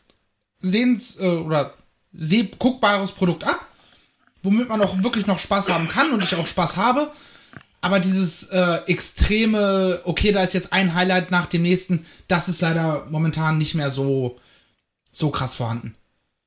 sehens- 0.61 1.19
äh, 1.19 1.27
oder 1.27 1.73
seh 2.11 2.49
guckbares 2.57 3.11
Produkt 3.11 3.43
ab, 3.43 3.67
womit 4.41 4.67
man 4.67 4.81
auch 4.81 5.03
wirklich 5.03 5.27
noch 5.27 5.37
Spaß 5.37 5.69
haben 5.69 5.87
kann 5.89 6.11
und 6.11 6.23
ich 6.23 6.35
auch 6.35 6.47
Spaß 6.47 6.77
habe. 6.77 7.11
Aber 7.81 7.99
dieses 7.99 8.49
äh, 8.49 8.79
extreme, 8.87 10.01
okay, 10.05 10.31
da 10.31 10.41
ist 10.41 10.53
jetzt 10.53 10.73
ein 10.73 10.95
Highlight 10.95 11.31
nach 11.31 11.45
dem 11.47 11.61
nächsten, 11.61 12.05
das 12.27 12.49
ist 12.49 12.61
leider 12.61 13.05
momentan 13.11 13.57
nicht 13.57 13.75
mehr 13.75 13.89
so, 13.89 14.37
so 15.11 15.29
krass 15.29 15.55
vorhanden. 15.55 15.93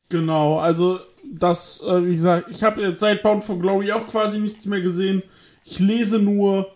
Genau, 0.09 0.59
also 0.59 0.99
das, 1.25 1.83
äh, 1.83 2.05
wie 2.07 2.15
gesagt, 2.15 2.51
ich 2.51 2.63
habe 2.63 2.83
jetzt 2.83 3.01
seit 3.01 3.23
Bound 3.23 3.45
for 3.45 3.59
Glory 3.59 3.93
auch 3.93 4.07
quasi 4.07 4.39
nichts 4.39 4.65
mehr 4.67 4.81
gesehen. 4.81 5.23
Ich 5.65 5.79
lese 5.79 6.19
nur. 6.19 6.75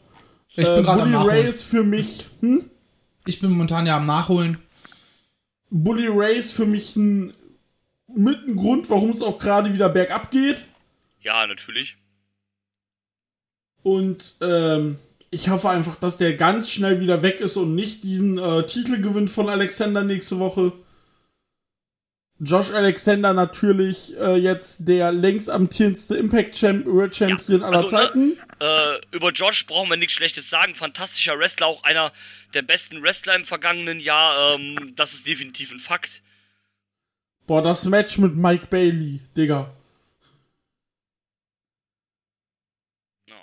Ich 0.49 0.57
bin 0.57 0.66
äh, 0.66 0.82
gerade 0.82 1.03
Bully 1.03 1.12
Nachholen. 1.12 1.37
Ray 1.37 1.49
ist 1.49 1.65
für 1.65 1.82
mich, 1.82 2.27
hm? 2.41 2.70
Ich 3.31 3.40
bin 3.40 3.51
momentan 3.51 3.86
ja 3.86 3.97
am 3.97 4.07
Nachholen. 4.07 4.59
Bully 5.70 6.09
Ray 6.09 6.36
ist 6.36 6.52
für 6.52 6.66
mich 6.66 6.97
ein, 6.97 7.32
mit 8.09 8.44
ein 8.44 8.57
Grund, 8.57 8.90
warum 8.90 9.11
es 9.11 9.23
auch 9.23 9.39
gerade 9.39 9.73
wieder 9.73 9.89
bergab 9.89 10.32
geht. 10.32 10.65
Ja, 11.20 11.47
natürlich. 11.47 11.97
Und 13.85 14.35
ähm, 14.40 14.98
ich 15.31 15.48
hoffe 15.48 15.70
einfach, 15.70 15.94
dass 15.94 16.19
der 16.19 16.35
ganz 16.35 16.70
schnell 16.70 17.01
wieder 17.01 17.23
weg 17.23 17.40
ist 17.40 17.57
und 17.57 17.77
nicht 17.77 18.02
diesen 18.02 18.36
äh, 18.36 18.66
Titel 18.66 19.01
gewinnt 19.01 19.31
von 19.31 19.48
Alexander 19.48 20.02
nächste 20.02 20.40
Woche. 20.40 20.73
Josh 22.43 22.71
Alexander 22.71 23.35
natürlich 23.35 24.17
äh, 24.19 24.37
jetzt 24.37 24.89
der 24.89 25.12
längst 25.12 25.51
amtierendste 25.51 26.17
Impact 26.17 26.55
Champ 26.55 26.87
World 26.87 27.15
Champion 27.15 27.61
Ja, 27.61 27.67
aller 27.67 27.77
also, 27.77 27.89
ne, 27.89 28.03
Zeiten. 28.03 28.39
Äh, 28.61 29.17
über 29.17 29.31
Josh 29.31 29.67
brauchen 29.67 29.91
wir 29.91 29.99
nichts 29.99 30.15
Schlechtes 30.15 30.49
sagen. 30.49 30.75
Fantastischer 30.75 31.39
Wrestler, 31.39 31.67
auch 31.67 31.85
einer 31.85 32.11
der 32.55 32.62
besten 32.62 33.03
Wrestler 33.03 33.35
im 33.35 33.45
vergangenen 33.45 34.01
Jahr. 34.01 34.55
Ähm, 34.55 34.95
das 34.97 35.12
ist 35.12 35.27
definitiv 35.27 35.71
ein 35.71 35.79
Fakt. 35.79 36.23
Boah, 37.47 37.61
das 37.61 37.85
Match 37.85 38.17
mit 38.17 38.35
Mike 38.35 38.69
Bailey, 38.71 39.21
Digga. 39.37 39.75
Ja. 43.27 43.35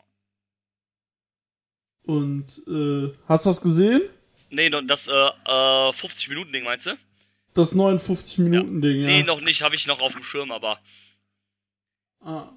Und 2.04 2.64
äh, 2.68 3.14
hast 3.28 3.46
du 3.46 3.50
das 3.52 3.62
gesehen? 3.62 4.02
Nee, 4.50 4.72
das 4.72 5.08
äh, 5.08 5.12
äh, 5.12 5.90
50-Minuten-Ding 5.92 6.64
meinst 6.64 6.88
du? 6.88 6.98
Das 7.58 7.74
59-Minuten-Ding, 7.74 9.02
ja. 9.02 9.08
Nee, 9.08 9.24
noch 9.24 9.42
nicht, 9.42 9.64
habe 9.64 9.74
ich 9.74 9.88
noch 9.88 10.00
auf 10.00 10.14
dem 10.14 10.22
Schirm, 10.22 10.52
aber 10.52 10.80
Ah. 12.20 12.52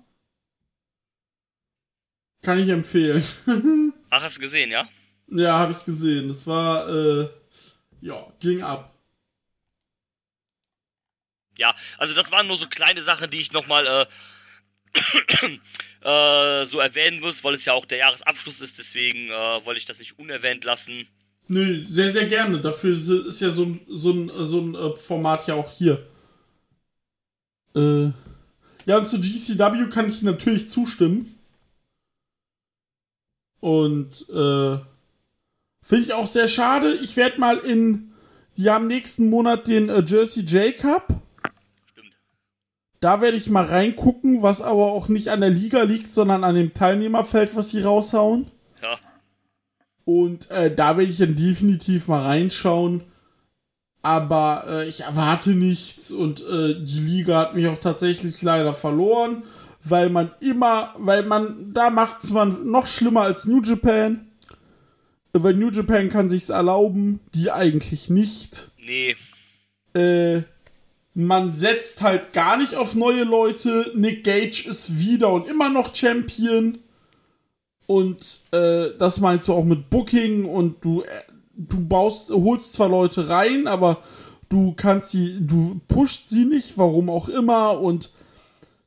Kann 2.42 2.58
ich 2.58 2.68
empfehlen. 2.68 3.24
ach, 4.10 4.22
hast 4.22 4.36
du 4.36 4.40
gesehen, 4.40 4.70
ja? 4.70 4.88
ja, 5.28 5.58
habe 5.58 5.72
ich 5.72 5.84
gesehen. 5.84 6.28
Das 6.28 6.46
war, 6.46 6.88
äh, 6.88 7.28
ja, 8.00 8.30
ging 8.40 8.62
ab. 8.62 8.94
Ja, 11.56 11.74
also 11.96 12.14
das 12.14 12.30
waren 12.30 12.46
nur 12.46 12.58
so 12.58 12.68
kleine 12.68 13.00
Sachen, 13.00 13.30
die 13.30 13.40
ich 13.40 13.52
nochmal 13.52 13.86
äh, 13.86 14.06
äh, 16.62 16.64
so 16.66 16.80
erwähnen 16.80 17.20
muss, 17.20 17.44
weil 17.44 17.54
es 17.54 17.64
ja 17.64 17.74
auch 17.74 17.86
der 17.86 17.98
Jahresabschluss 17.98 18.60
ist, 18.60 18.78
deswegen 18.78 19.30
äh, 19.30 19.64
wollte 19.64 19.78
ich 19.78 19.86
das 19.86 19.98
nicht 19.98 20.18
unerwähnt 20.18 20.64
lassen. 20.64 21.08
Nö, 21.50 21.84
sehr, 21.88 22.12
sehr 22.12 22.26
gerne. 22.26 22.60
Dafür 22.60 22.94
ist- 23.26 23.40
ja 23.40 23.50
so 23.50 23.64
ein, 23.64 23.80
so 23.88 24.12
ein, 24.12 24.30
so 24.44 24.60
ein 24.60 24.74
äh, 24.76 24.94
Format 24.96 25.48
ja 25.48 25.54
auch 25.54 25.72
hier. 25.72 26.06
Äh, 27.74 28.10
ja, 28.86 28.98
und 28.98 29.08
zu 29.08 29.20
GCW 29.20 29.88
kann 29.90 30.08
ich 30.08 30.22
natürlich 30.22 30.68
zustimmen. 30.68 31.34
Und 33.58 34.28
äh, 34.30 34.78
finde 35.82 36.04
ich 36.04 36.12
auch 36.12 36.28
sehr 36.28 36.46
schade. 36.46 36.94
Ich 36.94 37.16
werde 37.16 37.40
mal 37.40 37.58
in. 37.58 38.12
Die 38.56 38.70
haben 38.70 38.84
nächsten 38.84 39.28
Monat 39.28 39.66
den 39.66 39.88
äh, 39.88 40.04
Jersey 40.06 40.44
J 40.44 40.76
Cup. 40.76 41.20
Stimmt. 41.90 42.12
Da 43.00 43.20
werde 43.20 43.36
ich 43.36 43.50
mal 43.50 43.64
reingucken, 43.64 44.42
was 44.42 44.62
aber 44.62 44.86
auch 44.92 45.08
nicht 45.08 45.28
an 45.28 45.40
der 45.40 45.50
Liga 45.50 45.82
liegt, 45.82 46.12
sondern 46.12 46.44
an 46.44 46.54
dem 46.54 46.72
Teilnehmerfeld, 46.72 47.56
was 47.56 47.70
sie 47.70 47.82
raushauen. 47.82 48.46
Und 50.10 50.50
äh, 50.50 50.74
da 50.74 50.96
werde 50.96 51.12
ich 51.12 51.18
dann 51.18 51.36
definitiv 51.36 52.08
mal 52.08 52.24
reinschauen. 52.24 53.02
Aber 54.02 54.64
äh, 54.66 54.88
ich 54.88 55.02
erwarte 55.02 55.50
nichts 55.50 56.10
und 56.10 56.40
äh, 56.40 56.82
die 56.82 56.98
Liga 56.98 57.38
hat 57.38 57.54
mich 57.54 57.68
auch 57.68 57.78
tatsächlich 57.78 58.42
leider 58.42 58.74
verloren, 58.74 59.44
weil 59.84 60.10
man 60.10 60.32
immer, 60.40 60.94
weil 60.98 61.22
man, 61.22 61.72
da 61.72 61.90
macht 61.90 62.28
man 62.30 62.66
noch 62.68 62.88
schlimmer 62.88 63.20
als 63.22 63.44
New 63.44 63.62
Japan. 63.62 64.26
Weil 65.32 65.54
New 65.54 65.70
Japan 65.70 66.08
kann 66.08 66.28
sich's 66.28 66.48
erlauben, 66.48 67.20
die 67.32 67.52
eigentlich 67.52 68.10
nicht. 68.10 68.72
Nee. 68.84 69.14
Äh, 69.94 70.42
man 71.14 71.52
setzt 71.52 72.02
halt 72.02 72.32
gar 72.32 72.56
nicht 72.56 72.74
auf 72.74 72.96
neue 72.96 73.22
Leute. 73.22 73.92
Nick 73.94 74.24
Gage 74.24 74.64
ist 74.68 74.98
wieder 74.98 75.32
und 75.32 75.46
immer 75.46 75.68
noch 75.70 75.94
Champion. 75.94 76.78
Und 77.90 78.38
äh, 78.52 78.96
das 79.00 79.18
meinst 79.18 79.48
du 79.48 79.52
auch 79.52 79.64
mit 79.64 79.90
Booking 79.90 80.44
und 80.44 80.84
du, 80.84 81.02
äh, 81.02 81.06
du 81.56 81.84
baust, 81.88 82.30
holst 82.30 82.74
zwar 82.74 82.88
Leute 82.88 83.28
rein, 83.28 83.66
aber 83.66 83.98
du 84.48 84.74
kannst 84.76 85.10
sie, 85.10 85.38
du 85.40 85.80
pusht 85.88 86.28
sie 86.28 86.44
nicht, 86.44 86.78
warum 86.78 87.10
auch 87.10 87.28
immer. 87.28 87.80
Und 87.80 88.10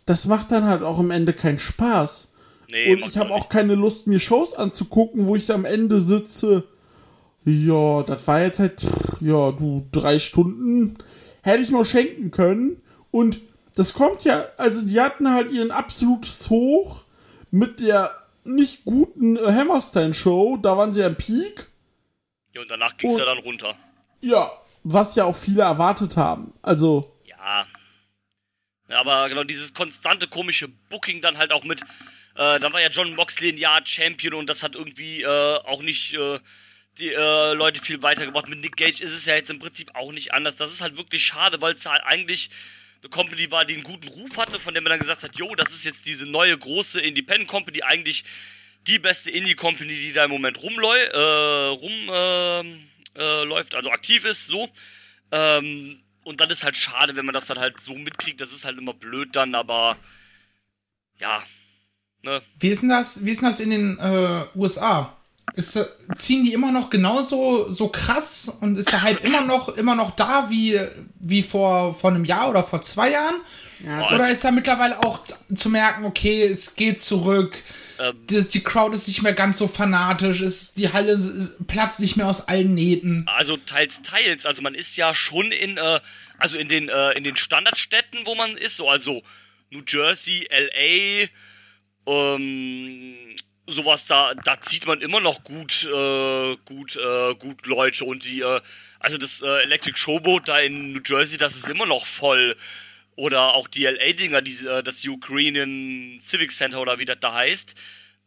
das 0.06 0.26
macht 0.28 0.54
dann 0.54 0.64
halt 0.64 0.84
auch 0.84 1.00
am 1.00 1.12
Ende 1.12 1.34
keinen 1.34 1.60
Spaß. 1.60 2.30
Nee, 2.72 2.94
Und 2.94 3.06
ich 3.06 3.18
habe 3.18 3.34
auch 3.34 3.50
keine 3.50 3.76
Lust, 3.76 4.08
mir 4.08 4.22
Shows 4.22 4.54
anzugucken, 4.54 5.28
wo 5.28 5.36
ich 5.36 5.52
am 5.52 5.66
Ende 5.66 6.00
sitze. 6.00 6.64
Ja, 7.44 8.04
das 8.04 8.26
war 8.26 8.42
jetzt 8.42 8.60
halt, 8.60 8.86
ja, 9.20 9.52
du, 9.52 9.86
drei 9.92 10.18
Stunden 10.18 10.94
hätte 11.42 11.62
ich 11.62 11.72
noch 11.72 11.84
schenken 11.84 12.32
können. 12.32 12.82
Und 13.12 13.42
das 13.76 13.94
kommt 13.94 14.24
ja, 14.24 14.46
also 14.56 14.82
die 14.82 15.02
hatten 15.02 15.30
halt 15.30 15.52
ihren 15.52 15.72
absolutes 15.72 16.50
Hoch 16.50 17.04
mit 17.52 17.82
der 17.82 18.23
nicht 18.46 18.86
guten 18.86 19.38
äh, 19.38 19.42
Hammerstein-Show. 19.54 20.58
Da 20.62 20.78
waren 20.78 20.92
sie 20.92 21.04
am 21.04 21.16
Peak. 21.16 21.68
Ja, 22.54 22.62
und 22.62 22.70
danach 22.72 22.98
ging's 22.98 23.14
Und- 23.14 23.20
ja 23.20 23.26
dann 23.26 23.40
runter. 23.40 23.76
Ja, 24.22 24.52
was 24.84 25.16
ja 25.16 25.26
auch 25.26 25.36
viele 25.36 25.64
erwartet 25.64 26.18
haben. 26.18 26.54
Also, 26.62 27.18
Ja. 27.26 27.66
Ja, 28.90 29.00
Aber 29.00 29.28
genau 29.30 29.44
dieses 29.44 29.74
konstante 29.74 30.28
komische 30.28 30.68
Booking 30.90 31.22
dann 31.22 31.38
halt 31.38 31.52
auch 31.52 31.64
mit, 31.64 31.82
äh, 31.82 32.60
dann 32.60 32.72
war 32.74 32.82
ja 32.82 32.90
John 32.90 33.16
Moxley 33.16 33.50
ein 33.54 33.58
Jahr 33.58 33.82
Champion 33.86 34.34
und 34.36 34.50
das 34.50 34.62
hat 34.62 34.76
irgendwie 34.76 35.22
äh, 35.24 35.28
auch 35.66 35.82
nicht 35.82 36.14
äh, 36.14 36.38
die 37.00 37.10
äh, 37.14 37.54
Leute 37.54 37.82
viel 37.82 38.02
weitergebracht. 38.04 38.48
Mit 38.50 38.60
Nick 38.60 38.76
Gage 38.78 39.02
ist 39.04 39.14
es 39.14 39.26
ja 39.26 39.36
jetzt 39.36 39.50
im 39.50 39.58
Prinzip 39.60 39.96
auch 39.96 40.12
nicht 40.12 40.34
anders. 40.34 40.58
Das 40.58 40.72
ist 40.72 40.82
halt 40.82 40.98
wirklich 40.98 41.26
schade, 41.26 41.60
weil 41.62 41.74
es 41.74 41.86
halt 41.86 42.04
eigentlich 42.04 42.52
Company 43.10 43.52
war, 43.52 43.66
die 43.66 43.74
einen 43.76 43.84
guten 43.84 44.08
Ruf 44.08 44.38
hatte, 44.38 44.60
von 44.60 44.74
der 44.74 44.82
man 44.82 44.92
dann 44.92 45.00
gesagt 45.00 45.24
hat, 45.24 45.36
jo, 45.36 45.54
das 45.56 45.72
ist 45.72 45.86
jetzt 45.86 46.06
diese 46.06 46.26
neue 46.26 46.58
große 46.58 47.02
Independent 47.02 47.50
Company, 47.50 47.82
eigentlich 47.84 48.24
die 48.88 49.00
beste 49.00 49.32
Indie 49.32 49.56
Company, 49.56 49.94
die 49.94 50.12
da 50.12 50.26
im 50.26 50.32
Moment 50.32 50.62
rumläu 50.62 50.98
äh, 50.98 51.68
rum 51.68 51.92
ähm, 52.14 52.88
äh, 53.16 53.44
läuft, 53.44 53.76
also 53.76 53.92
aktiv 53.92 54.26
ist, 54.26 54.48
so. 54.48 54.70
Ähm, 55.32 56.00
und 56.24 56.40
dann 56.40 56.50
ist 56.50 56.64
halt 56.64 56.78
schade, 56.78 57.16
wenn 57.16 57.26
man 57.26 57.34
das 57.34 57.48
dann 57.48 57.60
halt 57.60 57.80
so 57.82 57.96
mitkriegt. 57.96 58.40
Das 58.40 58.52
ist 58.54 58.66
halt 58.66 58.78
immer 58.78 58.94
blöd 58.94 59.36
dann, 59.36 59.56
aber 59.56 59.98
ja, 61.20 61.44
ne? 62.22 62.42
Wie 62.60 62.70
ist 62.70 62.82
denn 62.82 62.90
das, 62.90 63.26
wie 63.26 63.32
ist 63.32 63.42
denn 63.42 63.50
das 63.50 63.60
in 63.60 63.70
den 63.70 64.00
äh, 64.00 64.46
USA? 64.56 65.18
Ist, 65.56 65.76
äh, 65.76 65.86
ziehen 66.18 66.44
die 66.44 66.54
immer 66.54 66.72
noch 66.72 66.90
genauso 66.90 67.72
so 67.72 67.90
krass 67.90 68.52
und 68.62 68.78
ist 68.78 68.92
der 68.92 69.04
Hype 69.04 69.24
immer 69.24 69.42
noch 69.42 69.70
immer 69.78 69.96
noch 69.96 70.12
da 70.16 70.50
wie, 70.50 70.80
wie 71.20 71.44
vor, 71.44 71.94
vor 71.94 72.10
einem 72.10 72.26
Jahr 72.26 72.50
oder 72.50 72.64
vor 72.64 72.82
zwei 72.82 73.12
Jahren? 73.12 73.36
Boah, 73.80 74.16
oder 74.16 74.30
ist 74.30 74.44
da 74.44 74.52
mittlerweile 74.52 75.00
auch 75.04 75.20
zu 75.54 75.70
merken, 75.70 76.06
okay, 76.06 76.44
es 76.44 76.76
geht 76.76 77.02
zurück, 77.02 77.58
das, 78.28 78.48
die 78.50 78.64
Crowd 78.64 78.96
ist 78.96 79.08
nicht 79.08 79.22
mehr 79.22 79.34
ganz 79.34 79.58
so 79.60 79.68
fanatisch, 79.68 80.42
ist, 80.42 80.78
die 80.78 80.92
Halle 80.92 81.14
ist, 81.14 81.68
platzt 81.68 82.00
nicht 82.00 82.18
mehr 82.18 82.28
aus 82.28 82.48
allen 82.48 82.74
Nähten. 82.74 83.26
Also 83.28 83.58
teils, 83.58 84.02
teils. 84.02 84.46
Also 84.46 84.62
man 84.62 84.76
ist 84.76 84.96
ja 84.98 85.14
schon 85.14 85.52
in, 85.52 85.78
äh, 85.78 86.00
also 86.38 86.58
in 86.58 86.70
den, 86.70 86.90
äh, 86.90 87.12
in 87.12 87.24
den 87.24 87.36
Standardstädten, 87.36 88.26
wo 88.26 88.36
man 88.36 88.58
ist, 88.58 88.78
so 88.78 88.90
also 88.90 89.22
New 89.70 89.84
Jersey, 89.88 90.48
LA, 90.50 91.28
ähm, 92.06 93.36
sowas 93.68 94.06
da, 94.06 94.34
da 94.34 94.60
zieht 94.60 94.86
man 94.86 95.02
immer 95.02 95.22
noch 95.22 95.44
gut, 95.44 95.84
äh, 95.84 96.58
gut, 96.66 96.96
äh, 96.96 97.36
gut 97.36 97.66
Leute 97.66 98.06
und 98.06 98.26
die, 98.26 98.42
äh, 98.42 98.62
also 99.00 99.18
das 99.18 99.42
äh, 99.42 99.64
Electric 99.64 99.98
Showboat 99.98 100.48
da 100.48 100.60
in 100.60 100.94
New 100.94 101.02
Jersey, 101.06 101.38
das 101.38 101.56
ist 101.56 101.70
immer 101.70 101.86
noch 101.86 102.06
voll. 102.06 102.56
Oder 103.16 103.54
auch 103.54 103.68
die 103.68 103.86
LA-Dinger, 103.86 104.42
die, 104.42 104.66
äh, 104.66 104.82
das 104.82 105.06
Ukrainian 105.06 106.18
Civic 106.20 106.52
Center 106.52 106.82
oder 106.82 107.00
wie 107.00 107.06
das 107.06 107.18
da 107.20 107.34
heißt. 107.34 107.76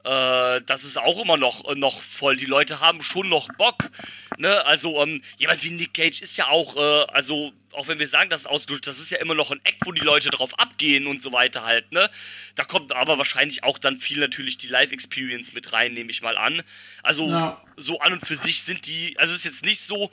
Äh, 0.05 0.61
das 0.65 0.85
ist 0.85 0.99
auch 0.99 1.21
immer 1.23 1.37
noch, 1.37 1.75
noch 1.75 2.01
voll. 2.01 2.37
Die 2.37 2.47
Leute 2.47 2.81
haben 2.81 3.03
schon 3.03 3.29
noch 3.29 3.49
Bock. 3.59 3.91
Ne? 4.39 4.65
Also, 4.65 5.03
ähm, 5.03 5.21
jemand 5.39 5.65
wie 5.65 5.71
Nick 5.71 5.95
Cage 5.95 6.23
ist 6.23 6.37
ja 6.37 6.49
auch, 6.49 6.77
äh, 6.77 7.07
also, 7.13 7.53
auch 7.77 7.89
wenn 7.89 7.99
wir 7.99 8.09
sagen, 8.09 8.31
das 8.31 8.41
ist 8.43 8.47
ausgelutscht, 8.47 8.87
das 8.87 8.99
ist 8.99 9.11
ja 9.11 9.19
immer 9.19 9.35
noch 9.35 9.51
ein 9.51 9.61
Act, 9.65 9.83
wo 9.85 9.93
die 9.93 10.03
Leute 10.03 10.31
drauf 10.31 10.59
abgehen 10.59 11.07
und 11.07 11.23
so 11.23 11.33
weiter 11.33 11.65
halt, 11.65 11.93
ne? 11.93 12.09
Da 12.55 12.65
kommt 12.65 12.93
aber 12.93 13.19
wahrscheinlich 13.19 13.65
auch 13.65 13.79
dann 13.79 13.99
viel 13.99 14.19
natürlich 14.19 14.59
die 14.59 14.69
Live-Experience 14.69 15.53
mit 15.53 15.73
rein, 15.73 15.95
nehme 15.95 16.11
ich 16.11 16.23
mal 16.23 16.37
an. 16.37 16.63
Also, 17.03 17.31
Ja. 17.31 17.63
so 17.77 18.01
an 18.01 18.15
und 18.15 18.27
für 18.27 18.37
sich 18.37 18.63
sind 18.63 18.87
die, 18.87 19.19
also 19.19 19.33
es 19.33 19.41
ist 19.41 19.45
jetzt 19.45 19.65
nicht 19.65 19.81
so, 19.81 20.11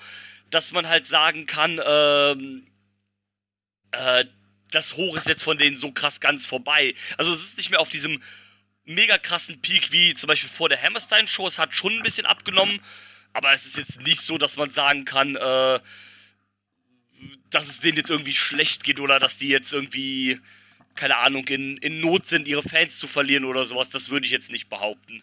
dass 0.49 0.71
man 0.71 0.87
halt 0.87 1.07
sagen 1.07 1.45
kann, 1.45 1.81
ähm, 1.85 2.67
äh, 3.91 4.25
das 4.69 4.95
Hoch 4.95 5.15
ist 5.15 5.27
jetzt 5.27 5.43
von 5.43 5.57
denen 5.57 5.77
so 5.77 5.91
krass 5.91 6.19
ganz 6.19 6.45
vorbei. 6.45 6.93
Also 7.17 7.31
es 7.33 7.41
ist 7.43 7.57
nicht 7.57 7.69
mehr 7.69 7.79
auf 7.79 7.89
diesem 7.89 8.21
mega 8.85 9.17
krassen 9.17 9.61
Peak 9.61 9.91
wie 9.91 10.13
zum 10.15 10.27
Beispiel 10.27 10.49
vor 10.49 10.69
der 10.69 10.81
Hammerstein 10.81 11.27
Show. 11.27 11.47
Es 11.47 11.59
hat 11.59 11.75
schon 11.75 11.93
ein 11.93 12.01
bisschen 12.01 12.25
abgenommen, 12.25 12.79
aber 13.33 13.53
es 13.53 13.65
ist 13.65 13.77
jetzt 13.77 14.01
nicht 14.01 14.21
so, 14.21 14.37
dass 14.37 14.57
man 14.57 14.69
sagen 14.69 15.05
kann, 15.05 15.35
äh, 15.35 15.79
dass 17.53 17.67
es 17.67 17.79
denen 17.79 17.97
jetzt 17.97 18.09
irgendwie 18.09 18.33
schlecht 18.33 18.83
geht 18.83 18.99
oder 18.99 19.19
dass 19.19 19.37
die 19.37 19.47
jetzt 19.49 19.73
irgendwie, 19.73 20.39
keine 20.95 21.17
Ahnung, 21.17 21.45
in, 21.47 21.77
in 21.77 21.99
Not 21.99 22.25
sind, 22.27 22.47
ihre 22.47 22.63
Fans 22.63 22.97
zu 22.97 23.07
verlieren 23.07 23.45
oder 23.45 23.65
sowas. 23.65 23.89
Das 23.89 24.09
würde 24.09 24.25
ich 24.25 24.31
jetzt 24.31 24.51
nicht 24.51 24.69
behaupten. 24.69 25.21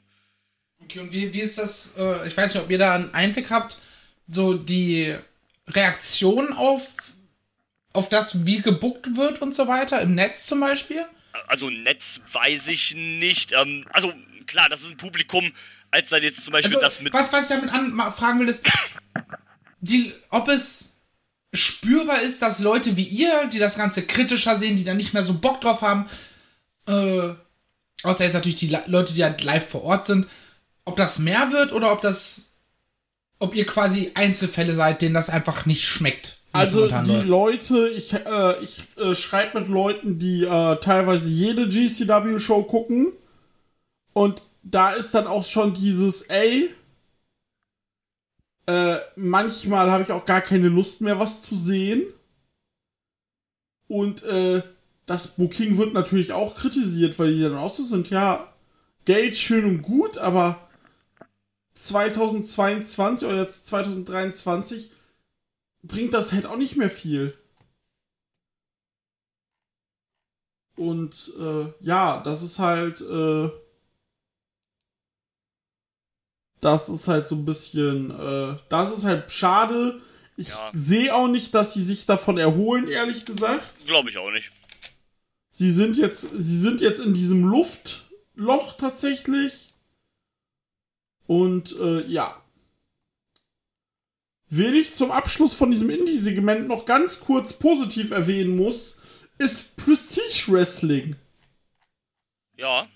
Okay, 0.82 1.01
und 1.01 1.12
wie, 1.12 1.32
wie 1.32 1.40
ist 1.40 1.59
das, 1.59 1.94
äh, 1.98 2.27
ich 2.27 2.36
weiß 2.36 2.55
nicht, 2.55 2.62
ob 2.65 2.70
ihr 2.70 2.78
da 2.78 2.94
einen 2.94 3.12
Einblick 3.15 3.51
habt, 3.51 3.78
so 4.28 4.55
die 4.55 5.15
Reaktion 5.69 6.52
auf, 6.52 6.82
auf 7.93 8.09
das, 8.09 8.47
wie 8.47 8.61
gebuckt 8.62 9.16
wird 9.16 9.43
und 9.43 9.55
so 9.55 9.69
weiter, 9.69 10.01
im 10.01 10.15
Netz 10.15 10.47
zum 10.47 10.61
Beispiel? 10.61 11.05
Also 11.47 11.70
Netz 11.70 12.20
weiß 12.32 12.69
ich 12.69 12.94
nicht. 12.94 13.52
Ähm, 13.52 13.86
also 13.93 14.12
klar, 14.47 14.69
das 14.69 14.82
ist 14.82 14.90
ein 14.90 14.97
Publikum, 14.97 15.52
als 15.90 16.09
dann 16.09 16.23
jetzt 16.23 16.44
zum 16.44 16.52
Beispiel 16.52 16.74
Also, 16.77 16.85
das 16.86 17.01
mit. 17.02 17.12
was, 17.12 17.32
was 17.32 17.51
ich 17.51 17.57
damit 17.57 17.73
an, 17.73 17.93
ma- 17.93 18.11
fragen 18.11 18.40
will, 18.40 18.48
ist, 18.48 18.65
die, 19.81 20.12
ob 20.31 20.48
es 20.48 20.90
spürbar 21.53 22.23
ist, 22.23 22.43
dass 22.43 22.61
Leute 22.61 22.97
wie 22.97 23.05
ihr, 23.05 23.47
die 23.53 23.59
das 23.59 23.77
Ganze 23.77 24.03
kritischer 24.03 24.57
sehen, 24.57 24.77
die 24.77 24.85
da 24.85 24.95
nicht 24.95 25.13
mehr 25.15 25.25
so 25.25 25.35
Bock 25.35 25.61
drauf 25.61 25.83
haben, 25.83 26.07
äh, 26.87 27.31
außer 28.03 28.25
jetzt 28.25 28.35
natürlich 28.35 28.59
die 28.59 28.69
Le- 28.69 28.85
Leute, 28.87 29.15
die 29.15 29.25
halt 29.25 29.43
live 29.43 29.69
vor 29.69 29.83
Ort 29.83 30.07
sind, 30.07 30.27
ob 30.85 30.97
das 30.97 31.19
mehr 31.19 31.51
wird 31.53 31.73
oder 31.73 31.93
ob 31.93 32.01
das, 32.01 32.57
ob 33.39 33.55
ihr 33.55 33.67
quasi 33.67 34.13
Einzelfälle 34.15 34.73
seid, 34.73 35.03
denen 35.03 35.15
das 35.15 35.29
einfach 35.29 35.67
nicht 35.67 35.87
schmeckt. 35.87 36.39
Also 36.53 36.89
die 36.89 36.93
läuft. 37.13 37.27
Leute, 37.29 37.89
ich, 37.91 38.13
äh, 38.13 38.61
ich 38.61 38.83
äh, 38.97 39.15
schreibe 39.15 39.61
mit 39.61 39.69
Leuten, 39.69 40.19
die 40.19 40.45
äh, 40.45 40.77
teilweise 40.81 41.29
jede 41.29 41.69
GCW-Show 41.69 42.65
gucken. 42.65 43.13
Und 44.13 44.43
da 44.65 44.91
ist 44.91 45.15
dann 45.15 45.29
auch 45.29 45.45
schon 45.45 45.75
dieses, 45.75 46.23
ey, 46.23 46.71
äh, 48.71 49.01
manchmal 49.17 49.91
habe 49.91 50.05
ich 50.05 50.13
auch 50.13 50.25
gar 50.25 50.41
keine 50.41 50.69
Lust 50.69 51.01
mehr, 51.01 51.19
was 51.19 51.43
zu 51.43 51.57
sehen. 51.57 52.05
Und 53.89 54.23
äh, 54.23 54.63
das 55.07 55.35
Booking 55.35 55.77
wird 55.77 55.93
natürlich 55.93 56.33
auch 56.33 56.55
kritisiert, 56.55 57.19
weil 57.19 57.33
die 57.35 57.43
dann 57.43 57.57
auch 57.57 57.75
so 57.75 57.83
sind, 57.83 58.11
ja, 58.11 58.55
Geld 59.07 59.37
schön 59.37 59.65
und 59.65 59.83
gut, 59.83 60.19
aber 60.19 60.69
2022 61.75 63.27
oder 63.27 63.39
jetzt 63.39 63.67
2023 63.67 64.93
bringt 65.83 66.15
das 66.15 66.33
halt 66.33 66.47
auch 66.47 66.57
nicht 66.57 66.77
mehr 66.77 66.91
viel. 66.91 67.37
Und 70.77 71.33
äh, 71.41 71.73
ja, 71.81 72.23
das 72.23 72.43
ist 72.43 72.61
halt, 72.61 73.01
äh, 73.01 73.51
das 76.61 76.89
ist 76.89 77.09
halt 77.09 77.27
so 77.27 77.35
ein 77.37 77.45
bisschen, 77.45 78.11
äh, 78.11 78.57
das 78.69 78.97
ist 78.97 79.05
halt 79.05 79.31
schade. 79.32 80.01
Ich 80.37 80.49
Ja. 80.49 80.70
sehe 80.73 81.15
auch 81.15 81.28
nicht, 81.28 81.55
dass 81.55 81.74
sie 81.74 81.82
sich 81.82 82.07
davon 82.07 82.39
erholen, 82.39 82.89
ehrlich 82.89 83.24
gesagt. 83.24 83.87
Glaube 83.87 84.09
ich 84.11 84.19
auch 84.19 84.31
nicht. 84.31 84.51
Sie 85.53 85.70
sind 85.70 85.97
jetzt, 85.97 86.28
sie 86.37 86.59
sind 86.59 86.81
jetzt 86.81 87.01
in 87.01 87.12
diesem 87.15 87.45
Luftloch 87.45 88.74
tatsächlich. 88.78 89.69
Und 91.27 91.77
äh, 91.78 92.07
ja. 92.07 92.43
Wen 94.49 94.74
ich 94.74 94.95
zum 94.97 95.11
Abschluss 95.12 95.55
von 95.55 95.70
diesem 95.70 95.91
Indie-Segment 95.91 96.66
noch 96.66 96.85
ganz 96.87 97.20
kurz 97.20 97.53
positiv 97.53 98.11
erwähnen 98.11 98.57
muss, 98.57 98.97
ist 99.39 99.77
Prestige 99.77 100.53
Wrestling. 100.53 101.15
Ja. 102.57 102.89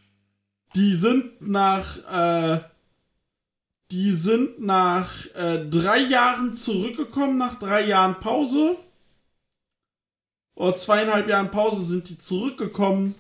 Die 0.75 0.93
sind 0.95 1.41
nach, 1.41 1.99
äh, 2.59 2.61
die 3.95 4.11
sind 4.11 4.61
nach 4.61 5.09
äh, 5.37 5.69
drei 5.71 6.01
Jahren 6.01 6.53
zurückgekommen, 6.53 7.39
nach 7.39 7.61
drei 7.61 7.87
Jahren 7.87 8.19
Pause. 8.19 8.77
Oder 10.57 10.75
zweieinhalb 10.75 11.29
Jahren 11.29 11.53
Pause 11.53 11.85
sind 11.85 12.09
die 12.09 12.19
zurückgekommen. 12.19 13.15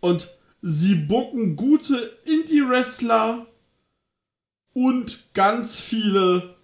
Und 0.00 0.28
sie 0.60 0.96
bucken 0.96 1.56
gute 1.56 1.96
Indie-Wrestler 2.24 3.46
und 4.74 5.32
ganz 5.32 5.80
viele 5.80 6.56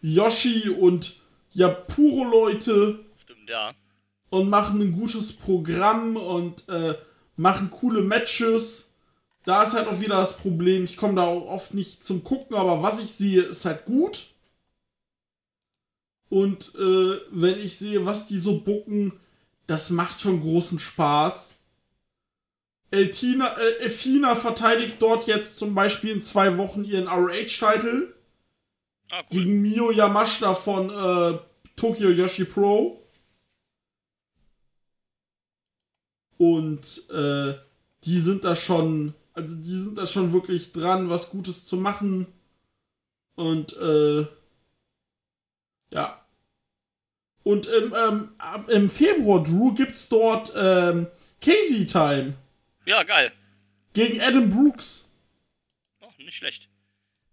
Yoshi 0.00 0.68
und 0.68 1.16
Yapuro-Leute 1.54 3.00
Stimmt, 3.20 3.50
ja. 3.50 3.72
und 4.30 4.48
machen 4.48 4.80
ein 4.80 4.92
gutes 4.92 5.32
Programm 5.32 6.14
und 6.14 6.68
äh, 6.68 6.94
machen 7.34 7.68
coole 7.72 8.02
Matches. 8.02 8.85
Da 9.46 9.62
ist 9.62 9.74
halt 9.74 9.86
auch 9.86 10.00
wieder 10.00 10.16
das 10.16 10.36
Problem, 10.36 10.82
ich 10.84 10.96
komme 10.96 11.14
da 11.14 11.24
auch 11.24 11.46
oft 11.46 11.72
nicht 11.72 12.04
zum 12.04 12.24
Gucken, 12.24 12.56
aber 12.56 12.82
was 12.82 12.98
ich 13.00 13.12
sehe, 13.12 13.42
ist 13.42 13.64
halt 13.64 13.84
gut. 13.84 14.32
Und 16.28 16.74
äh, 16.74 17.20
wenn 17.30 17.56
ich 17.58 17.78
sehe, 17.78 18.04
was 18.04 18.26
die 18.26 18.38
so 18.38 18.60
bucken, 18.60 19.12
das 19.68 19.90
macht 19.90 20.20
schon 20.20 20.40
großen 20.40 20.80
Spaß. 20.80 21.54
Eltina, 22.90 23.56
äh, 23.56 23.76
Elfina 23.78 24.34
verteidigt 24.34 24.96
dort 24.98 25.28
jetzt 25.28 25.58
zum 25.58 25.76
Beispiel 25.76 26.10
in 26.10 26.22
zwei 26.22 26.58
Wochen 26.58 26.82
ihren 26.84 27.06
RH-Titel 27.06 28.12
Ah, 29.12 29.22
cool. 29.30 29.44
gegen 29.44 29.62
Mio 29.62 29.92
Yamashita 29.92 30.54
von 30.54 30.90
äh, 30.90 31.38
Tokyo 31.76 32.10
Yoshi 32.10 32.44
Pro. 32.44 33.00
Und 36.38 37.08
äh, 37.10 37.54
die 38.04 38.18
sind 38.20 38.42
da 38.44 38.56
schon, 38.56 39.14
also 39.36 39.54
die 39.54 39.80
sind 39.80 39.96
da 39.98 40.06
schon 40.06 40.32
wirklich 40.32 40.72
dran, 40.72 41.08
was 41.10 41.30
Gutes 41.30 41.66
zu 41.66 41.76
machen. 41.76 42.26
Und 43.36 43.76
äh, 43.76 44.26
ja. 45.92 46.20
Und 47.44 47.66
im, 47.66 47.94
ähm, 47.96 48.28
im 48.68 48.90
Februar, 48.90 49.42
Drew, 49.44 49.72
gibt's 49.72 50.08
dort 50.08 50.52
ähm, 50.56 51.06
Casey 51.40 51.86
Time 51.86 52.34
Ja, 52.86 53.02
geil. 53.04 53.30
gegen 53.92 54.20
Adam 54.20 54.50
Brooks. 54.50 55.04
Oh, 56.00 56.08
nicht 56.18 56.34
schlecht. 56.36 56.68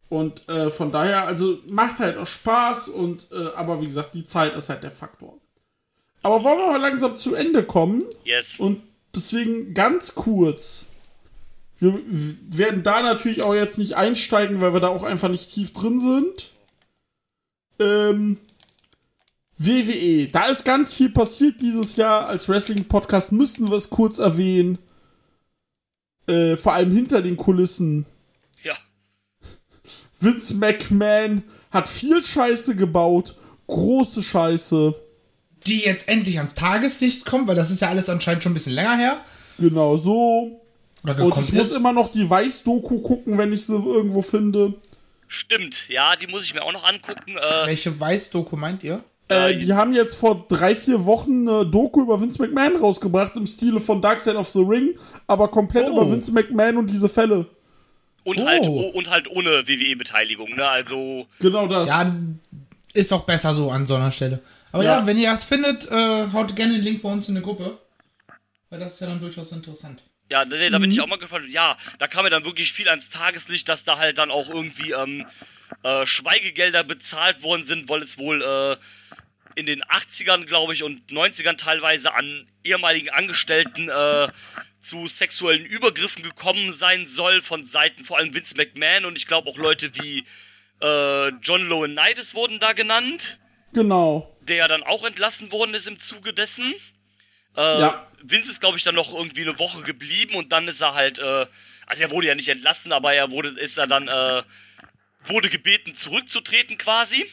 Und 0.09 0.47
äh, 0.47 0.69
von 0.69 0.91
daher, 0.91 1.25
also 1.25 1.57
macht 1.67 1.97
halt 1.99 2.17
auch 2.17 2.27
Spaß 2.27 2.89
und 2.89 3.31
äh, 3.31 3.47
aber 3.55 3.81
wie 3.81 3.87
gesagt, 3.87 4.13
die 4.13 4.25
Zeit 4.25 4.53
ist 4.55 4.69
halt 4.69 4.83
der 4.83 4.91
Faktor. 4.91 5.39
Aber 6.21 6.43
wollen 6.43 6.59
wir 6.59 6.67
mal 6.67 6.77
langsam 6.81 7.17
zu 7.17 7.33
Ende 7.33 7.63
kommen 7.63 8.03
Yes. 8.23 8.59
und 8.59 8.83
deswegen 9.15 9.73
ganz 9.73 10.13
kurz. 10.13 10.85
Wir 11.83 11.99
werden 12.57 12.83
da 12.83 13.01
natürlich 13.01 13.41
auch 13.41 13.53
jetzt 13.53 13.77
nicht 13.77 13.95
einsteigen, 13.95 14.61
weil 14.61 14.73
wir 14.73 14.79
da 14.79 14.87
auch 14.87 15.03
einfach 15.03 15.29
nicht 15.29 15.51
tief 15.51 15.73
drin 15.73 15.99
sind. 15.99 16.51
Ähm, 17.79 18.37
WWE, 19.57 20.27
da 20.27 20.45
ist 20.45 20.63
ganz 20.63 20.93
viel 20.93 21.09
passiert 21.09 21.61
dieses 21.61 21.95
Jahr. 21.97 22.27
Als 22.27 22.47
Wrestling-Podcast 22.47 23.33
müssen 23.33 23.69
wir 23.69 23.77
es 23.77 23.89
kurz 23.89 24.19
erwähnen. 24.19 24.77
Äh, 26.27 26.55
vor 26.55 26.73
allem 26.73 26.91
hinter 26.91 27.21
den 27.21 27.37
Kulissen. 27.37 28.05
Ja. 28.63 28.73
Vince 30.19 30.55
McMahon 30.55 31.43
hat 31.71 31.89
viel 31.89 32.23
Scheiße 32.23 32.75
gebaut, 32.75 33.35
große 33.67 34.23
Scheiße. 34.23 34.95
Die 35.67 35.79
jetzt 35.79 36.07
endlich 36.07 36.37
ans 36.37 36.55
Tageslicht 36.55 37.25
kommt, 37.25 37.47
weil 37.47 37.55
das 37.55 37.71
ist 37.71 37.81
ja 37.81 37.89
alles 37.89 38.09
anscheinend 38.09 38.43
schon 38.43 38.51
ein 38.51 38.55
bisschen 38.55 38.73
länger 38.73 38.97
her. 38.97 39.21
Genau 39.59 39.97
so. 39.97 40.62
Oder 41.03 41.23
Und 41.25 41.37
ich 41.37 41.51
muss 41.53 41.71
ist. 41.71 41.75
immer 41.77 41.91
noch 41.93 42.07
die 42.09 42.29
Weiß-Doku 42.29 42.99
gucken, 42.99 43.37
wenn 43.37 43.51
ich 43.51 43.65
sie 43.65 43.73
irgendwo 43.75 44.21
finde. 44.21 44.73
Stimmt, 45.27 45.89
ja, 45.89 46.15
die 46.15 46.27
muss 46.27 46.43
ich 46.45 46.53
mir 46.53 46.63
auch 46.63 46.71
noch 46.71 46.83
angucken. 46.87 47.35
Äh, 47.37 47.67
Welche 47.67 47.99
Weiß-Doku 47.99 48.55
meint 48.55 48.83
ihr? 48.83 49.03
Äh, 49.29 49.55
die 49.55 49.73
haben 49.73 49.93
jetzt 49.93 50.15
vor 50.15 50.45
drei, 50.47 50.75
vier 50.75 51.05
Wochen 51.05 51.47
eine 51.47 51.65
Doku 51.65 52.01
über 52.03 52.21
Vince 52.21 52.41
McMahon 52.41 52.75
rausgebracht 52.75 53.35
im 53.35 53.47
Stile 53.47 53.79
von 53.79 54.01
Dark 54.01 54.21
Side 54.21 54.37
of 54.37 54.47
the 54.49 54.59
Ring, 54.59 54.97
aber 55.27 55.47
komplett 55.49 55.87
Oh. 55.89 55.93
über 55.93 56.11
Vince 56.11 56.31
McMahon 56.31 56.77
und 56.77 56.87
diese 56.89 57.09
Fälle. 57.09 57.47
und, 58.25 58.39
Oh. 58.39 58.45
halt, 58.45 58.67
und 58.69 59.09
halt 59.09 59.29
ohne 59.31 59.49
WWE-Beteiligung, 59.67 60.55
ne? 60.55 60.65
Also, 60.67 61.25
Genau 61.39 61.67
das. 61.67 61.89
Ja, 61.89 62.09
ist 62.93 63.11
auch 63.11 63.23
besser 63.25 63.53
so 63.53 63.69
an 63.71 63.85
so 63.85 63.95
einer 63.95 64.11
Stelle. 64.11 64.41
Aber 64.71 64.83
ja, 64.83 64.99
Ja. 64.99 65.05
wenn 65.07 65.17
ihr 65.17 65.29
das 65.31 65.43
findet, 65.43 65.89
äh, 65.91 66.27
haut 66.31 66.55
gerne 66.55 66.73
den 66.75 66.83
Link 66.83 67.01
bei 67.01 67.11
uns 67.11 67.27
in 67.27 67.35
eine 67.35 67.43
Gruppe. 67.43 67.77
Weil 68.69 68.79
das 68.79 68.93
ist 68.93 68.99
ja 69.01 69.07
dann 69.07 69.19
durchaus 69.19 69.51
interessant. 69.51 70.03
Ja, 70.33 70.45
nee, 70.45 70.69
da 70.71 70.79
bin 70.79 70.89
Mhm. 70.89 70.93
ich 70.93 71.01
auch 71.01 71.07
mal 71.07 71.17
gefragt. 71.19 71.45
Ja, 71.49 71.77
da 71.99 72.07
kam 72.07 72.23
mir 72.25 72.31
dann 72.31 72.43
wirklich 72.45 72.73
viel 72.73 72.89
ans 72.89 73.09
Tageslicht, 73.11 73.69
dass 73.69 73.83
da 73.85 73.97
halt 73.99 74.17
dann 74.17 74.31
auch 74.31 74.49
irgendwie 74.49 74.91
ähm, 74.91 75.25
äh, 75.83 76.05
Schweigegelder 76.07 76.83
bezahlt 76.83 77.43
worden 77.43 77.63
sind, 77.63 77.87
weil 77.87 78.01
es 78.01 78.17
wohl 78.17 78.41
äh, 78.41 78.75
in 79.59 79.67
den 79.67 79.83
80ern, 79.83 80.45
glaube 80.45 80.73
ich, 80.73 80.81
und 80.81 81.11
90ern 81.11 81.55
teilweise 81.57 82.13
an 82.15 82.47
ehemaligen 82.63 83.09
Angestellten 83.11 83.89
äh, 83.89 84.27
zu 84.81 85.07
sexuellen 85.07 85.63
Übergriffen 85.65 86.23
gekommen 86.23 86.71
sein 86.73 87.05
soll 87.05 87.41
von 87.43 87.63
Seiten 87.65 88.03
vor 88.03 88.17
allem 88.17 88.33
Vince 88.33 88.57
McMahon 88.57 89.05
und 89.05 89.15
ich 89.17 89.27
glaube 89.27 89.49
auch 89.49 89.57
Leute 89.57 89.91
wie 89.95 90.25
äh, 90.81 91.29
John 91.43 91.69
Laurinaitis 91.69 92.33
wurden 92.35 92.59
da 92.59 92.73
genannt, 92.73 93.39
Genau. 93.73 94.35
der 94.41 94.55
ja 94.57 94.67
dann 94.67 94.83
auch 94.83 95.05
entlassen 95.05 95.51
worden 95.51 95.73
ist 95.75 95.87
im 95.87 95.99
Zuge 95.99 96.33
dessen. 96.33 96.73
Äh, 97.55 97.81
Ja. 97.81 98.07
Vince 98.25 98.51
ist, 98.51 98.61
glaube 98.61 98.77
ich, 98.77 98.83
dann 98.83 98.95
noch 98.95 99.13
irgendwie 99.13 99.41
eine 99.41 99.59
Woche 99.59 99.83
geblieben 99.83 100.35
und 100.35 100.51
dann 100.53 100.67
ist 100.67 100.79
er 100.81 100.93
halt, 100.93 101.19
äh, 101.19 101.45
also 101.85 102.03
er 102.03 102.11
wurde 102.11 102.27
ja 102.27 102.35
nicht 102.35 102.47
entlassen, 102.47 102.93
aber 102.93 103.13
er 103.13 103.31
wurde, 103.31 103.49
ist 103.59 103.77
er 103.77 103.85
dann, 103.87 104.07
äh, 104.07 104.43
wurde 105.25 105.49
gebeten, 105.49 105.93
zurückzutreten 105.93 106.77
quasi. 106.77 107.29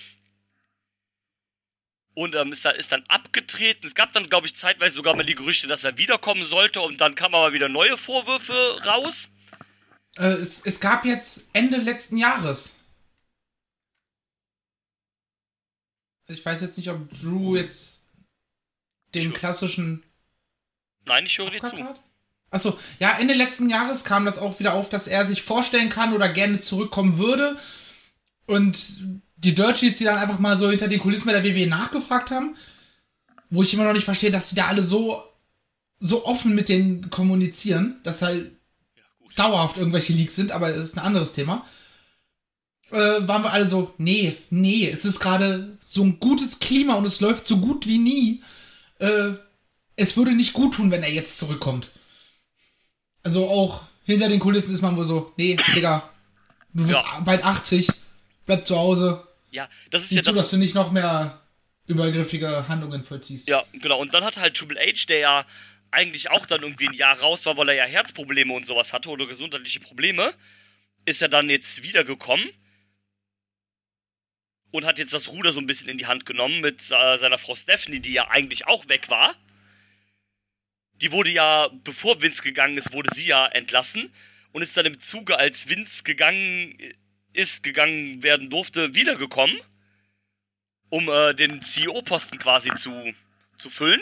Und 2.14 2.34
ähm, 2.34 2.50
ist, 2.50 2.64
da, 2.64 2.70
ist 2.70 2.90
dann 2.90 3.04
abgetreten. 3.08 3.86
Es 3.86 3.94
gab 3.94 4.12
dann, 4.12 4.28
glaube 4.28 4.46
ich, 4.48 4.54
zeitweise 4.56 4.96
sogar 4.96 5.14
mal 5.14 5.24
die 5.24 5.36
Gerüchte, 5.36 5.68
dass 5.68 5.84
er 5.84 5.96
wiederkommen 5.96 6.44
sollte 6.44 6.80
und 6.80 7.00
dann 7.00 7.14
kamen 7.14 7.36
aber 7.36 7.52
wieder 7.52 7.68
neue 7.68 7.96
Vorwürfe 7.96 8.84
raus. 8.84 9.30
Äh, 10.16 10.32
es, 10.32 10.66
es 10.66 10.80
gab 10.80 11.04
jetzt 11.04 11.50
Ende 11.52 11.76
letzten 11.76 12.16
Jahres. 12.16 12.80
Ich 16.26 16.44
weiß 16.44 16.60
jetzt 16.62 16.76
nicht, 16.78 16.90
ob 16.90 17.08
Drew 17.20 17.56
jetzt 17.56 18.08
den 19.14 19.32
klassischen 19.32 20.04
Nein, 21.06 21.26
ich 21.26 21.38
höre 21.38 21.50
dir 21.50 21.62
zu. 21.62 21.76
Achso, 22.50 22.78
ja, 22.98 23.16
Ende 23.18 23.34
letzten 23.34 23.70
Jahres 23.70 24.04
kam 24.04 24.24
das 24.24 24.38
auch 24.38 24.58
wieder 24.58 24.74
auf, 24.74 24.90
dass 24.90 25.06
er 25.06 25.24
sich 25.24 25.42
vorstellen 25.42 25.88
kann 25.88 26.12
oder 26.12 26.28
gerne 26.28 26.60
zurückkommen 26.60 27.16
würde. 27.16 27.56
Und 28.46 28.78
die 29.36 29.54
Dirt 29.54 29.78
Sheets, 29.78 29.98
die 29.98 30.04
dann 30.04 30.18
einfach 30.18 30.40
mal 30.40 30.58
so 30.58 30.68
hinter 30.68 30.88
den 30.88 31.00
Kulissen 31.00 31.26
bei 31.26 31.32
der 31.32 31.44
WWE 31.44 31.68
nachgefragt 31.68 32.30
haben, 32.30 32.56
wo 33.48 33.62
ich 33.62 33.72
immer 33.72 33.84
noch 33.84 33.92
nicht 33.92 34.04
verstehe, 34.04 34.30
dass 34.30 34.50
sie 34.50 34.56
da 34.56 34.66
alle 34.66 34.82
so, 34.82 35.22
so 36.00 36.24
offen 36.26 36.54
mit 36.54 36.68
denen 36.68 37.08
kommunizieren, 37.10 38.00
dass 38.02 38.22
halt 38.22 38.52
dauerhaft 39.36 39.78
irgendwelche 39.78 40.12
Leaks 40.12 40.34
sind, 40.34 40.50
aber 40.50 40.72
das 40.72 40.88
ist 40.88 40.96
ein 40.96 41.04
anderes 41.04 41.32
Thema. 41.32 41.64
Äh, 42.90 43.28
waren 43.28 43.44
wir 43.44 43.52
alle 43.52 43.68
so, 43.68 43.94
nee, 43.98 44.36
nee, 44.50 44.88
es 44.88 45.04
ist 45.04 45.20
gerade 45.20 45.78
so 45.84 46.02
ein 46.02 46.18
gutes 46.18 46.58
Klima 46.58 46.94
und 46.94 47.06
es 47.06 47.20
läuft 47.20 47.46
so 47.46 47.58
gut 47.58 47.86
wie 47.86 47.98
nie. 47.98 48.42
Äh, 48.98 49.34
es 50.00 50.16
würde 50.16 50.32
nicht 50.32 50.52
gut 50.54 50.74
tun, 50.74 50.90
wenn 50.90 51.02
er 51.02 51.10
jetzt 51.12 51.38
zurückkommt. 51.38 51.90
Also 53.22 53.48
auch 53.48 53.84
hinter 54.04 54.28
den 54.28 54.40
Kulissen 54.40 54.72
ist 54.74 54.80
man 54.82 54.96
wohl 54.96 55.04
so, 55.04 55.32
nee, 55.36 55.56
Digga, 55.74 56.08
du 56.72 56.86
bist 56.86 56.98
Ja. 56.98 57.20
bald 57.20 57.44
80, 57.44 57.88
bleib 58.46 58.66
zu 58.66 58.76
Hause, 58.78 59.26
Ja, 59.52 59.68
das 59.90 60.04
ist 60.04 60.12
ja 60.12 60.22
zu, 60.22 60.30
das. 60.30 60.36
dass 60.36 60.50
du 60.50 60.56
nicht 60.56 60.74
noch 60.74 60.90
mehr 60.90 61.40
übergriffige 61.86 62.66
Handlungen 62.68 63.02
vollziehst. 63.04 63.48
Ja, 63.48 63.64
genau. 63.72 63.98
Und 63.98 64.14
dann 64.14 64.24
hat 64.24 64.36
halt 64.38 64.56
Triple 64.56 64.80
H, 64.80 65.06
der 65.08 65.18
ja 65.18 65.44
eigentlich 65.90 66.30
auch 66.30 66.46
dann 66.46 66.62
irgendwie 66.62 66.86
ein 66.88 66.94
Jahr 66.94 67.18
raus 67.20 67.44
war, 67.46 67.56
weil 67.56 67.68
er 67.68 67.74
ja 67.74 67.84
Herzprobleme 67.84 68.52
und 68.54 68.66
sowas 68.66 68.92
hatte 68.92 69.08
oder 69.10 69.26
gesundheitliche 69.26 69.80
Probleme, 69.80 70.32
ist 71.04 71.20
er 71.20 71.28
dann 71.28 71.50
jetzt 71.50 71.82
wiedergekommen 71.82 72.48
und 74.70 74.86
hat 74.86 74.98
jetzt 74.98 75.12
das 75.12 75.28
Ruder 75.28 75.50
so 75.52 75.60
ein 75.60 75.66
bisschen 75.66 75.88
in 75.88 75.98
die 75.98 76.06
Hand 76.06 76.26
genommen 76.26 76.60
mit 76.60 76.80
äh, 76.90 77.18
seiner 77.18 77.38
Frau 77.38 77.54
Stephanie, 77.56 78.00
die 78.00 78.12
ja 78.12 78.28
eigentlich 78.28 78.66
auch 78.68 78.88
weg 78.88 79.10
war. 79.10 79.34
Die 81.00 81.12
wurde 81.12 81.30
ja, 81.30 81.68
bevor 81.84 82.20
Vince 82.20 82.42
gegangen 82.42 82.76
ist, 82.76 82.92
wurde 82.92 83.10
sie 83.14 83.26
ja 83.26 83.46
entlassen 83.46 84.12
und 84.52 84.62
ist 84.62 84.76
dann 84.76 84.86
im 84.86 85.00
Zuge, 85.00 85.38
als 85.38 85.68
Vince 85.68 86.02
gegangen 86.02 86.76
ist, 87.32 87.62
gegangen 87.62 88.22
werden 88.22 88.50
durfte, 88.50 88.94
wiedergekommen 88.94 89.58
um 90.90 91.08
äh, 91.08 91.34
den 91.34 91.62
CEO-Posten 91.62 92.38
quasi 92.38 92.74
zu, 92.74 92.90
zu 93.58 93.70
füllen. 93.70 94.00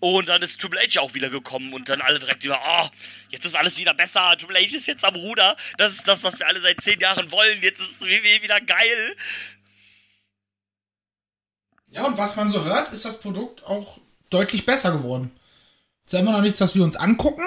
Und 0.00 0.28
dann 0.28 0.42
ist 0.42 0.60
Triple 0.60 0.80
H 0.80 1.00
auch 1.00 1.14
wieder 1.14 1.30
gekommen 1.30 1.72
und 1.72 1.88
dann 1.88 2.00
alle 2.00 2.18
direkt 2.18 2.42
über, 2.42 2.60
oh, 2.60 2.88
jetzt 3.30 3.46
ist 3.46 3.54
alles 3.54 3.78
wieder 3.78 3.94
besser, 3.94 4.36
Triple 4.36 4.58
H 4.58 4.76
ist 4.76 4.88
jetzt 4.88 5.04
am 5.04 5.14
Ruder, 5.14 5.56
das 5.78 5.94
ist 5.94 6.08
das, 6.08 6.24
was 6.24 6.40
wir 6.40 6.48
alle 6.48 6.60
seit 6.60 6.80
zehn 6.80 6.98
Jahren 6.98 7.30
wollen, 7.30 7.62
jetzt 7.62 7.80
ist 7.80 8.02
WWE 8.02 8.42
wieder 8.42 8.60
geil. 8.60 9.16
Ja, 11.90 12.04
und 12.04 12.18
was 12.18 12.34
man 12.34 12.48
so 12.48 12.64
hört, 12.64 12.92
ist 12.92 13.04
das 13.04 13.20
Produkt 13.20 13.62
auch 13.62 13.98
deutlich 14.28 14.66
besser 14.66 14.90
geworden. 14.90 15.30
Ist 16.04 16.12
ja 16.12 16.20
immer 16.20 16.32
noch 16.32 16.42
nichts, 16.42 16.60
was 16.60 16.74
wir 16.74 16.84
uns 16.84 16.96
angucken. 16.96 17.44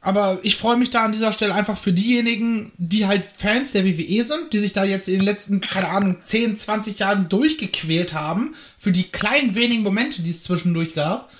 Aber 0.00 0.38
ich 0.42 0.56
freue 0.56 0.76
mich 0.76 0.90
da 0.90 1.04
an 1.04 1.12
dieser 1.12 1.32
Stelle 1.32 1.54
einfach 1.54 1.78
für 1.78 1.92
diejenigen, 1.92 2.72
die 2.76 3.06
halt 3.06 3.24
Fans 3.38 3.72
der 3.72 3.86
WWE 3.86 4.22
sind, 4.22 4.52
die 4.52 4.58
sich 4.58 4.74
da 4.74 4.84
jetzt 4.84 5.08
in 5.08 5.14
den 5.14 5.24
letzten, 5.24 5.62
keine 5.62 5.88
Ahnung, 5.88 6.18
10, 6.22 6.58
20 6.58 6.98
Jahren 6.98 7.30
durchgequält 7.30 8.12
haben, 8.12 8.54
für 8.78 8.92
die 8.92 9.04
kleinen 9.04 9.54
wenigen 9.54 9.82
Momente, 9.82 10.20
die 10.20 10.30
es 10.30 10.42
zwischendurch 10.42 10.94
gab, 10.94 11.30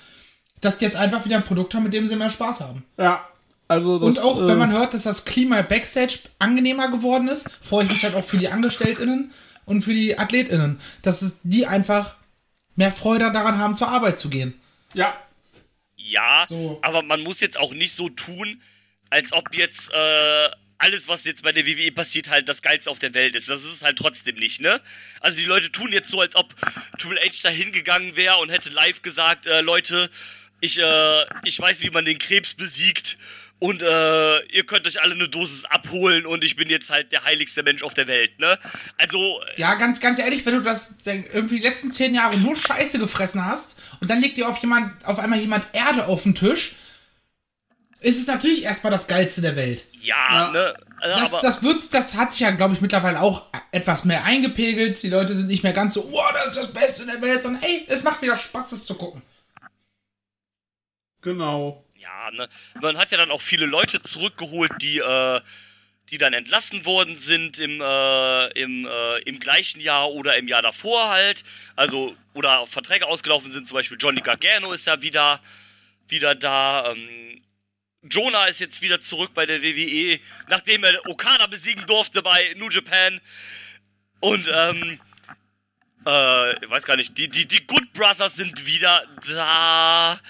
dass 0.63 0.79
die 0.79 0.87
jetzt 0.87 0.97
einfach 0.97 1.27
wieder 1.27 1.37
ein 1.37 1.45
Produkt 1.45 1.75
haben, 1.75 1.83
mit 1.83 1.93
dem 1.93 2.07
sie 2.07 2.17
mehr 2.17 2.31
Spaß 2.31 2.63
haben. 2.63 2.85
Ja. 2.97 3.29
Also 3.69 3.99
das, 3.99 4.17
Und 4.17 4.25
auch, 4.25 4.43
äh, 4.43 4.47
wenn 4.47 4.59
man 4.59 4.73
hört, 4.73 4.95
dass 4.95 5.03
das 5.03 5.27
Klima 5.27 5.61
Backstage 5.61 6.21
angenehmer 6.39 6.89
geworden 6.89 7.29
ist, 7.29 7.51
freue 7.61 7.85
ich 7.85 7.93
mich 7.93 8.03
halt 8.03 8.15
auch 8.15 8.25
für 8.25 8.39
die 8.39 8.49
AngestelltInnen 8.49 9.31
und 9.67 9.83
für 9.83 9.93
die 9.93 10.19
AthletInnen, 10.19 10.81
dass 11.03 11.21
es 11.21 11.41
die 11.43 11.67
einfach 11.67 12.17
mehr 12.77 12.93
Freude 12.93 13.31
daran 13.31 13.59
haben, 13.59 13.77
zur 13.77 13.89
Arbeit 13.89 14.19
zu 14.19 14.31
gehen. 14.31 14.55
Ja. 14.95 15.15
Ja, 16.07 16.45
So. 16.49 16.79
aber 16.83 17.03
man 17.03 17.23
muss 17.23 17.41
jetzt 17.41 17.59
auch 17.59 17.73
nicht 17.73 17.93
so 17.93 18.11
tun, 18.11 18.61
als 19.09 19.33
ob 19.33 19.55
jetzt 19.55 19.91
äh, 19.93 20.51
alles, 20.77 21.09
was 21.09 21.25
jetzt 21.25 21.43
bei 21.43 21.53
der 21.53 21.67
WWE 21.67 21.93
passiert, 21.93 22.29
halt 22.29 22.47
das 22.49 22.61
Geilste 22.61 22.91
auf 22.91 22.99
der 22.99 23.15
Welt 23.15 23.35
ist. 23.35 23.49
Das 23.49 23.65
ist 23.65 23.73
es 23.73 23.83
halt 23.83 23.97
trotzdem 23.97 24.35
nicht, 24.37 24.61
ne? 24.61 24.81
Also 25.21 25.39
die 25.39 25.47
Leute 25.47 25.73
tun 25.73 25.93
jetzt 25.93 26.11
so, 26.11 26.21
als 26.21 26.37
ob 26.37 26.55
Triple 26.99 27.21
H 27.21 27.31
da 27.43 27.49
hingegangen 27.49 28.17
wäre 28.17 28.37
und 28.37 28.51
hätte 28.51 28.69
live 28.69 29.01
gesagt, 29.01 29.47
äh, 29.47 29.63
Leute, 29.63 30.11
ich, 30.61 30.79
äh, 30.79 31.25
ich 31.45 31.59
weiß, 31.59 31.81
wie 31.83 31.91
man 31.91 32.05
den 32.05 32.19
Krebs 32.19 32.55
besiegt 32.55 33.17
und 33.59 33.83
äh, 33.83 34.41
ihr 34.47 34.65
könnt 34.67 34.87
euch 34.87 35.01
alle 35.03 35.15
eine 35.15 35.29
Dosis 35.29 35.65
abholen 35.65 36.27
und 36.27 36.45
ich 36.45 36.57
bin 36.57 36.69
jetzt 36.69 36.91
halt 36.91 37.13
der 37.13 37.25
heiligste 37.25 37.63
Mensch 37.63 37.83
auf 37.83 37.95
der 37.95 38.07
Welt, 38.09 38.39
ne? 38.39 38.59
Also, 38.99 39.41
Ja, 39.57 39.75
ganz, 39.75 40.01
ganz 40.01 40.19
ehrlich, 40.19 40.45
wenn 40.45 40.57
du 40.57 40.63
das 40.63 40.99
irgendwie 41.05 41.57
die 41.57 41.67
letzten 41.67 41.93
zehn 41.93 42.15
Jahre 42.15 42.37
nur 42.39 42.57
Scheiße 42.57 42.99
gefressen 42.99 43.45
hast 43.45 43.77
und 44.01 44.11
dann 44.11 44.21
legt 44.21 44.37
dir 44.37 44.49
auf 44.49 44.59
jemand, 44.59 45.05
auf 45.05 45.19
einmal 45.19 45.39
jemand 45.39 45.67
Erde 45.73 46.07
auf 46.07 46.25
den 46.25 46.35
Tisch, 46.35 46.75
ist 48.01 48.21
es 48.21 48.27
natürlich 48.27 48.65
erstmal 48.65 48.91
das 48.91 49.09
Geilste 49.09 49.41
der 49.41 49.57
Welt. 49.57 49.85
ja, 50.01 50.51
ne? 50.51 50.75
Also, 51.01 51.21
Das, 51.21 51.33
aber, 51.35 51.43
das 51.43 51.63
wird, 51.63 51.95
das 51.95 52.15
hat 52.17 52.33
sich 52.33 52.41
ja, 52.41 52.51
glaube 52.51 52.75
ich, 52.75 52.81
mittlerweile 52.81 53.21
auch 53.21 53.47
etwas 53.73 54.05
mehr 54.05 54.25
eingepegelt. 54.25 55.03
Die 55.03 55.11
Leute 55.11 55.35
sind 55.35 55.49
nicht 55.49 55.63
mehr 55.63 55.75
ganz 55.75 55.95
so, 55.95 56.09
oh, 56.11 56.33
das 56.33 56.47
ist 56.47 56.57
das 56.57 56.73
Beste 56.73 57.05
der 57.05 57.21
Welt, 57.21 57.43
sondern 57.43 57.63
hey, 57.63 57.85
es 57.89 58.05
macht 58.05 58.23
wieder 58.23 58.37
Spaß, 58.37 58.73
es 58.73 58.87
zu 58.87 58.95
gucken. 58.95 59.23
Genau. 61.21 61.84
Ja, 62.05 62.31
ne? 62.33 62.49
Man 62.83 62.99
hat 62.99 63.11
ja 63.13 63.17
dann 63.17 63.31
auch 63.31 63.41
viele 63.41 63.65
Leute 63.65 64.03
zurückgeholt, 64.03 64.73
die, 64.83 64.99
äh, 64.99 65.41
die 66.11 66.19
dann 66.19 66.35
entlassen 66.35 66.85
worden 66.85 67.17
sind 67.17 67.59
im, 67.59 67.81
äh, 67.81 68.47
im, 68.61 68.87
äh, 68.87 69.19
im 69.21 69.39
gleichen 69.39 69.81
Jahr 69.81 70.11
oder 70.11 70.37
im 70.37 70.47
Jahr 70.47 70.61
davor 70.61 71.09
halt. 71.09 71.43
Also, 71.77 72.15
oder 72.35 72.67
Verträge 72.67 73.07
ausgelaufen 73.07 73.51
sind, 73.51 73.67
zum 73.67 73.77
Beispiel 73.77 73.97
Johnny 73.99 74.21
Gargano 74.21 74.73
ist 74.73 74.87
ja 74.87 75.01
wieder, 75.01 75.41
wieder 76.07 76.35
da. 76.35 76.93
Ähm, 76.93 77.41
Jonah 78.03 78.45
ist 78.45 78.61
jetzt 78.61 78.83
wieder 78.83 79.01
zurück 79.01 79.31
bei 79.33 79.47
der 79.47 79.63
WWE, 79.63 80.21
nachdem 80.49 80.85
er 80.85 81.07
Okada 81.09 81.47
besiegen 81.47 81.87
durfte 81.87 82.21
bei 82.21 82.55
New 82.59 82.69
Japan. 82.69 83.19
Und, 84.21 84.47
ähm, 84.53 85.01
äh, 86.07 86.53
ich 86.63 86.69
weiß 86.69 86.85
gar 86.85 86.97
nicht, 86.97 87.17
die, 87.17 87.31
die, 87.31 87.49
die 87.49 87.67
Good 87.67 87.95
Brothers 87.95 88.37
sind 88.37 88.67
wieder 88.67 89.07
da. 89.27 90.21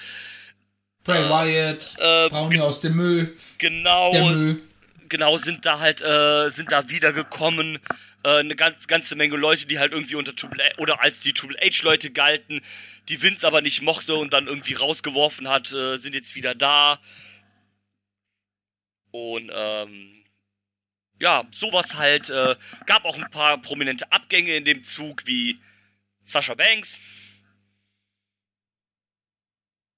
Bray 1.05 1.29
Wyatt, 1.29 1.97
äh, 1.99 2.29
Brownie 2.31 2.61
aus 2.61 2.81
dem 2.81 2.97
Müll, 2.97 3.37
Genau. 3.59 4.13
Müll. 4.13 4.63
genau, 5.09 5.37
sind 5.37 5.65
da 5.67 5.79
halt, 5.79 6.01
äh, 6.03 6.49
sind 6.51 6.73
da 6.73 6.89
wiedergekommen. 6.89 7.79
Äh, 8.25 8.39
eine 8.39 8.57
ganz, 8.57 8.87
ganze 8.87 9.17
Menge 9.17 9.37
Leute, 9.37 9.67
die 9.67 9.79
halt 9.79 9.93
irgendwie 9.93 10.15
unter 10.15 10.35
Triple 10.35 10.65
H 10.65 10.79
oder 10.79 11.03
als 11.03 11.21
die 11.21 11.35
Triple 11.35 11.59
H-Leute 11.59 12.11
galten, 12.11 12.63
die 13.09 13.21
Vince 13.21 13.47
aber 13.47 13.61
nicht 13.61 13.83
mochte 13.83 14.15
und 14.15 14.33
dann 14.33 14.47
irgendwie 14.47 14.73
rausgeworfen 14.73 15.49
hat, 15.49 15.71
äh, 15.73 15.99
sind 15.99 16.15
jetzt 16.15 16.35
wieder 16.37 16.55
da. 16.55 16.99
Und 19.11 19.53
ähm, 19.55 20.25
ja, 21.21 21.45
sowas 21.53 21.95
halt. 21.97 22.31
Äh, 22.31 22.57
gab 22.87 23.05
auch 23.05 23.17
ein 23.17 23.31
paar 23.31 23.59
prominente 23.59 24.11
Abgänge 24.11 24.57
in 24.57 24.65
dem 24.65 24.83
Zug, 24.83 25.23
wie 25.27 25.59
Sasha 26.25 26.55
Banks. 26.55 26.99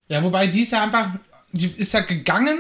Ja, 0.09 0.23
wobei 0.23 0.47
die 0.47 0.63
ist 0.63 0.73
ja 0.73 0.83
einfach, 0.83 1.11
die 1.53 1.67
ist 1.67 1.93
ja 1.93 2.01
gegangen, 2.01 2.59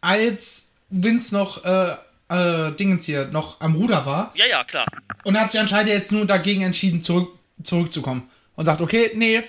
als 0.00 0.74
Vince 0.88 1.34
noch, 1.34 1.64
äh, 1.64 1.96
äh, 2.28 2.72
Dingens 2.72 3.06
hier, 3.06 3.26
noch 3.28 3.60
am 3.60 3.74
Ruder 3.74 4.04
war. 4.04 4.32
Ja, 4.34 4.46
ja, 4.46 4.64
klar. 4.64 4.86
Und 5.24 5.38
hat 5.38 5.50
sich 5.50 5.60
anscheinend 5.60 5.90
jetzt 5.90 6.12
nur 6.12 6.26
dagegen 6.26 6.62
entschieden, 6.62 7.02
zurück, 7.02 7.38
zurückzukommen. 7.62 8.30
Und 8.56 8.64
sagt, 8.64 8.80
okay, 8.80 9.12
nee, 9.14 9.42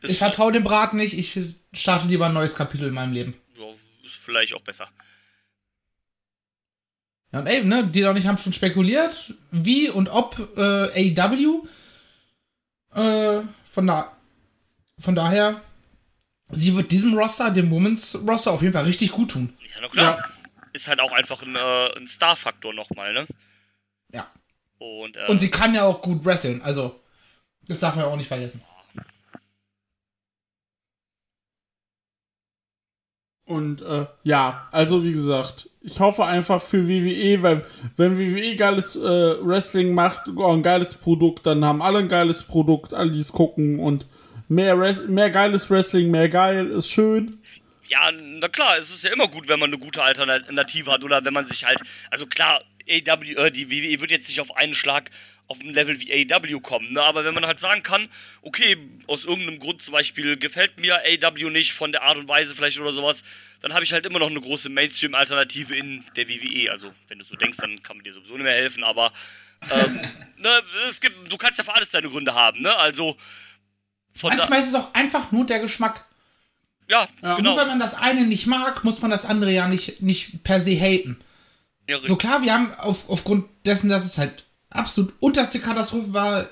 Ist, 0.00 0.12
ich 0.12 0.18
vertraue 0.18 0.52
dem 0.52 0.64
Brat 0.64 0.94
nicht, 0.94 1.16
ich 1.16 1.38
starte 1.72 2.08
lieber 2.08 2.26
ein 2.26 2.34
neues 2.34 2.54
Kapitel 2.54 2.88
in 2.88 2.94
meinem 2.94 3.12
Leben. 3.12 3.34
ja, 3.56 3.64
ist 4.04 4.16
vielleicht 4.16 4.54
auch 4.54 4.60
besser. 4.62 4.88
Ja, 7.32 7.40
und 7.40 7.46
ey, 7.46 7.64
ne, 7.64 7.86
die 7.86 8.04
und 8.04 8.16
ich 8.16 8.26
haben 8.26 8.38
schon 8.38 8.52
spekuliert, 8.52 9.34
wie 9.50 9.88
und 9.88 10.08
ob 10.08 10.38
äh, 10.56 11.14
AEW. 11.18 11.66
Äh, 12.94 13.42
von 13.70 13.86
da, 13.88 14.13
von 14.98 15.14
daher, 15.14 15.60
sie 16.50 16.74
wird 16.76 16.92
diesem 16.92 17.14
Roster, 17.16 17.50
dem 17.50 17.70
Women's 17.70 18.18
Roster, 18.26 18.52
auf 18.52 18.62
jeden 18.62 18.72
Fall 18.74 18.84
richtig 18.84 19.12
gut 19.12 19.32
tun. 19.32 19.56
Ja, 19.60 19.80
na 19.82 19.88
klar. 19.88 20.30
Ist 20.72 20.88
halt 20.88 21.00
auch 21.00 21.12
einfach 21.12 21.42
ein, 21.42 21.54
äh, 21.54 21.98
ein 21.98 22.06
Star-Faktor 22.06 22.74
nochmal, 22.74 23.12
ne? 23.12 23.26
Ja. 24.12 24.26
Und, 24.78 25.16
äh, 25.16 25.26
Und 25.28 25.40
sie 25.40 25.50
kann 25.50 25.74
ja 25.74 25.84
auch 25.84 26.00
gut 26.00 26.24
wresteln, 26.24 26.62
also, 26.62 27.00
das 27.68 27.78
darf 27.78 27.94
man 27.94 28.04
ja 28.04 28.10
auch 28.10 28.16
nicht 28.16 28.28
vergessen. 28.28 28.62
Und 33.46 33.82
äh, 33.82 34.06
ja, 34.22 34.68
also 34.72 35.04
wie 35.04 35.12
gesagt, 35.12 35.68
ich 35.82 36.00
hoffe 36.00 36.24
einfach 36.24 36.62
für 36.62 36.88
WWE, 36.88 37.42
weil 37.42 37.64
wenn 37.96 38.18
WWE 38.18 38.56
geiles 38.56 38.96
äh, 38.96 39.00
Wrestling 39.46 39.92
macht, 39.94 40.28
ein 40.28 40.62
geiles 40.62 40.94
Produkt, 40.94 41.46
dann 41.46 41.62
haben 41.62 41.82
alle 41.82 41.98
ein 41.98 42.08
geiles 42.08 42.42
Produkt, 42.42 42.94
alle 42.94 43.10
die 43.10 43.20
es 43.20 43.32
gucken 43.32 43.78
und 43.78 44.06
mehr, 44.48 44.78
Res 44.78 45.02
mehr 45.06 45.30
geiles 45.30 45.70
Wrestling, 45.70 46.10
mehr 46.10 46.28
geil, 46.28 46.70
ist 46.70 46.90
schön. 46.90 47.38
ja, 47.88 48.10
na 48.12 48.48
klar, 48.48 48.78
es 48.78 48.90
ist 48.90 49.04
ja 49.04 49.12
immer 49.12 49.28
gut, 49.28 49.48
wenn 49.48 49.60
man 49.60 49.70
eine 49.70 49.78
gute 49.78 50.02
Alternative 50.02 50.90
hat 50.90 51.04
oder 51.04 51.24
wenn 51.24 51.34
man 51.34 51.46
sich 51.46 51.64
halt, 51.64 51.80
also 52.10 52.26
klar, 52.26 52.62
AW, 52.88 53.32
äh, 53.34 53.50
die 53.50 53.70
WWE 53.70 54.00
wird 54.00 54.10
jetzt 54.10 54.28
nicht 54.28 54.40
auf 54.40 54.56
einen 54.56 54.74
Schlag 54.74 55.10
auf 55.46 55.60
ein 55.60 55.74
Level 55.74 56.00
wie 56.00 56.32
AEW 56.32 56.60
kommen, 56.60 56.92
ne? 56.92 57.02
aber 57.02 57.24
wenn 57.24 57.34
man 57.34 57.46
halt 57.46 57.60
sagen 57.60 57.82
kann, 57.82 58.08
okay, 58.42 58.78
aus 59.06 59.24
irgendeinem 59.24 59.58
Grund 59.58 59.82
zum 59.82 59.92
Beispiel 59.92 60.38
gefällt 60.38 60.78
mir 60.78 61.02
AEW 61.04 61.50
nicht 61.50 61.72
von 61.72 61.92
der 61.92 62.02
Art 62.02 62.16
und 62.16 62.28
Weise 62.28 62.54
vielleicht 62.54 62.80
oder 62.80 62.92
sowas, 62.92 63.22
dann 63.60 63.74
habe 63.74 63.84
ich 63.84 63.92
halt 63.92 64.06
immer 64.06 64.18
noch 64.18 64.30
eine 64.30 64.40
große 64.40 64.70
Mainstream-Alternative 64.70 65.74
in 65.74 66.02
der 66.16 66.28
WWE. 66.28 66.70
Also, 66.70 66.94
wenn 67.08 67.18
du 67.18 67.24
so 67.24 67.36
denkst, 67.36 67.58
dann 67.58 67.82
kann 67.82 67.96
man 67.96 68.04
dir 68.04 68.12
sowieso 68.12 68.34
nicht 68.34 68.44
mehr 68.44 68.54
helfen, 68.54 68.84
aber 68.84 69.12
ähm, 69.70 70.00
ne, 70.38 70.62
es 70.88 71.00
gibt, 71.00 71.30
du 71.30 71.36
kannst 71.36 71.58
ja 71.58 71.64
für 71.64 71.74
alles 71.74 71.90
deine 71.90 72.08
Gründe 72.08 72.34
haben, 72.34 72.62
ne? 72.62 72.74
Also 72.76 73.16
von 74.14 74.36
Manchmal 74.36 74.60
ist 74.60 74.68
es 74.68 74.74
auch 74.74 74.94
einfach 74.94 75.32
nur 75.32 75.44
der 75.44 75.58
Geschmack. 75.58 76.04
ja, 76.88 77.06
Nur 77.22 77.36
genau. 77.36 77.56
wenn 77.56 77.68
man 77.68 77.80
das 77.80 77.94
eine 77.94 78.26
nicht 78.26 78.46
mag, 78.46 78.84
muss 78.84 79.02
man 79.02 79.10
das 79.10 79.24
andere 79.24 79.52
ja 79.52 79.68
nicht, 79.68 80.00
nicht 80.02 80.44
per 80.44 80.60
se 80.60 80.72
haten. 80.72 81.18
Ja, 81.88 81.98
So 82.02 82.16
klar, 82.16 82.42
wir 82.42 82.52
haben 82.52 82.72
auf, 82.74 83.08
aufgrund 83.08 83.46
dessen, 83.66 83.90
dass 83.90 84.04
es 84.04 84.18
halt 84.18 84.44
absolut 84.70 85.12
unterste 85.20 85.60
Katastrophe 85.60 86.14
war, 86.14 86.48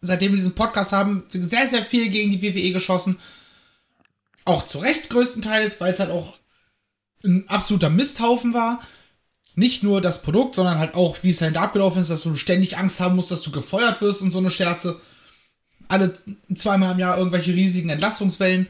seitdem 0.00 0.32
wir 0.32 0.36
diesen 0.36 0.54
Podcast 0.54 0.92
haben, 0.92 1.24
sehr, 1.28 1.68
sehr 1.68 1.84
viel 1.84 2.08
gegen 2.10 2.30
die 2.30 2.42
WWE 2.42 2.72
geschossen. 2.72 3.18
Auch 4.44 4.64
zu 4.66 4.78
Recht 4.78 5.10
größtenteils, 5.10 5.80
weil 5.80 5.92
es 5.92 6.00
halt 6.00 6.10
auch 6.10 6.38
ein 7.24 7.48
absoluter 7.48 7.90
Misthaufen 7.90 8.54
war. 8.54 8.80
Nicht 9.54 9.82
nur 9.82 10.00
das 10.00 10.22
Produkt, 10.22 10.54
sondern 10.54 10.78
halt 10.78 10.94
auch, 10.94 11.18
wie 11.22 11.30
es 11.30 11.40
halt 11.40 11.56
abgelaufen 11.56 12.00
ist, 12.00 12.10
dass 12.10 12.22
du 12.22 12.36
ständig 12.36 12.78
Angst 12.78 13.00
haben 13.00 13.16
musst, 13.16 13.30
dass 13.30 13.42
du 13.42 13.50
gefeuert 13.50 14.00
wirst 14.00 14.22
und 14.22 14.30
so 14.30 14.38
eine 14.38 14.50
Scherze. 14.50 15.00
Alle 15.88 16.14
zweimal 16.54 16.92
im 16.92 16.98
Jahr 16.98 17.18
irgendwelche 17.18 17.54
riesigen 17.54 17.88
Entlassungswellen, 17.88 18.68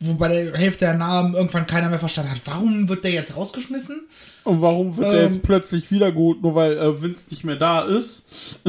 wo 0.00 0.14
bei 0.14 0.28
der 0.28 0.56
Hälfte 0.56 0.84
der 0.84 0.94
Namen 0.94 1.34
irgendwann 1.34 1.66
keiner 1.66 1.88
mehr 1.88 1.98
verstanden 1.98 2.30
hat, 2.30 2.40
warum 2.44 2.88
wird 2.88 3.02
der 3.04 3.10
jetzt 3.10 3.36
rausgeschmissen? 3.36 4.06
Und 4.44 4.60
warum 4.62 4.96
wird 4.96 5.12
der 5.12 5.22
Ähm. 5.24 5.32
jetzt 5.32 5.42
plötzlich 5.42 5.90
wieder 5.90 6.12
gut, 6.12 6.42
nur 6.42 6.54
weil 6.54 6.76
äh, 6.78 7.00
Vince 7.02 7.22
nicht 7.30 7.44
mehr 7.44 7.56
da 7.56 7.82
ist? 7.82 8.58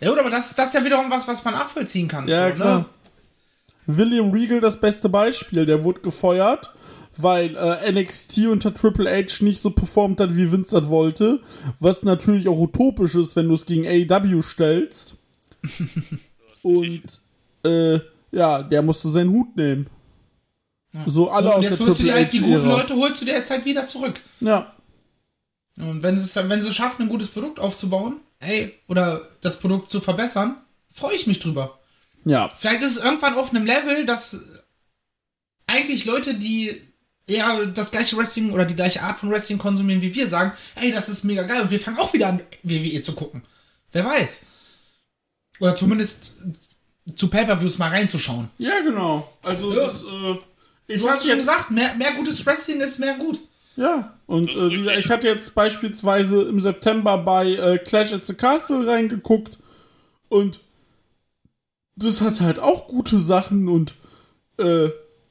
Ja, 0.00 0.08
gut, 0.10 0.18
aber 0.18 0.30
das, 0.30 0.54
das 0.54 0.68
ist 0.68 0.74
ja 0.74 0.84
wiederum 0.84 1.10
was, 1.10 1.28
was 1.28 1.44
man 1.44 1.52
nachvollziehen 1.54 2.08
kann. 2.08 2.26
Ja, 2.26 2.48
so, 2.48 2.54
klar. 2.54 2.78
Ne? 2.78 2.84
William 3.86 4.30
Regal 4.30 4.60
das 4.60 4.80
beste 4.80 5.08
Beispiel, 5.08 5.66
der 5.66 5.84
wurde 5.84 6.00
gefeuert, 6.00 6.70
weil 7.18 7.56
äh, 7.56 7.90
NXT 7.92 8.46
unter 8.46 8.72
Triple 8.72 9.10
H 9.10 9.44
nicht 9.44 9.60
so 9.60 9.70
performt 9.70 10.20
hat, 10.20 10.36
wie 10.36 10.50
Vince 10.50 10.80
das 10.80 10.88
wollte, 10.88 11.40
was 11.80 12.02
natürlich 12.02 12.48
auch 12.48 12.58
utopisch 12.58 13.14
ist, 13.14 13.36
wenn 13.36 13.48
du 13.48 13.54
es 13.54 13.66
gegen 13.66 13.86
AEW 13.86 14.40
stellst. 14.42 15.16
Und 16.62 17.02
äh, 17.64 18.00
ja, 18.32 18.62
der 18.62 18.82
musste 18.82 19.08
seinen 19.10 19.30
Hut 19.30 19.56
nehmen. 19.56 19.88
So 21.06 21.30
alle 21.30 21.48
Und 21.48 21.54
aus 21.54 21.60
der 21.60 21.70
jetzt 21.70 21.80
holst 21.80 22.00
du 22.00 22.04
dir 22.04 22.10
Triple 22.12 22.22
halt 22.24 22.32
die 22.32 22.40
guten. 22.40 22.68
Leute, 22.68 22.96
holst 22.96 23.20
du 23.20 23.24
dir 23.24 23.34
jetzt 23.34 23.50
halt 23.50 23.64
wieder 23.64 23.86
zurück. 23.86 24.20
Ja, 24.40 24.74
Und 25.76 26.02
wenn 26.02 26.18
sie 26.18 26.24
es 26.24 26.48
wenn 26.48 26.62
sie 26.62 26.72
schaffen, 26.74 27.02
ein 27.02 27.08
gutes 27.08 27.28
Produkt 27.28 27.60
aufzubauen, 27.60 28.16
ey, 28.40 28.74
oder 28.88 29.22
das 29.40 29.60
Produkt 29.60 29.90
zu 29.90 30.00
verbessern, 30.00 30.56
freue 30.92 31.14
ich 31.14 31.26
mich 31.26 31.38
drüber. 31.38 31.78
ja, 32.24 32.50
Vielleicht 32.56 32.82
ist 32.82 32.98
es 32.98 33.04
irgendwann 33.04 33.34
auf 33.34 33.50
einem 33.50 33.66
Level, 33.66 34.04
dass 34.04 34.48
eigentlich 35.66 36.04
Leute, 36.06 36.34
die 36.34 36.80
eher 37.28 37.66
das 37.66 37.92
gleiche 37.92 38.16
Wrestling 38.16 38.50
oder 38.50 38.64
die 38.64 38.74
gleiche 38.74 39.02
Art 39.02 39.18
von 39.20 39.30
Wrestling 39.30 39.58
konsumieren 39.58 40.02
wie 40.02 40.12
wir, 40.14 40.26
sagen, 40.26 40.52
ey, 40.74 40.90
das 40.90 41.08
ist 41.08 41.22
mega 41.22 41.44
geil 41.44 41.62
und 41.62 41.70
wir 41.70 41.78
fangen 41.78 41.98
auch 41.98 42.12
wieder 42.12 42.26
an, 42.26 42.40
WWE 42.64 43.00
zu 43.02 43.12
gucken. 43.12 43.42
Wer 43.92 44.04
weiß. 44.04 44.40
Oder 45.60 45.76
zumindest 45.76 46.32
zu 47.16 47.28
Pay-Per-Views 47.28 47.78
mal 47.78 47.88
reinzuschauen. 47.90 48.48
ja, 48.58 48.80
genau. 48.80 49.30
Also 49.42 49.72
Ja. 49.74 49.84
das, 49.84 50.02
äh, 50.02 50.34
ich 50.88 51.00
Du 51.00 51.08
hast 51.08 51.18
hatte 51.18 51.28
schon 51.28 51.36
jetzt 51.36 51.46
gesagt, 51.46 51.70
mehr, 51.70 51.94
mehr 51.94 52.12
gutes 52.14 52.44
Wrestling 52.44 52.80
ist 52.80 52.98
mehr 52.98 53.14
gut. 53.18 53.38
Ja, 53.76 54.18
und 54.26 54.50
äh, 54.50 54.96
ich 54.98 55.08
hatte 55.10 55.28
jetzt 55.28 55.54
beispielsweise 55.54 56.42
im 56.42 56.60
September 56.60 57.18
bei 57.18 57.52
äh, 57.52 57.78
Clash 57.78 58.12
at 58.12 58.26
the 58.26 58.34
Castle 58.34 58.86
reingeguckt 58.86 59.58
und 60.28 60.60
das 61.96 62.20
hat 62.20 62.40
halt 62.40 62.58
auch 62.58 62.88
gute 62.88 63.18
Sachen 63.18 63.68
und 63.68 63.94
äh, 64.58 64.88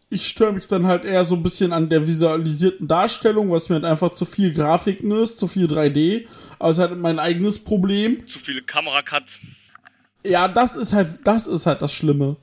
ich 0.09 0.25
störe 0.27 0.53
mich 0.53 0.67
dann 0.67 0.88
halt 0.88 1.06
eher 1.06 1.24
so 1.25 1.35
ein 1.35 1.43
bisschen 1.43 1.72
an 1.74 1.90
der 1.90 2.08
visualisierten 2.08 2.88
Darstellung, 2.88 3.51
was 3.51 3.69
mir 3.69 3.75
halt 3.75 3.85
einfach 3.85 4.11
zu 4.11 4.25
viel 4.25 4.53
Grafiken 4.53 5.11
ist, 5.11 5.38
zu 5.38 5.48
viel 5.48 5.67
3D. 5.67 6.25
Aber 6.58 6.69
es 6.72 6.77
ist 6.77 6.82
halt 6.82 6.98
mein 6.98 7.19
eigenes 7.19 7.59
Problem. 7.59 8.25
Zu 8.27 8.40
viele 8.40 8.61
Kameracuts. 8.64 9.41
Ja, 10.23 10.48
das 10.48 10.75
ist 10.75 10.93
halt, 10.93 11.19
das 11.25 11.48
ist 11.48 11.65
halt 11.65 11.81
das 11.81 11.93
Schlimme. 11.93 12.35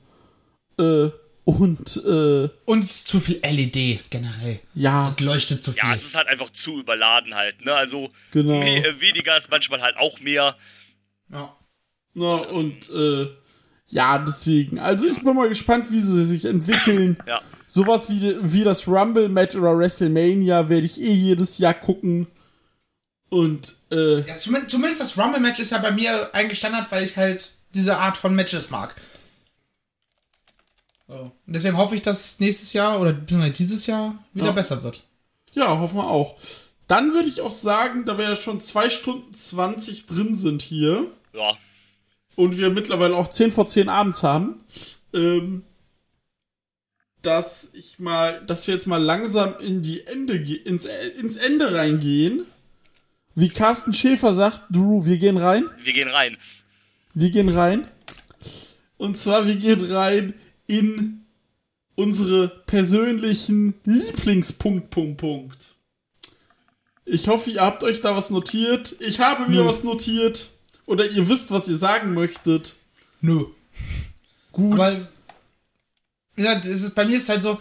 Äh, 0.79 1.09
und 1.43 1.97
äh, 2.05 2.49
Und 2.65 2.83
es 2.83 2.91
ist 2.91 3.07
zu 3.07 3.19
viel 3.21 3.39
LED 3.41 4.09
generell. 4.09 4.59
ja, 4.73 5.09
Und 5.09 5.21
leuchtet 5.21 5.63
zu 5.63 5.71
viel. 5.71 5.81
Ja, 5.83 5.93
es 5.93 6.03
ist 6.05 6.15
halt 6.15 6.27
einfach 6.27 6.49
zu 6.49 6.79
überladen 6.79 7.35
halt, 7.35 7.63
ne? 7.63 7.73
Also 7.73 8.09
Genau. 8.31 8.59
me- 8.59 8.85
äh, 8.85 8.99
weniger 8.99 9.37
ist 9.37 9.49
manchmal 9.49 9.81
halt 9.81 9.95
auch 9.97 10.19
mehr. 10.19 10.55
ja. 11.31 11.55
Na, 12.19 12.33
und 12.37 12.89
äh, 12.89 13.27
ja, 13.89 14.17
deswegen. 14.17 14.79
Also 14.79 15.07
ich 15.07 15.23
bin 15.23 15.35
mal 15.35 15.47
gespannt, 15.47 15.91
wie 15.91 15.99
sie 16.01 16.25
sich 16.25 16.45
entwickeln. 16.45 17.17
Ja. 17.27 17.41
Sowas 17.67 18.09
wie, 18.09 18.35
wie 18.41 18.63
das 18.63 18.87
Rumble-Match 18.87 19.55
oder 19.55 19.77
WrestleMania 19.77 20.67
werde 20.67 20.85
ich 20.87 20.99
eh 21.01 21.11
jedes 21.13 21.57
Jahr 21.59 21.73
gucken. 21.75 22.27
Und 23.29 23.75
äh, 23.91 24.21
Ja, 24.21 24.37
zumindest, 24.37 24.71
zumindest 24.71 25.01
das 25.01 25.17
Rumble-Match 25.17 25.59
ist 25.59 25.71
ja 25.71 25.77
bei 25.77 25.91
mir 25.91 26.33
eigentlich 26.33 26.57
Standard, 26.59 26.89
weil 26.91 27.03
ich 27.05 27.17
halt 27.17 27.51
diese 27.73 27.97
Art 27.97 28.17
von 28.17 28.35
Matches 28.35 28.69
mag. 28.69 28.95
So. 31.07 31.13
Und 31.45 31.53
deswegen 31.53 31.77
hoffe 31.77 31.95
ich, 31.95 32.01
dass 32.01 32.39
nächstes 32.39 32.73
Jahr 32.73 32.99
oder 32.99 33.13
dieses 33.13 33.85
Jahr 33.85 34.23
wieder 34.33 34.47
Ja. 34.47 34.51
besser 34.51 34.83
wird. 34.83 35.03
ja, 35.53 35.79
hoffen 35.79 35.97
wir 35.97 36.07
auch. 36.09 36.37
Dann 36.87 37.13
würde 37.13 37.27
ich 37.29 37.41
auch 37.41 37.51
sagen, 37.51 38.05
da 38.05 38.17
wir 38.17 38.25
ja 38.29 38.35
schon 38.35 38.61
2 38.61 38.89
Stunden 38.89 39.33
20 39.33 40.05
drin 40.05 40.35
sind 40.37 40.61
hier 40.61 41.09
Ja. 41.33 41.51
und 42.35 42.57
wir 42.57 42.69
mittlerweile 42.69 43.15
auch 43.15 43.27
10 43.29 43.51
vor 43.51 43.67
10 43.67 43.89
abends 43.89 44.21
haben, 44.23 44.61
ähm, 45.13 45.63
dass 47.21 47.71
ich 47.73 47.99
mal, 47.99 48.45
dass 48.45 48.67
wir 48.67 48.73
jetzt 48.75 48.87
mal 48.87 49.01
langsam 49.01 49.57
in 49.59 49.81
die 49.81 50.05
Ende, 50.05 50.41
ge- 50.41 50.55
ins, 50.57 50.85
ins 50.85 51.35
Ende 51.37 51.73
reingehen. 51.73 52.45
Wie 53.35 53.49
Carsten 53.49 53.93
Schäfer 53.93 54.33
sagt, 54.33 54.61
Drew, 54.69 55.05
wir 55.05 55.17
gehen 55.17 55.37
rein. 55.37 55.65
Wir 55.83 55.93
gehen 55.93 56.09
rein. 56.09 56.37
Wir 57.19 57.31
gehen 57.31 57.49
rein. 57.49 57.87
Und 58.97 59.17
zwar, 59.17 59.47
wir 59.47 59.55
gehen 59.55 59.83
rein 59.91 60.35
in 60.67 61.25
unsere 61.95 62.47
persönlichen 62.47 63.73
Lieblingspunkt, 63.85 64.91
Punkt, 64.91 65.17
Punkt. 65.17 65.57
Ich 67.05 67.27
hoffe, 67.27 67.49
ihr 67.49 67.61
habt 67.61 67.83
euch 67.83 68.01
da 68.01 68.15
was 68.15 68.29
notiert. 68.29 68.95
Ich 68.99 69.19
habe 69.19 69.49
mir 69.49 69.65
was 69.65 69.83
notiert. 69.83 70.51
Oder 70.85 71.09
ihr 71.09 71.27
wisst, 71.27 71.49
was 71.49 71.67
ihr 71.67 71.77
sagen 71.77 72.13
möchtet. 72.13 72.75
Nö. 73.21 73.45
Gut. 74.51 74.73
Aber 74.73 74.95
gesagt, 76.35 76.65
es 76.65 76.83
ist, 76.83 76.93
bei 76.93 77.05
mir 77.05 77.17
ist 77.17 77.29
halt 77.29 77.41
so, 77.41 77.59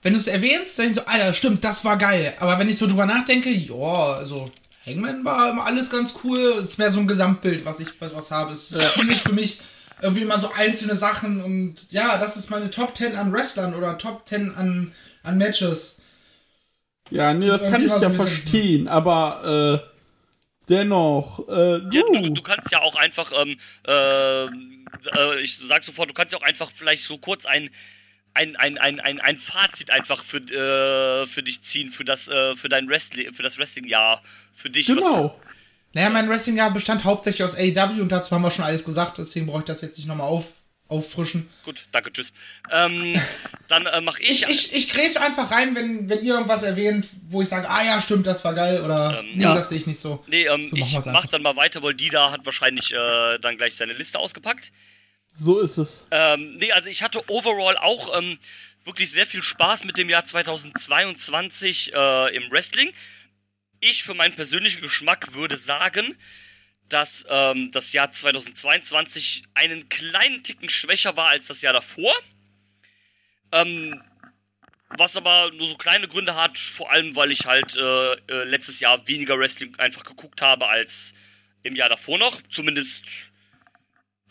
wenn 0.00 0.14
du 0.14 0.18
es 0.18 0.28
erwähnst, 0.28 0.78
dann 0.78 0.86
ich 0.86 0.94
so, 0.94 1.04
Alter, 1.04 1.34
stimmt, 1.34 1.62
das 1.62 1.84
war 1.84 1.98
geil. 1.98 2.32
Aber 2.40 2.58
wenn 2.58 2.70
ich 2.70 2.78
so 2.78 2.86
drüber 2.86 3.04
nachdenke, 3.04 3.50
ja, 3.50 4.14
also 4.14 4.50
Hangman 4.88 5.24
war 5.24 5.50
immer 5.50 5.66
alles 5.66 5.90
ganz 5.90 6.14
cool. 6.24 6.56
Es 6.58 6.70
ist 6.70 6.78
mehr 6.78 6.90
so 6.90 7.00
ein 7.00 7.06
Gesamtbild, 7.06 7.64
was 7.64 7.80
ich 7.80 7.88
was, 8.00 8.14
was 8.14 8.30
habe. 8.30 8.52
Es 8.52 8.72
ist 8.72 8.96
nicht 9.04 9.20
für 9.20 9.32
mich 9.32 9.60
irgendwie 10.00 10.22
immer 10.22 10.38
so 10.38 10.50
einzelne 10.52 10.94
Sachen 10.94 11.40
und 11.42 11.90
ja, 11.90 12.18
das 12.18 12.36
ist 12.36 12.50
meine 12.50 12.70
Top 12.70 12.96
10 12.96 13.16
an 13.16 13.32
Wrestlern 13.32 13.74
oder 13.74 13.98
Top 13.98 14.28
10 14.28 14.54
an, 14.54 14.92
an 15.22 15.38
Matches. 15.38 16.00
Ja, 17.10 17.32
nee, 17.34 17.46
Das 17.46 17.62
das 17.62 17.70
kann 17.70 17.84
ich 17.84 18.00
ja 18.00 18.10
verstehen, 18.10 18.86
aber 18.86 19.82
äh, 19.82 19.98
dennoch, 20.68 21.48
äh, 21.48 21.80
du, 21.80 21.88
Ja, 21.90 22.02
du, 22.12 22.30
du 22.30 22.42
kannst 22.42 22.70
ja 22.70 22.80
auch 22.80 22.96
einfach, 22.96 23.32
ähm, 23.40 23.56
äh, 23.86 24.44
äh, 24.44 25.40
ich 25.42 25.56
sag 25.58 25.82
sofort, 25.82 26.10
du 26.10 26.14
kannst 26.14 26.32
ja 26.32 26.38
auch 26.38 26.42
einfach 26.42 26.70
vielleicht 26.72 27.02
so 27.02 27.18
kurz 27.18 27.46
ein 27.46 27.70
ein, 28.38 28.56
ein, 28.56 28.78
ein, 28.78 29.00
ein, 29.00 29.20
ein 29.20 29.38
Fazit 29.38 29.90
einfach 29.90 30.22
für, 30.22 30.38
äh, 30.38 31.26
für 31.26 31.42
dich 31.42 31.62
ziehen, 31.62 31.90
für 31.90 32.04
das, 32.04 32.28
äh, 32.28 32.54
für 32.56 32.68
dein 32.68 32.88
Wrestling, 32.88 33.32
für 33.32 33.42
das 33.42 33.58
Wrestling-Jahr, 33.58 34.22
für 34.52 34.70
dich. 34.70 34.88
was- 34.88 35.04
genau. 35.04 35.38
Naja, 35.94 36.10
mein 36.10 36.28
Wrestling-Jahr 36.28 36.70
bestand 36.72 37.04
hauptsächlich 37.04 37.42
aus 37.42 37.56
AEW 37.56 38.00
und 38.02 38.10
dazu 38.12 38.34
haben 38.34 38.42
wir 38.42 38.50
schon 38.50 38.64
alles 38.64 38.84
gesagt, 38.84 39.18
deswegen 39.18 39.46
brauche 39.46 39.60
ich 39.60 39.64
das 39.64 39.80
jetzt 39.80 39.96
nicht 39.96 40.06
nochmal 40.06 40.28
auf, 40.28 40.52
auffrischen. 40.86 41.48
Gut, 41.64 41.86
danke, 41.92 42.12
tschüss. 42.12 42.32
Ähm, 42.70 43.14
dann 43.68 43.86
äh, 43.86 44.00
mach 44.00 44.18
ich. 44.20 44.42
Ich, 44.42 44.48
ich, 44.48 44.74
ich 44.74 44.90
grätsch 44.90 45.16
einfach 45.16 45.50
rein, 45.50 45.74
wenn, 45.74 46.08
wenn 46.08 46.22
ihr 46.22 46.34
irgendwas 46.34 46.62
erwähnt, 46.62 47.08
wo 47.28 47.42
ich 47.42 47.48
sage, 47.48 47.68
ah 47.68 47.82
ja, 47.84 48.00
stimmt, 48.00 48.26
das 48.26 48.44
war 48.44 48.54
geil, 48.54 48.82
oder 48.82 49.22
nee, 49.34 49.42
ja. 49.42 49.54
das 49.54 49.70
sehe 49.70 49.78
ich 49.78 49.86
nicht 49.86 49.98
so. 50.00 50.22
nee, 50.28 50.44
ähm, 50.46 50.68
so 50.70 50.76
ich 50.76 50.92
mach 50.92 51.06
einfach. 51.06 51.26
dann 51.26 51.42
mal 51.42 51.56
weiter, 51.56 51.82
weil 51.82 51.94
Dida 51.94 52.30
hat 52.30 52.44
wahrscheinlich 52.44 52.92
äh, 52.92 53.38
dann 53.40 53.56
gleich 53.56 53.74
seine 53.74 53.94
Liste 53.94 54.18
ausgepackt. 54.18 54.70
So 55.38 55.60
ist 55.60 55.78
es. 55.78 56.06
Ähm, 56.10 56.56
nee, 56.56 56.72
also 56.72 56.90
ich 56.90 57.02
hatte 57.02 57.22
overall 57.30 57.78
auch 57.78 58.18
ähm, 58.18 58.38
wirklich 58.84 59.10
sehr 59.10 59.26
viel 59.26 59.42
Spaß 59.42 59.84
mit 59.84 59.96
dem 59.96 60.08
Jahr 60.08 60.24
2022 60.24 61.92
äh, 61.94 62.36
im 62.36 62.50
Wrestling. 62.50 62.92
Ich 63.78 64.02
für 64.02 64.14
meinen 64.14 64.34
persönlichen 64.34 64.82
Geschmack 64.82 65.34
würde 65.34 65.56
sagen, 65.56 66.16
dass 66.88 67.24
ähm, 67.28 67.70
das 67.70 67.92
Jahr 67.92 68.10
2022 68.10 69.44
einen 69.54 69.88
kleinen 69.88 70.42
Ticken 70.42 70.68
schwächer 70.68 71.16
war 71.16 71.28
als 71.28 71.46
das 71.46 71.62
Jahr 71.62 71.72
davor. 71.72 72.12
Ähm, 73.52 74.02
was 74.96 75.16
aber 75.16 75.52
nur 75.52 75.68
so 75.68 75.76
kleine 75.76 76.08
Gründe 76.08 76.34
hat, 76.34 76.58
vor 76.58 76.90
allem 76.90 77.14
weil 77.14 77.30
ich 77.30 77.46
halt 77.46 77.76
äh, 77.76 78.12
äh, 78.14 78.44
letztes 78.44 78.80
Jahr 78.80 79.06
weniger 79.06 79.38
Wrestling 79.38 79.78
einfach 79.78 80.02
geguckt 80.02 80.42
habe 80.42 80.66
als 80.66 81.14
im 81.62 81.76
Jahr 81.76 81.90
davor 81.90 82.18
noch. 82.18 82.40
Zumindest 82.50 83.04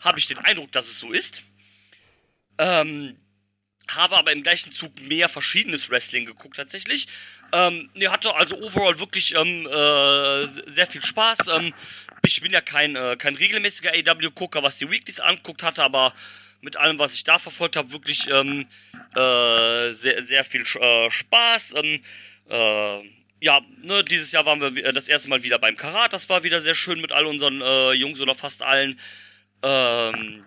habe 0.00 0.18
ich 0.18 0.26
den 0.26 0.38
Eindruck, 0.38 0.72
dass 0.72 0.86
es 0.88 1.00
so 1.00 1.12
ist. 1.12 1.42
Ähm, 2.58 3.16
habe 3.90 4.16
aber 4.18 4.32
im 4.32 4.42
gleichen 4.42 4.70
Zug 4.70 5.00
mehr 5.02 5.28
verschiedenes 5.28 5.88
Wrestling 5.90 6.26
geguckt 6.26 6.56
tatsächlich. 6.56 7.06
Ähm, 7.52 7.88
nee, 7.94 8.08
hatte 8.08 8.34
also 8.34 8.58
overall 8.60 8.98
wirklich 8.98 9.34
ähm, 9.34 9.66
äh, 9.66 10.70
sehr 10.70 10.86
viel 10.86 11.02
Spaß. 11.02 11.48
Ähm, 11.48 11.72
ich 12.24 12.40
bin 12.42 12.52
ja 12.52 12.60
kein, 12.60 12.96
äh, 12.96 13.16
kein 13.16 13.34
regelmäßiger 13.36 13.92
AW-Gucker, 13.92 14.62
was 14.62 14.76
die 14.76 14.90
Weeklies 14.90 15.20
anguckt, 15.20 15.62
hatte 15.62 15.82
aber 15.82 16.12
mit 16.60 16.76
allem, 16.76 16.98
was 16.98 17.14
ich 17.14 17.24
da 17.24 17.38
verfolgt 17.38 17.76
habe, 17.76 17.92
wirklich 17.92 18.28
ähm, 18.28 18.66
äh, 19.14 19.90
sehr, 19.92 20.22
sehr 20.22 20.44
viel 20.44 20.62
äh, 20.62 21.10
Spaß. 21.10 21.74
Ähm, 21.76 22.02
äh, 22.50 22.98
ja, 23.40 23.60
ne, 23.82 24.02
dieses 24.04 24.32
Jahr 24.32 24.44
waren 24.44 24.60
wir 24.60 24.74
wi- 24.74 24.82
äh, 24.82 24.92
das 24.92 25.08
erste 25.08 25.30
Mal 25.30 25.44
wieder 25.44 25.58
beim 25.58 25.76
Karat. 25.76 26.12
Das 26.12 26.28
war 26.28 26.42
wieder 26.42 26.60
sehr 26.60 26.74
schön 26.74 27.00
mit 27.00 27.12
all 27.12 27.24
unseren 27.24 27.60
äh, 27.62 27.92
Jungs 27.92 28.20
oder 28.20 28.34
fast 28.34 28.62
allen. 28.62 28.98
Ähm, 29.62 30.44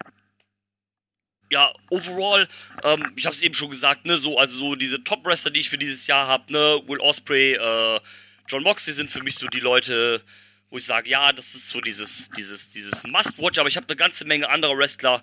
ja, 1.51 1.73
overall, 1.89 2.47
ähm, 2.83 3.11
ich 3.15 3.25
habe 3.25 3.35
es 3.35 3.41
eben 3.41 3.53
schon 3.53 3.69
gesagt, 3.69 4.05
ne, 4.05 4.17
so, 4.17 4.37
also 4.37 4.57
so 4.57 4.75
diese 4.75 5.03
Top-Wrestler, 5.03 5.51
die 5.51 5.59
ich 5.59 5.69
für 5.69 5.77
dieses 5.77 6.07
Jahr 6.07 6.27
habe, 6.27 6.51
ne, 6.51 6.81
Will 6.87 6.99
Osprey, 6.99 7.53
äh, 7.53 7.99
John 8.47 8.63
Moxley 8.63 8.93
sind 8.93 9.09
für 9.09 9.21
mich 9.21 9.35
so 9.35 9.47
die 9.47 9.59
Leute, 9.59 10.23
wo 10.69 10.77
ich 10.77 10.85
sage, 10.85 11.09
ja, 11.09 11.33
das 11.33 11.53
ist 11.53 11.69
so 11.69 11.81
dieses, 11.81 12.29
dieses, 12.37 12.69
dieses 12.69 13.03
Must-Watch, 13.03 13.59
aber 13.59 13.67
ich 13.67 13.75
habe 13.75 13.87
eine 13.87 13.97
ganze 13.97 14.25
Menge 14.25 14.49
anderer 14.49 14.77
Wrestler 14.77 15.21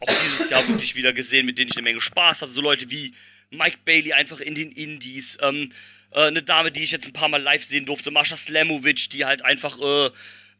auch 0.00 0.22
dieses 0.24 0.50
Jahr 0.50 0.66
wirklich 0.68 0.94
wieder 0.96 1.12
gesehen, 1.12 1.46
mit 1.46 1.58
denen 1.58 1.70
ich 1.70 1.76
eine 1.76 1.84
Menge 1.84 2.00
Spaß 2.00 2.42
hatte. 2.42 2.52
So 2.52 2.60
Leute 2.60 2.90
wie 2.90 3.14
Mike 3.50 3.78
Bailey 3.84 4.12
einfach 4.12 4.40
in 4.40 4.54
den 4.54 4.72
Indies, 4.72 5.38
ähm, 5.40 5.70
äh, 6.10 6.26
eine 6.26 6.42
Dame, 6.42 6.70
die 6.70 6.82
ich 6.82 6.90
jetzt 6.90 7.06
ein 7.06 7.12
paar 7.12 7.28
Mal 7.28 7.42
live 7.42 7.64
sehen 7.64 7.86
durfte, 7.86 8.10
Mascha 8.10 8.36
Slamovic, 8.36 9.10
die 9.10 9.24
halt 9.24 9.44
einfach 9.44 9.78
äh, 9.78 10.10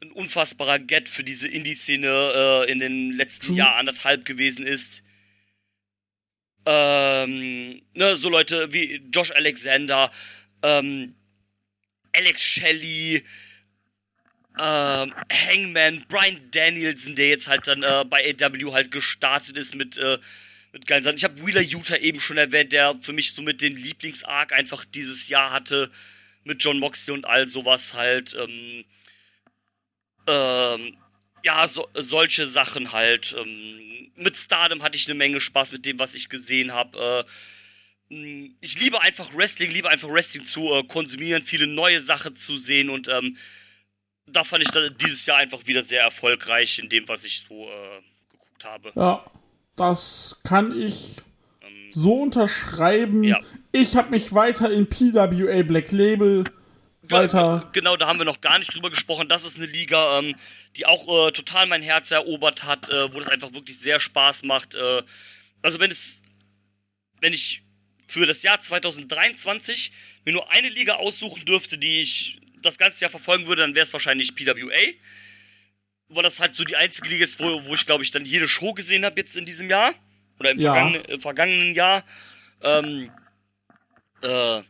ein 0.04 0.12
unfassbarer 0.12 0.78
Get 0.78 1.08
für 1.08 1.24
diese 1.24 1.48
Indie-Szene 1.48 2.66
äh, 2.66 2.70
in 2.70 2.78
den 2.78 3.12
letzten 3.12 3.54
Jahr 3.54 3.76
anderthalb 3.76 4.24
gewesen 4.24 4.66
ist. 4.66 5.02
Ähm, 6.66 7.82
ne, 7.94 8.16
so 8.16 8.28
Leute 8.28 8.72
wie 8.72 9.02
Josh 9.12 9.32
Alexander, 9.32 10.10
ähm, 10.62 11.14
Alex 12.12 12.42
Shelley, 12.42 13.22
ähm, 14.58 15.12
Hangman, 15.30 16.04
Brian 16.08 16.40
Danielson, 16.52 17.16
der 17.16 17.28
jetzt 17.28 17.48
halt 17.48 17.66
dann 17.66 17.82
äh, 17.82 18.04
bei 18.08 18.34
AW 18.40 18.72
halt 18.72 18.90
gestartet 18.90 19.56
ist 19.56 19.74
mit, 19.74 19.96
äh, 19.96 20.18
mit 20.72 20.86
geilen 20.86 21.02
Sachen. 21.02 21.16
Ich 21.16 21.24
habe 21.24 21.44
Wheeler 21.44 21.60
Utah 21.60 21.96
eben 21.96 22.20
schon 22.20 22.38
erwähnt, 22.38 22.72
der 22.72 22.94
für 23.00 23.12
mich 23.12 23.32
so 23.32 23.42
mit 23.42 23.60
den 23.60 23.76
Lieblingsarc 23.76 24.52
einfach 24.52 24.84
dieses 24.84 25.28
Jahr 25.28 25.50
hatte, 25.50 25.90
mit 26.44 26.62
John 26.62 26.78
Moxley 26.78 27.14
und 27.14 27.26
all 27.26 27.48
sowas 27.48 27.94
halt. 27.94 28.36
Ähm, 28.38 28.84
ähm, 30.26 30.96
ja, 31.44 31.66
so, 31.68 31.86
solche 31.94 32.48
Sachen 32.48 32.92
halt. 32.92 33.34
Ähm, 33.38 34.10
mit 34.16 34.36
Stardom 34.36 34.82
hatte 34.82 34.96
ich 34.96 35.06
eine 35.06 35.14
Menge 35.14 35.40
Spaß 35.40 35.72
mit 35.72 35.84
dem, 35.86 35.98
was 35.98 36.14
ich 36.14 36.28
gesehen 36.28 36.72
habe. 36.72 37.24
Äh, 38.10 38.14
mh, 38.14 38.50
ich 38.60 38.80
liebe 38.80 39.00
einfach 39.00 39.34
Wrestling, 39.34 39.70
liebe 39.70 39.88
einfach 39.88 40.08
Wrestling 40.08 40.44
zu 40.44 40.72
äh, 40.72 40.84
konsumieren, 40.84 41.42
viele 41.42 41.66
neue 41.66 42.00
Sachen 42.00 42.34
zu 42.36 42.56
sehen 42.56 42.90
und 42.90 43.08
ähm, 43.08 43.36
da 44.26 44.42
fand 44.42 44.62
ich 44.62 44.70
dann 44.70 44.96
dieses 44.96 45.26
Jahr 45.26 45.38
einfach 45.38 45.66
wieder 45.66 45.82
sehr 45.82 46.02
erfolgreich 46.02 46.78
in 46.78 46.88
dem, 46.88 47.06
was 47.08 47.24
ich 47.24 47.42
so 47.46 47.68
äh, 47.68 48.00
geguckt 48.30 48.64
habe. 48.64 48.92
Ja, 48.94 49.24
das 49.76 50.36
kann 50.44 50.80
ich 50.80 51.16
so 51.90 52.22
unterschreiben. 52.22 53.22
ja. 53.22 53.40
Ich 53.72 53.96
habe 53.96 54.10
mich 54.10 54.32
weiter 54.32 54.70
in 54.70 54.88
PWA 54.88 55.62
Black 55.62 55.92
Label 55.92 56.44
weiter. 57.10 57.60
Ge- 57.72 57.80
Genau, 57.80 57.96
da 57.96 58.06
haben 58.06 58.18
wir 58.18 58.24
noch 58.24 58.40
gar 58.40 58.58
nicht 58.58 58.74
drüber 58.74 58.90
gesprochen. 58.90 59.28
Das 59.28 59.44
ist 59.44 59.56
eine 59.56 59.66
Liga, 59.66 60.18
ähm, 60.18 60.34
die 60.76 60.86
auch 60.86 61.28
äh, 61.28 61.32
total 61.32 61.66
mein 61.66 61.82
Herz 61.82 62.10
erobert 62.10 62.64
hat, 62.64 62.88
äh, 62.88 63.12
wo 63.12 63.18
das 63.18 63.28
einfach 63.28 63.52
wirklich 63.54 63.78
sehr 63.78 64.00
Spaß 64.00 64.42
macht. 64.44 64.74
Äh, 64.74 65.02
also 65.62 65.80
wenn 65.80 65.90
es, 65.90 66.22
wenn 67.20 67.32
ich 67.32 67.62
für 68.06 68.26
das 68.26 68.42
Jahr 68.42 68.60
2023 68.60 69.92
mir 70.24 70.32
nur 70.32 70.50
eine 70.50 70.68
Liga 70.68 70.94
aussuchen 70.94 71.44
dürfte, 71.44 71.78
die 71.78 72.00
ich 72.02 72.40
das 72.62 72.78
ganze 72.78 73.02
Jahr 73.02 73.10
verfolgen 73.10 73.46
würde, 73.46 73.62
dann 73.62 73.74
wäre 73.74 73.82
es 73.84 73.92
wahrscheinlich 73.92 74.34
PWA. 74.34 74.70
Weil 76.08 76.22
das 76.22 76.38
halt 76.38 76.54
so 76.54 76.64
die 76.64 76.76
einzige 76.76 77.08
Liga 77.08 77.24
ist, 77.24 77.40
wo, 77.40 77.64
wo 77.64 77.74
ich 77.74 77.86
glaube 77.86 78.04
ich 78.04 78.10
dann 78.10 78.24
jede 78.24 78.46
Show 78.46 78.72
gesehen 78.74 79.04
habe 79.04 79.20
jetzt 79.20 79.36
in 79.36 79.46
diesem 79.46 79.68
Jahr. 79.70 79.92
Oder 80.38 80.50
im 80.50 80.58
Ja. 80.60 80.72
vergangenen, 80.74 81.04
äh, 81.06 81.18
vergangenen 81.18 81.74
Jahr. 81.74 82.04
Ähm, 82.62 83.10
äh, 84.22 84.62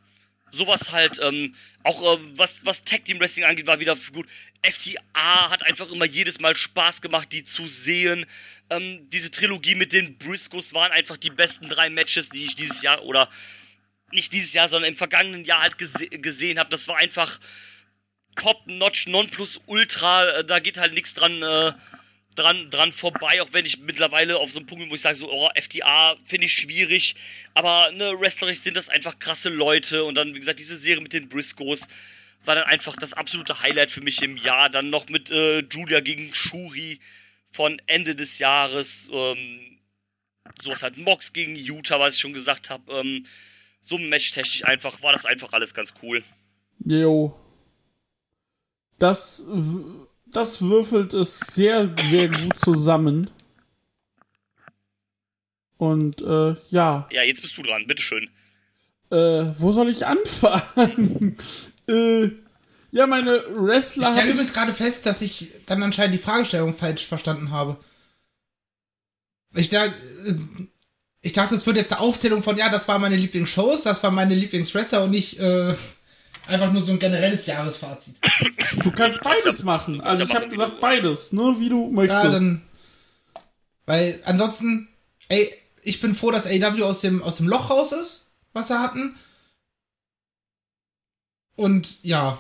sowas 0.51 0.93
halt, 0.93 1.19
ähm, 1.23 1.53
auch 1.85 2.03
äh, 2.03 2.19
was, 2.37 2.65
was 2.65 2.83
Tag 2.85 3.05
Team 3.05 3.21
Wrestling 3.21 3.45
angeht, 3.45 3.67
war 3.67 3.79
wieder 3.79 3.97
gut. 4.13 4.27
FTA 4.63 5.51
hat 5.51 5.63
einfach 5.65 5.91
immer 5.91 6.07
jedes 6.07 6.41
Mal 6.41 6.57
Spaß 6.57 7.03
gemacht, 7.03 7.31
die 7.31 7.45
zu 7.45 7.69
sehen. 7.69 8.27
Ähm, 8.71 9.09
diese 9.11 9.31
Trilogie 9.31 9.75
mit 9.75 9.93
den 9.93 10.19
Briscoes 10.19 10.75
waren 10.75 10.93
einfach 10.93 11.19
die 11.19 11.31
besten 11.31 11.69
drei 11.69 11.91
Matches, 11.91 12.31
die 12.31 12.45
ich 12.45 12.57
dieses 12.57 12.83
Jahr 12.83 13.05
oder 13.05 13.29
nicht 14.13 14.33
dieses 14.33 14.55
Jahr, 14.55 14.69
sondern 14.69 14.91
im 14.93 14.97
vergangenen 14.97 15.45
Jahr 15.45 15.61
halt 15.61 15.77
gese 15.77 16.09
gesehen 16.09 16.59
habe. 16.59 16.71
Das 16.71 16.89
war 16.89 16.97
einfach 16.97 17.39
top-notch, 18.37 19.07
non-plus-ultra. 19.09 20.29
Äh, 20.39 20.45
Da 20.45 20.61
geht 20.61 20.79
halt 20.79 20.95
nichts 20.95 21.13
dran, 21.15 21.43
äh, 21.43 21.73
dran, 22.35 22.71
dran 22.71 22.93
vorbei, 22.93 23.43
auch 23.43 23.53
wenn 23.53 23.65
ich 23.65 23.79
mittlerweile 23.79 24.39
auf 24.39 24.51
so 24.51 24.59
einem 24.59 24.67
Punkt 24.67 24.83
bin, 24.83 24.91
wo 24.91 24.95
ich 24.95 25.01
sage, 25.01 25.17
so, 25.17 25.31
oh, 25.31 25.49
FDA 25.55 26.17
finde 26.25 26.47
ich 26.47 26.55
schwierig, 26.55 27.15
aber 27.55 27.91
ne, 27.93 28.13
wrestlerisch 28.19 28.59
sind 28.59 28.77
das 28.77 28.89
einfach 28.89 29.19
krasse 29.19 29.51
Leute 29.51 30.05
und 30.05 30.15
dann, 30.15 30.35
wie 30.35 30.39
gesagt, 30.39 30.59
diese 30.59 30.77
Serie 30.77 31.03
mit 31.03 31.13
den 31.13 31.29
Briscoes 31.29 31.89
war 32.45 32.55
dann 32.55 32.65
einfach 32.65 32.97
das 32.97 33.15
absolute 33.15 33.63
Highlight 33.63 33.91
für 33.91 34.03
mich 34.03 34.23
im 34.23 34.37
Jahr. 34.37 34.69
Dann 34.69 34.91
noch 34.91 35.09
mit 35.09 35.31
äh, 35.31 35.61
Julia 35.61 36.01
gegen 36.01 36.35
Shuri 36.35 37.01
von 37.51 37.81
Ende 37.87 38.15
des 38.15 38.39
Jahres, 38.39 39.09
ähm, 39.13 39.79
sowas 40.61 40.83
halt 40.83 40.99
Mox 40.99 41.33
gegen 41.33 41.57
Utah, 41.57 42.01
was 42.01 42.17
ich 42.17 42.21
schon 42.21 42.33
gesagt 42.33 42.71
habe, 42.71 42.93
ähm, 42.93 43.25
so 43.81 43.99
matchtechnisch 43.99 44.65
einfach, 44.65 45.03
war 45.03 45.13
das 45.13 45.27
einfach 45.27 45.53
alles 45.53 45.75
ganz 45.75 45.95
cool. 46.03 46.23
Jo. 46.85 47.39
Das, 48.99 49.45
das 50.37 50.63
würfelt 50.63 51.13
es 51.15 51.39
sehr, 51.39 51.95
sehr 52.09 52.29
gut 52.29 52.59
zusammen. 52.59 53.31
Und 55.77 56.23
äh, 56.23 56.55
ja, 56.71 57.09
Ja, 57.11 57.23
jetzt 57.23 57.43
bist 57.43 57.57
du 57.57 57.63
dran, 57.63 57.87
bitteschön. 57.87 58.29
äh, 59.11 59.17
wo 59.59 59.73
soll 59.73 59.89
ich 59.91 60.07
anfangen? 60.07 61.37
äh, 61.89 62.31
ja, 62.93 63.07
meine 63.07 63.43
Wrestler. 63.57 64.05
Ich 64.09 64.15
stelle 64.15 64.31
übrigens 64.31 64.53
gerade 64.55 64.73
fest, 64.73 65.05
dass 65.07 65.21
ich 65.21 65.51
dann 65.67 65.83
anscheinend 65.83 66.15
die 66.15 66.19
Fragestellung 66.23 66.75
falsch 66.77 67.05
verstanden 67.07 67.51
habe. 67.51 67.77
Ich 69.55 69.69
da. 69.69 69.87
Äh, 69.87 69.91
ich 71.21 71.33
dachte, 71.33 71.55
es 71.55 71.67
wird 71.67 71.79
jetzt 71.79 71.91
eine 71.91 72.03
Aufzählung 72.03 72.43
von, 72.43 72.59
ja, 72.59 72.69
das 72.69 72.87
waren 72.87 73.01
meine 73.01 73.17
Lieblingsshows, 73.17 73.85
das 73.85 74.03
waren 74.03 74.15
meine 74.15 74.35
Lieblingswrestler 74.35 75.03
und 75.05 75.11
nicht 75.11 75.39
äh, 75.41 75.75
einfach 76.47 76.73
nur 76.73 76.83
so 76.83 76.93
ein 76.93 76.99
generelles 76.99 77.47
Jahresfazit. 77.47 78.17
Du 78.83 78.91
kannst 78.91 79.23
beides 79.23 79.63
machen. 79.63 80.01
Also 80.01 80.25
ich 80.25 80.35
habe 80.35 80.49
gesagt 80.49 80.81
beides, 80.81 81.33
ne, 81.33 81.55
wie 81.59 81.69
du 81.69 81.91
möchtest. 81.91 82.25
Ja, 82.25 82.31
dann. 82.31 82.63
Weil 83.87 84.21
ansonsten, 84.25 84.89
ey, 85.29 85.53
ich 85.83 86.01
bin 86.01 86.15
froh, 86.15 86.31
dass 86.31 86.47
AW 86.47 86.83
aus 86.83 87.01
dem, 87.01 87.23
aus 87.23 87.37
dem 87.37 87.49
Loch 87.49 87.71
raus 87.71 87.93
ist, 87.93 88.33
was 88.53 88.69
sie 88.69 88.79
hatten. 88.79 89.17
Und 91.57 92.03
ja, 92.03 92.39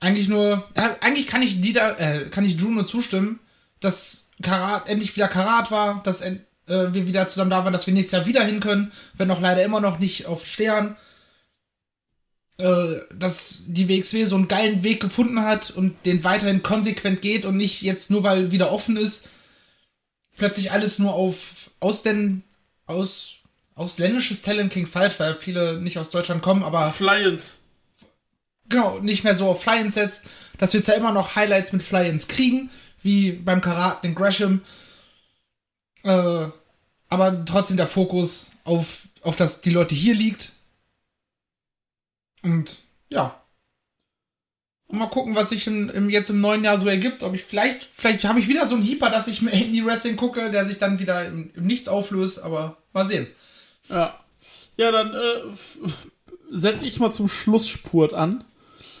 eigentlich 0.00 0.28
nur, 0.28 0.68
ja, 0.76 0.96
eigentlich 1.00 1.26
kann 1.26 1.42
ich 1.42 1.62
Dieter, 1.62 1.98
äh, 1.98 2.28
kann 2.28 2.44
ich 2.44 2.56
Drew 2.56 2.70
nur 2.70 2.86
zustimmen, 2.86 3.40
dass 3.80 4.30
Karat 4.42 4.88
endlich 4.88 5.16
wieder 5.16 5.28
Karat 5.28 5.70
war, 5.70 6.02
dass 6.02 6.20
äh, 6.20 6.38
wir 6.66 7.06
wieder 7.06 7.28
zusammen 7.28 7.50
da 7.50 7.64
waren, 7.64 7.72
dass 7.72 7.86
wir 7.86 7.94
nächstes 7.94 8.18
Jahr 8.18 8.26
wieder 8.26 8.44
hin 8.44 8.60
können, 8.60 8.92
wenn 9.14 9.30
auch 9.30 9.40
leider 9.40 9.64
immer 9.64 9.80
noch 9.80 9.98
nicht 9.98 10.26
auf 10.26 10.46
Stern. 10.46 10.96
Äh, 12.56 13.00
dass 13.12 13.64
die 13.66 13.88
WXW 13.88 14.26
so 14.26 14.36
einen 14.36 14.46
geilen 14.46 14.84
Weg 14.84 15.00
gefunden 15.00 15.40
hat 15.40 15.72
und 15.72 15.96
den 16.06 16.22
weiterhin 16.22 16.62
konsequent 16.62 17.20
geht 17.20 17.44
und 17.44 17.56
nicht 17.56 17.82
jetzt 17.82 18.12
nur 18.12 18.22
weil 18.22 18.52
wieder 18.52 18.70
offen 18.70 18.96
ist, 18.96 19.28
plötzlich 20.36 20.70
alles 20.70 21.00
nur 21.00 21.14
auf 21.14 21.72
Ausländ 21.80 22.44
aus 22.86 23.38
ausländisches 23.74 24.42
Talent 24.42 24.72
klingt 24.72 24.88
falsch, 24.88 25.14
weil 25.18 25.34
viele 25.34 25.80
nicht 25.80 25.98
aus 25.98 26.10
Deutschland 26.10 26.42
kommen, 26.42 26.62
aber 26.62 26.92
Fly-ins. 26.92 27.56
genau, 28.68 29.00
nicht 29.00 29.24
mehr 29.24 29.36
so 29.36 29.48
auf 29.48 29.62
Fly-ins 29.62 29.94
setzt, 29.94 30.26
dass 30.58 30.72
wir 30.72 30.82
zwar 30.84 30.94
immer 30.94 31.10
noch 31.10 31.34
Highlights 31.34 31.72
mit 31.72 31.82
Fly-ins 31.82 32.28
kriegen, 32.28 32.70
wie 33.02 33.32
beim 33.32 33.62
Karat, 33.62 34.04
den 34.04 34.14
Gresham, 34.14 34.62
äh, 36.04 36.46
aber 37.08 37.44
trotzdem 37.46 37.76
der 37.76 37.88
Fokus 37.88 38.52
auf, 38.62 39.08
auf 39.22 39.34
das 39.34 39.60
die 39.60 39.70
Leute 39.70 39.96
hier 39.96 40.14
liegt. 40.14 40.52
Und 42.44 42.78
ja. 43.08 43.40
Mal 44.90 45.06
gucken, 45.08 45.34
was 45.34 45.48
sich 45.48 45.66
im, 45.66 45.88
im, 45.90 46.10
jetzt 46.10 46.30
im 46.30 46.40
neuen 46.40 46.62
Jahr 46.62 46.78
so 46.78 46.86
ergibt. 46.86 47.22
Ob 47.22 47.34
ich 47.34 47.42
vielleicht, 47.42 47.88
vielleicht 47.94 48.24
habe 48.24 48.38
ich 48.38 48.48
wieder 48.48 48.66
so 48.66 48.76
einen 48.76 48.84
Heeper, 48.84 49.10
dass 49.10 49.26
ich 49.26 49.42
mir 49.42 49.50
Indie 49.50 49.84
Wrestling 49.84 50.16
gucke, 50.16 50.50
der 50.50 50.66
sich 50.66 50.78
dann 50.78 50.98
wieder 51.00 51.26
im, 51.26 51.50
im 51.54 51.66
Nichts 51.66 51.88
auflöst, 51.88 52.40
aber 52.42 52.76
mal 52.92 53.04
sehen. 53.06 53.26
Ja. 53.88 54.20
Ja, 54.76 54.92
dann 54.92 55.12
äh, 55.14 55.88
setze 56.52 56.84
ich 56.84 57.00
mal 57.00 57.10
zum 57.12 57.28
Schlussspurt 57.28 58.12
an. 58.12 58.44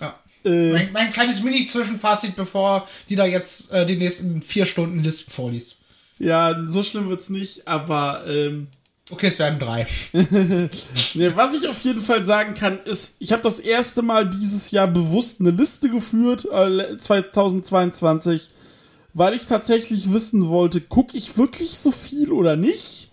Ja. 0.00 0.18
Äh, 0.44 0.72
Mein, 0.72 0.92
mein 0.92 1.12
kleines 1.12 1.42
Mini-Zwischenfazit, 1.42 2.34
bevor 2.34 2.88
die 3.08 3.16
da 3.16 3.26
jetzt 3.26 3.70
äh, 3.72 3.84
die 3.86 3.96
nächsten 3.96 4.40
vier 4.42 4.66
Stunden 4.66 5.00
Listen 5.02 5.30
vorliest. 5.30 5.76
ja, 6.18 6.66
so 6.66 6.82
schlimm 6.82 7.08
wird's 7.08 7.28
nicht, 7.28 7.68
aber 7.68 8.24
ähm, 8.26 8.68
Okay, 9.10 9.26
es 9.26 9.38
werden 9.38 9.58
drei. 9.58 9.86
nee, 10.12 11.30
was 11.34 11.54
ich 11.54 11.68
auf 11.68 11.80
jeden 11.82 12.00
Fall 12.00 12.24
sagen 12.24 12.54
kann, 12.54 12.78
ist, 12.84 13.16
ich 13.18 13.32
habe 13.32 13.42
das 13.42 13.60
erste 13.60 14.00
Mal 14.00 14.28
dieses 14.30 14.70
Jahr 14.70 14.88
bewusst 14.88 15.40
eine 15.40 15.50
Liste 15.50 15.90
geführt, 15.90 16.46
äh, 16.50 16.96
2022, 16.96 18.48
weil 19.12 19.34
ich 19.34 19.46
tatsächlich 19.46 20.10
wissen 20.12 20.48
wollte, 20.48 20.80
gucke 20.80 21.18
ich 21.18 21.36
wirklich 21.36 21.76
so 21.78 21.90
viel 21.90 22.32
oder 22.32 22.56
nicht? 22.56 23.12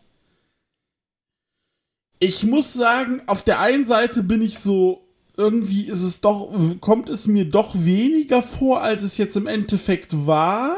Ich 2.20 2.44
muss 2.44 2.72
sagen, 2.72 3.22
auf 3.28 3.44
der 3.44 3.60
einen 3.60 3.84
Seite 3.84 4.24
bin 4.24 4.42
ich 4.42 4.60
so, 4.60 5.06
irgendwie 5.36 5.88
ist 5.88 6.04
es 6.04 6.22
doch, 6.22 6.54
kommt 6.80 7.10
es 7.10 7.28
mir 7.28 7.46
doch 7.46 7.74
weniger 7.76 8.42
vor, 8.42 8.82
als 8.82 9.04
es 9.04 9.18
jetzt 9.18 9.36
im 9.36 9.48
Endeffekt 9.48 10.26
war. 10.26 10.78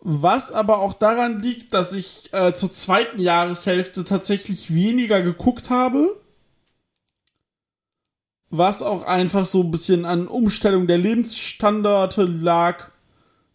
Was 0.00 0.52
aber 0.52 0.78
auch 0.78 0.94
daran 0.94 1.40
liegt, 1.40 1.74
dass 1.74 1.92
ich 1.92 2.32
äh, 2.32 2.54
zur 2.54 2.72
zweiten 2.72 3.20
Jahreshälfte 3.20 4.04
tatsächlich 4.04 4.72
weniger 4.72 5.22
geguckt 5.22 5.70
habe. 5.70 6.20
Was 8.50 8.82
auch 8.82 9.02
einfach 9.02 9.44
so 9.44 9.62
ein 9.62 9.70
bisschen 9.70 10.04
an 10.04 10.28
Umstellung 10.28 10.86
der 10.86 10.98
Lebensstandarte 10.98 12.24
lag. 12.24 12.90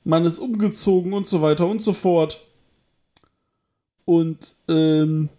Man 0.04 0.26
ist 0.26 0.40
umgezogen 0.40 1.14
und 1.14 1.28
so 1.28 1.42
weiter 1.42 1.66
und 1.66 1.82
so 1.82 1.94
fort. 1.94 2.46
Und, 4.06 4.56
ähm, 4.68 5.30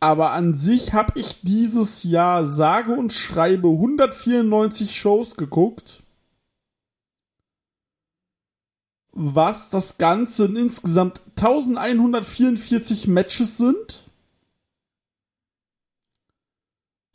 aber 0.00 0.32
an 0.32 0.54
sich 0.54 0.92
habe 0.92 1.18
ich 1.18 1.40
dieses 1.42 2.02
Jahr 2.02 2.46
sage 2.46 2.92
und 2.92 3.12
schreibe 3.12 3.68
194 3.68 4.94
Shows 4.94 5.36
geguckt 5.36 6.03
was 9.14 9.70
das 9.70 9.96
Ganze 9.96 10.46
in 10.46 10.56
insgesamt 10.56 11.22
1144 11.36 13.06
Matches 13.06 13.56
sind. 13.56 14.10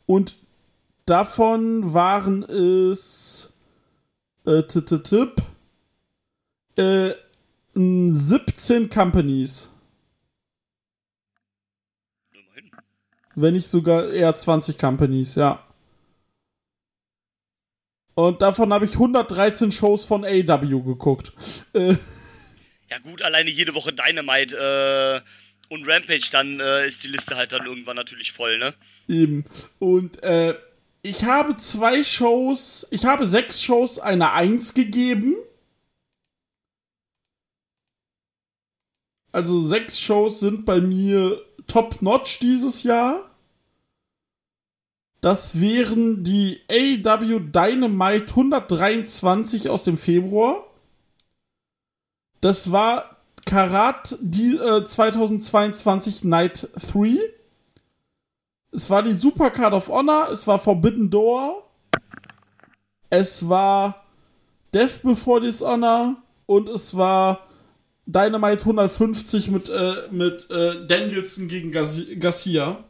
Und 0.06 0.36
davon 1.04 1.92
waren 1.92 2.42
es 2.42 3.52
äh, 4.46 4.62
tipp, 4.62 5.42
äh, 6.76 7.12
17 7.74 8.88
Companies. 8.88 9.68
Wenn 13.36 13.54
nicht 13.54 13.68
sogar 13.68 14.08
eher 14.08 14.34
20 14.34 14.78
Companies, 14.78 15.34
ja. 15.34 15.64
Und 18.20 18.42
davon 18.42 18.70
habe 18.72 18.84
ich 18.84 18.92
113 18.92 19.72
Shows 19.72 20.04
von 20.04 20.26
AW 20.26 20.82
geguckt. 20.82 21.32
Äh, 21.72 21.94
Ja 22.90 22.98
gut, 22.98 23.22
alleine 23.22 23.48
jede 23.48 23.74
Woche 23.74 23.92
Dynamite 23.92 25.22
äh, 25.24 25.72
und 25.72 25.88
Rampage, 25.88 26.28
dann 26.30 26.60
äh, 26.60 26.86
ist 26.86 27.02
die 27.02 27.08
Liste 27.08 27.36
halt 27.36 27.52
dann 27.52 27.64
irgendwann 27.64 27.96
natürlich 27.96 28.32
voll, 28.32 28.58
ne? 28.58 28.74
Eben. 29.08 29.46
Und 29.78 30.22
äh, 30.22 30.54
ich 31.00 31.24
habe 31.24 31.56
zwei 31.56 32.04
Shows, 32.04 32.86
ich 32.90 33.06
habe 33.06 33.24
sechs 33.26 33.62
Shows 33.62 33.98
eine 33.98 34.32
Eins 34.32 34.74
gegeben. 34.74 35.36
Also 39.32 39.66
sechs 39.66 39.98
Shows 39.98 40.40
sind 40.40 40.66
bei 40.66 40.80
mir 40.80 41.40
top-notch 41.68 42.40
dieses 42.40 42.82
Jahr. 42.82 43.29
Das 45.20 45.60
wären 45.60 46.24
die 46.24 46.60
AW 46.70 47.40
Dynamite 47.40 48.30
123 48.30 49.68
aus 49.68 49.84
dem 49.84 49.98
Februar. 49.98 50.66
Das 52.40 52.72
war 52.72 53.16
Karat 53.44 54.16
die, 54.22 54.56
äh, 54.56 54.84
2022 54.84 56.24
Night 56.24 56.68
3. 56.74 57.18
Es 58.72 58.88
war 58.88 59.02
die 59.02 59.12
Supercard 59.12 59.74
of 59.74 59.88
Honor, 59.88 60.30
es 60.30 60.46
war 60.46 60.58
Forbidden 60.58 61.10
Door, 61.10 61.68
es 63.10 63.48
war 63.48 64.04
Death 64.72 65.02
Before 65.02 65.40
Dishonor 65.40 66.16
und 66.46 66.68
es 66.68 66.96
war 66.96 67.48
Dynamite 68.06 68.60
150 68.60 69.48
mit, 69.50 69.68
äh, 69.68 69.94
mit 70.12 70.48
äh, 70.50 70.86
Danielson 70.86 71.48
gegen 71.48 71.72
Garci- 71.72 72.16
Garcia. 72.16 72.84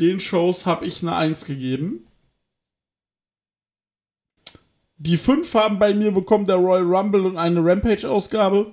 Den 0.00 0.18
Shows 0.18 0.66
habe 0.66 0.86
ich 0.86 1.02
eine 1.02 1.14
1 1.14 1.44
gegeben. 1.44 2.06
Die 4.96 5.16
5 5.16 5.54
haben 5.54 5.78
bei 5.78 5.94
mir 5.94 6.10
bekommen 6.10 6.46
der 6.46 6.56
Royal 6.56 6.84
Rumble 6.84 7.26
und 7.26 7.36
eine 7.36 7.64
Rampage-Ausgabe. 7.64 8.72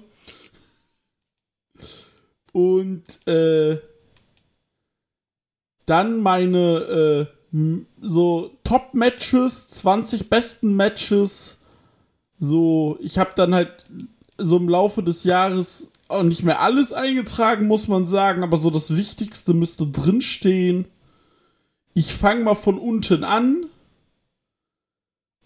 Und 2.53 3.27
äh, 3.27 3.77
dann 5.85 6.21
meine 6.21 7.27
äh, 7.51 7.77
so 8.01 8.57
Top-Matches, 8.63 9.69
20 9.69 10.29
besten 10.29 10.75
Matches. 10.75 11.59
So, 12.37 12.97
ich 13.01 13.17
habe 13.17 13.31
dann 13.35 13.53
halt 13.53 13.85
so 14.37 14.57
im 14.57 14.69
Laufe 14.69 15.03
des 15.03 15.23
Jahres 15.23 15.91
auch 16.07 16.23
nicht 16.23 16.43
mehr 16.43 16.61
alles 16.61 16.93
eingetragen, 16.93 17.67
muss 17.67 17.87
man 17.87 18.05
sagen, 18.05 18.43
aber 18.43 18.57
so 18.57 18.69
das 18.69 18.95
Wichtigste 18.95 19.53
müsste 19.53 19.87
drinstehen. 19.87 20.87
Ich 21.97 22.13
fange 22.13 22.43
mal 22.43 22.53
von 22.53 22.77
unten 22.77 23.23
an. 23.23 23.65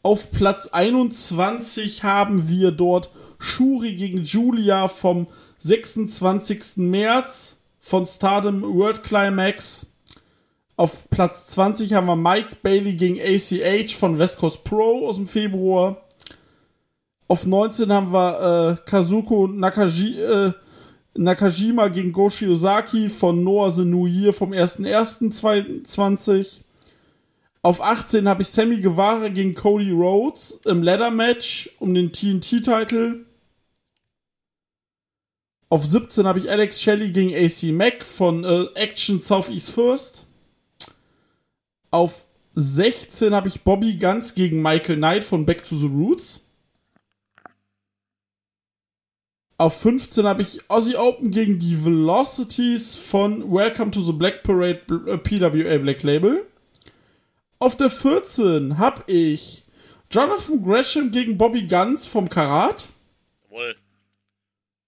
Auf 0.04 0.32
Platz 0.32 0.68
21 0.68 2.04
haben 2.04 2.50
wir 2.50 2.72
dort 2.72 3.10
Shuri 3.40 3.96
gegen 3.96 4.24
Julia 4.26 4.90
vom 4.90 5.28
26. 5.60 6.76
März 6.76 7.56
von 7.80 8.06
Stardom 8.06 8.64
World 8.64 9.02
Climax. 9.02 9.88
Auf 10.76 11.10
Platz 11.10 11.48
20 11.48 11.94
haben 11.94 12.08
wir 12.08 12.18
Mike 12.18 12.58
Bailey 12.62 12.96
gegen 12.96 13.22
ACH 13.22 13.96
von 13.96 14.20
West 14.20 14.40
Coast 14.40 14.66
Pro 14.66 15.08
aus 15.08 15.16
dem 15.16 15.28
Februar. 15.28 16.02
Auf 17.30 17.46
19 17.46 17.94
haben 17.94 18.12
wir 18.12 18.78
äh, 18.78 18.90
Kazuko 18.90 19.48
Nakaji, 19.48 20.20
äh, 20.20 20.52
Nakajima 21.14 21.90
gegen 21.90 22.14
Goshi 22.14 22.48
Ozaki 22.48 23.09
von 23.09 23.43
Noah 23.43 23.77
Year 24.07 24.33
vom 24.33 24.51
1.1.22. 24.51 26.61
Auf 27.64 27.81
18 27.81 28.27
habe 28.27 28.41
ich 28.41 28.48
Sammy 28.48 28.80
Guevara 28.80 29.27
gegen 29.27 29.53
Cody 29.53 29.91
Rhodes 29.91 30.59
im 30.65 30.81
Ladder 30.81 31.11
Match 31.11 31.69
um 31.80 31.93
den 31.93 32.11
TNT-Titel. 32.11 33.25
Auf 35.69 35.85
17 35.85 36.25
habe 36.25 36.40
ich 36.40 36.49
Alex 36.49 36.81
Shelley 36.81 37.11
gegen 37.11 37.33
AC 37.33 37.72
Mack 37.72 38.03
von 38.03 38.43
äh, 38.43 38.65
Action 38.73 39.22
Southeast 39.22 39.72
First. 39.72 40.25
Auf 41.91 42.25
16 42.56 43.33
habe 43.33 43.48
ich 43.48 43.61
Bobby 43.61 43.95
Guns 43.95 44.33
gegen 44.33 44.61
Michael 44.61 44.98
Knight 44.98 45.23
von 45.23 45.45
Back 45.45 45.64
to 45.64 45.77
the 45.77 45.88
Roots. 45.88 46.41
Auf 49.61 49.80
15 49.81 50.25
habe 50.25 50.41
ich 50.41 50.59
Aussie 50.72 50.95
Open 50.95 51.30
gegen 51.30 51.59
die 51.59 51.85
Velocities 51.85 52.98
von 52.98 53.53
Welcome 53.53 53.91
to 53.91 54.01
the 54.01 54.11
Black 54.11 54.41
Parade 54.41 54.81
äh, 55.06 55.19
PWA 55.19 55.77
Black 55.77 56.01
Label. 56.01 56.48
Auf 57.59 57.77
der 57.77 57.91
14 57.91 58.80
habe 58.80 59.03
ich 59.06 59.61
Jonathan 60.09 60.64
Gresham 60.64 61.11
gegen 61.11 61.38
Bobby 61.38 61.67
Guns 61.67 62.07
vom 62.07 62.27
Karat. 62.27 62.88
Jawohl. 63.51 63.75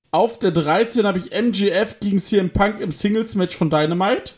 Auf 0.10 0.40
der 0.40 0.50
13 0.50 1.06
habe 1.06 1.20
ich 1.20 1.32
MGF 1.32 2.00
gegen 2.00 2.18
CM 2.18 2.50
Punk 2.50 2.80
im 2.80 2.90
Singles-Match 2.90 3.56
von 3.56 3.70
Dynamite. 3.70 4.34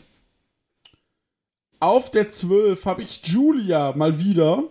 Auf 1.80 2.10
der 2.10 2.28
12 2.28 2.84
habe 2.84 3.00
ich 3.00 3.22
Julia 3.24 3.94
mal 3.96 4.18
wieder 4.18 4.64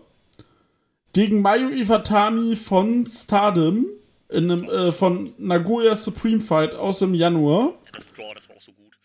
gegen 1.14 1.42
Mayu 1.42 1.70
Iwatani 1.70 2.56
von 2.56 3.08
Stardom 3.08 3.88
in 4.30 4.52
einem, 4.52 4.70
äh, 4.70 4.92
von 4.92 5.34
Nagoya 5.38 5.96
Supreme 5.96 6.42
Fight 6.42 6.76
aus 6.76 7.00
dem 7.00 7.14
Januar. 7.14 7.74
Ja, 7.86 7.92
das 7.94 8.12
Draw, 8.12 8.34
das 8.34 8.50
war 8.50 8.56
auch 8.56 8.62
so 8.62 8.72
gut. 8.72 8.98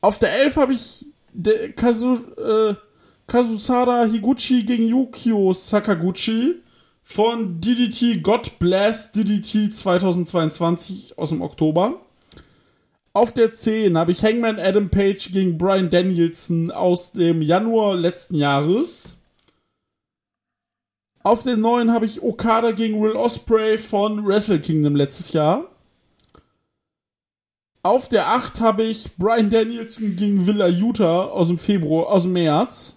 Auf 0.00 0.18
der 0.18 0.32
11 0.32 0.56
habe 0.56 0.72
ich 0.72 1.06
de, 1.32 1.72
Kazu, 1.72 2.14
äh, 2.36 2.74
Kazusada 3.26 4.04
Higuchi 4.04 4.64
gegen 4.64 4.88
Yukio 4.88 5.52
Sakaguchi 5.52 6.56
von 7.02 7.60
DDT 7.60 8.22
God 8.22 8.58
Bless 8.58 9.12
DDT 9.12 9.74
2022 9.74 11.18
aus 11.18 11.28
dem 11.28 11.42
Oktober. 11.42 12.00
Auf 13.12 13.32
der 13.32 13.52
10 13.52 13.98
habe 13.98 14.12
ich 14.12 14.22
Hangman 14.22 14.58
Adam 14.58 14.88
Page 14.88 15.32
gegen 15.32 15.58
Brian 15.58 15.90
Danielson 15.90 16.70
aus 16.70 17.12
dem 17.12 17.42
Januar 17.42 17.96
letzten 17.96 18.36
Jahres. 18.36 19.16
Auf 21.22 21.42
der 21.42 21.58
9 21.58 21.92
habe 21.92 22.06
ich 22.06 22.22
Okada 22.22 22.72
gegen 22.72 23.02
Will 23.02 23.12
Osprey 23.12 23.76
von 23.76 24.26
Wrestle 24.26 24.58
Kingdom 24.58 24.96
letztes 24.96 25.34
Jahr. 25.34 25.66
Auf 27.82 28.08
der 28.08 28.28
8 28.28 28.60
habe 28.60 28.84
ich 28.84 29.16
Brian 29.16 29.50
Danielson 29.50 30.16
gegen 30.16 30.46
Villa 30.46 30.66
Utah 30.66 31.24
aus 31.26 31.48
dem 31.48 31.58
Februar, 31.58 32.08
aus 32.08 32.22
dem 32.22 32.32
März. 32.32 32.96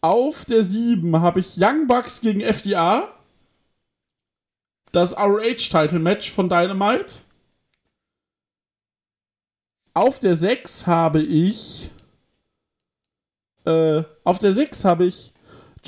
Auf 0.00 0.46
der 0.46 0.62
7 0.62 1.20
habe 1.20 1.40
ich 1.40 1.58
Young 1.58 1.86
Bucks 1.86 2.22
gegen 2.22 2.40
FDA. 2.40 3.08
Das 4.92 5.14
ROH-Title-Match 5.14 6.32
von 6.32 6.48
Dynamite. 6.48 7.16
Auf 9.92 10.18
der 10.18 10.36
6 10.36 10.86
habe 10.86 11.20
ich. 11.20 11.90
Äh, 13.66 14.04
auf 14.24 14.38
der 14.38 14.54
6 14.54 14.84
habe 14.86 15.04
ich 15.04 15.32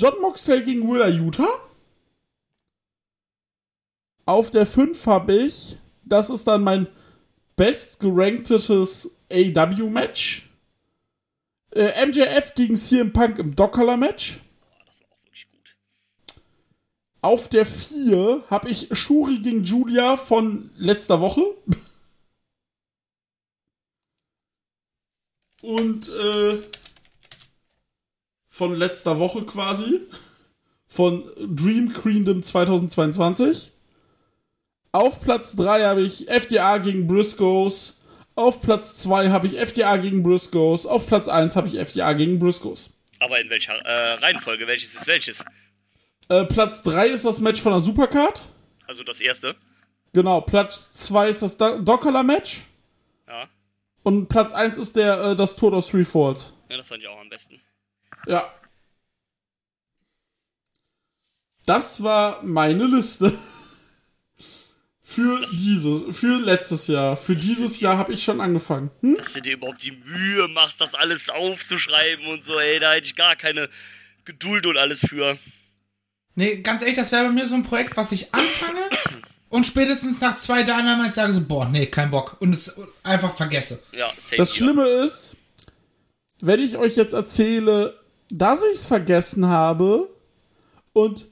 John 0.01 0.19
Moxley 0.19 0.63
gegen 0.63 0.91
Willa 0.91 1.07
Utah. 1.09 1.59
Auf 4.25 4.49
der 4.49 4.65
5 4.65 5.05
habe 5.05 5.33
ich. 5.33 5.77
Das 6.03 6.31
ist 6.31 6.47
dann 6.47 6.63
mein 6.63 6.87
bestgeranktetes 7.55 9.11
AW-Match. 9.31 10.49
Äh, 11.75 12.07
MJF 12.07 12.55
gegen 12.55 12.77
CM 12.77 13.13
Punk 13.13 13.37
im 13.37 13.55
Dockerler-Match. 13.55 14.39
Auf 17.21 17.47
der 17.49 17.67
4 17.67 18.45
habe 18.49 18.69
ich 18.69 18.89
Shuri 18.97 19.37
gegen 19.37 19.63
Julia 19.63 20.17
von 20.17 20.71
letzter 20.77 21.21
Woche. 21.21 21.41
Und 25.61 26.09
äh, 26.09 26.63
von 28.61 28.75
letzter 28.75 29.17
Woche 29.17 29.41
quasi. 29.41 30.01
Von 30.87 31.27
Dream 31.35 31.91
Queendom 31.91 32.43
2022. 32.43 33.71
Auf 34.91 35.23
Platz 35.23 35.55
3 35.55 35.83
habe 35.85 36.01
ich 36.03 36.27
FDA 36.27 36.77
gegen 36.77 37.07
Briscoes. 37.07 38.01
Auf 38.35 38.61
Platz 38.61 38.97
2 38.97 39.31
habe 39.31 39.47
ich 39.47 39.57
FDA 39.57 39.97
gegen 39.97 40.21
Briscoes. 40.21 40.85
Auf 40.85 41.07
Platz 41.07 41.27
1 41.27 41.55
habe 41.55 41.69
ich 41.69 41.79
FDA 41.79 42.13
gegen 42.13 42.37
Briscoes. 42.37 42.91
Aber 43.17 43.41
in 43.41 43.49
welcher 43.49 43.73
äh, 43.77 44.13
Reihenfolge? 44.19 44.67
Welches 44.67 44.93
ist 44.93 45.07
welches? 45.07 45.43
Äh, 46.29 46.45
Platz 46.45 46.83
3 46.83 47.07
ist 47.07 47.25
das 47.25 47.39
Match 47.39 47.61
von 47.61 47.71
der 47.71 47.81
Supercard. 47.81 48.43
Also 48.85 49.03
das 49.03 49.21
erste. 49.21 49.55
Genau, 50.13 50.41
Platz 50.41 50.93
2 50.93 51.29
ist 51.29 51.41
das 51.41 51.57
Do 51.57 51.79
Dockerler-Match. 51.79 52.61
Ja. 53.27 53.49
Und 54.03 54.27
Platz 54.27 54.53
1 54.53 54.77
ist 54.77 54.95
der, 54.97 55.31
äh, 55.31 55.35
das 55.35 55.55
Tod 55.55 55.73
aus 55.73 55.87
Three 55.87 56.05
Falls. 56.05 56.53
Ja, 56.69 56.77
das 56.77 56.89
fand 56.89 57.01
ich 57.01 57.09
auch 57.09 57.19
am 57.19 57.29
besten. 57.29 57.59
Ja. 58.27 58.53
Das 61.65 62.01
war 62.03 62.41
meine 62.43 62.85
Liste. 62.85 63.37
Für 65.03 65.41
Das- 65.41 65.51
dieses, 65.51 66.17
für 66.17 66.39
letztes 66.39 66.87
Jahr. 66.87 67.17
Für 67.17 67.35
dieses 67.35 67.79
Jahr 67.81 67.97
habe 67.97 68.13
ich 68.13 68.23
schon 68.23 68.39
angefangen. 68.39 68.91
Hm? 69.01 69.15
Dass 69.17 69.33
du 69.33 69.41
dir 69.41 69.53
überhaupt 69.53 69.83
die 69.83 69.91
Mühe 69.91 70.47
machst, 70.49 70.79
das 70.79 70.95
alles 70.95 71.29
aufzuschreiben 71.29 72.25
und 72.27 72.45
so, 72.45 72.57
ey, 72.59 72.79
da 72.79 72.93
hätte 72.93 73.07
ich 73.07 73.15
gar 73.15 73.35
keine 73.35 73.69
Geduld 74.23 74.65
und 74.65 74.77
alles 74.77 75.01
für. 75.01 75.37
Nee, 76.35 76.61
ganz 76.61 76.81
ehrlich, 76.81 76.95
das 76.95 77.11
wäre 77.11 77.25
bei 77.25 77.31
mir 77.31 77.45
so 77.45 77.55
ein 77.55 77.63
Projekt, 77.63 77.97
was 77.97 78.13
ich 78.13 78.33
anfange 78.33 78.79
und 79.49 79.65
spätestens 79.65 80.21
nach 80.21 80.37
zwei 80.37 80.63
Dynamites 80.63 81.15
sage 81.15 81.33
so, 81.33 81.41
boah, 81.41 81.67
nee, 81.67 81.87
kein 81.87 82.09
Bock. 82.09 82.37
Und 82.39 82.53
es 82.55 82.79
einfach 83.03 83.35
vergesse. 83.35 83.83
Ja, 83.91 84.07
safe 84.17 84.37
Das. 84.37 84.55
Schlimme 84.55 84.85
ist, 84.87 85.35
wenn 86.39 86.61
ich 86.61 86.77
euch 86.77 86.95
jetzt 86.95 87.11
erzähle, 87.13 87.99
dass 88.31 88.63
ich 88.63 88.75
es 88.75 88.87
vergessen 88.87 89.47
habe 89.47 90.09
und 90.93 91.27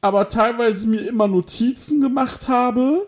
aber 0.00 0.28
teilweise 0.28 0.88
mir 0.88 1.06
immer 1.06 1.28
Notizen 1.28 2.00
gemacht 2.00 2.48
habe, 2.48 3.06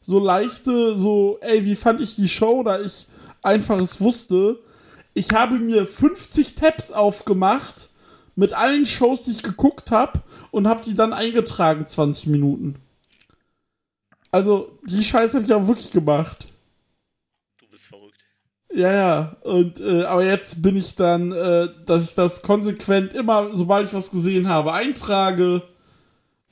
so 0.00 0.18
leichte, 0.18 0.96
so, 0.96 1.38
ey, 1.40 1.64
wie 1.64 1.76
fand 1.76 2.00
ich 2.00 2.16
die 2.16 2.28
Show, 2.28 2.62
da 2.62 2.80
ich 2.80 3.06
einfaches 3.42 4.00
wusste. 4.00 4.58
Ich 5.12 5.30
habe 5.32 5.58
mir 5.58 5.86
50 5.86 6.54
Tabs 6.54 6.92
aufgemacht 6.92 7.90
mit 8.36 8.52
allen 8.52 8.86
Shows, 8.86 9.24
die 9.24 9.30
ich 9.30 9.42
geguckt 9.42 9.90
habe 9.90 10.22
und 10.50 10.66
habe 10.66 10.82
die 10.82 10.94
dann 10.94 11.12
eingetragen, 11.12 11.86
20 11.86 12.26
Minuten. 12.26 12.76
Also, 14.30 14.78
die 14.82 15.02
Scheiße 15.02 15.36
habe 15.36 15.46
ich 15.46 15.54
auch 15.54 15.66
wirklich 15.68 15.90
gemacht. 15.92 16.48
Du 17.60 17.66
bist 17.68 17.86
verrückt. 17.86 18.03
Ja, 18.74 18.92
ja. 18.92 19.36
Und 19.42 19.80
äh, 19.80 20.02
aber 20.02 20.24
jetzt 20.24 20.60
bin 20.60 20.76
ich 20.76 20.96
dann, 20.96 21.30
äh, 21.30 21.68
dass 21.86 22.02
ich 22.02 22.14
das 22.14 22.42
konsequent 22.42 23.14
immer, 23.14 23.54
sobald 23.54 23.86
ich 23.86 23.94
was 23.94 24.10
gesehen 24.10 24.48
habe, 24.48 24.72
eintrage. 24.72 25.62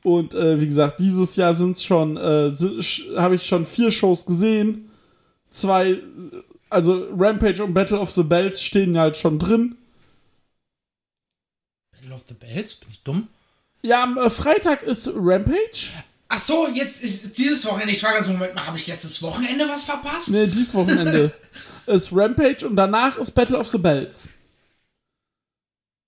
Und 0.05 0.35
äh, 0.35 0.61
wie 0.61 0.67
gesagt, 0.67 1.01
dieses 1.01 1.35
Jahr 1.35 1.53
sind 1.53 1.73
es 1.73 1.83
schon, 1.83 2.17
äh, 2.17 2.53
habe 3.17 3.35
ich 3.35 3.47
schon 3.47 3.67
vier 3.67 3.91
Shows 3.91 4.25
gesehen. 4.25 4.89
Zwei, 5.51 5.99
also 6.71 7.09
Rampage 7.17 7.63
und 7.63 7.75
Battle 7.75 7.99
of 7.99 8.11
the 8.11 8.23
Bells 8.23 8.63
stehen 8.63 8.97
halt 8.97 9.17
schon 9.17 9.41
drin. 9.41 9.77
Battle 11.93 12.15
of 12.15 12.23
the 12.29 12.35
Bells? 12.35 12.75
Bin 12.77 12.89
ich 12.93 13.03
dumm? 13.03 13.29
Ja, 13.83 14.05
am 14.05 14.17
äh, 14.17 14.31
Freitag 14.31 14.83
ist 14.83 15.11
Rampage. 15.13 15.91
Ach 16.35 16.41
so, 16.41 16.67
jetzt 16.67 17.05
ist 17.05 17.37
dieses 17.37 17.67
Wochenende. 17.67 17.93
Ich 17.93 18.03
war 18.03 18.15
ganz 18.15 18.27
Moment 18.27 18.55
mal, 18.55 18.67
habe 18.67 18.79
ich 18.79 18.87
letztes 18.87 19.23
Wochenende 19.23 19.69
was 19.69 19.85
verpasst? 19.85 20.31
Ne, 20.31 20.49
dieses 20.49 20.75
Wochenende 20.75 21.31
ist 21.87 22.09
Rampage 22.11 22.67
und 22.67 22.75
danach 22.75 23.19
ist 23.19 23.33
Battle 23.33 23.59
of 23.59 23.67
the 23.67 23.77
Bells. 23.77 24.31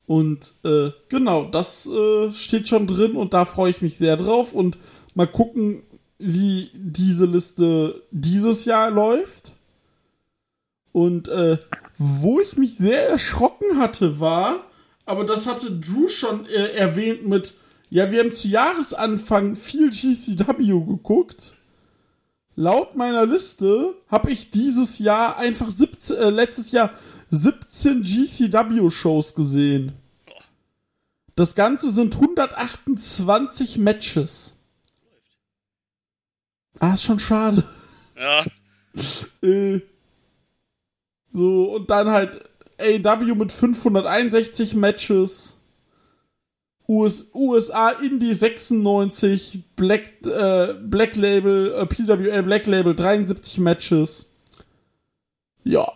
Und 0.07 0.55
äh, 0.65 0.93
genau, 1.11 1.45
das 1.45 1.87
äh, 1.87 2.33
steht 2.33 2.69
schon 2.69 2.87
drin 2.87 3.17
und 3.17 3.35
da 3.35 3.45
freue 3.45 3.69
ich 3.69 3.83
mich 3.83 3.99
sehr 3.99 4.17
drauf. 4.17 4.55
Und 4.55 4.79
mal 5.15 5.27
gucken, 5.27 5.83
wie 6.17 6.71
diese 6.73 7.27
Liste 7.27 8.03
dieses 8.11 8.65
Jahr 8.65 8.91
läuft. 8.91 9.53
Und 10.93 11.29
äh, 11.29 11.59
wo 11.99 12.41
ich 12.41 12.57
mich 12.57 12.79
sehr 12.79 13.11
erschrocken 13.11 13.79
hatte, 13.79 14.21
war, 14.21 14.65
aber 15.05 15.25
das 15.25 15.47
hatte 15.47 15.71
Drew 15.71 16.09
schon 16.09 16.47
äh, 16.47 16.73
erwähnt 16.77 17.29
mit, 17.29 17.53
ja, 17.95 18.11
wir 18.11 18.19
haben 18.19 18.35
zu 18.35 18.49
Jahresanfang 18.49 19.55
viel 19.55 19.89
GCW 19.89 20.85
geguckt. 20.85 21.55
Laut 22.57 22.97
meiner 22.97 23.25
Liste 23.25 23.95
habe 24.09 24.33
ich 24.33 24.51
dieses 24.51 24.99
Jahr 24.99 25.37
einfach 25.37 25.71
17, 25.71 26.17
äh, 26.17 26.31
letztes 26.31 26.73
Jahr 26.73 26.91
17 27.31 28.03
GCW-Shows 28.03 29.37
gesehen. 29.37 29.93
Das 31.37 31.55
Ganze 31.55 31.93
sind 31.93 32.17
128 32.17 33.79
Matches. 33.79 34.57
Ah, 36.81 36.95
ist 36.95 37.05
schon 37.05 37.21
schade. 37.21 37.63
Ja, 38.19 38.45
Äh, 39.41 39.81
so, 41.31 41.77
und 41.77 41.91
dann 41.91 42.11
halt 42.11 42.43
AW 42.77 43.35
mit 43.37 43.53
561 43.53 44.75
Matches. 44.75 45.54
US, 46.89 47.31
USA 47.35 47.91
Indie 47.91 48.35
96, 48.35 49.65
Black, 49.77 50.13
äh, 50.27 50.75
Black 50.75 51.17
Label, 51.17 51.73
äh, 51.73 51.87
PWL 51.87 52.43
Black 52.43 52.67
Label 52.67 52.95
73 52.95 53.59
Matches. 53.59 54.27
Ja. 55.65 55.87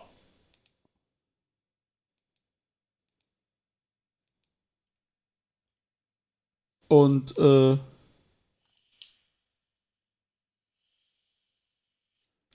Und, 6.87 7.37
äh, 7.37 7.77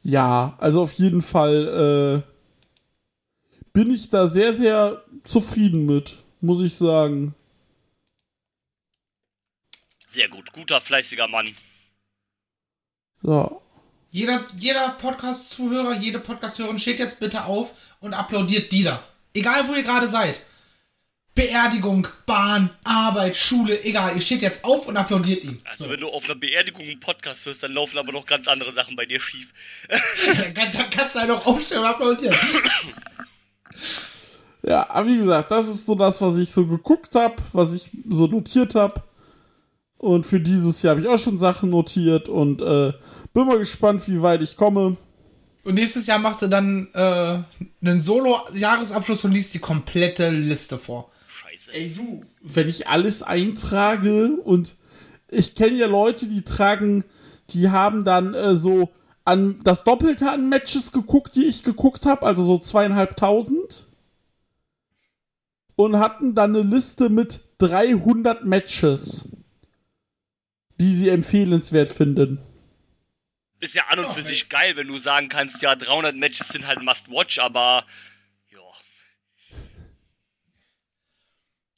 ja, 0.03 0.57
also 0.59 0.83
auf 0.83 0.93
jeden 0.95 1.23
Fall, 1.23 2.23
äh, 2.25 2.35
bin 3.73 3.91
ich 3.93 4.09
da 4.09 4.27
sehr, 4.27 4.53
sehr 4.53 5.03
zufrieden 5.25 5.87
mit, 5.87 6.17
muss 6.41 6.63
ich 6.63 6.75
sagen. 6.75 7.35
Sehr 10.15 10.29
gut. 10.29 10.53
Guter, 10.53 10.81
fleißiger 10.81 11.27
Mann. 11.27 11.49
Ja. 13.23 13.51
Jeder, 14.13 14.45
jeder 14.61 14.91
Podcast-Zuhörer, 14.91 15.95
jede 15.95 16.21
Podcast-Hörerin 16.21 16.79
steht 16.79 17.01
jetzt 17.01 17.19
bitte 17.19 17.47
auf 17.47 17.73
und 17.99 18.15
applaudiert 18.15 18.71
Dieter. 18.71 19.03
Egal, 19.35 19.67
wo 19.67 19.75
ihr 19.75 19.83
gerade 19.83 20.07
seid. 20.07 20.39
Beerdigung, 21.35 22.07
Bahn, 22.27 22.71
Arbeit, 22.85 23.37
Schule, 23.37 23.83
egal. 23.83 24.15
Ihr 24.15 24.21
steht 24.21 24.41
jetzt 24.43 24.63
auf 24.63 24.87
und 24.87 24.97
applaudiert 24.97 25.43
ihm. 25.43 25.61
Also 25.65 25.91
wenn 25.91 25.99
du 25.99 26.09
auf 26.09 26.27
einer 26.27 26.37
Beerdigung 26.37 26.83
einen 26.83 27.01
Podcast 27.01 27.45
hörst, 27.47 27.65
dann 27.65 27.73
laufen 27.73 27.99
aber 27.99 28.13
noch 28.13 28.25
ganz 28.25 28.47
andere 28.47 28.71
Sachen 28.71 28.95
bei 28.95 29.07
dir 29.07 29.19
schief. 29.19 29.51
Dann 30.37 30.55
kann- 30.55 30.73
dann 30.73 30.91
kannst 30.91 31.17
du 31.17 31.21
halt 31.21 31.31
auch 31.33 31.45
aufstehen 31.45 31.79
und 31.81 31.87
applaudieren. 31.87 32.37
Ja, 34.63 34.89
aber 34.89 35.09
wie 35.09 35.17
gesagt, 35.17 35.51
das 35.51 35.67
ist 35.67 35.87
so 35.87 35.97
das, 35.97 36.23
was 36.23 36.37
ich 36.37 36.53
so 36.53 36.65
geguckt 36.69 37.17
habe, 37.17 37.35
was 37.53 37.73
ich 37.73 37.91
so 38.09 38.29
notiert 38.29 38.77
habe. 38.77 39.03
Und 40.05 40.27
für 40.27 40.39
dieses 40.39 40.83
Jahr 40.83 40.91
habe 40.91 41.01
ich 41.01 41.09
auch 41.09 41.17
schon 41.17 41.39
Sachen 41.39 41.71
notiert 41.71 42.29
und 42.29 42.61
äh, 42.61 42.93
bin 43.33 43.47
mal 43.47 43.57
gespannt, 43.57 44.07
wie 44.07 44.21
weit 44.21 44.43
ich 44.43 44.55
komme. 44.55 44.99
Und 45.63 45.77
nächstes 45.77 46.07
Jahr 46.07 46.19
machst 46.19 46.43
du 46.43 46.49
dann 46.49 46.89
äh, 46.93 47.39
einen 47.81 48.01
Solo-Jahresabschluss 48.03 49.25
und 49.25 49.33
liest 49.33 49.55
die 49.55 49.61
komplette 49.61 50.29
Liste 50.29 50.77
vor. 50.77 51.11
Scheiße. 51.27 51.73
Ey, 51.73 51.95
du, 51.95 52.23
wenn 52.43 52.69
ich 52.69 52.87
alles 52.87 53.23
eintrage 53.23 54.33
und 54.45 54.75
ich 55.29 55.55
kenne 55.55 55.77
ja 55.77 55.87
Leute, 55.87 56.27
die 56.27 56.43
tragen, 56.43 57.05
die 57.49 57.71
haben 57.71 58.05
dann 58.05 58.35
äh, 58.35 58.55
so 58.55 58.91
an 59.25 59.59
das 59.65 59.85
Doppelte 59.85 60.31
an 60.31 60.51
Matches 60.51 60.93
geguckt, 60.93 61.35
die 61.35 61.47
ich 61.47 61.63
geguckt 61.63 62.05
habe, 62.05 62.27
also 62.27 62.45
so 62.45 62.59
zweieinhalbtausend. 62.59 63.87
Und 65.77 65.99
hatten 65.99 66.35
dann 66.35 66.55
eine 66.55 66.63
Liste 66.63 67.09
mit 67.09 67.41
300 67.57 68.45
Matches, 68.45 69.25
die 70.81 70.95
sie 70.95 71.09
empfehlenswert 71.09 71.89
finden. 71.89 72.39
Ist 73.61 73.75
ja 73.75 73.85
an 73.89 74.01
und 74.01 74.13
für 74.13 74.23
sich 74.23 74.49
geil, 74.49 74.77
wenn 74.77 74.89
du 74.89 74.99
sagen 74.99 75.29
kannst, 75.29 75.63
ja, 75.63 75.75
300 75.75 76.17
Matches 76.17 76.49
sind 76.49 76.67
halt 76.67 76.83
Must-Watch, 76.83 77.39
aber 77.39 77.85
ja. 78.51 78.59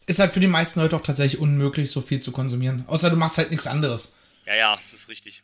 Ist 0.06 0.18
halt 0.18 0.32
für 0.32 0.40
die 0.40 0.46
meisten 0.46 0.80
Leute 0.80 0.96
auch 0.96 1.02
tatsächlich 1.02 1.40
unmöglich, 1.40 1.90
so 1.90 2.00
viel 2.00 2.20
zu 2.20 2.32
konsumieren. 2.32 2.84
Außer 2.88 3.10
du 3.10 3.16
machst 3.16 3.38
halt 3.38 3.50
nichts 3.50 3.66
anderes. 3.66 4.16
Ja, 4.46 4.54
ja, 4.54 4.78
das 4.90 5.00
ist 5.00 5.08
richtig. 5.08 5.42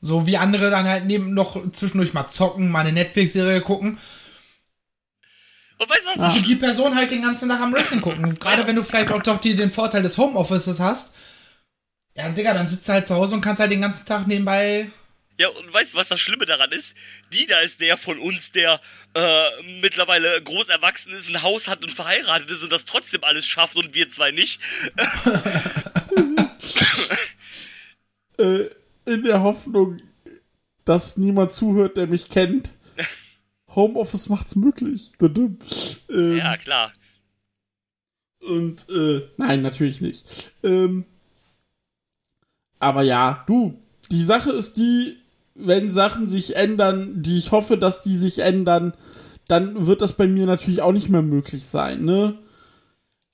So 0.00 0.26
wie 0.26 0.38
andere 0.38 0.70
dann 0.70 0.86
halt 0.88 1.04
neben 1.04 1.34
noch 1.34 1.70
zwischendurch 1.72 2.14
mal 2.14 2.30
zocken, 2.30 2.70
mal 2.70 2.80
eine 2.80 2.92
Netflix-Serie 2.92 3.60
gucken. 3.60 3.98
Und 5.78 5.88
weißt 5.88 6.06
du 6.06 6.10
was? 6.10 6.20
Also 6.20 6.42
die 6.42 6.56
Person 6.56 6.94
halt 6.94 7.10
den 7.10 7.22
ganzen 7.22 7.48
Tag 7.48 7.60
am 7.60 7.72
Wrestling 7.72 8.00
gucken. 8.00 8.34
Gerade 8.38 8.66
wenn 8.66 8.76
du 8.76 8.82
vielleicht 8.82 9.10
auch 9.12 9.22
doch 9.22 9.40
die, 9.40 9.56
den 9.56 9.70
Vorteil 9.70 10.02
des 10.02 10.16
Homeoffices 10.16 10.80
hast. 10.80 11.12
Ja, 12.16 12.28
Digga, 12.30 12.54
dann 12.54 12.68
sitzt 12.68 12.88
du 12.88 12.92
halt 12.92 13.06
zu 13.08 13.14
Hause 13.14 13.34
und 13.34 13.40
kannst 13.40 13.60
halt 13.60 13.70
den 13.70 13.80
ganzen 13.82 14.06
Tag 14.06 14.26
nebenbei. 14.26 14.90
Ja, 15.38 15.48
und 15.48 15.72
weißt 15.72 15.94
du, 15.94 15.98
was 15.98 16.08
das 16.08 16.20
Schlimme 16.20 16.44
daran 16.44 16.70
ist? 16.70 16.94
Dieter 17.32 17.62
ist 17.62 17.80
der 17.80 17.96
von 17.96 18.18
uns, 18.18 18.52
der 18.52 18.78
äh, 19.14 19.62
mittlerweile 19.80 20.42
groß 20.42 20.68
erwachsen 20.68 21.12
ist, 21.14 21.30
ein 21.30 21.42
Haus 21.42 21.66
hat 21.66 21.82
und 21.82 21.92
verheiratet 21.92 22.50
ist 22.50 22.62
und 22.62 22.70
das 22.70 22.84
trotzdem 22.84 23.24
alles 23.24 23.46
schafft 23.46 23.76
und 23.76 23.94
wir 23.94 24.08
zwei 24.08 24.30
nicht. 24.32 24.60
Äh, 28.38 28.70
in 29.04 29.22
der 29.22 29.42
Hoffnung, 29.42 30.00
dass 30.86 31.18
niemand 31.18 31.52
zuhört, 31.52 31.98
der 31.98 32.06
mich 32.06 32.30
kennt. 32.30 32.72
Homeoffice 33.74 34.30
macht's 34.30 34.56
möglich. 34.56 35.12
Ähm, 35.20 35.58
Ja, 36.38 36.56
klar. 36.56 36.90
Und 38.40 38.88
äh, 38.88 39.28
nein, 39.36 39.60
natürlich 39.60 40.00
nicht. 40.00 40.52
Ähm, 40.62 41.04
aber 42.80 43.02
ja, 43.02 43.44
du, 43.46 43.78
die 44.10 44.22
Sache 44.22 44.50
ist 44.50 44.76
die, 44.76 45.16
wenn 45.54 45.90
Sachen 45.90 46.26
sich 46.26 46.56
ändern, 46.56 47.22
die 47.22 47.38
ich 47.38 47.52
hoffe, 47.52 47.78
dass 47.78 48.02
die 48.02 48.16
sich 48.16 48.40
ändern, 48.40 48.94
dann 49.46 49.86
wird 49.86 50.02
das 50.02 50.14
bei 50.14 50.26
mir 50.26 50.46
natürlich 50.46 50.82
auch 50.82 50.92
nicht 50.92 51.08
mehr 51.08 51.22
möglich 51.22 51.66
sein, 51.66 52.04
ne? 52.04 52.34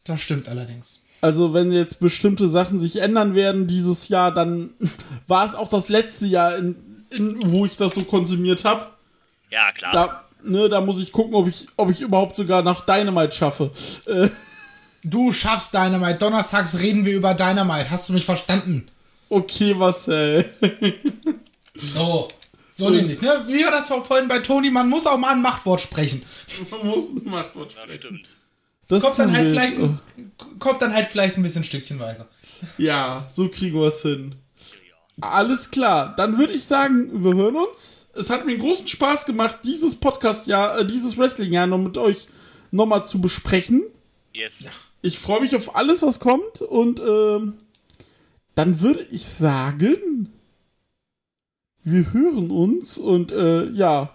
Das 0.05 0.21
stimmt 0.21 0.49
allerdings. 0.49 1.05
Also 1.21 1.55
wenn 1.55 1.73
jetzt 1.73 1.99
bestimmte 1.99 2.49
Sachen 2.49 2.79
sich 2.79 3.01
ändern 3.01 3.35
werden 3.35 3.67
dieses 3.67 4.09
Jahr, 4.09 4.33
dann 4.33 4.71
war 5.27 5.45
es 5.45 5.55
auch 5.55 5.69
das 5.69 5.89
letzte 5.89 6.27
Jahr, 6.27 6.57
in, 6.57 6.77
in, 7.11 7.39
wo 7.47 7.65
ich 7.65 7.77
das 7.77 7.95
so 7.95 8.03
konsumiert 8.03 8.65
habe. 8.65 8.87
Ja, 9.51 9.73
klar. 9.73 9.93
Da, 9.93 10.25
ne, 10.45 10.69
da 10.69 10.81
muss 10.81 11.01
ich 11.01 11.13
gucken, 11.13 11.35
ob 11.35 11.49
ich, 11.49 11.67
ob 11.77 11.91
ich 11.91 12.03
überhaupt 12.03 12.37
sogar 12.37 12.63
nach 12.63 12.85
Dynamite 12.85 13.33
schaffe. 13.35 13.71
Äh, 14.07 14.29
Du 15.09 15.31
schaffst 15.31 15.73
Dynamite. 15.73 16.19
Donnerstags 16.19 16.81
reden 16.81 17.05
wir 17.05 17.15
über 17.15 17.35
Dynamite. 17.35 17.91
Hast 17.91 18.09
du 18.09 18.13
mich 18.13 18.25
verstanden? 18.25 18.89
Okay, 19.29 19.75
Marcel. 19.75 20.45
So. 21.79 22.29
So 22.71 22.91
nämlich, 22.91 23.21
ne? 23.21 23.45
Wie 23.49 23.65
war 23.65 23.71
das 23.71 23.89
vorhin 23.89 24.29
bei 24.29 24.39
Toni? 24.39 24.71
Man 24.71 24.89
muss 24.89 25.07
auch 25.07 25.19
mal 25.19 25.33
ein 25.33 25.43
Machtwort 25.43 25.81
sprechen. 25.81 26.23
Man 26.71 26.87
muss 26.87 27.11
ein 27.11 27.23
Machtwort 27.25 27.75
das 27.75 27.95
stimmt. 27.95 28.27
Das 28.89 29.03
Kommt 29.03 29.19
dann 29.19 29.33
halt 29.33 29.49
vielleicht, 29.49 29.79
jetzt. 29.79 30.59
kommt 30.59 30.83
dann 30.83 30.95
halt 30.95 31.09
vielleicht 31.09 31.37
ein 31.37 31.43
bisschen 31.43 31.65
stückchenweise. 31.65 32.29
Ja, 32.79 33.27
so 33.33 33.49
kriegen 33.49 33.79
wir 33.81 33.89
es 33.89 34.03
hin. 34.03 34.37
Alles 35.21 35.71
klar, 35.71 36.15
dann 36.17 36.37
würde 36.39 36.53
ich 36.53 36.65
sagen, 36.65 37.25
wir 37.25 37.35
hören 37.35 37.57
uns. 37.57 38.09
Es 38.15 38.29
hat 38.29 38.45
mir 38.45 38.53
einen 38.53 38.61
großen 38.61 38.87
Spaß 38.87 39.25
gemacht, 39.25 39.57
dieses 39.65 39.97
Podcast-Jahr, 39.97 40.81
äh, 40.81 40.87
dieses 40.87 41.17
Wrestling-Jahr 41.17 41.67
noch 41.67 41.79
mit 41.79 41.97
euch 41.97 42.29
nochmal 42.71 43.07
zu 43.07 43.21
besprechen. 43.21 43.85
Yes. 44.35 44.65
Ich 45.01 45.19
freue 45.19 45.41
mich 45.41 45.57
auf 45.57 45.75
alles, 45.75 46.03
was 46.03 46.21
kommt 46.21 46.61
und 46.61 47.01
ähm, 47.01 47.55
dann 48.57 48.81
würde 48.81 49.05
ich 49.11 49.25
sagen, 49.29 50.31
wir 51.83 52.13
hören 52.13 52.51
uns 52.51 52.99
und 52.99 53.31
äh, 53.31 53.69
ja, 53.71 54.11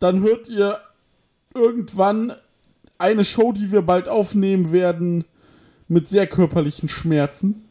dann 0.00 0.20
hört 0.22 0.48
ihr 0.48 0.80
irgendwann 1.54 2.32
eine 2.98 3.24
Show, 3.24 3.52
die 3.52 3.70
wir 3.70 3.82
bald 3.82 4.08
aufnehmen 4.08 4.72
werden, 4.72 5.24
mit 5.86 6.08
sehr 6.08 6.26
körperlichen 6.26 6.88
Schmerzen. 6.88 7.62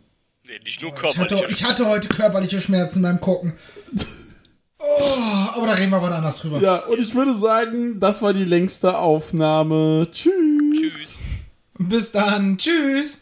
Nee, 0.46 0.60
nicht 0.64 0.82
nur 0.82 0.92
Ich 0.92 1.18
hatte, 1.18 1.36
körperlich. 1.36 1.52
ich 1.52 1.64
hatte 1.64 1.88
heute 1.88 2.08
körperliche 2.08 2.62
Schmerzen 2.62 3.02
beim 3.02 3.20
Gucken. 3.20 3.54
Oh, 4.84 5.54
aber 5.54 5.68
da 5.68 5.74
reden 5.74 5.92
wir 5.92 6.02
wann 6.02 6.12
anders 6.12 6.40
drüber. 6.42 6.60
Ja, 6.60 6.78
und 6.78 7.00
ich 7.00 7.14
würde 7.14 7.36
sagen, 7.36 8.00
das 8.00 8.24
war 8.24 8.34
die 8.34 8.44
längste 8.46 8.98
Aufnahme. 8.98 10.08
Tschüss. 10.12 10.34
Tschüss. 10.74 11.18
Bis 11.78 12.12
dann. 12.12 12.58
Tschüss. 12.58 13.22